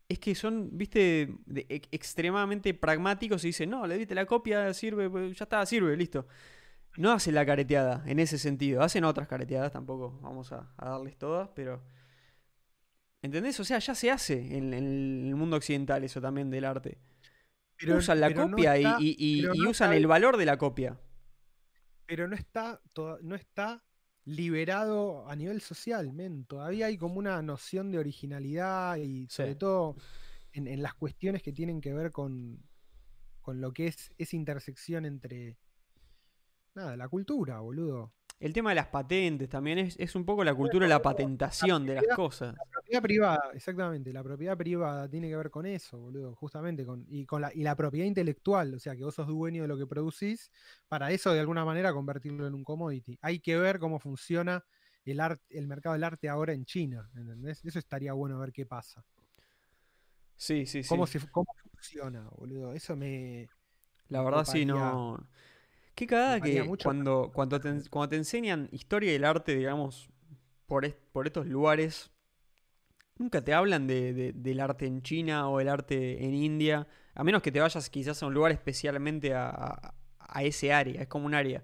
es 0.08 0.18
que 0.18 0.34
son, 0.34 0.68
viste, 0.76 1.34
de- 1.46 1.66
e- 1.68 1.82
extremadamente 1.90 2.74
pragmáticos 2.74 3.42
y 3.44 3.48
dicen, 3.48 3.70
no, 3.70 3.86
le 3.86 3.96
diste 3.98 4.14
la 4.14 4.26
copia, 4.26 4.72
sirve, 4.74 5.08
pues, 5.10 5.36
ya 5.36 5.44
está, 5.44 5.64
sirve, 5.66 5.96
listo. 5.96 6.26
No 6.96 7.10
hacen 7.12 7.34
la 7.34 7.44
careteada 7.44 8.04
en 8.06 8.18
ese 8.20 8.38
sentido. 8.38 8.82
Hacen 8.82 9.02
otras 9.04 9.26
careteadas, 9.26 9.72
tampoco 9.72 10.18
vamos 10.20 10.52
a, 10.52 10.72
a 10.76 10.90
darles 10.90 11.16
todas, 11.16 11.48
pero. 11.54 11.82
¿Entendés? 13.22 13.58
O 13.58 13.64
sea, 13.64 13.78
ya 13.78 13.94
se 13.94 14.10
hace 14.10 14.56
en, 14.56 14.74
en 14.74 15.26
el 15.28 15.34
mundo 15.34 15.56
occidental 15.56 16.04
eso 16.04 16.20
también 16.20 16.50
del 16.50 16.64
arte. 16.66 16.98
Pero, 17.78 17.96
usan 17.96 18.20
la 18.20 18.28
pero 18.28 18.48
copia 18.50 18.76
y- 18.78 18.84
está- 18.84 18.96
y, 19.00 19.16
y- 19.18 19.42
pero 19.42 19.54
y 19.54 19.58
no 19.60 19.70
usan 19.70 19.88
está- 19.90 19.96
el 19.96 20.06
valor 20.06 20.36
de 20.36 20.44
la 20.44 20.58
copia. 20.58 21.00
pero 22.06 22.28
no 22.28 22.36
está, 22.36 22.80
toda- 22.92 23.18
no 23.22 23.34
está 23.34 23.82
liberado 24.24 25.28
a 25.28 25.36
nivel 25.36 25.60
social, 25.60 26.12
men. 26.12 26.44
Todavía 26.46 26.86
hay 26.86 26.96
como 26.98 27.18
una 27.18 27.40
noción 27.42 27.90
de 27.90 27.98
originalidad 27.98 28.96
y 28.96 29.26
sobre 29.28 29.52
Sí. 29.52 29.58
todo 29.58 29.96
en, 30.52 30.66
en 30.66 30.82
las 30.82 30.94
cuestiones 30.94 31.42
que 31.42 31.52
tienen 31.52 31.80
que 31.80 31.92
ver 31.92 32.10
con, 32.12 32.62
con 33.42 33.60
lo 33.60 33.72
que 33.72 33.88
es 33.88 34.12
esa 34.18 34.36
intersección 34.36 35.04
entre 35.04 35.56
nada, 36.74 36.96
la 36.96 37.08
cultura, 37.08 37.60
boludo. 37.60 38.12
El 38.44 38.52
tema 38.52 38.72
de 38.72 38.74
las 38.74 38.88
patentes 38.88 39.48
también 39.48 39.78
es, 39.78 39.98
es 39.98 40.14
un 40.14 40.26
poco 40.26 40.44
la 40.44 40.54
cultura 40.54 40.84
de 40.84 40.90
la 40.90 41.00
patentación 41.00 41.86
de 41.86 41.94
las 41.94 42.04
cosas. 42.14 42.54
La 42.54 42.64
propiedad 42.70 43.00
privada, 43.02 43.50
exactamente. 43.54 44.12
La 44.12 44.22
propiedad 44.22 44.54
privada 44.54 45.08
tiene 45.08 45.30
que 45.30 45.36
ver 45.36 45.50
con 45.50 45.64
eso, 45.64 45.98
boludo. 45.98 46.34
Justamente 46.34 46.84
con. 46.84 47.06
Y 47.08 47.24
con 47.24 47.40
la, 47.40 47.50
y 47.54 47.62
la 47.62 47.74
propiedad 47.74 48.04
intelectual. 48.06 48.74
O 48.74 48.78
sea, 48.78 48.94
que 48.94 49.02
vos 49.02 49.14
sos 49.14 49.28
dueño 49.28 49.62
de 49.62 49.68
lo 49.68 49.78
que 49.78 49.86
producís. 49.86 50.50
Para 50.88 51.10
eso, 51.10 51.32
de 51.32 51.40
alguna 51.40 51.64
manera, 51.64 51.94
convertirlo 51.94 52.46
en 52.46 52.52
un 52.52 52.64
commodity. 52.64 53.18
Hay 53.22 53.40
que 53.40 53.56
ver 53.56 53.78
cómo 53.78 53.98
funciona 53.98 54.62
el, 55.06 55.22
el 55.48 55.66
mercado 55.66 55.94
del 55.94 56.04
arte 56.04 56.28
ahora 56.28 56.52
en 56.52 56.66
China. 56.66 57.08
¿Entendés? 57.16 57.64
Eso 57.64 57.78
estaría 57.78 58.12
bueno 58.12 58.38
ver 58.38 58.52
qué 58.52 58.66
pasa. 58.66 59.02
Sí, 60.36 60.66
sí, 60.66 60.82
sí. 60.82 60.88
¿Cómo, 60.90 61.06
cómo 61.32 61.46
funciona, 61.72 62.28
boludo? 62.36 62.74
Eso 62.74 62.94
me. 62.94 63.48
La 64.08 64.20
verdad, 64.20 64.44
sí, 64.44 64.66
no. 64.66 65.26
Qué 65.94 66.06
cagada 66.06 66.40
que 66.40 66.68
cuando, 66.82 67.30
cuando, 67.32 67.60
te, 67.60 67.72
cuando 67.88 68.08
te 68.08 68.16
enseñan 68.16 68.68
historia 68.72 69.12
del 69.12 69.24
arte, 69.24 69.54
digamos, 69.54 70.08
por, 70.66 70.92
por 71.12 71.26
estos 71.26 71.46
lugares, 71.46 72.10
nunca 73.16 73.44
te 73.44 73.54
hablan 73.54 73.86
de, 73.86 74.32
del 74.34 74.60
arte 74.60 74.86
en 74.86 75.02
China 75.02 75.48
o 75.48 75.60
el 75.60 75.68
arte 75.68 76.24
en 76.24 76.34
India, 76.34 76.88
a 77.14 77.22
menos 77.22 77.42
que 77.42 77.52
te 77.52 77.60
vayas 77.60 77.88
quizás 77.90 78.22
a 78.22 78.26
un 78.26 78.34
lugar 78.34 78.50
especialmente 78.50 79.34
a, 79.34 79.94
a, 80.18 80.42
ese 80.42 80.72
área, 80.72 81.02
es 81.02 81.08
como 81.08 81.26
un 81.26 81.34
área. 81.34 81.62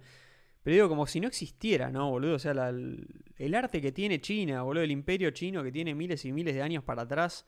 Pero 0.62 0.74
digo, 0.74 0.88
como 0.88 1.06
si 1.06 1.20
no 1.20 1.26
existiera, 1.26 1.90
¿no, 1.90 2.10
boludo? 2.10 2.36
O 2.36 2.38
sea, 2.38 2.52
el 2.52 3.54
arte 3.54 3.80
que 3.80 3.92
tiene 3.92 4.20
China, 4.20 4.62
boludo, 4.62 4.84
el 4.84 4.90
imperio 4.90 5.30
chino 5.30 5.64
que 5.64 5.72
tiene 5.72 5.94
miles 5.94 6.24
y 6.24 6.32
miles 6.32 6.54
de 6.54 6.62
años 6.62 6.84
para 6.84 7.02
atrás, 7.02 7.46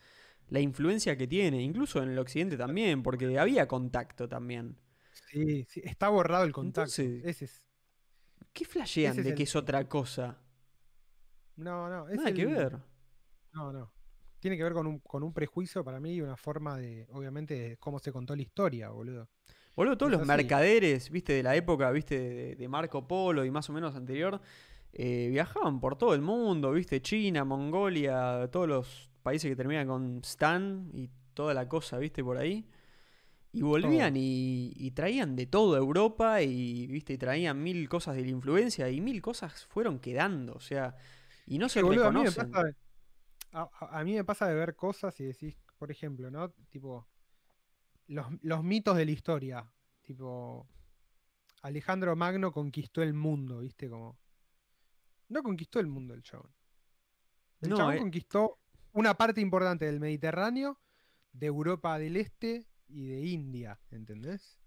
la 0.48 0.60
influencia 0.60 1.16
que 1.16 1.28
tiene, 1.28 1.62
incluso 1.62 2.02
en 2.02 2.10
el 2.10 2.18
occidente 2.18 2.56
también, 2.56 3.02
porque 3.02 3.38
había 3.38 3.68
contacto 3.68 4.28
también. 4.28 4.76
Sí, 5.12 5.64
sí, 5.68 5.82
está 5.84 6.08
borrado 6.08 6.44
el 6.44 6.52
contacto. 6.52 6.90
ese 6.90 7.44
es, 7.44 7.66
¿Qué 8.52 8.64
flashean 8.64 9.16
de 9.22 9.34
que 9.34 9.44
es 9.44 9.56
otra 9.56 9.88
cosa? 9.88 10.38
No, 11.56 11.88
no. 11.88 12.08
Es 12.08 12.16
Nada 12.16 12.32
que 12.32 12.46
ver. 12.46 12.78
No, 13.52 13.72
no. 13.72 13.92
Tiene 14.40 14.56
que 14.56 14.64
ver 14.64 14.72
con 14.72 14.86
un, 14.86 14.98
con 14.98 15.22
un 15.22 15.32
prejuicio 15.32 15.84
para 15.84 16.00
mí 16.00 16.14
y 16.14 16.20
una 16.20 16.36
forma 16.36 16.76
de, 16.76 17.06
obviamente, 17.12 17.54
de 17.54 17.76
cómo 17.76 17.98
se 17.98 18.10
contó 18.10 18.34
la 18.34 18.42
historia, 18.42 18.90
boludo. 18.90 19.28
Boludo, 19.76 19.96
todos 19.96 20.12
los 20.12 20.26
mercaderes, 20.26 21.10
viste, 21.10 21.32
de 21.32 21.42
la 21.42 21.54
época, 21.56 21.90
viste, 21.90 22.56
de, 22.56 22.68
Marco 22.68 23.06
Polo 23.06 23.44
y 23.44 23.50
más 23.50 23.70
o 23.70 23.72
menos 23.72 23.94
anterior, 23.94 24.40
eh, 24.92 25.28
viajaban 25.30 25.80
por 25.80 25.96
todo 25.96 26.14
el 26.14 26.20
mundo, 26.20 26.72
viste, 26.72 27.00
China, 27.00 27.44
Mongolia, 27.44 28.48
todos 28.50 28.68
los 28.68 29.10
países 29.22 29.48
que 29.48 29.56
terminan 29.56 29.86
con 29.86 30.20
Stan 30.24 30.90
y 30.92 31.08
toda 31.32 31.54
la 31.54 31.68
cosa, 31.68 31.96
viste, 31.98 32.22
por 32.22 32.36
ahí. 32.36 32.66
Y 33.54 33.60
volvían 33.60 34.14
y, 34.16 34.90
traían 34.92 35.36
de 35.36 35.46
todo 35.46 35.76
Europa 35.76 36.40
y, 36.40 36.86
¿viste? 36.86 37.12
y 37.12 37.18
traían 37.18 37.62
mil 37.62 37.86
cosas 37.88 38.16
de 38.16 38.22
la 38.22 38.28
influencia 38.28 38.88
y 38.88 39.00
mil 39.02 39.20
cosas 39.20 39.66
fueron 39.66 39.98
quedando, 39.98 40.54
o 40.54 40.60
sea, 40.60 40.96
y 41.46 41.58
no 41.58 41.68
se 41.68 41.82
reconocen. 41.82 42.50
A 43.52 44.02
mí, 44.04 44.14
me 44.14 44.24
pasa 44.24 44.46
de 44.46 44.54
ver 44.54 44.74
cosas 44.74 45.18
y 45.20 45.24
decís, 45.24 45.58
por 45.76 45.90
ejemplo, 45.90 46.30
¿no? 46.30 46.50
Tipo, 46.70 47.06
los, 48.06 48.64
mitos 48.64 48.96
de 48.96 49.04
la 49.04 49.10
historia, 49.10 49.70
tipo, 50.00 50.66
Alejandro 51.60 52.16
Magno 52.16 52.52
conquistó 52.52 53.02
el 53.02 53.12
mundo, 53.12 53.60
¿viste? 53.60 53.90
Como... 53.90 54.18
No 55.28 55.42
conquistó 55.42 55.80
el 55.80 55.86
mundo 55.86 56.14
el 56.14 56.22
chabón. 56.22 56.50
El 57.60 57.74
chabón 57.74 57.94
eh. 57.94 57.98
conquistó 57.98 58.58
una 58.92 59.14
parte 59.14 59.42
importante 59.42 59.84
del 59.84 60.00
Mediterráneo, 60.00 60.80
de 61.32 61.46
Europa 61.46 61.98
del 61.98 62.16
Este 62.16 62.66
y 62.92 63.06
de 63.06 63.20
India, 63.20 63.78
¿entendés? 63.90 64.58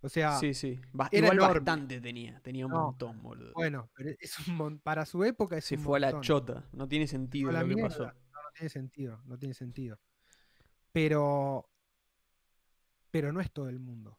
O 0.00 0.08
sea, 0.08 0.38
sí, 0.38 0.54
sí. 0.54 0.80
Igual 1.10 1.38
bastante 1.38 2.00
tenía, 2.00 2.40
tenía 2.40 2.66
un 2.66 2.72
montón, 2.72 3.20
boludo. 3.22 3.52
Bueno, 3.54 3.90
pero 3.96 4.10
es 4.20 4.38
un 4.48 4.78
para 4.78 5.04
su 5.04 5.24
época 5.24 5.56
es 5.56 5.64
Se 5.64 5.76
fue 5.76 5.98
a 5.98 6.00
la 6.00 6.20
chota, 6.20 6.64
no 6.72 6.86
tiene 6.86 7.06
sentido 7.06 7.50
lo 7.50 7.66
que 7.66 7.76
pasó. 7.76 8.04
No, 8.04 8.12
no 8.42 8.50
tiene 8.54 8.68
sentido, 8.68 9.20
no 9.24 9.38
tiene 9.38 9.54
sentido. 9.54 9.98
Pero 10.92 11.68
pero 13.10 13.32
no 13.32 13.40
es 13.40 13.50
todo 13.50 13.68
el 13.68 13.80
mundo. 13.80 14.18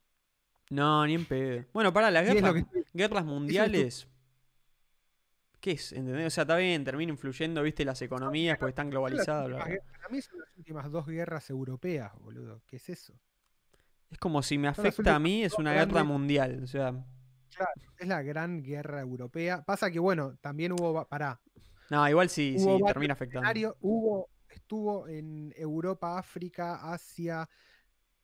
No, 0.69 1.05
ni 1.05 1.15
en 1.15 1.25
pedo. 1.25 1.65
Bueno, 1.73 1.93
para 1.93 2.11
las 2.11 2.25
guerras, 2.25 2.65
guerras 2.93 3.25
mundiales. 3.25 4.07
¿Qué 5.59 5.71
es? 5.71 5.91
¿Entendés? 5.91 6.27
O 6.27 6.29
sea, 6.29 6.43
está 6.43 6.55
bien, 6.55 6.83
termina 6.83 7.11
influyendo, 7.11 7.61
viste, 7.63 7.83
las 7.83 8.01
economías 8.01 8.57
porque 8.57 8.69
están 8.69 8.89
globalizadas. 8.89 9.49
Para 9.49 10.09
mí 10.09 10.21
son 10.21 10.39
las 10.39 10.57
últimas 10.57 10.91
dos 10.91 11.05
guerras 11.05 11.49
europeas, 11.49 12.11
boludo. 12.19 12.61
¿Qué 12.65 12.77
es 12.77 12.89
eso? 12.89 13.13
Es 14.11 14.17
como 14.17 14.41
si 14.41 14.57
me 14.57 14.67
afecta 14.67 15.15
a 15.15 15.19
mí, 15.19 15.43
es 15.43 15.53
una 15.53 15.73
guerra 15.73 16.03
mundial. 16.03 16.61
O 16.63 16.67
sea. 16.67 16.91
Claro, 17.55 17.71
es 17.97 18.07
la 18.07 18.21
gran 18.21 18.63
guerra 18.63 19.01
europea. 19.01 19.63
Pasa 19.63 19.91
que, 19.91 19.99
bueno, 19.99 20.35
también 20.41 20.71
hubo. 20.71 21.05
Pará. 21.05 21.39
No, 21.89 22.07
igual 22.07 22.29
sí, 22.29 22.57
sí, 22.59 22.79
termina 22.85 23.13
afectando. 23.13 23.75
Hubo, 23.81 24.29
estuvo 24.49 25.07
en 25.07 25.53
Europa, 25.55 26.17
África, 26.17 26.91
Asia. 26.91 27.47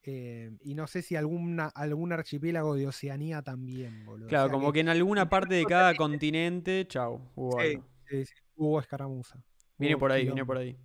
Eh, 0.07 0.51
y 0.61 0.75
no 0.75 0.85
sé 0.85 1.01
si 1.01 1.15
alguna, 1.15 1.67
algún 1.69 2.13
archipiélago 2.13 2.75
de 2.75 2.87
Oceanía 2.87 3.41
también, 3.41 4.05
boludo. 4.05 4.27
Claro, 4.27 4.51
como 4.51 4.71
que, 4.71 4.81
en 4.81 4.89
alguna 4.89 5.27
parte 5.29 5.55
de 5.55 5.65
cada 5.65 5.95
continente, 5.95 6.85
chau, 6.87 7.31
hubo 7.35 7.59
sí, 7.59 7.79
Sí, 8.07 8.23
hubo 8.55 8.79
escaramuza. 8.79 9.43
Viene 9.79 9.97
por 9.97 10.11
ahí, 10.11 10.25
viene 10.25 10.45
por 10.45 10.57
ahí. 10.57 10.77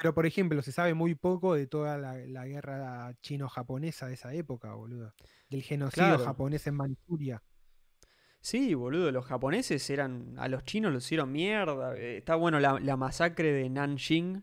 Pero, 0.00 0.14
por 0.14 0.24
ejemplo, 0.24 0.62
se 0.62 0.72
sabe 0.72 0.94
muy 0.94 1.14
poco 1.14 1.54
de 1.54 1.66
toda 1.66 1.98
la, 1.98 2.46
guerra 2.46 3.14
chino-japonesa 3.20 4.06
de 4.06 4.14
esa 4.14 4.32
época, 4.32 4.72
boludo. 4.72 5.12
Del 5.50 5.62
genocidio 5.62 6.18
japonés 6.18 6.66
en 6.66 6.74
Manchuria. 6.74 7.42
Sí, 8.40 8.72
boludo, 8.72 9.12
los 9.12 9.26
japoneses 9.26 9.90
eran. 9.90 10.36
A 10.38 10.48
los 10.48 10.64
chinos 10.64 10.90
los 10.92 11.04
hicieron 11.04 11.30
mierda. 11.30 11.94
Eh, 11.96 12.16
está 12.16 12.34
bueno 12.36 12.58
la, 12.60 12.96
masacre 12.96 13.52
de 13.52 13.68
Nanjing, 13.68 14.42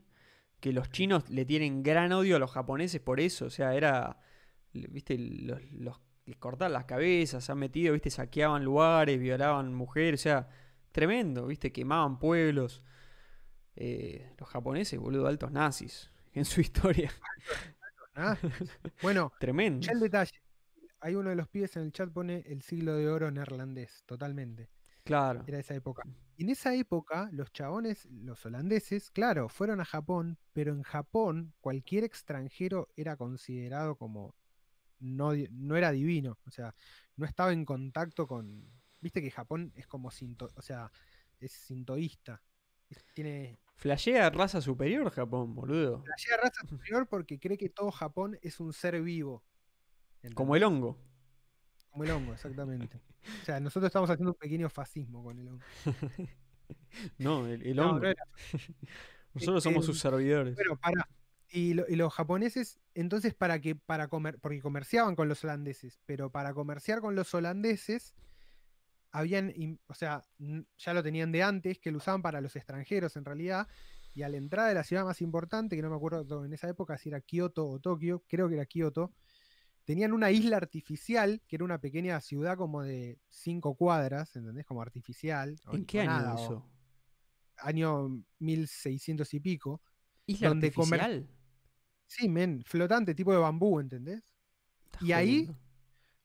que 0.59 0.71
los 0.73 0.91
chinos 0.91 1.27
le 1.31 1.43
tienen 1.43 1.81
gran 1.81 2.11
odio 2.11 2.35
a 2.35 2.39
los 2.39 2.51
japoneses 2.51 3.01
por 3.01 3.19
eso. 3.19 3.45
O 3.45 3.49
sea, 3.49 3.73
era. 3.73 4.19
Viste, 4.73 5.17
los, 5.17 5.59
los 5.71 5.99
les 6.27 6.37
cortaban 6.37 6.73
las 6.73 6.85
cabezas, 6.85 7.45
se 7.45 7.51
han 7.51 7.57
metido, 7.57 7.93
viste, 7.93 8.09
saqueaban 8.09 8.63
lugares, 8.63 9.17
violaban 9.17 9.73
mujeres, 9.73 10.21
o 10.21 10.23
sea, 10.23 10.49
tremendo, 10.91 11.47
viste, 11.47 11.71
quemaban 11.71 12.19
pueblos. 12.19 12.83
Eh, 13.79 14.33
los 14.39 14.49
japoneses, 14.49 14.99
boludo, 14.99 15.27
altos 15.27 15.51
nazis 15.51 16.09
en 16.33 16.45
su 16.45 16.61
historia. 16.61 17.11
bueno, 19.01 19.31
tremendo. 19.39 19.85
Ya 19.85 19.91
el 19.91 19.99
detalle. 19.99 20.41
Hay 20.99 21.13
uno 21.13 21.29
de 21.29 21.35
los 21.35 21.47
pibes 21.47 21.75
en 21.77 21.83
el 21.83 21.91
chat 21.91 22.09
pone 22.11 22.43
el 22.47 22.63
siglo 22.63 22.95
de 22.95 23.07
oro 23.07 23.29
neerlandés, 23.29 24.03
totalmente. 24.07 24.69
Claro. 25.03 25.43
Era 25.47 25.59
esa 25.59 25.75
época. 25.75 26.03
en 26.37 26.49
esa 26.49 26.73
época, 26.73 27.29
los 27.31 27.53
chabones, 27.53 28.05
los 28.07 28.45
holandeses, 28.45 29.09
claro, 29.11 29.47
fueron 29.47 29.79
a 29.79 29.85
Japón, 29.85 30.37
pero 30.53 30.73
en 30.73 30.81
Japón 30.81 31.53
cualquier 31.61 32.03
extranjero 32.03 32.89
era 32.95 33.15
considerado 33.15 33.95
como 33.95 34.35
no, 34.99 35.31
no 35.51 35.75
era 35.77 35.91
divino. 35.91 36.39
O 36.45 36.51
sea, 36.51 36.73
no 37.15 37.25
estaba 37.25 37.53
en 37.53 37.63
contacto 37.63 38.27
con. 38.27 38.67
Viste 38.99 39.21
que 39.21 39.31
Japón 39.31 39.71
es 39.75 39.85
como 39.87 40.09
sinto, 40.09 40.49
o 40.55 40.61
sea, 40.61 40.91
es 41.39 41.51
sintoísta. 41.51 42.41
Tiene 43.13 43.59
Flashea 43.77 44.29
raza 44.31 44.59
superior 44.59 45.09
Japón, 45.11 45.53
boludo. 45.53 46.01
Flashea 46.01 46.37
raza 46.37 46.67
superior 46.67 47.07
porque 47.07 47.39
cree 47.39 47.57
que 47.57 47.69
todo 47.69 47.91
Japón 47.91 48.37
es 48.41 48.59
un 48.59 48.73
ser 48.73 48.99
vivo. 49.01 49.43
Como 50.33 50.55
el 50.55 50.63
hongo. 50.63 50.97
Como 51.91 52.03
el 52.03 52.11
hongo, 52.11 52.33
exactamente. 52.33 52.99
o 53.41 53.45
sea, 53.45 53.59
nosotros 53.59 53.89
estamos 53.89 54.09
haciendo 54.09 54.31
un 54.31 54.37
pequeño 54.37 54.67
fascismo 54.69 55.23
con 55.23 55.37
el 55.37 55.47
hongo. 55.47 55.63
no, 57.19 57.45
el, 57.45 57.79
hongo. 57.79 58.01
nosotros 59.35 59.63
somos 59.63 59.85
sus 59.85 59.99
servidores. 59.99 60.55
Pero 60.57 60.75
para. 60.75 61.07
Y, 61.49 61.75
los 61.75 62.13
japoneses, 62.13 62.79
entonces, 62.93 63.33
para 63.33 63.61
que, 63.61 63.75
para 63.75 64.09
comer, 64.09 64.37
porque 64.39 64.59
comerciaban 64.59 65.15
con 65.15 65.29
los 65.29 65.43
holandeses, 65.43 65.97
pero 66.05 66.29
para 66.29 66.53
comerciar 66.53 66.99
con 66.99 67.15
los 67.15 67.33
holandeses, 67.33 68.15
habían, 69.17 69.51
o 69.87 69.93
sea, 69.95 70.23
ya 70.77 70.93
lo 70.93 71.01
tenían 71.01 71.31
de 71.31 71.41
antes, 71.41 71.79
que 71.79 71.91
lo 71.91 71.97
usaban 71.97 72.21
para 72.21 72.39
los 72.39 72.55
extranjeros 72.55 73.15
en 73.15 73.25
realidad, 73.25 73.67
y 74.13 74.21
a 74.21 74.29
la 74.29 74.37
entrada 74.37 74.69
de 74.69 74.75
la 74.75 74.83
ciudad 74.83 75.05
más 75.05 75.21
importante, 75.21 75.75
que 75.75 75.81
no 75.81 75.89
me 75.89 75.95
acuerdo 75.95 76.45
en 76.45 76.53
esa 76.53 76.69
época 76.69 76.97
si 76.97 77.09
era 77.09 77.21
Kioto 77.21 77.67
o 77.67 77.79
Tokio, 77.79 78.23
creo 78.27 78.47
que 78.47 78.55
era 78.55 78.65
Kioto, 78.65 79.13
tenían 79.85 80.13
una 80.13 80.29
isla 80.29 80.57
artificial, 80.57 81.41
que 81.47 81.55
era 81.55 81.65
una 81.65 81.79
pequeña 81.79 82.21
ciudad 82.21 82.57
como 82.57 82.83
de 82.83 83.19
cinco 83.27 83.75
cuadras, 83.75 84.35
¿entendés? 84.35 84.65
Como 84.65 84.81
artificial. 84.81 85.55
¿En 85.71 85.85
qué 85.85 86.01
año 86.01 86.35
eso? 86.35 86.65
Año 87.57 88.23
1600 88.39 89.33
y 89.33 89.39
pico. 89.39 89.81
¿Isla 90.27 90.49
artificial? 90.49 91.27
Sí, 92.05 92.29
men, 92.29 92.63
flotante, 92.63 93.15
tipo 93.15 93.31
de 93.31 93.39
bambú, 93.39 93.79
¿entendés? 93.79 94.21
Y 95.01 95.11
ahí 95.11 95.49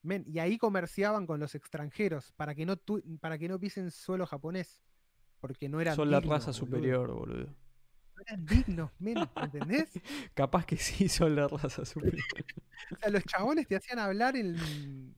y 0.05 0.39
ahí 0.39 0.59
comerciaban 0.59 1.27
con 1.27 1.39
los 1.41 1.55
extranjeros 1.55 2.33
para 2.33 2.55
que 2.55 2.67
no, 2.67 2.77
para 3.21 3.39
que 3.39 3.49
no 3.49 3.59
pisen 3.59 3.91
suelo 3.91 4.27
japonés. 4.27 4.81
Porque 5.41 5.69
no 5.69 5.81
eran 5.81 5.97
Son 5.97 6.11
la 6.11 6.21
raza 6.21 6.53
superior, 6.53 7.13
boludo. 7.13 7.47
No 7.47 8.23
eran 8.27 8.47
dignos, 8.47 8.91
men, 8.99 9.19
¿entendés? 9.37 9.91
Capaz 10.35 10.65
que 10.67 10.77
sí 10.77 11.09
son 11.09 11.35
la 11.35 11.49
raza 11.49 11.85
superior. 11.85 12.23
o 12.93 12.97
sea, 12.97 13.11
los 13.11 13.25
chabones 13.25 13.67
te 13.67 13.77
hacían 13.77 13.99
hablar 13.99 14.37
en, 14.37 14.57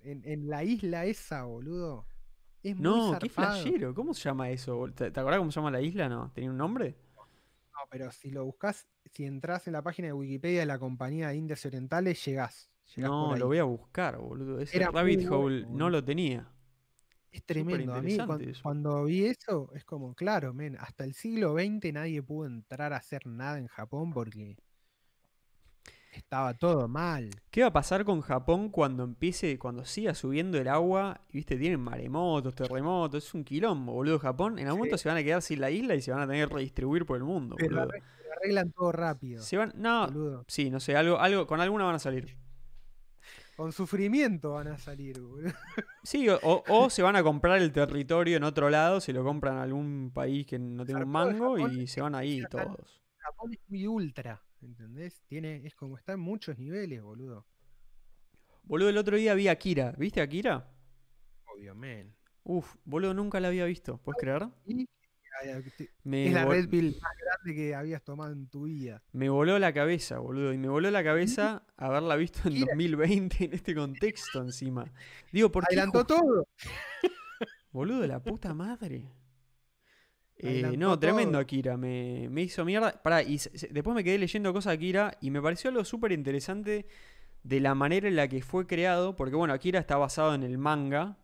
en, 0.03 0.49
la 0.49 0.65
isla 0.65 1.05
esa, 1.05 1.45
boludo. 1.45 2.07
Es 2.63 2.75
muy 2.77 2.83
No, 2.85 3.19
qué 3.19 3.29
zarpado. 3.29 3.63
flashero. 3.63 3.95
¿Cómo 3.95 4.15
se 4.15 4.23
llama 4.23 4.49
eso? 4.49 4.87
¿Te, 4.95 5.11
te 5.11 5.21
acordás 5.21 5.39
cómo 5.39 5.51
se 5.51 5.57
llama 5.61 5.71
la 5.71 5.83
isla? 5.83 6.09
No, 6.09 6.31
¿tenía 6.33 6.51
un 6.51 6.57
nombre? 6.57 6.97
No, 7.17 7.81
pero 7.91 8.11
si 8.13 8.31
lo 8.31 8.45
buscas, 8.47 8.87
si 9.13 9.27
entras 9.27 9.67
en 9.67 9.75
la 9.75 9.83
página 9.83 10.09
de 10.09 10.13
Wikipedia 10.15 10.61
de 10.61 10.67
la 10.67 10.79
compañía 10.79 11.29
de 11.29 11.37
Indias 11.37 11.67
Orientales, 11.67 12.25
llegás. 12.25 12.71
Llegás 12.95 13.11
No, 13.11 13.37
lo 13.37 13.47
voy 13.47 13.59
a 13.59 13.65
buscar, 13.65 14.19
boludo. 14.19 14.61
Ese 14.61 14.77
Era 14.77 14.91
rabbit 14.91 15.21
bueno, 15.21 15.39
hole 15.39 15.67
no 15.71 15.91
lo 15.91 16.03
tenía. 16.05 16.49
Es 17.31 17.45
tremendo. 17.45 17.93
A 17.95 18.01
mí, 18.01 18.17
cuando 18.63 19.05
vi 19.05 19.27
eso, 19.27 19.71
es 19.75 19.85
como, 19.85 20.15
claro, 20.15 20.55
men, 20.55 20.77
hasta 20.79 21.05
el 21.05 21.15
siglo 21.15 21.55
XX 21.55 21.93
nadie 21.93 22.23
pudo 22.23 22.47
entrar 22.47 22.93
a 22.93 22.99
hacer 22.99 23.27
nada 23.27 23.59
en 23.59 23.67
Japón 23.67 24.13
porque 24.13 24.57
estaba 26.13 26.55
todo 26.55 26.87
mal. 26.87 27.31
¿Qué 27.51 27.63
va 27.63 27.69
a 27.69 27.73
pasar 27.73 28.05
con 28.05 28.21
Japón 28.21 28.69
cuando 28.71 29.03
empiece, 29.03 29.59
cuando 29.59 29.85
siga 29.85 30.15
subiendo 30.15 30.59
el 30.59 30.69
agua? 30.69 31.21
Y 31.29 31.39
viste, 31.39 31.57
tienen 31.57 31.81
maremotos, 31.81 32.55
terremotos, 32.55 33.25
es 33.25 33.35
un 33.35 33.45
quilombo, 33.45 33.93
boludo. 33.95 34.19
Japón 34.21 34.59
en 34.59 34.67
algún 34.67 34.81
momento 34.81 34.99
se 34.99 35.09
van 35.09 35.19
a 35.19 35.23
quedar 35.25 35.43
sin 35.43 35.61
la 35.61 35.71
isla 35.71 35.95
y 35.97 36.03
se 36.03 36.13
van 36.13 36.21
a 36.21 36.27
tener 36.29 36.49
que 36.49 36.55
redistribuir 36.55 37.05
por 37.05 37.17
el 37.17 37.25
mundo, 37.25 37.57
Pero 37.57 37.77
boludo. 37.77 37.91
arreglan 38.37 38.73
todo 38.73 38.93
rápido. 38.93 39.43
Se 39.43 39.57
van, 39.57 39.73
no, 39.77 40.07
boludo. 40.07 40.45
sí, 40.49 40.71
no 40.71 40.81
sé, 40.81 40.97
algo, 40.97 41.19
algo, 41.19 41.47
con 41.47 41.61
alguna 41.61 41.85
van 41.85 41.97
a 41.97 41.99
salir. 41.99 42.37
Con 43.57 43.73
sufrimiento 43.73 44.53
van 44.55 44.69
a 44.69 44.79
salir, 44.79 45.21
boludo. 45.21 45.53
Sí, 46.03 46.29
o, 46.29 46.39
o- 46.43 46.65
o 46.67 46.91
se 46.91 47.03
van 47.03 47.17
a 47.17 47.23
comprar 47.23 47.59
el 47.63 47.73
territorio 47.73 48.37
en 48.37 48.45
otro 48.45 48.69
lado, 48.69 49.01
se 49.01 49.13
lo 49.13 49.23
compran 49.25 49.57
a 49.59 49.63
algún 49.63 50.11
país 50.13 50.47
que 50.47 50.59
no 50.59 50.85
tenga 50.85 51.05
un 51.05 51.11
mango 51.11 51.55
Japón 51.55 51.73
y 51.81 51.87
se 51.87 52.01
van 52.01 52.15
ahí 52.15 52.43
todos. 52.51 53.01
Japón 53.19 53.53
es 53.55 53.61
muy 53.69 53.87
ultra, 53.87 54.43
¿entendés? 54.61 55.23
Tiene, 55.27 55.65
es 55.65 55.75
como 55.75 55.97
está 55.97 56.13
en 56.13 56.21
muchos 56.21 56.59
niveles, 56.59 57.03
boludo. 57.03 57.47
Boludo, 58.65 58.89
el 58.89 58.99
otro 58.99 59.17
día 59.17 59.35
vi 59.35 59.49
a 59.49 59.53
Akira, 59.53 59.95
¿viste 59.97 60.21
a 60.21 60.25
Akira? 60.25 60.71
Obvio, 61.47 61.75
men. 61.75 62.15
Uf, 62.43 62.75
boludo, 62.85 63.15
nunca 63.15 63.41
la 63.41 63.49
había 63.49 63.65
visto, 63.65 63.99
¿puedes 63.99 64.21
creer? 64.21 64.49
Me, 66.05 66.27
es 66.29 66.33
la 66.33 66.45
red 66.45 66.69
pill 66.69 66.97
más 67.03 67.13
grande 67.23 67.55
que 67.55 67.75
habías 67.75 68.03
tomado 68.03 68.33
en 68.33 68.47
tu 68.49 68.65
vida. 68.65 69.03
me 69.13 69.29
voló 69.29 69.59
la 69.59 69.73
cabeza, 69.73 70.19
boludo, 70.19 70.53
y 70.53 70.59
me 70.59 70.69
voló 70.69 70.91
la 70.91 71.03
cabeza 71.05 71.63
haberla 71.77 72.17
visto 72.17 72.41
en 72.49 72.55
Akira. 72.55 72.67
2020 72.73 73.45
en 73.45 73.53
este 73.55 73.75
contexto 73.75 74.41
encima. 74.41 74.91
Digo, 75.33 75.51
¿por 75.51 75.65
qué 75.67 75.75
Adelantó 75.77 76.05
todo. 76.07 76.47
Boludo, 77.73 78.07
la 78.07 78.23
puta 78.23 78.55
madre. 78.55 79.11
Eh, 80.37 80.75
no, 80.77 80.99
tremendo 80.99 81.33
todo. 81.33 81.41
Akira, 81.43 81.77
me, 81.77 82.29
me 82.31 82.43
hizo 82.43 82.65
mierda. 82.65 83.01
Pará, 83.03 83.23
y 83.23 83.39
se- 83.39 83.57
se- 83.57 83.69
después 83.69 83.95
me 83.95 84.05
quedé 84.05 84.19
leyendo 84.19 84.53
cosas 84.53 84.73
de 84.73 84.75
Akira 84.77 85.17
y 85.21 85.31
me 85.31 85.41
pareció 85.41 85.71
algo 85.71 85.85
súper 85.85 86.13
interesante 86.13 86.87
de 87.43 87.61
la 87.61 87.75
manera 87.75 88.09
en 88.09 88.17
la 88.17 88.29
que 88.29 88.43
fue 88.43 88.67
creado, 88.67 89.17
porque 89.17 89.37
bueno, 89.37 89.55
Akira 89.55 89.79
está 89.81 89.97
basado 89.97 90.35
en 90.35 90.43
el 90.43 90.59
manga, 90.59 91.19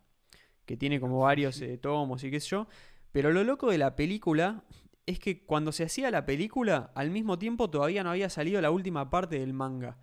que 0.67 0.77
tiene 0.77 1.01
como 1.01 1.21
varios 1.21 1.61
eh, 1.63 1.79
tomos 1.79 2.23
y 2.25 2.31
qué 2.31 2.41
sé 2.41 2.49
yo, 2.51 2.69
pero 3.13 3.33
lo 3.33 3.45
loco 3.45 3.71
de 3.71 3.79
la 3.79 3.97
película 3.97 4.65
es 5.07 5.19
que 5.19 5.45
cuando 5.45 5.73
se 5.73 5.85
hacía 5.85 6.11
la 6.11 6.25
película, 6.27 6.93
al 6.95 7.11
mismo 7.11 7.39
tiempo 7.39 7.69
todavía 7.71 8.05
no 8.05 8.11
había 8.11 8.31
salido 8.31 8.61
la 8.61 8.71
última 8.71 9.11
parte 9.11 9.39
del 9.39 9.53
manga. 9.53 9.99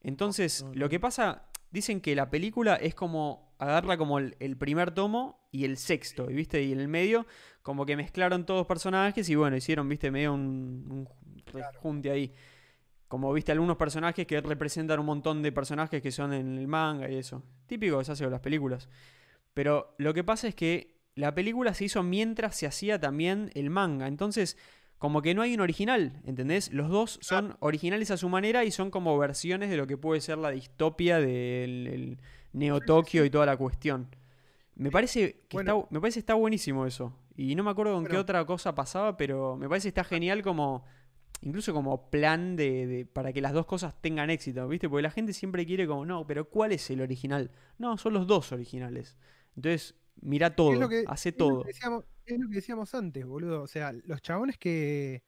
Entonces, 0.00 0.62
No, 0.62 0.74
lo 0.74 0.88
que 0.88 1.00
pasa, 1.00 1.48
dicen 1.70 2.00
que 2.00 2.14
la 2.14 2.30
película 2.30 2.76
es 2.76 2.94
como, 2.94 3.54
agarra 3.58 3.96
como 3.96 4.18
el, 4.18 4.36
el 4.40 4.56
primer 4.56 4.92
tomo 4.92 5.48
y 5.50 5.64
el 5.64 5.76
sexto, 5.76 6.30
y 6.30 6.34
viste, 6.34 6.62
y 6.62 6.72
en 6.72 6.80
el 6.80 6.88
medio 6.88 7.26
como 7.62 7.86
que 7.86 7.96
mezclaron 7.96 8.44
todos 8.44 8.60
los 8.60 8.66
personajes 8.66 9.28
y 9.28 9.34
bueno, 9.34 9.56
hicieron, 9.56 9.88
viste, 9.88 10.10
medio 10.10 10.34
un, 10.34 10.86
un 10.90 11.08
rejunte 11.52 12.10
ahí. 12.10 12.32
Como 13.08 13.32
viste, 13.32 13.52
algunos 13.52 13.76
personajes 13.76 14.26
que 14.26 14.40
representan 14.40 14.98
un 14.98 15.06
montón 15.06 15.42
de 15.42 15.52
personajes 15.52 16.00
que 16.02 16.10
son 16.10 16.32
en 16.32 16.56
el 16.56 16.66
manga 16.66 17.10
y 17.10 17.16
eso. 17.16 17.42
Típico 17.66 17.98
que 17.98 18.04
se 18.04 18.12
hace 18.12 18.24
con 18.24 18.32
las 18.32 18.40
películas. 18.40 18.88
Pero 19.54 19.94
lo 19.98 20.14
que 20.14 20.24
pasa 20.24 20.48
es 20.48 20.54
que 20.54 20.91
la 21.14 21.34
película 21.34 21.74
se 21.74 21.84
hizo 21.84 22.02
mientras 22.02 22.56
se 22.56 22.66
hacía 22.66 22.98
también 23.00 23.50
el 23.54 23.70
manga. 23.70 24.06
Entonces, 24.06 24.56
como 24.98 25.20
que 25.20 25.34
no 25.34 25.42
hay 25.42 25.54
un 25.54 25.60
original, 25.60 26.20
¿entendés? 26.24 26.72
Los 26.72 26.88
dos 26.88 27.18
son 27.22 27.56
originales 27.60 28.10
a 28.10 28.16
su 28.16 28.28
manera 28.28 28.64
y 28.64 28.70
son 28.70 28.90
como 28.90 29.18
versiones 29.18 29.68
de 29.70 29.76
lo 29.76 29.86
que 29.86 29.96
puede 29.96 30.20
ser 30.20 30.38
la 30.38 30.50
distopia 30.50 31.18
del 31.18 31.86
el 31.88 32.18
Neo 32.52 32.80
Tokio 32.80 33.24
y 33.24 33.30
toda 33.30 33.46
la 33.46 33.56
cuestión. 33.56 34.08
Me 34.76 34.90
parece 34.90 35.40
que 35.48 35.56
Bueno. 35.58 35.78
está, 35.80 35.94
me 35.94 36.00
parece 36.00 36.18
está 36.20 36.34
buenísimo 36.34 36.86
eso. 36.86 37.12
Y 37.36 37.54
no 37.54 37.62
me 37.64 37.70
acuerdo 37.70 37.94
con 37.94 38.06
qué 38.06 38.16
otra 38.16 38.44
cosa 38.44 38.74
pasaba, 38.74 39.16
pero 39.16 39.56
me 39.56 39.68
parece 39.68 39.86
que 39.86 39.88
está 39.88 40.04
genial 40.04 40.42
como 40.42 40.84
incluso 41.40 41.72
como 41.74 42.08
plan 42.08 42.54
de, 42.54 42.86
de- 42.86 43.04
para 43.06 43.32
que 43.32 43.40
las 43.40 43.52
dos 43.52 43.66
cosas 43.66 44.00
tengan 44.00 44.30
éxito, 44.30 44.68
¿viste? 44.68 44.88
Porque 44.88 45.02
la 45.02 45.10
gente 45.10 45.32
siempre 45.32 45.66
quiere 45.66 45.86
como, 45.88 46.06
no, 46.06 46.24
pero 46.26 46.48
¿cuál 46.48 46.70
es 46.72 46.88
el 46.90 47.00
original? 47.00 47.50
No, 47.78 47.98
son 47.98 48.12
los 48.12 48.26
dos 48.28 48.52
originales. 48.52 49.16
Entonces, 49.56 49.96
mira 50.20 50.54
todo, 50.54 50.72
Es 50.74 50.78
lo 50.80 50.88
que- 50.88 51.04
hace 51.06 51.30
es 51.30 51.34
lo 51.38 51.46
que 51.46 51.52
todo. 51.54 51.64
decíamos- 51.64 52.04
es 52.26 52.38
lo 52.38 52.48
que 52.48 52.54
decíamos 52.56 52.94
antes, 52.94 53.24
boludo. 53.26 53.62
O 53.62 53.66
sea, 53.66 53.92
los 53.92 54.22
chabones 54.22 54.58
que. 54.58 55.22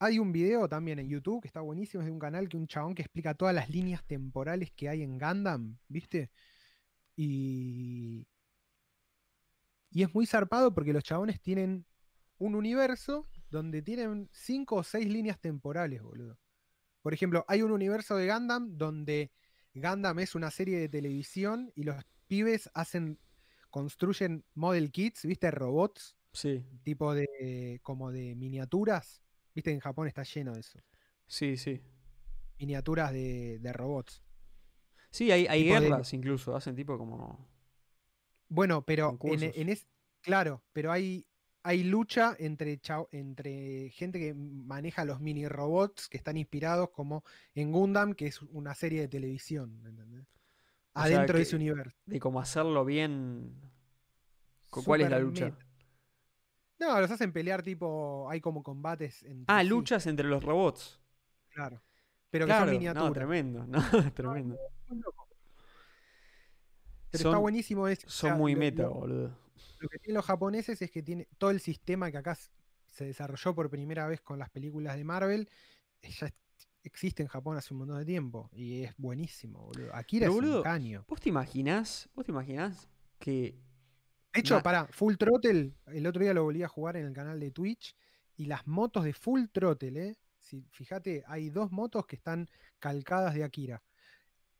Hay 0.00 0.20
un 0.20 0.30
video 0.30 0.68
también 0.68 1.00
en 1.00 1.08
YouTube 1.08 1.42
que 1.42 1.48
está 1.48 1.60
buenísimo, 1.60 2.02
es 2.02 2.06
de 2.06 2.12
un 2.12 2.20
canal 2.20 2.48
que 2.48 2.56
un 2.56 2.68
chabón 2.68 2.94
que 2.94 3.02
explica 3.02 3.34
todas 3.34 3.52
las 3.52 3.68
líneas 3.68 4.04
temporales 4.06 4.70
que 4.70 4.88
hay 4.88 5.02
en 5.02 5.18
Gundam, 5.18 5.76
¿viste? 5.88 6.30
Y. 7.16 8.26
Y 9.90 10.02
es 10.02 10.14
muy 10.14 10.26
zarpado 10.26 10.72
porque 10.74 10.92
los 10.92 11.02
chabones 11.02 11.40
tienen 11.40 11.84
un 12.38 12.54
universo 12.54 13.26
donde 13.50 13.82
tienen 13.82 14.28
cinco 14.32 14.76
o 14.76 14.82
seis 14.84 15.08
líneas 15.08 15.40
temporales, 15.40 16.00
boludo. 16.02 16.38
Por 17.02 17.14
ejemplo, 17.14 17.44
hay 17.48 17.62
un 17.62 17.72
universo 17.72 18.16
de 18.16 18.28
Gundam 18.32 18.76
donde 18.76 19.32
Gundam 19.74 20.18
es 20.20 20.34
una 20.34 20.50
serie 20.50 20.78
de 20.78 20.88
televisión 20.88 21.72
y 21.74 21.82
los 21.84 21.96
pibes 22.28 22.70
hacen 22.74 23.18
construyen 23.70 24.44
model 24.54 24.90
kits, 24.90 25.24
¿viste? 25.24 25.50
Robots, 25.50 26.16
Sí, 26.32 26.64
tipo 26.82 27.14
de 27.14 27.80
como 27.82 28.12
de 28.12 28.34
miniaturas. 28.34 29.22
¿Viste? 29.54 29.72
En 29.72 29.80
Japón 29.80 30.06
está 30.06 30.22
lleno 30.22 30.52
de 30.54 30.60
eso. 30.60 30.78
sí, 31.26 31.56
sí. 31.56 31.80
Miniaturas 32.58 33.12
de, 33.12 33.58
de 33.60 33.72
robots. 33.72 34.22
Sí, 35.10 35.30
hay, 35.30 35.46
hay 35.46 35.64
de- 35.64 35.70
guerras 35.70 36.12
incluso, 36.12 36.54
hacen 36.54 36.74
tipo 36.76 36.98
como... 36.98 37.48
Bueno, 38.48 38.84
pero 38.84 39.18
en, 39.22 39.68
es 39.68 39.86
claro, 40.20 40.62
pero 40.72 40.90
hay 40.92 41.26
hay 41.62 41.84
lucha 41.84 42.34
entre 42.38 42.78
chao- 42.80 43.08
entre 43.12 43.90
gente 43.90 44.18
que 44.18 44.32
maneja 44.32 45.04
los 45.04 45.20
mini 45.20 45.46
robots 45.48 46.08
que 46.08 46.16
están 46.16 46.36
inspirados 46.38 46.90
como 46.90 47.24
en 47.54 47.72
Gundam, 47.72 48.14
que 48.14 48.26
es 48.26 48.40
una 48.42 48.74
serie 48.74 49.02
de 49.02 49.08
televisión, 49.08 49.82
¿entendés? 49.84 50.26
O 50.98 51.06
sea, 51.06 51.16
Adentro 51.16 51.36
de 51.36 51.42
ese 51.42 51.56
universo. 51.56 51.96
de 52.06 52.18
cómo 52.20 52.40
hacerlo 52.40 52.84
bien. 52.84 53.54
Cu- 54.70 54.82
¿Cuál 54.84 55.02
es 55.02 55.10
la 55.10 55.18
lucha? 55.18 55.46
meta. 55.46 55.64
No, 56.80 57.00
los 57.00 57.10
hacen 57.10 57.32
pelear 57.32 57.62
tipo. 57.62 58.28
Hay 58.30 58.40
como 58.40 58.62
combates 58.62 59.22
entre 59.24 59.44
Ah, 59.48 59.62
sí, 59.62 59.68
luchas 59.68 60.06
entre 60.06 60.28
los 60.28 60.42
robots. 60.44 61.00
Claro. 61.50 61.82
Pero 62.30 62.46
que 62.46 62.52
son 62.52 62.66
no, 62.66 62.72
miniaturas. 62.72 63.12
tremendo, 63.12 63.66
no, 63.66 63.78
tremendo. 64.14 64.56
Muy 64.88 64.98
loco. 65.00 65.28
Pero 67.10 67.22
Son- 67.22 67.30
está 67.32 67.38
buenísimo 67.38 67.88
eso. 67.88 68.06
o 68.06 68.10
Son 68.10 68.30
sea, 68.30 68.36
muy 68.36 68.52
lo- 68.54 68.58
meta, 68.60 68.82
lo- 68.82 68.94
boludo. 68.94 69.38
Lo 69.80 69.88
que 69.88 69.98
tienen 69.98 70.16
los 70.16 70.24
japoneses 70.26 70.82
es 70.82 70.90
que 70.90 71.02
tiene 71.02 71.26
todo 71.38 71.50
el 71.50 71.60
sistema 71.60 72.10
que 72.10 72.18
acá 72.18 72.36
se 72.86 73.04
desarrolló 73.04 73.54
por 73.54 73.70
primera 73.70 74.06
vez 74.08 74.20
con 74.20 74.38
las 74.38 74.50
películas 74.50 74.96
de 74.96 75.04
Marvel, 75.04 75.48
eh, 76.02 76.10
ya 76.10 76.30
existe 76.88 77.22
en 77.22 77.28
Japón 77.28 77.56
hace 77.56 77.72
un 77.72 77.78
montón 77.78 77.98
de 77.98 78.04
tiempo 78.04 78.50
y 78.52 78.82
es 78.82 78.94
buenísimo, 78.96 79.60
boludo. 79.66 79.94
Akira 79.94 80.24
Pero, 80.24 80.32
es 80.32 80.36
boludo, 80.36 80.56
un 80.58 80.62
caño. 80.64 81.04
¿Vos 81.08 81.20
te 81.20 81.28
imaginás? 81.28 82.08
¿Vos 82.14 82.24
te 82.26 82.32
imaginás 82.32 82.88
que 83.18 83.54
De 84.32 84.40
hecho, 84.40 84.62
para 84.62 84.86
Full 84.88 85.14
Throttle, 85.16 85.72
el 85.86 86.06
otro 86.06 86.22
día 86.22 86.34
lo 86.34 86.42
volví 86.44 86.62
a 86.62 86.68
jugar 86.68 86.96
en 86.96 87.06
el 87.06 87.12
canal 87.12 87.38
de 87.40 87.50
Twitch 87.50 87.94
y 88.36 88.46
las 88.46 88.66
motos 88.66 89.04
de 89.04 89.12
Full 89.12 89.46
Throttle, 89.52 90.08
¿eh? 90.10 90.16
Si, 90.40 90.64
fíjate, 90.70 91.24
hay 91.26 91.50
dos 91.50 91.70
motos 91.72 92.06
que 92.06 92.16
están 92.16 92.48
calcadas 92.78 93.34
de 93.34 93.44
Akira. 93.44 93.82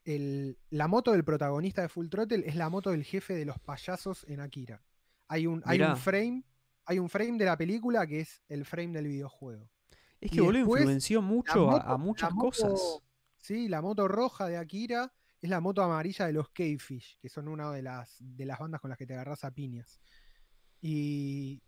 El- 0.05 0.59
la 0.71 0.89
moto 0.89 1.13
del 1.13 1.25
protagonista 1.25 1.83
de 1.83 1.89
Full 1.89 2.09
Throttle 2.09 2.43
es 2.47 2.57
la 2.57 2.69
moto 2.69 2.91
del 2.91 3.05
jefe 3.05 3.35
de 3.35 3.45
los 3.45 3.59
payasos 3.61 4.25
en 4.29 4.41
Akira. 4.41 4.83
Hay 5.29 5.47
un, 5.47 5.63
hay 5.67 5.79
Mirá. 5.79 5.93
un 5.93 5.99
frame, 5.99 6.45
hay 6.87 6.99
un 6.99 7.09
frame 7.09 7.37
de 7.39 7.45
la 7.45 7.57
película 7.57 8.07
que 8.07 8.21
es 8.21 8.43
el 8.49 8.65
frame 8.65 8.93
del 8.93 9.07
videojuego. 9.09 9.71
Es 10.21 10.31
que 10.31 10.41
boludo 10.41 10.61
influenció 10.79 11.23
mucho 11.23 11.69
a- 11.71 11.73
moto- 11.73 11.87
a, 11.87 11.91
la 11.93 11.97
muchas 11.99 12.33
moto- 12.33 12.47
cosas? 12.49 13.03
Sí, 13.37 13.69
la 13.69 13.81
moto 13.83 14.09
roja 14.09 14.47
de 14.49 14.57
Akira 14.57 15.13
es 15.41 15.49
la 15.51 15.61
moto 15.61 15.83
amarilla 15.83 16.27
de 16.27 16.33
los 16.33 16.49
K-Fish, 16.51 17.19
que 17.21 17.29
son 17.29 17.49
una 17.49 17.71
de 17.73 17.83
las, 17.83 18.17
de 18.21 18.45
las 18.45 18.59
bandas 18.59 18.81
con 18.81 18.91
las 18.91 18.99
que 18.99 19.07
te 19.07 19.15
agarras 19.15 19.45
a 19.45 19.53
piñas. 19.53 20.01
Y, 20.81 21.63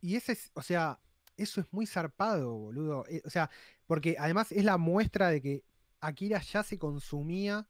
y 0.00 0.16
ese 0.16 0.32
es, 0.32 0.50
o 0.54 0.62
sea, 0.62 1.00
eso 1.36 1.60
es 1.60 1.66
muy 1.72 1.86
zarpado, 1.86 2.54
boludo. 2.54 3.04
Eh, 3.08 3.22
o 3.24 3.30
sea, 3.30 3.50
porque 3.86 4.16
además 4.18 4.52
es 4.52 4.64
la 4.64 4.76
muestra 4.78 5.28
de 5.30 5.40
que 5.40 5.64
Akira 6.00 6.40
ya 6.42 6.62
se 6.62 6.78
consumía 6.78 7.66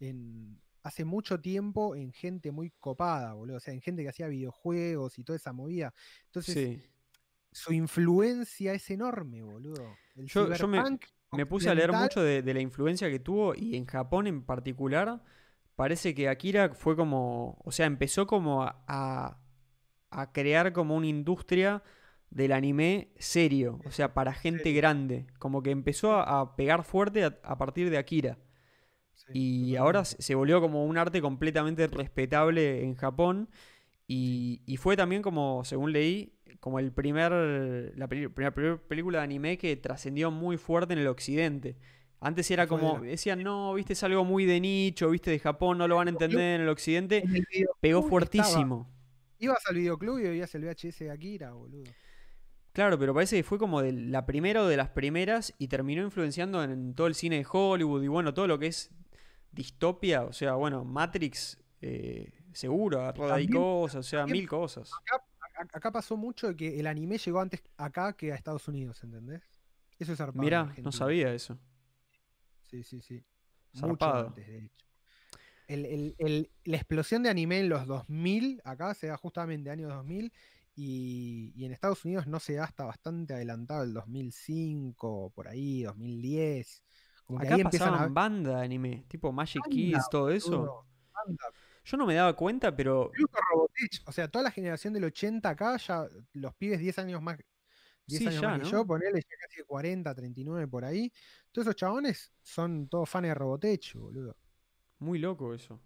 en, 0.00 0.60
hace 0.82 1.04
mucho 1.04 1.40
tiempo 1.40 1.96
en 1.96 2.12
gente 2.12 2.50
muy 2.52 2.70
copada, 2.78 3.32
boludo. 3.32 3.56
O 3.56 3.60
sea, 3.60 3.74
en 3.74 3.80
gente 3.80 4.02
que 4.02 4.10
hacía 4.10 4.28
videojuegos 4.28 5.18
y 5.18 5.24
toda 5.24 5.36
esa 5.36 5.52
movida. 5.52 5.92
Entonces, 6.26 6.54
Sí. 6.54 6.82
Su 7.56 7.72
influencia 7.72 8.74
es 8.74 8.90
enorme, 8.90 9.42
boludo. 9.42 9.94
El 10.14 10.26
Yo- 10.26 10.52
yo 10.52 10.68
me- 10.68 11.46
puse 11.46 11.68
a 11.70 11.74
leer 11.74 11.92
mucho 11.92 12.22
de, 12.22 12.42
de 12.42 12.54
la 12.54 12.60
influencia 12.60 13.10
que 13.10 13.18
tuvo 13.18 13.54
y 13.54 13.76
en 13.76 13.86
Japón 13.86 14.26
en 14.26 14.42
particular 14.44 15.22
parece 15.74 16.14
que 16.14 16.28
Akira 16.28 16.74
fue 16.74 16.96
como, 16.96 17.58
o 17.64 17.70
sea, 17.72 17.86
empezó 17.86 18.26
como 18.26 18.62
a, 18.62 18.84
a- 18.86 19.38
a 20.10 20.32
crear 20.32 20.72
como 20.72 20.94
una 20.96 21.06
industria 21.06 21.82
del 22.30 22.52
anime 22.52 23.12
serio, 23.18 23.80
o 23.86 23.90
sea, 23.90 24.12
para 24.12 24.32
gente 24.34 24.72
grande, 24.72 25.26
como 25.38 25.62
que 25.62 25.70
empezó 25.70 26.14
a, 26.14 26.40
a 26.40 26.56
pegar 26.56 26.84
fuerte 26.84 27.24
a, 27.24 27.38
a 27.42 27.56
partir 27.58 27.88
de 27.90 27.98
Akira. 27.98 28.38
Sí, 29.14 29.32
Y 29.32 29.76
ahora 29.76 30.00
totalmente. 30.02 30.22
se 30.22 30.34
volvió 30.34 30.60
como 30.60 30.84
un 30.84 30.98
arte 30.98 31.22
completamente 31.22 31.86
respetable 31.86 32.84
en 32.84 32.94
Japón. 32.96 33.48
Y, 34.08 34.62
y 34.66 34.76
fue 34.76 34.96
también 34.96 35.22
como, 35.22 35.64
según 35.64 35.92
leí, 35.92 36.32
como 36.60 36.78
el 36.78 36.92
primer, 36.92 37.32
la 37.96 38.06
peli- 38.08 38.28
primera, 38.28 38.52
primera 38.54 38.78
película 38.78 39.18
de 39.18 39.24
anime 39.24 39.58
que 39.58 39.76
trascendió 39.76 40.30
muy 40.30 40.56
fuerte 40.58 40.92
en 40.92 41.00
el 41.00 41.08
occidente. 41.08 41.76
Antes 42.20 42.50
era 42.50 42.66
como, 42.66 43.00
decían, 43.00 43.42
no, 43.42 43.74
viste, 43.74 43.92
es 43.92 44.02
algo 44.02 44.24
muy 44.24 44.46
de 44.46 44.60
nicho, 44.60 45.10
viste, 45.10 45.30
de 45.30 45.38
Japón, 45.38 45.78
no 45.78 45.86
lo 45.88 45.96
van 45.96 46.08
a 46.08 46.10
entender 46.10 46.56
en 46.56 46.60
el 46.62 46.68
occidente. 46.68 47.22
Pegó 47.80 48.02
fuertísimo. 48.02 48.88
Ibas 49.38 49.58
al 49.66 49.76
videoclub 49.76 50.18
y 50.20 50.22
veías 50.22 50.54
el 50.54 50.64
VHS 50.64 51.00
de 51.00 51.10
Akira, 51.10 51.52
boludo. 51.52 51.84
Claro, 52.72 52.98
pero 52.98 53.12
parece 53.12 53.36
que 53.36 53.42
fue 53.42 53.58
como 53.58 53.82
de 53.82 53.92
la 53.92 54.24
primera 54.24 54.62
o 54.62 54.66
de 54.66 54.76
las 54.76 54.90
primeras 54.90 55.54
y 55.58 55.68
terminó 55.68 56.02
influenciando 56.02 56.62
en 56.62 56.94
todo 56.94 57.06
el 57.06 57.14
cine 57.14 57.36
de 57.36 57.46
Hollywood 57.50 58.02
y 58.02 58.08
bueno, 58.08 58.32
todo 58.34 58.46
lo 58.46 58.58
que 58.58 58.66
es 58.68 58.90
distopia, 59.52 60.24
o 60.24 60.32
sea, 60.32 60.54
bueno, 60.54 60.84
Matrix, 60.84 61.58
eh, 61.80 62.32
seguro, 62.56 63.00
agarró 63.00 63.26
de 63.28 63.32
ahí 63.34 63.44
También- 63.46 63.62
cosas, 63.62 63.96
o 64.06 64.08
sea, 64.08 64.20
también- 64.20 64.38
mil 64.42 64.48
cosas. 64.48 64.90
Acá, 65.50 65.68
acá 65.72 65.92
pasó 65.92 66.16
mucho 66.16 66.48
de 66.48 66.56
que 66.56 66.78
el 66.80 66.86
anime 66.86 67.18
llegó 67.18 67.40
antes 67.40 67.62
acá 67.76 68.12
que 68.14 68.32
a 68.32 68.34
Estados 68.34 68.66
Unidos, 68.68 69.02
¿entendés? 69.04 69.42
Eso 69.98 70.12
es 70.12 70.18
zarpado. 70.18 70.42
Mirá, 70.42 70.74
no 70.82 70.92
sabía 70.92 71.32
eso. 71.32 71.58
Sí, 72.62 72.82
sí, 72.82 73.00
sí. 73.00 73.24
Mucho 73.74 73.86
Zarpado. 73.86 74.26
antes, 74.28 74.46
de 74.46 74.58
hecho. 74.64 74.84
El- 75.68 75.84
el- 75.86 76.14
el- 76.18 76.50
la 76.64 76.76
explosión 76.76 77.22
de 77.22 77.30
anime 77.30 77.58
en 77.60 77.68
los 77.68 77.86
2000, 77.86 78.60
acá 78.64 78.94
se 78.94 79.06
da 79.08 79.16
justamente 79.16 79.70
año 79.70 79.88
2000, 79.88 80.32
y, 80.74 81.52
y 81.56 81.64
en 81.64 81.72
Estados 81.72 82.04
Unidos 82.04 82.26
no 82.26 82.38
se 82.38 82.54
da 82.54 82.64
hasta 82.64 82.84
bastante 82.84 83.32
adelantado, 83.34 83.82
el 83.82 83.94
2005, 83.94 85.32
por 85.34 85.48
ahí, 85.48 85.82
2010. 85.82 86.82
Como 87.24 87.40
que 87.40 87.46
Acá 87.46 87.54
ahí 87.56 87.60
empiezan 87.62 87.88
a 87.88 87.92
pasaban 87.92 88.14
banda 88.14 88.58
de 88.58 88.64
anime, 88.64 89.04
tipo 89.08 89.32
Magic 89.32 89.62
Kids, 89.68 90.08
todo 90.10 90.30
eso. 90.30 90.84
banda. 91.12 91.44
Yo 91.86 91.96
no 91.96 92.04
me 92.06 92.14
daba 92.14 92.34
cuenta, 92.34 92.74
pero 92.74 93.10
Robotech, 93.50 94.02
o 94.06 94.12
sea, 94.12 94.28
toda 94.28 94.42
la 94.44 94.50
generación 94.50 94.92
del 94.92 95.04
80 95.04 95.48
acá, 95.48 95.76
ya 95.76 96.06
los 96.32 96.54
pibes 96.54 96.80
10 96.80 96.98
años 96.98 97.22
más, 97.22 97.38
10 98.06 98.18
Sí, 98.20 98.26
años 98.28 98.40
ya, 98.42 98.48
más 98.48 98.58
que 98.58 98.64
¿no? 98.64 98.70
yo, 98.72 98.86
ponele 98.86 99.20
ya 99.20 99.36
casi 99.48 99.62
40, 99.62 100.14
39 100.14 100.66
por 100.68 100.84
ahí. 100.84 101.12
Todos 101.52 101.66
esos 101.68 101.76
chabones 101.76 102.32
son 102.42 102.88
todos 102.88 103.08
fans 103.08 103.28
de 103.28 103.34
Robotech, 103.34 103.94
boludo. 103.94 104.36
muy 104.98 105.18
loco 105.18 105.54
eso. 105.54 105.80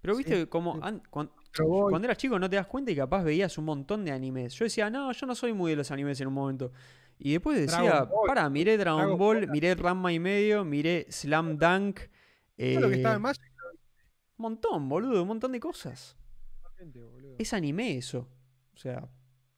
Pero 0.00 0.14
Sí, 0.14 0.24
viste, 0.24 0.48
como 0.48 0.74
sí. 0.74 0.80
an- 0.82 1.02
cuando 1.10 2.04
eras 2.04 2.16
chico 2.18 2.38
no 2.38 2.48
te 2.50 2.56
das 2.56 2.66
cuenta 2.66 2.90
y 2.90 2.96
capaz 2.96 3.22
veías 3.22 3.56
un 3.58 3.66
montón 3.66 4.04
de 4.04 4.10
animes. 4.10 4.54
Yo 4.54 4.64
decía, 4.64 4.90
no, 4.90 5.12
yo 5.12 5.26
no 5.26 5.34
soy 5.34 5.52
muy 5.52 5.70
de 5.72 5.76
los 5.76 5.90
animes 5.90 6.20
en 6.20 6.28
un 6.28 6.34
momento. 6.34 6.72
Y 7.18 7.32
después 7.32 7.56
decía, 7.60 8.08
para, 8.26 8.48
miré 8.50 8.76
Dragon 8.78 9.00
Dragon 9.02 9.18
Ball, 9.18 9.36
Ball. 9.42 9.50
miré 9.50 9.74
Ranma 9.76 10.12
y 10.12 10.18
medio, 10.18 10.64
miré 10.64 11.06
Slam 11.10 11.56
Dunk. 11.58 12.00
todo 12.56 12.80
lo 12.80 12.88
que 12.88 12.94
estaba 12.96 13.14
eh, 13.14 13.16
en 13.16 13.22
Magic, 13.22 13.51
montón, 14.42 14.88
boludo, 14.88 15.22
un 15.22 15.28
montón 15.28 15.52
de 15.52 15.60
cosas. 15.60 16.16
Es 17.38 17.52
anime 17.52 17.96
eso. 17.96 18.28
O 18.74 18.76
sea, 18.76 19.08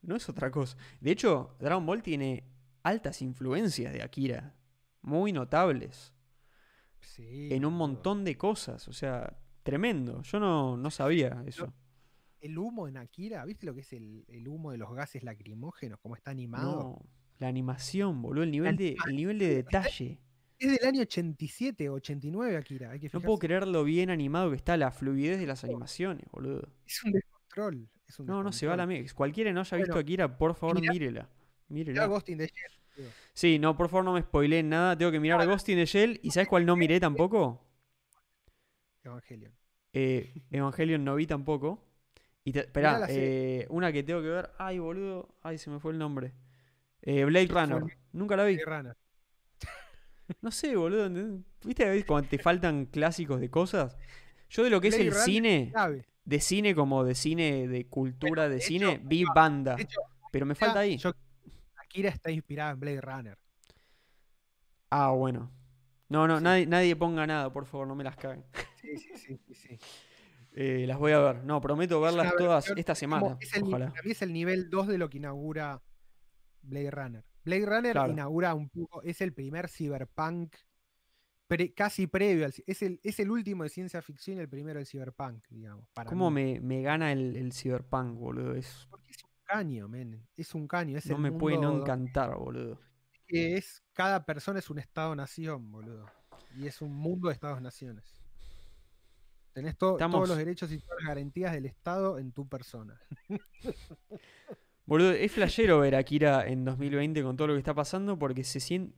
no 0.03 0.17
es 0.17 0.29
otra 0.29 0.51
cosa. 0.51 0.77
De 1.01 1.11
hecho, 1.11 1.57
Dragon 1.59 1.85
Ball 1.85 2.03
tiene 2.03 2.45
altas 2.83 3.23
influencias 3.23 3.93
de 3.93 4.03
Akira. 4.03 4.55
Muy 5.03 5.33
notables. 5.33 6.13
Sí, 7.01 7.49
En 7.53 7.65
un 7.65 7.75
montón 7.75 8.25
de 8.25 8.37
cosas. 8.37 8.89
O 8.89 8.93
sea, 8.93 9.39
tremendo. 9.63 10.23
Yo 10.23 10.41
no, 10.41 10.77
no 10.77 10.91
sabía 10.91 11.43
eso. 11.47 11.73
El 12.41 12.59
humo 12.59 12.89
en 12.89 12.99
Akira, 12.99 13.45
¿viste 13.45 13.67
lo 13.67 13.75
que 13.75 13.81
es 13.81 13.93
el, 13.95 14.25
el 14.29 14.47
humo 14.49 14.71
de 14.71 14.79
los 14.79 14.93
gases 14.95 15.23
lacrimógenos? 15.23 15.99
Cómo 16.01 16.15
está 16.15 16.31
animado. 16.31 16.73
No. 16.73 17.03
La 17.39 17.49
animación, 17.49 18.21
boludo. 18.23 18.45
El 18.45 18.51
nivel 18.51 18.77
de, 18.77 18.97
el 19.07 19.17
nivel 19.17 19.39
de 19.39 19.49
detalle. 19.49 20.21
Es 20.59 20.71
del 20.79 20.89
año 20.89 21.03
87, 21.03 21.89
89 21.91 22.57
Akira. 22.57 22.91
Hay 22.93 23.01
que 23.01 23.11
No 23.13 23.21
puedo 23.21 23.39
creer 23.39 23.67
lo 23.67 23.85
bien 23.85 24.11
animado 24.11 24.51
que 24.51 24.57
está, 24.57 24.77
la 24.77 24.91
fluidez 24.91 25.39
de 25.39 25.47
las 25.47 25.65
animaciones, 25.65 26.25
boludo. 26.31 26.69
Es 26.87 27.03
un 27.05 27.13
descontrol. 27.13 27.89
es 28.07 28.19
un 28.21 28.27
No, 28.27 28.43
no 28.43 28.53
se 28.53 28.67
va 28.67 28.77
la 28.77 28.83
descontrol. 28.85 28.99
mierda. 29.03 29.15
Cualquiera 29.17 29.53
no 29.53 29.61
haya 29.61 29.77
visto 29.77 29.99
Akira, 29.99 30.39
por 30.39 30.55
favor, 30.55 30.81
mirá- 30.81 30.93
mírela. 30.93 31.29
Mírela. 31.69 32.07
Ghost 32.07 32.29
in 32.29 32.39
the 32.39 32.47
Shell. 32.47 33.07
Sí, 33.33 33.59
no, 33.59 33.77
por 33.77 33.89
favor 33.89 34.05
no 34.05 34.13
me 34.13 34.23
spoileen 34.23 34.69
nada. 34.69 34.97
Tengo 34.97 35.11
que 35.11 35.19
mirar 35.19 35.45
Ghost 35.47 35.69
in 35.71 35.77
the 35.79 35.87
Shell. 35.87 36.21
¿Y 36.23 36.31
sabes 36.31 36.49
cuál 36.49 36.65
no 36.65 36.77
miré 36.77 37.01
tampoco? 37.01 37.61
Evangelion. 39.03 39.53
Eh, 39.93 40.33
Evangelion 40.51 41.05
no 41.05 41.15
vi 41.17 41.27
tampoco. 41.27 41.83
Y 42.45 42.53
te, 42.53 42.61
esperá, 42.61 42.99
la 43.01 43.07
eh, 43.09 43.67
una 43.71 43.91
que 43.93 44.03
tengo 44.03 44.21
que 44.23 44.29
ver. 44.29 44.51
Ay, 44.59 44.79
boludo. 44.79 45.35
Ay, 45.43 45.59
se 45.59 45.71
me 45.71 45.81
fue 45.81 45.93
el 45.93 45.99
nombre. 45.99 46.33
Eh, 47.03 47.25
Blade 47.25 47.47
Runner. 47.49 47.99
Nunca 48.13 48.37
la 48.37 48.45
vi. 48.45 48.55
Blade 48.57 48.77
Runner. 48.77 48.97
No 50.41 50.51
sé, 50.51 50.75
boludo. 50.77 51.09
¿Viste 51.65 51.85
a 51.85 51.91
veces 51.91 52.05
cuando 52.05 52.29
te 52.29 52.39
faltan 52.39 52.87
clásicos 52.87 53.41
de 53.41 53.51
cosas? 53.51 53.97
Yo 54.49 54.63
de 54.65 54.71
lo 54.71 54.81
que 54.81 54.89
es 54.89 54.95
el 54.99 55.09
Runner 55.11 55.23
cine, 55.25 55.73
de 56.25 56.41
cine 56.41 56.75
como 56.75 57.05
de 57.05 57.15
cine, 57.15 57.69
de 57.69 57.87
cultura 57.87 58.49
de 58.49 58.57
de 58.57 58.61
cine, 58.61 59.01
vi 59.05 59.25
banda. 59.35 59.77
Hecho, 59.79 60.01
Pero 60.31 60.47
me 60.47 60.55
falta 60.55 60.81
ahí. 60.81 60.97
yo- 60.97 61.13
Akira 61.77 62.09
está 62.11 62.31
inspirada 62.31 62.71
en 62.73 62.81
Blade 62.81 63.01
Runner. 63.01 63.39
Ah, 64.91 65.11
bueno. 65.11 65.51
No, 66.09 66.27
no, 66.29 66.39
Sí. 66.39 66.45
nadie, 66.45 66.67
nadie 66.67 66.97
ponga 66.97 67.27
nada, 67.27 67.53
por 67.53 67.67
favor, 67.67 67.87
no 67.87 67.95
me 67.95 68.05
las 68.05 68.17
caguen. 68.17 68.45
Sí, 68.81 68.97
sí, 68.99 69.11
sí, 69.17 69.39
sí, 69.47 69.55
sí. 69.55 69.79
Eh, 70.57 70.85
las 70.87 70.99
voy 70.99 71.13
a 71.13 71.19
ver. 71.19 71.45
No, 71.45 71.61
prometo 71.61 72.01
verlas 72.01 72.33
todas 72.37 72.63
versión 72.65 72.79
esta 72.79 72.95
semana. 72.95 73.37
es 73.41 73.55
el, 73.57 73.65
Ojalá. 73.65 73.91
para 73.91 74.03
mí 74.03 74.11
es 74.13 74.23
el 74.23 74.33
nivel 74.33 74.71
2 74.71 74.87
de 74.87 74.99
lo 74.99 75.11
que 75.11 75.19
inaugura 75.19 75.83
Blade 76.63 76.91
Runner. 76.91 77.25
Blade 77.45 77.67
Runner 77.67 77.93
Claro. 77.93 78.13
inaugura 78.13 78.55
un 78.55 78.69
poco, 78.71 79.03
es 79.03 79.21
el 79.21 79.33
primer 79.33 79.69
cyberpunk 79.69 80.55
pre- 81.47 81.75
casi 81.75 82.07
previo 82.07 82.47
al 82.47 82.55
es 82.67 82.83
el, 82.83 83.01
es 83.03 83.21
el 83.21 83.31
último 83.31 83.63
de 83.65 83.69
ciencia 83.69 84.01
ficción 84.03 84.39
y 84.39 84.41
el 84.41 84.49
primero 84.49 84.79
del 84.79 84.87
cyberpunk, 84.87 85.45
digamos. 85.51 85.87
Para 85.93 86.09
¿Cómo 86.09 86.31
me, 86.31 86.59
me 86.61 86.81
gana 86.83 87.13
el, 87.13 87.37
el 87.37 87.53
cyberpunk, 87.53 88.17
boludo? 88.19 88.55
Es, 88.55 88.87
Porque 88.91 89.11
es 89.11 89.23
un 89.23 89.31
caño, 89.45 89.89
men. 89.89 90.27
Es 90.37 90.55
un 90.55 90.67
caño. 90.67 90.97
Es 90.97 91.07
no 91.07 91.17
el 91.17 91.23
me 91.23 91.33
puede 91.33 91.59
no 91.59 91.81
encantar, 91.81 92.35
boludo. 92.37 92.81
que 93.27 93.57
es 93.57 93.83
cada 93.93 94.25
persona 94.25 94.59
es 94.59 94.71
un 94.71 94.79
estado-nación, 94.79 95.71
boludo. 95.71 96.07
Y 96.57 96.67
es 96.67 96.81
un 96.81 96.95
mundo 96.95 97.29
de 97.29 97.35
estados-naciones. 97.35 98.05
Tenés 99.53 99.77
to- 99.77 99.93
Estamos- 99.93 100.17
todos 100.17 100.29
los 100.31 100.39
derechos 100.39 100.73
y 100.73 100.79
todas 100.79 100.99
las 101.01 101.09
garantías 101.09 101.53
del 101.53 101.67
Estado 101.67 102.19
en 102.19 102.33
tu 102.33 102.49
persona. 102.49 102.99
Boludo, 104.87 105.13
es 105.13 105.33
flashero 105.33 105.81
ver 105.81 105.95
a 105.95 105.99
Akira 105.99 106.47
en 106.47 106.65
2020 106.65 107.23
con 107.23 107.37
todo 107.37 107.49
lo 107.49 107.55
que 107.55 107.59
está 107.61 107.75
pasando 107.75 108.19
porque 108.19 108.45
se 108.45 108.61
siente... 108.61 108.95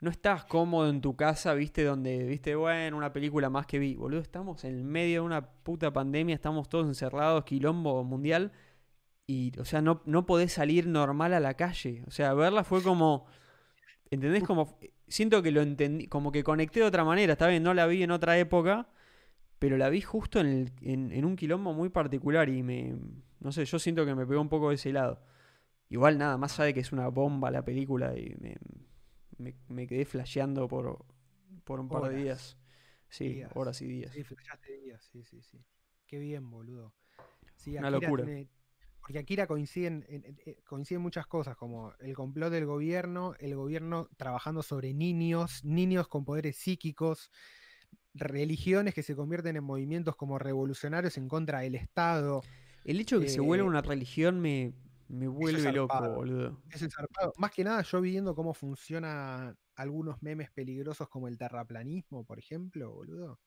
No 0.00 0.10
estás 0.10 0.44
cómodo 0.44 0.88
en 0.90 1.00
tu 1.00 1.16
casa, 1.16 1.54
viste, 1.54 1.82
donde, 1.82 2.24
viste, 2.24 2.54
bueno, 2.54 2.96
una 2.96 3.12
película 3.12 3.50
más 3.50 3.66
que 3.66 3.80
vi. 3.80 3.96
Boludo, 3.96 4.20
estamos 4.20 4.62
en 4.62 4.86
medio 4.86 5.22
de 5.22 5.26
una 5.26 5.44
puta 5.50 5.92
pandemia, 5.92 6.36
estamos 6.36 6.68
todos 6.68 6.86
encerrados, 6.86 7.42
quilombo 7.44 8.04
mundial. 8.04 8.52
Y, 9.26 9.58
o 9.58 9.64
sea, 9.64 9.82
no, 9.82 10.00
no 10.06 10.24
podés 10.24 10.52
salir 10.52 10.86
normal 10.86 11.34
a 11.34 11.40
la 11.40 11.54
calle. 11.54 12.04
O 12.06 12.12
sea, 12.12 12.32
verla 12.34 12.62
fue 12.62 12.80
como... 12.80 13.26
¿Entendés? 14.10 14.44
Como... 14.44 14.78
Siento 15.08 15.42
que 15.42 15.50
lo 15.50 15.62
entendí, 15.62 16.06
como 16.06 16.30
que 16.30 16.44
conecté 16.44 16.78
de 16.78 16.86
otra 16.86 17.02
manera. 17.04 17.32
Está 17.32 17.48
bien, 17.48 17.64
no 17.64 17.74
la 17.74 17.86
vi 17.88 18.04
en 18.04 18.12
otra 18.12 18.38
época, 18.38 18.88
pero 19.58 19.76
la 19.78 19.88
vi 19.88 20.00
justo 20.00 20.38
en, 20.38 20.46
el- 20.46 20.72
en- 20.80 21.10
en 21.10 21.24
un 21.24 21.34
quilombo 21.34 21.72
muy 21.74 21.88
particular 21.88 22.48
y 22.48 22.62
me... 22.62 22.94
No 23.40 23.52
sé, 23.52 23.64
yo 23.64 23.78
siento 23.78 24.04
que 24.04 24.14
me 24.14 24.26
pegó 24.26 24.40
un 24.40 24.48
poco 24.48 24.68
de 24.70 24.76
ese 24.76 24.92
lado. 24.92 25.20
Igual 25.90 26.18
nada, 26.18 26.36
más 26.36 26.56
de 26.58 26.74
que 26.74 26.80
es 26.80 26.92
una 26.92 27.08
bomba 27.08 27.50
la 27.50 27.64
película 27.64 28.16
y 28.16 28.34
me, 28.40 28.56
me- 29.38 29.56
me 29.68 29.86
quedé 29.86 30.04
flasheando 30.04 30.68
por, 30.68 31.04
por 31.64 31.80
un 31.80 31.88
par 31.88 32.10
de 32.10 32.16
días. 32.16 32.58
Sí, 33.08 33.34
días. 33.34 33.50
horas 33.54 33.80
y 33.80 33.86
días. 33.86 34.12
Sí, 34.12 34.22
flasheaste 34.22 34.72
días, 34.80 35.02
sí, 35.10 35.24
sí, 35.24 35.40
sí. 35.42 35.64
Qué 36.06 36.18
bien, 36.18 36.50
boludo. 36.50 36.92
Sí, 37.56 37.76
Una 37.78 37.90
locura. 37.90 38.24
tiene- 38.24 38.48
porque 39.00 39.18
Akira 39.20 39.46
coinciden, 39.46 40.04
en- 40.08 40.24
en- 40.26 40.38
eh, 40.44 40.60
coinciden 40.66 41.00
muchas 41.00 41.26
cosas, 41.26 41.56
como 41.56 41.94
el 42.00 42.14
complot 42.14 42.50
del 42.52 42.66
gobierno, 42.66 43.34
el 43.38 43.54
gobierno 43.56 44.10
trabajando 44.18 44.62
sobre 44.62 44.92
niños, 44.92 45.64
niños 45.64 46.08
con 46.08 46.26
poderes 46.26 46.56
psíquicos, 46.56 47.30
religiones 48.12 48.94
que 48.94 49.02
se 49.02 49.14
convierten 49.16 49.56
en 49.56 49.64
movimientos 49.64 50.16
como 50.16 50.38
revolucionarios 50.38 51.16
en 51.16 51.28
contra 51.28 51.60
del 51.60 51.76
Estado. 51.76 52.42
El 52.88 53.00
hecho 53.00 53.18
de 53.20 53.26
que 53.26 53.32
se 53.32 53.40
vuelva 53.40 53.66
Eh, 53.66 53.68
una 53.68 53.82
religión 53.82 54.40
me, 54.40 54.72
me 55.08 55.28
vuelve 55.28 55.70
loco, 55.72 56.00
boludo. 56.10 56.62
Es 56.70 56.80
el 56.82 56.90
zarpado. 56.90 57.32
Más 57.36 57.50
que 57.50 57.62
nada, 57.62 57.82
yo 57.82 58.00
viendo 58.00 58.34
cómo 58.34 58.54
funcionan 58.54 59.56
algunos 59.76 60.22
memes 60.22 60.50
peligrosos 60.50 61.08
como 61.08 61.28
el 61.28 61.36
terraplanismo, 61.38 62.24
por 62.24 62.38
ejemplo, 62.38 62.90
boludo. 62.92 63.38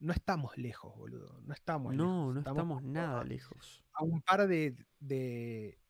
No 0.00 0.12
estamos 0.12 0.56
lejos, 0.58 0.94
boludo. 0.96 1.40
No 1.44 1.52
estamos 1.54 1.92
lejos. 1.94 2.06
No, 2.06 2.32
no 2.34 2.40
estamos 2.40 2.78
a- 2.82 2.86
nada 2.86 3.24
lejos. 3.24 3.82
A 3.94 4.04
un 4.04 4.20
par 4.22 4.46
de, 4.46 4.76
de, 5.00 5.80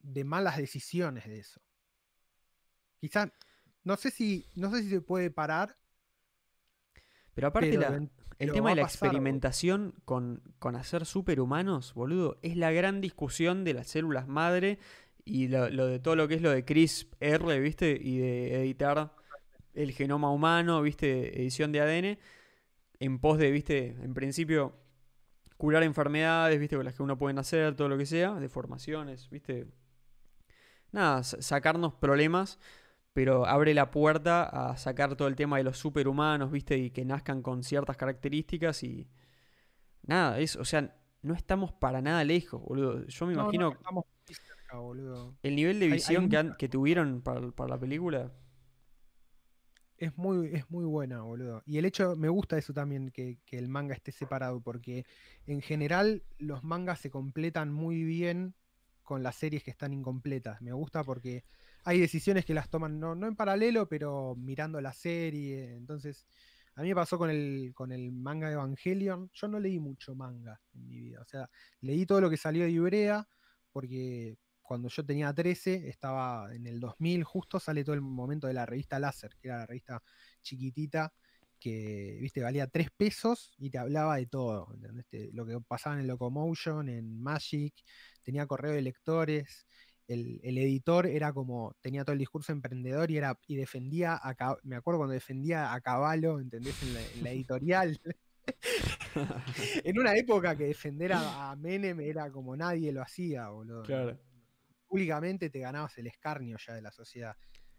de 0.00 0.24
malas 0.24 0.56
decisiones 0.58 1.24
de 1.26 1.38
eso. 1.38 1.60
Quizá, 3.00 3.32
no 3.84 3.96
sé 3.96 4.10
si, 4.10 4.46
no 4.56 4.70
sé 4.70 4.82
si 4.82 4.90
se 4.90 5.00
puede 5.00 5.30
parar. 5.30 5.76
Pero 7.34 7.48
aparte 7.48 7.70
Pero 7.70 7.80
la- 7.82 8.08
el 8.38 8.52
tema 8.52 8.70
de 8.70 8.76
la 8.76 8.82
pasar, 8.82 9.06
experimentación 9.08 9.94
con, 10.04 10.42
con 10.58 10.76
hacer 10.76 11.06
superhumanos, 11.06 11.94
boludo, 11.94 12.38
es 12.42 12.56
la 12.56 12.70
gran 12.72 13.00
discusión 13.00 13.64
de 13.64 13.74
las 13.74 13.88
células 13.88 14.26
madre 14.28 14.78
y 15.24 15.48
lo, 15.48 15.70
lo 15.70 15.86
de 15.86 15.98
todo 16.00 16.16
lo 16.16 16.28
que 16.28 16.34
es 16.34 16.42
lo 16.42 16.50
de 16.50 16.64
CRISPR, 16.64 17.60
¿viste? 17.60 17.98
Y 18.00 18.18
de 18.18 18.60
editar 18.62 19.12
el 19.72 19.92
genoma 19.92 20.30
humano, 20.30 20.82
¿viste? 20.82 21.40
Edición 21.40 21.72
de 21.72 21.80
ADN, 21.80 22.18
en 23.00 23.18
pos 23.18 23.38
de, 23.38 23.50
¿viste? 23.50 23.96
En 24.02 24.14
principio, 24.14 24.76
curar 25.56 25.82
enfermedades, 25.82 26.60
¿viste? 26.60 26.76
Con 26.76 26.84
las 26.84 26.94
que 26.94 27.02
uno 27.02 27.16
puede 27.18 27.34
nacer, 27.34 27.74
todo 27.74 27.88
lo 27.88 27.96
que 27.98 28.06
sea, 28.06 28.34
deformaciones, 28.34 29.30
¿viste? 29.30 29.66
Nada, 30.92 31.22
sa- 31.24 31.40
sacarnos 31.42 31.94
problemas, 31.94 32.58
pero 33.14 33.46
abre 33.46 33.74
la 33.74 33.90
puerta 33.92 34.44
a 34.72 34.76
sacar 34.78 35.16
todo 35.16 35.28
el 35.28 35.36
tema 35.36 35.58
de 35.58 35.64
los 35.64 35.78
superhumanos, 35.78 36.52
¿viste? 36.52 36.78
Y 36.78 36.90
que 36.92 37.06
nazcan 37.06 37.42
con 37.42 37.64
ciertas 37.64 37.98
características 37.98 38.84
y. 38.84 39.08
Nada, 40.02 40.38
es, 40.40 40.56
o 40.56 40.64
sea, 40.64 40.96
no 41.22 41.34
estamos 41.34 41.72
para 41.72 42.02
nada 42.02 42.24
lejos, 42.24 42.62
boludo. 42.62 43.06
Yo 43.06 43.26
me 43.26 43.34
No, 43.34 43.52
no, 43.52 43.52
imagino 43.52 43.70
estamos 43.70 44.04
muy 44.26 44.34
cerca, 44.34 44.78
boludo. 44.78 45.36
el 45.44 45.54
nivel 45.54 45.78
de 45.78 45.86
hay 45.88 45.92
visión 45.92 46.28
que, 46.28 46.36
han- 46.38 46.48
mucha- 46.48 46.56
que 46.56 46.68
tuvieron 46.68 47.22
para, 47.22 47.52
para 47.52 47.70
la 47.70 47.78
película. 47.80 48.32
Es 49.96 50.16
muy, 50.18 50.48
es 50.54 50.68
muy 50.70 50.84
buena, 50.84 51.22
boludo. 51.22 51.62
Y 51.66 51.78
el 51.78 51.84
hecho, 51.84 52.16
me 52.16 52.28
gusta 52.28 52.58
eso 52.58 52.72
también, 52.72 53.10
que, 53.10 53.38
que 53.46 53.58
el 53.58 53.68
manga 53.68 53.94
esté 53.94 54.10
separado, 54.12 54.60
porque 54.60 55.06
en 55.46 55.60
general 55.62 56.24
los 56.38 56.64
mangas 56.64 56.98
se 57.00 57.10
completan 57.10 57.72
muy 57.72 58.02
bien 58.04 58.54
con 59.04 59.22
las 59.22 59.36
series 59.36 59.62
que 59.62 59.70
están 59.70 59.92
incompletas. 59.92 60.60
Me 60.62 60.72
gusta 60.72 61.04
porque 61.04 61.44
hay 61.84 62.00
decisiones 62.00 62.44
que 62.44 62.54
las 62.54 62.68
toman 62.70 62.98
no, 62.98 63.14
no 63.14 63.26
en 63.26 63.36
paralelo, 63.36 63.88
pero 63.88 64.34
mirando 64.36 64.80
la 64.80 64.92
serie. 64.92 65.74
Entonces, 65.76 66.26
a 66.76 66.82
mí 66.82 66.88
me 66.88 66.94
pasó 66.94 67.18
con 67.18 67.30
el, 67.30 67.72
con 67.74 67.92
el 67.92 68.12
manga 68.12 68.50
Evangelion. 68.50 69.30
Yo 69.34 69.48
no 69.48 69.60
leí 69.60 69.78
mucho 69.78 70.14
manga 70.14 70.60
en 70.74 70.86
mi 70.88 70.96
vida. 71.00 71.20
O 71.22 71.26
sea, 71.26 71.48
leí 71.80 72.06
todo 72.06 72.20
lo 72.20 72.30
que 72.30 72.36
salió 72.36 72.64
de 72.64 72.70
Ibrea, 72.70 73.26
porque 73.72 74.36
cuando 74.62 74.88
yo 74.88 75.04
tenía 75.04 75.32
13, 75.32 75.88
estaba 75.88 76.54
en 76.54 76.66
el 76.66 76.80
2000, 76.80 77.22
justo 77.24 77.60
sale 77.60 77.84
todo 77.84 77.94
el 77.94 78.00
momento 78.00 78.46
de 78.46 78.54
la 78.54 78.66
revista 78.66 78.98
Láser, 78.98 79.36
que 79.40 79.48
era 79.48 79.58
la 79.58 79.66
revista 79.66 80.02
chiquitita, 80.42 81.12
que, 81.60 82.18
viste, 82.20 82.42
valía 82.42 82.66
3 82.66 82.88
pesos 82.96 83.52
y 83.58 83.70
te 83.70 83.78
hablaba 83.78 84.16
de 84.16 84.26
todo, 84.26 84.68
¿entendés? 84.74 85.06
Te- 85.08 85.30
lo 85.32 85.46
que 85.46 85.58
pasaba 85.66 85.98
en 86.00 86.06
Locomotion, 86.06 86.88
en 86.88 87.22
Magic, 87.22 87.74
tenía 88.22 88.46
correo 88.46 88.72
de 88.72 88.82
lectores, 88.82 89.66
el, 90.06 90.40
el 90.42 90.58
editor 90.58 91.06
era 91.06 91.32
como, 91.32 91.76
tenía 91.80 92.04
todo 92.04 92.12
el 92.12 92.18
discurso 92.18 92.52
emprendedor 92.52 93.10
y, 93.10 93.16
era, 93.16 93.38
y 93.46 93.56
defendía, 93.56 94.14
a, 94.22 94.56
me 94.62 94.76
acuerdo 94.76 94.98
cuando 94.98 95.14
defendía 95.14 95.72
a 95.72 95.80
Caballo, 95.80 96.38
¿entendés? 96.40 96.82
En 96.82 96.94
la, 96.94 97.00
en 97.00 97.24
la 97.24 97.30
editorial. 97.30 98.00
en 99.84 99.98
una 99.98 100.14
época 100.16 100.56
que 100.56 100.64
defender 100.64 101.12
a, 101.14 101.50
a 101.50 101.56
Menem 101.56 102.00
era 102.00 102.30
como 102.30 102.56
nadie 102.56 102.92
lo 102.92 103.02
hacía, 103.02 103.48
boludo. 103.48 103.82
Claro. 103.82 104.18
Públicamente 104.86 105.50
te 105.50 105.58
ganabas 105.60 105.96
el 105.98 106.06
escarnio 106.06 106.56
ya 106.58 106.74
de 106.74 106.82
la 106.82 106.92
sociedad. 106.92 107.36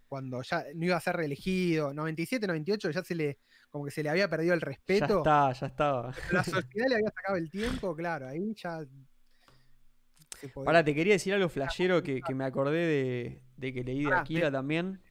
Cuando 0.08 0.42
ya 0.42 0.66
no 0.76 0.86
iba 0.86 0.98
a 0.98 1.02
ser 1.02 1.16
reelegido, 1.18 1.94
97, 1.94 2.48
98 2.48 2.92
ya 2.92 3.04
se 3.04 3.16
le, 3.16 3.40
como 3.70 3.86
que 3.86 3.92
se 3.92 4.04
le 4.04 4.10
había 4.10 4.30
perdido 4.30 4.54
el 4.54 4.60
Ya 4.60 4.66
respeto. 4.66 5.18
está, 5.18 5.52
ya 5.54 5.68
estaba. 5.68 6.14
La 6.32 6.44
sociedad 6.44 6.88
le 6.90 6.96
había 6.96 7.10
sacado 7.10 7.38
el 7.38 7.50
tiempo, 7.50 7.96
claro, 7.96 8.28
ahí 8.28 8.54
ya. 8.56 8.80
Podía- 10.50 10.68
Ahora, 10.70 10.84
te 10.84 10.94
quería 10.96 11.14
decir 11.14 11.34
algo 11.34 11.50
flashero 11.50 12.02
que, 12.04 12.22
que 12.22 12.34
me 12.36 12.46
acordé 12.46 12.86
de, 12.86 13.42
de 13.58 13.74
que 13.74 13.84
leí 13.84 14.06
de 14.06 14.14
Akira 14.14 14.52
también. 14.52 15.02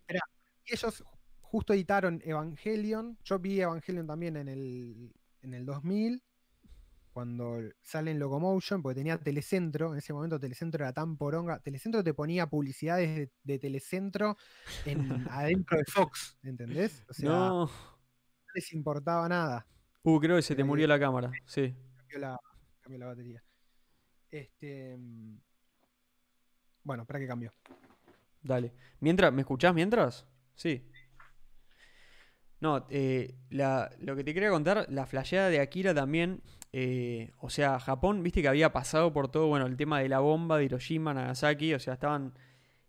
ellos 0.67 1.05
justo 1.41 1.73
editaron 1.73 2.21
Evangelion. 2.25 3.19
Yo 3.25 3.39
vi 3.39 3.61
Evangelion 3.61 4.07
también 4.07 4.37
en 4.37 4.49
el, 4.49 5.13
en 5.43 5.55
el 5.55 5.65
2000, 5.65 6.23
cuando 7.13 7.59
sale 7.83 8.11
en 8.11 8.19
Locomotion, 8.19 8.83
porque 8.83 8.97
tenía 8.97 9.19
Telecentro. 9.19 9.93
En 9.93 9.99
ese 9.99 10.13
momento 10.13 10.41
Telecentro 10.41 10.83
era 10.85 10.93
tan 10.93 11.17
poronga. 11.17 11.61
Telecentro 11.61 12.03
te 12.03 12.13
ponía 12.13 12.49
publicidades 12.49 13.15
de, 13.17 13.31
de 13.45 13.59
Telecentro 13.61 14.37
en, 14.85 14.99
adentro 15.31 15.79
de 15.79 15.85
Fox, 15.85 16.37
¿entendés? 16.43 17.05
O 17.09 17.15
sea, 17.15 17.29
no, 17.31 17.49
no. 17.67 17.71
les 18.55 18.73
importaba 18.73 19.29
nada. 19.29 19.67
Uh, 20.03 20.19
creo 20.19 20.37
que 20.37 20.43
se 20.43 20.57
te 20.57 20.65
murió 20.65 20.87
la 20.89 20.99
cámara. 20.99 21.31
Sí. 21.47 21.75
Cambió 21.97 22.19
la, 22.19 22.37
cambió 22.81 22.99
la 22.99 23.07
batería. 23.07 23.45
Este. 24.35 24.97
mm, 24.97 25.37
Bueno, 26.83 27.05
para 27.07 27.19
que 27.19 27.27
cambió. 27.27 27.51
Dale. 28.43 28.73
Mientras, 29.01 29.33
¿me 29.33 29.41
escuchás 29.43 29.75
mientras? 29.75 30.27
Sí. 30.55 30.85
No, 32.61 32.87
eh, 32.89 33.35
la- 33.51 33.91
lo 34.01 34.17
que 34.17 34.25
te 34.25 34.33
quería 34.33 34.49
contar, 34.51 34.87
la 34.91 35.07
flasheada 35.07 35.51
de 35.51 35.61
Akira 35.61 35.95
también, 35.95 36.43
eh, 36.73 37.31
o 37.39 37.51
sea, 37.51 37.79
Japón, 37.79 38.23
viste 38.23 38.41
que 38.43 38.49
había 38.49 38.73
pasado 38.73 39.13
por 39.13 39.29
todo, 39.31 39.49
bueno, 39.49 39.67
el 39.67 39.77
tema 39.77 40.01
de 40.01 40.09
la 40.09 40.21
bomba 40.21 40.57
de 40.59 40.65
Hiroshima, 40.65 41.13
Nagasaki, 41.13 41.75
o 41.75 41.79
sea, 41.79 41.95
estaban 41.95 42.33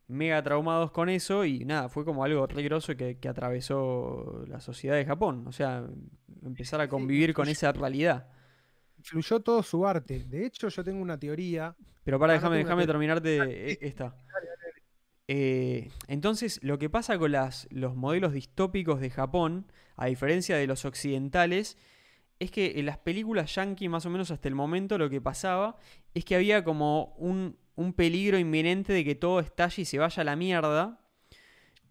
mega 0.08 0.42
traumados 0.44 0.92
con 0.92 1.10
eso 1.10 1.46
y 1.46 1.66
nada, 1.66 1.90
fue 1.90 2.06
como 2.06 2.24
algo 2.24 2.48
re 2.48 2.64
grosso 2.64 2.96
que, 2.98 3.18
que 3.20 3.28
atravesó 3.30 4.46
la 4.48 4.62
sociedad 4.62 4.96
de 4.98 5.06
Japón, 5.06 5.46
o 5.48 5.52
sea, 5.52 5.86
empezar 6.44 6.82
a 6.82 6.88
Sí, 6.90 6.90
convivir 6.90 7.34
con 7.34 7.50
esa 7.50 7.72
realidad. 7.74 8.28
Influyó 9.06 9.40
todo 9.40 9.62
su 9.62 9.86
arte. 9.86 10.26
De 10.28 10.46
hecho, 10.48 10.68
yo 10.68 10.84
tengo 10.84 11.00
una 11.00 11.20
teoría. 11.20 11.76
Pero 12.04 12.18
para, 12.18 12.34
Ah, 12.34 12.36
déjame, 12.38 12.58
déjame 12.58 12.88
terminarte 12.88 13.72
e- 13.72 13.78
esta. 13.82 14.16
Eh, 15.28 15.90
entonces, 16.08 16.60
lo 16.64 16.78
que 16.80 16.90
pasa 16.90 17.18
con 17.20 17.32
las, 17.32 17.68
los 17.72 17.96
modelos 17.96 18.34
distópicos 18.34 19.00
de 19.00 19.10
Japón, 19.12 19.72
a 19.96 20.08
diferencia 20.08 20.58
de 20.58 20.68
los 20.68 20.86
occidentales, 20.86 21.78
es 22.40 22.50
que 22.52 22.80
en 22.80 22.88
las 22.88 22.98
películas 22.98 23.54
yankee, 23.56 23.90
más 23.90 24.06
o 24.06 24.10
menos 24.10 24.32
hasta 24.32 24.48
el 24.48 24.56
momento, 24.56 24.98
lo 24.98 25.10
que 25.10 25.22
pasaba 25.22 25.78
es 26.14 26.26
que 26.26 26.36
había 26.36 26.64
como 26.64 27.16
un, 27.18 27.58
un 27.76 27.94
peligro 27.94 28.40
inminente 28.40 28.92
de 28.92 29.04
que 29.06 29.16
todo 29.16 29.40
estalle 29.40 29.84
y 29.84 29.86
se 29.86 30.00
vaya 30.00 30.22
a 30.22 30.26
la 30.26 30.36
mierda. 30.36 31.00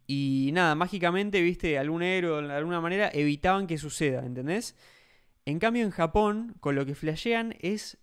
Y 0.07 0.51
nada, 0.53 0.75
mágicamente, 0.75 1.41
viste, 1.41 1.79
algún 1.79 2.03
héroe 2.03 2.47
de 2.47 2.53
alguna 2.53 2.81
manera 2.81 3.11
evitaban 3.13 3.67
que 3.67 3.79
suceda, 3.79 4.25
¿entendés? 4.27 4.77
En 5.47 5.59
cambio, 5.59 5.85
en 5.85 5.91
Japón, 5.91 6.55
con 6.61 6.75
lo 6.75 6.87
que 6.87 6.95
flashean 6.95 7.55
es 7.61 7.99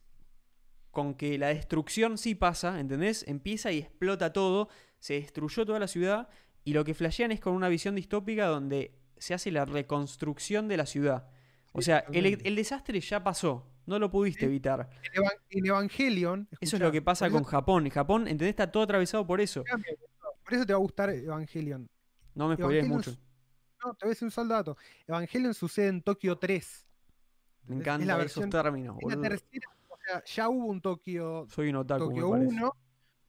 con 0.92 1.16
que 1.16 1.38
la 1.38 1.48
destrucción 1.48 2.18
sí 2.18 2.36
pasa, 2.36 2.80
¿entendés? 2.80 3.26
Empieza 3.28 3.72
y 3.72 3.80
explota 3.80 4.34
todo, 4.34 4.70
se 5.00 5.16
destruyó 5.16 5.66
toda 5.66 5.80
la 5.80 5.88
ciudad 5.88 6.30
y 6.64 6.74
lo 6.74 6.84
que 6.84 6.94
flashean 6.94 7.32
es 7.32 7.40
con 7.40 7.54
una 7.54 7.70
visión 7.70 7.96
distópica 7.96 8.46
donde 8.48 8.94
se 9.18 9.34
hace 9.34 9.52
la 9.52 9.66
reconstrucción 9.66 10.68
de 10.68 10.78
la 10.78 10.86
ciudad. 10.86 11.30
O 11.74 11.82
sea, 11.82 12.00
el, 12.00 12.06
totalmente. 12.06 12.48
el 12.48 12.56
desastre 12.56 13.00
ya 13.00 13.24
pasó, 13.24 13.66
no 13.86 13.98
lo 13.98 14.12
pudiste 14.12 14.46
evitar. 14.46 14.90
En, 15.14 15.24
Evan- 15.24 15.38
en 15.50 15.66
Evangelion. 15.66 16.50
Eso 16.60 16.76
es 16.76 16.82
lo 16.82 16.92
que 16.92 17.02
pasa 17.02 17.30
con 17.30 17.44
Japón. 17.44 17.90
Japón, 17.90 18.24
¿entendés? 18.24 18.50
Está 18.50 18.72
todo 18.72 18.84
atravesado 18.84 19.26
por 19.26 19.40
eso. 19.42 19.64
Por 20.44 20.54
eso 20.54 20.66
te 20.66 20.74
va 20.74 20.78
a 20.78 20.82
gustar 20.82 21.10
Evangelion. 21.10 21.90
No 22.36 22.50
me 22.50 22.56
spoilees 22.56 22.88
mucho. 22.88 23.12
No, 23.84 23.94
te 23.94 24.06
voy 24.06 24.10
a 24.10 24.14
decir 24.14 24.26
un 24.26 24.32
solo 24.32 24.54
dato. 24.54 24.78
Evangelion 25.08 25.54
sucede 25.54 25.88
en 25.88 26.02
Tokio 26.02 26.38
3. 26.38 26.86
Me 27.76 27.82
encantan 27.82 28.02
es 28.02 28.08
la 28.08 28.14
esos 28.24 28.44
versión, 28.44 28.50
términos, 28.50 28.98
es 29.00 29.08
la 29.08 29.16
boludo. 29.16 29.30
tercera, 29.30 29.68
o 29.90 29.98
sea, 30.06 30.24
ya 30.24 30.50
hubo 30.50 30.66
un 30.68 30.82
Tokio, 30.82 31.48
Soy 31.50 31.70
un 31.70 31.76
otaku, 31.78 32.06
Tokio 32.10 32.30
parece. 32.30 32.56
1, 32.56 32.76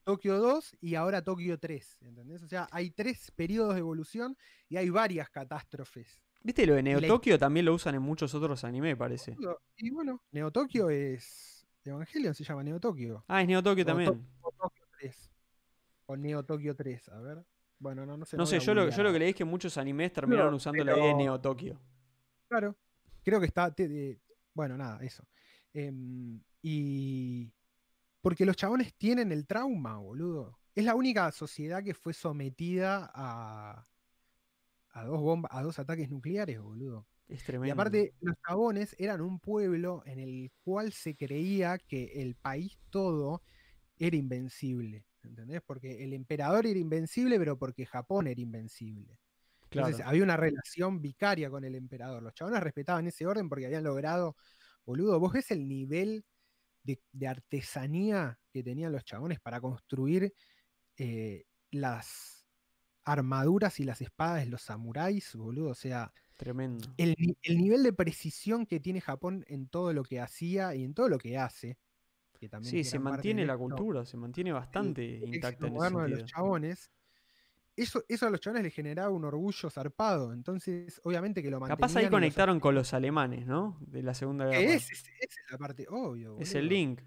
Tokio 0.05 0.39
2 0.39 0.77
y 0.81 0.94
ahora 0.97 1.23
Tokio 1.23 1.59
3, 1.59 1.98
¿entendés? 2.02 2.43
O 2.43 2.48
sea, 2.48 2.66
hay 2.73 2.90
tres 2.90 3.31
periodos 3.32 3.74
de 3.74 3.81
evolución 3.81 4.36
y 4.69 4.77
hay 4.77 4.90
varias 4.90 5.28
catástrofes. 5.31 6.20
¿Viste 6.43 6.66
lo 6.66 6.74
de 6.74 6.82
Neo 6.82 7.01
Tokio? 7.01 7.39
También 7.39 7.66
lo 7.66 7.74
usan 7.74 7.94
en 7.94 8.02
muchos 8.02 8.35
otros 8.35 8.64
animes, 8.64 8.97
parece. 8.97 9.36
Y 9.77 9.90
bueno, 9.90 10.20
Neo 10.32 10.51
Tokio 10.51 10.90
es 10.90 11.64
Evangelion 11.85 12.35
se 12.35 12.43
llama 12.44 12.62
Neo 12.64 12.81
Tokio. 12.81 13.24
Ah, 13.28 13.43
es 13.43 13.47
Neo 13.48 13.62
Tokio 13.62 13.85
también. 13.85 14.10
To- 14.12 14.48
o 14.48 14.51
Tokio 14.52 14.85
3. 14.98 15.31
O 16.06 16.16
Neo 16.16 16.44
Tokio 16.44 16.74
3, 16.74 17.09
a 17.10 17.20
ver. 17.20 17.44
Bueno, 17.78 18.05
no, 18.06 18.16
no 18.16 18.24
sé. 18.24 18.36
No 18.36 18.47
sé, 18.47 18.59
yo 18.60 18.74
lo, 18.74 18.89
yo 18.90 19.02
lo 19.05 19.12
que 19.12 19.19
leí 19.20 19.28
es 19.31 19.35
que 19.36 19.44
muchos 19.44 19.77
animes 19.78 20.12
terminaron 20.12 20.52
usando 20.55 20.82
la 20.85 20.97
idea 20.97 21.06
de 21.06 21.14
Neo 21.14 21.40
Tokio. 21.40 21.78
Claro. 22.48 22.77
Creo 23.24 23.39
que 23.40 23.47
está. 23.47 23.73
te- 23.73 24.20
bueno, 24.55 24.77
nada, 24.77 24.99
eso. 25.03 25.27
Em, 25.73 26.41
y. 26.62 27.53
Porque 28.20 28.47
los 28.47 28.57
chabones 28.57 28.95
tienen 28.95 29.33
el 29.33 29.47
trauma, 29.47 29.99
boludo. 29.99 30.59
Es 30.74 30.85
la 30.85 30.95
única 30.95 31.31
sociedad 31.33 31.83
que 31.83 31.95
fue 31.95 32.12
sometida 32.12 33.11
a. 33.15 33.87
a 34.91 35.05
dos 35.05 35.20
bombas, 35.20 35.51
a 35.55 35.62
dos 35.62 35.79
ataques 35.79 36.11
nucleares, 36.11 36.61
boludo. 36.61 37.07
Es 37.29 37.45
tremendo. 37.45 37.69
Y 37.69 37.70
aparte, 37.70 38.15
los 38.20 38.37
chabones 38.47 38.95
eran 38.99 39.20
un 39.23 39.41
pueblo 39.41 40.03
en 40.07 40.19
el 40.19 40.53
cual 40.62 40.93
se 40.93 41.16
creía 41.16 41.79
que 41.79 42.23
el 42.23 42.35
país 42.35 42.79
todo 42.91 43.43
era 43.99 44.16
invencible. 44.16 45.07
¿Entendés? 45.23 45.62
Porque 45.65 46.05
el 46.05 46.12
emperador 46.12 46.66
era 46.66 46.79
invencible, 46.79 47.39
pero 47.39 47.57
porque 47.57 47.87
Japón 47.87 48.27
era 48.27 48.41
invencible. 48.41 49.19
Claro. 49.73 49.89
Entonces 49.89 50.07
había 50.07 50.23
una 50.23 50.36
relación 50.36 51.01
vicaria 51.01 51.51
con 51.51 51.65
el 51.65 51.74
emperador. 51.74 52.23
Los 52.23 52.35
chabones 52.35 52.62
respetaban 52.62 53.07
ese 53.07 53.27
orden 53.27 53.49
porque 53.49 53.66
habían 53.66 53.85
logrado, 53.85 54.36
boludo, 54.85 55.19
vos 55.19 55.32
ves 55.32 55.51
el 55.51 55.66
nivel 55.66 56.24
de, 56.82 57.01
de 57.12 57.28
artesanía 57.28 58.39
que 58.51 58.62
tenían 58.62 58.93
los 58.93 59.05
chabones 59.05 59.40
para 59.40 59.61
construir 59.61 60.35
eh, 60.99 61.47
las 61.70 62.47
armaduras 63.05 63.81
y 63.81 63.85
las 63.85 64.01
espadas 64.03 64.44
de 64.44 64.51
los 64.51 64.62
samuráis, 64.62 65.35
boludo. 65.35 65.70
O 65.70 65.74
sea, 65.74 66.12
Tremendo. 66.36 66.89
El, 66.97 67.15
el 67.43 67.59
nivel 67.59 67.82
de 67.82 67.93
precisión 67.93 68.66
que 68.66 68.81
tiene 68.81 69.01
Japón 69.01 69.44
en 69.49 69.69
todo 69.69 69.93
lo 69.93 70.03
que 70.03 70.20
hacía 70.20 70.74
y 70.74 70.85
en 70.85 70.94
todo 70.94 71.09
lo 71.09 71.19
que 71.19 71.39
hace. 71.39 71.78
Que 72.40 72.49
también 72.49 72.73
Sí, 72.73 72.85
se 72.85 72.99
mantiene 72.99 73.47
la 73.47 73.57
cultura, 73.57 74.05
se 74.05 74.16
mantiene 74.16 74.53
bastante 74.53 75.23
el 75.23 75.35
intacta 75.35 75.66
éxito 75.66 75.66
en 75.66 75.77
ese 75.77 75.97
de 76.01 76.09
los 76.09 76.24
chabones. 76.24 76.90
Eso, 77.82 78.04
eso 78.09 78.26
a 78.26 78.30
los 78.30 78.40
chabones 78.40 78.64
les 78.64 78.74
generaba 78.74 79.10
un 79.10 79.24
orgullo 79.24 79.70
zarpado. 79.70 80.32
Entonces, 80.32 81.00
obviamente 81.04 81.42
que 81.42 81.50
lo 81.50 81.60
mantenían. 81.60 81.76
Capaz 81.76 81.96
ahí 81.96 82.09
conectaron 82.09 82.60
con 82.60 82.74
los 82.74 82.94
alemanes, 82.94 83.46
¿no? 83.46 83.78
De 83.80 84.02
la 84.02 84.14
Segunda 84.14 84.46
Guerra. 84.46 84.59
Que 84.59 84.74
es, 84.74 84.90
es, 84.90 85.00
esa 85.00 85.40
es 85.44 85.50
la 85.50 85.59
parte, 85.59 85.86
obvio. 85.88 86.38
Es 86.38 86.54
el 86.54 86.66
boludo. 86.66 86.78
link. 86.78 87.00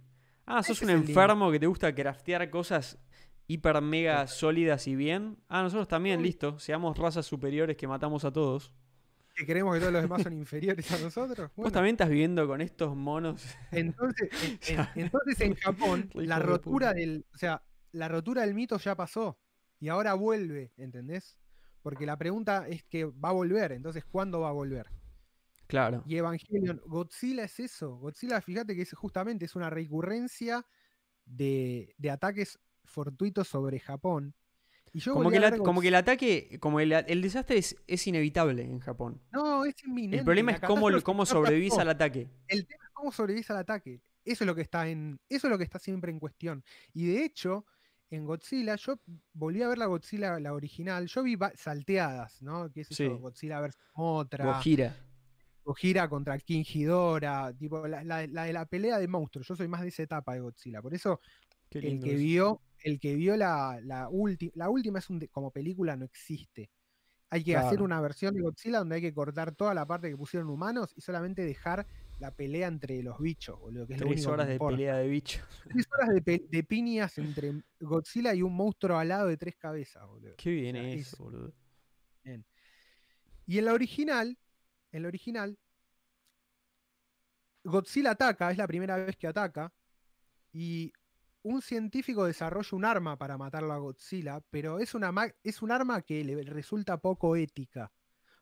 Ah, 0.45 0.61
sos 0.63 0.81
un 0.81 0.89
link. 0.89 1.09
enfermo 1.09 1.51
que 1.51 1.59
te 1.59 1.67
gusta 1.67 1.93
craftear 1.93 2.49
cosas 2.49 2.99
hiper 3.47 3.81
mega 3.81 4.27
sólidas 4.27 4.87
y 4.87 4.95
bien. 4.95 5.37
Ah, 5.47 5.61
nosotros 5.61 5.87
también, 5.87 6.21
listo. 6.21 6.59
Seamos 6.59 6.97
razas 6.97 7.25
superiores 7.25 7.77
que 7.77 7.87
matamos 7.87 8.25
a 8.25 8.31
todos. 8.31 8.71
Que 9.35 9.45
creemos 9.45 9.73
que 9.73 9.81
todos 9.81 9.91
los 9.93 10.01
demás 10.01 10.23
son 10.23 10.33
inferiores 10.33 10.89
a 10.91 10.97
nosotros. 10.99 11.49
Vos 11.49 11.55
Bueno, 11.55 11.71
también 11.71 11.95
estás 11.95 12.09
viviendo 12.09 12.47
con 12.47 12.61
estos 12.61 12.95
monos. 12.95 13.43
entonces, 13.71 14.29
en, 14.69 14.87
entonces 14.95 15.41
en 15.41 15.55
Japón, 15.55 16.09
la 16.13 16.39
rotura 16.39 16.93
del. 16.93 17.25
O 17.33 17.37
sea, 17.37 17.61
la 17.91 18.07
rotura 18.07 18.43
del 18.43 18.53
mito 18.53 18.77
ya 18.77 18.95
pasó. 18.95 19.37
Y 19.79 19.89
ahora 19.89 20.13
vuelve, 20.13 20.73
¿entendés? 20.77 21.37
Porque 21.81 22.05
la 22.05 22.17
pregunta 22.17 22.67
es 22.67 22.83
que 22.83 23.05
va 23.05 23.29
a 23.29 23.33
volver. 23.33 23.71
Entonces, 23.71 24.05
¿cuándo 24.05 24.41
va 24.41 24.49
a 24.49 24.53
volver? 24.53 24.87
Claro. 25.67 26.03
Y 26.05 26.17
Evangelion, 26.17 26.81
Godzilla 26.85 27.43
es 27.43 27.59
eso. 27.59 27.95
Godzilla, 27.97 28.41
fíjate 28.41 28.75
que 28.75 28.83
es 28.83 28.93
justamente 28.93 29.45
es 29.45 29.55
una 29.55 29.69
recurrencia 29.69 30.65
de, 31.25 31.93
de 31.97 32.09
ataques 32.09 32.59
fortuitos 32.85 33.47
sobre 33.47 33.79
Japón. 33.79 34.35
Y 34.93 34.99
yo 34.99 35.13
Como 35.13 35.29
que, 35.29 35.57
como 35.57 35.81
que 35.81 35.89
el 35.89 35.95
ataque, 35.95 36.57
como 36.61 36.79
el, 36.79 36.93
el 36.93 37.21
desastre 37.21 37.57
es, 37.57 37.75
es 37.85 38.07
inevitable 38.07 38.63
en 38.63 38.79
Japón. 38.79 39.21
No, 39.33 39.65
es 39.65 39.75
inminente. 39.83 40.19
El 40.19 40.23
problema 40.23 40.53
es 40.53 40.61
cómo, 40.61 40.87
cómo 41.03 41.25
sobrevivís 41.25 41.77
al 41.77 41.89
ataque. 41.89 42.29
El 42.47 42.65
tema 42.65 42.85
es 42.85 42.91
cómo 42.93 43.11
sobrevivís 43.11 43.49
al 43.51 43.57
ataque. 43.57 44.01
Eso 44.23 44.43
es 44.43 44.47
lo 44.47 44.55
que 44.55 44.61
está 44.61 44.87
en. 44.87 45.19
Eso 45.27 45.47
es 45.47 45.51
lo 45.51 45.57
que 45.57 45.65
está 45.65 45.79
siempre 45.79 46.11
en 46.11 46.19
cuestión. 46.19 46.63
Y 46.93 47.07
de 47.07 47.25
hecho, 47.25 47.65
en 48.15 48.25
Godzilla, 48.25 48.75
yo 48.75 48.99
volví 49.33 49.61
a 49.61 49.67
ver 49.67 49.77
la 49.77 49.85
Godzilla, 49.85 50.39
la 50.39 50.53
original. 50.53 51.07
Yo 51.07 51.23
vi 51.23 51.37
salteadas, 51.55 52.41
¿no? 52.41 52.71
Que 52.71 52.81
es 52.81 52.91
eso, 52.91 53.03
Sí. 53.03 53.07
Godzilla 53.09 53.61
vs. 53.61 53.77
Motra. 53.95 54.45
Gojira. 54.45 54.95
Gojira 55.63 56.07
contra 56.09 56.37
King 56.39 56.63
Ghidorah, 56.63 57.51
tipo 57.53 57.87
la, 57.87 58.03
la- 58.03 58.27
la 58.27 58.43
de 58.43 58.53
la 58.53 58.65
pelea 58.65 58.99
de 58.99 59.07
monstruos. 59.07 59.47
Yo 59.47 59.55
soy 59.55 59.67
más 59.67 59.81
de 59.81 59.87
esa 59.87 60.03
etapa 60.03 60.33
de 60.33 60.41
Godzilla. 60.41 60.81
Por 60.81 60.93
eso 60.93 61.19
Qué 61.69 61.79
el 61.79 61.99
que 61.99 62.15
vio, 62.15 62.61
el 62.83 62.99
que 62.99 63.15
vio 63.15 63.35
la, 63.35 63.79
la 63.83 64.07
última, 64.09 64.51
la 64.55 64.69
última 64.69 64.99
es 64.99 65.09
un 65.09 65.19
de- 65.19 65.27
como 65.29 65.51
película 65.51 65.95
no 65.95 66.05
existe. 66.05 66.69
Hay 67.31 67.43
que 67.43 67.57
hacer 67.57 67.81
una 67.81 67.99
versión 67.99 68.35
de 68.35 68.41
Godzilla 68.41 68.77
donde 68.77 68.95
hay 68.97 69.01
que 69.01 69.13
cortar 69.13 69.53
toda 69.55 69.73
la 69.73 69.85
parte 69.87 70.07
que 70.09 70.15
pusieron 70.15 70.49
humanos 70.49 70.93
y 70.95 71.01
solamente 71.01 71.43
dejar 71.43 71.85
la 72.19 72.31
pelea 72.31 72.67
entre 72.67 73.03
los 73.03 73.19
bichos, 73.19 73.59
boludo, 73.59 73.85
que 73.87 73.93
es 73.95 73.99
lo 74.01 74.07
Tres 74.07 74.25
que 74.25 74.31
horas 74.31 74.47
de 74.47 74.57
pelea 74.59 74.95
de 74.97 75.07
bichos. 75.07 75.43
Tres 75.69 75.85
horas 75.91 76.23
de, 76.23 76.45
de 76.49 76.63
piñas 76.63 77.17
entre 77.17 77.61
Godzilla 77.79 78.33
y 78.33 78.41
un 78.41 78.55
monstruo 78.55 78.97
alado 78.97 79.27
de 79.27 79.37
tres 79.37 79.55
cabezas, 79.57 80.07
boludo. 80.07 80.35
Qué 80.37 80.49
bien 80.51 80.75
sea, 80.75 80.89
eso, 80.89 81.15
es- 81.15 81.17
boludo. 81.19 81.53
Y 83.47 83.59
en 83.59 83.65
la 83.65 83.73
original, 83.73 84.37
en 84.91 85.01
la 85.03 85.07
original, 85.07 85.59
Godzilla 87.63 88.11
ataca, 88.11 88.51
es 88.51 88.57
la 88.57 88.67
primera 88.67 88.95
vez 88.97 89.15
que 89.17 89.27
ataca, 89.27 89.73
y 90.51 90.93
un 91.43 91.61
científico 91.61 92.25
desarrolla 92.25 92.69
un 92.75 92.85
arma 92.85 93.17
para 93.17 93.37
matarlo 93.37 93.73
a 93.73 93.77
Godzilla, 93.77 94.41
pero 94.49 94.79
es, 94.79 94.95
una 94.95 95.13
es 95.43 95.61
un 95.61 95.71
arma 95.71 96.01
que 96.01 96.23
le 96.23 96.41
resulta 96.43 96.97
poco 96.97 97.35
ética, 97.35 97.91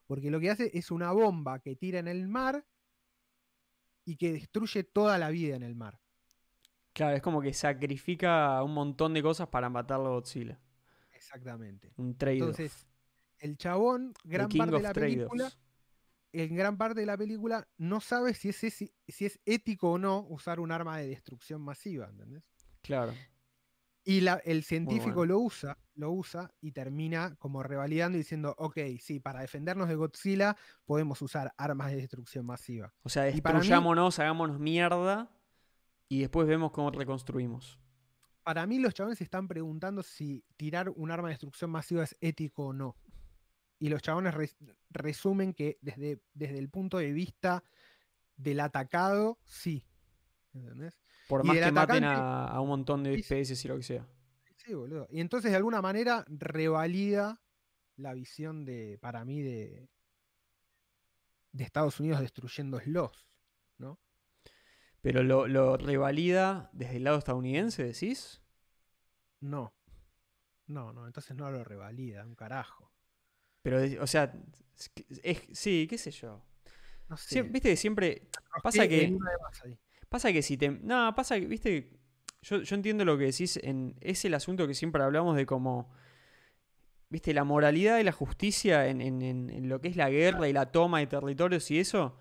porque 0.07 0.29
lo 0.31 0.39
que 0.39 0.49
hace 0.51 0.71
es 0.73 0.91
una 0.91 1.11
bomba 1.11 1.59
que 1.59 1.75
tira 1.75 1.99
en 1.99 2.07
el 2.07 2.27
mar 2.27 2.65
y 4.05 4.17
que 4.17 4.33
destruye 4.33 4.83
toda 4.83 5.17
la 5.17 5.29
vida 5.29 5.55
en 5.55 5.63
el 5.63 5.75
mar. 5.75 5.99
Claro, 6.93 7.15
es 7.15 7.21
como 7.21 7.41
que 7.41 7.53
sacrifica 7.53 8.61
un 8.63 8.73
montón 8.73 9.13
de 9.13 9.23
cosas 9.23 9.47
para 9.47 9.69
matarlo 9.69 10.07
a 10.07 10.11
Godzilla. 10.11 10.59
Exactamente. 11.13 11.91
Un 11.97 12.15
trade-off. 12.15 12.49
Entonces, 12.59 12.87
el 13.39 13.57
chabón, 13.57 14.13
gran 14.23 14.49
parte 14.49 14.75
de 14.75 14.81
la 14.83 14.93
película, 14.93 15.51
en 16.31 16.55
gran 16.55 16.77
parte 16.77 16.99
de 16.99 17.05
la 17.05 17.17
película 17.17 17.67
no 17.77 17.99
sabe 17.99 18.33
si 18.33 18.49
es, 18.49 18.63
esi- 18.63 18.93
si 19.07 19.25
es 19.25 19.39
ético 19.45 19.91
o 19.93 19.97
no 19.97 20.25
usar 20.29 20.59
un 20.59 20.71
arma 20.71 20.97
de 20.97 21.07
destrucción 21.07 21.61
masiva, 21.61 22.07
¿entendés? 22.09 22.51
Claro. 22.81 23.13
Y 24.05 24.21
la- 24.21 24.41
el 24.43 24.63
científico 24.63 25.15
bueno. 25.15 25.33
lo 25.33 25.39
usa, 25.39 25.77
lo 25.95 26.11
usa 26.11 26.51
y 26.59 26.71
termina 26.73 27.35
como 27.37 27.63
revalidando 27.63 28.17
y 28.17 28.21
diciendo, 28.21 28.53
ok, 28.57 28.77
sí, 28.99 29.19
para 29.19 29.39
defendernos 29.41 29.87
de 29.87 29.95
Godzilla 29.95 30.57
podemos 30.85 31.21
usar 31.21 31.53
armas 31.57 31.91
de 31.91 31.97
destrucción 31.97 32.45
masiva. 32.45 32.93
O 33.03 33.09
sea, 33.09 33.23
mí- 33.25 33.31
destruyámonos, 33.33 34.19
hagámonos 34.19 34.59
mierda 34.59 35.31
y 36.09 36.19
después 36.21 36.47
vemos 36.47 36.71
cómo 36.71 36.91
reconstruimos. 36.91 37.79
Para 38.43 38.67
mí 38.67 38.77
los 38.79 38.93
chabones 38.93 39.19
se 39.19 39.23
están 39.23 39.47
preguntando 39.47 40.03
si 40.03 40.43
tirar 40.57 40.89
un 40.89 41.11
arma 41.11 41.29
de 41.29 41.35
destrucción 41.35 41.71
masiva 41.71 42.03
es 42.03 42.17
ético 42.19 42.65
o 42.67 42.73
no. 42.73 42.97
Y 43.79 43.87
los 43.87 44.01
chabones 44.01 44.33
res- 44.33 44.57
resumen 44.89 45.53
que 45.53 45.77
desde, 45.81 46.21
desde 46.33 46.59
el 46.59 46.69
punto 46.69 46.97
de 46.97 47.13
vista 47.13 47.63
del 48.35 48.59
atacado, 48.59 49.39
sí. 49.45 49.85
¿Entendés? 50.53 50.99
Por 51.39 51.43
más 51.45 51.57
que 51.57 51.71
maten 51.71 52.03
a, 52.03 52.47
a 52.47 52.59
un 52.61 52.67
montón 52.69 53.03
de 53.03 53.13
especies 53.15 53.63
y 53.63 53.67
lo 53.67 53.77
que 53.77 53.83
sea. 53.83 54.07
Sí, 54.55 54.73
boludo. 54.73 55.07
Y 55.11 55.19
entonces 55.19 55.51
de 55.51 55.57
alguna 55.57 55.81
manera 55.81 56.25
revalida 56.29 57.41
la 57.97 58.13
visión 58.13 58.65
de, 58.65 58.97
para 59.01 59.23
mí, 59.25 59.41
de, 59.41 59.89
de 61.51 61.63
Estados 61.63 61.99
Unidos 61.99 62.21
destruyéndolos, 62.21 63.27
¿no? 63.77 63.99
Pero 65.01 65.21
lo, 65.23 65.47
lo 65.47 65.75
revalida 65.77 66.69
desde 66.73 66.95
el 66.97 67.03
lado 67.03 67.17
estadounidense, 67.17 67.83
decís. 67.83 68.41
No. 69.41 69.73
No, 70.67 70.93
no, 70.93 71.07
entonces 71.07 71.35
no 71.35 71.51
lo 71.51 71.63
revalida, 71.63 72.25
un 72.25 72.35
carajo. 72.35 72.91
Pero, 73.61 73.79
o 74.01 74.07
sea, 74.07 74.33
es 74.77 74.89
que- 74.89 75.05
es- 75.23 75.57
sí, 75.59 75.87
qué 75.89 75.97
sé 75.97 76.11
yo. 76.11 76.41
No 77.09 77.17
Sie- 77.17 77.27
sé. 77.33 77.41
Viste 77.43 77.69
que 77.69 77.75
siempre 77.75 78.29
pasa 78.63 78.87
que- 78.87 79.13
Pasa 80.13 80.31
que 80.31 80.43
si 80.43 80.57
te. 80.57 80.69
No, 80.69 81.15
pasa 81.15 81.39
que, 81.39 81.47
viste. 81.47 81.89
Yo, 82.43 82.61
yo 82.61 82.75
entiendo 82.75 83.03
lo 83.03 83.17
que 83.17 83.23
decís. 83.25 83.59
En, 83.63 83.95
es 83.99 84.23
el 84.25 84.35
asunto 84.35 84.67
que 84.67 84.75
siempre 84.75 85.01
hablamos 85.01 85.35
de 85.35 85.47
como. 85.47 85.89
Viste, 87.09 87.33
la 87.33 87.43
moralidad 87.43 87.97
y 87.97 88.03
la 88.03 88.11
justicia 88.11 88.87
en, 88.87 89.01
en- 89.01 89.67
lo 89.67 89.81
que 89.81 89.87
es 89.87 89.95
la 89.95 90.11
guerra 90.11 90.47
y 90.47 90.53
la 90.53 90.71
toma 90.71 90.99
de 90.99 91.07
territorios 91.07 91.71
y 91.71 91.79
eso. 91.79 92.15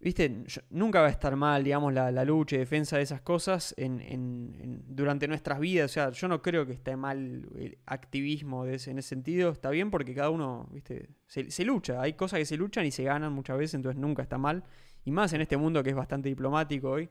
Viste, 0.00 0.44
nunca 0.70 1.02
va 1.02 1.08
a 1.08 1.10
estar 1.10 1.36
mal, 1.36 1.62
digamos, 1.62 1.92
la, 1.92 2.24
lucha 2.24 2.56
y 2.56 2.60
defensa 2.60 2.96
de 2.96 3.02
esas 3.02 3.20
cosas 3.20 3.74
en, 3.76 4.00
en- 4.00 4.82
durante 4.86 5.28
nuestras 5.28 5.60
vidas. 5.60 5.90
O 5.90 5.92
sea, 5.92 6.10
yo 6.10 6.26
no 6.26 6.40
creo 6.40 6.64
que 6.64 6.72
esté 6.72 6.96
mal 6.96 7.50
el 7.54 7.76
activismo 7.84 8.64
en 8.64 8.72
ese 8.76 9.02
sentido. 9.02 9.50
Está 9.50 9.68
bien 9.68 9.90
porque 9.90 10.14
cada 10.14 10.30
uno, 10.30 10.70
viste, 10.72 11.10
se, 11.26 11.50
se 11.50 11.66
lucha. 11.66 12.00
Hay 12.00 12.14
cosas 12.14 12.38
que 12.38 12.46
se 12.46 12.56
luchan 12.56 12.86
y 12.86 12.92
se 12.92 13.02
ganan 13.02 13.34
muchas 13.34 13.58
veces, 13.58 13.74
entonces 13.74 14.00
nunca 14.00 14.22
está 14.22 14.38
mal. 14.38 14.64
Y 15.08 15.10
más 15.10 15.32
en 15.32 15.40
este 15.40 15.56
mundo 15.56 15.82
que 15.82 15.90
es 15.90 15.96
bastante 15.96 16.28
diplomático 16.28 16.90
hoy. 16.90 17.08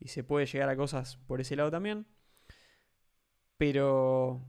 Y 0.00 0.08
se 0.08 0.24
puede 0.24 0.46
llegar 0.46 0.68
a 0.68 0.76
cosas 0.76 1.16
por 1.28 1.40
ese 1.40 1.56
lado 1.56 1.70
también. 1.70 2.06
Pero 3.56 4.40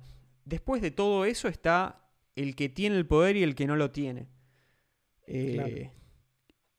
después 0.45 0.81
de 0.81 0.91
todo 0.91 1.25
eso 1.25 1.47
está 1.47 2.09
el 2.35 2.55
que 2.55 2.69
tiene 2.69 2.95
el 2.97 3.05
poder 3.05 3.35
y 3.37 3.43
el 3.43 3.55
que 3.55 3.67
no 3.67 3.75
lo 3.75 3.91
tiene. 3.91 4.27
Eh, 5.27 5.53
Claro. 5.55 5.91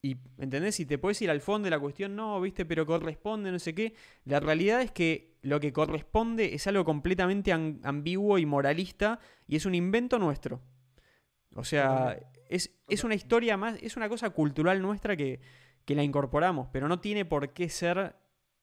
Y, 0.03 0.17
¿entendés? 0.39 0.75
Si 0.77 0.87
te 0.87 0.99
puedes 0.99 1.21
ir 1.23 1.31
al 1.31 1.41
fondo 1.41 1.67
de 1.67 1.71
la 1.71 1.81
cuestión, 1.81 2.17
no, 2.17 2.41
viste, 2.41 2.67
pero 2.67 2.87
corresponde, 2.87 3.51
no 3.53 3.59
sé 3.59 3.75
qué. 3.75 3.95
La 4.27 4.41
realidad 4.41 4.83
es 4.83 4.93
que 4.93 5.37
lo 5.43 5.61
que 5.61 5.73
corresponde 5.73 6.55
es 6.55 6.67
algo 6.67 6.85
completamente 6.85 7.53
am- 7.53 7.81
ambiguo 7.85 8.39
y 8.39 8.47
moralista 8.47 9.19
y 9.49 9.57
es 9.57 9.67
un 9.67 9.75
invento 9.75 10.19
nuestro. 10.19 10.61
O 11.55 11.65
sea, 11.65 12.19
es, 12.49 12.71
es 12.89 13.05
una 13.05 13.15
historia 13.15 13.57
más, 13.57 13.79
es 13.83 13.97
una 13.97 14.09
cosa 14.09 14.31
cultural 14.31 14.83
nuestra 14.83 15.17
que, 15.17 15.41
que 15.85 15.95
la 15.95 16.03
incorporamos, 16.03 16.69
pero 16.73 16.89
no 16.89 17.01
tiene 17.01 17.25
por 17.25 17.53
qué 17.53 17.69
ser 17.69 18.17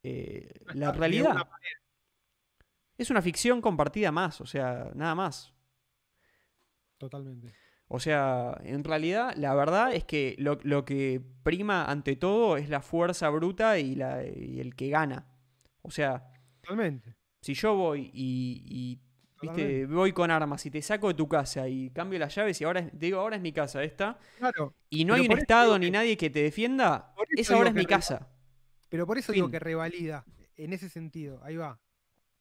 eh, 0.04 0.52
la 0.74 0.92
realidad. 0.92 1.32
una 1.32 1.50
Es 2.98 3.10
una 3.10 3.22
ficción 3.22 3.62
compartida 3.62 4.12
más, 4.12 4.42
o 4.42 4.46
sea, 4.46 4.92
nada 4.96 5.16
más. 5.16 5.54
Totalmente. 6.98 7.54
O 7.88 8.00
sea, 8.00 8.58
en 8.64 8.86
realidad, 8.86 9.34
la 9.36 9.54
verdad 9.54 9.94
es 9.94 10.06
que 10.06 10.36
lo, 10.40 10.58
lo 10.64 10.86
que 10.86 11.22
prima 11.44 11.84
ante 11.86 12.16
todo 12.16 12.56
es 12.56 12.70
la 12.70 12.82
fuerza 12.82 13.30
bruta 13.30 13.80
y, 13.80 13.96
la, 13.96 14.24
y 14.26 14.62
el 14.62 14.76
que 14.76 14.90
gana. 14.90 15.28
O 15.82 15.92
sea, 15.92 16.24
Totalmente. 16.62 17.18
si 17.42 17.54
yo 17.54 17.76
voy 17.76 18.10
y, 18.14 18.64
y, 18.66 19.02
viste, 19.42 19.86
voy 19.88 20.12
con 20.14 20.30
armas 20.32 20.66
y 20.66 20.72
te 20.72 20.82
saco 20.82 21.08
de 21.10 21.14
tu 21.16 21.28
casa 21.28 21.68
y 21.68 21.90
cambio 21.90 22.20
las 22.20 22.34
llaves 22.36 22.60
y 22.62 22.64
ahora 22.64 22.80
es- 22.82 22.92
te 22.92 22.98
digo, 23.06 23.20
ahora 23.20 23.36
es 23.36 23.42
mi 23.42 23.52
casa 23.52 23.84
esta, 23.84 24.18
Claro. 24.38 24.76
y 24.90 25.06
no 25.06 25.14
hay 25.14 25.26
un 25.28 25.38
estado 25.38 25.78
ni 25.80 25.88
que- 25.88 25.92
nadie 25.92 26.18
que 26.18 26.30
te 26.30 26.44
defienda, 26.44 27.14
esa 27.36 27.56
ahora 27.56 27.70
es 27.70 27.76
mi 27.76 27.86
casa. 27.86 28.28
Pero 28.90 29.08
por 29.08 29.18
eso 29.18 29.32
digo 29.32 29.50
que 29.50 29.60
revalida, 29.60 30.26
en 30.58 30.74
ese 30.74 30.90
sentido, 30.90 31.42
ahí 31.44 31.56
va. 31.58 31.80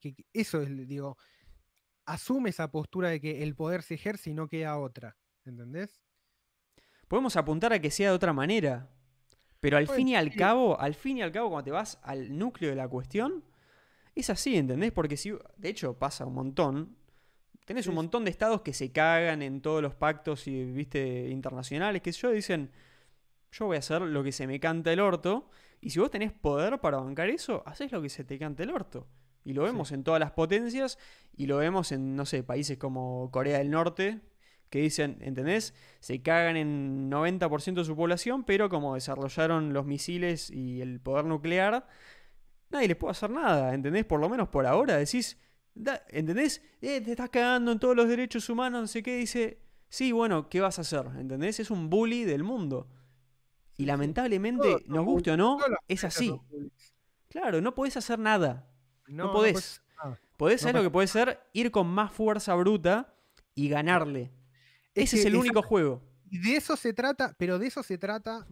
Que 0.01 0.14
que 0.14 0.24
eso 0.32 0.60
es, 0.62 0.89
digo, 0.89 1.16
asume 2.06 2.51
esa 2.51 2.70
postura 2.70 3.09
de 3.10 3.20
que 3.20 3.43
el 3.43 3.55
poder 3.55 3.82
se 3.82 3.94
ejerce 3.94 4.31
y 4.31 4.35
no 4.35 4.48
queda 4.48 4.78
otra. 4.78 5.16
¿Entendés? 5.44 6.01
podemos 7.09 7.35
apuntar 7.36 7.72
a 7.72 7.81
que 7.81 7.90
sea 7.90 8.10
de 8.10 8.14
otra 8.14 8.32
manera. 8.32 8.89
Pero 9.59 9.77
al 9.78 9.86
Pues, 9.86 9.97
fin 9.97 10.06
y 10.09 10.14
al 10.14 10.31
sí. 10.31 10.39
cabo, 10.39 10.78
al 10.81 10.94
fin 10.94 11.18
y 11.18 11.22
al 11.22 11.32
cabo, 11.32 11.51
cuando 11.51 11.64
te 11.64 11.70
vas 11.72 11.98
al 12.05 12.39
núcleo 12.39 12.70
de 12.70 12.77
la 12.77 12.86
cuestión, 12.89 13.43
es 14.21 14.31
así, 14.31 14.57
¿entendés? 14.57 14.93
Porque 14.93 15.17
si, 15.17 15.33
de 15.57 15.69
hecho, 15.69 15.99
pasa 15.99 16.25
un 16.27 16.35
montón. 16.35 16.97
Tenés 17.65 17.87
un 17.87 17.95
montón 17.95 18.25
de 18.25 18.31
estados 18.31 18.63
que 18.63 18.73
se 18.73 18.91
cagan 18.91 19.43
en 19.43 19.61
todos 19.61 19.83
los 19.83 19.95
pactos 19.95 20.47
y, 20.49 20.65
viste, 20.65 21.29
internacionales, 21.29 22.03
que 22.03 22.11
yo 22.13 22.31
dicen, 22.31 22.71
yo 23.53 23.67
voy 23.67 23.77
a 23.77 23.79
hacer 23.81 24.03
lo 24.03 24.23
que 24.25 24.33
se 24.33 24.47
me 24.47 24.59
canta 24.59 24.93
el 24.93 25.01
orto. 25.01 25.51
Y 25.81 25.91
si 25.91 25.99
vos 26.01 26.11
tenés 26.11 26.33
poder 26.33 26.81
para 26.81 26.99
bancar 26.99 27.29
eso, 27.31 27.63
haces 27.67 27.93
lo 27.93 28.03
que 28.03 28.09
se 28.09 28.25
te 28.25 28.39
canta 28.39 28.63
el 28.63 28.71
orto. 28.71 29.07
Y 29.45 29.53
lo 29.55 29.63
Sí. 29.63 29.73
vemos 29.73 29.93
en 29.93 30.05
todas 30.05 30.21
las 30.21 30.33
potencias 30.33 30.99
y 31.37 31.47
lo 31.47 31.57
vemos 31.59 31.93
en, 31.93 32.17
no 32.17 32.27
sé, 32.27 32.43
países 32.43 32.77
como 32.77 33.31
Corea 33.31 33.59
del 33.59 33.71
Norte, 33.71 34.21
que 34.69 34.81
dicen, 34.81 35.19
¿entendés? 35.21 35.75
Se 36.01 36.23
cagan 36.23 36.57
en 36.57 37.09
90% 37.11 37.81
de 37.81 37.87
su 37.87 37.97
población, 37.97 38.45
pero 38.45 38.69
como 38.69 38.95
desarrollaron 38.95 39.73
los 39.73 39.87
misiles 39.87 40.51
y 40.51 40.81
el 40.81 41.01
poder 41.01 41.25
nuclear, 41.25 41.87
nadie 42.71 42.89
les 42.89 42.97
puede 42.97 43.13
hacer 43.13 43.31
nada, 43.31 43.75
¿entendés? 43.75 44.05
Por 44.05 44.21
lo 44.21 44.29
menos 44.29 44.49
por 44.49 44.67
ahora 44.67 44.97
decís, 44.97 45.37
da- 45.75 46.03
¿entendés? 46.09 46.63
Eh, 46.81 47.01
te 47.01 47.11
estás 47.13 47.31
cagando 47.31 47.73
en 47.73 47.79
todos 47.79 47.95
los 47.97 48.09
derechos 48.09 48.49
humanos, 48.49 48.81
no 48.83 48.87
sé 48.87 49.03
qué, 49.03 49.17
dice, 49.17 49.61
sí, 49.89 50.13
bueno, 50.13 50.49
¿qué 50.49 50.61
vas 50.61 50.79
a 50.79 50.83
hacer? 50.83 51.05
¿Entendés? 51.19 51.61
Es 51.61 51.71
un 51.71 51.91
bully 51.91 52.25
del 52.25 52.43
mundo. 52.45 52.89
Y 53.77 53.87
lamentablemente, 53.87 54.85
nos 54.87 55.05
guste 55.05 55.31
o 55.33 55.37
no, 55.37 55.59
es 55.89 56.05
así. 56.05 56.35
Claro, 57.29 57.61
no 57.61 57.75
podés 57.75 57.97
hacer 57.97 58.19
nada. 58.19 58.69
No, 59.07 59.33
podés. 59.33 59.57
hacer. 59.57 60.21
Podés, 60.37 60.63
No 60.63 60.69
¿sabés 60.69 60.83
lo 60.83 60.89
que 60.89 60.93
podés 60.93 61.11
ser? 61.11 61.41
Ir 61.53 61.71
con 61.71 61.87
más 61.87 62.13
fuerza 62.13 62.55
bruta 62.55 63.15
y 63.55 63.69
ganarle. 63.69 64.33
Es 64.95 65.05
Ese 65.13 65.21
es 65.21 65.27
el 65.27 65.37
único 65.37 65.63
juego. 65.63 66.03
Y 66.31 66.39
de 66.39 66.57
eso 66.57 66.77
se 66.77 66.93
trata, 66.93 67.35
pero 67.39 67.59
de 67.59 67.67
eso 67.67 67.83
se 67.83 67.99
trata 67.99 68.47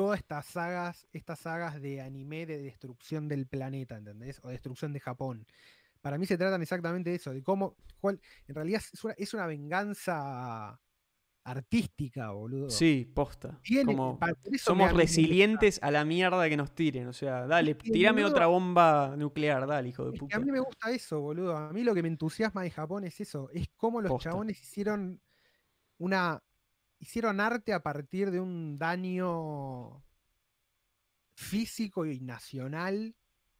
todas 0.00 0.18
estas 0.18 0.46
sagas, 0.46 1.06
estas 1.12 1.40
sagas 1.40 1.78
de 1.78 2.00
anime 2.00 2.46
de 2.46 2.56
destrucción 2.56 3.28
del 3.28 3.46
planeta, 3.46 3.98
¿entendés? 3.98 4.40
O 4.42 4.48
destrucción 4.48 4.94
de 4.94 5.00
Japón. 5.00 5.46
Para 6.00 6.16
mí 6.16 6.24
se 6.24 6.38
tratan 6.38 6.62
exactamente 6.62 7.10
de 7.10 7.16
eso, 7.16 7.34
de 7.34 7.42
cómo, 7.42 7.76
cuál, 8.00 8.18
en 8.48 8.54
realidad 8.54 8.80
es 8.90 9.04
una, 9.04 9.12
es 9.18 9.34
una 9.34 9.44
venganza 9.44 10.80
artística, 11.44 12.30
boludo. 12.30 12.70
Sí, 12.70 13.12
posta. 13.14 13.60
Como 13.84 14.18
somos 14.56 14.90
resilientes 14.94 15.78
a 15.82 15.90
la 15.90 16.06
mierda 16.06 16.48
que 16.48 16.56
nos 16.56 16.74
tiren. 16.74 17.06
O 17.06 17.12
sea, 17.12 17.46
dale, 17.46 17.76
que, 17.76 17.90
tirame 17.90 18.22
boludo, 18.22 18.34
otra 18.34 18.46
bomba 18.46 19.14
nuclear, 19.18 19.66
dale, 19.66 19.90
hijo 19.90 20.04
de 20.04 20.08
Es 20.08 20.14
que 20.14 20.20
puta. 20.20 20.36
a 20.38 20.40
mí 20.40 20.50
me 20.50 20.60
gusta 20.60 20.90
eso, 20.92 21.20
boludo. 21.20 21.54
A 21.54 21.74
mí 21.74 21.82
lo 21.82 21.92
que 21.92 22.00
me 22.00 22.08
entusiasma 22.08 22.62
de 22.62 22.70
Japón 22.70 23.04
es 23.04 23.20
eso. 23.20 23.50
Es 23.52 23.68
cómo 23.76 24.00
los 24.00 24.08
Posta. 24.08 24.30
chabones 24.30 24.58
hicieron 24.58 25.20
una. 25.98 26.42
Hicieron 27.00 27.40
arte 27.40 27.72
a 27.72 27.82
partir 27.82 28.30
de 28.30 28.40
un 28.40 28.78
daño 28.78 30.04
físico 31.34 32.06
y 32.06 32.20
nacional 32.20 33.16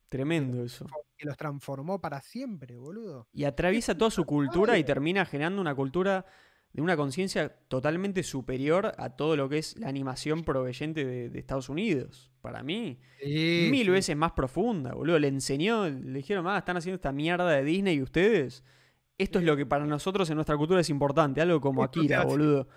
Tremendo 0.08 0.64
eso. 0.64 0.86
que 1.16 1.26
los 1.26 1.36
transformó 1.36 2.00
para 2.00 2.20
siempre, 2.20 2.76
boludo. 2.76 3.28
Y 3.32 3.44
atraviesa 3.44 3.96
toda 3.96 4.10
su 4.10 4.24
cultura 4.24 4.76
y 4.78 4.84
termina 4.84 5.24
generando 5.24 5.60
una 5.60 5.74
cultura 5.74 6.26
de 6.72 6.82
una 6.82 6.96
conciencia 6.96 7.48
totalmente 7.68 8.22
superior 8.22 8.92
a 8.98 9.10
todo 9.10 9.36
lo 9.36 9.48
que 9.48 9.58
es 9.58 9.76
la 9.78 9.88
animación 9.88 10.44
proveyente 10.44 11.04
de, 11.04 11.30
de 11.30 11.38
Estados 11.38 11.68
Unidos. 11.68 12.30
Para 12.40 12.62
mí, 12.62 12.98
mil 13.24 13.90
veces 13.90 14.16
más 14.16 14.32
profunda, 14.32 14.94
boludo. 14.94 15.18
Le 15.18 15.28
enseñó, 15.28 15.88
le 15.88 16.18
dijeron, 16.18 16.46
ah, 16.48 16.58
están 16.58 16.76
haciendo 16.76 16.96
esta 16.96 17.12
mierda 17.12 17.48
de 17.50 17.64
Disney 17.64 17.96
y 17.96 18.02
ustedes. 18.02 18.64
Esto 19.18 19.38
es 19.38 19.44
lo 19.44 19.56
que 19.56 19.66
para 19.66 19.84
nosotros 19.84 20.28
en 20.30 20.36
nuestra 20.36 20.56
cultura 20.56 20.80
es 20.80 20.90
importante, 20.90 21.40
algo 21.40 21.60
como 21.60 21.82
Akira, 21.82 22.24
boludo. 22.24 22.68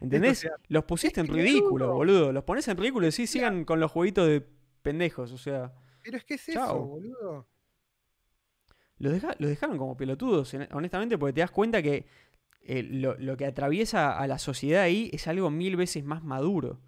¿Entendés? 0.00 0.48
Los 0.68 0.84
pusiste 0.84 1.20
en 1.20 1.26
que, 1.26 1.32
ridículo, 1.32 1.92
boludo. 1.94 2.32
Los 2.32 2.44
pones 2.44 2.66
en 2.68 2.76
ridículo 2.76 3.06
y 3.06 3.12
sí, 3.12 3.26
sigan 3.26 3.64
con 3.64 3.80
los 3.80 3.90
jueguitos 3.90 4.26
de 4.28 4.46
pendejos, 4.82 5.32
o 5.32 5.38
sea. 5.38 5.72
Pero 6.02 6.16
es 6.16 6.24
que 6.24 6.34
es 6.34 6.48
eso, 6.48 6.58
Chao. 6.58 6.84
boludo. 6.86 7.48
Los, 8.98 9.12
deja- 9.12 9.36
los 9.38 9.50
dejaron 9.50 9.78
como 9.78 9.96
pelotudos, 9.96 10.52
en- 10.54 10.68
honestamente, 10.72 11.18
porque 11.18 11.32
te 11.34 11.40
das 11.40 11.50
cuenta 11.50 11.82
que 11.82 12.06
eh, 12.62 12.82
lo, 12.82 13.16
lo 13.18 13.36
que 13.36 13.46
atraviesa 13.46 14.18
a 14.18 14.26
la 14.26 14.38
sociedad 14.38 14.82
ahí 14.82 15.10
es 15.12 15.26
algo 15.28 15.50
mil 15.50 15.76
veces 15.76 16.04
más 16.04 16.22
maduro. 16.22 16.80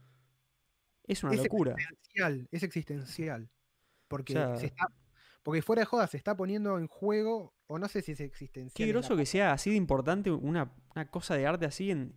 Es 1.07 1.23
una 1.25 1.33
Es 1.35 1.39
locura. 1.43 1.73
existencial, 1.73 2.49
es 2.51 2.63
existencial. 2.63 3.51
Porque, 4.09 4.33
sea- 4.33 4.57
se 4.57 4.67
está, 4.67 4.89
porque 5.43 5.63
fuera 5.63 5.81
de 5.81 5.87
joda 5.87 6.07
se 6.07 6.17
está 6.17 6.37
poniendo 6.37 6.79
en 6.79 6.87
juego, 6.89 7.55
o 7.67 7.79
no 7.79 7.89
sé 7.89 8.03
si 8.03 8.13
es 8.13 8.21
existencial. 8.21 8.75
Qué 8.75 8.87
groso 8.93 9.17
que 9.17 9.27
sea 9.27 9.53
así 9.53 9.71
de 9.71 9.77
importante 9.77 10.31
una, 10.31 10.73
una 10.95 11.09
cosa 11.09 11.35
de 11.37 11.47
arte 11.47 11.67
así 11.67 11.91
en, 11.93 12.15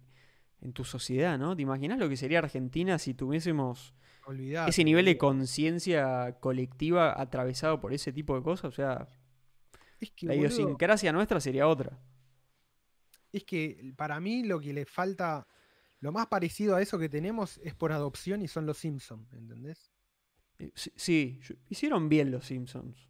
en 0.63 0.73
tu 0.73 0.83
sociedad, 0.83 1.37
¿no? 1.37 1.55
¿Te 1.55 1.61
imaginas 1.61 1.99
lo 1.99 2.07
que 2.09 2.17
sería 2.17 2.39
Argentina 2.39 2.97
si 2.97 3.13
tuviésemos 3.13 3.93
Olvidate, 4.25 4.69
ese 4.71 4.83
nivel 4.83 5.05
de 5.05 5.17
conciencia 5.17 6.37
colectiva 6.39 7.19
atravesado 7.21 7.79
por 7.79 7.93
ese 7.93 8.11
tipo 8.13 8.35
de 8.35 8.43
cosas? 8.43 8.65
O 8.65 8.71
sea, 8.71 9.09
Es 9.99 10.11
que, 10.11 10.25
la 10.27 10.33
boludo, 10.33 10.47
idiosincrasia 10.47 11.11
nuestra 11.11 11.39
sería 11.39 11.67
otra. 11.67 11.99
es 13.31 13.43
que 13.43 13.93
para 13.97 14.19
mí 14.19 14.43
lo 14.43 14.59
que 14.59 14.73
le 14.73 14.85
falta, 14.85 15.47
lo 15.99 16.11
más 16.11 16.27
parecido 16.27 16.75
a 16.75 16.81
eso 16.81 16.97
que 16.99 17.09
tenemos 17.09 17.59
es 17.63 17.73
por 17.75 17.91
adopción 17.91 18.41
y 18.41 18.47
son 18.47 18.65
los 18.65 18.77
Simpsons, 18.77 19.33
¿entendés? 19.33 19.91
Eh, 20.59 20.71
Sí, 20.75 21.39
hicieron 21.69 22.07
bien 22.09 22.31
los 22.31 22.45
Simpsons. 22.45 23.09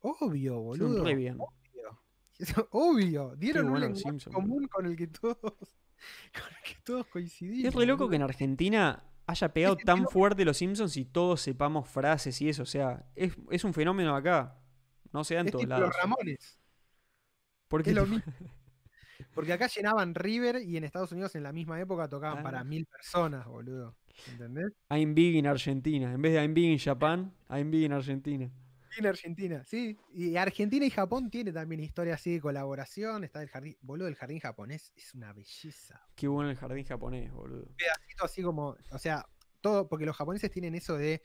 Obvio, 0.00 0.60
boludo. 0.60 1.04
re 1.04 1.14
bien. 1.16 1.36
Obvio. 1.40 2.00
Obvio. 2.70 3.34
Dieron 3.36 3.66
un 3.66 3.70
bueno 3.72 3.88
los 3.88 3.98
lenguaje 3.98 4.20
Simpsons, 4.20 4.34
común 4.34 4.68
con 4.68 4.86
el 4.86 4.94
que 4.96 5.08
todos, 5.08 5.36
con 5.40 6.48
el 6.48 6.62
que 6.64 6.75
todos 6.86 7.06
coincidimos. 7.08 7.64
Es 7.68 7.74
re 7.74 7.84
loco 7.84 8.08
que 8.08 8.16
en 8.16 8.22
Argentina 8.22 9.02
haya 9.26 9.52
pegado 9.52 9.76
tan 9.76 9.96
fenómeno- 9.98 10.08
fuerte 10.10 10.44
los 10.44 10.56
Simpsons 10.56 10.96
y 10.96 11.04
todos 11.04 11.40
sepamos 11.42 11.88
frases 11.88 12.40
y 12.40 12.48
eso. 12.48 12.62
O 12.62 12.66
sea, 12.66 13.04
es, 13.16 13.36
es 13.50 13.64
un 13.64 13.74
fenómeno 13.74 14.14
acá. 14.16 14.58
No 15.12 15.24
se 15.24 15.34
da 15.34 15.40
en 15.40 15.46
Es 15.46 15.52
todos 15.52 15.62
tipo 15.64 15.70
lados. 15.70 15.88
los 15.88 15.96
Ramones. 15.96 16.58
Porque 17.68 17.90
es 17.90 17.96
lo 17.96 18.06
mismo. 18.06 18.32
Porque 19.34 19.52
acá 19.52 19.66
llenaban 19.66 20.14
River 20.14 20.62
y 20.62 20.76
en 20.76 20.84
Estados 20.84 21.12
Unidos 21.12 21.34
en 21.34 21.42
la 21.42 21.52
misma 21.52 21.80
época 21.80 22.08
tocaban 22.08 22.38
Ah. 22.38 22.42
para 22.42 22.64
mil 22.64 22.86
personas, 22.86 23.46
boludo. 23.46 23.96
¿Entendés? 24.30 24.72
I'm 24.90 25.14
big 25.14 25.34
in 25.36 25.46
Argentina. 25.46 26.12
En 26.12 26.22
vez 26.22 26.32
de 26.32 26.42
I'm 26.42 26.54
big 26.54 26.70
in 26.70 26.78
Japan, 26.78 27.34
I'm 27.50 27.70
big 27.70 27.82
in 27.84 27.92
Argentina. 27.92 28.50
En 28.96 29.06
Argentina, 29.06 29.62
sí. 29.64 29.96
Y 30.12 30.36
Argentina 30.36 30.84
y 30.86 30.90
Japón 30.90 31.30
tiene 31.30 31.52
también 31.52 31.80
historia 31.80 32.14
así 32.14 32.32
de 32.32 32.40
colaboración. 32.40 33.24
Está 33.24 33.42
el 33.42 33.48
jardín, 33.48 33.76
boludo, 33.82 34.08
el 34.08 34.14
jardín 34.16 34.40
japonés 34.40 34.92
es 34.96 35.14
una 35.14 35.32
belleza. 35.32 36.06
Qué 36.14 36.28
bueno 36.28 36.50
el 36.50 36.56
jardín 36.56 36.84
japonés, 36.84 37.30
boludo. 37.32 37.68
pedacito 37.76 38.24
así 38.24 38.42
como, 38.42 38.76
o 38.90 38.98
sea, 38.98 39.26
todo, 39.60 39.88
porque 39.88 40.06
los 40.06 40.16
japoneses 40.16 40.50
tienen 40.50 40.74
eso 40.74 40.96
de, 40.96 41.22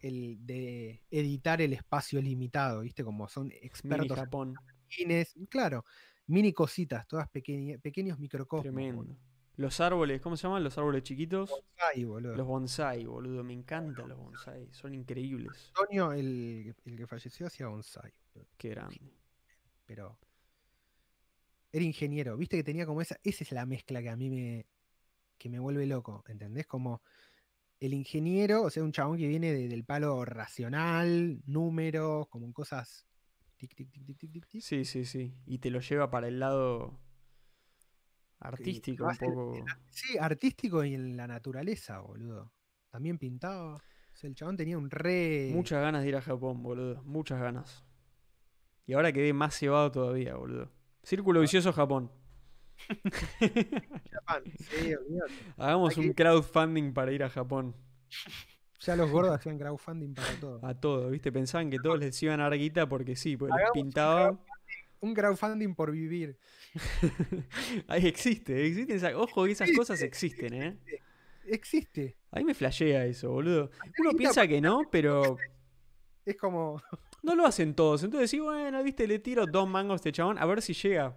el, 0.00 0.38
de 0.44 1.02
editar 1.10 1.62
el 1.62 1.72
espacio 1.72 2.20
limitado, 2.20 2.82
¿viste? 2.82 3.04
Como 3.04 3.28
son 3.28 3.48
Mini 3.48 3.58
expertos 3.62 4.10
en 4.10 4.24
Japón. 4.24 4.54
cines, 4.88 5.34
claro, 5.48 5.84
mini 6.26 6.52
cositas, 6.52 7.06
todas 7.08 7.28
pequeñas, 7.30 7.80
pequeños 7.80 8.18
microcosmos. 8.18 8.62
Tremendo. 8.64 9.16
Los 9.58 9.80
árboles, 9.80 10.20
¿cómo 10.20 10.36
se 10.36 10.44
llaman? 10.44 10.62
Los 10.64 10.78
árboles 10.78 11.02
chiquitos. 11.02 11.50
Bonsai, 11.50 12.04
boludo. 12.04 12.36
Los 12.36 12.46
bonsai, 12.46 13.04
boludo. 13.04 13.42
Me 13.44 13.52
encantan 13.52 14.08
los 14.08 14.16
bonsai. 14.16 14.68
Son 14.72 14.94
increíbles. 14.94 15.72
Antonio, 15.76 16.12
el, 16.12 16.74
el 16.84 16.96
que 16.96 17.06
falleció, 17.08 17.46
hacía 17.48 17.66
bonsai, 17.66 18.12
boludo, 18.34 18.48
Qué 18.56 18.68
grande. 18.70 19.00
pero 19.84 20.16
era 21.72 21.84
ingeniero, 21.84 22.36
¿viste? 22.36 22.56
Que 22.56 22.64
tenía 22.64 22.86
como 22.86 23.00
esa, 23.02 23.16
esa 23.22 23.44
es 23.44 23.52
la 23.52 23.66
mezcla 23.66 24.00
que 24.00 24.08
a 24.08 24.16
mí 24.16 24.30
me, 24.30 24.66
que 25.36 25.50
me 25.50 25.58
vuelve 25.58 25.86
loco, 25.86 26.24
¿entendés? 26.28 26.66
Como 26.66 27.02
el 27.80 27.94
ingeniero, 27.94 28.62
o 28.62 28.70
sea, 28.70 28.82
un 28.84 28.92
chabón 28.92 29.18
que 29.18 29.28
viene 29.28 29.52
de- 29.52 29.68
del 29.68 29.84
palo 29.84 30.24
racional, 30.24 31.40
números, 31.46 32.28
como 32.28 32.50
cosas. 32.52 33.06
Tic, 33.56 33.74
tic, 33.74 33.90
tic, 33.90 34.04
tic, 34.06 34.18
tic, 34.18 34.30
tic, 34.32 34.46
tic, 34.48 34.62
Sí, 34.62 34.84
sí, 34.84 35.04
sí. 35.04 35.34
Y 35.46 35.58
te 35.58 35.70
lo 35.70 35.80
lleva 35.80 36.10
para 36.10 36.28
el 36.28 36.38
lado 36.38 36.98
artístico 38.40 39.04
un 39.04 39.10
en- 39.10 39.16
poco. 39.18 39.56
en 39.56 39.64
sí, 39.90 40.16
artístico 40.18 40.84
y 40.84 40.94
en 40.94 41.16
la 41.16 41.26
naturaleza, 41.26 41.98
boludo. 42.00 42.52
También 42.90 43.18
pintaba. 43.18 43.74
O 43.74 43.80
sea, 44.20 44.28
el 44.28 44.34
chabón 44.34 44.56
tenía 44.56 44.76
un 44.78 44.90
re. 44.90 45.50
Muchas 45.52 45.80
ganas 45.80 46.02
de 46.02 46.08
ir 46.08 46.16
a 46.16 46.22
Japón, 46.22 46.62
boludo. 46.62 47.02
Muchas 47.04 47.40
ganas. 47.40 47.84
Y 48.86 48.94
ahora 48.94 49.12
quedé 49.12 49.32
más 49.32 49.56
cebado 49.58 49.92
todavía, 49.92 50.34
boludo. 50.36 50.70
Círculo 51.02 51.40
vicioso 51.40 51.72
Japón. 51.72 52.10
Japón. 54.12 54.42
Sí, 54.58 54.94
olvídate. 54.94 55.32
Hagamos 55.56 55.90
Hay 55.96 56.02
que- 56.02 56.08
un 56.08 56.14
crowdfunding 56.14 56.92
para 56.92 57.12
ir 57.12 57.22
a 57.24 57.30
Japón. 57.30 57.74
Ya 58.80 58.94
los 58.96 59.10
gordos 59.10 59.34
hacían 59.34 59.58
crowdfunding 59.58 60.14
para 60.14 60.28
todo. 60.40 60.64
A 60.64 60.74
todo, 60.74 61.10
¿viste? 61.10 61.32
Pensaban 61.32 61.68
que 61.70 61.78
todos 61.78 61.98
les 61.98 62.22
iban 62.22 62.40
a 62.40 62.44
dar 62.44 62.56
guita 62.56 62.88
porque 62.88 63.16
sí, 63.16 63.36
porque 63.36 63.52
les 63.54 63.62
Hagamos 63.62 63.72
pintaban. 63.84 64.40
Un 65.00 65.14
crowdfunding 65.14 65.74
por 65.74 65.92
vivir. 65.92 66.38
Ahí 67.88 68.06
existe, 68.06 68.66
existen 68.66 68.96
esas. 68.96 69.14
Ojo, 69.14 69.44
que 69.44 69.52
esas 69.52 69.70
cosas 69.72 70.02
existen, 70.02 70.54
¿eh? 70.54 70.78
Existe. 71.44 72.16
A 72.30 72.38
mí 72.38 72.44
me 72.44 72.54
flashea 72.54 73.06
eso, 73.06 73.30
boludo. 73.30 73.70
Uno 73.98 74.10
piensa 74.12 74.46
que 74.46 74.60
no, 74.60 74.82
pero 74.90 75.36
Es 76.24 76.36
como. 76.36 76.82
no 77.22 77.34
lo 77.34 77.46
hacen 77.46 77.74
todos. 77.74 78.02
Entonces, 78.02 78.30
sí, 78.30 78.38
bueno, 78.40 78.82
viste, 78.82 79.06
le 79.06 79.18
tiro 79.18 79.46
dos 79.46 79.68
mangos 79.68 79.94
a 79.94 79.96
este 79.96 80.12
chabón 80.12 80.38
a 80.38 80.46
ver 80.46 80.62
si 80.62 80.72
llega. 80.74 81.16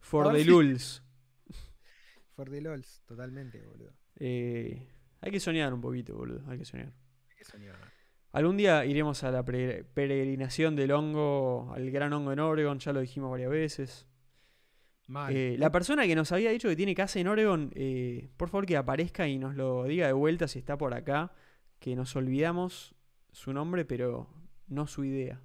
For 0.00 0.32
the 0.32 0.44
si- 0.44 0.48
lulz. 0.48 1.02
For 2.36 2.50
the 2.50 2.60
LOLs, 2.60 3.02
totalmente, 3.06 3.62
boludo. 3.62 3.92
Eh, 4.16 4.86
hay 5.20 5.30
que 5.30 5.40
soñar 5.40 5.72
un 5.72 5.80
poquito, 5.80 6.14
boludo. 6.14 6.48
Hay 6.50 6.58
que 6.58 6.64
soñar. 6.64 6.92
Hay 7.30 7.36
que 7.36 7.44
soñar. 7.44 7.76
Algún 8.36 8.58
día 8.58 8.84
iremos 8.84 9.24
a 9.24 9.30
la 9.30 9.42
peregrinación 9.46 10.76
del 10.76 10.92
hongo, 10.92 11.72
al 11.74 11.90
gran 11.90 12.12
hongo 12.12 12.34
en 12.34 12.40
Oregon, 12.40 12.78
ya 12.78 12.92
lo 12.92 13.00
dijimos 13.00 13.30
varias 13.30 13.48
veces. 13.48 14.06
Eh, 15.30 15.56
la 15.58 15.72
persona 15.72 16.06
que 16.06 16.14
nos 16.14 16.32
había 16.32 16.50
dicho 16.50 16.68
que 16.68 16.76
tiene 16.76 16.94
casa 16.94 17.18
en 17.18 17.28
Oregon, 17.28 17.72
eh, 17.74 18.28
por 18.36 18.50
favor 18.50 18.66
que 18.66 18.76
aparezca 18.76 19.26
y 19.26 19.38
nos 19.38 19.54
lo 19.54 19.84
diga 19.84 20.06
de 20.06 20.12
vuelta 20.12 20.48
si 20.48 20.58
está 20.58 20.76
por 20.76 20.92
acá, 20.92 21.32
que 21.78 21.96
nos 21.96 22.14
olvidamos 22.14 22.94
su 23.32 23.54
nombre, 23.54 23.86
pero 23.86 24.28
no 24.66 24.86
su 24.86 25.04
idea. 25.04 25.40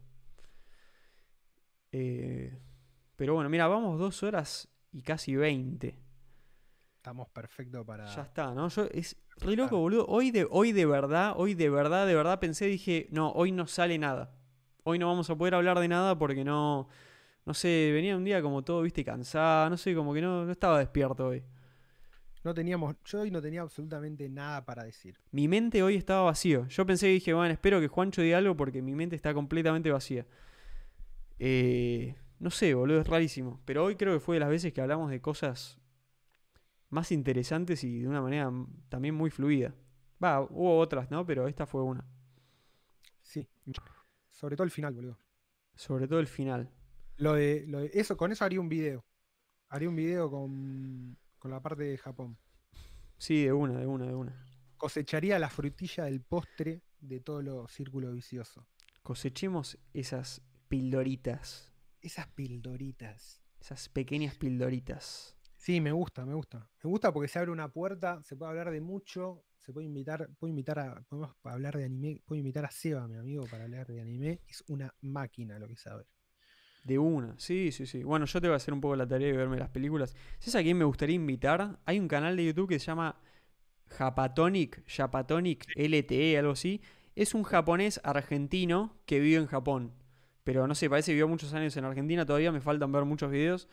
Eh, 1.94 2.60
pero 3.16 3.36
bueno, 3.36 3.50
mira, 3.50 3.68
vamos 3.68 4.00
dos 4.00 4.22
horas 4.22 4.68
y 4.92 5.02
casi 5.02 5.38
20. 5.38 5.98
Estamos 6.98 7.30
perfectos 7.30 7.86
para. 7.86 8.14
Ya 8.14 8.24
está, 8.24 8.54
¿no? 8.54 8.68
Yo, 8.68 8.84
es 8.92 9.16
re 9.42 9.56
loco, 9.56 9.78
boludo. 9.78 10.06
Hoy 10.08 10.32
de, 10.32 10.48
hoy 10.50 10.72
de 10.72 10.86
verdad, 10.86 11.34
hoy 11.36 11.54
de 11.54 11.70
verdad, 11.70 12.08
de 12.08 12.16
verdad 12.16 12.40
pensé, 12.40 12.66
dije, 12.66 13.08
no, 13.12 13.32
hoy 13.32 13.52
no 13.52 13.68
sale 13.68 13.98
nada. 13.98 14.34
Hoy 14.84 15.00
no 15.00 15.08
vamos 15.08 15.30
a 15.30 15.38
poder 15.38 15.56
hablar 15.56 15.80
de 15.80 15.88
nada 15.88 16.18
porque 16.18 16.44
no, 16.44 16.88
no 17.46 17.54
sé, 17.54 17.92
venía 17.94 18.16
un 18.16 18.24
día 18.24 18.42
como 18.42 18.64
todo, 18.64 18.82
viste, 18.82 19.04
cansada, 19.04 19.70
no 19.70 19.78
sé, 19.78 19.94
como 19.96 20.14
que 20.14 20.22
no, 20.22 20.46
no 20.46 20.52
estaba 20.52 20.80
despierto 20.80 21.28
hoy. 21.28 21.44
No 22.44 22.54
teníamos. 22.54 22.96
Yo 23.06 23.22
hoy 23.22 23.30
no 23.30 23.42
tenía 23.42 23.62
absolutamente 23.62 24.28
nada 24.28 24.66
para 24.66 24.84
decir. 24.84 25.16
Mi 25.32 25.48
mente 25.48 25.84
hoy 25.84 25.96
estaba 25.96 26.24
vacío. 26.24 26.68
Yo 26.68 26.86
pensé 26.86 27.10
y 27.10 27.14
dije, 27.14 27.34
bueno, 27.34 27.54
espero 27.54 27.80
que 27.80 27.88
Juancho 27.88 28.22
diga 28.22 28.40
algo 28.40 28.56
porque 28.56 28.82
mi 28.82 28.96
mente 28.96 29.16
está 29.16 29.34
completamente 29.34 29.92
vacía. 29.92 30.26
Eh, 31.38 32.16
no 32.40 32.50
sé, 32.50 32.74
boludo, 32.74 33.02
es 33.02 33.08
rarísimo. 33.08 33.60
Pero 33.66 33.86
hoy 33.86 33.96
creo 33.96 34.14
que 34.14 34.20
fue 34.20 34.38
de 34.38 34.40
las 34.40 34.50
veces 34.50 34.74
que 34.74 34.82
hablamos 34.82 35.12
de 35.12 35.22
cosas 35.22 35.81
más 36.92 37.12
interesantes 37.12 37.84
y 37.84 38.00
de 38.02 38.08
una 38.08 38.22
manera 38.22 38.52
también 38.90 39.16
muy 39.16 39.32
fluida. 39.32 39.74
Va, 40.24 40.42
hubo 40.42 40.78
otras, 40.78 41.10
¿no? 41.10 41.26
Pero 41.26 41.48
esta 41.48 41.66
fue 41.66 41.82
una. 41.82 42.06
Sí. 43.22 43.48
Sobre 44.30 44.56
todo 44.56 44.66
el 44.66 44.72
final, 44.72 44.94
boludo. 44.94 45.18
Sobre 45.76 46.08
todo 46.08 46.20
el 46.20 46.28
final. 46.28 46.70
Lo 47.18 47.34
de, 47.34 47.66
lo 47.68 47.80
de- 47.80 47.92
eso, 47.94 48.16
con 48.18 48.32
eso 48.32 48.46
haría 48.46 48.60
un 48.62 48.70
video. 48.70 49.04
Haría 49.70 49.90
un 49.90 49.96
video 49.96 50.30
con, 50.30 51.18
con 51.40 51.50
la 51.52 51.62
parte 51.62 51.84
de 51.84 51.98
Japón. 51.98 52.38
Sí, 53.18 53.44
de 53.44 53.54
una, 53.54 53.80
de 53.80 53.88
una, 53.88 54.06
de 54.06 54.14
una. 54.16 54.46
Cosecharía 54.78 55.40
la 55.40 55.50
frutilla 55.50 56.06
del 56.06 56.22
postre 56.22 56.82
de 57.00 57.20
todo 57.20 57.42
lo 57.42 57.68
círculo 57.68 58.12
vicioso. 58.12 58.68
Cosechemos 59.04 59.78
esas 59.94 60.42
pildoritas. 60.68 61.72
Esas 62.02 62.28
pildoritas. 62.28 63.42
Esas 63.60 63.90
pequeñas 63.90 64.36
pildoritas. 64.36 65.38
Sí, 65.62 65.80
me 65.80 65.92
gusta, 65.92 66.26
me 66.26 66.34
gusta. 66.34 66.68
Me 66.84 66.90
gusta 66.90 67.14
porque 67.14 67.28
se 67.28 67.38
abre 67.38 67.52
una 67.52 67.68
puerta, 67.68 68.20
se 68.24 68.36
puede 68.36 68.50
hablar 68.50 68.72
de 68.72 68.82
mucho, 68.82 69.44
se 69.60 69.72
puede 69.72 69.86
invitar, 69.86 70.28
puedo 70.40 70.50
invitar 70.50 70.80
a, 70.80 71.04
podemos 71.08 71.36
hablar 71.44 71.78
de 71.78 71.86
anime, 71.86 72.20
puedo 72.26 72.40
invitar 72.40 72.66
a 72.66 72.72
Seba, 72.72 73.08
mi 73.08 73.16
amigo, 73.16 73.44
para 73.44 73.66
hablar 73.66 73.86
de 73.86 74.02
anime. 74.02 74.40
Es 74.48 74.64
una 74.70 74.92
máquina 75.02 75.60
lo 75.60 75.68
que 75.68 75.78
sabe. 75.78 76.08
De 76.84 76.98
una, 76.98 77.36
sí, 77.38 77.72
sí, 77.72 77.86
sí. 77.86 78.02
Bueno, 78.02 78.26
yo 78.26 78.42
te 78.42 78.48
voy 78.48 78.56
a 78.56 78.58
hacer 78.58 78.74
un 78.74 78.82
poco 78.82 78.96
la 78.96 79.08
tarea 79.08 79.28
de 79.28 79.38
verme 79.38 79.60
las 79.60 79.70
películas. 79.70 80.16
¿Sabes 80.40 80.56
a 80.56 80.64
quién 80.64 80.80
me 80.80 80.84
gustaría 80.84 81.16
invitar? 81.16 81.78
Hay 81.86 82.00
un 82.00 82.08
canal 82.08 82.36
de 82.36 82.46
YouTube 82.46 82.68
que 82.68 82.80
se 82.80 82.88
llama 82.88 83.22
Japatonic, 83.86 84.84
Japatonic 84.88 85.68
LTE, 85.76 86.40
algo 86.40 86.54
así. 86.54 86.82
Es 87.16 87.36
un 87.36 87.44
japonés 87.44 88.02
argentino 88.04 88.98
que 89.06 89.20
vive 89.20 89.38
en 89.38 89.46
Japón. 89.46 89.94
Pero 90.44 90.68
no 90.68 90.74
sé, 90.74 90.90
parece 90.90 91.12
que 91.12 91.14
vivió 91.14 91.28
muchos 91.28 91.54
años 91.54 91.78
en 91.78 91.86
Argentina. 91.86 92.26
Todavía 92.26 92.52
me 92.52 92.62
faltan 92.62 92.92
ver 92.92 93.06
muchos 93.06 93.30
videos. 93.30 93.68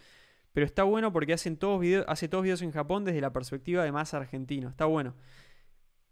Pero 0.59 0.67
está 0.67 0.83
bueno 0.83 1.12
porque 1.12 1.33
hacen 1.33 1.57
todos 1.57 1.78
videos, 1.78 2.05
hace 2.09 2.27
todos 2.27 2.43
videos 2.43 2.62
en 2.62 2.73
Japón 2.73 3.05
desde 3.05 3.20
la 3.20 3.33
perspectiva 3.33 3.85
de 3.85 3.93
más 3.93 4.12
argentino. 4.12 4.69
Está 4.69 4.87
bueno. 4.87 5.15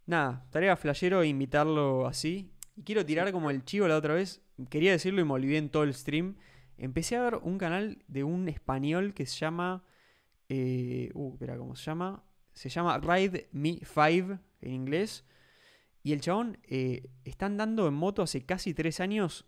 Nada, 0.06 0.46
tarea 0.50 0.76
flashero 0.76 1.22
e 1.22 1.26
invitarlo 1.26 2.06
así. 2.06 2.52
Y 2.76 2.84
quiero 2.84 3.04
tirar 3.04 3.32
como 3.32 3.50
el 3.50 3.64
chivo 3.64 3.88
la 3.88 3.96
otra 3.96 4.14
vez. 4.14 4.40
Quería 4.70 4.92
decirlo 4.92 5.20
y 5.20 5.24
me 5.24 5.32
olvidé 5.32 5.58
en 5.58 5.68
todo 5.68 5.82
el 5.82 5.92
stream. 5.92 6.36
Empecé 6.78 7.16
a 7.16 7.22
ver 7.22 7.34
un 7.42 7.58
canal 7.58 8.04
de 8.06 8.22
un 8.22 8.48
español 8.48 9.14
que 9.14 9.26
se 9.26 9.36
llama. 9.36 9.82
eh, 10.48 11.10
uh, 11.14 11.32
espera, 11.32 11.58
¿cómo 11.58 11.74
se 11.74 11.82
llama? 11.82 12.22
Se 12.52 12.68
llama 12.68 12.98
Ride 12.98 13.48
Me 13.50 13.80
5 13.82 14.38
en 14.60 14.72
inglés. 14.72 15.24
Y 16.04 16.12
el 16.12 16.20
chabón 16.20 16.58
eh, 16.68 17.10
está 17.24 17.46
andando 17.46 17.88
en 17.88 17.94
moto 17.94 18.22
hace 18.22 18.46
casi 18.46 18.74
tres 18.74 19.00
años 19.00 19.44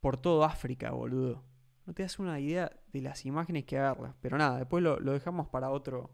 por 0.00 0.18
todo 0.18 0.44
África, 0.44 0.92
boludo. 0.92 1.44
No 1.84 1.92
te 1.92 2.04
das 2.04 2.18
una 2.18 2.40
idea 2.40 2.70
de 3.00 3.08
las 3.08 3.24
imágenes 3.26 3.64
que 3.64 3.78
agarra. 3.78 4.14
Pero 4.20 4.38
nada, 4.38 4.58
después 4.58 4.82
lo, 4.82 4.98
lo 5.00 5.12
dejamos 5.12 5.48
para 5.48 5.70
otro. 5.70 6.10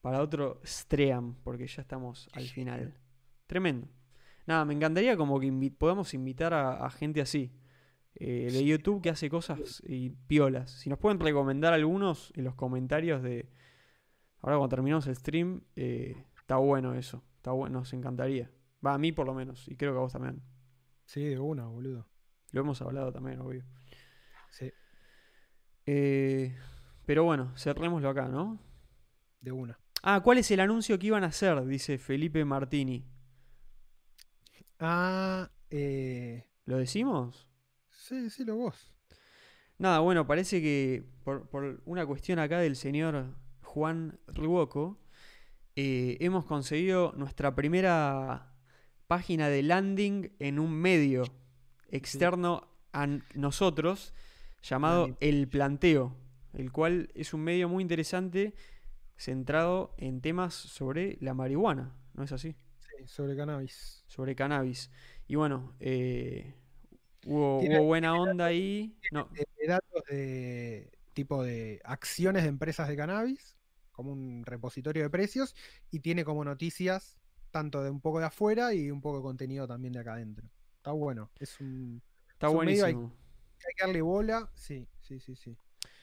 Para 0.00 0.22
otro 0.22 0.60
stream, 0.64 1.34
porque 1.44 1.66
ya 1.66 1.82
estamos 1.82 2.28
al 2.32 2.44
final. 2.44 2.94
Tremendo. 3.46 3.86
Nada, 4.46 4.64
me 4.64 4.72
encantaría 4.74 5.16
como 5.16 5.38
que 5.38 5.46
invi- 5.48 5.76
podamos 5.76 6.14
invitar 6.14 6.54
a, 6.54 6.84
a 6.86 6.90
gente 6.90 7.20
así. 7.20 7.52
eh, 8.14 8.48
de 8.50 8.64
YouTube 8.64 9.02
que 9.02 9.10
hace 9.10 9.28
cosas 9.28 9.82
y 9.86 10.10
piolas. 10.10 10.70
Si 10.70 10.88
nos 10.90 10.98
pueden 10.98 11.20
recomendar 11.20 11.72
algunos 11.74 12.32
en 12.34 12.44
los 12.44 12.54
comentarios 12.54 13.22
de. 13.22 13.50
Ahora 14.40 14.56
cuando 14.56 14.74
terminamos 14.74 15.06
el 15.06 15.16
stream, 15.16 15.62
eh, 15.76 16.16
está 16.36 16.56
bueno 16.56 16.94
eso. 16.94 17.22
Está 17.36 17.52
bueno, 17.52 17.80
nos 17.80 17.92
encantaría. 17.92 18.50
Va, 18.84 18.94
a 18.94 18.98
mí 18.98 19.12
por 19.12 19.26
lo 19.26 19.34
menos, 19.34 19.68
y 19.68 19.76
creo 19.76 19.92
que 19.92 19.98
a 19.98 20.00
vos 20.00 20.12
también. 20.12 20.42
Sí, 21.04 21.22
de 21.24 21.38
una, 21.38 21.66
boludo. 21.66 22.06
Lo 22.52 22.62
hemos 22.62 22.80
hablado 22.80 23.12
también, 23.12 23.40
obvio. 23.40 23.64
Sí, 25.90 25.96
Eh, 25.96 26.56
pero 27.06 27.24
bueno, 27.24 27.52
cerrémoslo 27.56 28.08
acá, 28.08 28.28
¿no? 28.28 28.58
de 29.40 29.52
una. 29.52 29.78
Ah, 30.02 30.20
¿cuál 30.22 30.38
es 30.38 30.50
el 30.50 30.60
anuncio 30.60 30.98
que 30.98 31.08
iban 31.08 31.24
a 31.24 31.28
hacer? 31.28 31.64
Dice 31.66 31.98
Felipe 31.98 32.44
Martini. 32.44 33.04
Ah, 34.78 35.50
eh, 35.70 36.46
¿Lo 36.64 36.76
decimos? 36.78 37.46
sí, 37.90 38.20
decilo 38.20 38.56
vos. 38.56 38.92
Nada, 39.78 40.00
bueno, 40.00 40.26
parece 40.26 40.60
que 40.60 41.04
por, 41.24 41.48
por 41.48 41.80
una 41.86 42.06
cuestión 42.06 42.38
acá 42.38 42.58
del 42.58 42.76
señor 42.76 43.34
Juan 43.62 44.18
Ruoco, 44.26 44.98
eh, 45.76 46.16
hemos 46.20 46.44
conseguido 46.44 47.12
nuestra 47.16 47.54
primera 47.54 48.52
página 49.06 49.48
de 49.48 49.62
landing 49.62 50.32
en 50.38 50.58
un 50.58 50.72
medio 50.72 51.24
externo 51.88 52.68
a 52.92 53.06
nosotros 53.34 54.12
llamado 54.62 55.16
El 55.20 55.48
Planteo, 55.48 56.16
el 56.52 56.72
cual 56.72 57.10
es 57.14 57.34
un 57.34 57.42
medio 57.42 57.68
muy 57.68 57.82
interesante 57.82 58.54
centrado 59.16 59.94
en 59.98 60.20
temas 60.20 60.54
sobre 60.54 61.18
la 61.20 61.34
marihuana, 61.34 61.94
¿no 62.14 62.24
es 62.24 62.32
así? 62.32 62.56
Sí, 62.78 63.06
sobre 63.06 63.36
cannabis. 63.36 64.04
Sobre 64.06 64.34
cannabis. 64.34 64.90
Y 65.26 65.34
bueno, 65.36 65.74
eh, 65.80 66.54
hubo, 67.26 67.60
buena 67.84 68.14
onda 68.14 68.46
ahí. 68.46 68.96
No, 69.12 69.28
datos 69.66 70.02
de 70.08 70.90
tipo 71.12 71.42
de 71.42 71.80
acciones 71.84 72.42
de 72.42 72.48
empresas 72.48 72.88
de 72.88 72.96
cannabis, 72.96 73.56
como 73.92 74.12
un 74.12 74.44
repositorio 74.44 75.02
de 75.02 75.10
precios, 75.10 75.54
y 75.90 76.00
tiene 76.00 76.24
como 76.24 76.44
noticias 76.44 77.18
tanto 77.50 77.82
de 77.82 77.90
un 77.90 78.00
poco 78.00 78.20
de 78.20 78.26
afuera 78.26 78.72
y 78.74 78.90
un 78.90 79.00
poco 79.00 79.18
de 79.18 79.22
contenido 79.22 79.66
también 79.66 79.92
de 79.92 80.00
acá 80.00 80.14
adentro. 80.14 80.48
Está 80.76 80.92
bueno. 80.92 81.30
Es 81.38 81.60
un. 81.60 82.02
está 82.30 82.46
es 82.48 82.54
un 82.54 82.64
medio 82.64 82.86
ahí- 82.86 82.94
buenísimo. 82.94 83.19
Hay 83.66 83.74
que 83.76 83.86
darle 83.86 84.02
bola. 84.02 84.50
Sí, 84.54 84.88
sí, 85.00 85.20
sí, 85.20 85.36
sí. 85.36 85.56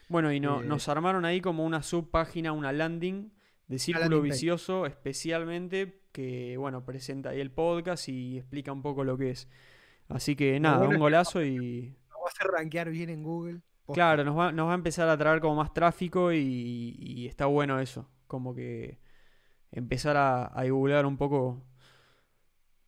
Bueno, 0.09 0.31
y 0.31 0.39
no, 0.39 0.61
Eh, 0.61 0.65
nos 0.65 0.87
armaron 0.87 1.25
ahí 1.25 1.41
como 1.41 1.65
una 1.65 1.83
subpágina, 1.83 2.51
una 2.53 2.71
landing 2.71 3.31
de 3.67 3.79
Círculo 3.79 4.09
landing 4.09 4.21
page. 4.21 4.31
Vicioso 4.33 4.85
especialmente 4.85 6.03
que, 6.11 6.55
bueno, 6.57 6.85
presenta 6.85 7.29
ahí 7.29 7.41
el 7.41 7.51
podcast 7.51 8.07
y 8.09 8.37
explica 8.37 8.71
un 8.71 8.81
poco 8.81 9.03
lo 9.03 9.17
que 9.17 9.31
es. 9.31 9.49
Así 10.07 10.35
que 10.35 10.59
nada, 10.59 10.77
bueno 10.77 10.93
un 10.93 10.99
golazo 10.99 11.43
y... 11.43 11.97
Nos 12.09 12.19
va 12.19 12.25
a 12.25 12.29
hacer 12.29 12.47
rankear 12.47 12.89
bien 12.89 13.09
en 13.09 13.23
Google. 13.23 13.61
Claro, 13.93 14.23
nos 14.23 14.37
va, 14.37 14.51
nos 14.51 14.67
va 14.67 14.71
a 14.71 14.75
empezar 14.75 15.07
a 15.09 15.17
traer 15.17 15.39
como 15.39 15.55
más 15.55 15.73
tráfico 15.73 16.31
y, 16.33 16.95
y 16.97 17.27
está 17.27 17.45
bueno 17.45 17.79
eso. 17.79 18.09
Como 18.27 18.53
que 18.55 18.99
empezar 19.71 20.17
a, 20.17 20.57
a 20.57 20.63
divulgar 20.63 21.05
un 21.05 21.17
poco 21.17 21.61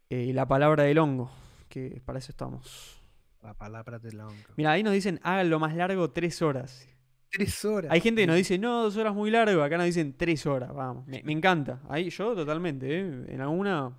eh, 0.09 0.33
la 0.33 0.48
palabra 0.48 0.83
del 0.83 0.98
hongo, 0.98 1.30
que 1.69 2.01
para 2.06 2.19
eso 2.19 2.31
estamos. 2.31 2.98
La 3.41 3.53
palabra 3.53 3.99
de 3.99 4.11
la 4.13 4.27
honra. 4.27 4.53
Mira, 4.57 4.71
ahí 4.71 4.83
nos 4.83 4.93
dicen, 4.93 5.19
háganlo 5.23 5.59
más 5.59 5.75
largo 5.75 6.11
tres 6.11 6.41
horas. 6.41 6.87
Tres 7.31 7.63
horas. 7.63 7.91
Hay 7.91 8.01
gente 8.01 8.21
que 8.21 8.27
nos 8.27 8.35
dice, 8.35 8.57
no, 8.57 8.83
dos 8.83 8.97
horas 8.97 9.13
muy 9.13 9.29
largo, 9.31 9.61
acá 9.61 9.77
nos 9.77 9.85
dicen 9.85 10.17
tres 10.17 10.45
horas, 10.45 10.73
vamos. 10.73 11.05
Me, 11.07 11.21
me 11.23 11.31
encanta. 11.31 11.81
Ahí 11.87 12.09
yo 12.09 12.35
totalmente, 12.35 12.99
¿eh? 12.99 13.25
En 13.27 13.39
alguna. 13.41 13.97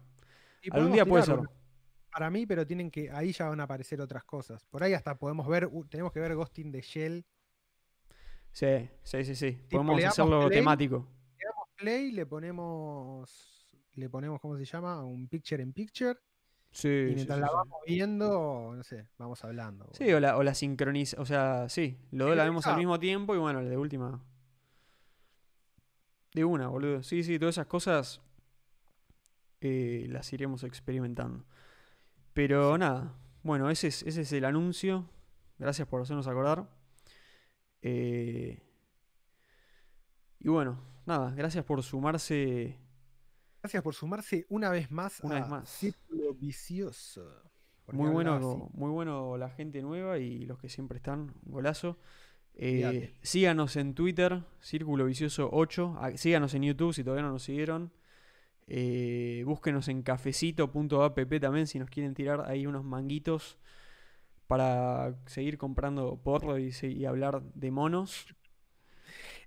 Y 0.63 0.75
Algún 0.75 0.93
día 0.93 1.07
puede 1.07 1.23
ser. 1.25 1.39
Para 2.13 2.29
mí, 2.29 2.45
pero 2.45 2.67
tienen 2.67 2.91
que. 2.91 3.11
Ahí 3.11 3.33
ya 3.33 3.49
van 3.49 3.61
a 3.61 3.63
aparecer 3.65 4.01
otras 4.01 4.25
cosas. 4.25 4.65
Por 4.67 4.83
ahí 4.83 4.93
hasta 4.95 5.17
podemos 5.17 5.47
ver. 5.47 5.67
uh, 5.71 5.87
tenemos 5.87 6.13
que 6.13 6.19
ver 6.21 6.35
Ghosting 6.35 6.73
de 6.73 6.81
Shell. 6.83 7.25
Sí, 8.51 8.91
sí, 9.05 9.25
sí, 9.25 9.35
sí. 9.37 9.53
Podemos 9.71 10.03
hacerlo 10.05 10.47
play. 10.49 10.59
temático. 10.59 11.07
Le 11.39 11.45
damos 11.47 11.69
play, 11.77 12.13
le 12.13 12.27
ponemos. 12.27 13.77
Le 13.95 14.11
ponemos, 14.11 14.41
¿cómo 14.41 14.57
se 14.59 14.65
llama? 14.65 15.05
Un 15.05 15.29
picture 15.29 15.63
in 15.63 15.73
picture. 15.73 16.19
Sí, 16.73 16.89
y 16.89 17.15
mientras 17.15 17.37
sí, 17.37 17.41
la 17.41 17.49
sí. 17.49 17.55
vamos 17.55 17.79
viendo, 17.87 18.73
no 18.77 18.83
sé, 18.85 19.09
vamos 19.19 19.43
hablando. 19.45 19.89
Sí, 19.93 20.13
o 20.13 20.21
la, 20.21 20.37
o 20.37 20.43
la 20.43 20.55
sincroniza. 20.55 21.21
O 21.21 21.27
sea, 21.27 21.69
sí, 21.69 21.97
los 22.13 22.29
dos 22.29 22.37
la 22.37 22.45
vemos 22.45 22.67
al 22.67 22.77
mismo 22.77 22.99
tiempo 23.01 23.35
y 23.35 23.39
bueno, 23.39 23.63
de 23.65 23.77
última. 23.77 24.23
De 26.33 26.45
una, 26.45 26.69
boludo. 26.69 27.03
Sí, 27.03 27.25
sí, 27.25 27.39
todas 27.39 27.57
esas 27.57 27.67
cosas 27.67 28.21
eh, 29.61 30.07
las 30.09 30.33
iremos 30.33 30.63
experimentando. 30.63 31.45
Pero 32.33 32.79
nada, 32.79 33.15
bueno, 33.43 33.69
ese 33.71 33.89
es, 33.89 34.03
ese 34.05 34.23
es 34.23 34.33
el 34.33 34.45
anuncio. 34.45 35.09
Gracias 35.59 35.89
por 35.89 36.01
hacernos 36.03 36.29
acordar. 36.29 36.69
Eh, 37.83 38.63
y 40.39 40.49
bueno, 40.49 40.81
nada, 41.07 41.33
gracias 41.33 41.65
por 41.65 41.83
sumarse. 41.83 42.79
Gracias 43.63 43.83
por 43.83 43.95
sumarse 43.95 44.47
una 44.49 44.71
vez 44.71 44.91
más 44.91 45.21
Una 45.21 45.37
a 45.37 45.41
vez 45.41 45.49
más. 45.49 45.69
Círculo 45.69 46.35
Vicioso. 46.35 47.31
Muy 47.93 48.11
bueno, 48.11 48.71
muy 48.73 48.91
bueno 48.91 49.37
la 49.37 49.51
gente 49.51 49.83
nueva 49.83 50.19
y 50.19 50.47
los 50.47 50.59
que 50.59 50.69
siempre 50.69 50.99
están, 50.99 51.35
golazo. 51.43 51.99
Eh, 52.55 53.15
síganos 53.23 53.77
en 53.77 53.95
Twitter, 53.95 54.43
Círculo 54.61 55.07
Vicioso 55.07 55.49
8. 55.53 55.97
Ah, 55.99 56.13
Síganos 56.17 56.55
en 56.55 56.63
YouTube 56.63 56.95
si 56.95 57.03
todavía 57.03 57.25
no 57.25 57.33
nos 57.33 57.43
siguieron. 57.43 57.93
Eh, 58.67 59.43
búsquenos 59.47 59.89
en 59.89 60.03
cafecito.app 60.03 61.19
también 61.41 61.67
si 61.67 61.79
nos 61.81 61.91
quieren 61.91 62.15
tirar 62.15 62.43
ahí 62.49 62.67
unos 62.67 62.85
manguitos 62.85 63.59
para 64.47 65.17
seguir 65.27 65.59
comprando 65.59 66.17
porro 66.23 66.59
y, 66.59 66.71
y 66.83 67.05
hablar 67.05 67.43
de 67.43 67.71
monos. 67.73 68.27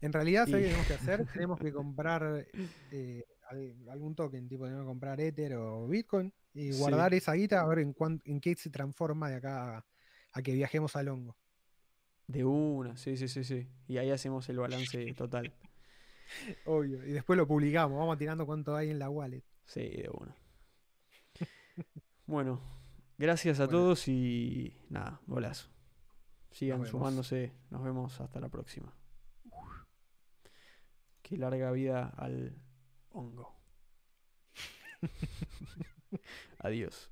En 0.02 0.12
realidad, 0.12 0.46
¿sabes 0.48 0.62
Y- 0.62 0.64
qué 0.64 0.70
tenemos 0.70 0.88
que 0.88 0.94
hacer? 0.94 1.26
tenemos 1.34 1.60
que 1.60 1.72
comprar 1.72 2.46
eh, 2.92 3.24
algún 3.90 4.16
token, 4.16 4.48
tipo, 4.48 4.66
tenemos 4.66 4.84
que 4.84 4.88
comprar 4.88 5.20
Ether 5.22 5.56
o 5.56 5.88
Bitcoin 5.88 6.34
y 6.54 6.72
Sí. 6.74 6.80
guardar 6.80 7.14
esa 7.14 7.34
guita 7.34 7.62
a 7.62 7.68
ver 7.68 7.80
en, 7.80 7.96
en 8.26 8.40
qué 8.42 8.56
se 8.56 8.70
transforma 8.70 9.30
de 9.30 9.36
acá 9.36 9.78
a, 9.78 9.86
a 10.34 10.42
que 10.42 10.54
viajemos 10.54 10.96
al 10.96 11.08
hongo. 11.10 11.36
De 12.28 12.46
una, 12.46 12.96
sí, 12.98 13.18
sí, 13.18 13.28
sí, 13.28 13.44
sí. 13.44 13.68
Y 13.88 13.98
ahí 13.98 14.10
hacemos 14.12 14.48
el 14.50 14.58
balance 14.58 15.14
total. 15.14 15.54
Obvio. 16.66 17.04
Y 17.06 17.12
después 17.12 17.36
lo 17.38 17.46
publicamos, 17.48 17.98
vamos 18.00 18.18
tirando 18.18 18.46
cuánto 18.46 18.76
hay 18.76 18.90
en 18.90 19.00
la 19.00 19.10
wallet. 19.10 19.44
Sí, 19.66 19.82
de 19.82 20.10
una. 20.14 20.36
Bueno, 22.26 22.62
gracias 23.18 23.60
a 23.60 23.66
Bueno. 23.66 23.80
todos 23.80 24.08
y 24.08 24.78
nada, 24.90 25.20
golazo. 25.28 25.70
Sigan 26.52 26.86
sumándose. 26.86 27.52
Nos 27.72 27.84
vemos 27.84 28.20
hasta 28.22 28.40
la 28.40 28.48
próxima. 28.50 28.94
Qué 31.22 31.38
larga 31.38 31.72
vida 31.72 32.08
al 32.18 32.56
hongo. 33.14 33.54
Adiós. 36.60 37.10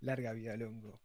Larga 0.00 0.32
vida 0.34 0.54
al 0.54 0.62
hongo. 0.64 1.00